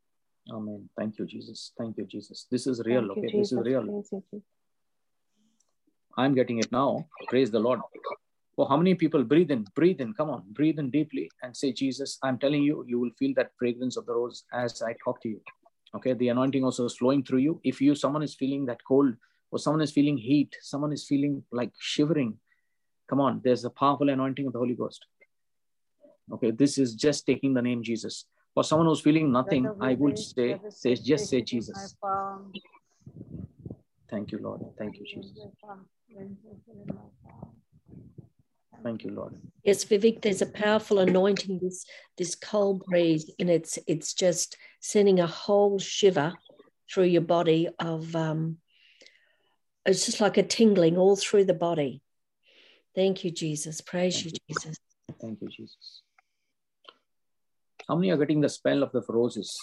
Amen. 0.51 0.89
Thank 0.97 1.19
you, 1.19 1.27
Jesus. 1.27 1.73
Thank 1.79 1.99
you, 1.99 2.07
Jesus. 2.07 2.47
This 2.51 2.67
is 2.67 2.83
real. 2.85 3.07
Thank 3.09 3.17
you, 3.17 3.23
okay, 3.29 3.39
this 3.39 3.53
is 3.53 3.59
real. 3.59 3.85
You. 3.85 4.43
I'm 6.17 6.35
getting 6.35 6.59
it 6.59 6.73
now. 6.73 7.07
Praise 7.29 7.51
the 7.51 7.61
Lord. 7.61 7.81
For 8.61 8.69
how 8.69 8.77
many 8.77 8.95
people 8.95 9.25
breathe 9.25 9.51
in? 9.51 9.65
Breathe 9.75 10.03
in. 10.03 10.13
Come 10.13 10.29
on, 10.29 10.43
breathe 10.53 10.79
in 10.79 10.91
deeply 10.91 11.31
and 11.43 11.57
say, 11.57 11.73
Jesus, 11.73 12.19
I'm 12.23 12.39
telling 12.39 12.63
you, 12.63 12.85
you 12.87 13.01
will 13.01 13.11
feel 13.19 13.33
that 13.37 13.53
fragrance 13.59 13.97
of 13.97 14.05
the 14.05 14.13
rose 14.13 14.45
as 14.53 14.83
I 14.83 14.95
talk 15.03 15.23
to 15.23 15.31
you. 15.31 15.41
Okay, 15.95 16.13
the 16.13 16.29
anointing 16.29 16.63
also 16.63 16.85
is 16.85 16.95
flowing 16.95 17.25
through 17.25 17.39
you. 17.39 17.59
If 17.65 17.81
you 17.81 17.95
someone 17.95 18.23
is 18.23 18.35
feeling 18.35 18.67
that 18.67 18.85
cold, 18.87 19.15
or 19.51 19.59
someone 19.59 19.81
is 19.81 19.93
feeling 19.93 20.19
heat, 20.19 20.55
someone 20.61 20.93
is 20.93 21.07
feeling 21.07 21.43
like 21.51 21.73
shivering, 21.79 22.37
come 23.09 23.19
on, 23.19 23.41
there's 23.43 23.65
a 23.65 23.71
powerful 23.71 24.11
anointing 24.11 24.47
of 24.47 24.53
the 24.53 24.59
Holy 24.59 24.75
Ghost. 24.75 25.07
Okay, 26.31 26.51
this 26.51 26.77
is 26.77 26.95
just 26.95 27.25
taking 27.25 27.55
the 27.55 27.63
name 27.63 27.83
Jesus. 27.83 28.27
For 28.53 28.63
someone 28.63 28.89
who's 28.89 29.01
feeling 29.01 29.33
nothing, 29.33 29.73
I 29.81 29.95
would 29.95 30.19
say, 30.19 30.61
say 30.69 30.97
just 30.97 31.31
say 31.31 31.41
Jesus. 31.41 31.97
Thank 34.11 34.33
you, 34.33 34.39
Lord. 34.43 34.61
Thank 34.77 34.99
you, 34.99 35.07
Jesus. 35.07 35.33
Thank 38.83 39.05
you, 39.05 39.11
Lord. 39.11 39.35
Yes, 39.65 39.85
Vivek, 39.85 40.23
there's 40.23 40.43
a 40.43 40.47
powerful 40.47 40.99
anointing, 41.01 41.61
this 41.63 41.85
this 42.17 42.35
cold 42.35 42.85
breeze, 42.87 43.31
and 43.39 43.51
it's 43.51 43.79
it's 43.87 44.15
just 44.15 44.57
sending 44.81 45.21
a 45.21 45.27
whole 45.27 45.79
shiver 45.79 46.33
through 46.93 47.05
your 47.05 47.23
body 47.23 47.69
of 47.79 48.17
um 48.17 48.57
it's 49.87 50.07
just 50.07 50.21
like 50.21 50.37
a 50.37 50.43
tingling 50.43 50.97
all 50.97 51.17
through 51.17 51.45
the 51.45 51.55
body. 51.55 52.03
Thank 52.95 53.25
you, 53.25 53.31
Jesus. 53.31 53.81
Praise 53.81 54.25
you, 54.25 54.33
Jesus. 54.49 54.77
Thank 55.21 55.41
you, 55.41 55.49
Jesus. 55.49 56.03
How 57.89 57.97
many 57.97 58.11
are 58.11 58.17
getting 58.17 58.41
the 58.41 58.49
smell 58.49 58.83
of 58.83 58.93
the 58.93 59.03
roses? 59.09 59.57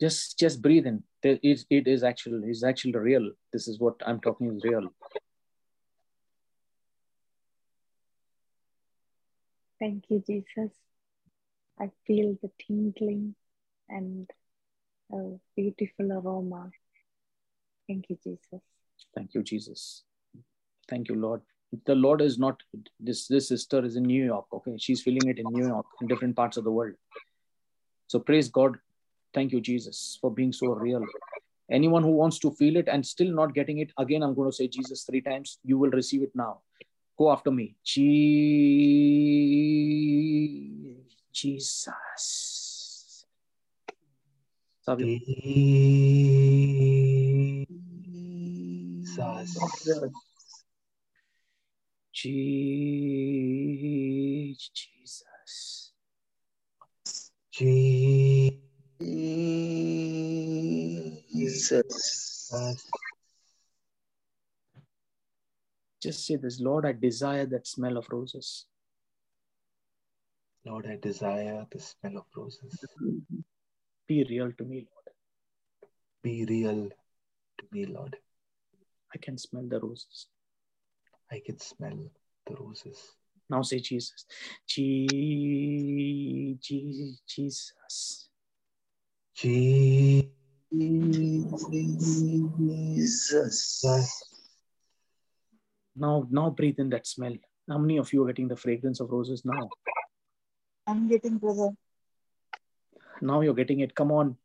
Just 0.00 0.38
just 0.38 0.60
breathe 0.60 0.86
in. 0.86 1.02
There 1.22 1.38
is 1.42 1.66
it 1.70 1.86
is 1.86 2.02
actually 2.02 2.50
is 2.50 2.64
actually 2.64 2.96
real. 2.96 3.30
This 3.52 3.68
is 3.68 3.78
what 3.78 3.94
I'm 4.06 4.20
talking 4.20 4.54
is 4.54 4.64
real. 4.64 4.88
Thank 9.84 10.04
you, 10.08 10.22
Jesus. 10.26 10.70
I 11.78 11.90
feel 12.06 12.38
the 12.40 12.50
tingling 12.58 13.34
and 13.90 14.30
a 15.12 15.32
beautiful 15.54 16.10
aroma. 16.10 16.70
Thank 17.86 18.06
you, 18.08 18.16
Jesus. 18.24 18.62
Thank 19.14 19.34
you, 19.34 19.42
Jesus. 19.42 20.04
Thank 20.88 21.10
you, 21.10 21.16
Lord. 21.16 21.42
The 21.84 21.94
Lord 21.94 22.22
is 22.22 22.38
not 22.38 22.62
this. 22.98 23.26
This 23.26 23.48
sister 23.48 23.84
is 23.84 23.96
in 23.96 24.04
New 24.04 24.24
York. 24.24 24.46
Okay, 24.54 24.78
she's 24.78 25.02
feeling 25.02 25.28
it 25.28 25.38
in 25.38 25.44
New 25.50 25.66
York, 25.66 25.84
in 26.00 26.06
different 26.06 26.34
parts 26.34 26.56
of 26.56 26.64
the 26.64 26.72
world. 26.72 26.94
So 28.06 28.18
praise 28.18 28.48
God. 28.48 28.78
Thank 29.34 29.52
you, 29.52 29.60
Jesus, 29.60 30.16
for 30.18 30.30
being 30.30 30.54
so 30.54 30.68
real. 30.68 31.04
Anyone 31.70 32.04
who 32.04 32.12
wants 32.12 32.38
to 32.38 32.52
feel 32.52 32.78
it 32.78 32.88
and 32.88 33.04
still 33.04 33.34
not 33.34 33.52
getting 33.52 33.80
it, 33.80 33.92
again, 33.98 34.22
I'm 34.22 34.34
going 34.34 34.50
to 34.50 34.56
say 34.56 34.66
Jesus 34.66 35.04
three 35.04 35.20
times. 35.20 35.58
You 35.62 35.76
will 35.76 35.90
receive 35.90 36.22
it 36.22 36.34
now. 36.34 36.60
Go 37.16 37.30
after 37.30 37.50
me. 37.50 37.76
Jesus. 37.84 38.04
Jesus. 41.32 42.30
Jesus. 57.52 58.54
Jesus. 61.32 62.50
Just 66.04 66.26
say 66.26 66.36
this, 66.36 66.60
Lord, 66.60 66.84
I 66.84 66.92
desire 66.92 67.46
that 67.46 67.66
smell 67.66 67.96
of 67.96 68.06
roses. 68.10 68.66
Lord, 70.66 70.86
I 70.86 70.98
desire 71.00 71.66
the 71.72 71.80
smell 71.80 72.18
of 72.18 72.26
roses. 72.36 72.78
Be 74.06 74.26
real 74.28 74.52
to 74.52 74.64
me, 74.64 74.86
Lord. 74.92 75.08
Be 76.22 76.44
real 76.44 76.90
to 76.90 77.64
me, 77.72 77.86
Lord. 77.86 78.18
I 79.14 79.16
can 79.16 79.38
smell 79.38 79.66
the 79.66 79.80
roses. 79.80 80.26
I 81.32 81.40
can 81.42 81.58
smell 81.58 81.98
the 82.46 82.54
roses. 82.54 82.98
Now 83.48 83.62
say 83.62 83.78
Jesus. 83.78 84.26
Je- 84.66 86.58
Je- 86.60 87.16
Jesus. 87.26 88.28
Jesus. 89.34 90.34
Now, 95.96 96.26
now 96.30 96.50
breathe 96.50 96.78
in 96.78 96.90
that 96.90 97.06
smell. 97.06 97.34
How 97.68 97.78
many 97.78 97.98
of 97.98 98.12
you 98.12 98.22
are 98.22 98.26
getting 98.26 98.48
the 98.48 98.56
fragrance 98.56 99.00
of 99.00 99.10
roses 99.10 99.44
now? 99.44 99.68
I'm 100.86 101.08
getting 101.08 101.38
brother. 101.38 101.70
Now 103.20 103.40
you're 103.40 103.54
getting 103.54 103.80
it. 103.80 103.94
Come 103.94 104.12
on. 104.12 104.36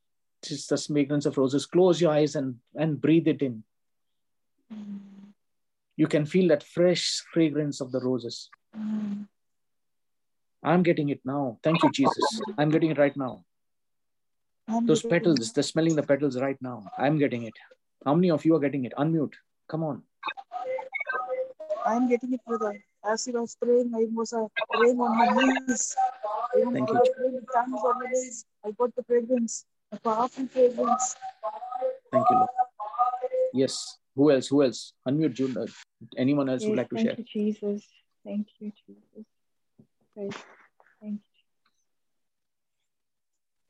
Just 0.44 0.70
the 0.70 0.78
fragrance 0.78 1.26
of 1.26 1.38
roses. 1.38 1.66
Close 1.66 2.00
your 2.00 2.12
eyes 2.12 2.36
and, 2.36 2.56
and 2.76 3.02
breathe 3.02 3.28
it 3.28 3.42
in. 3.42 3.64
You 5.98 6.08
can 6.08 6.26
feel 6.26 6.48
that 6.50 6.64
fresh 6.64 7.24
fragrance 7.34 7.82
of 7.82 7.92
the 7.92 8.00
roses. 8.00 8.50
I'm 10.64 10.84
getting 10.84 11.10
it 11.10 11.20
now. 11.26 11.60
Thank 11.64 11.84
you, 11.84 11.90
Jesus. 11.90 12.42
I'm 12.58 12.70
getting 12.70 12.92
it 12.92 12.98
right 12.98 13.16
now. 13.18 13.44
I'm 14.68 14.86
Those 14.86 15.02
petals, 15.02 15.52
they're 15.52 15.64
smelling 15.64 15.96
the 15.96 16.04
petals 16.04 16.40
right 16.40 16.58
now. 16.62 16.86
I'm 16.98 17.18
getting 17.18 17.44
it. 17.44 17.54
How 18.06 18.14
many 18.16 18.32
of 18.32 18.46
you 18.46 18.56
are 18.56 18.60
getting 18.60 18.86
it? 18.86 18.94
Unmute. 18.98 19.34
Come 19.68 19.84
on. 19.84 20.04
I'm 21.86 22.08
getting 22.10 22.34
it, 22.34 22.42
brother. 22.46 22.82
As 23.06 23.26
he 23.26 23.32
was 23.32 23.56
praying, 23.62 23.92
I 23.96 24.06
was 24.14 24.34
uh, 24.34 24.46
praying 24.72 25.00
on 25.00 25.18
my 25.18 25.30
knees. 25.36 25.96
Even 26.58 26.74
Thank 26.74 26.90
I 26.90 26.94
you. 26.94 27.00
was 27.00 27.10
praying 27.18 27.34
with 27.36 27.46
tongues 27.54 27.82
on 27.84 28.00
my 28.04 28.10
knees. 28.10 28.46
I 28.66 28.72
got 28.72 28.96
the 28.96 29.04
fragrance, 29.04 29.66
the 29.92 30.00
powerful 30.00 30.48
fragrance. 30.48 31.16
Thank 32.12 32.26
you, 32.30 32.36
Lord. 32.36 32.50
Yes. 33.54 33.98
Who 34.16 34.32
else? 34.32 34.48
Who 34.48 34.64
else? 34.64 34.94
Unmute, 35.08 35.34
Jude. 35.34 35.58
Uh, 35.58 35.66
anyone 36.18 36.50
else 36.50 36.66
would 36.66 36.78
like 36.78 36.90
to 36.90 36.96
thank 36.96 37.08
share? 37.08 37.16
you, 37.18 37.24
Jesus. 37.24 37.88
Thank 38.26 38.48
you, 38.60 38.72
Jesus. 38.86 39.26
Praise. 40.14 40.34
Thank 41.02 41.14
you. 41.14 41.20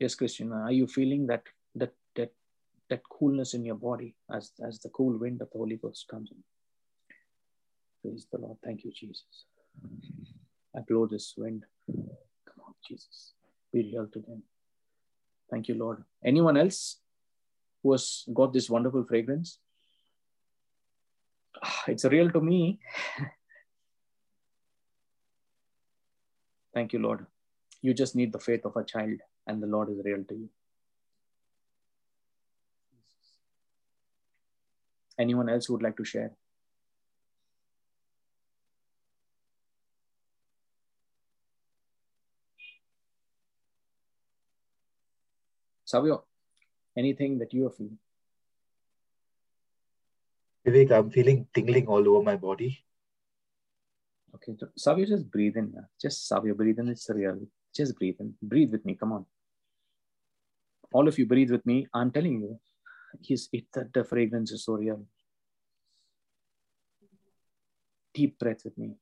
Yes, 0.00 0.14
Christina. 0.14 0.62
Are 0.62 0.72
you 0.72 0.86
feeling 0.86 1.26
that 1.28 1.44
that 1.76 1.92
that 2.16 2.32
that 2.88 3.02
coolness 3.08 3.54
in 3.54 3.64
your 3.64 3.76
body 3.76 4.14
as 4.34 4.50
as 4.66 4.80
the 4.80 4.88
cool 4.88 5.16
wind 5.16 5.40
of 5.42 5.50
the 5.52 5.58
Holy 5.58 5.76
Ghost 5.76 6.08
comes 6.08 6.30
in? 6.32 6.42
Praise 8.02 8.26
the 8.32 8.38
Lord. 8.38 8.56
Thank 8.64 8.84
you, 8.84 8.92
Jesus. 8.92 9.44
I 10.74 10.80
blow 10.88 11.06
this 11.06 11.34
wind. 11.36 11.64
Come 11.86 12.64
on, 12.66 12.74
Jesus. 12.86 13.32
Be 13.72 13.90
real 13.92 14.06
to 14.06 14.18
them. 14.20 14.42
Thank 15.50 15.68
you, 15.68 15.74
Lord. 15.74 16.04
Anyone 16.24 16.56
else 16.56 17.00
who 17.82 17.92
has 17.92 18.24
got 18.32 18.52
this 18.52 18.70
wonderful 18.70 19.04
fragrance? 19.04 19.58
Ah, 21.62 21.84
It's 21.88 22.04
real 22.04 22.30
to 22.30 22.40
me. 22.40 22.78
Thank 26.74 26.92
you, 26.92 27.00
Lord. 27.00 27.26
You 27.82 27.94
just 27.94 28.14
need 28.14 28.32
the 28.32 28.38
faith 28.38 28.64
of 28.64 28.76
a 28.76 28.84
child, 28.84 29.18
and 29.46 29.62
the 29.62 29.66
Lord 29.66 29.90
is 29.90 30.00
real 30.04 30.22
to 30.28 30.34
you. 30.34 30.48
Anyone 35.18 35.48
else 35.48 35.68
would 35.68 35.82
like 35.82 35.96
to 35.96 36.04
share? 36.04 36.32
Savio, 45.90 46.24
anything 46.96 47.38
that 47.38 47.52
you 47.52 47.66
are 47.66 47.70
feeling? 47.70 47.98
Vivek, 50.64 50.92
I'm 50.92 51.10
feeling 51.10 51.46
tingling 51.52 51.86
all 51.88 52.08
over 52.08 52.22
my 52.22 52.36
body. 52.36 52.78
Okay, 54.34 54.52
so 54.58 54.68
Savio, 54.76 55.04
just 55.06 55.28
breathe 55.28 55.56
in. 55.56 55.74
Just 56.00 56.28
Savio, 56.28 56.54
breathe 56.54 56.78
in. 56.78 56.88
It's 56.88 57.10
real. 57.10 57.40
Just 57.74 57.96
breathe 57.98 58.20
in. 58.20 58.34
Breathe 58.40 58.70
with 58.70 58.84
me. 58.84 58.94
Come 58.94 59.12
on. 59.12 59.26
All 60.92 61.08
of 61.08 61.18
you, 61.18 61.26
breathe 61.26 61.50
with 61.50 61.66
me. 61.66 61.88
I'm 61.92 62.12
telling 62.12 62.40
you, 62.40 62.60
he's, 63.20 63.48
it, 63.52 63.64
the, 63.74 63.88
the 63.92 64.04
fragrance 64.04 64.52
is 64.52 64.64
so 64.64 64.74
real. 64.74 65.04
Deep 68.14 68.38
breath 68.38 68.62
with 68.64 68.78
me. 68.78 68.94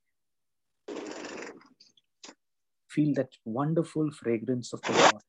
Feel 2.89 3.15
that 3.15 3.31
wonderful 3.45 4.11
fragrance 4.11 4.73
of 4.73 4.81
the 4.83 4.93
Lord. 4.93 5.23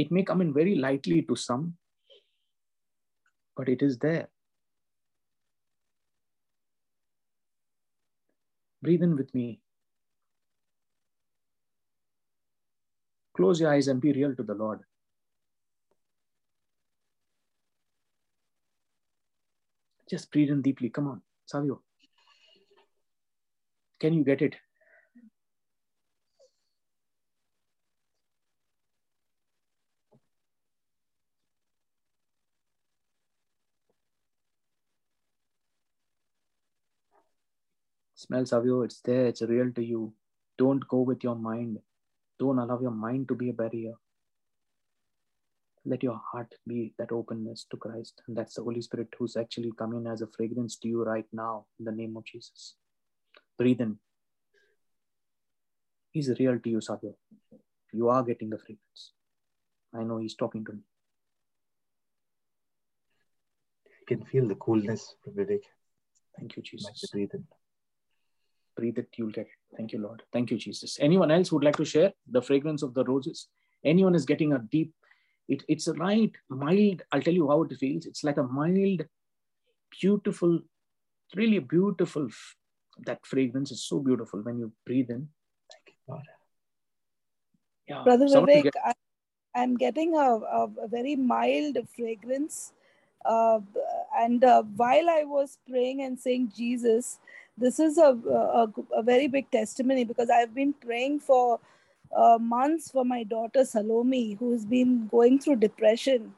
It 0.00 0.10
may 0.10 0.22
come 0.22 0.40
in 0.40 0.54
very 0.54 0.76
lightly 0.76 1.20
to 1.28 1.36
some, 1.36 1.76
but 3.54 3.68
it 3.68 3.82
is 3.82 3.98
there. 3.98 4.28
Breathe 8.82 9.02
in 9.02 9.14
with 9.14 9.34
me. 9.34 9.60
Close 13.36 13.60
your 13.60 13.74
eyes 13.74 13.88
and 13.88 14.00
be 14.00 14.12
real 14.12 14.34
to 14.34 14.42
the 14.42 14.54
Lord. 14.54 14.80
Just 20.08 20.32
breathe 20.32 20.48
in 20.48 20.62
deeply. 20.62 20.88
Come 20.88 21.08
on, 21.08 21.20
Savio. 21.44 21.82
Can 24.00 24.14
you 24.14 24.24
get 24.24 24.40
it? 24.40 24.56
Smell 38.20 38.44
Savio, 38.44 38.82
it's 38.82 39.00
there, 39.00 39.26
it's 39.28 39.40
real 39.40 39.72
to 39.72 39.82
you. 39.82 40.12
Don't 40.58 40.86
go 40.88 41.00
with 41.00 41.24
your 41.24 41.36
mind. 41.36 41.78
Don't 42.38 42.58
allow 42.58 42.78
your 42.78 42.90
mind 42.90 43.28
to 43.28 43.34
be 43.34 43.48
a 43.48 43.54
barrier. 43.54 43.94
Let 45.86 46.02
your 46.02 46.20
heart 46.30 46.54
be 46.66 46.92
that 46.98 47.12
openness 47.12 47.64
to 47.70 47.78
Christ. 47.78 48.20
And 48.28 48.36
that's 48.36 48.56
the 48.56 48.62
Holy 48.62 48.82
Spirit 48.82 49.08
who's 49.18 49.36
actually 49.36 49.72
coming 49.78 50.06
as 50.06 50.20
a 50.20 50.26
fragrance 50.26 50.76
to 50.80 50.88
you 50.88 51.02
right 51.02 51.24
now 51.32 51.64
in 51.78 51.86
the 51.86 51.92
name 51.92 52.14
of 52.18 52.26
Jesus. 52.26 52.74
Breathe 53.56 53.80
in. 53.80 53.96
He's 56.10 56.28
real 56.38 56.58
to 56.58 56.68
you, 56.68 56.82
Savio. 56.82 57.14
You 57.90 58.10
are 58.10 58.22
getting 58.22 58.50
the 58.50 58.58
fragrance. 58.58 59.12
I 59.94 60.02
know 60.02 60.18
he's 60.18 60.34
talking 60.34 60.66
to 60.66 60.72
me. 60.72 60.82
I 63.88 64.04
can 64.06 64.26
feel 64.26 64.46
the 64.46 64.56
coolness 64.56 65.14
Vivek. 65.26 65.62
Thank 66.38 66.56
you, 66.56 66.62
Jesus. 66.62 67.10
breathe 67.10 67.30
in. 67.32 67.46
Breathe 68.80 68.98
it, 69.02 69.08
you'll 69.16 69.30
get 69.38 69.46
it. 69.46 69.76
Thank 69.76 69.92
you, 69.92 70.00
Lord. 70.06 70.22
Thank 70.32 70.50
you, 70.50 70.58
Jesus. 70.66 70.98
Anyone 71.08 71.30
else 71.30 71.52
would 71.52 71.64
like 71.68 71.76
to 71.76 71.84
share 71.84 72.12
the 72.36 72.42
fragrance 72.42 72.82
of 72.82 72.94
the 72.94 73.04
roses? 73.04 73.48
Anyone 73.84 74.14
is 74.14 74.24
getting 74.24 74.52
a 74.54 74.58
deep, 74.58 74.92
it, 75.48 75.62
it's 75.68 75.86
a 75.88 75.94
right, 75.94 76.34
mild, 76.48 77.02
I'll 77.12 77.22
tell 77.22 77.38
you 77.40 77.48
how 77.48 77.62
it 77.62 77.76
feels. 77.82 78.06
It's 78.06 78.24
like 78.24 78.38
a 78.38 78.42
mild, 78.42 79.04
beautiful, 80.00 80.60
really 81.36 81.58
beautiful. 81.58 82.28
That 83.06 83.24
fragrance 83.24 83.70
is 83.70 83.84
so 83.84 84.00
beautiful 84.00 84.42
when 84.42 84.58
you 84.58 84.72
breathe 84.86 85.10
in. 85.10 85.28
Thank 85.72 85.86
you, 85.88 85.94
Lord. 86.08 86.26
Yeah. 87.88 88.02
Brother 88.04 88.26
Vivek, 88.26 88.62
get- 88.64 88.74
I, 88.84 88.92
I'm 89.54 89.76
getting 89.76 90.14
a, 90.14 90.28
a, 90.58 90.64
a 90.84 90.88
very 90.88 91.16
mild 91.16 91.78
fragrance. 91.96 92.72
Uh, 93.24 93.60
and 94.18 94.44
uh, 94.44 94.62
while 94.76 95.10
I 95.10 95.24
was 95.24 95.58
praying 95.68 96.02
and 96.02 96.18
saying 96.18 96.52
Jesus, 96.56 97.18
this 97.60 97.80
is 97.80 97.98
a, 97.98 98.16
a, 98.30 98.68
a 98.96 99.02
very 99.02 99.28
big 99.28 99.50
testimony 99.50 100.04
because 100.04 100.30
I've 100.30 100.54
been 100.54 100.72
praying 100.74 101.20
for 101.20 101.60
uh, 102.16 102.38
months 102.40 102.90
for 102.90 103.04
my 103.04 103.24
daughter 103.24 103.64
Salome, 103.64 104.34
who's 104.34 104.64
been 104.66 105.08
going 105.08 105.40
through 105.40 105.56
depression. 105.56 106.34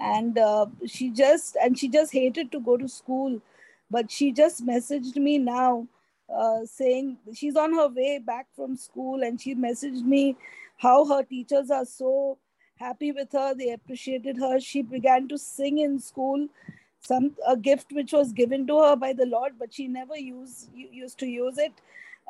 And 0.00 0.38
uh, 0.38 0.66
she 0.86 1.10
just 1.10 1.56
and 1.62 1.78
she 1.78 1.88
just 1.88 2.12
hated 2.12 2.52
to 2.52 2.60
go 2.60 2.76
to 2.78 2.88
school, 2.88 3.40
but 3.90 4.10
she 4.10 4.32
just 4.32 4.66
messaged 4.66 5.16
me 5.16 5.38
now 5.38 5.88
uh, 6.34 6.64
saying 6.66 7.18
she's 7.34 7.56
on 7.56 7.74
her 7.74 7.88
way 7.88 8.18
back 8.18 8.46
from 8.56 8.76
school 8.76 9.22
and 9.22 9.40
she 9.40 9.54
messaged 9.54 10.04
me 10.04 10.36
how 10.78 11.06
her 11.06 11.22
teachers 11.24 11.70
are 11.70 11.84
so 11.84 12.38
happy 12.76 13.12
with 13.12 13.32
her 13.32 13.54
they 13.54 13.70
appreciated 13.72 14.38
her 14.38 14.58
she 14.60 14.82
began 14.82 15.28
to 15.28 15.38
sing 15.38 15.78
in 15.78 15.98
school 15.98 16.48
some 17.00 17.34
a 17.48 17.56
gift 17.56 17.92
which 17.92 18.12
was 18.12 18.32
given 18.32 18.66
to 18.66 18.78
her 18.78 18.96
by 18.96 19.12
the 19.12 19.26
lord 19.26 19.52
but 19.58 19.72
she 19.72 19.86
never 19.88 20.16
used 20.16 20.70
used 20.74 21.18
to 21.18 21.26
use 21.26 21.58
it 21.58 21.72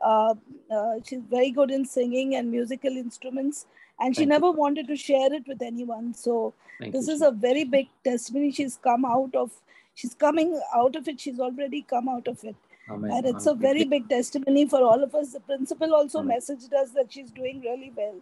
uh, 0.02 0.34
uh, 0.70 0.94
she's 1.04 1.22
very 1.30 1.50
good 1.50 1.70
in 1.70 1.84
singing 1.84 2.36
and 2.36 2.50
musical 2.50 2.96
instruments 2.96 3.66
and 4.00 4.14
she 4.14 4.22
Thank 4.22 4.28
you. 4.28 4.34
never 4.34 4.50
wanted 4.50 4.86
to 4.88 4.96
share 4.96 5.32
it 5.32 5.46
with 5.46 5.60
anyone 5.60 6.14
so 6.14 6.54
Thank 6.78 6.92
this 6.92 7.08
you, 7.08 7.14
is 7.14 7.22
a 7.22 7.30
very 7.30 7.64
big 7.64 7.88
testimony 8.04 8.50
she's 8.52 8.78
come 8.82 9.04
out 9.04 9.34
of 9.34 9.50
she's 9.94 10.14
coming 10.14 10.58
out 10.74 10.96
of 10.96 11.08
it 11.08 11.20
she's 11.20 11.40
already 11.40 11.82
come 11.82 12.08
out 12.08 12.26
of 12.28 12.42
it 12.44 12.56
Amen. 12.90 13.10
and 13.12 13.26
it's 13.26 13.46
a 13.46 13.54
very 13.54 13.84
big 13.84 14.08
testimony 14.08 14.66
for 14.66 14.82
all 14.82 15.02
of 15.02 15.14
us. 15.14 15.32
The 15.32 15.40
principal 15.40 15.94
also 15.94 16.20
Amen. 16.20 16.38
messaged 16.38 16.72
us 16.72 16.90
that 16.90 17.12
she's 17.12 17.30
doing 17.30 17.60
really 17.60 17.92
well. 17.94 18.16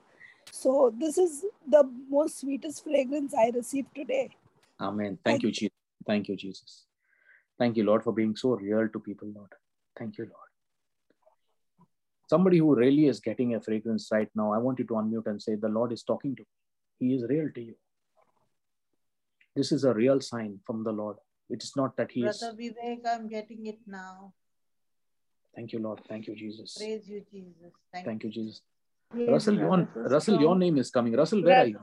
So 0.51 0.93
this 0.99 1.19
is 1.19 1.45
the 1.67 1.89
most 2.11 2.41
sweetest 2.41 2.85
fragrance 2.85 3.35
I 3.35 3.51
received 3.55 3.95
today. 3.95 4.31
Amen. 4.81 5.19
Thank 5.25 5.43
you, 5.43 5.51
Jesus. 5.51 5.78
Thank 6.09 6.29
you, 6.29 6.37
Jesus. 6.37 6.87
Thank 7.59 7.77
you, 7.77 7.85
Lord, 7.85 8.03
for 8.03 8.13
being 8.13 8.35
so 8.35 8.57
real 8.57 8.89
to 8.89 8.99
people, 8.99 9.29
Lord. 9.35 9.53
Thank 9.99 10.17
you, 10.17 10.25
Lord. 10.25 10.51
Somebody 12.31 12.59
who 12.59 12.75
really 12.75 13.07
is 13.07 13.21
getting 13.21 13.55
a 13.55 13.61
fragrance 13.61 14.09
right 14.11 14.31
now, 14.35 14.53
I 14.53 14.59
want 14.59 14.79
you 14.79 14.87
to 14.87 14.95
unmute 14.95 15.27
and 15.27 15.41
say, 15.41 15.55
The 15.55 15.69
Lord 15.69 15.93
is 15.93 16.03
talking 16.03 16.35
to 16.37 16.43
you. 16.43 16.47
He 16.99 17.15
is 17.15 17.29
real 17.29 17.49
to 17.55 17.61
you. 17.61 17.75
This 19.55 19.71
is 19.71 19.85
a 19.85 19.93
real 19.93 20.21
sign 20.21 20.61
from 20.65 20.83
the 20.83 20.93
Lord. 20.93 21.17
It 21.51 21.63
is 21.63 21.73
not 21.77 21.97
that 21.99 22.11
He 22.13 22.25
is. 22.25 22.39
Brother 22.39 22.57
Vivek, 22.57 23.01
I'm 23.07 23.29
getting 23.29 23.67
it 23.67 23.79
now. 23.87 24.33
Thank 25.55 25.73
you, 25.73 25.81
Lord. 25.81 26.01
Thank 26.09 26.27
you, 26.27 26.37
Jesus. 26.37 26.75
Praise 26.79 27.07
you, 27.09 27.23
Jesus. 27.31 27.73
Thank, 27.93 28.07
Thank 28.07 28.25
you, 28.25 28.31
Jesus. 28.31 28.63
Yes, 29.15 29.29
Russell, 29.29 29.57
brother, 29.57 29.89
your, 29.95 30.09
Russell, 30.09 30.41
your 30.41 30.57
name 30.57 30.79
is 30.79 30.91
coming. 30.91 31.15
Russell, 31.15 31.43
where 31.43 31.59
are 31.59 31.67
you? 31.67 31.81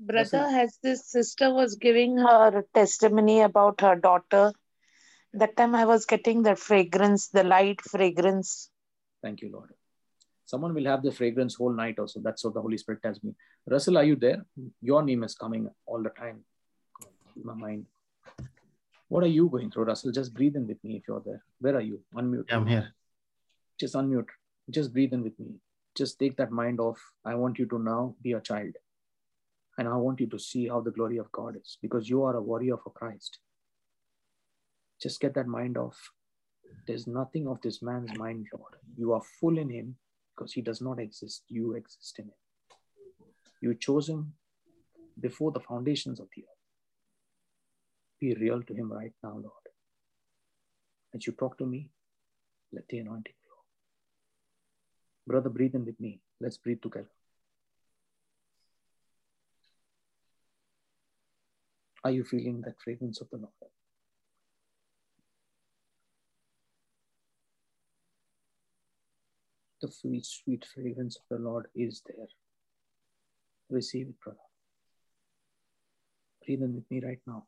Brother, 0.00 0.38
Russell. 0.38 0.60
as 0.60 0.78
this 0.82 1.10
sister 1.10 1.52
was 1.52 1.76
giving 1.76 2.18
her 2.18 2.64
testimony 2.74 3.40
about 3.40 3.80
her 3.80 3.96
daughter, 3.96 4.52
that 5.32 5.56
time 5.56 5.74
I 5.74 5.84
was 5.84 6.04
getting 6.04 6.42
the 6.42 6.56
fragrance, 6.56 7.28
the 7.28 7.44
light 7.44 7.80
fragrance. 7.80 8.70
Thank 9.22 9.40
you, 9.42 9.50
Lord. 9.52 9.70
Someone 10.46 10.74
will 10.74 10.84
have 10.84 11.02
the 11.02 11.10
fragrance 11.10 11.54
whole 11.54 11.72
night 11.72 11.98
also. 11.98 12.20
That's 12.20 12.44
what 12.44 12.54
the 12.54 12.60
Holy 12.60 12.76
Spirit 12.76 13.02
tells 13.02 13.22
me. 13.22 13.34
Russell, 13.66 13.96
are 13.96 14.04
you 14.04 14.16
there? 14.16 14.44
Your 14.82 15.02
name 15.02 15.24
is 15.24 15.34
coming 15.34 15.70
all 15.86 16.02
the 16.02 16.10
time 16.10 16.44
in 17.36 17.44
my 17.44 17.54
mind. 17.54 17.86
What 19.08 19.24
are 19.24 19.28
you 19.28 19.48
going 19.48 19.70
through, 19.70 19.84
Russell? 19.84 20.12
Just 20.12 20.34
breathe 20.34 20.56
in 20.56 20.66
with 20.66 20.82
me 20.84 20.96
if 20.96 21.08
you're 21.08 21.22
there. 21.24 21.42
Where 21.60 21.76
are 21.76 21.80
you? 21.80 22.00
Unmute. 22.14 22.52
I'm 22.52 22.66
here. 22.66 22.94
Just 23.80 23.94
unmute. 23.94 24.28
Just 24.70 24.92
breathe 24.92 25.12
in 25.12 25.22
with 25.22 25.38
me. 25.38 25.54
Just 25.96 26.18
take 26.18 26.36
that 26.36 26.50
mind 26.50 26.80
off. 26.80 26.98
I 27.24 27.34
want 27.34 27.58
you 27.58 27.66
to 27.66 27.78
now 27.78 28.16
be 28.22 28.32
a 28.32 28.40
child. 28.40 28.74
And 29.76 29.88
I 29.88 29.96
want 29.96 30.20
you 30.20 30.26
to 30.28 30.38
see 30.38 30.68
how 30.68 30.80
the 30.80 30.92
glory 30.92 31.18
of 31.18 31.30
God 31.32 31.56
is 31.56 31.78
because 31.82 32.08
you 32.08 32.22
are 32.22 32.36
a 32.36 32.42
warrior 32.42 32.76
for 32.76 32.90
Christ. 32.90 33.38
Just 35.02 35.20
get 35.20 35.34
that 35.34 35.48
mind 35.48 35.76
off. 35.76 35.98
There's 36.86 37.06
nothing 37.06 37.48
of 37.48 37.60
this 37.60 37.82
man's 37.82 38.16
mind, 38.16 38.46
Lord. 38.52 38.74
You 38.96 39.12
are 39.12 39.22
full 39.40 39.58
in 39.58 39.70
him 39.70 39.96
because 40.34 40.52
he 40.52 40.62
does 40.62 40.80
not 40.80 41.00
exist. 41.00 41.42
You 41.48 41.74
exist 41.74 42.18
in 42.18 42.26
him. 42.26 42.34
You 43.60 43.74
chose 43.74 44.08
him 44.08 44.34
before 45.20 45.50
the 45.50 45.60
foundations 45.60 46.20
of 46.20 46.28
the 46.36 46.42
earth. 46.42 46.48
Be 48.20 48.34
real 48.34 48.62
to 48.62 48.74
him 48.74 48.92
right 48.92 49.12
now, 49.22 49.32
Lord. 49.32 49.66
As 51.14 51.26
you 51.26 51.32
talk 51.32 51.58
to 51.58 51.66
me, 51.66 51.90
let 52.72 52.88
the 52.88 52.98
anointing 52.98 53.34
flow. 53.44 53.62
Brother, 55.26 55.50
breathe 55.50 55.74
in 55.74 55.84
with 55.84 55.98
me. 56.00 56.20
Let's 56.40 56.58
breathe 56.58 56.82
together. 56.82 57.10
Are 62.04 62.10
you 62.10 62.22
feeling 62.22 62.60
that 62.66 62.80
fragrance 62.82 63.20
of 63.22 63.30
the 63.30 63.38
Lord? 63.38 63.52
The 69.80 69.90
sweet, 69.90 70.26
sweet 70.26 70.66
fragrance 70.74 71.16
of 71.16 71.22
the 71.30 71.42
Lord 71.42 71.66
is 71.74 72.02
there. 72.06 72.26
Receive 73.70 74.08
it, 74.08 74.20
brother. 74.20 74.38
Breathe 76.44 76.62
in 76.62 76.74
with 76.74 76.90
me 76.90 77.00
right 77.02 77.20
now. 77.26 77.46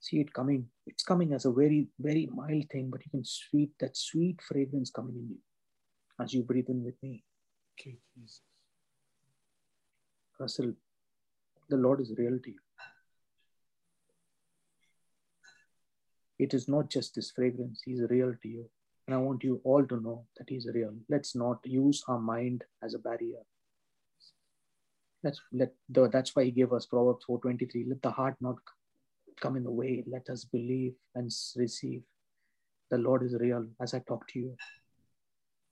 See 0.00 0.20
it 0.20 0.34
coming. 0.34 0.66
It's 0.86 1.02
coming 1.02 1.32
as 1.32 1.46
a 1.46 1.52
very, 1.52 1.88
very 1.98 2.28
mild 2.30 2.68
thing, 2.70 2.90
but 2.90 3.00
you 3.06 3.10
can 3.10 3.24
sweet 3.24 3.70
that 3.80 3.96
sweet 3.96 4.42
fragrance 4.42 4.90
coming 4.90 5.16
in 5.16 5.28
you 5.30 5.38
as 6.20 6.34
you 6.34 6.42
breathe 6.42 6.68
in 6.68 6.84
with 6.84 6.96
me. 7.02 7.24
Okay, 7.80 7.96
Jesus. 8.14 8.42
Russell, 10.38 10.72
the 11.68 11.76
Lord 11.76 12.00
is 12.00 12.12
real 12.16 12.38
to 12.38 12.50
you. 12.50 12.58
It 16.38 16.52
is 16.52 16.68
not 16.68 16.90
just 16.90 17.14
this 17.14 17.30
fragrance, 17.30 17.82
He's 17.84 18.02
real 18.10 18.34
to 18.42 18.48
you. 18.48 18.68
And 19.06 19.14
I 19.14 19.18
want 19.18 19.44
you 19.44 19.60
all 19.64 19.84
to 19.84 20.00
know 20.00 20.24
that 20.36 20.48
He's 20.48 20.66
real. 20.74 20.94
Let's 21.08 21.34
not 21.34 21.58
use 21.64 22.02
our 22.08 22.18
mind 22.18 22.64
as 22.82 22.94
a 22.94 22.98
barrier. 22.98 23.42
Let's 25.22 25.40
let 25.52 25.72
the, 25.88 26.08
that's 26.08 26.34
why 26.34 26.44
He 26.44 26.50
gave 26.50 26.72
us 26.72 26.86
Proverbs 26.86 27.24
4:23. 27.28 27.88
Let 27.88 28.02
the 28.02 28.10
heart 28.10 28.36
not 28.40 28.56
come 29.40 29.56
in 29.56 29.64
the 29.64 29.70
way. 29.70 30.04
Let 30.06 30.28
us 30.28 30.44
believe 30.44 30.94
and 31.14 31.30
receive. 31.56 32.02
The 32.90 32.98
Lord 32.98 33.22
is 33.22 33.34
real 33.34 33.66
as 33.80 33.94
I 33.94 34.00
talk 34.00 34.26
to 34.28 34.38
you. 34.38 34.56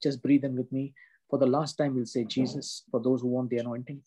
Just 0.02 0.23
breathe 0.23 0.44
in 0.44 0.57
with 0.57 0.70
me. 0.73 0.94
For 1.28 1.39
the 1.39 1.47
last 1.47 1.76
time, 1.76 1.94
we'll 1.94 2.07
say 2.07 2.24
Jesus. 2.24 2.84
For 2.91 3.00
those 3.00 3.23
who 3.23 3.28
want 3.28 3.50
the 3.50 3.58
anointing, 3.58 4.02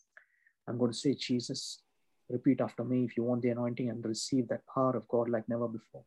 I'm 0.68 0.78
going 0.78 0.92
to 0.92 0.96
say 0.96 1.14
Jesus. 1.14 1.80
Repeat 2.28 2.60
after 2.60 2.82
me 2.84 3.04
if 3.04 3.16
you 3.16 3.22
want 3.22 3.42
the 3.42 3.50
anointing 3.50 3.88
and 3.88 4.04
receive 4.04 4.48
that 4.48 4.66
power 4.72 4.96
of 4.96 5.06
God 5.08 5.28
like 5.28 5.48
never 5.48 5.68
before. 5.68 6.02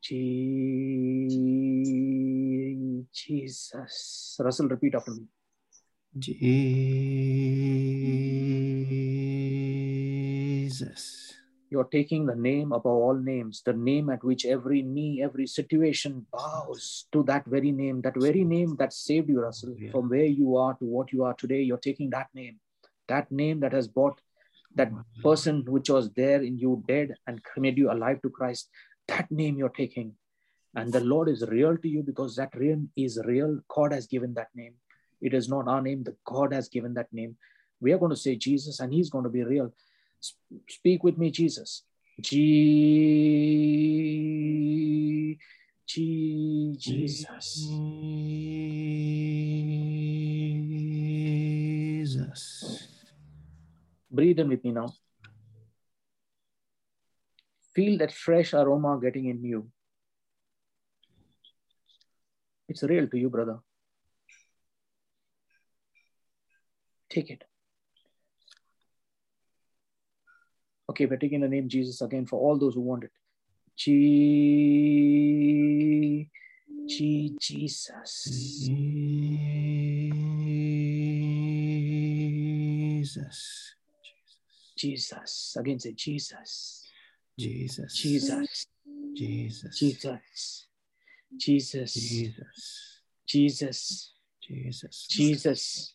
Je- 0.00 1.28
Jesus. 3.12 4.36
Russell, 4.40 4.68
repeat 4.68 4.94
after 4.94 5.10
me. 5.10 5.26
Jesus. 6.18 6.48
You're 11.70 11.84
taking 11.84 12.24
the 12.24 12.34
name 12.34 12.72
above 12.72 12.86
all 12.86 13.14
names, 13.14 13.60
the 13.64 13.74
name 13.74 14.08
at 14.08 14.24
which 14.24 14.46
every 14.46 14.80
knee, 14.80 15.20
every 15.22 15.46
situation 15.46 16.24
bows 16.32 17.04
to 17.12 17.22
that 17.24 17.44
very 17.44 17.70
name, 17.70 18.00
that 18.00 18.14
very 18.16 18.42
name 18.44 18.76
that 18.76 18.94
saved 18.94 19.28
you, 19.28 19.42
Russell, 19.42 19.76
from 19.92 20.08
where 20.08 20.24
you 20.24 20.56
are 20.56 20.72
to 20.74 20.84
what 20.86 21.12
you 21.12 21.24
are 21.24 21.34
today. 21.34 21.60
You're 21.60 21.76
taking 21.76 22.08
that 22.10 22.28
name, 22.34 22.58
that 23.08 23.30
name 23.30 23.60
that 23.60 23.72
has 23.72 23.88
brought 23.88 24.20
that 24.74 24.92
person 25.22 25.64
which 25.66 25.88
was 25.90 26.10
there 26.10 26.42
in 26.42 26.56
you 26.58 26.82
dead 26.86 27.14
and 27.26 27.40
made 27.56 27.76
you 27.78 27.90
alive 27.90 28.22
to 28.22 28.30
Christ. 28.30 28.68
That 29.08 29.30
name 29.30 29.58
you're 29.58 29.70
taking. 29.70 30.14
And 30.74 30.92
the 30.92 31.00
Lord 31.00 31.28
is 31.28 31.42
real 31.48 31.76
to 31.76 31.88
you 31.88 32.02
because 32.02 32.36
that 32.36 32.54
name 32.58 32.90
is 32.96 33.18
real. 33.24 33.60
God 33.74 33.92
has 33.92 34.06
given 34.06 34.34
that 34.34 34.48
name. 34.54 34.74
It 35.20 35.34
is 35.34 35.48
not 35.48 35.66
our 35.66 35.82
name, 35.82 36.04
the 36.04 36.14
God 36.24 36.52
has 36.52 36.68
given 36.68 36.94
that 36.94 37.12
name. 37.12 37.36
We 37.80 37.92
are 37.92 37.98
going 37.98 38.10
to 38.10 38.16
say 38.16 38.36
Jesus, 38.36 38.80
and 38.80 38.92
He's 38.92 39.10
going 39.10 39.24
to 39.24 39.30
be 39.30 39.42
real. 39.42 39.72
S- 40.22 40.34
Speak 40.68 41.02
with 41.02 41.18
me, 41.18 41.30
Jesus. 41.30 41.82
G- 42.20 43.28
G- 45.86 46.76
Jesus. 46.78 47.66
Jesus. 52.08 52.87
Breathe 54.10 54.40
in 54.40 54.48
with 54.48 54.64
me 54.64 54.72
now. 54.72 54.92
Feel 57.74 57.98
that 57.98 58.12
fresh 58.12 58.54
aroma 58.54 58.98
getting 59.00 59.26
in 59.26 59.44
you. 59.44 59.70
It's 62.68 62.82
real 62.82 63.06
to 63.08 63.18
you, 63.18 63.30
brother. 63.30 63.58
Take 67.08 67.30
it. 67.30 67.44
Okay, 70.90 71.06
we're 71.06 71.16
taking 71.16 71.40
the 71.40 71.48
name 71.48 71.68
Jesus 71.68 72.00
again 72.00 72.26
for 72.26 72.40
all 72.40 72.58
those 72.58 72.74
who 72.74 72.80
want 72.80 73.04
it. 73.04 73.12
G- 73.76 76.28
Jesus. 76.86 78.66
Jesus. 82.98 83.74
Jesus. 84.78 85.56
Again 85.58 85.78
say 85.80 85.92
Jesus. 85.92 86.84
Jesus. 87.38 87.94
Jesus. 87.94 88.66
Jesus. 89.14 89.76
Jesus. 89.78 90.66
Jesus. 91.36 91.94
Jesus. 91.96 91.96
Jesus. 93.26 94.12
Jesus. 94.40 95.08
Jesus. 95.08 95.94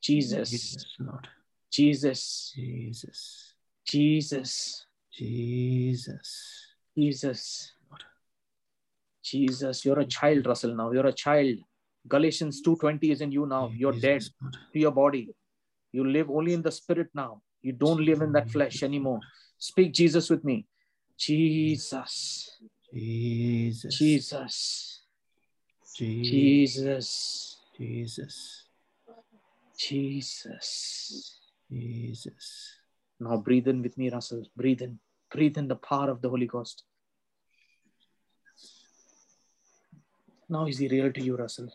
Jesus. 0.00 0.50
Jesus, 0.50 0.96
Lord. 1.00 1.28
Jesus. 1.70 2.52
Jesus. 2.54 3.54
Jesus. 3.84 4.86
Jesus. 5.10 6.66
Jesus. 6.96 7.72
Jesus. 9.22 9.84
You're 9.84 9.98
a 10.00 10.04
child, 10.04 10.46
Russell, 10.46 10.74
now. 10.74 10.92
You're 10.92 11.06
a 11.06 11.12
child. 11.12 11.56
Galatians 12.06 12.62
2.20 12.62 13.10
is 13.12 13.20
in 13.20 13.32
you 13.32 13.46
now. 13.46 13.72
You're 13.74 13.92
dead 13.92 14.22
to 14.72 14.78
your 14.78 14.92
body. 14.92 15.34
You 15.92 16.06
live 16.06 16.30
only 16.30 16.54
in 16.54 16.62
the 16.62 16.70
spirit 16.70 17.08
now. 17.14 17.42
You 17.62 17.72
don't 17.72 18.04
live 18.04 18.22
in 18.22 18.32
that 18.32 18.50
flesh 18.50 18.82
anymore. 18.82 19.20
Speak 19.58 19.92
Jesus 19.92 20.30
with 20.30 20.44
me. 20.44 20.66
Jesus. 21.16 22.58
Jesus. 22.92 23.98
Jesus. 23.98 25.00
Jesus. 25.94 27.56
Jesus. 27.76 28.64
Jesus. 29.76 31.38
Jesus. 31.70 32.74
Now 33.20 33.36
breathe 33.36 33.68
in 33.68 33.82
with 33.82 33.98
me, 33.98 34.10
Russell. 34.10 34.44
Breathe 34.56 34.82
in. 34.82 34.98
Breathe 35.30 35.58
in 35.58 35.68
the 35.68 35.76
power 35.76 36.10
of 36.10 36.22
the 36.22 36.28
Holy 36.28 36.46
Ghost. 36.46 36.84
Now 40.48 40.66
is 40.66 40.78
he 40.78 40.88
real 40.88 41.12
to 41.12 41.20
you, 41.20 41.36
Russell? 41.36 41.68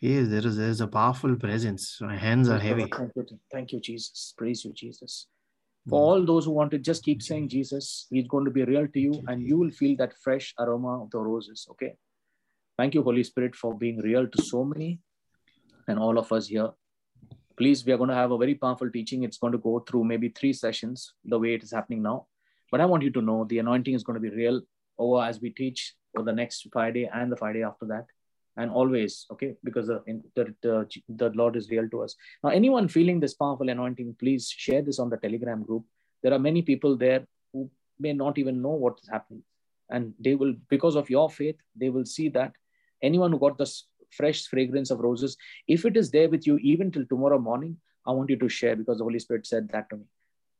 Yes, 0.00 0.28
there 0.28 0.46
is 0.46 0.56
there 0.56 0.70
is 0.70 0.80
a 0.80 0.86
powerful 0.86 1.36
presence. 1.36 1.98
My 2.00 2.16
hands 2.16 2.48
are 2.48 2.58
heavy. 2.58 2.86
Thank 2.90 3.12
you, 3.14 3.26
thank 3.52 3.72
you, 3.72 3.80
Jesus. 3.80 4.32
Praise 4.36 4.64
you, 4.64 4.72
Jesus. 4.72 5.26
For 5.88 5.98
hmm. 5.98 6.04
all 6.04 6.24
those 6.24 6.46
who 6.46 6.52
want 6.52 6.70
to 6.70 6.78
just 6.78 7.04
keep 7.04 7.18
hmm. 7.18 7.26
saying 7.26 7.48
Jesus, 7.50 8.06
He's 8.10 8.26
going 8.26 8.46
to 8.46 8.50
be 8.50 8.64
real 8.64 8.88
to 8.88 9.00
you, 9.00 9.22
and 9.28 9.46
you 9.46 9.58
will 9.58 9.70
feel 9.70 9.96
that 9.98 10.14
fresh 10.24 10.54
aroma 10.58 11.02
of 11.02 11.10
the 11.10 11.18
roses. 11.18 11.66
Okay. 11.72 11.96
Thank 12.78 12.94
you, 12.94 13.02
Holy 13.02 13.22
Spirit, 13.24 13.54
for 13.54 13.76
being 13.76 13.98
real 13.98 14.26
to 14.26 14.42
so 14.42 14.64
many 14.64 15.00
and 15.86 15.98
all 15.98 16.18
of 16.18 16.32
us 16.32 16.46
here. 16.46 16.70
Please, 17.58 17.84
we 17.84 17.92
are 17.92 17.98
going 17.98 18.08
to 18.08 18.16
have 18.16 18.30
a 18.30 18.38
very 18.38 18.54
powerful 18.54 18.90
teaching. 18.90 19.22
It's 19.22 19.36
going 19.36 19.52
to 19.52 19.58
go 19.58 19.80
through 19.80 20.04
maybe 20.04 20.30
three 20.30 20.54
sessions, 20.54 21.12
the 21.26 21.38
way 21.38 21.52
it 21.52 21.62
is 21.62 21.72
happening 21.72 22.02
now. 22.02 22.26
But 22.70 22.80
I 22.80 22.86
want 22.86 23.02
you 23.02 23.10
to 23.10 23.20
know 23.20 23.44
the 23.44 23.58
anointing 23.58 23.92
is 23.92 24.02
going 24.02 24.14
to 24.14 24.30
be 24.30 24.34
real 24.34 24.62
over 24.98 25.22
as 25.22 25.42
we 25.42 25.50
teach 25.50 25.92
for 26.14 26.22
the 26.22 26.32
next 26.32 26.66
Friday 26.72 27.10
and 27.12 27.30
the 27.30 27.36
Friday 27.36 27.62
after 27.62 27.84
that. 27.88 28.06
And 28.56 28.70
always, 28.70 29.26
okay, 29.32 29.54
because 29.64 29.86
the, 29.86 30.02
the, 30.34 30.54
the, 30.62 30.88
the 31.08 31.30
Lord 31.30 31.56
is 31.56 31.70
real 31.70 31.88
to 31.90 32.02
us. 32.02 32.14
Now, 32.44 32.50
anyone 32.50 32.88
feeling 32.88 33.20
this 33.20 33.34
powerful 33.34 33.68
anointing, 33.68 34.16
please 34.18 34.50
share 34.50 34.82
this 34.82 34.98
on 34.98 35.10
the 35.10 35.16
Telegram 35.16 35.62
group. 35.62 35.84
There 36.22 36.32
are 36.34 36.38
many 36.38 36.62
people 36.62 36.96
there 36.96 37.26
who 37.52 37.70
may 37.98 38.12
not 38.12 38.38
even 38.38 38.60
know 38.60 38.70
what 38.70 38.98
is 39.02 39.08
happening. 39.08 39.42
And 39.90 40.14
they 40.20 40.34
will, 40.34 40.54
because 40.68 40.96
of 40.96 41.08
your 41.10 41.30
faith, 41.30 41.56
they 41.76 41.90
will 41.90 42.04
see 42.04 42.28
that 42.30 42.52
anyone 43.02 43.32
who 43.32 43.38
got 43.38 43.58
this 43.58 43.86
fresh 44.10 44.46
fragrance 44.46 44.90
of 44.90 45.00
roses, 45.00 45.36
if 45.68 45.84
it 45.84 45.96
is 45.96 46.10
there 46.10 46.28
with 46.28 46.46
you 46.46 46.58
even 46.58 46.90
till 46.90 47.06
tomorrow 47.06 47.38
morning, 47.38 47.76
I 48.06 48.12
want 48.12 48.30
you 48.30 48.38
to 48.38 48.48
share 48.48 48.76
because 48.76 48.98
the 48.98 49.04
Holy 49.04 49.18
Spirit 49.20 49.46
said 49.46 49.68
that 49.72 49.88
to 49.90 49.96
me, 49.96 50.04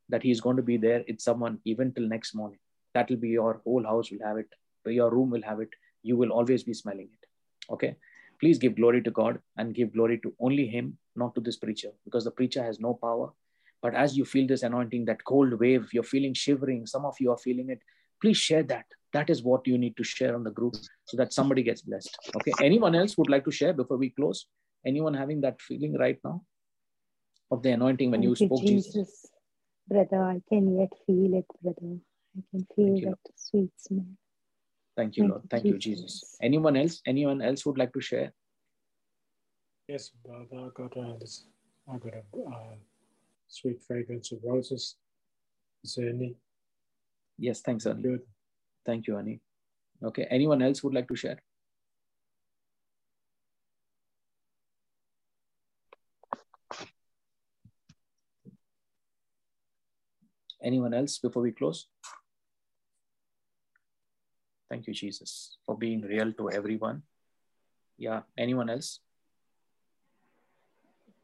that 0.09 0.23
He's 0.23 0.41
going 0.41 0.57
to 0.57 0.63
be 0.63 0.77
there. 0.77 1.05
It's 1.07 1.25
someone 1.25 1.59
even 1.65 1.93
till 1.93 2.09
next 2.09 2.35
morning. 2.35 2.59
That 2.95 3.11
will 3.11 3.17
be 3.19 3.31
your 3.31 3.61
whole 3.65 3.85
house 3.85 4.11
will 4.11 4.27
have 4.27 4.39
it 4.39 4.49
your 4.87 5.11
room 5.11 5.31
will 5.31 5.43
have 5.43 5.61
it 5.61 5.71
you 6.03 6.17
will 6.17 6.31
always 6.31 6.65
be 6.65 6.75
smelling 6.75 7.09
it 7.13 7.20
okay? 7.69 7.97
Please 8.41 8.59
give 8.59 8.77
glory 8.77 9.03
to 9.03 9.11
god 9.11 9.39
and 9.57 9.75
give 9.75 9.93
glory 9.93 10.19
to 10.19 10.33
only 10.41 10.67
him 10.67 10.97
not 11.17 11.35
to 11.35 11.41
this 11.41 11.57
preacher 11.57 11.91
because 12.05 12.25
the 12.25 12.31
preacher 12.31 12.63
has 12.63 12.81
no 12.81 12.95
power. 12.95 13.31
But 13.83 13.95
as 13.95 14.17
you 14.17 14.25
feel 14.25 14.47
this 14.47 14.63
anointing 14.63 15.07
that 15.07 15.25
cold 15.25 15.59
wave 15.59 15.89
you're 15.93 16.03
feeling 16.03 16.35
shivering 16.35 16.87
some 16.87 17.05
of 17.05 17.17
you 17.19 17.31
are 17.31 17.39
feeling 17.39 17.71
it 17.71 17.81
please 18.21 18.37
share 18.37 18.63
that. 18.65 18.85
That 19.13 19.31
is 19.31 19.43
what 19.43 19.67
you 19.67 19.77
need 19.79 19.97
to 19.97 20.05
share 20.05 20.35
on 20.35 20.45
the 20.45 20.51
group 20.51 20.77
so 21.07 21.17
that 21.17 21.33
somebody 21.33 21.63
gets 21.63 21.83
blessed. 21.83 22.17
Okay? 22.37 22.53
Anyone 22.63 22.95
else 22.95 23.17
would 23.19 23.31
like 23.31 23.45
to 23.45 23.51
share 23.51 23.73
before 23.73 23.97
we 23.97 24.11
close? 24.11 24.47
Anyone 24.87 25.15
having 25.15 25.41
that 25.41 25.61
feeling 25.61 25.97
right 25.99 26.19
now 26.25 26.43
of 27.51 27.63
the 27.63 27.71
anointing 27.73 28.11
when 28.11 28.23
Thank 28.23 28.41
you 28.41 28.47
spoke 28.47 28.61
jesus. 28.61 28.93
jesus. 28.93 29.27
Brother 29.89 30.23
i 30.23 30.41
can 30.49 30.79
yet 30.79 30.93
feel 31.05 31.35
it 31.35 31.47
brother. 31.63 31.99
I 32.39 32.43
can 32.51 32.67
feel 32.77 33.11
that 33.11 33.19
sweet 33.35 33.73
smell 33.77 34.07
Thank 34.97 35.17
you, 35.17 35.29
Lord. 35.29 35.43
Thank 35.51 35.65
you, 35.65 35.79
Jesus. 35.79 36.37
Anyone 36.43 36.77
else? 36.77 37.01
Anyone 37.07 37.41
else 37.43 37.65
would 37.65 37.79
like 37.79 37.93
to 37.93 38.01
share? 38.01 38.33
Yes, 39.89 40.11
brother. 40.25 40.47
I 40.53 40.69
got 40.75 40.97
uh, 40.97 41.19
this. 41.19 41.47
I 41.89 41.97
got 41.99 42.15
a 42.15 42.51
uh, 42.51 42.75
sweet 43.49 43.83
fragrance 43.83 44.33
of 44.33 44.39
roses. 44.45 44.97
Is 45.83 45.95
there 45.95 46.09
any? 46.09 46.37
Yes, 47.39 47.61
thanks, 47.61 47.87
Ani. 47.87 48.03
Good. 48.03 48.21
Thank 48.85 49.07
you, 49.07 49.17
Ani. 49.17 49.41
Okay. 50.03 50.27
Anyone 50.31 50.63
else 50.63 50.83
would 50.85 50.95
like 50.95 51.09
to 51.09 51.17
share? 51.17 51.39
Anyone 60.63 60.93
else 60.93 61.19
before 61.19 61.43
we 61.43 61.53
close? 61.53 61.87
Thank 64.71 64.87
you, 64.87 64.95
Jesus, 64.95 65.57
for 65.67 65.77
being 65.77 66.01
real 66.03 66.33
to 66.35 66.51
everyone. 66.51 67.03
Yeah, 67.99 68.23
anyone 68.39 68.71
else? 68.71 69.01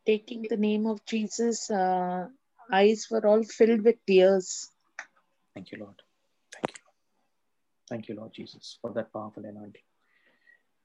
Taking 0.05 0.47
the 0.51 0.57
name 0.57 0.87
of 0.87 1.05
Jesus, 1.07 1.71
uh, 1.71 2.27
eyes 2.73 3.07
were 3.09 3.25
all 3.25 3.45
filled 3.45 3.83
with 3.83 4.05
tears. 4.05 4.71
Thank 5.55 5.71
you, 5.71 5.79
Lord. 5.79 6.03
Thank 6.53 6.69
you. 6.69 6.83
Thank 7.89 8.09
you, 8.09 8.17
Lord 8.17 8.33
Jesus, 8.35 8.79
for 8.83 8.93
that 8.93 9.13
powerful 9.13 9.45
anointing. 9.45 9.86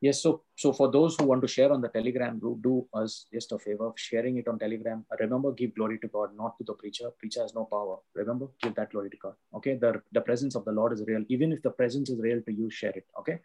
Yes, 0.01 0.23
so 0.23 0.41
so 0.55 0.73
for 0.73 0.91
those 0.91 1.15
who 1.15 1.25
want 1.25 1.43
to 1.43 1.47
share 1.47 1.71
on 1.71 1.79
the 1.79 1.87
Telegram 1.87 2.39
group, 2.39 2.63
do 2.63 2.87
us 2.91 3.27
just 3.31 3.51
a 3.51 3.59
favor 3.59 3.85
of 3.85 3.93
sharing 3.95 4.37
it 4.37 4.47
on 4.47 4.57
Telegram. 4.57 5.05
Remember, 5.19 5.51
give 5.51 5.75
glory 5.75 5.99
to 5.99 6.07
God, 6.07 6.35
not 6.35 6.57
to 6.57 6.63
the 6.63 6.73
preacher. 6.73 7.11
Preacher 7.19 7.41
has 7.41 7.53
no 7.53 7.65
power. 7.65 7.97
Remember, 8.15 8.47
give 8.63 8.73
that 8.75 8.91
glory 8.91 9.11
to 9.11 9.17
God. 9.17 9.35
Okay, 9.53 9.75
the, 9.75 10.01
the 10.11 10.21
presence 10.21 10.55
of 10.55 10.65
the 10.65 10.71
Lord 10.71 10.93
is 10.93 11.03
real. 11.07 11.23
Even 11.29 11.51
if 11.51 11.61
the 11.61 11.69
presence 11.69 12.09
is 12.09 12.19
real 12.19 12.41
to 12.41 12.51
you, 12.51 12.69
share 12.71 12.95
it. 12.95 13.05
Okay. 13.19 13.39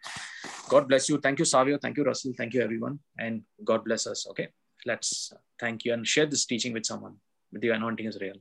God 0.67 0.87
bless 0.87 1.07
you. 1.09 1.19
Thank 1.19 1.39
you, 1.39 1.45
Savio. 1.45 1.77
Thank 1.77 1.97
you, 1.97 2.03
Russell. 2.03 2.33
Thank 2.35 2.55
you, 2.55 2.61
everyone. 2.61 2.99
And 3.19 3.43
God 3.63 3.85
bless 3.85 4.07
us. 4.07 4.25
Okay. 4.31 4.47
Let's 4.85 5.31
thank 5.59 5.85
you 5.85 5.93
and 5.93 6.07
share 6.07 6.25
this 6.25 6.45
teaching 6.45 6.73
with 6.73 6.85
someone. 6.85 7.17
With 7.51 7.61
the 7.61 7.69
anointing 7.69 8.07
is 8.07 8.17
real. 8.19 8.35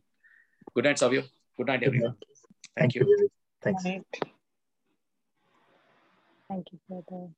Good 0.75 0.85
night, 0.85 0.99
Savio. 0.99 1.23
Good 1.57 1.67
night, 1.67 1.83
everyone. 1.83 2.17
Thank, 2.77 2.93
thank 2.93 2.95
you. 2.95 3.29
Thanks. 3.63 3.83
Thank 6.49 6.67
you, 6.73 6.79
brother. 6.89 7.29